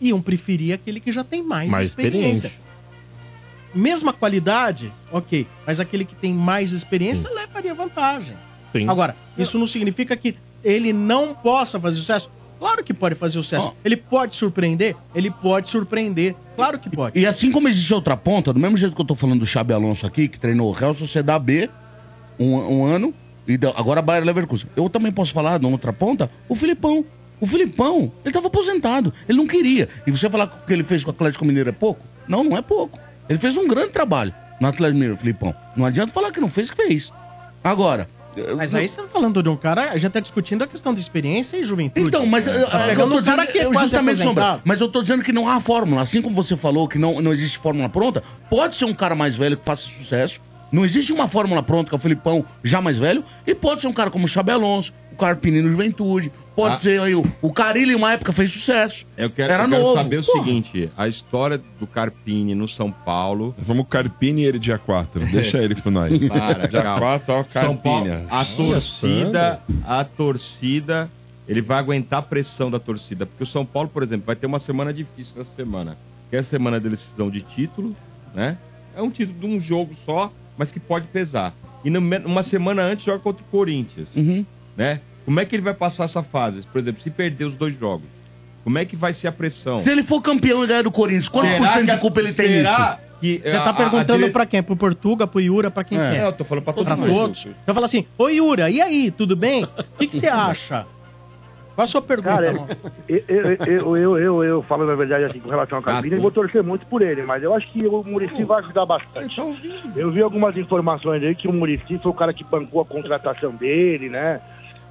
iam 0.00 0.20
preferir 0.20 0.74
aquele 0.74 0.98
que 0.98 1.12
já 1.12 1.22
tem 1.22 1.42
mais, 1.42 1.70
Mais 1.70 1.86
experiência. 1.88 2.48
experiente. 2.48 2.72
Mesma 3.74 4.12
qualidade, 4.12 4.92
ok, 5.10 5.46
mas 5.66 5.80
aquele 5.80 6.04
que 6.04 6.14
tem 6.14 6.34
mais 6.34 6.72
experiência 6.72 7.30
levaria 7.30 7.72
vantagem. 7.74 8.36
Sim. 8.72 8.88
Agora, 8.88 9.16
isso 9.38 9.58
não 9.58 9.66
significa 9.66 10.16
que 10.16 10.34
ele 10.62 10.92
não 10.92 11.34
possa 11.34 11.80
fazer 11.80 11.98
sucesso. 11.98 12.30
Claro 12.62 12.84
que 12.84 12.94
pode 12.94 13.16
fazer 13.16 13.32
sucesso. 13.34 13.66
Ó. 13.66 13.72
Ele 13.84 13.96
pode 13.96 14.36
surpreender? 14.36 14.94
Ele 15.16 15.32
pode 15.32 15.68
surpreender. 15.68 16.36
Claro 16.54 16.78
que 16.78 16.88
pode. 16.88 17.18
E 17.18 17.26
assim 17.26 17.50
como 17.50 17.66
existe 17.68 17.92
outra 17.92 18.16
ponta, 18.16 18.52
do 18.52 18.60
mesmo 18.60 18.76
jeito 18.76 18.94
que 18.94 19.00
eu 19.02 19.04
tô 19.04 19.16
falando 19.16 19.40
do 19.40 19.46
Xabi 19.46 19.72
Alonso 19.72 20.06
aqui, 20.06 20.28
que 20.28 20.38
treinou 20.38 20.68
o 20.68 20.72
Real 20.72 20.94
Sociedade 20.94 21.44
B 21.44 21.70
um, 22.38 22.54
um 22.54 22.84
ano, 22.84 23.12
E 23.48 23.56
da- 23.56 23.70
agora 23.76 23.98
a 23.98 24.02
Bayer 24.02 24.24
Leverkusen. 24.24 24.70
Eu 24.76 24.88
também 24.88 25.10
posso 25.10 25.32
falar, 25.32 25.58
na 25.60 25.66
outra 25.66 25.92
ponta, 25.92 26.30
o 26.48 26.54
Filipão. 26.54 27.04
O 27.40 27.46
Filipão, 27.46 28.12
ele 28.24 28.32
tava 28.32 28.46
aposentado. 28.46 29.12
Ele 29.28 29.36
não 29.38 29.48
queria. 29.48 29.88
E 30.06 30.12
você 30.12 30.30
falar 30.30 30.46
que 30.46 30.56
o 30.58 30.60
que 30.64 30.72
ele 30.72 30.84
fez 30.84 31.02
com 31.02 31.10
o 31.10 31.14
Atlético 31.14 31.44
Mineiro 31.44 31.68
é 31.68 31.72
pouco? 31.72 32.06
Não, 32.28 32.44
não 32.44 32.56
é 32.56 32.62
pouco. 32.62 32.96
Ele 33.28 33.40
fez 33.40 33.56
um 33.56 33.66
grande 33.66 33.88
trabalho 33.90 34.32
no 34.60 34.68
Atlético 34.68 34.94
Mineiro, 34.94 35.16
Filipão. 35.16 35.52
Não 35.76 35.84
adianta 35.84 36.12
falar 36.12 36.30
que 36.30 36.40
não 36.40 36.48
fez, 36.48 36.70
que 36.70 36.76
fez. 36.76 37.12
Agora. 37.64 38.08
Mas 38.56 38.74
aí 38.74 38.88
você 38.88 39.02
tá 39.02 39.08
falando 39.08 39.42
de 39.42 39.48
um 39.48 39.56
cara, 39.56 39.90
a 39.90 39.98
gente 39.98 40.12
tá 40.12 40.20
discutindo 40.20 40.62
a 40.64 40.66
questão 40.66 40.94
de 40.94 41.00
experiência 41.00 41.56
e 41.56 41.64
juventude. 41.64 42.06
Então, 42.08 42.24
mas 42.26 42.44
tá 42.46 42.50
eu- 42.52 42.60
eu 42.60 42.66
pegando 42.86 43.10
tô 43.10 43.16
um 43.16 43.20
dizendo- 43.20 43.46
que 43.46 43.58
é 43.58 43.64
eu 43.66 43.74
justamente, 43.74 44.18
Sombra, 44.18 44.60
mas 44.64 44.80
eu 44.80 44.88
tô 44.88 45.00
dizendo 45.02 45.22
que 45.22 45.32
não 45.32 45.48
há 45.48 45.60
fórmula. 45.60 46.00
Assim 46.02 46.22
como 46.22 46.34
você 46.34 46.56
falou 46.56 46.88
que 46.88 46.98
não, 46.98 47.20
não 47.20 47.32
existe 47.32 47.58
fórmula 47.58 47.88
pronta, 47.88 48.22
pode 48.48 48.74
ser 48.76 48.84
um 48.86 48.94
cara 48.94 49.14
mais 49.14 49.36
velho 49.36 49.56
que 49.56 49.64
faça 49.64 49.82
sucesso. 49.82 50.40
Não 50.70 50.86
existe 50.86 51.12
uma 51.12 51.28
fórmula 51.28 51.62
pronta, 51.62 51.90
que 51.90 51.94
é 51.94 51.98
o 51.98 52.00
Filipão 52.00 52.42
já 52.64 52.80
mais 52.80 52.96
velho. 52.96 53.22
E 53.46 53.54
pode 53.54 53.82
ser 53.82 53.88
um 53.88 53.92
cara 53.92 54.10
como 54.10 54.24
o 54.24 54.28
Xabi 54.28 54.52
Alonso, 54.52 54.92
o 55.12 55.16
Carpini 55.16 55.60
no 55.62 55.70
Juventude. 55.70 56.32
Pode 56.54 56.74
Ah. 56.74 56.78
ser 56.78 57.00
aí 57.00 57.14
o, 57.14 57.24
o 57.40 57.50
Carilli, 57.52 57.94
uma 57.94 58.12
época 58.12 58.30
fez 58.32 58.52
sucesso. 58.52 59.06
Eu 59.16 59.30
quero, 59.30 59.50
Era 59.52 59.64
eu 59.64 59.68
quero 59.70 59.82
novo. 59.82 59.96
saber 59.96 60.18
o 60.18 60.22
seguinte: 60.22 60.90
a 60.96 61.08
história 61.08 61.60
do 61.80 61.86
Carpini 61.86 62.54
no 62.54 62.68
São 62.68 62.90
Paulo. 62.90 63.54
Vamos 63.58 63.86
Carpini 63.88 64.42
e 64.42 64.44
ele 64.44 64.58
dia 64.58 64.76
4. 64.78 65.24
Deixa 65.32 65.58
ele 65.62 65.74
com 65.74 65.90
nós. 65.90 66.12
Para, 66.28 66.66
dia 66.68 66.82
calma. 66.82 67.00
4, 67.00 67.34
ó, 67.34 67.36
São 67.62 67.76
Paulo, 67.76 68.06
Carpini. 68.06 68.26
a 68.30 68.44
torcida, 68.44 69.60
a 69.86 70.04
torcida, 70.04 71.10
ele 71.48 71.62
vai 71.62 71.78
aguentar 71.78 72.18
a 72.18 72.22
pressão 72.22 72.70
da 72.70 72.78
torcida. 72.78 73.24
Porque 73.24 73.42
o 73.44 73.46
São 73.46 73.64
Paulo, 73.64 73.88
por 73.88 74.02
exemplo, 74.02 74.26
vai 74.26 74.36
ter 74.36 74.46
uma 74.46 74.58
semana 74.58 74.92
difícil 74.92 75.40
essa 75.40 75.54
semana. 75.54 75.96
Que 76.28 76.36
é 76.36 76.38
a 76.40 76.42
semana 76.44 76.78
da 76.80 76.88
decisão 76.88 77.30
de 77.30 77.40
título, 77.42 77.96
né? 78.34 78.56
É 78.94 79.00
um 79.00 79.10
título 79.10 79.38
de 79.38 79.46
um 79.46 79.58
jogo 79.60 79.94
só, 80.04 80.30
mas 80.56 80.70
que 80.70 80.78
pode 80.80 81.06
pesar. 81.06 81.54
E 81.84 81.88
numa 81.90 82.18
uma 82.18 82.42
semana 82.42 82.82
antes 82.82 83.04
joga 83.04 83.18
contra 83.20 83.42
o 83.42 83.46
Corinthians, 83.46 84.08
né? 84.76 85.00
Como 85.24 85.38
é 85.38 85.44
que 85.44 85.54
ele 85.54 85.62
vai 85.62 85.74
passar 85.74 86.04
essa 86.04 86.22
fase? 86.22 86.66
Por 86.66 86.80
exemplo, 86.80 87.00
se 87.02 87.10
perder 87.10 87.44
os 87.44 87.56
dois 87.56 87.78
jogos, 87.78 88.06
como 88.64 88.78
é 88.78 88.84
que 88.84 88.96
vai 88.96 89.12
ser 89.14 89.28
a 89.28 89.32
pressão? 89.32 89.80
Se 89.80 89.90
ele 89.90 90.02
for 90.02 90.20
campeão 90.20 90.64
e 90.64 90.66
ganhar 90.66 90.82
do 90.82 90.90
Corinthians, 90.90 91.28
quantos 91.28 91.50
Será 91.50 91.60
por 91.60 91.68
cento 91.72 91.90
de 91.90 91.96
culpa 91.98 92.20
ele 92.20 92.32
tem 92.32 92.46
será 92.48 92.98
nisso? 92.98 93.12
que 93.20 93.40
Você 93.44 93.52
tá 93.52 93.72
perguntando 93.72 94.30
pra 94.32 94.44
quem? 94.46 94.62
Pro 94.62 94.74
Portuga, 94.74 95.26
pro 95.28 95.40
Iura, 95.40 95.70
pra 95.70 95.84
quem 95.84 95.96
É. 95.98 96.02
é? 96.02 96.16
É, 96.18 96.26
eu 96.26 96.32
tô 96.32 96.42
falando 96.44 96.64
pra 96.64 96.72
todo 96.72 96.86
Pra 96.86 96.96
mundo. 96.96 97.08
todos. 97.12 97.46
Eu 97.66 97.72
falo 97.74 97.84
assim, 97.86 98.04
ô 98.18 98.28
Iura, 98.28 98.68
e 98.68 98.80
aí, 98.80 99.12
tudo 99.12 99.36
bem? 99.36 99.64
O 99.64 99.68
que 99.98 100.08
você 100.08 100.26
acha? 100.26 100.84
Qual 101.74 101.84
a 101.84 101.88
sua 101.88 102.02
pergunta, 102.02 102.28
Cara, 102.28 102.46
eu, 103.08 103.22
eu, 103.28 103.56
eu, 103.66 103.96
eu, 103.96 104.18
eu, 104.18 104.44
eu 104.44 104.62
falo 104.64 104.84
na 104.84 104.94
verdade 104.94 105.24
assim 105.24 105.38
com 105.40 105.48
relação 105.48 105.78
ao 105.78 105.82
Carpini, 105.82 106.16
eu 106.16 106.20
vou 106.20 106.30
torcer 106.30 106.62
muito 106.62 106.84
por 106.84 107.00
ele, 107.00 107.22
mas 107.22 107.42
eu 107.42 107.54
acho 107.54 107.66
que 107.72 107.86
o 107.86 108.04
Murici 108.04 108.44
vai 108.44 108.58
ajudar 108.58 108.84
bastante. 108.84 109.40
Eu 109.96 110.10
vi 110.12 110.20
algumas 110.20 110.54
informações 110.58 111.22
aí 111.22 111.34
que 111.34 111.48
o 111.48 111.52
Murici 111.52 111.98
foi 111.98 112.10
o 112.12 112.14
cara 112.14 112.34
que 112.34 112.44
bancou 112.44 112.82
a 112.82 112.84
contratação 112.84 113.52
dele, 113.52 114.10
né? 114.10 114.38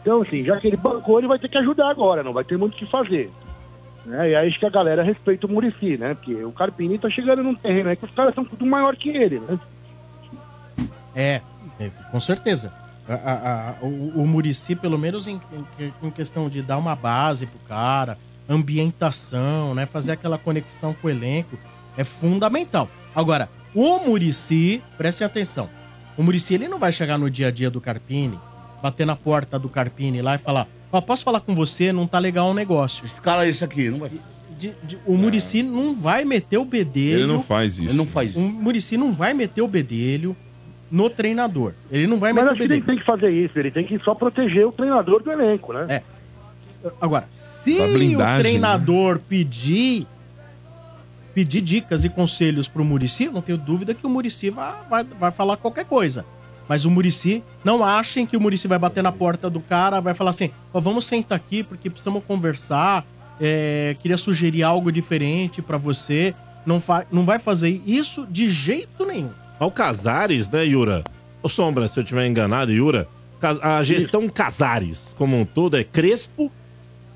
Então, 0.02 0.22
assim, 0.22 0.44
já 0.44 0.58
que 0.60 0.68
ele 0.68 0.78
bancou, 0.78 1.20
ele 1.20 1.28
vai 1.28 1.38
ter 1.40 1.48
que 1.48 1.58
ajudar 1.58 1.90
agora, 1.90 2.24
não 2.24 2.34
vai 2.34 2.44
ter 2.44 2.58
muito 2.58 2.74
o 2.74 2.78
que 2.78 2.86
fazer. 2.88 3.32
Né? 4.06 4.32
E 4.32 4.36
aí 4.36 4.48
acho 4.48 4.60
que 4.60 4.66
a 4.66 4.70
galera 4.70 5.04
respeita 5.04 5.46
o 5.46 5.50
Murici, 5.52 5.96
né? 5.98 6.16
Porque 6.16 6.34
o 6.44 6.52
Carpini 6.52 6.98
tá 6.98 7.08
chegando 7.10 7.44
num 7.44 7.54
terreno 7.54 7.90
aí 7.90 7.96
que 7.96 8.06
os 8.06 8.12
caras 8.12 8.34
são 8.34 8.44
tudo 8.44 8.66
maior 8.66 8.96
que 8.96 9.10
ele, 9.10 9.40
né? 9.40 9.60
É, 11.16 11.42
esse, 11.80 12.04
com 12.06 12.20
certeza. 12.20 12.74
A- 13.08 13.14
a- 13.14 13.70
a- 13.72 13.76
o, 13.86 14.22
o 14.24 14.28
Murici, 14.28 14.76
pelo 14.76 14.98
menos 14.98 15.28
em, 15.28 15.40
em- 15.80 15.94
em 16.04 16.10
questão 16.10 16.50
de 16.50 16.62
dar 16.62 16.78
uma 16.78 16.96
base 16.96 17.46
pro 17.46 17.60
cara, 17.68 18.18
ambientação, 18.50 19.76
né? 19.76 19.86
Fazer 19.86 20.14
aquela 20.14 20.38
conexão 20.38 20.94
com 20.94 21.08
o 21.08 21.10
elenco, 21.10 21.58
é 21.98 22.04
fundamental. 22.04 22.90
Agora, 23.16 23.50
o 23.76 24.00
Murici, 24.00 24.82
prestem 24.98 25.26
atenção, 25.26 25.70
o 26.18 26.24
Murici 26.24 26.54
ele 26.54 26.68
não 26.68 26.80
vai 26.80 26.92
chegar 26.92 27.18
no 27.18 27.30
dia 27.30 27.48
a 27.48 27.52
dia 27.52 27.70
do 27.70 27.80
Carpini, 27.82 28.40
bater 28.82 29.06
na 29.06 29.16
porta 29.16 29.58
do 29.60 29.70
Carpini 29.70 30.22
lá 30.22 30.36
e 30.36 30.38
falar: 30.38 30.68
Ó, 30.92 31.00
posso 31.02 31.24
falar 31.24 31.40
com 31.42 31.54
você? 31.56 31.92
Não 31.94 32.08
tá 32.08 32.20
legal 32.20 32.50
o 32.50 32.54
negócio. 32.54 33.06
Escala 33.06 33.48
isso 33.48 33.64
aqui, 33.64 33.90
não 33.90 34.00
vai. 34.00 34.12
De- 34.60 34.74
de- 34.84 34.98
o 35.08 35.18
Murici 35.18 35.64
não 35.64 35.96
vai 35.96 36.24
meter 36.24 36.58
o 36.58 36.66
bedelho. 36.66 37.20
Ele 37.24 37.28
não 37.28 37.42
faz 37.42 37.76
isso. 37.80 37.86
Ele 37.88 37.98
não 37.98 38.06
faz 38.06 38.36
O 38.36 38.40
Murici 38.42 38.96
não 38.98 39.12
vai 39.14 39.34
meter 39.34 39.62
o 39.62 39.68
bedelho 39.68 40.36
no 40.92 41.10
treinador. 41.10 41.74
Ele 41.90 42.06
não 42.06 42.20
vai 42.20 42.32
Mas 42.34 42.44
meter 42.44 42.48
acho 42.48 42.56
o 42.56 42.58
que 42.58 42.64
ele 42.64 42.70
bedelho. 42.82 42.86
tem 42.88 42.98
que 43.00 43.06
fazer 43.06 43.32
isso, 43.32 43.58
ele 43.58 43.72
tem 43.72 43.86
que 43.86 43.98
só 44.04 44.14
proteger 44.14 44.68
o 44.68 44.72
treinador 44.72 45.24
do 45.24 45.32
elenco, 45.32 45.74
né? 45.74 45.86
É. 45.90 46.04
Agora, 47.00 47.28
se 47.32 47.80
o 47.80 48.18
treinador 48.40 49.20
pedir 49.20 50.06
pedir 51.34 51.62
dicas 51.62 52.04
e 52.04 52.10
conselhos 52.10 52.68
pro 52.68 52.84
Murici, 52.84 53.24
eu 53.26 53.32
não 53.32 53.42
tenho 53.42 53.58
dúvida 53.58 53.94
que 53.94 54.06
o 54.06 54.10
Murici 54.10 54.50
vai, 54.50 54.74
vai, 54.90 55.04
vai 55.04 55.32
falar 55.32 55.56
qualquer 55.58 55.86
coisa. 55.86 56.26
Mas 56.72 56.86
o 56.86 56.90
Murici, 56.90 57.44
não 57.66 57.84
achem 57.84 58.26
que 58.26 58.38
o 58.38 58.40
Murici 58.40 58.66
vai 58.66 58.80
bater 58.80 59.04
na 59.04 59.12
porta 59.12 59.50
do 59.50 59.60
cara, 59.60 60.00
vai 60.00 60.14
falar 60.14 60.30
assim: 60.30 60.52
ó, 60.74 60.80
vamos 60.80 61.04
sentar 61.04 61.36
aqui 61.36 61.64
porque 61.64 61.90
precisamos 61.90 62.24
conversar. 62.26 63.06
é, 63.42 63.94
queria 64.00 64.16
sugerir 64.16 64.64
algo 64.64 64.90
diferente 64.90 65.62
pra 65.62 65.76
você. 65.76 66.34
Não, 66.66 66.80
fa 66.80 67.06
não 67.12 67.26
vai 67.26 67.40
fazer 67.40 67.82
isso 67.86 68.26
de 68.26 68.50
jeito 68.50 69.06
nenhum. 69.06 69.32
Mas 69.60 69.68
O 69.68 69.70
Casares, 69.70 70.50
né, 70.50 70.64
Yura? 70.64 71.04
Ô 71.44 71.50
Sombra, 71.50 71.90
se 71.90 72.00
eu 72.00 72.06
tiver 72.06 72.26
enganado, 72.26 72.72
Yura, 72.72 73.06
a 73.62 73.84
gestão 73.84 74.30
Casares 74.30 75.14
como 75.18 75.38
um 75.38 75.44
todo 75.44 75.76
é 75.76 75.84
Crespo, 75.84 76.50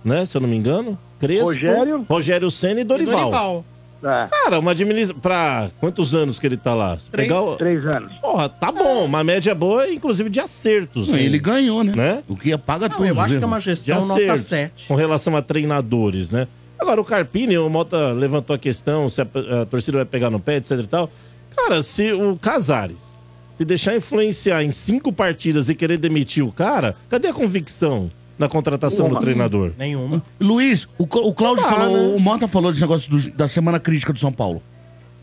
né, 0.03 0.25
se 0.25 0.35
eu 0.35 0.41
não 0.41 0.49
me 0.49 0.57
engano. 0.57 0.99
Crespo, 1.17 1.45
Rogério. 1.45 2.05
Rogério 2.09 2.51
Senna 2.51 2.81
e 2.81 2.83
Dorival. 2.83 3.63
É. 4.03 4.27
Cara, 4.29 4.59
uma 4.59 4.71
administração. 4.71 5.19
Pra 5.21 5.69
quantos 5.79 6.13
anos 6.13 6.37
que 6.39 6.45
ele 6.45 6.57
tá 6.57 6.73
lá? 6.73 6.97
Se 6.99 7.09
Três, 7.09 7.27
pegar 7.27 7.41
o- 7.41 7.55
três 7.55 7.85
anos. 7.85 8.13
Porra, 8.21 8.49
tá 8.49 8.71
bom. 8.71 9.05
Uma 9.05 9.23
média 9.23 9.53
boa, 9.55 9.89
inclusive 9.89 10.29
de 10.29 10.39
acertos. 10.39 11.07
Não, 11.07 11.17
ele 11.17 11.39
ganhou, 11.39 11.83
né? 11.83 11.93
Né? 11.95 12.23
O 12.27 12.35
que 12.35 12.55
paga 12.57 12.89
tudo. 12.89 13.05
eu 13.05 13.19
acho 13.19 13.37
que 13.37 13.43
é 13.43 13.47
uma 13.47 13.59
gestão 13.59 14.05
nota 14.05 14.37
7. 14.37 14.87
com 14.87 14.95
relação 14.95 15.35
a 15.35 15.41
treinadores, 15.41 16.29
né? 16.29 16.47
Agora, 16.77 16.99
o 16.99 17.05
Carpini, 17.05 17.57
o 17.57 17.69
Mota 17.69 18.11
levantou 18.11 18.53
a 18.55 18.59
questão 18.59 19.09
se 19.09 19.21
a, 19.21 19.27
a 19.61 19.65
torcida 19.65 19.97
vai 19.97 20.05
pegar 20.05 20.29
no 20.29 20.39
pé, 20.39 20.57
etc 20.57 20.71
e 20.83 20.87
tal. 20.87 21.09
Cara, 21.55 21.81
se 21.81 22.11
o 22.11 22.35
Casares 22.37 23.15
se 23.57 23.63
deixar 23.63 23.95
influenciar 23.95 24.61
em 24.61 24.71
cinco 24.73 25.13
partidas 25.13 25.69
e 25.69 25.73
querer 25.75 25.97
demitir 25.97 26.43
o 26.45 26.51
cara, 26.51 26.93
cadê 27.09 27.29
a 27.29 27.33
convicção 27.33 28.11
na 28.37 28.47
contratação 28.49 29.07
do 29.09 29.17
treinador? 29.19 29.71
Nenhuma. 29.77 30.21
Luiz, 30.39 30.85
o, 30.97 31.03
o 31.03 31.33
Cláudio 31.33 31.63
dá, 31.63 31.69
falou, 31.69 32.09
né? 32.11 32.15
o 32.15 32.19
Mota 32.19 32.47
falou 32.47 32.71
desse 32.71 32.81
negócio 32.81 33.09
do- 33.09 33.31
da 33.31 33.47
semana 33.47 33.79
crítica 33.79 34.11
do 34.11 34.19
São 34.19 34.31
Paulo. 34.31 34.61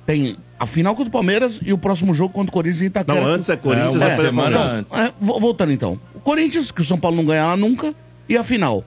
Tem 0.07 0.37
a 0.59 0.67
final 0.67 0.95
contra 0.95 1.09
o 1.09 1.13
Palmeiras 1.13 1.61
e 1.65 1.73
o 1.73 1.79
próximo 1.79 2.13
jogo 2.15 2.33
contra 2.35 2.51
o 2.51 2.53
Corinthians 2.53 2.83
em 2.83 2.87
Itaquera. 2.87 3.21
Não, 3.21 3.27
antes 3.27 3.49
é 3.49 3.57
Corinthians, 3.57 3.95
uma 3.95 3.99
depois 4.01 4.19
é 4.21 4.23
semana 4.25 4.59
Palmeiras. 4.59 4.87
antes. 4.93 4.99
É, 4.99 5.13
vo- 5.21 5.39
voltando 5.41 5.73
então. 5.73 6.01
O 6.15 6.21
Corinthians, 6.21 6.71
que 6.71 6.81
o 6.81 6.85
São 6.85 6.99
Paulo 6.99 7.17
não 7.17 7.25
ganha 7.25 7.47
lá 7.47 7.57
nunca, 7.57 7.95
e 8.29 8.37
a 8.37 8.43
final. 8.43 8.85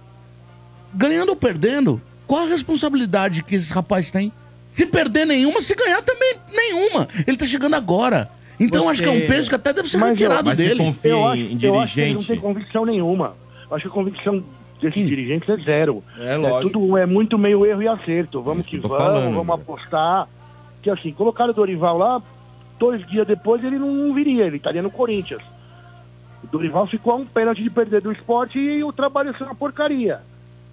Ganhando 0.94 1.30
ou 1.30 1.36
perdendo, 1.36 2.02
qual 2.26 2.44
a 2.46 2.48
responsabilidade 2.48 3.44
que 3.44 3.56
esse 3.56 3.72
rapaz 3.74 4.10
tem? 4.12 4.32
Se 4.72 4.86
perder 4.86 5.26
nenhuma, 5.26 5.62
se 5.62 5.74
ganhar 5.76 6.02
também 6.02 6.36
nenhuma. 6.54 7.08
Ele 7.26 7.38
tá 7.38 7.46
chegando 7.46 7.76
agora. 7.76 8.30
Então 8.60 8.82
Você- 8.84 8.90
acho 8.92 9.02
que 9.04 9.08
é 9.08 9.12
um 9.12 9.28
peso 9.28 9.50
que 9.50 9.56
até 9.56 9.72
deve 9.74 9.88
ser 9.90 9.98
Mas 9.98 10.20
eu- 10.20 10.28
retirado 10.30 10.56
dele. 10.56 10.80
confia 10.80 11.12
Eu 11.12 11.28
acho, 11.28 11.42
em 11.42 11.60
eu 11.62 11.80
acho 11.80 11.94
que 11.94 12.02
ele 12.02 12.14
não 12.14 12.24
tem 12.24 12.40
convicção 12.40 12.86
nenhuma. 12.86 13.36
Acho 13.72 13.84
que 13.84 13.88
a 13.88 13.92
convicção 13.92 14.44
desses 14.82 15.08
dirigentes 15.08 15.48
é 15.50 15.58
zero. 15.58 16.04
É 16.20 16.38
lógico. 16.38 16.74
tudo 16.74 16.98
é 16.98 17.06
muito 17.06 17.38
meio 17.38 17.66
erro 17.66 17.82
e 17.82 17.88
acerto. 17.88 18.42
Vamos 18.42 18.66
que 18.68 18.78
vamos, 18.78 18.98
falando, 18.98 19.34
vamos 19.34 19.56
apostar. 19.56 20.28
Que 20.82 20.90
assim, 20.90 21.12
colocaram 21.12 21.52
o 21.52 21.56
Dorival 21.56 21.98
lá, 21.98 22.22
dois 22.78 23.06
dias 23.08 23.26
depois 23.26 23.64
ele 23.64 23.80
não, 23.80 23.92
não 23.92 24.14
viria, 24.14 24.46
ele 24.46 24.58
estaria 24.58 24.82
no 24.82 24.92
Corinthians. 24.92 25.42
O 26.44 26.48
Dorival 26.48 26.86
ficou 26.88 27.14
a 27.14 27.16
um 27.16 27.26
pênalti 27.26 27.64
de 27.64 27.70
perder 27.70 28.02
do 28.02 28.12
esporte 28.12 28.60
e 28.60 28.84
o 28.84 28.94
trabalho 28.94 29.34
sendo 29.34 29.48
uma 29.48 29.56
porcaria. 29.56 30.22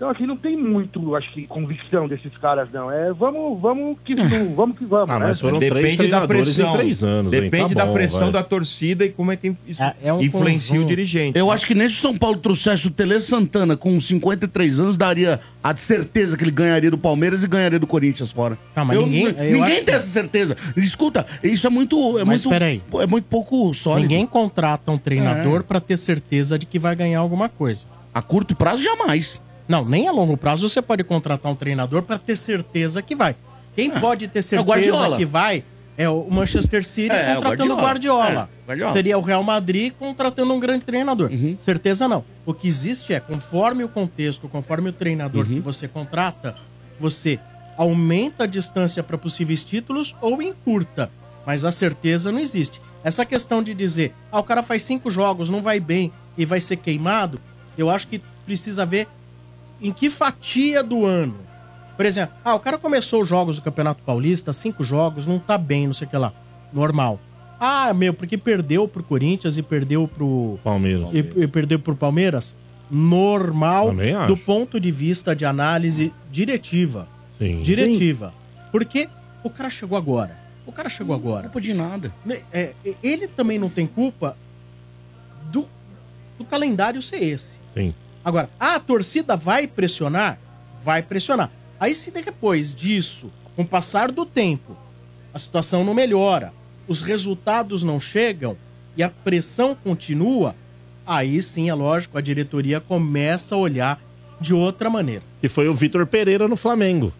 Então, 0.02 0.10
assim, 0.10 0.26
não 0.26 0.36
tem 0.36 0.56
muito, 0.56 1.14
acho 1.14 1.32
que, 1.32 1.46
convicção 1.46 2.08
desses 2.08 2.36
caras, 2.38 2.68
não. 2.72 2.90
É 2.90 3.12
vamos, 3.12 3.60
vamos 3.60 3.96
que 4.04 4.16
vamos, 4.16 4.74
que 4.76 4.84
vamos, 4.84 5.08
Ah, 5.08 5.16
né? 5.20 5.26
mas 5.28 5.38
foram 5.38 5.60
três 5.60 5.72
Depende 5.72 5.96
da 5.96 6.02
treinadores 6.26 6.54
pressão. 6.56 6.72
três 6.72 7.04
anos. 7.04 7.30
Depende 7.30 7.72
Tá 7.76 7.84
da 7.84 7.86
bom, 7.86 7.92
pressão 7.92 8.20
vai. 8.22 8.32
da 8.32 8.42
torcida 8.42 9.04
e 9.04 9.10
como 9.10 9.30
é 9.30 9.36
que 9.36 9.54
É- 9.78 9.94
é 10.08 10.12
um 10.12 10.20
influencia 10.20 10.70
conjunto. 10.70 10.86
o 10.86 10.88
dirigente. 10.88 11.38
Eu 11.38 11.52
acho 11.52 11.64
que 11.68 11.74
nem 11.76 11.88
se 11.88 11.94
o 11.94 11.98
São 12.00 12.18
Paulo 12.18 12.36
trouxesse 12.38 12.88
o 12.88 12.90
Tele 12.90 13.20
Santana 13.20 13.76
com 13.76 14.00
53 14.00 14.80
anos, 14.80 14.96
daria 14.96 15.38
a 15.62 15.76
certeza 15.76 16.36
que 16.36 16.42
ele 16.42 16.50
ganharia 16.50 16.90
do 16.90 16.98
Palmeiras 16.98 17.44
e 17.44 17.46
ganharia 17.46 17.78
do 17.78 17.86
Corinthians 17.86 18.32
fora. 18.32 18.58
Ah, 18.74 18.84
mas 18.84 18.96
Eu- 18.96 19.06
ninguém- 19.06 19.26
eu 19.28 19.52
ninguém 19.52 19.74
tem 19.76 19.84
que- 19.84 19.90
essa 19.92 20.06
certeza. 20.08 20.56
Escuta, 20.76 21.24
isso 21.44 21.64
é 21.64 21.70
muito. 21.70 22.18
É 22.18 22.24
Mas 22.24 22.44
muito, 22.44 22.48
peraí. 22.58 22.82
É 23.00 23.06
muito 23.06 23.26
pouco 23.26 23.72
sólido. 23.72 24.02
Ninguém 24.02 24.26
contrata 24.26 24.90
um 24.90 24.98
treinador 24.98 25.60
É. 25.60 25.62
pra 25.62 25.78
ter 25.78 25.96
certeza 25.96 26.58
de 26.58 26.66
que 26.66 26.76
vai 26.76 26.96
ganhar 26.96 27.20
alguma 27.20 27.48
coisa. 27.48 27.86
A 28.12 28.20
curto 28.20 28.56
prazo, 28.56 28.82
jamais. 28.82 29.40
Não, 29.72 29.82
nem 29.86 30.06
a 30.06 30.12
longo 30.12 30.36
prazo 30.36 30.68
você 30.68 30.82
pode 30.82 31.02
contratar 31.02 31.50
um 31.50 31.54
treinador 31.54 32.02
pra 32.02 32.18
ter 32.18 32.36
certeza 32.36 33.00
que 33.00 33.16
vai. 33.16 33.34
Quem 33.74 33.90
pode 33.90 34.28
ter 34.28 34.42
certeza 34.42 34.68
Guardiola. 34.68 35.16
que 35.16 35.24
vai 35.24 35.64
é 35.96 36.06
o 36.10 36.28
Manchester 36.30 36.84
City 36.84 37.10
É, 37.10 37.30
é 37.30 37.34
contratando 37.36 37.72
o 37.72 37.76
Guardiola. 37.78 38.22
Guardiola. 38.24 38.50
É, 38.52 38.66
Guardiola. 38.68 38.92
Seria 38.92 39.16
o 39.18 39.22
Real 39.22 39.42
Madrid 39.42 39.94
contratando 39.98 40.52
um 40.52 40.60
grande 40.60 40.84
treinador. 40.84 41.30
Uhum. 41.30 41.56
Certeza 41.64 42.06
não. 42.06 42.22
O 42.44 42.52
que 42.52 42.68
existe 42.68 43.14
é, 43.14 43.20
conforme 43.20 43.82
o 43.82 43.88
contexto, 43.88 44.46
conforme 44.46 44.90
o 44.90 44.92
treinador 44.92 45.46
Uhum. 45.46 45.54
que 45.54 45.60
você 45.60 45.88
contrata, 45.88 46.54
você 47.00 47.40
aumenta 47.78 48.44
a 48.44 48.46
distância 48.46 49.02
para 49.02 49.16
possíveis 49.16 49.64
títulos 49.64 50.14
ou 50.20 50.42
encurta. 50.42 51.10
Mas 51.46 51.64
a 51.64 51.72
certeza 51.72 52.30
não 52.30 52.38
existe. 52.40 52.78
Essa 53.02 53.24
questão 53.24 53.62
de 53.62 53.72
dizer, 53.72 54.14
ah, 54.30 54.38
o 54.38 54.44
cara 54.44 54.62
faz 54.62 54.82
cinco 54.82 55.10
jogos, 55.10 55.48
não 55.48 55.62
vai 55.62 55.80
bem. 55.80 56.12
e 56.36 56.44
vai 56.46 56.60
ser 56.60 56.76
queimado, 56.76 57.38
eu 57.76 57.88
acho 57.90 58.06
que 58.08 58.18
precisa 58.46 58.86
ver 58.86 59.06
em 59.82 59.92
que 59.92 60.08
fatia 60.08 60.82
do 60.82 61.04
ano. 61.04 61.34
Por 61.96 62.06
exemplo, 62.06 62.34
ah, 62.44 62.54
o 62.54 62.60
cara 62.60 62.78
começou 62.78 63.22
os 63.22 63.28
jogos 63.28 63.56
do 63.56 63.62
Campeonato 63.62 64.02
Paulista, 64.02 64.52
cinco 64.52 64.82
jogos, 64.82 65.26
não 65.26 65.38
tá 65.38 65.58
bem, 65.58 65.86
não 65.86 65.94
sei 65.94 66.06
o 66.06 66.10
que 66.10 66.16
lá. 66.16 66.32
Normal. 66.72 67.20
Ah, 67.60 67.92
meu, 67.94 68.12
porque 68.14 68.36
perdeu 68.38 68.88
pro 68.88 69.02
Corinthians 69.02 69.56
e 69.56 69.62
perdeu 69.62 70.08
pro. 70.08 70.58
Palmeiras. 70.64 71.10
E, 71.12 71.18
e 71.18 71.46
perdeu 71.46 71.78
pro 71.78 71.94
Palmeiras? 71.94 72.54
Normal 72.90 73.88
Também 73.88 74.14
acho. 74.14 74.26
do 74.26 74.36
ponto 74.36 74.78
de 74.78 74.90
vista 74.90 75.34
de 75.34 75.44
análise 75.44 76.12
diretiva. 76.30 77.06
Sim. 77.38 77.62
Diretiva. 77.62 78.34
Porque 78.70 79.08
o 79.42 79.50
cara 79.50 79.70
chegou 79.70 79.96
agora. 79.96 80.36
O 80.66 80.72
cara 80.72 80.88
chegou 80.88 81.14
agora. 81.14 81.44
Culpa 81.44 81.60
de 81.60 81.72
nada. 81.72 82.12
É, 82.52 82.72
ele 83.02 83.26
também 83.28 83.58
não 83.58 83.68
tem 83.68 83.86
culpa 83.86 84.36
do, 85.50 85.66
do 86.38 86.44
calendário 86.44 87.00
ser 87.00 87.22
esse. 87.22 87.58
Sim. 87.74 87.94
Agora, 88.24 88.48
a 88.58 88.78
torcida 88.78 89.36
vai 89.36 89.66
pressionar? 89.66 90.38
Vai 90.84 91.02
pressionar. 91.02 91.50
Aí, 91.78 91.94
se 91.94 92.10
depois 92.10 92.74
disso, 92.74 93.30
com 93.56 93.62
o 93.62 93.66
passar 93.66 94.12
do 94.12 94.24
tempo, 94.24 94.76
a 95.34 95.38
situação 95.38 95.84
não 95.84 95.94
melhora, 95.94 96.52
os 96.86 97.02
resultados 97.02 97.82
não 97.82 97.98
chegam 97.98 98.56
e 98.96 99.02
a 99.02 99.08
pressão 99.08 99.74
continua, 99.74 100.54
aí 101.06 101.40
sim, 101.42 101.68
é 101.68 101.74
lógico, 101.74 102.18
a 102.18 102.20
diretoria 102.20 102.80
começa 102.80 103.54
a 103.54 103.58
olhar 103.58 104.00
de 104.40 104.52
outra 104.52 104.90
maneira. 104.90 105.22
E 105.42 105.48
foi 105.48 105.68
o 105.68 105.74
Vitor 105.74 106.06
Pereira 106.06 106.46
no 106.46 106.56
Flamengo. 106.56 107.12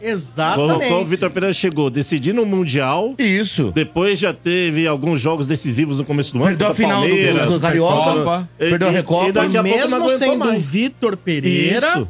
Exatamente. 0.00 0.88
Quando 0.88 1.02
o 1.02 1.04
Vitor 1.06 1.30
Pereira 1.30 1.52
chegou 1.54 1.88
decidindo 1.90 2.42
o 2.42 2.46
Mundial. 2.46 3.14
Isso. 3.18 3.72
Depois 3.74 4.18
já 4.18 4.32
teve 4.32 4.86
alguns 4.86 5.20
jogos 5.20 5.46
decisivos 5.46 5.98
no 5.98 6.04
começo 6.04 6.32
do 6.32 6.38
ano. 6.38 6.48
Perdeu 6.48 6.68
a 6.68 6.74
final 6.74 7.00
do- 7.02 7.08
Palmeiras, 7.08 7.50
do 7.50 7.60
Carioca, 7.60 8.48
perdeu 8.58 8.88
a 8.88 8.90
Recopa. 8.90 9.28
E 9.28 9.32
daqui 9.32 9.56
a 9.56 9.62
pouco 9.62 9.76
Mesmo 9.78 9.90
não 9.90 9.96
aguentou 10.06 10.18
sendo 10.18 10.34
o 10.34 10.38
mais. 10.38 10.66
Vitor 10.70 11.16
Pereira, 11.16 11.88
Isso. 11.94 12.08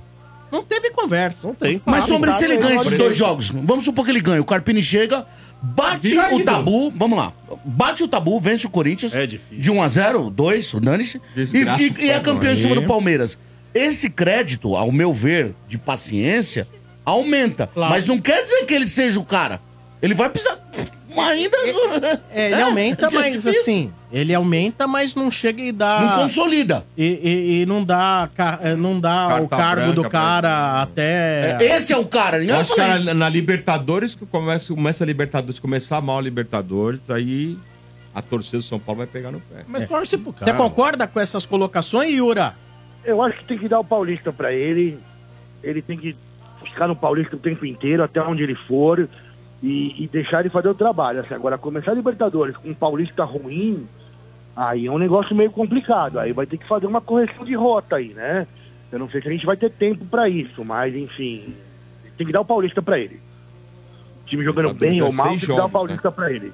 não 0.51 0.63
teve 0.63 0.91
conversa. 0.91 1.47
Não 1.47 1.55
tem. 1.55 1.81
Mas, 1.85 2.05
Sombra, 2.05 2.31
e 2.31 2.33
se 2.33 2.45
ele 2.45 2.57
ganha 2.57 2.75
esses 2.77 2.97
dois 2.97 3.17
jogos? 3.17 3.49
Vamos 3.51 3.85
supor 3.85 4.05
que 4.05 4.11
ele 4.11 4.21
ganha. 4.21 4.41
O 4.41 4.45
Carpini 4.45 4.83
chega, 4.83 5.25
bate 5.63 6.09
Vira 6.09 6.35
o 6.35 6.43
tabu. 6.45 6.93
Vamos 6.97 7.17
lá. 7.17 7.33
Bate 7.65 8.03
o 8.03 8.09
tabu, 8.09 8.39
vence 8.41 8.67
o 8.67 8.71
Corinthians. 8.71 9.15
É 9.15 9.27
difícil. 9.27 9.59
De 9.61 9.71
1 9.71 9.83
a 9.83 9.89
0 9.89 10.31
2, 10.31 10.75
o 10.75 10.81
dane-se. 10.81 11.21
E, 11.37 11.41
e- 11.41 12.05
e 12.07 12.11
é 12.11 12.21
campeão 12.21 12.53
em 12.53 12.57
cima 12.57 12.75
do 12.75 12.83
Palmeiras. 12.85 13.39
Esse 13.75 14.09
crédito, 14.09 14.75
ao 14.75 14.91
meu 14.91 15.13
ver, 15.13 15.55
de 15.69 15.77
paciência, 15.77 16.67
aumenta. 17.07 17.71
Mas 17.75 18.07
não 18.07 18.21
quer 18.21 18.43
dizer 18.43 18.67
que 18.67 18.75
ele 18.75 18.87
seja 18.89 19.19
o 19.21 19.25
cara. 19.25 19.61
Ele 20.03 20.13
vai 20.13 20.29
precisar. 20.29 20.59
Ainda. 21.17 21.57
É, 22.31 22.51
ele 22.53 22.61
aumenta, 22.61 23.07
é 23.07 23.11
mas 23.11 23.25
difícil. 23.43 23.51
assim, 23.63 23.93
ele 24.13 24.35
aumenta, 24.35 24.87
mas 24.87 25.15
não 25.15 25.31
chega 25.31 25.63
e 25.63 25.73
dá. 25.73 26.01
Não 26.01 26.23
consolida. 26.23 26.85
E, 26.97 27.05
e- 27.05 27.63
e 27.63 27.67
não 27.67 27.83
dá, 27.83 28.29
eh, 28.61 28.75
não 28.75 29.01
dá 29.01 29.41
o 29.41 29.49
cargo 29.49 29.81
branca 29.81 29.93
do 29.95 30.11
cara 30.11 30.83
até. 30.83 31.57
Esse 31.59 31.95
é 31.95 31.97
o 31.97 32.05
cara. 32.07 32.45
Eu 32.45 32.57
acho 32.59 32.75
que 32.75 32.81
era 32.81 33.15
na 33.15 33.31
Libertadores 33.31 34.15
que 34.15 34.27
começa, 34.27 34.75
começa 34.75 35.05
a 35.05 35.07
Libertadores, 35.07 35.59
começar 35.59 36.03
mal 36.03 36.19
a 36.19 36.21
Libertadores, 36.21 37.01
aí 37.09 37.57
a 38.15 38.21
torcida 38.21 38.59
do 38.59 38.65
São 38.65 38.79
Paulo 38.79 38.99
vai 38.99 39.07
pegar 39.07 39.33
no 39.33 39.41
pé. 39.41 39.65
Mas 39.67 39.89
torce 39.89 40.19
pro 40.19 40.33
Você 40.39 40.53
concorda 40.53 41.07
com 41.07 41.19
essas 41.19 41.47
colocações, 41.47 42.11
Yura? 42.13 42.55
Eu 43.07 43.23
acho 43.23 43.39
que 43.39 43.45
tem 43.47 43.59
que 43.59 43.69
dar 43.69 43.81
o 43.81 43.85
Paulista 43.85 44.31
pra 44.33 44.53
ele. 44.53 44.99
Ele 45.63 45.81
tem 45.81 45.97
que 45.97 46.15
ficar 46.77 46.87
no 46.87 46.95
Paulista 46.95 47.35
o 47.35 47.39
tempo 47.39 47.65
inteiro, 47.65 48.03
até 48.05 48.21
onde 48.21 48.43
ele 48.43 48.55
for, 48.55 49.09
e, 49.63 50.05
e 50.05 50.07
deixar 50.09 50.41
ele 50.41 50.51
fazer 50.51 50.69
o 50.69 50.75
trabalho. 50.75 51.21
Assim, 51.21 51.33
agora, 51.33 51.57
começar 51.57 51.93
a 51.93 51.95
Libertadores 51.95 52.55
com 52.59 52.69
um 52.69 52.75
Paulista 52.75 53.25
ruim, 53.25 53.89
aí 54.55 54.87
é 54.87 54.93
um 54.93 54.99
negócio 54.99 55.35
meio 55.35 55.51
complicado. 55.51 56.19
Aí 56.19 56.33
vai 56.33 56.47
ter 56.47 56.59
que 56.59 56.69
fazer 56.69 56.87
uma 56.87 57.01
correção 57.01 57.47
de 57.47 57.55
rota 57.55 57.97
aí, 57.97 58.09
né? 58.09 58.47
Eu 58.93 58.99
não 58.99 59.09
sei 59.09 59.23
se 59.23 59.29
a 59.29 59.31
gente 59.31 59.47
vai 59.47 59.57
ter 59.57 59.71
tempo 59.71 60.05
pra 60.05 60.29
isso, 60.29 60.63
mas 60.65 60.95
enfim, 60.95 61.55
tem 62.17 62.27
que 62.27 62.33
dar 62.33 62.43
o 62.43 62.45
Paulista 62.45 62.83
pra 62.83 62.99
ele. 62.99 63.21
O 64.23 64.27
time 64.27 64.45
jogando 64.45 64.67
Libertadores 64.67 64.93
bem 64.93 65.01
é 65.01 65.05
ou 65.05 65.13
mal, 65.13 65.29
tem 65.29 65.39
que 65.39 65.47
dar 65.47 65.55
o 65.55 65.57
jogos, 65.57 65.73
Paulista 65.73 66.13
pra 66.13 66.31
ele. 66.31 66.53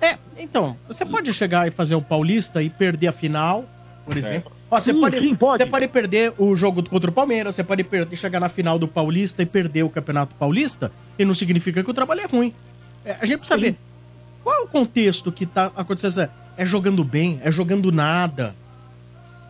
É, 0.00 0.18
então, 0.36 0.76
você 0.86 1.06
pode 1.06 1.32
chegar 1.32 1.66
e 1.66 1.70
fazer 1.70 1.94
o 1.94 2.02
Paulista 2.02 2.62
e 2.62 2.68
perder 2.68 3.08
a 3.08 3.12
final, 3.12 3.64
por 4.04 4.16
exemplo. 4.16 4.52
Ó, 4.70 4.80
você, 4.80 4.92
Sim, 4.92 5.00
pode, 5.00 5.20
sim, 5.20 5.34
pode. 5.34 5.62
você 5.62 5.70
pode 5.70 5.88
perder 5.88 6.32
o 6.36 6.56
jogo 6.56 6.82
contra 6.82 7.08
o 7.08 7.12
Palmeiras, 7.12 7.54
você 7.54 7.62
pode 7.62 7.84
perder, 7.84 8.16
chegar 8.16 8.40
na 8.40 8.48
final 8.48 8.78
do 8.78 8.88
Paulista 8.88 9.42
e 9.42 9.46
perder 9.46 9.84
o 9.84 9.88
Campeonato 9.90 10.34
Paulista, 10.34 10.90
e 11.18 11.24
não 11.24 11.34
significa 11.34 11.84
que 11.84 11.90
o 11.90 11.94
trabalho 11.94 12.22
é 12.22 12.26
ruim. 12.26 12.52
É, 13.04 13.16
a 13.20 13.24
gente 13.24 13.38
precisa 13.38 13.58
ver 13.58 13.76
qual 14.42 14.56
é 14.56 14.60
o 14.62 14.66
contexto 14.68 15.30
que 15.30 15.46
tá 15.46 15.70
acontecendo. 15.76 16.30
É 16.56 16.64
jogando 16.64 17.04
bem, 17.04 17.38
é 17.44 17.50
jogando 17.50 17.92
nada. 17.92 18.56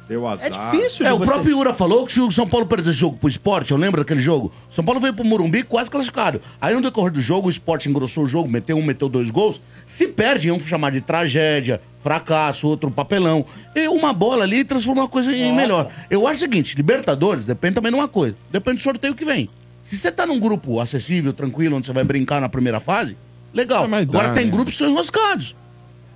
Deu 0.09 0.27
azar. 0.27 0.47
É 0.47 0.51
difícil 0.51 1.05
É, 1.05 1.13
o 1.13 1.19
você- 1.19 1.25
próprio 1.33 1.51
Yura 1.57 1.75
falou 1.75 2.07
que 2.07 2.13
se 2.13 2.21
o 2.21 2.31
São 2.31 2.47
Paulo 2.47 2.65
perder 2.67 2.91
esse 2.91 2.99
jogo 3.01 3.17
pro 3.17 3.29
esporte, 3.29 3.73
eu 3.73 3.77
lembro 3.77 4.01
daquele 4.03 4.21
jogo. 4.21 4.53
O 4.71 4.73
São 4.75 4.85
Paulo 4.85 5.01
veio 5.01 5.13
pro 5.13 5.25
Morumbi 5.25 5.65
quase 5.65 5.91
classificado. 5.91 6.41
Aí 6.61 6.73
no 6.75 6.81
decorrer 6.81 7.11
do 7.13 7.21
jogo, 7.21 7.49
o 7.49 7.51
esporte 7.51 7.89
engrossou 7.89 8.23
o 8.25 8.29
jogo, 8.29 8.49
meteu 8.49 8.77
um, 8.77 8.83
meteu 8.83 9.09
dois 9.09 9.31
gols. 9.31 9.61
Se 9.85 10.07
perde, 10.07 10.47
iam 10.47 10.61
chamar 10.61 10.93
de 10.93 11.01
tragédia, 11.01 11.81
fracasso, 12.03 12.69
outro 12.69 12.89
papelão. 12.91 13.45
E 13.75 13.89
uma 13.89 14.13
bola 14.13 14.45
ali 14.45 14.63
transforma 14.63 15.03
uma 15.03 15.09
coisa 15.09 15.35
em 15.35 15.43
Nossa. 15.51 15.55
melhor. 15.57 15.91
Eu 16.09 16.27
acho 16.29 16.37
o 16.37 16.41
seguinte: 16.41 16.77
Libertadores 16.77 17.45
depende 17.45 17.75
também 17.75 17.91
de 17.91 17.99
uma 17.99 18.07
coisa. 18.09 18.37
Depende 18.51 18.77
do 18.77 18.83
sorteio 18.83 19.15
que 19.15 19.25
vem. 19.25 19.51
Se 19.85 19.97
você 19.97 20.13
tá 20.13 20.25
num 20.25 20.39
grupo 20.39 20.81
acessível, 20.81 21.33
tranquilo, 21.33 21.77
onde 21.77 21.87
você 21.87 21.93
vai 21.93 22.05
brincar 22.05 22.41
na 22.41 22.49
primeira 22.49 22.79
fase, 22.79 23.17
legal. 23.53 23.89
dá, 23.89 23.97
Agora 23.99 24.33
tem 24.35 24.45
né? 24.47 24.51
grupos 24.53 24.75
que 24.75 24.79
são 24.79 24.89
enroscados. 24.91 25.55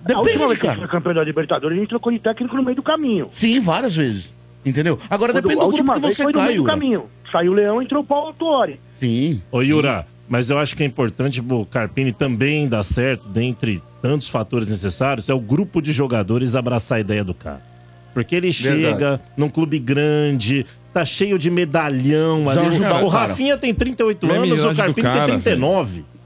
Depende, 0.05 0.39
vez 0.39 0.39
que 0.39 0.45
a 0.45 0.47
gente 0.49 0.61
cara. 0.61 0.79
foi 0.79 0.89
campeão 0.89 1.15
da 1.15 1.25
Libertadores, 1.25 1.77
a 1.77 1.81
gente 1.81 1.89
trocou 1.91 2.13
de 2.13 2.19
técnico 2.19 2.57
no 2.57 2.63
meio 2.63 2.77
do 2.77 2.83
caminho. 2.83 3.29
Sim, 3.33 3.61
várias 3.61 3.95
vezes. 3.97 4.33
Entendeu? 4.65 4.99
Agora 5.09 5.33
Quando- 5.33 5.43
depende 5.43 5.61
do 5.61 5.71
grupo 5.73 5.93
que 5.95 6.01
vez 6.01 6.17
você 6.17 6.23
foi 6.23 6.33
no 6.33 6.39
cai, 6.39 6.49
meio 6.49 6.59
do 6.59 6.63
Yura. 6.65 6.73
caminho. 6.75 7.05
Saiu 7.33 7.53
o 7.53 7.55
Leão 7.55 7.81
e 7.81 7.85
entrou 7.85 8.03
o 8.03 8.07
Paulo 8.07 8.27
Autuori. 8.29 8.79
Sim. 8.99 9.41
Ô, 9.51 9.63
Yura, 9.63 10.07
mas 10.29 10.51
eu 10.51 10.59
acho 10.59 10.77
que 10.77 10.83
é 10.83 10.87
importante 10.87 11.41
o 11.49 11.65
Carpini 11.65 12.13
também 12.13 12.69
dar 12.69 12.83
certo, 12.83 13.29
dentre 13.29 13.83
tantos 14.03 14.29
fatores 14.29 14.69
necessários, 14.69 15.29
é 15.29 15.35
o 15.35 15.41
grupo 15.41 15.81
de 15.81 15.93
jogadores 15.93 16.55
abraçar 16.55 16.99
a 16.99 17.01
ideia 17.01 17.23
do 17.25 17.33
cara. 17.35 17.63
Porque 18.13 18.35
ele 18.35 18.53
chega 18.53 19.21
num 19.37 19.49
clube 19.49 19.79
grande, 19.79 20.67
tá 20.93 21.05
cheio 21.05 21.39
de 21.39 21.49
medalhão 21.51 22.49
ali. 22.49 22.67
ajudar 22.67 23.05
O, 23.05 23.11
cara. 23.11 23.29
Rafinha 23.29 23.57
tem 23.57 23.73
38 23.73 24.27
Não 24.27 24.35
é 24.35 24.39
anos, 24.39 24.65
o 24.65 24.75
Carpini 24.75 25.09
tem 25.09 25.27
39. 25.27 26.01
O 26.01 26.20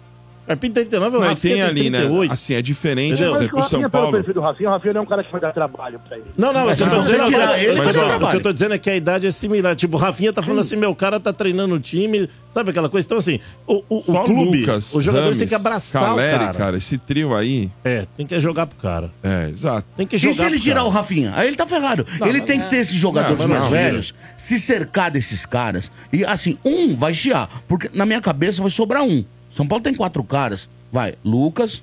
Carpini 0.47 0.75
tem 0.75 0.85
39, 0.85 1.16
o 1.16 1.21
Não, 1.21 1.27
e 1.27 1.31
Rafinha 1.31 1.55
tem 1.55 1.62
ali, 1.62 1.91
né? 1.91 1.99
38. 2.01 2.33
Assim, 2.33 2.55
é 2.55 2.62
diferente, 2.62 3.12
Entendeu? 3.15 3.31
por 3.31 3.33
Mas 3.33 3.41
exemplo, 3.43 3.61
o 3.61 3.62
São 3.62 3.79
pelo 3.81 3.91
Paulo. 3.91 4.12
perfil 4.12 4.35
do 4.35 4.41
Rafinha, 4.41 4.69
o 4.69 4.73
Rafinha 4.73 4.93
não 4.95 5.01
é 5.01 5.05
um 5.05 5.07
cara 5.07 5.25
que 5.25 5.33
vai 5.33 5.41
dar 5.41 5.53
trabalho 5.53 6.01
pra 6.07 6.16
ele. 6.19 6.27
Não, 6.37 6.53
não, 6.53 6.66
Mas 6.66 6.81
eu 6.81 6.89
tô 6.89 6.97
você 6.97 7.03
dizendo, 7.12 7.25
tirar 7.31 7.47
mas, 7.49 7.62
ele, 7.62 7.77
vai 7.77 7.87
mas, 7.87 7.95
dar 7.97 8.03
ó, 8.23 8.27
o 8.27 8.31
que 8.31 8.37
eu 8.37 8.43
tô 8.43 8.53
dizendo 8.53 8.75
é 8.75 8.79
que 8.79 8.91
a 8.91 8.97
idade 8.97 9.27
é 9.27 9.31
similar. 9.31 9.75
Tipo, 9.75 9.97
o 9.97 10.01
Rafinha 10.01 10.33
tá 10.33 10.43
falando 10.43 10.61
assim, 10.61 10.77
meu 10.77 10.95
cara 10.95 11.19
tá 11.19 11.33
treinando 11.33 11.75
o 11.75 11.81
time, 11.81 12.29
sabe 12.53 12.71
aquela 12.71 12.89
coisa? 12.91 13.07
Então, 13.07 13.16
assim, 13.19 13.41
o, 13.66 13.83
o, 13.89 13.99
o 14.12 14.25
clube, 14.25 14.61
Lucas, 14.61 14.95
os 14.95 15.03
jogadores 15.03 15.37
Rames, 15.37 15.39
têm 15.39 15.49
que 15.49 15.55
abraçar 15.55 16.03
Caleri, 16.03 16.45
o 16.45 16.55
cara. 16.55 16.77
esse 16.77 16.99
trio 16.99 17.35
aí. 17.35 17.71
É, 17.83 18.07
tem 18.16 18.27
que 18.27 18.39
jogar 18.39 18.66
pro 18.66 18.77
cara. 18.77 19.11
É, 19.23 19.49
exato. 19.49 19.87
Tem 19.97 20.07
que 20.07 20.16
E 20.16 20.19
jogar 20.19 20.35
se 20.35 20.45
ele 20.45 20.61
tirar 20.61 20.77
cara. 20.77 20.87
o 20.87 20.91
Rafinha? 20.91 21.33
Aí 21.35 21.47
ele 21.49 21.57
tá 21.57 21.66
ferrado. 21.66 22.07
Não, 22.21 22.27
ele 22.29 22.39
mas 22.41 22.47
tem 22.47 22.61
é- 22.61 22.65
que 22.65 22.71
ter 22.71 22.77
esses 22.77 22.95
jogadores 22.97 23.39
Não, 23.41 23.49
mas 23.49 23.59
mais 23.61 23.65
não, 23.65 23.71
velhos, 23.71 24.15
se 24.37 24.59
cercar 24.59 25.11
desses 25.11 25.47
caras. 25.47 25.91
E 26.12 26.25
assim, 26.25 26.59
um 26.65 26.95
vai 26.95 27.15
chiar. 27.15 27.49
Porque 27.66 27.91
na 27.95 28.05
minha 28.05 28.21
cabeça 28.21 28.61
vai 28.61 28.71
sobrar 28.71 29.03
um. 29.03 29.25
São 29.55 29.66
Paulo 29.66 29.82
tem 29.82 29.94
quatro 29.94 30.22
caras. 30.24 30.68
Vai, 30.93 31.14
Lucas, 31.24 31.82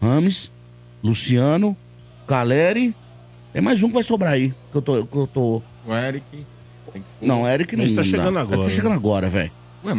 Rames, 0.00 0.50
Luciano, 1.02 1.76
Caleri. 2.26 2.94
Tem 3.52 3.62
mais 3.62 3.82
um 3.82 3.88
que 3.88 3.94
vai 3.94 4.02
sobrar 4.02 4.32
aí. 4.32 4.52
Que 4.70 4.78
eu 4.78 4.82
tô. 4.82 5.04
Que 5.06 5.16
eu 5.16 5.26
tô... 5.26 5.62
O 5.86 5.94
Eric. 5.94 6.24
tem 6.92 7.02
que- 7.02 7.26
Não, 7.26 7.48
Eric 7.48 7.76
não. 7.76 7.84
Tá 7.84 7.88
não 7.90 7.96
dá. 7.96 8.02
chegando 8.04 8.38
agora, 8.38 8.58
Tá 8.58 8.64
né? 8.64 8.70
chegando 8.70 8.92
agora, 8.94 9.28
velho. 9.28 9.52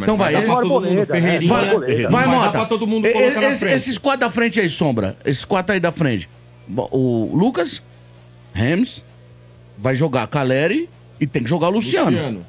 Então 0.04 0.18
vai, 0.18 0.34
dar 0.34 0.42
ele- 0.44 0.52
Arboleda, 0.52 0.96
né? 0.96 1.06
Ferreirinha. 1.06 1.54
Vai, 1.54 1.68
Arboleda. 1.70 2.10
vai, 2.10 2.26
dá 2.26 2.32
Mota. 2.32 2.66
todo 2.66 2.86
mundo 2.86 3.06
esse-. 3.08 3.66
Esses 3.70 3.98
quatro 3.98 4.20
da 4.22 4.30
frente 4.30 4.60
aí, 4.60 4.70
Sombra. 4.70 5.18
Esses 5.26 5.46
quatro 5.46 5.74
aí 5.74 5.80
da 5.80 5.92
frente. 5.94 6.30
O 6.92 7.32
Lucas, 7.34 7.82
Rams, 8.54 9.02
vai 9.78 9.96
jogar 9.96 10.28
Caleri 10.28 10.90
e 11.22 11.26
tem 11.26 11.42
que 11.42 11.50
jogar 11.50 11.68
o 11.68 11.72
Luciano. 11.72 12.12
Luciano. 12.12 12.46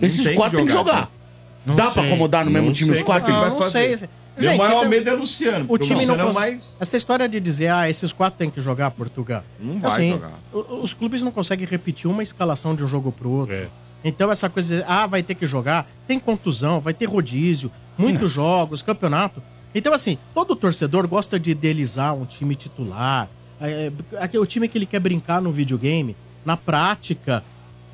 Esses 0.00 0.20
tem 0.22 0.30
que 0.30 0.36
quatro 0.36 0.58
tem 0.58 0.66
que 0.66 0.72
jogar, 0.72 1.10
jogar. 1.66 1.84
Dá 1.84 1.90
pra 1.90 2.02
acomodar 2.04 2.44
no 2.44 2.50
mesmo 2.50 2.68
Não 2.68 2.72
time 2.74 2.90
os 2.92 2.98
sei 2.98 3.04
quatro? 3.06 3.24
é 3.24 3.26
que 3.26 3.32
Não, 3.32 3.40
vai 3.40 3.50
não 3.50 3.58
fazer. 3.58 3.98
sei. 3.98 4.08
Meu 4.38 4.50
Gente, 4.50 4.58
maior 4.58 4.88
medo 4.88 5.08
é 5.08 5.14
o 5.14 5.18
Luciano. 5.18 5.64
O 5.66 5.78
time 5.78 6.04
não 6.04 6.14
é 6.14 6.18
consegue. 6.18 6.34
mais... 6.34 6.76
Essa 6.78 6.96
história 6.98 7.26
de 7.26 7.40
dizer, 7.40 7.68
ah, 7.68 7.88
esses 7.88 8.12
quatro 8.12 8.38
tem 8.38 8.50
que 8.50 8.60
jogar 8.60 8.90
Portugal. 8.90 9.42
Não 9.58 9.80
vai 9.80 9.90
assim, 9.90 10.10
jogar. 10.10 10.32
Os 10.82 10.92
clubes 10.92 11.22
não 11.22 11.30
conseguem 11.30 11.66
repetir 11.66 12.10
uma 12.10 12.22
escalação 12.22 12.74
de 12.74 12.84
um 12.84 12.86
jogo 12.86 13.10
pro 13.10 13.30
outro. 13.30 13.54
É. 13.54 13.66
Então 14.04 14.30
essa 14.30 14.50
coisa 14.50 14.76
de, 14.76 14.84
ah, 14.86 15.06
vai 15.06 15.22
ter 15.22 15.34
que 15.34 15.46
jogar, 15.46 15.88
tem 16.06 16.20
contusão, 16.20 16.80
vai 16.80 16.92
ter 16.92 17.06
rodízio, 17.06 17.72
muitos 17.96 18.30
jogos, 18.30 18.82
campeonato. 18.82 19.42
Então, 19.74 19.92
assim, 19.92 20.16
todo 20.34 20.54
torcedor 20.54 21.06
gosta 21.08 21.38
de 21.40 21.50
idealizar 21.50 22.14
um 22.14 22.24
time 22.24 22.54
titular. 22.54 23.28
É, 23.60 23.90
é, 24.12 24.30
é 24.32 24.38
o 24.38 24.46
time 24.46 24.68
que 24.68 24.78
ele 24.78 24.86
quer 24.86 25.00
brincar 25.00 25.40
no 25.40 25.50
videogame. 25.50 26.14
Na 26.44 26.56
prática, 26.56 27.42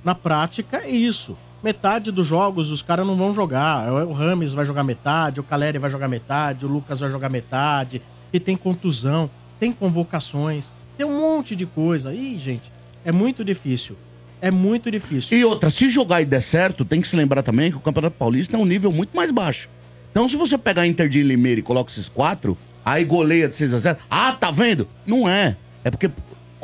na 0.05 0.15
prática 0.15 0.79
é 0.79 0.91
isso. 0.91 1.37
Metade 1.63 2.11
dos 2.11 2.27
jogos 2.27 2.71
os 2.71 2.83
caras 2.83 3.07
não 3.07 3.17
vão 3.17 3.33
jogar. 3.33 3.91
O 3.93 4.13
Rames 4.13 4.53
vai 4.53 4.67
jogar 4.67 4.83
metade, 4.83 5.41
o 5.41 5.45
Caleri 5.45 5.79
vai 5.79 5.91
jogar 5.91 6.09
metade, 6.09 6.67
o 6.67 6.69
Lucas 6.69 6.99
vai 6.99 7.11
jogar 7.11 7.29
metade. 7.29 8.03
E 8.33 8.41
tem 8.41 8.57
contusão, 8.57 9.31
tem 9.61 9.73
convocações, 9.73 10.73
tem 10.97 11.07
um 11.07 11.21
monte 11.21 11.55
de 11.55 11.67
coisa. 11.67 12.13
Ih, 12.13 12.39
gente, 12.39 12.73
É 13.05 13.13
muito 13.13 13.45
difícil. 13.45 13.97
É 14.41 14.51
muito 14.51 14.91
difícil. 14.91 15.39
E 15.39 15.45
outra, 15.45 15.71
se 15.71 15.89
jogar 15.89 16.21
e 16.21 16.25
der 16.25 16.41
certo, 16.41 16.85
tem 16.85 17.01
que 17.01 17.07
se 17.07 17.15
lembrar 17.15 17.43
também 17.43 17.71
que 17.71 17.77
o 17.77 17.81
Campeonato 17.81 18.17
Paulista 18.17 18.57
é 18.57 18.59
um 18.59 18.65
nível 18.65 18.91
muito 18.93 19.15
mais 19.15 19.31
baixo. 19.31 19.69
Então, 20.11 20.29
se 20.29 20.37
você 20.37 20.59
pegar 20.59 20.87
Inter 20.87 21.09
de 21.09 21.23
Limeira 21.23 21.61
e 21.61 21.63
coloca 21.63 21.93
esses 21.93 22.09
quatro, 22.09 22.59
aí 22.85 23.05
goleia 23.05 23.49
de 23.49 23.55
6 23.55 23.75
a 23.75 23.79
0 23.79 23.99
ah, 24.11 24.33
tá 24.33 24.51
vendo? 24.51 24.89
Não 25.07 25.29
é. 25.29 25.57
É 25.85 25.91
porque 25.91 26.11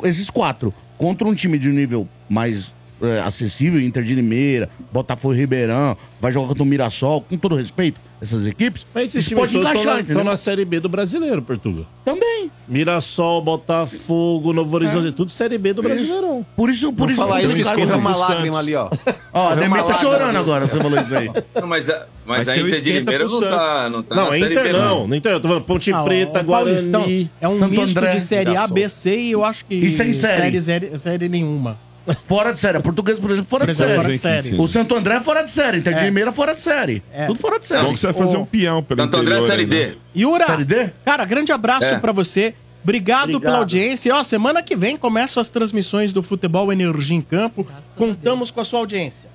esses 0.03 0.29
quatro, 0.29 0.73
contra 0.97 1.25
um 1.25 1.33
time 1.33 1.57
de 1.57 1.69
um 1.69 1.73
nível 1.73 2.07
mais 2.29 2.73
é, 3.01 3.21
acessível, 3.21 3.79
Inter 3.81 4.03
de 4.03 4.15
Limeira, 4.15 4.69
Botafogo 4.91 5.33
e 5.33 5.37
Ribeirão, 5.37 5.95
vai 6.19 6.31
jogar 6.31 6.47
contra 6.47 6.63
o 6.63 6.65
Mirassol, 6.65 7.21
com 7.21 7.37
todo 7.37 7.55
respeito, 7.55 7.99
essas 8.21 8.45
equipes, 8.45 8.85
Mas 8.93 9.05
esses 9.05 9.21
isso 9.21 9.29
times 9.29 9.51
pode 9.51 9.57
encaixar, 9.57 10.01
estão 10.01 10.23
na, 10.23 10.35
Série 10.35 10.65
B 10.65 10.79
do 10.79 10.89
brasileiro, 10.89 11.41
Portugal. 11.41 11.85
Também. 12.03 12.51
Mirassol, 12.67 13.41
Botafogo, 13.41 14.51
Novo 14.53 14.75
Horizonte, 14.75 15.11
tudo 15.13 15.31
Série 15.31 15.57
B 15.57 15.73
do 15.73 15.81
Brasileirão. 15.81 16.45
Por 16.55 16.69
isso, 16.69 16.91
por 16.93 17.07
Não 17.07 17.13
isso 17.13 17.21
falar 17.21 17.41
isso 17.41 17.55
que 17.55 17.61
escorreu 17.61 17.97
uma 17.97 18.15
lágrima 18.15 18.43
Santos. 18.43 18.59
ali, 18.59 18.75
ó. 18.75 18.89
Ó, 19.33 19.49
a 19.49 19.55
Demir 19.55 19.83
tá 19.83 19.93
chorando 19.93 20.29
ali. 20.29 20.37
agora, 20.37 20.67
você 20.67 20.79
falou 20.79 20.99
isso 20.99 21.15
aí. 21.15 21.29
Não, 21.59 21.67
mas 21.67 21.89
a, 21.89 22.05
mas 22.25 22.45
Vai 22.45 22.59
a 22.59 22.61
Inter 22.61 22.81
de 22.81 22.91
Limeira 22.91 23.25
não 23.25 23.39
tá, 23.41 23.89
não 23.89 24.03
tá 24.03 24.15
Não, 24.15 24.29
na 24.29 24.35
é 24.35 24.39
Série 24.39 24.53
Inter 24.53 24.63
B, 24.63 24.73
não. 24.73 25.07
Não 25.07 25.15
Inter, 25.15 25.31
eu 25.31 25.39
tô 25.39 25.47
falando 25.47 25.63
Ponte 25.63 25.91
Ah, 25.91 26.03
Preta, 26.03 26.43
Guarani. 26.43 27.31
É 27.41 27.47
um 27.47 27.57
Santo 27.57 27.71
misto 27.71 27.97
André, 27.97 28.11
de 28.11 28.21
série 28.21 28.55
A. 28.55 28.67
B, 28.67 28.87
C 28.89 29.15
e 29.15 29.31
eu 29.31 29.43
acho 29.43 29.65
que. 29.65 29.75
E 29.75 29.89
sem 29.89 30.13
série. 30.13 30.61
Série, 30.61 30.97
série 30.97 31.29
nenhuma. 31.29 31.77
Fora 32.25 32.51
de 32.51 32.59
série. 32.59 32.77
A 32.77 32.81
portuguesa, 32.81 33.19
por 33.21 33.31
exemplo, 33.31 33.49
fora 33.49 33.65
de 33.65 33.73
série. 33.75 33.95
fora 33.95 34.09
de 34.11 34.17
série. 34.17 34.55
O 34.59 34.67
Santo 34.67 34.95
André 34.95 35.15
é 35.15 35.19
fora 35.19 35.41
de 35.43 35.51
série. 35.51 35.77
Inter 35.79 35.93
de 35.93 35.99
É. 36.01 36.05
Limeira 36.05 36.29
é 36.29 36.33
fora 36.33 36.53
de 36.53 36.61
série. 36.61 37.03
É. 37.13 37.25
Tudo 37.27 37.39
fora 37.39 37.59
de 37.59 37.67
série. 37.67 37.83
Bom 37.85 37.93
que 37.93 37.99
você 37.99 38.07
vai 38.07 38.13
fazer 38.13 38.37
um 38.37 38.45
peão 38.45 38.81
pelo 38.83 39.01
Santo 39.01 39.17
André 39.17 39.37
é 39.39 39.45
Série 39.47 39.61
aí, 39.61 39.65
D. 39.67 39.85
né? 39.87 39.95
Yura, 40.15 40.45
Série 40.45 40.65
D? 40.65 40.89
cara, 41.05 41.25
grande 41.25 41.51
abraço 41.51 41.85
É. 41.93 41.99
pra 41.99 42.11
você. 42.11 42.53
Obrigado, 42.83 43.21
Obrigado. 43.23 43.41
pela 43.41 43.57
audiência. 43.57 44.09
E, 44.09 44.11
ó, 44.11 44.23
semana 44.23 44.63
que 44.63 44.75
vem 44.75 44.95
começam 44.97 45.41
as 45.41 45.49
transmissões 45.49 46.13
do 46.13 46.23
Futebol 46.23 46.71
Energia 46.71 47.17
em 47.17 47.21
Campo. 47.21 47.67
Contamos 47.95 48.51
com 48.51 48.61
a 48.61 48.63
sua 48.63 48.79
audiência. 48.79 49.29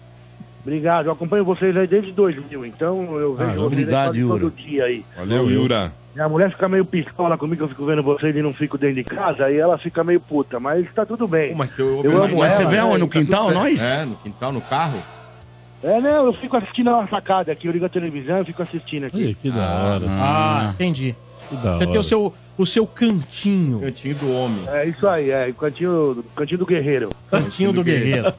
Obrigado, 0.63 1.07
eu 1.07 1.13
acompanho 1.13 1.45
vocês 1.45 1.77
aí 1.77 1.87
desde 1.87 2.11
2000, 2.13 2.65
então 2.65 3.19
eu 3.19 3.35
vejo 3.35 3.51
Ah, 3.51 3.53
vocês 3.53 3.67
obrigado, 3.67 4.17
Yura. 4.17 4.41
todo 4.41 4.55
dia 4.57 4.85
aí. 4.85 5.05
Valeu, 5.15 5.51
Yura. 5.51 5.93
Minha 6.15 6.29
mulher 6.29 6.51
fica 6.53 6.69
meio 6.69 6.85
pistola 6.85 7.37
comigo, 7.37 7.65
eu 7.65 7.69
fico 7.69 7.85
vendo 7.85 8.03
vocês 8.03 8.35
e 8.37 8.41
não 8.43 8.55
fico 8.55 8.79
dentro 8.79 8.97
de 8.97 9.05
casa, 9.05 9.47
aí 9.47 9.57
ela 9.59 9.77
fica 9.79 10.05
meio 10.05 10.21
puta, 10.21 10.61
mas 10.61 10.87
tá 10.95 11.05
tudo 11.05 11.27
bem. 11.27 11.51
Pô, 11.53 11.59
mas 11.59 11.71
se 11.71 11.81
eu, 11.81 12.03
Eu 12.05 12.23
amo 12.23 12.39
Mas 12.39 12.53
você 12.53 12.63
ela, 12.63 12.71
vê 12.71 12.77
né? 12.77 12.99
No 12.99 13.07
Tá 13.09 13.13
quintal, 13.19 13.45
certo. 13.47 13.55
nós? 13.59 13.83
É, 13.83 14.05
no 14.05 14.15
quintal, 14.17 14.53
no 14.53 14.61
carro. 14.61 15.03
É, 15.83 16.01
não, 16.01 16.27
eu 16.27 16.33
fico 16.35 16.57
assistindo 16.57 16.91
na 16.91 17.07
sacada 17.09 17.51
aqui, 17.53 17.67
eu 17.67 17.73
ligo 17.73 17.85
a 17.85 17.89
televisão 17.89 18.41
e 18.41 18.45
fico 18.45 18.63
assistindo 18.63 19.07
aqui. 19.07 19.23
Ih, 19.31 19.35
que 19.35 19.51
da 19.51 19.75
hora. 19.85 20.05
Ah, 20.09 20.71
entendi. 20.73 21.17
Que 21.49 21.57
da 21.57 21.73
Você 21.75 21.79
tem 21.81 21.89
hora. 21.91 22.01
o 22.01 22.03
seu, 22.05 22.35
o 22.57 22.65
seu 22.65 22.87
cantinho. 22.87 23.81
Cantinho 23.81 24.15
do 24.15 24.33
homem. 24.33 24.61
É 24.69 24.87
isso 24.87 25.07
aí, 25.09 25.31
é, 25.31 25.49
o 25.49 25.55
cantinho, 25.55 26.13
o 26.13 26.25
cantinho 26.37 26.59
do 26.59 26.65
guerreiro. 26.67 27.11
Cantinho 27.31 27.73
do 27.73 27.83
guerreiro. 27.85 28.33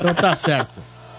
Então 0.00 0.12
tá 0.14 0.34
certo. 0.34 0.72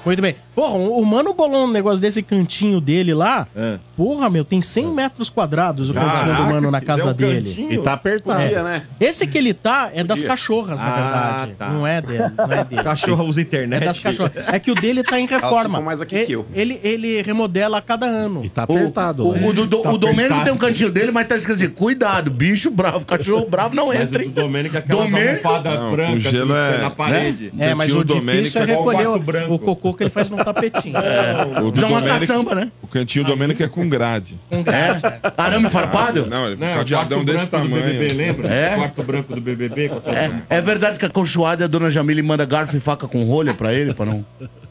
Muito 0.05 0.21
bem. 0.21 0.35
Porra, 0.55 0.73
o 0.75 0.93
o 1.03 1.05
Mano 1.05 1.33
bolou 1.33 1.65
um 1.65 1.71
negócio 1.71 1.99
desse 2.01 2.21
cantinho 2.21 2.79
dele 2.79 3.13
lá. 3.13 3.47
É. 3.55 3.77
Porra, 3.97 4.29
meu, 4.29 4.43
tem 4.45 4.61
100 4.61 4.87
metros 4.93 5.29
quadrados 5.29 5.89
o 5.89 5.93
cantinho 5.93 6.35
do 6.35 6.43
Mano 6.43 6.71
na 6.71 6.81
casa 6.81 7.13
deu 7.13 7.27
um 7.27 7.31
dele. 7.31 7.67
E 7.71 7.77
tá 7.77 7.93
apertado. 7.93 8.41
Podia, 8.41 8.63
né? 8.63 8.83
Esse 8.99 9.25
que 9.27 9.37
ele 9.37 9.53
tá 9.53 9.89
é 9.93 10.03
das 10.03 10.19
Podia. 10.19 10.29
cachorras, 10.29 10.81
na 10.81 10.87
Ah, 10.87 10.95
verdade. 11.35 11.51
tá. 11.55 11.69
Não 11.69 11.85
é 11.87 12.01
dele. 12.01 12.23
Não 12.37 12.51
é 12.51 12.63
dele. 12.63 12.83
Cachorro 12.83 13.23
usa 13.25 13.39
É 13.39 13.43
internet. 13.43 13.83
das 13.85 13.99
cachorras. 13.99 14.31
É 14.47 14.59
que 14.59 14.71
o 14.71 14.75
dele 14.75 15.03
tá 15.03 15.19
em 15.19 15.25
reforma. 15.27 15.79
mais 15.81 16.01
aqui 16.01 16.17
E- 16.17 16.25
que 16.25 16.31
eu. 16.33 16.45
Ele, 16.53 16.79
ele 16.83 17.21
remodela 17.21 17.77
a 17.77 17.81
cada 17.81 18.05
ano. 18.05 18.43
E 18.45 18.49
tá 18.49 18.61
O, 18.67 18.73
apertado. 18.73 19.27
o, 19.27 19.33
né? 19.33 19.47
o, 19.47 19.53
do- 19.53 19.65
do- 19.65 19.81
Tá 19.83 19.91
o 19.91 19.97
Domênico 19.97 20.43
tem 20.43 20.53
um 20.53 20.57
cantinho 20.57 20.91
dele, 20.91 21.11
mas 21.11 21.27
tá 21.27 21.35
escrito 21.35 21.57
assim: 21.57 21.69
cuidado, 21.69 22.29
bicho 22.31 22.69
bravo, 22.71 23.05
cachorro 23.05 23.47
bravo 23.49 23.75
não 23.75 23.87
Mas 23.87 24.01
entra, 24.01 24.19
o 24.19 24.21
hein? 24.23 24.29
do 24.29 24.41
Domênico 24.41 24.75
é 24.75 24.79
aquelas 24.79 25.05
Domênico? 25.11 25.47
o 25.49 26.19
gelo 26.19 26.53
assim, 26.53 26.75
é- 26.75 26.81
na 26.81 26.89
parede. 26.89 27.53
É, 27.59 27.73
mas 27.73 27.93
o 27.95 28.03
difícil 28.03 28.61
é 28.61 28.63
é 28.63 28.67
recolher 28.67 29.07
o, 29.07 29.53
o 29.53 29.59
cocô 29.59 29.92
que 29.93 30.03
ele 30.03 30.09
faz 30.09 30.29
num 30.29 30.37
tapetinho. 30.37 30.95
O 31.65 31.71
do 31.71 31.85
uma 31.85 31.99
Domênico- 31.99 32.19
caçamba, 32.19 32.55
né? 32.55 32.71
O 32.81 32.87
cantinho 32.87 33.25
do 33.25 33.31
Domênico 33.31 33.61
é 33.63 33.67
com 33.67 33.87
grade. 33.87 34.37
É. 34.51 35.31
Arame 35.37 35.69
farpado? 35.69 36.25
Não, 36.27 36.45
ele 36.45 36.53
é 36.53 36.57
Não, 36.57 36.67
um 36.67 36.73
o 36.73 36.77
cadeadão 36.77 37.25
desse 37.25 37.49
tamanho. 37.49 37.83
BBB, 37.83 38.13
lembra? 38.13 38.47
É. 38.47 38.73
O 38.73 38.77
quarto 38.77 39.03
branco 39.03 39.35
do 39.35 39.41
BBB. 39.41 39.89
com 39.89 40.09
É, 40.09 40.31
é 40.49 40.61
verdade 40.61 40.97
que 40.99 41.05
a 41.05 41.09
conchoada, 41.09 41.65
a 41.65 41.67
dona 41.67 41.89
Jamile 41.89 42.21
manda 42.21 42.45
garfo 42.45 42.75
e 42.75 42.79
faca 42.79 43.07
com 43.07 43.23
rolha 43.25 43.53
pra 43.53 43.73
ele, 43.73 43.93
pra 43.93 44.05
não... 44.05 44.25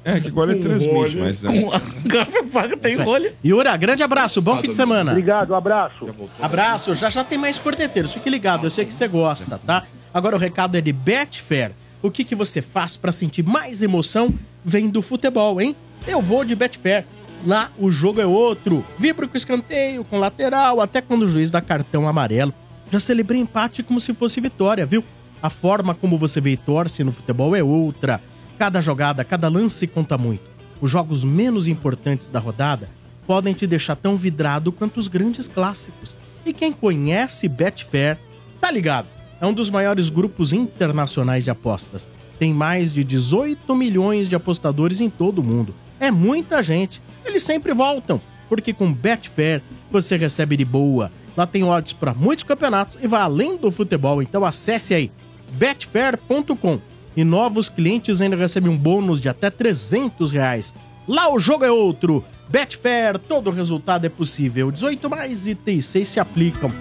É, 0.04 0.18
que 0.18 0.26
agora 0.28 0.50
ele 0.50 0.60
Com 0.60 0.68
transmite, 0.68 1.16
mas... 1.16 1.42
né? 1.42 1.62
Com 1.62 2.08
garfo 2.08 2.38
e 2.42 2.46
faca 2.48 2.76
tem 2.76 2.96
rolha. 2.96 3.32
Yura, 3.44 3.76
grande 3.76 4.02
abraço. 4.02 4.42
Bom 4.42 4.56
fim 4.56 4.68
de 4.68 4.74
semana. 4.74 5.12
Obrigado, 5.12 5.52
um 5.52 5.54
abraço. 5.54 6.08
Abraço, 6.40 6.94
já 6.94 7.08
já 7.08 7.22
tem 7.22 7.38
mais 7.38 7.58
corneteiros, 7.60 8.12
fique 8.12 8.28
ligado, 8.28 8.66
eu 8.66 8.70
sei 8.70 8.84
que 8.84 8.92
você 8.92 9.06
gosta, 9.06 9.60
tá? 9.64 9.82
Agora 10.12 10.34
o 10.34 10.38
recado 10.40 10.76
é 10.76 10.80
de 10.80 10.92
Betfair. 10.92 11.70
O 12.02 12.10
que, 12.10 12.24
que 12.24 12.34
você 12.34 12.60
faz 12.60 12.96
pra 12.96 13.12
sentir 13.12 13.44
mais 13.44 13.80
emoção 13.80 14.34
vem 14.64 14.88
do 14.88 15.02
futebol, 15.02 15.60
hein? 15.60 15.76
Eu 16.06 16.20
vou 16.20 16.44
de 16.44 16.54
Betfair. 16.54 17.04
Lá 17.44 17.70
o 17.78 17.90
jogo 17.90 18.20
é 18.20 18.26
outro. 18.26 18.84
Vibro 18.98 19.28
com 19.28 19.36
escanteio, 19.36 20.04
com 20.04 20.18
lateral, 20.18 20.80
até 20.80 21.00
quando 21.00 21.22
o 21.22 21.28
juiz 21.28 21.50
dá 21.50 21.60
cartão 21.60 22.06
amarelo. 22.06 22.54
Já 22.90 23.00
celebrei 23.00 23.40
empate 23.40 23.82
como 23.82 23.98
se 23.98 24.12
fosse 24.12 24.40
vitória, 24.40 24.86
viu? 24.86 25.04
A 25.42 25.50
forma 25.50 25.94
como 25.94 26.16
você 26.16 26.40
vê 26.40 26.50
e 26.50 26.56
torce 26.56 27.02
no 27.02 27.12
futebol 27.12 27.56
é 27.56 27.62
outra. 27.62 28.20
Cada 28.58 28.80
jogada, 28.80 29.24
cada 29.24 29.48
lance 29.48 29.86
conta 29.86 30.16
muito. 30.16 30.44
Os 30.80 30.90
jogos 30.90 31.24
menos 31.24 31.66
importantes 31.66 32.28
da 32.28 32.38
rodada 32.38 32.88
podem 33.26 33.54
te 33.54 33.66
deixar 33.66 33.96
tão 33.96 34.16
vidrado 34.16 34.70
quanto 34.70 34.98
os 34.98 35.08
grandes 35.08 35.48
clássicos. 35.48 36.14
E 36.44 36.52
quem 36.52 36.72
conhece 36.72 37.48
Betfair, 37.48 38.18
tá 38.60 38.70
ligado? 38.70 39.06
É 39.40 39.46
um 39.46 39.52
dos 39.52 39.70
maiores 39.70 40.08
grupos 40.08 40.52
internacionais 40.52 41.44
de 41.44 41.50
apostas. 41.50 42.06
Tem 42.38 42.52
mais 42.52 42.92
de 42.92 43.04
18 43.04 43.74
milhões 43.74 44.28
de 44.28 44.34
apostadores 44.34 45.00
em 45.00 45.08
todo 45.08 45.38
o 45.38 45.44
mundo. 45.44 45.74
É 46.00 46.10
muita 46.10 46.62
gente. 46.62 47.00
Eles 47.24 47.42
sempre 47.42 47.72
voltam, 47.72 48.20
porque 48.48 48.72
com 48.72 48.92
Betfair 48.92 49.62
você 49.90 50.16
recebe 50.16 50.56
de 50.56 50.64
boa. 50.64 51.12
Lá 51.36 51.46
tem 51.46 51.64
odds 51.64 51.92
para 51.92 52.12
muitos 52.12 52.44
campeonatos 52.44 52.98
e 53.00 53.06
vai 53.06 53.22
além 53.22 53.56
do 53.56 53.70
futebol, 53.70 54.20
então 54.22 54.44
acesse 54.44 54.94
aí 54.94 55.10
betfair.com. 55.52 56.80
E 57.16 57.24
novos 57.24 57.68
clientes 57.68 58.20
ainda 58.20 58.36
recebem 58.36 58.70
um 58.70 58.76
bônus 58.76 59.20
de 59.20 59.28
até 59.28 59.50
300 59.50 60.32
reais. 60.32 60.74
Lá 61.06 61.32
o 61.32 61.38
jogo 61.38 61.64
é 61.64 61.70
outro. 61.70 62.24
Betfair, 62.48 63.18
todo 63.18 63.50
resultado 63.50 64.04
é 64.04 64.08
possível. 64.08 64.70
18 64.70 65.10
mais 65.10 65.46
itens 65.46 65.86
6 65.86 66.08
se 66.08 66.20
aplicam. 66.20 66.72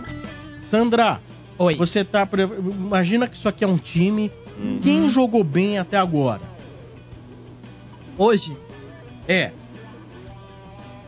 Sandra, 0.61 1.19
Oi. 1.57 1.75
você 1.75 2.03
tá. 2.03 2.27
Imagina 2.59 3.27
que 3.27 3.35
isso 3.35 3.47
aqui 3.47 3.63
é 3.63 3.67
um 3.67 3.77
time. 3.77 4.31
Quem 4.81 5.09
jogou 5.09 5.43
bem 5.43 5.77
até 5.79 5.97
agora? 5.97 6.41
Hoje, 8.17 8.55
É. 9.27 9.51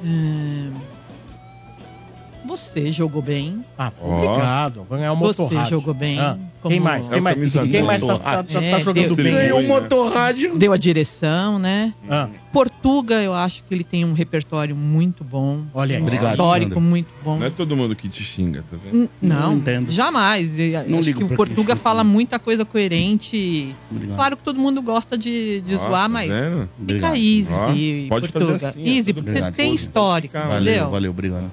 hum, 0.03 0.71
você 2.45 2.91
jogou 2.91 3.21
bem. 3.21 3.63
Ah, 3.77 3.91
obrigado. 4.01 4.85
Ganhar 4.89 5.13
um 5.13 5.19
Você 5.19 5.41
motorrádio. 5.41 5.79
jogou 5.79 5.93
bem. 5.93 6.19
Ah, 6.19 6.37
como- 6.61 6.71
Quem 6.73 6.79
mais? 6.79 7.09
Quem 7.09 7.19
o 7.19 7.23
mais, 7.23 7.53
quem 7.69 7.83
mais 7.83 8.01
tá, 8.01 8.17
tá- 8.19 8.19
tá- 8.19 8.43
tá 8.43 8.61
É, 8.61 8.79
jogando 8.79 9.15
deu- 9.15 9.23
bem? 9.25 9.33
Ganhou 9.33 9.59
um 9.59 9.67
motorrádio. 9.67 10.57
Deu 10.57 10.71
a 10.73 10.77
direção, 10.77 11.59
né? 11.59 11.93
Ah, 12.09 12.29
Portuga, 12.51 13.15
eu 13.15 13.33
acho 13.33 13.63
que 13.67 13.73
ele 13.73 13.83
tem 13.83 14.05
um 14.05 14.13
repertório 14.13 14.75
muito 14.75 15.23
bom. 15.23 15.63
Olha 15.73 15.95
aí. 15.95 16.01
Um 16.01 16.05
Obrigado, 16.05 16.31
histórico 16.31 16.73
Sandra. 16.75 16.89
muito 16.89 17.07
bom. 17.23 17.39
Não 17.39 17.47
é 17.47 17.49
todo 17.49 17.75
mundo 17.75 17.95
que 17.95 18.07
te 18.07 18.23
xinga, 18.23 18.63
tá 18.69 18.77
vendo? 18.83 18.95
N- 19.03 19.09
Não, 19.21 19.39
Não 19.51 19.57
entendo. 19.57 19.91
jamais. 19.91 20.47
Eu 20.57 20.83
Não 20.87 20.99
acho 20.99 21.07
ligo 21.07 21.27
que 21.27 21.33
o 21.33 21.35
Portuga 21.35 21.75
fala 21.75 22.01
xinga. 22.03 22.13
muita 22.13 22.39
coisa 22.39 22.63
coerente. 22.63 23.75
Obrigado. 23.91 24.15
Claro 24.15 24.37
que 24.37 24.43
todo 24.43 24.59
mundo 24.59 24.81
gosta 24.81 25.17
de, 25.17 25.61
de 25.61 25.75
Ó, 25.75 25.79
zoar, 25.79 26.03
tá 26.03 26.07
mas 26.09 26.29
vendo? 26.29 26.59
fica 26.61 26.69
Obrigado. 26.81 27.15
easy, 27.15 28.05
Ó, 28.05 28.09
pode 28.09 28.27
fazer 28.27 28.45
Portuga. 28.45 28.69
assim, 28.69 28.83
é 28.83 28.89
easy, 28.89 29.03
tudo 29.05 29.15
porque 29.15 29.29
Obrigado, 29.31 29.55
você 29.55 29.61
tem 29.63 29.73
histórico, 29.73 30.33
Valeu, 30.37 30.53
entendeu? 30.53 30.73
Valeu, 30.75 30.91
valeu, 30.91 31.11
obrigado. 31.11 31.51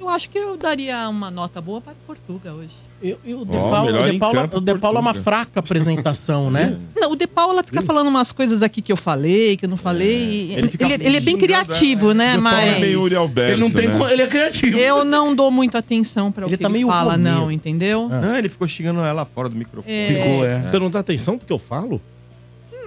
Eu 0.00 0.08
acho 0.08 0.30
que 0.30 0.38
eu 0.38 0.56
daria 0.56 1.08
uma 1.08 1.30
nota 1.30 1.60
boa 1.60 1.80
para 1.80 1.92
Portuga 2.06 2.52
hoje. 2.52 2.70
E, 3.02 3.16
e 3.24 3.34
o 3.34 3.44
De 3.46 3.56
Ó, 3.56 3.70
Paula, 3.70 4.00
o 4.02 4.10
De 4.12 4.18
Paula, 4.18 4.50
o 4.52 4.60
De 4.60 4.74
Paula 4.78 4.98
é 4.98 5.00
uma 5.00 5.14
fraca 5.14 5.60
apresentação, 5.60 6.50
né? 6.50 6.76
Não, 6.96 7.12
o 7.12 7.16
De 7.16 7.26
Paula 7.26 7.62
fica 7.62 7.80
falando 7.82 8.08
umas 8.08 8.30
coisas 8.30 8.62
aqui 8.62 8.82
que 8.82 8.92
eu 8.92 8.96
falei, 8.96 9.56
que 9.56 9.64
eu 9.64 9.68
não 9.70 9.76
falei. 9.78 10.08
e- 10.18 10.52
Ele 10.52 10.70
ele, 10.78 10.94
ele 11.06 11.16
é 11.16 11.20
bem 11.20 11.34
xingando, 11.38 11.38
criativo, 11.38 12.12
né? 12.12 12.36
De 12.36 12.42
Paula 12.42 12.56
Mas 12.58 12.76
é 12.76 12.78
meio 12.80 13.00
Uri 13.02 13.14
Alberto, 13.14 13.52
Ele 13.52 13.60
não 13.60 13.70
tem. 13.70 13.88
né? 13.88 13.98
co- 13.98 14.08
Ele 14.08 14.22
é 14.22 14.26
criativo. 14.26 14.78
eu 14.78 15.04
não 15.04 15.34
dou 15.34 15.50
muito 15.50 15.76
atenção 15.78 16.30
para 16.30 16.44
o 16.44 16.48
Ele 16.48 16.56
que 16.58 16.62
tá 16.62 16.68
ele 16.68 16.72
meio 16.78 16.88
fala, 16.88 17.12
Romero. 17.12 17.36
não, 17.40 17.52
entendeu? 17.52 18.08
Não, 18.08 18.36
ele 18.36 18.48
ficou 18.50 18.68
xingando 18.68 19.00
ela 19.00 19.24
fora 19.24 19.48
do 19.48 19.56
microfone. 19.56 19.94
É, 19.94 20.08
Ficou, 20.22 20.44
é. 20.44 20.58
Você 20.70 20.78
não 20.78 20.90
dá 20.90 20.98
atenção 20.98 21.38
porque 21.38 21.52
eu 21.52 21.58
falo? 21.58 22.00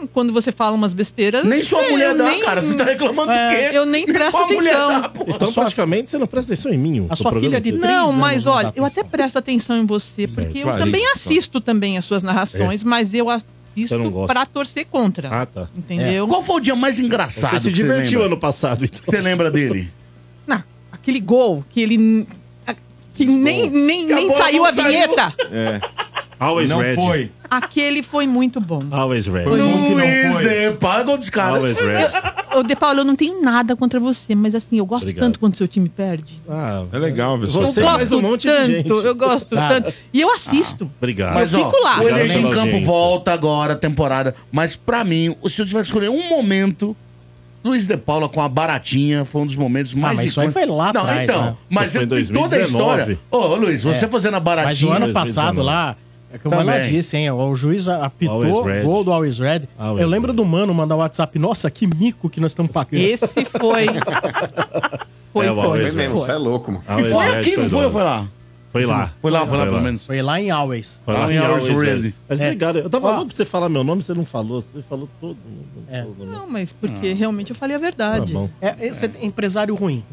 Quando 0.07 0.33
você 0.33 0.51
fala 0.51 0.75
umas 0.75 0.93
besteiras. 0.93 1.43
Nem 1.45 1.61
sua 1.63 1.81
eu 1.83 1.91
mulher 1.91 2.15
dá, 2.15 2.23
nem- 2.25 2.41
cara. 2.41 2.61
Você 2.61 2.75
tá 2.75 2.83
reclamando 2.83 3.31
É, 3.31 3.49
do 3.49 3.55
quê? 3.71 3.77
Eu 3.77 3.85
nem 3.85 4.05
presto 4.05 4.37
atenção. 4.37 4.87
dá? 5.01 5.11
Então, 5.27 5.53
praticamente, 5.53 6.09
você 6.11 6.17
não 6.17 6.27
presta 6.27 6.53
atenção 6.53 6.73
em 6.73 6.77
mim. 6.77 7.05
A 7.09 7.15
sua 7.15 7.31
filha 7.39 7.59
de 7.61 7.71
três 7.71 7.83
Não, 7.85 8.05
anos 8.05 8.17
mas 8.17 8.47
olha, 8.47 8.73
eu 8.75 8.83
até 8.85 9.03
presto 9.03 9.37
atenção 9.37 9.77
em 9.77 9.85
você, 9.85 10.27
porque 10.27 10.59
eu 10.59 10.63
Clarice, 10.63 10.85
também 10.85 11.01
só. 11.05 11.11
assisto 11.13 11.61
também 11.61 11.97
as 11.97 12.05
suas 12.05 12.23
narrações, 12.23 12.83
mas 12.83 13.13
eu 13.13 13.29
assisto 13.29 14.09
gosta. 14.11 14.33
pra 14.33 14.45
torcer 14.45 14.85
contra. 14.89 15.29
Ah, 15.29 15.45
tá. 15.45 15.67
Entendeu? 15.75 16.27
Qual 16.27 16.41
foi 16.41 16.57
o 16.57 16.59
dia 16.59 16.75
mais 16.75 16.99
engraçado 16.99 17.51
Você 17.51 17.59
se 17.59 17.69
que 17.71 17.75
você 17.75 17.81
divertiu 17.83 18.23
ano 18.23 18.37
passado, 18.37 18.85
então. 18.85 18.99
Você 19.03 19.19
lembra 19.21 19.49
dele? 19.49 19.89
Não, 20.45 20.63
aquele 20.91 21.19
gol 21.19 21.63
que 21.69 21.81
ele. 21.81 22.27
a- 22.67 22.75
Que 23.15 23.25
nem, 23.25 23.69
nem, 23.69 24.05
nem 24.05 24.13
Acabou, 24.27 24.37
saiu 24.37 24.65
a 24.65 24.73
saiu. 24.73 24.87
vinheta. 24.89 25.33
É. 25.51 25.81
Always 26.39 26.69
não 26.69 26.79
ready. 26.79 26.95
foi. 27.01 27.31
Aquele 27.57 28.01
foi 28.03 28.25
muito 28.27 28.59
bom. 28.59 28.83
Always 28.91 29.27
ready. 29.27 29.49
Foi 29.49 29.59
bom 29.59 29.83
que 29.87 29.95
não 29.95 30.05
Luiz 30.05 30.33
foi. 30.35 30.43
de 30.71 30.77
Pago 30.77 31.17
dos 31.17 31.29
caras. 31.29 31.55
Always 31.55 31.77
ready. 31.79 32.13
Ô, 32.55 32.61
De 32.63 32.75
Paulo, 32.75 32.99
eu 32.99 33.05
não 33.05 33.15
tenho 33.15 33.41
nada 33.41 33.75
contra 33.75 33.99
você, 33.99 34.35
mas 34.35 34.53
assim, 34.53 34.77
eu 34.77 34.85
gosto 34.85 35.03
Obrigado. 35.03 35.25
tanto 35.25 35.39
quando 35.39 35.55
seu 35.55 35.67
time 35.67 35.89
perde. 35.89 36.39
Ah, 36.47 36.83
É 36.91 36.97
legal, 36.99 37.37
ver 37.37 37.47
Você 37.49 37.79
eu 37.79 37.83
e 37.83 37.85
mais 37.87 38.09
gosto 38.09 38.17
um 38.17 38.21
monte 38.21 38.47
tanto, 38.47 38.67
de 38.67 38.71
gente. 38.73 38.89
eu 38.89 39.15
gosto 39.15 39.57
Ah. 39.57 39.69
tanto. 39.69 39.93
E 40.13 40.21
eu 40.21 40.31
assisto. 40.31 40.89
Obrigado. 40.99 41.33
Mas, 41.33 41.51
Eu 41.53 41.61
ó, 41.61 41.65
fico 41.71 41.83
lá. 41.83 41.99
o 42.01 42.09
Energia 42.09 42.37
em 42.37 42.41
pela 42.43 42.53
Campo 42.53 42.65
audiência. 42.67 42.85
volta 42.87 43.33
agora, 43.33 43.73
a 43.73 43.75
temporada. 43.75 44.35
Mas 44.51 44.75
pra 44.75 45.03
mim, 45.03 45.35
se 45.47 45.61
eu 45.61 45.65
tiver 45.65 45.79
que 45.81 45.87
escolher 45.87 46.09
um 46.09 46.29
momento, 46.29 46.95
Luiz 47.63 47.87
de 47.87 47.97
Paula 47.97 48.27
com 48.29 48.41
a 48.41 48.47
baratinha 48.49 49.23
foi 49.25 49.41
um 49.41 49.45
dos 49.47 49.55
momentos 49.55 49.93
mais... 49.95 50.17
mas 50.17 50.25
isso 50.29 50.39
aí 50.41 50.47
icônicos. 50.49 50.69
foi 50.69 50.77
lá 50.77 50.91
Não, 50.93 51.01
atrás, 51.01 51.23
então, 51.23 51.45
né? 51.45 51.55
mas 51.69 51.87
Isso 51.87 51.93
foi 51.93 52.01
em 52.01 52.05
em 52.05 52.09
toda 52.09 52.21
a 52.21 52.59
2019. 52.59 53.01
história... 53.13 53.19
Ô, 53.31 53.55
Luiz, 53.55 53.83
você 53.83 54.05
É. 54.05 54.07
fazendo 54.09 54.33
a 54.35 54.39
Mas 54.39 54.43
baratinha... 54.43 54.91
o 54.91 54.93
ano 54.93 55.05
2019. 55.05 55.13
passado 55.13 55.63
lá, 55.63 55.95
é 56.33 56.37
que 56.39 56.47
o 56.47 56.51
Mano 56.51 56.71
Também. 56.71 56.89
disse, 56.89 57.15
hein? 57.15 57.31
O 57.31 57.55
juiz 57.55 57.87
apitou 57.87 58.43
gol 58.83 59.03
do 59.03 59.11
Always 59.13 59.37
Red. 59.37 59.61
Always 59.77 60.01
Eu 60.01 60.07
lembro 60.09 60.31
ready. 60.31 60.37
do 60.37 60.45
Mano 60.45 60.73
mandar 60.73 60.95
o 60.95 60.99
WhatsApp. 60.99 61.37
Nossa, 61.39 61.69
que 61.71 61.85
mico 61.87 62.29
que 62.29 62.39
nós 62.41 62.51
estamos 62.51 62.71
pagando. 62.71 62.99
Esse 63.01 63.27
foi. 63.45 63.87
Foi, 65.33 65.47
É, 65.47 65.51
o 65.51 65.55
foi. 65.63 65.91
Mesmo, 65.91 66.15
você 66.17 66.31
é 66.31 66.35
louco, 66.35 66.71
mano. 66.71 66.83
E 66.87 66.91
Always 66.91 67.11
foi 67.13 67.25
ready 67.25 67.39
aqui, 67.39 67.57
não 67.57 67.69
foi 67.69 67.89
foi 67.91 68.03
lá? 68.03 68.27
Foi 68.71 68.85
lá. 68.85 69.13
Foi 69.21 69.31
lá, 69.31 69.47
foi 69.47 69.57
lá, 69.57 69.63
pelo 69.65 69.81
menos. 69.81 70.05
Foi 70.05 70.21
lá 70.21 70.39
em 70.39 70.51
Always. 70.51 71.01
Foi 71.03 71.13
lá 71.13 71.25
Ah, 71.25 71.33
em 71.33 71.37
Always 71.39 71.67
ready. 71.69 72.15
Mas 72.29 72.39
É. 72.39 72.45
obrigado. 72.45 72.77
Eu 72.79 72.89
tava 72.89 73.09
louco 73.11 73.27
pra 73.27 73.35
você 73.37 73.45
falar 73.45 73.67
meu 73.69 73.83
nome, 73.83 74.03
você 74.03 74.13
não 74.13 74.25
falou. 74.25 74.61
Você 74.61 74.83
falou 74.87 75.09
todo. 75.19 75.35
É. 75.89 76.05
Não, 76.19 76.47
mas 76.47 76.71
porque 76.73 77.13
realmente 77.13 77.49
eu 77.49 77.55
falei 77.55 77.75
a 77.75 77.79
Tá 77.79 77.83
verdade. 77.83 78.31
bom. 78.33 78.47
É, 78.61 78.75
esse 78.81 79.05
é 79.07 79.11
empresário 79.21 79.73
ruim. 79.73 80.03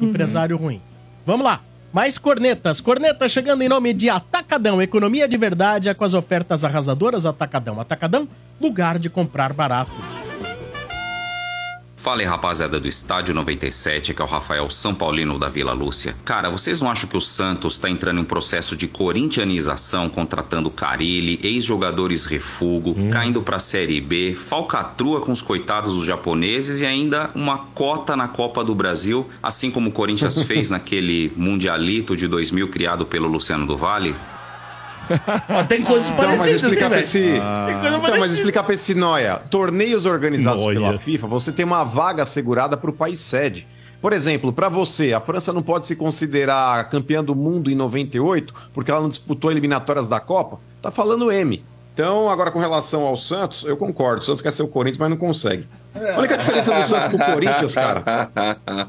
Empresário 0.00 0.56
ruim. 0.56 0.80
Vamos 1.26 1.44
lá. 1.44 1.60
Mais 1.92 2.16
cornetas. 2.16 2.80
Corneta 2.80 3.28
chegando 3.28 3.62
em 3.62 3.68
nome 3.68 3.92
de 3.92 4.08
Atacadão. 4.08 4.80
Economia 4.80 5.26
de 5.26 5.36
verdade 5.36 5.88
é 5.88 5.94
com 5.94 6.04
as 6.04 6.14
ofertas 6.14 6.64
arrasadoras 6.64 7.26
Atacadão. 7.26 7.80
Atacadão, 7.80 8.28
lugar 8.60 8.98
de 8.98 9.10
comprar 9.10 9.52
barato. 9.52 9.92
Fala 12.00 12.22
aí, 12.22 12.26
rapaziada 12.26 12.80
do 12.80 12.88
Estádio 12.88 13.34
97, 13.34 14.14
que 14.14 14.22
é 14.22 14.24
o 14.24 14.28
Rafael 14.28 14.70
São 14.70 14.94
Paulino 14.94 15.38
da 15.38 15.48
Vila 15.48 15.74
Lúcia. 15.74 16.16
Cara, 16.24 16.48
vocês 16.48 16.80
não 16.80 16.90
acham 16.90 17.06
que 17.06 17.16
o 17.16 17.20
Santos 17.20 17.78
tá 17.78 17.90
entrando 17.90 18.16
em 18.16 18.22
um 18.22 18.24
processo 18.24 18.74
de 18.74 18.88
corintianização, 18.88 20.08
contratando 20.08 20.70
Carilli, 20.70 21.38
ex-jogadores 21.42 22.24
refugo, 22.24 22.96
caindo 23.10 23.42
pra 23.42 23.58
Série 23.58 24.00
B, 24.00 24.34
falcatrua 24.34 25.20
com 25.20 25.30
os 25.30 25.42
coitados 25.42 25.94
dos 25.94 26.06
japoneses 26.06 26.80
e 26.80 26.86
ainda 26.86 27.30
uma 27.34 27.58
cota 27.58 28.16
na 28.16 28.28
Copa 28.28 28.64
do 28.64 28.74
Brasil, 28.74 29.28
assim 29.42 29.70
como 29.70 29.90
o 29.90 29.92
Corinthians 29.92 30.40
fez 30.48 30.70
naquele 30.70 31.30
Mundialito 31.36 32.16
de 32.16 32.26
2000 32.26 32.68
criado 32.68 33.04
pelo 33.04 33.28
Luciano 33.28 33.66
do 33.66 33.76
Vale? 33.76 34.16
Tem 35.68 35.82
coisas 35.82 36.10
Então, 36.10 36.16
mas 36.26 36.38
parecidas, 36.38 36.62
explicar 36.62 36.84
hein, 36.84 36.88
pra 36.88 36.96
velho? 36.96 37.00
esse. 37.00 37.20
Tem 37.20 37.80
coisa 37.80 37.96
Então, 37.96 38.18
mas 38.18 38.32
explicar 38.32 38.62
pra 38.64 38.74
esse 38.74 38.94
Noia. 38.94 39.36
Torneios 39.50 40.06
organizados 40.06 40.62
Noia. 40.62 40.78
pela 40.80 40.98
FIFA, 40.98 41.26
você 41.26 41.52
tem 41.52 41.64
uma 41.64 41.84
vaga 41.84 42.22
assegurada 42.22 42.76
pro 42.76 42.92
país 42.92 43.18
sede. 43.20 43.66
Por 44.00 44.12
exemplo, 44.14 44.50
pra 44.52 44.68
você, 44.70 45.12
a 45.12 45.20
França 45.20 45.52
não 45.52 45.62
pode 45.62 45.86
se 45.86 45.94
considerar 45.94 46.88
campeã 46.88 47.22
do 47.22 47.34
mundo 47.34 47.70
em 47.70 47.74
98 47.74 48.54
porque 48.72 48.90
ela 48.90 49.00
não 49.00 49.08
disputou 49.10 49.50
eliminatórias 49.50 50.08
da 50.08 50.18
Copa? 50.18 50.58
Tá 50.80 50.90
falando 50.90 51.30
M. 51.30 51.62
Então, 51.92 52.30
agora 52.30 52.50
com 52.50 52.58
relação 52.58 53.02
ao 53.02 53.16
Santos, 53.16 53.62
eu 53.64 53.76
concordo. 53.76 54.22
O 54.22 54.24
Santos 54.24 54.40
quer 54.40 54.52
ser 54.52 54.62
o 54.62 54.68
Corinthians, 54.68 54.96
mas 54.96 55.10
não 55.10 55.18
consegue. 55.18 55.66
A 55.92 56.18
única 56.20 56.38
diferença 56.38 56.72
do 56.72 56.86
Santos 56.86 57.08
pro 57.08 57.18
Corinthians, 57.18 57.74
cara, 57.74 58.30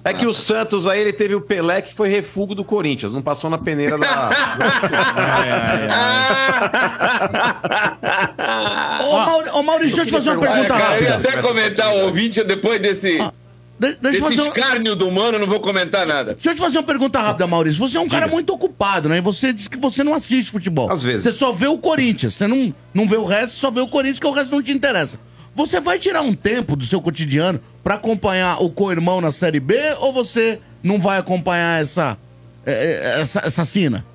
é 0.06 0.14
que 0.14 0.28
o 0.28 0.34
Santos 0.34 0.88
aí 0.88 1.02
ele 1.02 1.11
teve 1.11 1.34
o 1.34 1.41
Pelé 1.41 1.82
que 1.82 1.95
foi 1.95 2.10
refugo 2.10 2.53
do 2.53 2.64
Corinthians, 2.64 3.11
não 3.14 3.23
passou 3.23 3.49
na 3.49 3.57
peneira 3.57 3.98
da. 3.98 4.30
Ô, 9.03 9.18
Mauri- 9.26 9.49
ô, 9.53 9.64
Maurício, 9.64 9.95
deixa 9.98 10.02
eu 10.02 10.06
te 10.06 10.11
fazer 10.11 10.30
uma 10.32 10.40
pergunta 10.40 10.68
cara, 10.68 10.98
eu 10.98 11.03
ia 11.03 11.11
rápida. 11.11 11.30
até 11.30 11.41
comentar 11.41 11.94
o 11.94 12.06
ouvinte 12.06 12.44
depois 12.44 12.82
desse, 12.82 13.18
De- 13.18 13.32
deixa, 13.80 13.98
eu 13.98 14.02
desse 14.02 14.22
fazer 14.22 14.41
um- 14.41 14.48
escárnio 14.48 14.95
do 14.95 15.11
mano, 15.11 15.36
eu 15.36 15.40
não 15.40 15.48
vou 15.48 15.60
comentar 15.60 16.06
nada. 16.06 16.34
deixa 16.34 16.52
eu 16.52 16.56
te 16.56 16.61
fazer 16.61 16.78
uma 16.78 16.84
pergunta 16.84 17.19
rápida, 17.19 17.48
Maurício. 17.48 17.80
Você 17.88 17.98
é 17.98 18.02
um 18.02 18.07
cara 18.07 18.28
muito 18.28 18.53
ocupado, 18.53 19.10
né? 19.10 19.18
E 19.18 19.22
você 19.22 19.52
diz 19.52 19.68
que 19.68 19.78
você 19.78 20.03
não 20.03 20.14
assiste 20.14 20.52
futebol. 20.52 20.91
Às 20.91 21.03
vezes. 21.03 21.23
Você 21.23 21.32
só 21.32 21.52
vê 21.52 21.68
o 21.68 21.78
Corinthians. 21.78 22.36
Você 22.36 22.48
não, 22.48 22.73
não 22.94 23.07
vê 23.07 23.18
o 23.18 23.26
resto, 23.26 23.56
só 23.57 23.72
vê 23.72 23.82
o 23.82 23.88
Corinthians, 23.88 24.19
que 24.19 24.28
o 24.28 24.32
resto 24.32 24.52
não 24.53 24.61
te 24.61 24.72
interessa. 24.72 25.18
Você 25.53 25.80
vai 25.80 25.99
tirar 25.99 26.22
um 26.22 26.34
tempo 26.34 26.76
do 26.76 26.86
seu 26.86 27.02
cotidiano 27.02 27.60
pra 27.84 27.95
acompanhar 27.95 28.61
o 28.61 28.69
co-irmão 28.69 29.19
na 29.19 29.32
Série 29.32 29.60
B 29.60 29.76
ou 29.99 30.14
você 30.14 30.60
não 30.82 30.99
vai 30.99 31.18
acompanhar 31.18 31.82
essa, 31.82 32.18
é, 32.65 32.72
é, 32.72 33.22
essa, 33.22 33.41
essa 33.45 33.65
cena? 33.65 34.06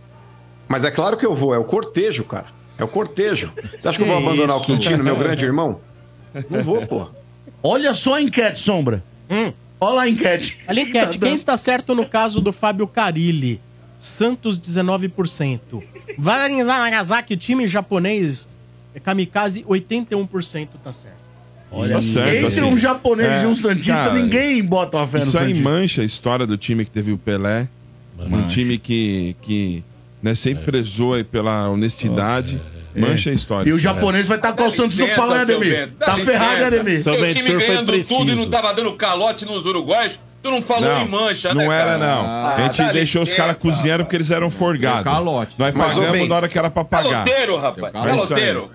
Mas 0.68 0.84
é 0.84 0.90
claro 0.90 1.16
que 1.16 1.26
eu 1.26 1.34
vou, 1.34 1.54
é 1.54 1.58
o 1.58 1.64
cortejo, 1.64 2.24
cara. 2.24 2.46
É 2.78 2.84
o 2.84 2.88
cortejo. 2.88 3.52
Você 3.78 3.88
acha 3.88 3.98
que 3.98 4.04
eu 4.04 4.08
vou 4.08 4.18
Que 4.20 4.26
abandonar 4.26 4.56
o 4.56 4.60
isso? 4.60 4.66
Quintino, 4.66 5.02
meu 5.02 5.16
grande 5.16 5.44
irmão? 5.44 5.80
Não 6.50 6.62
vou, 6.62 6.86
pô. 6.86 7.08
Olha 7.62 7.94
só 7.94 8.14
a 8.14 8.22
enquete, 8.22 8.60
Sombra. 8.60 9.02
Olha 9.80 9.94
lá 9.94 10.02
a 10.02 10.08
enquete. 10.08 10.58
Ali 10.66 10.82
enquete. 10.82 11.18
Quem 11.18 11.34
está 11.34 11.56
certo 11.56 11.94
no 11.94 12.06
caso 12.06 12.40
do 12.40 12.52
Fábio 12.52 12.86
Carilli? 12.86 13.60
Santos, 14.00 14.60
19%. 14.60 15.82
Vai 16.18 16.48
Nagasaki, 16.62 17.36
time 17.36 17.66
japonês, 17.66 18.48
é 18.94 19.00
Kamikaze, 19.00 19.64
81% 19.64 20.68
tá 20.82 20.92
certo. 20.92 21.25
Olha, 21.70 21.94
Tá 21.96 22.02
certo, 22.02 22.28
entre 22.34 22.46
assim. 22.46 22.62
um 22.62 22.78
japonês 22.78 23.40
É, 23.40 23.44
e 23.44 23.46
um 23.46 23.56
santista, 23.56 23.92
cara, 24.04 24.12
ninguém 24.14 24.62
bota 24.64 24.96
uma 24.98 25.06
fé 25.06 25.18
no 25.18 25.24
Isso 25.24 25.38
aí 25.38 25.48
santista. 25.48 25.68
mancha 25.70 26.02
a 26.02 26.04
história 26.04 26.46
do 26.46 26.56
time 26.56 26.84
que 26.84 26.90
teve 26.90 27.12
o 27.12 27.18
Pelé. 27.18 27.68
Um 28.18 28.28
Mancha. 28.30 28.48
time 28.54 28.78
que, 28.78 29.36
que 29.42 29.84
né, 30.22 30.34
sempre 30.34 30.64
prezou 30.64 31.14
aí 31.14 31.24
pela 31.24 31.68
honestidade. 31.68 32.60
Mancha 32.94 33.28
a 33.28 33.32
história. 33.34 33.68
E 33.68 33.72
o 33.74 33.78
japonês 33.78 34.26
vai 34.26 34.38
tacar 34.38 34.68
o 34.68 34.70
Santos 34.70 34.96
no 34.96 35.06
pau, 35.08 35.28
né, 35.30 35.40
Ademir? 35.42 35.90
Tá 35.98 36.12
licença. 36.16 36.30
ferrado, 36.32 36.60
né, 36.60 36.66
Ademir? 36.66 37.02
Seu 37.02 37.12
o 37.12 37.16
time 37.28 37.42
senhor 37.42 37.60
foi 37.60 37.68
ganhando 37.68 38.04
tudo 38.08 38.32
e 38.32 38.34
não 38.34 38.48
tava 38.48 38.72
dando 38.72 38.92
calote 38.94 39.44
nos 39.44 39.66
uruguaios. 39.66 40.18
Tu 40.46 40.50
não 40.52 40.62
falou 40.62 40.88
Não, 40.88 41.02
em 41.02 41.08
mancha, 41.08 41.52
né, 41.52 41.64
não 41.64 41.72
era, 41.72 41.84
cara? 41.92 41.98
não. 41.98 42.24
Ah, 42.24 42.54
a 42.56 42.62
gente 42.72 42.92
deixou 42.92 43.22
os 43.22 43.34
caras 43.34 43.56
cozinhando 43.56 44.04
porque 44.04 44.14
eles 44.14 44.30
eram 44.30 44.48
forgados. 44.48 45.02
Calote. 45.02 45.54
Nós 45.58 45.74
Mas, 45.74 45.88
pagamos 45.88 46.10
bem, 46.12 46.28
na 46.28 46.36
hora 46.36 46.48
que 46.48 46.56
era 46.56 46.70
pra 46.70 46.84
pagar. 46.84 47.24
Caloteiro, 47.24 47.56
rapaz. 47.56 47.88
É. 47.88 47.90
Caloteiro. 47.90 48.70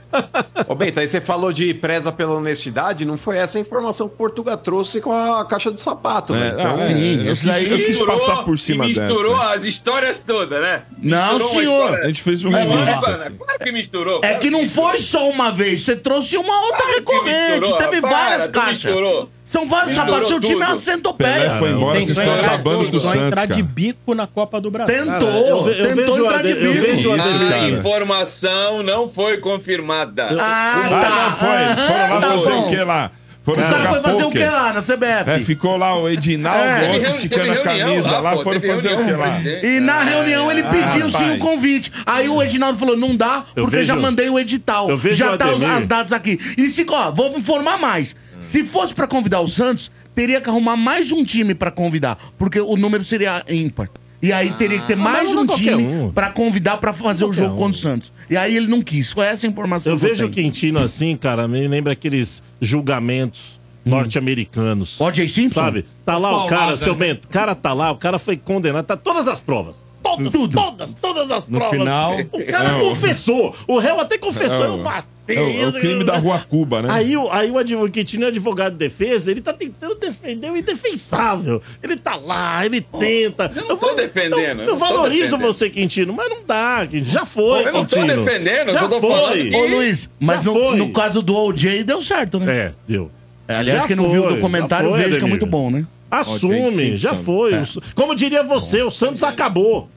Ô, 0.67 0.75
Bento, 0.75 0.99
aí 0.99 1.07
você 1.07 1.21
falou 1.21 1.53
de 1.53 1.73
preza 1.73 2.11
pela 2.11 2.33
honestidade, 2.33 3.05
não 3.05 3.17
foi 3.17 3.37
essa 3.37 3.57
a 3.57 3.61
informação 3.61 4.09
que 4.09 4.15
o 4.15 4.17
Portugal 4.17 4.57
trouxe 4.57 4.99
com 4.99 5.13
a 5.13 5.45
caixa 5.45 5.71
de 5.71 5.81
sapato, 5.81 6.35
É, 6.35 6.39
né? 6.39 6.55
Então, 6.59 6.81
é, 6.81 6.87
sim, 6.87 7.19
eu 7.25 7.33
quis- 7.33 7.47
aí- 7.47 7.71
eu 7.71 7.77
quis 7.77 7.87
Misturou 7.87 8.19
passar 8.19 8.43
por 8.43 8.59
cima 8.59 8.85
misturou 8.85 9.33
dessa. 9.37 9.53
as 9.53 9.63
histórias 9.63 10.17
todas, 10.27 10.61
né? 10.61 10.81
Não, 11.01 11.35
Misturou 11.35 11.51
uma 11.53 11.61
senhor. 11.61 11.99
A 12.01 12.07
gente 12.07 12.21
fez 12.21 12.43
um 12.43 12.51
Claro, 12.51 12.69
registro. 12.69 13.01
claro 13.37 13.59
que 13.63 13.71
misturou. 13.71 14.21
É 14.25 14.35
que 14.35 14.49
não 14.49 14.59
misturou. 14.59 14.89
foi 14.89 14.99
só 14.99 15.29
uma 15.29 15.49
vez, 15.51 15.83
você 15.83 15.95
trouxe 15.95 16.35
uma 16.35 16.61
outra 16.65 16.77
Claro 16.79 16.93
recorrente, 16.95 17.59
misturou, 17.61 17.77
teve 17.89 18.01
para, 18.01 18.09
várias 18.09 18.49
caixas. 18.49 18.83
misturou. 18.83 19.29
São 19.51 19.67
vários 19.67 19.93
sapatos, 19.95 20.29
seu 20.29 20.39
time 20.39 20.61
é 20.61 20.65
uma 20.65 20.77
centopeia. 20.77 21.33
Pelé 21.33 21.59
foi 21.59 21.71
embora, 21.71 21.99
vocês 22.01 22.07
Tentou 22.17 22.23
estão 22.23 22.37
entrar- 22.37 22.53
acabando 22.53 22.77
com 22.77 22.81
o 22.83 22.85
tentou 22.85 23.01
Santos, 23.01 23.27
entrar 23.27 23.45
de 23.47 23.61
bico 23.63 24.15
na 24.15 24.25
Copa 24.27 24.61
do 24.61 24.71
Brasil. 24.71 24.95
Tentou, 24.95 25.19
Cara, 25.19 25.75
eu 25.75 25.85
eu 25.85 25.95
tentou 25.95 26.17
entrar 26.25 26.41
de 26.41 26.49
eu 26.51 26.55
bico. 26.73 26.81
vejo 26.85 27.11
a- 27.11 27.17
Isso, 27.17 27.35
A 27.35 27.49
cara. 27.49 27.69
informação 27.69 28.83
não 28.83 29.09
foi 29.09 29.37
confirmada. 29.37 30.27
Ah, 30.39 30.81
Ah, 30.85 30.89
tá. 30.89 31.29
não 31.29 31.35
foi. 31.35 31.85
Foram 31.85 32.09
lá 32.13 32.21
Tá 32.21 32.27
fazer 32.29 32.51
o 32.51 32.67
que 32.69 32.75
lá? 32.83 33.11
Foram 33.43 33.63
O 33.63 33.65
cara 33.71 33.89
foi 33.89 34.01
fazer 34.01 34.21
o 34.23 34.25
poker. 34.27 34.41
que 34.47 34.47
lá 34.53 34.71
na 34.73 34.81
CBF? 34.81 35.29
É, 35.31 35.39
ficou 35.39 35.75
lá 35.75 35.97
o 35.97 36.07
Edinaldo, 36.07 36.63
É. 36.63 36.91
outro 36.93 37.09
esticando 37.09 37.41
a 37.41 37.53
reunião 37.55 37.63
camisa 37.87 38.19
lá, 38.19 38.31
pô, 38.35 38.43
foram 38.43 38.61
fazer 38.61 38.93
o 38.93 38.97
que 38.97 39.03
reunião, 39.03 39.19
lá? 39.19 39.39
E 39.63 39.79
na 39.79 40.03
reunião 40.03 40.51
ele 40.51 40.61
pediu 40.61 41.09
sim 41.09 41.17
rapaz. 41.17 41.35
o 41.35 41.37
convite. 41.39 41.91
Aí 42.05 42.29
o 42.29 42.41
Edinaldo 42.41 42.77
falou: 42.77 42.95
não 42.95 43.15
dá, 43.15 43.43
Eu 43.55 43.63
porque 43.63 43.77
vejo- 43.77 43.87
já 43.87 43.95
mandei 43.95 44.29
o 44.29 44.37
edital. 44.37 44.89
eu 44.89 44.95
vejo 44.95 45.15
já 45.15 45.33
o 45.33 45.37
tá 45.39 45.51
os- 45.51 45.63
as 45.63 45.87
datas 45.87 46.13
aqui. 46.13 46.39
E 46.55 46.69
se, 46.69 46.85
ó, 46.87 47.09
vou 47.09 47.35
informar 47.35 47.79
mais. 47.79 48.15
Se 48.51 48.65
fosse 48.65 48.93
pra 48.93 49.07
convidar 49.07 49.39
o 49.39 49.47
Santos, 49.47 49.89
teria 50.13 50.41
que 50.41 50.49
arrumar 50.49 50.75
mais 50.75 51.09
um 51.09 51.23
time 51.23 51.55
pra 51.55 51.71
convidar, 51.71 52.17
porque 52.37 52.59
o 52.59 52.75
número 52.75 53.01
seria 53.01 53.41
ímpar. 53.47 53.89
E 54.21 54.33
aí 54.33 54.51
teria 54.51 54.77
que 54.81 54.87
ter 54.87 54.97
mais 54.97 55.27
mas 55.27 55.33
não 55.33 55.43
um 55.43 55.47
qualquer 55.47 55.77
time 55.77 55.87
um. 55.87 56.11
pra 56.11 56.29
convidar 56.31 56.75
pra 56.75 56.91
fazer 56.91 57.23
o 57.23 57.31
jogo 57.31 57.53
um. 57.53 57.55
contra 57.55 57.77
o 57.77 57.81
Santos. 57.81 58.11
E 58.29 58.35
aí 58.35 58.57
ele 58.57 58.67
não 58.67 58.81
quis. 58.81 59.13
Foi 59.13 59.25
essa 59.25 59.47
a 59.47 59.49
informação 59.49 59.93
Eu 59.93 59.97
que 59.97 60.05
vejo 60.05 60.25
o 60.25 60.29
tenho. 60.29 60.47
Quintino 60.47 60.79
assim, 60.79 61.15
cara, 61.15 61.47
me 61.47 61.65
lembra 61.65 61.93
aqueles 61.93 62.43
julgamentos 62.59 63.57
norte-americanos. 63.85 64.99
Ó, 64.99 65.11
Jay 65.13 65.29
Simpson? 65.29 65.61
Sabe? 65.61 65.85
Tá 66.05 66.17
lá 66.17 66.29
o 66.29 66.33
Paulada, 66.39 66.55
cara, 66.57 66.77
seu 66.77 66.93
né? 66.93 66.99
Bento, 66.99 67.25
o 67.25 67.29
cara 67.29 67.55
tá 67.55 67.73
lá, 67.73 67.89
o 67.89 67.95
cara 67.95 68.19
foi 68.19 68.35
condenado, 68.35 68.85
tá 68.85 68.97
todas 68.97 69.29
as 69.29 69.39
provas. 69.39 69.77
Todas, 70.03 70.31
Tudo. 70.33 70.53
todas, 70.59 70.93
todas 70.95 71.31
as 71.31 71.47
No 71.47 71.57
provas. 71.59 71.77
final- 71.79 72.17
O 72.31 72.45
cara 72.45 72.69
É, 72.69 72.75
o- 72.77 72.89
confessou. 72.89 73.55
O 73.67 73.77
réu 73.77 73.99
até 73.99 74.17
confessou, 74.17 74.63
É, 74.63 74.67
eu. 74.67 74.83
É 75.27 75.39
o, 75.39 75.61
é 75.61 75.67
o 75.67 75.73
crime 75.73 76.03
da 76.03 76.17
Rua 76.17 76.39
Cuba, 76.49 76.81
né? 76.81 76.89
Aí, 76.91 77.15
o- 77.15 77.29
aí 77.31 77.49
o 77.51 77.57
advogado, 77.57 78.23
é 78.23 78.27
advogado 78.27 78.73
de 78.73 78.79
defesa, 78.79 79.29
ele 79.31 79.39
tá 79.41 79.53
tentando 79.53 79.95
defender 79.95 80.51
o 80.51 80.57
indefensável. 80.57 81.61
Ele 81.81 81.95
tá 81.95 82.15
lá, 82.15 82.65
ele 82.65 82.81
tenta. 82.81 83.49
Eu 83.55 83.67
não 83.67 83.77
tô 83.77 83.93
defendendo, 83.93 84.33
Eu, 84.35 84.39
eu 84.39 84.47
eu 84.49 84.55
não 84.55 84.65
tô 84.65 84.75
valorizo 84.75 85.23
defendendo. 85.31 85.45
você, 85.53 85.69
Quintino, 85.69 86.13
mas 86.13 86.29
não 86.29 86.43
dá, 86.45 86.79
Quintino. 86.89 87.05
Já 87.11 87.25
foi, 87.25 87.67
Eu 87.67 87.71
não 87.71 87.85
tô 87.85 87.95
Quintino. 87.95 88.23
defendendo, 88.25 88.67
eu 88.69 88.73
Já 88.73 88.79
só 88.81 88.87
tô 88.89 88.99
foi. 88.99 89.09
falando 89.11 89.33
que- 89.49 89.55
Ô, 89.55 89.67
Luiz, 89.67 90.09
mas 90.19 90.43
Já 90.43 90.51
no, 90.51 90.53
foi. 90.59 90.75
no 90.77 90.89
caso 90.91 91.21
do 91.21 91.35
OJ 91.37 91.83
deu 91.83 92.01
certo, 92.01 92.39
né? 92.39 92.53
É, 92.57 92.71
deu. 92.87 93.11
É, 93.47 93.55
aliás, 93.55 93.81
Já 93.81 93.87
quem 93.87 93.95
não 93.95 94.09
viu 94.09 94.21
o 94.21 94.25
foi, 94.25 94.35
documentário, 94.35 94.89
foi, 94.89 94.97
veja 94.97 95.09
que 95.09 95.13
é 95.15 95.17
Ademir. 95.19 95.29
muito 95.31 95.45
bom, 95.45 95.69
né? 95.69 95.85
Assume, 96.11 96.97
já 96.97 97.15
foi. 97.15 97.53
É. 97.55 97.63
Como 97.95 98.13
diria 98.13 98.43
você, 98.43 98.81
o 98.83 98.91
Santos 98.91 99.23
acabou. 99.23 99.89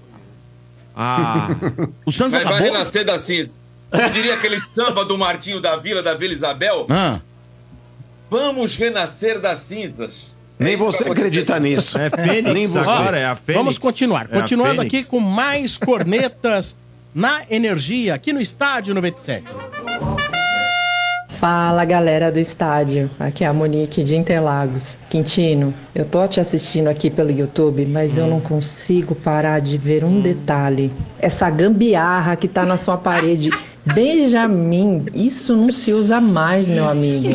Ah, 0.97 1.49
O 2.07 2.13
Santos 2.13 2.35
vai 2.35 2.45
acabou? 2.45 2.61
renascer 2.61 3.05
da 3.05 3.19
cinza. 3.19 3.51
Como 3.91 4.11
diria 4.11 4.35
aquele 4.35 4.61
samba 4.75 5.05
do 5.05 5.19
Martinho 5.19 5.61
da 5.61 5.77
Vila, 5.77 6.03
da 6.03 6.15
Vila 6.15 6.33
Isabel, 6.33 6.87
Ah, 6.89 7.21
vamos 8.31 8.77
renascer 8.77 9.41
das 9.41 9.59
cinzas. 9.61 10.33
Nem 10.59 10.77
você 10.77 11.09
acredita 11.09 11.59
nisso. 11.59 11.99
É 11.99 12.09
Fênix 12.11 12.55
Nem 12.55 12.67
você. 12.69 12.79
agora, 12.79 13.19
é 13.19 13.27
a 13.27 13.35
Fênix. 13.35 13.57
Vamos 13.59 13.77
continuar. 13.79 14.29
É 14.31 14.39
Continuando 14.41 14.81
aqui 14.81 15.03
com 15.03 15.19
mais 15.19 15.77
cornetas 15.77 16.77
na 17.13 17.43
energia, 17.51 18.15
aqui 18.15 18.33
no 18.33 18.41
Estádio 18.41 18.95
97. 18.95 19.45
Fala 21.45 21.85
galera 21.85 22.33
do 22.33 22.39
estádio, 22.39 23.11
aqui 23.21 23.45
é 23.45 23.47
a 23.47 23.53
Monique 23.53 24.03
de 24.03 24.17
Interlagos. 24.17 24.97
Quintino, 25.11 25.75
eu 25.95 26.03
tô 26.03 26.27
te 26.27 26.41
assistindo 26.41 26.89
aqui 26.89 27.11
pelo 27.11 27.31
YouTube, 27.31 27.85
mas 27.85 28.17
eu 28.17 28.27
não 28.27 28.41
consigo 28.41 29.15
parar 29.15 29.61
de 29.61 29.77
ver 29.77 30.05
um 30.05 30.23
detalhe. 30.23 30.91
Essa 31.19 31.51
gambiarra 31.51 32.35
que 32.35 32.49
tá 32.49 32.65
na 32.65 32.79
sua 32.79 32.97
parede. 32.97 33.51
Benjamin, 33.85 35.05
isso 35.15 35.55
não 35.55 35.71
se 35.71 35.93
usa 35.93 36.19
mais, 36.19 36.67
meu 36.67 36.89
amigo. 36.89 37.29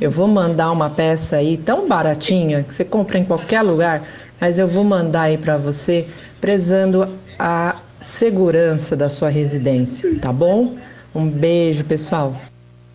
Eu 0.00 0.10
vou 0.10 0.26
mandar 0.26 0.72
uma 0.72 0.90
peça 0.90 1.36
aí 1.36 1.56
tão 1.56 1.86
baratinha 1.86 2.64
que 2.64 2.74
você 2.74 2.84
compra 2.84 3.16
em 3.16 3.24
qualquer 3.24 3.62
lugar, 3.62 4.02
mas 4.40 4.58
eu 4.58 4.66
vou 4.66 4.82
mandar 4.82 5.22
aí 5.22 5.38
pra 5.38 5.56
você, 5.56 6.08
prezando 6.40 7.08
a 7.38 7.76
segurança 8.00 8.96
da 8.96 9.08
sua 9.08 9.28
residência, 9.28 10.18
tá 10.20 10.32
bom? 10.32 10.74
Um 11.14 11.28
beijo, 11.28 11.84
pessoal. 11.84 12.34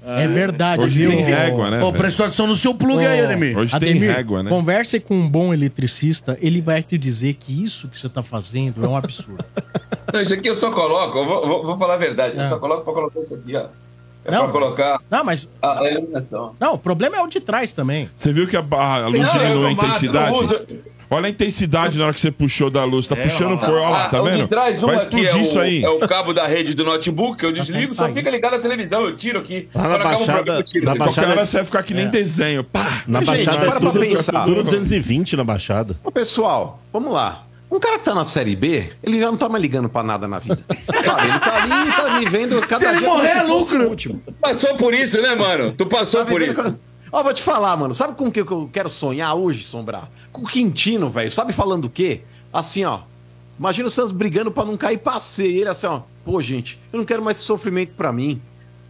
É 0.07 0.27
verdade, 0.27 0.83
Hoje 0.83 0.99
viu? 0.99 1.09
tem 1.09 1.19
régua, 1.21 1.69
né? 1.69 1.77
Ô, 1.83 1.87
velho? 1.87 1.97
presta 1.97 2.23
atenção 2.23 2.47
no 2.47 2.55
seu 2.55 2.73
plug 2.73 3.05
aí, 3.05 3.19
Ademir. 3.25 3.57
Hoje 3.57 3.77
tem 3.79 3.89
Ademir, 3.91 4.11
régua, 4.15 4.41
né? 4.43 4.49
Converse 4.49 4.99
com 5.01 5.15
um 5.15 5.27
bom 5.29 5.53
eletricista, 5.53 6.37
ele 6.41 6.61
vai 6.61 6.81
te 6.81 6.97
dizer 6.97 7.33
que 7.33 7.63
isso 7.63 7.87
que 7.89 7.99
você 7.99 8.07
tá 8.07 8.23
fazendo 8.23 8.83
é 8.85 8.87
um 8.87 8.95
absurdo. 8.95 9.43
Não, 10.13 10.21
isso 10.21 10.33
aqui 10.33 10.47
eu 10.47 10.55
só 10.55 10.71
coloco, 10.71 11.17
eu 11.17 11.25
vou, 11.25 11.47
vou- 11.47 11.65
vou 11.65 11.77
falar 11.77 11.95
a 11.95 11.97
verdade, 11.97 12.35
Ah. 12.37 12.43
eu 12.43 12.49
só 12.49 12.57
coloco 12.59 12.83
pra 12.85 12.93
colocar 12.93 13.19
isso 13.19 13.33
aqui, 13.35 13.55
ó. 13.55 13.65
É 14.23 14.31
Não, 14.31 14.43
pra 14.43 14.51
colocar 14.51 14.99
Não, 15.09 15.23
mas. 15.23 15.49
a, 15.61 15.79
a 15.83 15.91
iluminação. 15.91 16.55
Não, 16.59 16.73
o 16.73 16.77
problema 16.77 17.17
é 17.17 17.21
o 17.21 17.27
de 17.27 17.39
trás 17.39 17.71
também. 17.73 18.09
Você 18.17 18.31
viu 18.33 18.47
que 18.47 18.55
a, 18.57 18.59
a 18.61 19.07
luz 19.07 19.21
Não, 19.21 19.31
diminuiu 19.31 19.67
a 19.67 19.71
intensidade? 19.71 20.35
Olha 21.09 21.27
a 21.27 21.29
intensidade 21.29 21.97
na 21.97 22.03
hora 22.05 22.13
que 22.13 22.19
você 22.19 22.29
puxou 22.29 22.69
da 22.69 22.83
luz. 22.83 23.07
Tá 23.07 23.15
É, 23.15 23.23
puxando 23.23 23.53
ó. 23.53 23.57
fogo. 23.57 23.71
Olha 23.77 23.89
lá, 23.89 24.09
tá 24.09 24.17
Ah, 24.19 24.21
vendo? 24.23 24.43
de 24.43 24.47
trás, 24.49 24.83
um 24.83 24.87
Vai 24.87 24.95
aqui 24.97 25.05
explodir 25.05 25.35
é 25.35 25.41
isso 25.41 25.57
o, 25.57 25.61
aí. 25.61 25.83
é 25.83 25.89
o 25.89 25.99
cabo 25.99 26.33
da 26.33 26.45
rede 26.45 26.73
do 26.73 26.83
notebook, 26.83 27.41
eu 27.43 27.51
desligo, 27.53 27.93
só 27.95 28.11
fica 28.11 28.29
ligado 28.29 28.55
a 28.55 28.59
televisão, 28.59 29.05
eu 29.05 29.15
tiro 29.15 29.39
aqui. 29.39 29.69
Lá 29.73 29.83
na 29.83 29.89
Quando 29.89 29.95
acaba 30.01 30.15
o 30.15 30.25
Baixada- 30.25 30.53
na 30.83 30.95
Qualquer 30.97 31.27
hora 31.29 31.45
você 31.45 31.57
vai 31.57 31.65
ficar 31.65 31.83
que 31.83 31.93
nem 31.93 32.05
É. 32.05 32.07
desenho. 32.09 32.63
Pá! 32.63 33.03
Na 33.07 33.19
Gente, 33.23 33.45
Baixada 33.45 33.57
para 33.57 33.65
é 33.67 33.79
pra 33.79 33.89
tudo, 33.91 33.99
pensar. 34.01 34.45
tudo 34.45 34.63
220 34.63 35.37
na 35.37 35.43
Baixada. 35.45 35.95
Ô, 36.03 36.11
pessoal, 36.11 36.81
vamos 36.91 37.13
lá. 37.13 37.43
Um 37.71 37.79
cara 37.79 37.97
que 37.99 38.05
tá 38.05 38.13
na 38.15 38.23
Série 38.25 38.55
B, 38.55 38.91
ele 39.03 39.19
já 39.19 39.25
não 39.27 39.37
tá 39.37 39.47
mais 39.49 39.61
ligando 39.61 39.87
pra 39.89 40.01
nada 40.03 40.27
na 40.27 40.39
vida. 40.39 40.59
Claro, 41.03 41.27
ele 41.27 41.39
tá 41.39 41.63
ali, 41.63 41.91
tá 41.91 42.19
vivendo 42.19 42.61
cada 42.67 42.85
Se 42.85 42.91
ele 42.91 42.99
dia 42.99 43.07
morrer, 43.09 43.27
é 43.29 43.43
lucro. 43.43 43.89
último. 43.89 44.21
Passou 44.41 44.75
por 44.75 44.93
isso, 44.93 45.21
né, 45.21 45.35
mano? 45.35 45.73
Tu 45.77 45.85
passou 45.85 46.21
Tá 46.25 46.31
por 46.31 46.41
isso. 46.41 46.53
cada- 46.53 46.77
Ó, 47.11 47.23
vou 47.23 47.33
te 47.33 47.41
falar, 47.41 47.75
mano. 47.77 47.93
Sabe 47.93 48.15
com 48.15 48.25
o 48.27 48.31
que 48.31 48.41
eu 48.41 48.69
quero 48.71 48.89
sonhar 48.89 49.33
hoje, 49.35 49.63
Sombrar? 49.63 50.09
Com 50.37 50.43
o 50.43 50.47
Quintino, 50.47 51.09
velho. 51.09 51.31
Sabe 51.31 51.51
falando 51.51 51.85
o 51.85 51.89
quê? 51.89 52.21
Assim, 52.53 52.83
ó. 52.85 52.99
Imagina 53.59 53.87
o 53.87 53.91
Santos 53.91 54.11
brigando 54.11 54.51
pra 54.51 54.63
não 54.63 54.77
cair 54.77 54.99
passeio. 54.99 55.51
E 55.51 55.59
ele 55.61 55.69
assim, 55.69 55.87
ó. 55.87 56.01
Pô, 56.23 56.41
gente, 56.41 56.77
eu 56.93 56.97
não 56.99 57.05
quero 57.05 57.23
mais 57.23 57.37
esse 57.37 57.45
sofrimento 57.47 57.93
pra 57.97 58.11
mim. 58.11 58.39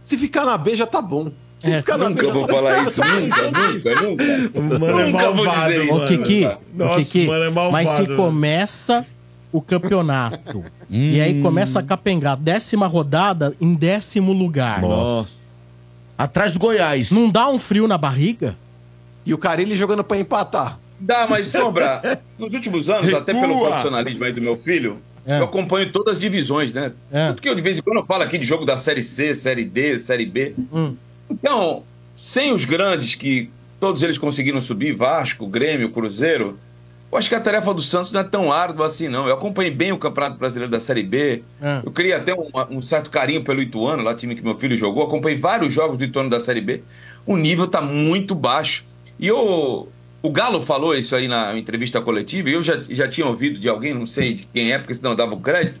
Se 0.02 0.18
ficar 0.18 0.44
na 0.44 0.58
B 0.58 0.74
já 0.76 0.86
tá 0.86 1.00
bom. 1.00 1.32
Se 1.58 1.72
É, 1.72 1.78
ficar 1.78 1.96
na 1.98 2.08
Nunca 2.10 2.20
B 2.22 2.26
já 2.28 2.32
vou 2.34 2.46
tá 2.46 2.52
falar 2.52 2.82
isso, 2.84 3.00
Tá 3.00 3.08
nunca, 3.08 3.20
pensando 3.36 3.72
nisso? 3.72 3.88
nunca, 3.88 4.24
nunca. 4.60 4.78
Mano, 4.78 5.00
é 5.00 5.06
Nunca 5.10 5.32
malvado, 5.32 5.72
dizer 5.72 5.84
isso. 5.84 5.92
Ô, 5.92 5.96
mano. 5.98 6.06
Kiki, 6.08 6.44
ô, 6.46 6.56
Nossa, 6.74 6.96
Kiki, 6.98 7.26
mano, 7.26 7.44
é 7.44 7.50
malvado, 7.50 7.72
mas 7.72 7.88
se 7.90 8.06
né? 8.08 8.16
começa 8.16 9.06
o 9.50 9.62
campeonato 9.62 10.64
e 10.90 11.18
aí 11.20 11.40
começa 11.40 11.80
a 11.80 11.82
capengar 11.82 12.36
décima 12.36 12.86
rodada 12.86 13.54
em 13.60 13.74
décimo 13.74 14.32
lugar. 14.32 14.82
Nossa. 14.82 15.30
Atrás 16.18 16.52
do 16.52 16.58
Goiás. 16.58 17.10
Não 17.10 17.30
dá 17.30 17.48
um 17.48 17.58
frio 17.58 17.88
na 17.88 17.96
barriga? 17.96 18.56
E 19.24 19.32
o 19.32 19.38
Carilli 19.38 19.74
jogando 19.76 20.04
pra 20.04 20.18
empatar. 20.18 20.78
Dá, 21.00 21.26
mas 21.28 21.46
sombra. 21.48 22.20
Nos 22.38 22.54
últimos 22.54 22.90
anos, 22.90 23.12
até 23.14 23.32
pelo 23.32 23.54
Recua. 23.54 23.68
profissionalismo 23.68 24.24
aí 24.24 24.32
do 24.32 24.40
meu 24.42 24.56
filho, 24.56 24.98
É. 25.26 25.38
eu 25.40 25.44
acompanho 25.44 25.90
todas 25.92 26.14
as 26.14 26.20
divisões, 26.20 26.72
né? 26.72 26.92
É. 27.12 27.28
Tudo 27.28 27.42
que 27.42 27.48
eu 27.48 27.54
de 27.54 27.62
vez 27.62 27.78
em 27.78 27.82
quando 27.82 27.98
eu 27.98 28.06
falo 28.06 28.22
aqui 28.24 28.38
de 28.38 28.44
jogo 28.46 28.64
da 28.64 28.76
Série 28.76 29.04
C, 29.04 29.34
Série 29.34 29.64
D, 29.64 29.98
Série 30.00 30.26
B. 30.26 30.54
Hum. 30.72 30.94
Então, 31.30 31.82
sem 32.16 32.52
os 32.52 32.64
grandes 32.64 33.14
que 33.14 33.50
todos 33.78 34.02
eles 34.02 34.18
conseguiram 34.18 34.60
subir, 34.60 34.94
Vasco, 34.96 35.46
Grêmio, 35.46 35.90
Cruzeiro, 35.90 36.58
eu 37.12 37.16
acho 37.16 37.28
que 37.28 37.34
a 37.34 37.40
tarefa 37.40 37.72
do 37.72 37.80
Santos 37.80 38.10
não 38.12 38.20
é 38.20 38.24
tão 38.24 38.52
árdua 38.52 38.86
assim, 38.86 39.08
não. 39.08 39.26
Eu 39.28 39.34
acompanhei 39.34 39.70
bem 39.70 39.92
o 39.92 39.98
Campeonato 39.98 40.36
Brasileiro 40.38 40.70
da 40.70 40.80
Série 40.80 41.02
B. 41.02 41.42
É. 41.62 41.80
Eu 41.84 41.90
criei 41.92 42.12
até 42.12 42.34
um, 42.34 42.48
um 42.70 42.82
certo 42.82 43.08
carinho 43.08 43.42
pelo 43.44 43.62
Ituano, 43.62 44.02
lá 44.02 44.14
time 44.14 44.34
que 44.34 44.42
meu 44.42 44.58
filho 44.58 44.76
jogou. 44.76 45.04
Acompanhei 45.06 45.38
vários 45.38 45.72
jogos 45.72 45.96
do 45.96 46.04
Ituano 46.04 46.28
da 46.28 46.40
Série 46.40 46.60
B. 46.60 46.82
O 47.24 47.36
nível 47.36 47.66
tá 47.66 47.80
muito 47.80 48.34
baixo. 48.34 48.84
E 49.18 49.26
eu, 49.26 49.88
o 50.22 50.30
Galo 50.30 50.62
falou 50.62 50.94
isso 50.94 51.14
aí 51.14 51.28
na 51.28 51.56
entrevista 51.58 52.00
coletiva, 52.00 52.50
e 52.50 52.54
eu 52.54 52.62
já, 52.62 52.80
já 52.88 53.08
tinha 53.08 53.26
ouvido 53.26 53.58
de 53.58 53.68
alguém, 53.68 53.94
não 53.94 54.06
sei 54.06 54.34
de 54.34 54.48
quem 54.52 54.72
é, 54.72 54.78
porque 54.78 54.94
senão 54.94 55.12
eu 55.12 55.16
dava 55.16 55.34
o 55.34 55.40
crédito. 55.40 55.80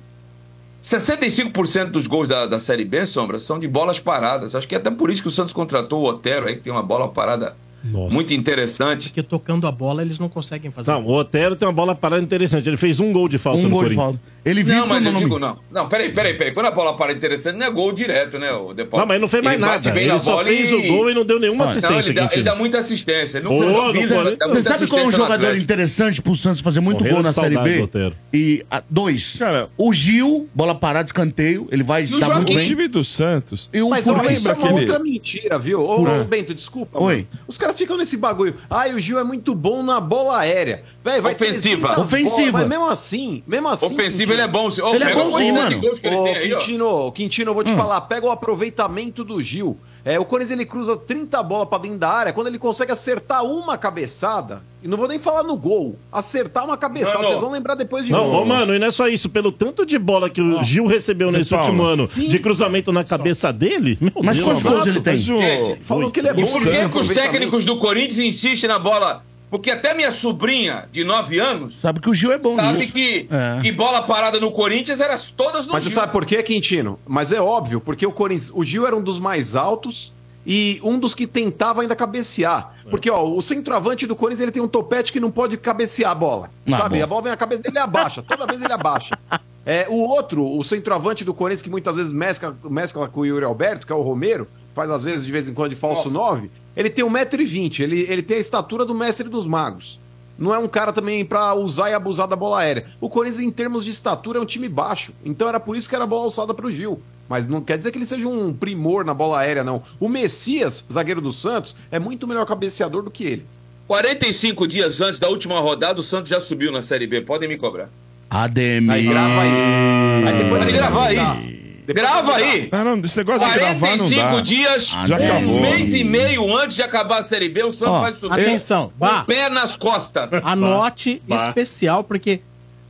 65% 0.82 1.90
dos 1.90 2.06
gols 2.06 2.28
da, 2.28 2.46
da 2.46 2.60
Série 2.60 2.84
B, 2.84 3.04
Sombra, 3.04 3.38
são 3.38 3.58
de 3.58 3.66
bolas 3.66 3.98
paradas. 3.98 4.54
Acho 4.54 4.66
que 4.66 4.74
é 4.74 4.78
até 4.78 4.90
por 4.90 5.10
isso 5.10 5.22
que 5.22 5.28
o 5.28 5.30
Santos 5.30 5.52
contratou 5.52 6.02
o 6.02 6.08
Otero 6.08 6.46
aí, 6.46 6.54
que 6.56 6.62
tem 6.62 6.72
uma 6.72 6.82
bola 6.82 7.08
parada 7.08 7.56
Nossa. 7.82 8.14
muito 8.14 8.32
interessante. 8.32 9.08
Porque 9.08 9.22
tocando 9.22 9.66
a 9.66 9.72
bola 9.72 10.02
eles 10.02 10.18
não 10.18 10.28
conseguem 10.28 10.70
fazer. 10.70 10.92
Não, 10.92 11.04
o 11.04 11.12
Otero 11.14 11.56
tem 11.56 11.66
uma 11.66 11.74
bola 11.74 11.94
parada 11.94 12.22
interessante. 12.22 12.68
Ele 12.68 12.76
fez 12.76 13.00
um 13.00 13.12
gol 13.12 13.28
de 13.28 13.38
falta 13.38 13.58
Um 13.58 13.64
no 13.64 13.70
gol 13.70 13.84
de 13.84 13.96
Corinthians. 13.96 14.20
falta. 14.20 14.37
Ele 14.48 14.62
vive 14.62 14.76
Não, 14.78 14.86
mas 14.86 15.02
o 15.02 15.06
eu 15.06 15.12
nome. 15.12 15.24
digo 15.24 15.38
não. 15.38 15.58
Não, 15.70 15.88
peraí, 15.88 16.10
peraí, 16.12 16.34
peraí. 16.34 16.52
Quando 16.54 16.66
a 16.66 16.70
bola 16.70 16.96
para 16.96 17.12
interessante, 17.12 17.56
não 17.56 17.66
é 17.66 17.70
gol 17.70 17.92
direto, 17.92 18.38
né, 18.38 18.50
o 18.52 18.72
Depol? 18.72 18.98
Não, 19.00 19.06
mas 19.06 19.20
não 19.20 19.28
fez 19.28 19.42
mais 19.44 19.56
Ele 19.56 19.64
bate 19.66 19.84
nada. 19.86 19.94
bem 19.94 20.04
Ele 20.04 20.12
na 20.12 20.18
só 20.18 20.30
bola 20.32 20.44
fez 20.44 20.70
e- 20.70 20.74
o 20.74 20.86
gol 20.86 21.10
e 21.10 21.14
não 21.14 21.24
deu 21.24 21.38
nenhuma 21.38 21.64
Não, 21.64 21.70
assistência. 21.70 22.08
ele, 22.10 22.12
dá, 22.14 22.28
ele 22.32 22.42
dá 22.42 22.54
muita 22.54 22.78
assistência. 22.78 23.38
Ele 23.38 23.46
Ô, 23.48 23.62
não 23.64 23.88
avisa, 23.88 24.14
Corinthians- 24.14 24.38
dá 24.38 24.46
Você 24.48 24.62
sabe 24.62 24.86
qual 24.86 25.02
é 25.02 25.04
um 25.06 25.12
jogador 25.12 25.56
interessante 25.56 26.22
pro 26.22 26.34
Santos 26.34 26.60
fazer 26.62 26.80
muito 26.80 26.98
Morrendo 27.00 27.14
gol 27.16 27.22
na 27.22 27.32
Série 27.32 27.58
B? 27.58 27.78
do 27.78 27.84
Otero. 27.84 28.14
E 28.32 28.64
ah, 28.70 28.82
dois. 28.88 29.36
Cara, 29.38 29.68
o 29.76 29.92
Gil, 29.92 30.48
bola 30.54 30.74
parada, 30.74 31.06
escanteio. 31.06 31.68
Ele 31.70 31.82
vai 31.82 32.04
E 32.04 32.14
o 32.14 32.18
dar 32.18 32.36
muito 32.36 32.52
o 32.52 32.54
bem. 32.56 32.64
time 32.66 32.88
do 32.88 33.04
Santos. 33.04 33.68
E 33.72 33.82
o 33.82 33.90
Mas 33.90 34.04
Furquim. 34.04 34.32
isso 34.32 34.48
é 34.48 34.52
uma 34.54 34.64
aquele- 34.68 34.80
outra 34.80 34.98
mentira, 34.98 35.58
viu? 35.58 35.80
Ô, 35.82 36.06
Ah. 36.06 36.24
Bento, 36.24 36.54
desculpa. 36.54 37.02
Oi. 37.02 37.14
mano. 37.16 37.26
Os 37.46 37.58
caras 37.58 37.76
ficam 37.78 37.96
nesse 37.96 38.16
bagulho. 38.16 38.54
Ai, 38.70 38.94
o 38.94 39.00
Gil 39.00 39.18
é 39.18 39.24
muito 39.24 39.54
bom 39.54 39.82
na 39.82 40.00
bola 40.00 40.38
aérea. 40.38 40.82
Véi, 41.04 41.20
vai 41.20 41.34
ter 41.34 41.50
Ofensiva. 41.50 41.88
300 41.94 42.12
Ofensiva. 42.12 42.58
mas 42.60 42.68
mesmo 42.68 42.86
assim, 42.88 43.42
mesmo 43.46 43.68
assim. 43.68 43.86
Ofensivo, 43.86 44.32
ele 44.38 44.42
é 44.42 44.48
bom. 44.48 44.68
Ó, 44.82 44.94
Ele 44.94 45.04
é 45.04 45.14
bom 45.14 45.28
o 45.28 45.32
sim, 45.36 45.52
mano. 45.52 45.78
Ô. 45.78 46.34
Quintino, 46.40 47.12
Quintino, 47.12 47.50
eu 47.50 47.54
vou 47.54 47.64
te 47.64 47.74
falar, 47.74 48.00
pega 48.02 48.26
o 48.26 48.30
aproveitamento 48.30 49.22
do 49.24 49.42
Gil. 49.42 49.78
É, 50.04 50.18
o 50.18 50.24
Corinthians 50.24 50.52
ele 50.52 50.64
cruza 50.64 50.96
30 50.96 51.42
bolas 51.42 51.68
pra 51.68 51.76
dentro 51.76 51.98
da 51.98 52.08
área, 52.08 52.32
quando 52.32 52.46
ele 52.46 52.58
consegue 52.58 52.90
acertar 52.92 53.44
uma 53.44 53.76
cabeçada, 53.76 54.62
e 54.82 54.88
não 54.88 54.96
vou 54.96 55.06
nem 55.08 55.18
falar 55.18 55.42
no 55.42 55.54
gol, 55.56 55.98
acertar 56.10 56.64
uma 56.64 56.78
cabeçada, 56.78 57.18
Mano. 57.18 57.28
vocês 57.30 57.40
vão 57.40 57.50
lembrar 57.50 57.74
depois 57.74 58.06
de 58.06 58.12
Não, 58.12 58.20
novo. 58.24 58.38
ô, 58.38 58.44
mano, 58.46 58.74
e 58.74 58.78
não 58.78 58.86
é 58.86 58.90
só 58.90 59.06
isso. 59.08 59.28
Pelo 59.28 59.52
tanto 59.52 59.84
de 59.84 59.98
bola 59.98 60.30
que 60.30 60.40
o 60.40 60.62
Gil 60.62 60.86
recebeu 60.86 61.30
nesse 61.30 61.50
Paulo. 61.50 61.64
último 61.66 61.82
ano 61.82 62.08
Sim. 62.08 62.28
de 62.28 62.38
cruzamento 62.38 62.90
na 62.92 63.04
cabeça 63.04 63.52
dele, 63.52 63.98
meu 64.00 64.12
Mas 64.22 64.36
Deus. 64.38 64.48
quantos 64.48 64.62
gols 64.62 64.86
ele 64.86 65.00
tem? 65.00 65.14
Mas 65.16 65.28
o- 65.28 65.76
Falou 65.82 66.10
que 66.10 66.20
ele 66.20 66.28
é 66.28 66.32
bom. 66.32 66.46
por 66.46 66.62
que, 66.62 66.88
que 66.88 66.98
os 66.98 67.08
técnicos 67.08 67.64
do 67.66 67.76
Corinthians 67.76 68.18
insistem 68.18 68.68
na 68.68 68.78
bola? 68.78 69.22
Porque 69.50 69.70
até 69.70 69.94
minha 69.94 70.12
sobrinha, 70.12 70.88
de 70.92 71.04
9 71.04 71.38
anos, 71.38 71.80
Sabe 71.80 72.00
que 72.00 72.10
o 72.10 72.14
Gil 72.14 72.32
é 72.32 72.38
bom 72.38 72.56
sabe 72.56 72.78
nisso. 72.80 72.92
que, 72.92 73.26
É. 73.30 73.60
que 73.62 73.72
bola 73.72 74.02
parada 74.02 74.38
no 74.38 74.50
Corinthians 74.52 75.00
era 75.00 75.16
todas 75.36 75.66
no 75.66 75.72
Mas 75.72 75.84
você 75.84 75.90
Gil. 75.90 75.98
sabe 76.00 76.12
por 76.12 76.26
quê, 76.26 76.42
Quintino? 76.42 76.98
Mas 77.06 77.32
é 77.32 77.40
óbvio, 77.40 77.80
porque 77.80 78.06
o 78.06 78.12
Corinthians, 78.12 78.50
o 78.54 78.62
Gil 78.64 78.86
era 78.86 78.94
um 78.96 79.02
dos 79.02 79.18
mais 79.18 79.56
altos 79.56 80.12
e 80.46 80.80
um 80.82 80.98
dos 80.98 81.14
que 81.14 81.26
tentava 81.26 81.82
ainda 81.82 81.96
cabecear. 81.96 82.74
Porque, 82.90 83.10
ó, 83.10 83.22
o 83.26 83.40
centroavante 83.42 84.06
do 84.06 84.16
Corinthians, 84.16 84.42
ele 84.42 84.52
tem 84.52 84.62
um 84.62 84.68
topete 84.68 85.12
que 85.12 85.20
não 85.20 85.30
pode 85.30 85.56
cabecear 85.58 86.10
a 86.10 86.14
bola. 86.14 86.50
Ah, 86.70 86.76
sabe? 86.76 86.98
bom. 86.98 87.04
A 87.04 87.06
bola 87.06 87.22
vem 87.22 87.30
na 87.32 87.36
cabeça 87.36 87.62
dele 87.62 87.76
e 87.76 87.80
abaixa. 87.80 88.22
Toda 88.22 88.46
vez 88.46 88.62
ele 88.62 88.72
abaixa. 88.72 89.18
É, 89.66 89.86
o 89.90 89.96
outro, 89.96 90.46
o 90.46 90.64
centroavante 90.64 91.22
do 91.24 91.34
Corinthians, 91.34 91.60
que 91.62 91.68
muitas 91.68 91.96
vezes 91.96 92.10
mescla, 92.12 92.56
mescla 92.64 93.06
com 93.08 93.20
o 93.20 93.26
Yuri 93.26 93.44
Alberto, 93.44 93.86
que 93.86 93.92
é 93.92 93.94
o 93.96 94.00
Romero, 94.00 94.48
faz 94.74 94.90
às 94.90 95.04
vezes 95.04 95.26
de 95.26 95.32
vez 95.32 95.46
em 95.46 95.52
quando 95.52 95.70
de 95.70 95.76
falso 95.76 96.08
9, 96.10 96.50
ele 96.78 96.88
tem 96.88 97.04
1,20m, 97.04 97.80
ele, 97.80 98.06
ele 98.08 98.22
tem 98.22 98.36
a 98.36 98.40
estatura 98.40 98.84
do 98.84 98.94
mestre 98.94 99.28
dos 99.28 99.48
magos. 99.48 99.98
Não 100.38 100.54
é 100.54 100.58
um 100.58 100.68
cara 100.68 100.92
também 100.92 101.24
pra 101.24 101.52
usar 101.52 101.90
e 101.90 101.94
abusar 101.94 102.28
da 102.28 102.36
bola 102.36 102.60
aérea. 102.60 102.86
O 103.00 103.10
Corinthians, 103.10 103.44
em 103.44 103.50
termos 103.50 103.84
de 103.84 103.90
estatura, 103.90 104.38
é 104.38 104.40
um 104.40 104.46
time 104.46 104.68
baixo. 104.68 105.12
Então 105.24 105.48
era 105.48 105.58
por 105.58 105.76
isso 105.76 105.88
que 105.88 105.96
era 105.96 106.06
bola 106.06 106.26
alçada 106.26 106.54
pro 106.54 106.70
Gil. 106.70 107.02
Mas 107.28 107.48
não 107.48 107.60
quer 107.60 107.78
dizer 107.78 107.90
que 107.90 107.98
ele 107.98 108.06
seja 108.06 108.28
um 108.28 108.54
primor 108.54 109.04
na 109.04 109.12
bola 109.12 109.40
aérea, 109.40 109.64
não. 109.64 109.82
O 109.98 110.08
Messias, 110.08 110.84
zagueiro 110.90 111.20
do 111.20 111.32
Santos, 111.32 111.74
é 111.90 111.98
muito 111.98 112.28
melhor 112.28 112.46
cabeceador 112.46 113.02
do 113.02 113.10
que 113.10 113.24
ele. 113.24 113.46
45 113.88 114.68
dias 114.68 115.00
antes 115.00 115.18
da 115.18 115.28
última 115.28 115.58
rodada, 115.58 115.98
o 115.98 116.04
Santos 116.04 116.30
já 116.30 116.40
subiu 116.40 116.70
na 116.70 116.80
Série 116.80 117.08
B. 117.08 117.22
Podem 117.22 117.48
me 117.48 117.58
cobrar. 117.58 117.88
Ademir. 118.30 118.92
Aí 118.92 119.04
grava 119.04 119.40
aí. 119.40 120.28
Aí 120.28 120.44
depois 120.44 120.62
ele 120.62 120.72
gravar 120.72 121.06
aí. 121.08 121.57
Grava 121.94 122.36
aí. 122.36 122.68
Ah, 122.72 122.84
não, 122.84 122.98
esse 123.00 123.16
negócio 123.16 123.46
de 123.48 123.54
gravar 123.54 123.72
não 123.72 123.78
45 123.80 124.22
dá. 124.22 124.40
dias, 124.40 124.86
Já 124.88 124.98
um 125.18 125.24
acabou. 125.24 125.60
mês 125.60 125.94
e 125.94 126.04
meio 126.04 126.56
antes 126.56 126.76
de 126.76 126.82
acabar 126.82 127.20
a 127.20 127.24
Série 127.24 127.48
B, 127.48 127.64
o 127.64 127.72
Santos 127.72 127.94
Ó, 127.94 128.00
vai 128.00 128.14
subir. 128.14 128.32
atenção, 128.40 128.92
o 128.98 129.24
pé 129.24 129.48
nas 129.48 129.76
costas. 129.76 130.28
Anote 130.44 131.22
Bah. 131.26 131.36
especial, 131.36 132.04
porque 132.04 132.40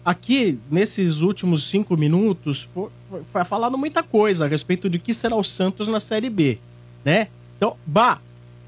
aqui, 0.04 0.58
nesses 0.70 1.20
últimos 1.20 1.68
cinco 1.68 1.96
minutos, 1.96 2.68
fo- 2.74 2.90
foi, 3.10 3.22
foi 3.32 3.44
falado 3.44 3.76
muita 3.78 4.02
coisa 4.02 4.44
a 4.46 4.48
respeito 4.48 4.88
de 4.90 4.98
que 4.98 5.12
será 5.14 5.36
o 5.36 5.42
Santos 5.44 5.86
na 5.88 6.00
Série 6.00 6.30
B, 6.30 6.58
né? 7.04 7.28
Então, 7.56 7.76
bah, 7.86 8.18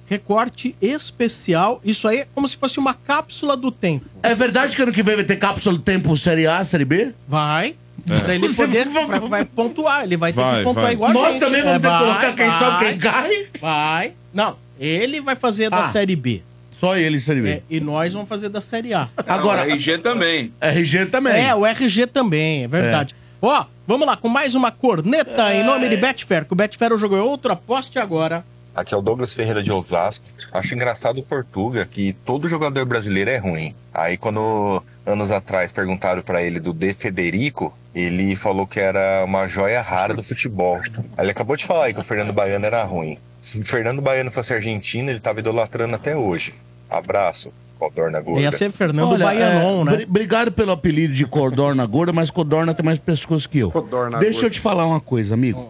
recorte 0.08 0.74
especial. 0.82 1.80
Isso 1.84 2.08
aí 2.08 2.18
é 2.18 2.28
como 2.34 2.46
se 2.48 2.56
fosse 2.56 2.78
uma 2.78 2.94
cápsula 2.94 3.56
do 3.56 3.70
tempo. 3.70 4.06
É 4.22 4.34
verdade 4.34 4.74
que 4.74 4.82
ano 4.82 4.92
que 4.92 5.02
vem 5.02 5.14
vai 5.16 5.24
ter 5.24 5.36
cápsula 5.36 5.76
do 5.76 5.82
tempo 5.82 6.16
Série 6.16 6.46
A, 6.46 6.64
Série 6.64 6.84
B? 6.84 7.12
Vai. 7.28 7.76
Daí 8.06 8.36
ele 8.36 8.48
poder, 8.54 8.86
vai, 8.88 9.20
vai 9.20 9.44
pontuar, 9.44 10.04
ele 10.04 10.16
vai 10.16 10.32
ter 10.32 10.40
Vai, 10.40 10.58
que 10.58 10.64
pontuar 10.64 10.84
vai. 10.86 10.94
igual 10.94 11.10
a 11.10 11.14
Nós 11.14 11.32
gente. 11.34 11.40
também 11.40 11.62
vamos 11.62 11.80
ter 11.82 11.90
que 11.90 11.98
colocar 11.98 12.32
quem 12.34 12.46
vai, 12.48 12.58
sabe 12.58 12.84
quem 12.86 12.98
cai? 12.98 13.46
Vai. 13.60 14.12
Não, 14.32 14.56
ele 14.78 15.20
vai 15.20 15.36
fazer 15.36 15.70
da 15.70 15.78
Ah. 15.80 15.84
Série 15.84 16.16
B. 16.16 16.42
Só 16.72 16.96
ele, 16.96 17.20
Série 17.20 17.42
B. 17.42 17.48
É, 17.50 17.62
e 17.68 17.78
nós 17.80 18.12
vamos 18.12 18.28
fazer 18.28 18.48
da 18.48 18.60
Série 18.60 18.94
A. 18.94 19.08
Agora, 19.26 19.68
RG 19.68 19.98
também. 19.98 20.52
RG 20.60 21.06
também. 21.06 21.46
É, 21.46 21.54
o 21.54 21.66
RG 21.66 22.06
também, 22.06 22.64
é 22.64 22.68
verdade. 22.68 23.14
Ó, 23.42 23.64
vamos 23.86 24.06
lá, 24.06 24.16
com 24.16 24.28
mais 24.28 24.54
uma 24.54 24.70
corneta 24.70 25.54
em 25.54 25.62
nome 25.64 25.88
de 25.88 25.96
Betfair, 25.96 26.44
que 26.46 26.52
o 26.52 26.56
Betfair 26.56 26.96
jogou 26.96 27.18
outro, 27.26 27.52
aposte 27.52 27.98
agora. 27.98 28.44
Aqui 28.74 28.94
é 28.94 28.96
o 28.96 29.02
Douglas 29.02 29.34
Ferreira 29.34 29.62
de 29.62 29.70
Osasco. 29.72 30.24
Acho 30.52 30.74
engraçado 30.74 31.18
o 31.18 31.22
Portuga 31.22 31.84
que 31.84 32.12
todo 32.24 32.48
jogador 32.48 32.84
brasileiro 32.86 33.28
é 33.30 33.36
ruim. 33.36 33.74
Aí 33.92 34.16
quando 34.16 34.82
anos 35.04 35.30
atrás 35.30 35.72
perguntaram 35.72 36.22
pra 36.22 36.42
ele 36.42 36.60
do 36.60 36.72
De 36.72 36.94
Federico, 36.94 37.76
ele 37.94 38.36
falou 38.36 38.66
que 38.66 38.78
era 38.80 39.24
uma 39.24 39.46
joia 39.48 39.82
rara 39.82 40.14
do 40.14 40.22
futebol. 40.22 40.80
Ele 41.18 41.30
acabou 41.30 41.56
de 41.56 41.64
falar 41.64 41.86
aí 41.86 41.94
que 41.94 42.00
o 42.00 42.04
Fernando 42.04 42.32
Baiano 42.32 42.64
era 42.66 42.82
ruim. 42.84 43.18
Se 43.42 43.58
o 43.60 43.64
Fernando 43.64 44.00
Baiano 44.00 44.30
fosse 44.30 44.52
argentino, 44.54 45.10
ele 45.10 45.20
tava 45.20 45.40
idolatrando 45.40 45.94
até 45.96 46.14
hoje. 46.16 46.54
Abraço, 46.88 47.52
Codorna 47.78 48.20
Gorda. 48.20 48.40
Ia 48.42 48.52
ser 48.52 48.70
Fernando 48.70 49.10
Olha, 49.12 49.24
Baianon, 49.24 49.80
é, 49.80 49.84
né? 49.84 49.96
bri- 49.96 50.04
Obrigado 50.04 50.52
pelo 50.52 50.72
apelido 50.72 51.14
de 51.14 51.26
Codorna 51.26 51.86
Gorda, 51.86 52.12
mas 52.12 52.30
Codorna 52.30 52.74
tem 52.74 52.84
mais 52.84 52.98
pescoço 52.98 53.48
que 53.48 53.58
eu. 53.58 53.70
Deixa 53.70 53.84
eu 53.86 54.42
Gorda. 54.42 54.50
te 54.50 54.60
falar 54.60 54.86
uma 54.86 55.00
coisa, 55.00 55.34
amigo. 55.34 55.66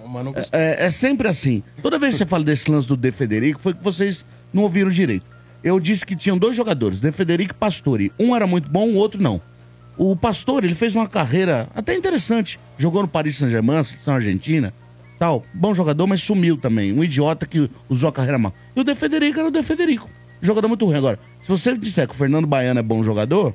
É, 0.52 0.86
é 0.86 0.90
sempre 0.90 1.28
assim. 1.28 1.62
Toda 1.82 1.98
vez 1.98 2.14
que 2.14 2.18
você 2.18 2.26
fala 2.26 2.42
desse 2.44 2.70
lance 2.70 2.88
do 2.88 2.96
De 2.96 3.10
Federico, 3.12 3.60
foi 3.60 3.72
que 3.74 3.82
vocês 3.84 4.24
não 4.52 4.62
ouviram 4.64 4.90
direito. 4.90 5.24
Eu 5.62 5.78
disse 5.78 6.04
que 6.06 6.16
tinham 6.16 6.38
dois 6.38 6.56
jogadores, 6.56 7.00
De 7.00 7.12
Federico 7.12 7.52
e 7.52 7.56
Pastore. 7.56 8.10
Um 8.18 8.34
era 8.34 8.46
muito 8.46 8.70
bom, 8.70 8.88
o 8.88 8.94
outro 8.96 9.22
não. 9.22 9.40
O 9.96 10.16
Pastore, 10.16 10.66
ele 10.66 10.74
fez 10.74 10.94
uma 10.94 11.06
carreira 11.06 11.68
até 11.74 11.94
interessante. 11.94 12.58
Jogou 12.78 13.02
no 13.02 13.08
Paris 13.08 13.36
Saint-Germain, 13.36 13.82
seleção 13.82 14.14
argentina, 14.14 14.72
tal. 15.18 15.44
Bom 15.52 15.74
jogador, 15.74 16.06
mas 16.06 16.22
sumiu 16.22 16.56
também. 16.56 16.92
Um 16.92 17.04
idiota 17.04 17.44
que 17.46 17.70
usou 17.88 18.08
a 18.08 18.12
carreira 18.12 18.38
mal. 18.38 18.54
E 18.74 18.80
o 18.80 18.84
De 18.84 18.94
Federico 18.94 19.38
era 19.38 19.48
o 19.48 19.50
De 19.50 19.62
Federico. 19.62 20.08
Jogador 20.40 20.68
muito 20.68 20.86
ruim. 20.86 20.96
Agora, 20.96 21.18
se 21.42 21.48
você 21.48 21.76
disser 21.76 22.06
que 22.08 22.14
o 22.14 22.16
Fernando 22.16 22.46
Baiano 22.46 22.80
é 22.80 22.82
bom 22.82 23.04
jogador, 23.04 23.54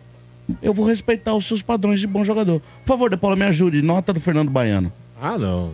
eu 0.61 0.73
vou 0.73 0.85
respeitar 0.85 1.33
os 1.33 1.45
seus 1.47 1.63
padrões 1.63 1.99
de 1.99 2.05
bom 2.05 2.23
jogador. 2.23 2.61
Por 2.81 2.87
favor, 2.87 3.09
De 3.09 3.17
Paula, 3.17 3.35
me 3.35 3.45
ajude. 3.45 3.81
Nota 3.81 4.13
do 4.13 4.19
Fernando 4.19 4.51
Baiano. 4.51 4.93
Ah, 5.19 5.37
não. 5.37 5.71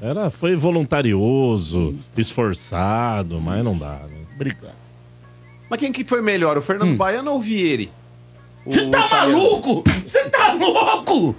Era, 0.00 0.30
foi 0.30 0.56
voluntarioso, 0.56 1.94
esforçado, 2.16 3.40
mas 3.40 3.62
não 3.64 3.76
dá. 3.76 4.00
Né? 4.08 4.24
Obrigado. 4.34 4.74
Mas 5.68 5.80
quem 5.80 5.92
que 5.92 6.04
foi 6.04 6.20
melhor, 6.22 6.56
o 6.58 6.62
Fernando 6.62 6.96
Baiano 6.96 7.30
ou 7.30 7.38
o 7.38 7.40
Vieri? 7.40 7.90
Você 8.66 8.86
tá 8.88 9.08
maluco? 9.08 9.84
Você 10.06 10.24
tá 10.30 10.52
louco? 10.52 11.34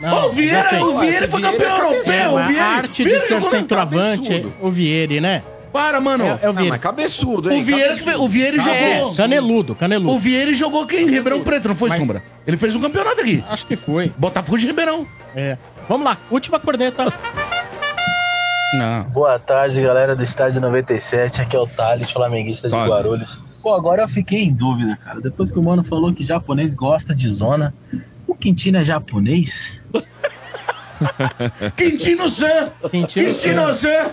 Não, 0.00 0.28
o 0.28 0.32
Vieira, 0.32 0.60
assim, 0.60 0.76
o 0.78 0.98
Vieira 0.98 1.28
foi 1.28 1.40
Vieira 1.42 1.58
campeão 1.58 1.76
é 1.76 1.80
europeu. 1.94 2.38
a 2.38 2.44
o 2.44 2.46
Vieira- 2.48 2.64
arte 2.64 2.92
de 3.02 3.04
Vieira 3.04 3.20
ser 3.20 3.42
centroavante, 3.42 4.32
Absurdo. 4.32 4.54
o 4.62 4.70
Vieri, 4.70 5.20
né? 5.20 5.42
Para, 5.70 6.00
mano. 6.00 6.24
É, 6.24 6.38
é 6.42 6.48
o 6.48 6.52
Vieri. 6.54 6.70
mas 6.70 6.80
cabeçudo, 6.80 7.52
O 7.52 7.62
Vieira, 7.62 7.94
que 7.94 8.00
fe- 8.02 8.16
o 8.16 8.26
Vieira 8.26 8.56
É, 8.56 8.96
jogou. 8.98 9.14
caneludo, 9.14 9.74
caneludo. 9.74 10.14
O 10.14 10.18
Vieira 10.18 10.52
jogou 10.54 10.82
aqui 10.84 10.96
em 10.96 11.10
Ribeirão 11.10 11.42
Preto, 11.42 11.68
não 11.68 11.74
foi, 11.74 11.90
Mas- 11.90 11.98
Sombra? 11.98 12.22
Ele 12.46 12.56
fez 12.56 12.74
um 12.74 12.80
campeonato 12.80 13.20
aqui. 13.20 13.44
Acho 13.48 13.66
que 13.66 13.76
foi. 13.76 14.10
Botafogo 14.16 14.56
de 14.56 14.66
Ribeirão. 14.66 15.06
É. 15.36 15.58
Vamos 15.88 16.04
lá, 16.06 16.16
última 16.30 16.58
corneta. 16.58 17.12
Não. 18.72 19.02
Boa 19.04 19.38
tarde, 19.38 19.80
galera 19.82 20.14
do 20.16 20.22
Estádio 20.22 20.60
97. 20.60 21.40
Aqui 21.42 21.56
é 21.56 21.58
o 21.58 21.66
Thales, 21.66 22.10
flamenguista 22.10 22.68
de. 22.68 22.74
Guarulhos. 22.74 23.38
Pô, 23.62 23.74
agora 23.74 24.02
eu 24.02 24.08
fiquei 24.08 24.42
em 24.44 24.52
dúvida, 24.54 24.96
cara. 25.04 25.20
Depois 25.20 25.50
que 25.50 25.58
o 25.58 25.62
mano 25.62 25.84
falou 25.84 26.12
que 26.14 26.24
japonês 26.24 26.74
gosta 26.74 27.14
de 27.14 27.28
zona, 27.28 27.74
o 28.26 28.34
Quintino 28.34 28.78
é 28.78 28.84
japonês? 28.84 29.78
Quintino-san! 31.76 32.70
Quintino-san! 32.90 34.10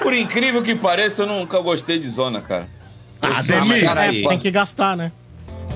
Por 0.00 0.12
incrível 0.14 0.62
que 0.62 0.74
pareça, 0.74 1.22
eu 1.22 1.26
nunca 1.26 1.58
gostei 1.60 1.98
de 1.98 2.08
zona, 2.08 2.40
cara. 2.40 2.68
Ah, 3.20 3.42
Eu 3.48 3.62
uma 3.64 3.80
cara 3.80 4.04
é, 4.06 4.08
aí. 4.10 4.28
tem 4.28 4.38
que 4.38 4.50
gastar, 4.50 4.96
né? 4.96 5.10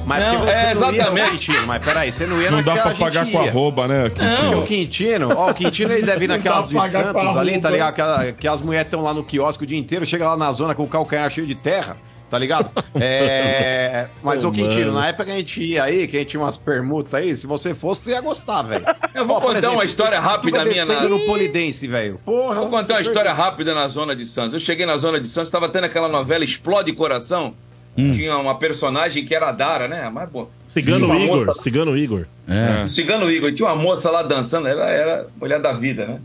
Mas 0.06 0.22
Não, 0.22 0.36
porque 0.38 0.52
você 0.52 0.56
é, 0.58 0.62
não 0.62 0.68
ia, 0.68 0.72
exatamente. 0.72 1.26
ô, 1.26 1.30
Quintino, 1.30 1.66
mas 1.66 1.84
peraí, 1.84 2.12
você 2.12 2.26
não 2.26 2.40
ia 2.40 2.50
Não 2.50 2.62
dá 2.62 2.72
pra 2.76 2.94
pagar 2.94 3.24
com 3.30 3.42
ia. 3.42 3.50
arroba, 3.50 3.86
né? 3.86 4.08
Porque 4.08 4.24
Quintino? 4.26 4.58
o 4.58 4.62
Quintino, 4.66 5.28
ó, 5.36 5.50
o 5.50 5.54
Quintino 5.54 5.92
ele 5.92 6.06
deve 6.06 6.24
ir 6.24 6.28
Não 6.28 6.36
naquelas 6.36 6.64
dá 6.66 6.80
dos 6.80 6.90
Santos 6.90 7.36
ali, 7.36 7.60
tá 7.60 7.70
ligado? 7.70 7.88
Aquela, 7.90 8.32
que 8.32 8.48
as 8.48 8.60
mulheres 8.60 8.86
estão 8.86 9.02
lá 9.02 9.12
no 9.12 9.22
quiosque 9.22 9.64
o 9.64 9.66
dia 9.66 9.78
inteiro, 9.78 10.06
chega 10.06 10.26
lá 10.28 10.36
na 10.36 10.50
zona 10.52 10.74
com 10.74 10.84
o 10.84 10.88
calcanhar 10.88 11.28
cheio 11.30 11.46
de 11.46 11.54
terra, 11.54 11.96
tá 12.30 12.38
ligado? 12.38 12.70
É. 12.98 14.06
Mas, 14.22 14.44
Ô, 14.44 14.48
ô 14.48 14.52
Quintino, 14.52 14.92
na 14.92 15.08
época 15.08 15.26
que 15.26 15.30
a 15.32 15.36
gente 15.36 15.62
ia 15.62 15.82
aí, 15.84 16.06
que 16.06 16.16
a 16.16 16.20
gente 16.20 16.30
tinha 16.30 16.40
umas 16.42 16.56
permutas 16.56 17.14
aí, 17.14 17.34
se 17.36 17.46
você 17.46 17.74
fosse, 17.74 18.02
você 18.02 18.10
ia 18.12 18.20
gostar, 18.20 18.62
velho. 18.62 18.84
Eu 19.14 19.26
vou 19.26 19.36
Ó, 19.36 19.40
contar 19.40 19.58
exemplo, 19.58 19.76
uma 19.76 19.84
história 19.84 20.20
rápida 20.20 20.64
minha 20.64 20.84
na- 20.84 21.02
no 21.08 21.18
Polidense, 21.26 21.86
velho. 21.86 22.20
Porra. 22.24 22.54
Vou 22.60 22.68
contar 22.70 22.94
uma 22.94 23.00
história 23.02 23.32
rápida 23.32 23.74
na 23.74 23.88
zona 23.88 24.14
de 24.14 24.24
Santos. 24.26 24.54
Eu 24.54 24.60
cheguei 24.60 24.86
na 24.86 24.96
zona 24.98 25.20
de 25.20 25.28
Santos, 25.28 25.48
estava 25.48 25.68
tendo 25.68 25.84
aquela 25.84 26.08
novela 26.08 26.44
Explode 26.44 26.92
Coração. 26.92 27.54
Tinha 27.96 28.36
uma 28.38 28.54
personagem 28.54 29.24
que 29.26 29.34
era 29.34 29.48
a 29.48 29.52
Dara, 29.52 29.86
né? 29.88 30.08
Mas, 30.12 30.30
pô, 30.30 30.46
Cigano 30.72 31.12
Igor, 31.20 31.38
moça- 31.46 31.60
Cigano 31.60 31.96
Igor. 31.98 32.24
É. 32.48 32.86
Cigano 32.86 33.30
Igor. 33.30 33.52
Tinha 33.52 33.68
uma 33.68 33.76
moça 33.76 34.10
lá 34.10 34.22
dançando, 34.22 34.68
ela 34.68 34.88
era 34.88 35.26
mulher 35.38 35.60
da 35.60 35.72
vida, 35.72 36.06
né? 36.06 36.20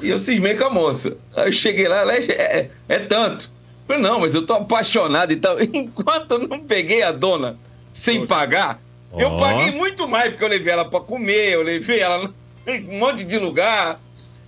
E 0.00 0.08
eu 0.08 0.18
cismei 0.18 0.54
com 0.54 0.64
a 0.64 0.70
moça. 0.70 1.14
Aí 1.36 1.48
eu 1.48 1.52
cheguei 1.52 1.86
lá, 1.88 1.96
ela 1.98 2.14
é, 2.14 2.24
é, 2.24 2.70
é 2.88 2.98
tanto. 3.00 3.50
Eu 3.86 3.96
Falei, 3.96 4.02
não, 4.02 4.20
mas 4.20 4.34
eu 4.34 4.46
tô 4.46 4.54
apaixonado 4.54 5.32
e 5.32 5.36
tal. 5.36 5.60
Enquanto 5.62 6.30
eu 6.32 6.48
não 6.48 6.58
peguei 6.60 7.02
a 7.02 7.12
dona 7.12 7.56
sem 7.92 8.26
pagar, 8.26 8.80
eu 9.16 9.28
Ó. 9.28 9.38
paguei 9.38 9.70
muito 9.72 10.08
mais, 10.08 10.30
porque 10.30 10.44
eu 10.44 10.48
levei 10.48 10.72
ela 10.72 10.84
pra 10.84 11.00
comer, 11.00 11.50
eu 11.52 11.62
levei 11.62 12.00
ela 12.00 12.30
em 12.66 12.88
um 12.88 12.98
monte 12.98 13.24
de 13.24 13.38
lugar. 13.38 14.00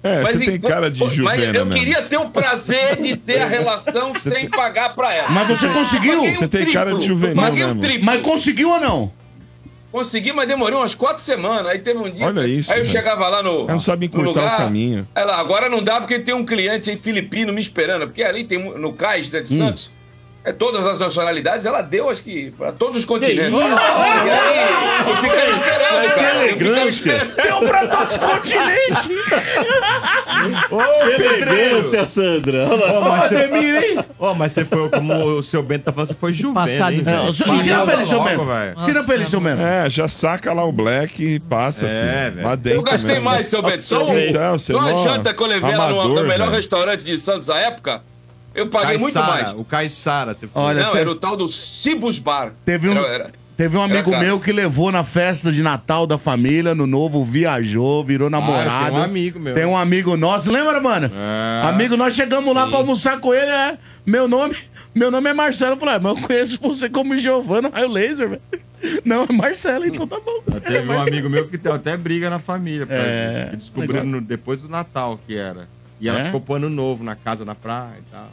É, 0.02 0.22
você 0.22 0.38
tem 0.38 0.48
enquanto- 0.54 0.72
cara 0.72 0.90
de 0.90 1.00
Mas 1.00 1.12
Juvena 1.14 1.58
eu 1.58 1.66
mesmo. 1.66 1.72
queria 1.80 2.02
ter 2.02 2.16
o 2.16 2.28
prazer 2.30 2.96
de 3.02 3.16
ter 3.16 3.40
a 3.42 3.46
relação 3.46 4.14
sem 4.20 4.48
pagar 4.48 4.94
pra 4.94 5.12
ela. 5.12 5.28
Mas 5.30 5.48
você 5.48 5.68
conseguiu? 5.68 6.16
Paguei 6.20 6.30
um 6.30 6.38
Você 6.38 6.48
tem 6.48 6.72
cara 6.72 6.90
de 6.92 6.96
triplo. 6.98 7.06
juvenil 7.16 7.36
Paguei 7.42 7.64
um 7.64 7.68
mesmo. 7.68 7.80
triplo. 7.82 8.04
Mas 8.06 8.20
conseguiu 8.22 8.70
ou 8.70 8.80
não? 8.80 9.12
Consegui, 9.96 10.30
mas 10.30 10.46
demorou 10.46 10.80
umas 10.80 10.94
quatro 10.94 11.22
semanas. 11.22 11.66
Aí 11.68 11.78
teve 11.78 11.98
um 11.98 12.10
dia. 12.10 12.26
Olha 12.26 12.46
isso, 12.46 12.70
Aí 12.70 12.80
eu 12.80 12.84
chegava 12.84 13.26
lá 13.28 13.42
no. 13.42 13.60
Ela 13.60 13.72
não 13.72 13.78
sabe 13.78 14.04
encurtar 14.04 14.54
o 14.54 14.56
caminho. 14.58 15.08
Ela, 15.14 15.36
agora 15.36 15.70
não 15.70 15.82
dá 15.82 15.98
porque 16.00 16.18
tem 16.18 16.34
um 16.34 16.44
cliente 16.44 16.90
aí 16.90 16.98
filipino 16.98 17.50
me 17.50 17.62
esperando. 17.62 18.06
Porque 18.06 18.22
ali 18.22 18.44
tem 18.44 18.58
no 18.78 18.92
cais 18.92 19.30
né, 19.30 19.40
de 19.40 19.54
Hum. 19.54 19.58
Santos. 19.58 19.90
É 20.46 20.52
todas 20.52 20.86
as 20.86 20.96
nacionalidades, 21.00 21.66
ela 21.66 21.82
deu, 21.82 22.08
acho 22.08 22.22
que, 22.22 22.52
pra 22.56 22.70
todos 22.70 22.98
os 22.98 23.04
continentes. 23.04 23.52
E 23.52 23.56
aí, 23.56 25.08
eu 25.08 25.16
ficava 25.16 25.50
esperando, 25.50 26.02
Que 26.02 26.08
cara. 26.14 26.26
Ficava 26.30 26.44
elegância. 26.44 27.24
Deu 27.42 27.58
pra 27.68 27.86
todos 27.88 28.12
os 28.12 28.16
continentes! 28.16 29.08
Ô, 30.70 30.78
Que 31.16 31.22
elegância, 31.22 32.04
Sandra. 32.04 32.68
Ô, 32.68 33.00
mas 33.00 33.28
você- 33.28 33.36
Ademir, 33.36 33.74
hein? 33.82 33.98
Ô, 34.18 34.34
mas 34.34 34.52
você 34.52 34.64
foi, 34.64 34.88
como 34.88 35.14
o 35.24 35.42
seu 35.42 35.62
Bento 35.64 35.82
tá 35.82 35.92
falando, 35.92 36.08
você 36.08 36.14
foi 36.14 36.32
Passado 36.54 36.92
hein? 36.92 36.98
de- 36.98 37.04
velho? 37.04 37.16
É, 37.18 37.28
ensina 37.28 37.46
Passava 37.52 37.84
pra 37.84 37.94
ele, 37.94 38.04
seu 38.06 38.22
Bento. 38.22 38.80
Ensina 38.80 39.02
pra 39.04 39.14
ele, 39.16 39.26
seu 39.26 39.40
Bento. 39.40 39.62
É, 39.62 39.90
já 39.90 40.06
saca 40.08 40.52
lá 40.52 40.64
o 40.64 40.70
black 40.70 41.24
e 41.24 41.40
passa, 41.40 41.86
É, 41.86 41.88
filho. 42.26 42.34
velho. 42.36 42.46
Lá 42.48 42.54
dentro 42.54 42.78
Eu 42.78 42.82
gastei 42.82 43.10
mesmo. 43.14 43.24
mais, 43.24 43.48
seu 43.48 43.62
Bento. 43.62 43.82
Só, 43.84 44.04
um, 44.04 44.16
Então, 44.16 44.58
você 44.58 44.72
só 44.72 44.80
a 44.80 44.92
é 44.92 44.98
janta 44.98 45.34
que 45.34 45.42
eu 45.42 45.46
levei 45.48 45.74
lá 45.76 45.88
no, 45.90 46.22
melhor 46.22 46.50
restaurante 46.50 47.02
de 47.02 47.18
Santos 47.18 47.50
à 47.50 47.58
época, 47.58 48.02
eu 48.56 48.68
paguei 48.68 48.98
muito 48.98 49.14
Caissara, 49.14 49.42
mais. 49.44 49.56
O 49.58 49.64
Caissara. 49.64 50.36
Olha, 50.54 50.82
não, 50.82 50.92
te- 50.92 50.98
era 50.98 51.10
o 51.10 51.14
tal 51.14 51.36
do 51.36 51.48
Cibus 51.48 52.18
Bar. 52.18 52.52
Teve 52.64 52.88
um, 52.88 52.92
Era- 52.96 53.06
era- 53.06 53.30
teve 53.56 53.76
um 53.76 53.82
amigo 53.82 54.10
meu 54.18 54.38
que 54.40 54.52
levou 54.52 54.90
na 54.90 55.04
festa 55.04 55.52
de 55.52 55.62
Natal 55.62 56.06
da 56.06 56.18
família, 56.18 56.74
no 56.74 56.86
novo, 56.86 57.24
viajou, 57.24 58.04
virou 58.04 58.28
namorado. 58.30 58.86
tem 58.90 58.94
um 58.98 59.02
amigo 59.02 59.38
meu. 59.40 59.54
Tem 59.54 59.64
um 59.64 59.76
amigo 59.76 60.16
nosso, 60.16 60.50
lembra, 60.50 60.80
mano? 60.80 61.10
É. 61.14 61.68
Amigo, 61.68 61.96
nós 61.96 62.14
chegamos 62.14 62.54
lá 62.54 62.66
pra 62.66 62.78
almoçar 62.78 63.18
com 63.20 63.32
ele, 63.32 63.50
é. 63.50 63.78
Meu 64.04 64.26
nome, 64.28 64.56
meu 64.94 65.10
nome 65.10 65.30
é 65.30 65.32
Marcelo. 65.32 65.72
Eu 65.72 65.76
falei, 65.78 65.94
ah, 65.96 66.00
mas 66.00 66.16
eu 66.16 66.26
conheço 66.26 66.58
você 66.60 66.88
como 66.90 67.16
Giovanna 67.16 67.68
Raio 67.72 67.88
Laser, 67.88 68.28
velho. 68.30 68.42
Não, 69.04 69.24
é 69.28 69.32
Marcelo, 69.32 69.86
então 69.86 70.06
tá 70.06 70.18
bom. 70.24 70.42
Teve 70.60 70.88
um 70.88 71.00
amigo 71.00 71.30
meu 71.30 71.48
que 71.48 71.56
tem 71.56 71.72
até 71.72 71.96
briga 71.96 72.28
na 72.28 72.38
família, 72.38 72.86
É, 72.90 73.48
que 73.50 73.56
descobriram 73.56 74.20
depois 74.22 74.60
do 74.60 74.68
Natal 74.68 75.18
que 75.26 75.34
era. 75.34 75.66
E 75.98 76.08
ela 76.10 76.20
É? 76.20 76.24
ficou 76.26 76.42
pro 76.42 76.54
ano 76.56 76.68
novo 76.68 77.02
na 77.02 77.16
casa 77.16 77.42
na 77.42 77.54
praia 77.54 77.94
e 77.98 78.10
tal. 78.12 78.28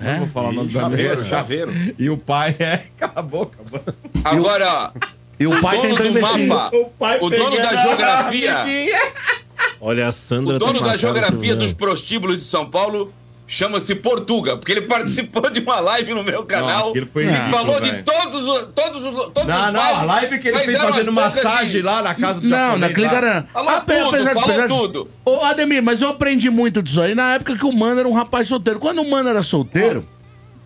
É? 0.00 0.12
Não 0.12 0.18
vou 0.20 0.28
falar 0.28 0.48
o 0.50 0.52
nome 0.52 0.68
do 0.68 0.72
Chaveiro, 0.72 1.24
chaveiro. 1.24 1.72
E 1.98 2.08
o 2.08 2.16
pai 2.16 2.54
é. 2.58 2.84
Cala 2.96 3.12
a 3.16 3.22
boca, 3.22 3.58
mano. 3.70 3.84
Agora, 4.24 4.92
E 5.38 5.46
o 5.46 5.60
pai 5.60 5.80
dono 5.82 5.96
do 5.96 6.06
investir. 6.06 6.46
mapa, 6.46 6.76
o 7.20 7.30
dono 7.30 7.56
da 7.56 7.74
geografia, 7.74 8.64
Olha, 9.80 10.08
a 10.08 10.12
Sandra 10.12 10.56
o 10.56 10.58
dono 10.58 10.80
tá 10.80 10.86
da 10.88 10.96
geografia 10.96 11.54
dos 11.54 11.72
prostíbulos 11.72 12.38
de 12.38 12.44
São 12.44 12.68
Paulo 12.68 13.12
chama-se 13.50 13.94
Portuga, 13.94 14.58
porque 14.58 14.70
ele 14.72 14.82
participou 14.82 15.48
de 15.50 15.58
uma 15.60 15.80
live 15.80 16.12
no 16.12 16.22
meu 16.22 16.44
canal 16.44 16.90
aquilo 16.90 17.08
foi 17.12 17.24
e 17.24 17.50
falou 17.50 17.80
de 17.80 18.02
todos 18.02 18.46
os. 18.46 18.64
Todos 18.74 19.02
os 19.02 19.12
todos 19.32 19.46
Não, 19.46 19.66
os 19.68 19.72
não, 19.72 19.80
a 19.82 20.02
live 20.02 20.38
que 20.38 20.48
ele 20.48 20.58
fez 20.58 20.78
fazendo 20.78 21.10
massagem 21.12 21.70
de- 21.80 21.82
lá 21.82 22.02
na 22.02 22.14
casa 22.14 22.40
do 22.40 22.46
Não, 22.48 22.76
naquele 22.78 23.06
lá. 23.06 23.12
cara. 23.12 23.48
Falou 23.52 23.70
Ape- 23.70 23.94
tudo, 23.94 24.08
apesar 24.10 24.34
falou 24.34 24.44
apesar 24.50 24.68
tudo. 24.68 25.10
Ô, 25.24 25.40
Ademir, 25.44 25.82
mas 25.82 26.02
eu 26.02 26.10
aprendi 26.10 26.50
muito 26.50 26.82
disso 26.82 27.00
aí 27.00 27.14
na 27.14 27.34
época 27.34 27.56
que 27.56 27.64
o 27.64 27.72
mano 27.72 27.98
era 27.98 28.08
um 28.08 28.12
rapaz 28.12 28.46
solteiro. 28.48 28.78
Quando 28.78 29.00
o 29.00 29.10
mano 29.10 29.28
era 29.30 29.42
solteiro, 29.42 30.06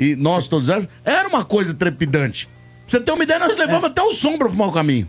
e 0.00 0.16
nós 0.16 0.48
todos 0.48 0.68
éramos, 0.68 0.88
era 1.04 1.28
uma 1.28 1.44
coisa 1.44 1.72
trepidante. 1.72 2.46
Pra 2.88 2.98
você 2.98 3.00
ter 3.00 3.12
uma 3.12 3.22
ideia, 3.22 3.38
nós 3.38 3.56
levamos 3.56 3.84
até 3.84 4.02
o 4.02 4.12
sombra 4.12 4.48
pro 4.48 4.56
mau 4.58 4.72
caminho. 4.72 5.08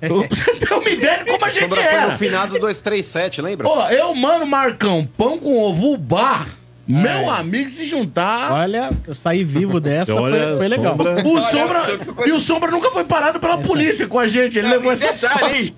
Pra 0.00 0.08
você 0.08 0.50
ter 0.56 0.74
uma 0.74 0.90
ideia 0.90 1.18
de 1.20 1.30
como 1.30 1.44
a 1.44 1.48
gente 1.48 1.60
Sombra 1.60 1.82
foi 1.82 1.92
era. 1.94 2.06
no 2.12 2.18
finado 2.18 2.58
237, 2.58 3.40
lembra? 3.40 3.66
Ó, 3.68 3.88
eu, 3.88 4.12
mano, 4.14 4.44
Marcão, 4.44 5.08
pão 5.16 5.38
com 5.38 5.56
ovo, 5.62 5.96
bar. 5.96 6.46
Meu 6.86 7.30
amigo, 7.30 7.70
se 7.70 7.84
juntar. 7.84 8.52
Olha, 8.52 8.92
eu 9.06 9.14
saí 9.14 9.42
vivo 9.42 9.80
dessa, 9.80 10.14
Olha, 10.20 10.48
foi, 10.48 10.56
foi 10.58 10.68
legal. 10.68 10.96
Sombra. 10.96 11.26
O 11.26 11.40
Sombra. 11.40 12.26
E 12.26 12.32
o 12.32 12.40
Sombra 12.40 12.70
nunca 12.70 12.90
foi 12.90 13.04
parado 13.04 13.40
pela 13.40 13.56
polícia 13.58 14.06
com 14.06 14.18
a 14.18 14.28
gente. 14.28 14.58
Ele 14.58 14.68
levou 14.68 14.92
essa 14.92 15.14
sorte. 15.16 15.74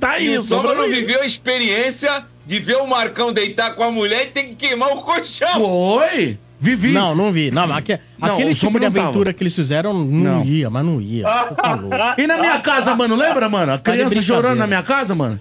Tá 0.00 0.12
aí, 0.12 0.26
E 0.32 0.36
o 0.36 0.40
o 0.40 0.42
Sombra 0.42 0.74
não 0.74 0.88
viveu 0.88 1.20
a 1.22 1.26
experiência 1.26 2.24
de 2.46 2.58
ver 2.58 2.76
o 2.76 2.86
Marcão 2.86 3.32
deitar 3.32 3.74
com 3.74 3.82
a 3.82 3.90
mulher 3.90 4.24
e 4.24 4.30
ter 4.30 4.44
que 4.44 4.54
queimar 4.54 4.90
o 4.92 5.02
colchão. 5.02 5.48
Foi? 5.60 6.38
Vivi. 6.58 6.92
Não, 6.92 7.14
não 7.14 7.30
vi. 7.30 7.50
Não, 7.50 7.66
mas 7.66 7.78
aque- 7.78 7.98
Não, 8.18 8.28
aquele 8.34 8.50
o 8.50 8.54
tipo 8.54 8.60
Sombra 8.66 8.80
de 8.80 8.86
não 8.86 8.92
tava. 8.92 9.04
aventura 9.08 9.32
que 9.34 9.42
eles 9.42 9.54
fizeram 9.54 9.92
não, 9.92 10.04
Não. 10.38 10.44
ia, 10.44 10.70
mas 10.70 10.84
não 10.86 11.00
ia. 11.02 11.24
Você 11.48 11.54
tá 11.54 11.74
louco. 11.74 11.96
E 12.18 12.26
na 12.26 12.38
minha 12.38 12.58
casa, 12.60 12.94
mano, 12.94 13.14
lembra, 13.14 13.46
mano? 13.48 13.72
A 13.72 13.78
Tá 13.78 13.90
de 13.92 13.96
criança 13.98 14.14
brincadeira. 14.14 14.42
chorando 14.42 14.58
na 14.58 14.66
minha 14.66 14.82
casa, 14.82 15.14
mano? 15.14 15.38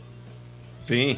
Sim. 0.81 1.17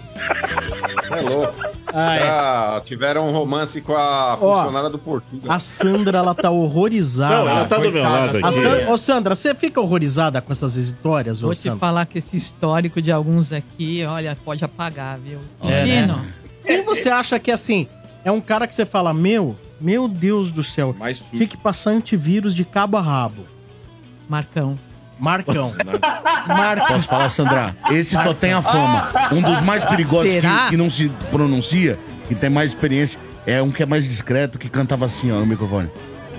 Você 1.07 1.13
é 1.13 1.21
louco. 1.21 1.76
Ah, 1.93 2.15
é. 2.15 2.23
Ah, 2.29 2.81
tiveram 2.83 3.27
um 3.27 3.31
romance 3.31 3.79
com 3.81 3.93
a 3.93 4.37
Ó, 4.39 4.55
funcionária 4.57 4.89
do 4.89 4.99
Portugal. 4.99 5.51
A 5.51 5.59
Sandra, 5.59 6.17
ela 6.19 6.35
tá 6.35 6.49
horrorizada. 6.51 7.35
Não, 7.35 7.47
ela 7.49 7.65
tá 7.65 7.77
do 7.77 7.91
meu 7.91 8.03
lado 8.03 8.37
A. 8.45 8.51
San- 8.51 8.89
Ô, 8.89 8.97
Sandra, 8.97 9.35
você 9.35 9.55
fica 9.55 9.79
horrorizada 9.79 10.41
com 10.41 10.51
essas 10.51 10.75
histórias, 10.75 11.41
ô, 11.41 11.47
Vou 11.47 11.55
te 11.55 11.61
Sandra? 11.61 11.79
falar 11.79 12.05
que 12.05 12.17
esse 12.19 12.35
histórico 12.35 13.01
de 13.01 13.11
alguns 13.11 13.51
aqui, 13.53 14.03
olha, 14.05 14.37
pode 14.43 14.63
apagar, 14.65 15.17
viu? 15.17 15.39
É, 15.63 16.05
né? 16.05 16.25
Quem 16.65 16.83
você 16.83 17.09
acha 17.09 17.39
que, 17.39 17.51
assim, 17.51 17.87
é 18.25 18.31
um 18.31 18.41
cara 18.41 18.67
que 18.67 18.75
você 18.75 18.85
fala, 18.85 19.13
meu, 19.13 19.55
meu 19.79 20.07
Deus 20.07 20.51
do 20.51 20.63
céu, 20.63 20.93
tinha 21.31 21.47
que 21.47 21.55
passar 21.57 21.91
antivírus 21.91 22.53
de 22.53 22.65
cabo 22.65 22.97
a 22.97 23.01
rabo? 23.01 23.43
Marcão. 24.27 24.77
Marcão. 25.19 25.73
Marcão. 26.47 26.95
Posso 26.97 27.07
falar, 27.07 27.29
Sandra? 27.29 27.75
Esse 27.91 28.11
só 28.15 28.33
tem 28.33 28.53
a 28.53 28.61
fama. 28.61 29.09
Um 29.31 29.41
dos 29.41 29.61
mais 29.61 29.85
perigosos 29.85 30.35
que, 30.35 30.69
que 30.69 30.77
não 30.77 30.89
se 30.89 31.09
pronuncia, 31.31 31.97
que 32.27 32.35
tem 32.35 32.49
mais 32.49 32.71
experiência, 32.71 33.19
é 33.45 33.61
um 33.61 33.71
que 33.71 33.81
é 33.83 33.85
mais 33.85 34.05
discreto, 34.07 34.57
que 34.59 34.69
cantava 34.69 35.05
assim, 35.05 35.31
ó, 35.31 35.39
no 35.39 35.45
microfone. 35.45 35.89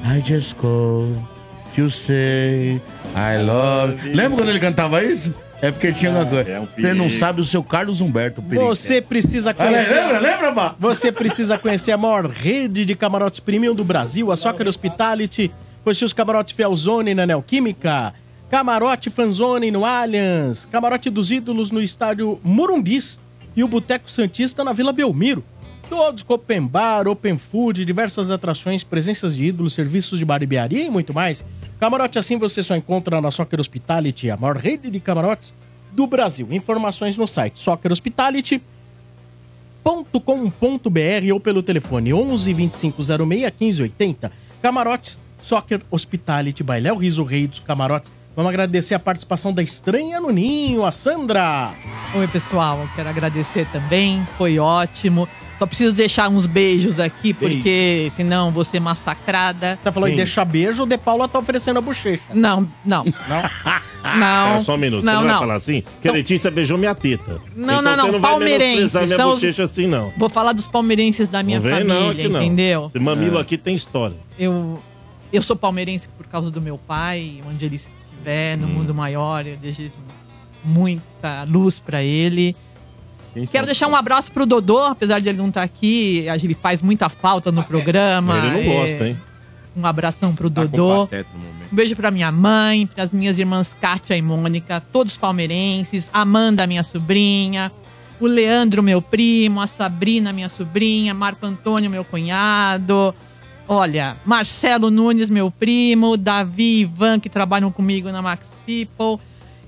I 0.05 0.23
just 0.25 0.55
call 0.57 1.13
to 1.75 1.91
say 1.91 2.81
I 3.17 3.43
love. 3.45 4.11
Lembra 4.15 4.39
quando 4.39 4.49
ele 4.51 4.61
cantava 4.61 5.03
isso? 5.03 5.33
É 5.61 5.73
porque 5.73 5.93
tinha 5.93 6.13
uma 6.13 6.25
coisa. 6.25 6.69
Você 6.71 6.95
não 6.95 7.11
sabe 7.11 7.41
o 7.41 7.45
seu 7.45 7.65
Carlos 7.65 8.01
Humberto, 8.01 8.41
perigo. 8.41 8.65
Você 8.69 9.03
precisa 9.03 9.51
Ah, 9.51 9.55
conhecer. 9.55 9.97
lembra, 9.97 10.19
lembra, 10.21 10.53
Bá? 10.53 10.75
Você 10.79 11.11
precisa 11.11 11.59
conhecer 11.59 11.91
a 11.91 11.97
maior 11.97 12.27
rede 12.27 12.85
de 12.85 12.95
camarotes 12.95 13.41
premium 13.41 13.75
do 13.75 13.83
Brasil, 13.83 14.31
a 14.31 14.37
Soccer 14.37 14.69
Hospitality. 14.69 15.51
Conhecer 15.83 16.05
os 16.05 16.13
camarotes 16.13 16.53
Felzone 16.53 17.13
na 17.13 17.27
Neoquímica. 17.27 18.15
Camarote 18.51 19.11
Fanzone 19.11 19.71
no 19.71 19.85
Allianz. 19.85 20.65
Camarote 20.65 21.11
dos 21.11 21.31
Ídolos 21.31 21.71
no 21.71 21.83
estádio 21.83 22.41
Murumbis. 22.43 23.19
E 23.55 23.63
o 23.63 23.69
Boteco 23.69 24.11
Santista 24.11 24.65
na 24.65 24.73
Vila 24.73 24.93
Belmiro. 24.93 25.45
Todos 25.89 26.23
com 26.23 26.35
open 26.35 26.67
bar, 26.67 27.09
open 27.09 27.37
food, 27.37 27.85
diversas 27.85 28.31
atrações, 28.31 28.85
presenças 28.85 29.37
de 29.37 29.47
ídolos, 29.47 29.75
serviços 29.75 30.19
de 30.19 30.25
barbearia 30.25 30.85
e 30.85 30.91
muito 30.91 31.13
mais. 31.13 31.45
Camarote 31.81 32.19
assim 32.19 32.37
você 32.37 32.63
só 32.63 32.77
encontra 32.77 33.21
na 33.21 33.31
Soccer 33.31 33.59
Hospitality, 33.59 34.31
a 34.31 34.37
maior 34.37 34.57
rede 34.57 34.91
de 34.91 35.01
camarotes 35.01 35.55
do 35.93 36.07
Brasil. 36.07 36.47
Informações 36.51 37.17
no 37.17 37.27
site 37.27 37.59
Soccer 37.59 37.91
Hospitality 37.91 38.63
com.br 39.83 41.33
ou 41.33 41.41
pelo 41.41 41.63
telefone 41.63 42.13
11 42.13 42.53
25 42.53 43.03
06 43.03 43.53
15 43.59 43.83
80. 43.83 44.33
Camarotes, 44.61 45.19
Soccer 45.41 45.81
Hospitality, 45.91 46.63
Bailéu 46.63 46.97
Riso 46.97 47.25
Rei 47.25 47.47
dos 47.47 47.61
Camarotes. 47.61 48.18
Vamos 48.39 48.51
agradecer 48.51 48.95
a 48.95 49.01
participação 49.01 49.53
da 49.53 49.65
estranha 49.65 50.21
no 50.21 50.31
Ninho, 50.31 50.85
a 50.85 50.93
Sandra. 50.93 51.73
Oi, 52.15 52.29
pessoal. 52.29 52.79
eu 52.83 52.89
Quero 52.95 53.09
agradecer 53.09 53.67
também. 53.73 54.25
Foi 54.39 54.61
ótimo. 54.61 55.29
Só 55.59 55.67
preciso 55.67 55.93
deixar 55.93 56.29
uns 56.31 56.47
beijos 56.47 57.01
aqui, 57.01 57.35
porque 57.35 58.07
senão 58.13 58.53
vou 58.53 58.65
ser 58.65 58.79
massacrada. 58.79 59.77
Você 59.83 59.91
falou 59.91 60.09
em 60.09 60.15
deixar 60.15 60.45
beijo, 60.45 60.85
o 60.85 60.87
De 60.87 60.97
Paula 60.97 61.27
tá 61.27 61.37
oferecendo 61.37 61.79
a 61.79 61.81
bochecha. 61.81 62.23
Não, 62.33 62.61
não. 62.85 63.05
Não? 63.05 63.43
Não. 64.17 64.49
Pera 64.51 64.61
só 64.63 64.75
um 64.75 64.79
minuto, 64.79 65.05
Não, 65.05 65.13
você 65.15 65.19
não, 65.19 65.23
vai 65.25 65.33
não. 65.33 65.39
falar 65.41 65.55
assim? 65.57 65.83
Que 66.01 66.09
a 66.09 66.13
Letícia 66.13 66.49
beijou 66.53 66.79
minha 66.79 66.95
teta. 66.95 67.41
Não, 67.57 67.81
Então 67.81 67.83
não, 67.83 67.97
não. 67.97 68.13
Não 68.13 68.21
vai 68.21 68.31
Palmeirenses. 68.31 68.77
menosprezar 68.95 69.07
minha 69.07 69.17
são 69.19 69.29
os- 69.31 69.35
bochecha 69.35 69.63
assim, 69.65 69.87
não. 69.89 70.13
Vou 70.17 70.29
falar 70.29 70.53
dos 70.53 70.69
palmeirenses 70.69 71.27
da 71.27 71.43
minha 71.43 71.59
não 71.59 71.65
vem 71.65 71.73
família, 71.79 71.95
não, 72.01 72.11
aqui 72.11 72.29
não. 72.29 72.41
entendeu? 72.43 72.87
Esse 72.87 72.99
mamilo 73.01 73.39
É. 73.39 73.41
aqui 73.41 73.59
tem 73.59 73.75
história. 73.75 74.17
Eu, 74.39 74.81
eu 75.33 75.43
sou 75.43 75.57
palmeirense 75.57 76.07
por 76.17 76.29
causa 76.29 76.49
do 76.49 76.61
meu 76.61 76.79
pai, 76.79 77.41
onde 77.51 77.65
ele 77.67 77.79
estiver, 78.19 78.57
no 78.57 78.67
mundo 78.67 78.95
maior, 78.95 79.47
eu 79.47 79.57
desejo 79.57 79.93
muita 80.65 81.45
luz 81.45 81.79
pra 81.79 82.03
ele. 82.03 82.55
Quero 83.51 83.67
deixar 83.67 83.87
um 83.87 83.95
abraço 83.95 84.33
pro 84.33 84.45
Dodô, 84.45 84.83
apesar 84.83 85.21
de 85.21 85.29
ele 85.29 85.39
não 85.39 85.49
estar 85.49 85.63
aqui, 85.63 86.27
ele 86.43 86.55
faz 86.55 86.83
muita 86.83 87.09
falta 87.09 87.53
no 87.53 87.63
programa. 87.63 88.37
Ele 88.37 88.51
não 88.51 88.61
é, 88.61 88.65
gosta, 88.65 89.09
hein? 89.09 89.19
Um 89.77 89.87
abração 89.87 90.35
pro 90.35 90.51
Tá 90.51 90.65
Dodô. 90.65 91.05
Um 91.05 91.77
beijo 91.77 91.95
pra 91.95 92.11
minha 92.11 92.33
mãe, 92.33 92.87
pras 92.87 93.13
minhas 93.13 93.39
irmãs 93.39 93.71
Kátia 93.81 94.17
e 94.17 94.23
Mônica, 94.23 94.83
todos 94.93 95.17
palmeirenses, 95.17 96.09
Amanda, 96.13 96.67
minha 96.67 96.83
sobrinha, 96.83 97.71
o 98.19 98.27
Leandro, 98.27 98.83
meu 98.83 99.01
primo, 99.01 99.61
a 99.61 99.67
Sabrina, 99.67 100.33
minha 100.33 100.49
sobrinha, 100.49 101.15
Marco 101.15 101.47
Antônio, 101.47 101.91
meu 101.91 102.05
cunhado. 102.05 103.15
Olha, 103.69 104.17
Marcelo 104.25 104.91
Nunes, 104.91 105.29
meu 105.29 105.51
primo, 105.51 106.17
Davi 106.17 106.63
e 106.63 106.81
Ivan, 106.81 107.21
que 107.21 107.29
trabalham 107.29 107.71
comigo 107.71 108.11
na 108.11 108.23
Max 108.23 108.45
People, 108.65 109.23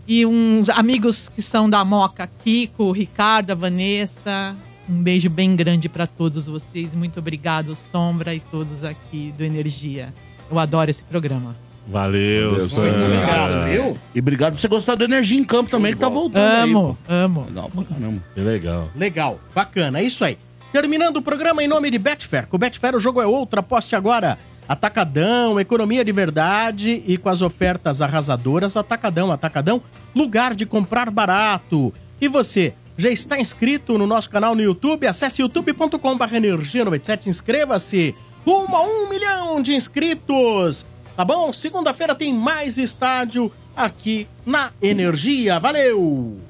e 0.09 0.25
uns 0.25 0.71
amigos 0.71 1.29
que 1.29 1.43
são 1.43 1.69
da 1.69 1.85
Moca, 1.85 2.29
Kiko, 2.43 2.85
o 2.85 2.93
Ricardo, 2.93 3.51
a 3.51 3.55
Vanessa. 3.55 4.57
Um 4.89 5.03
beijo 5.03 5.29
bem 5.31 5.55
grande 5.55 5.89
pra 5.89 6.07
todos 6.07 6.47
vocês. 6.47 6.93
Muito 6.95 7.21
obrigado, 7.21 7.77
Sombra 7.93 8.35
e 8.35 8.41
todos 8.41 8.83
aqui 8.83 9.33
do 9.37 9.45
Energia. 9.45 10.13
Eu 10.51 10.59
adoro 10.59 10.91
esse 10.91 11.03
programa. 11.05 11.55
Valeu, 11.87 12.53
Muito 12.53 12.67
Sandra. 12.69 13.05
obrigado, 13.05 13.71
viu? 13.71 13.99
E 14.15 14.19
obrigado 14.21 14.53
por 14.55 14.59
você 14.59 14.69
gostar 14.69 14.95
da 14.97 15.05
energia 15.05 15.39
em 15.39 15.45
campo 15.45 15.71
também, 15.71 15.93
que 15.93 15.99
tá 15.99 16.09
voltando 16.09 16.43
Amo, 16.45 16.99
aí. 17.09 17.15
amo. 17.17 17.45
Legal 17.49 17.71
pra 17.71 17.85
caramba. 17.85 18.23
Que 18.35 18.41
legal. 18.41 18.89
Legal, 18.97 19.41
bacana, 19.55 20.01
é 20.01 20.05
isso 20.05 20.25
aí. 20.25 20.39
Terminando 20.73 21.17
o 21.17 21.23
programa 21.23 21.63
em 21.63 21.69
nome 21.69 21.91
de 21.91 21.99
Betfair. 21.99 22.47
Com 22.47 22.57
Betfair 22.57 22.95
o 22.95 23.01
jogo 23.01 23.21
é 23.21 23.27
outro, 23.27 23.59
aposte 23.59 23.97
agora. 23.97 24.39
Atacadão, 24.69 25.59
economia 25.59 26.05
de 26.05 26.13
verdade 26.13 27.03
e 27.05 27.17
com 27.19 27.29
as 27.29 27.43
ofertas 27.43 28.01
arrasadoras, 28.01 28.77
Atacadão, 28.77 29.33
Atacadão, 29.33 29.83
lugar 30.15 30.55
de 30.55 30.65
comprar 30.65 31.11
barato. 31.11 31.93
E 32.21 32.29
você, 32.29 32.73
já 32.97 33.11
está 33.11 33.41
inscrito 33.41 33.99
no 33.99 34.07
nosso 34.07 34.31
canal 34.31 34.55
no 34.55 34.63
YouTube? 34.63 35.07
Acesse 35.07 35.43
youtube.com.br 35.43 36.35
energia 36.35 36.85
97, 36.85 37.29
inscreva-se. 37.29 38.15
Rumo 38.47 38.77
a 38.77 38.83
um 38.83 39.09
milhão 39.09 39.61
de 39.61 39.75
inscritos. 39.75 40.87
Tá 41.17 41.25
bom? 41.25 41.53
Segunda-feira 41.53 42.15
tem 42.15 42.33
mais 42.33 42.79
estádio 42.79 43.51
aqui 43.77 44.29
na 44.47 44.71
Energia. 44.81 45.59
Valeu! 45.59 46.50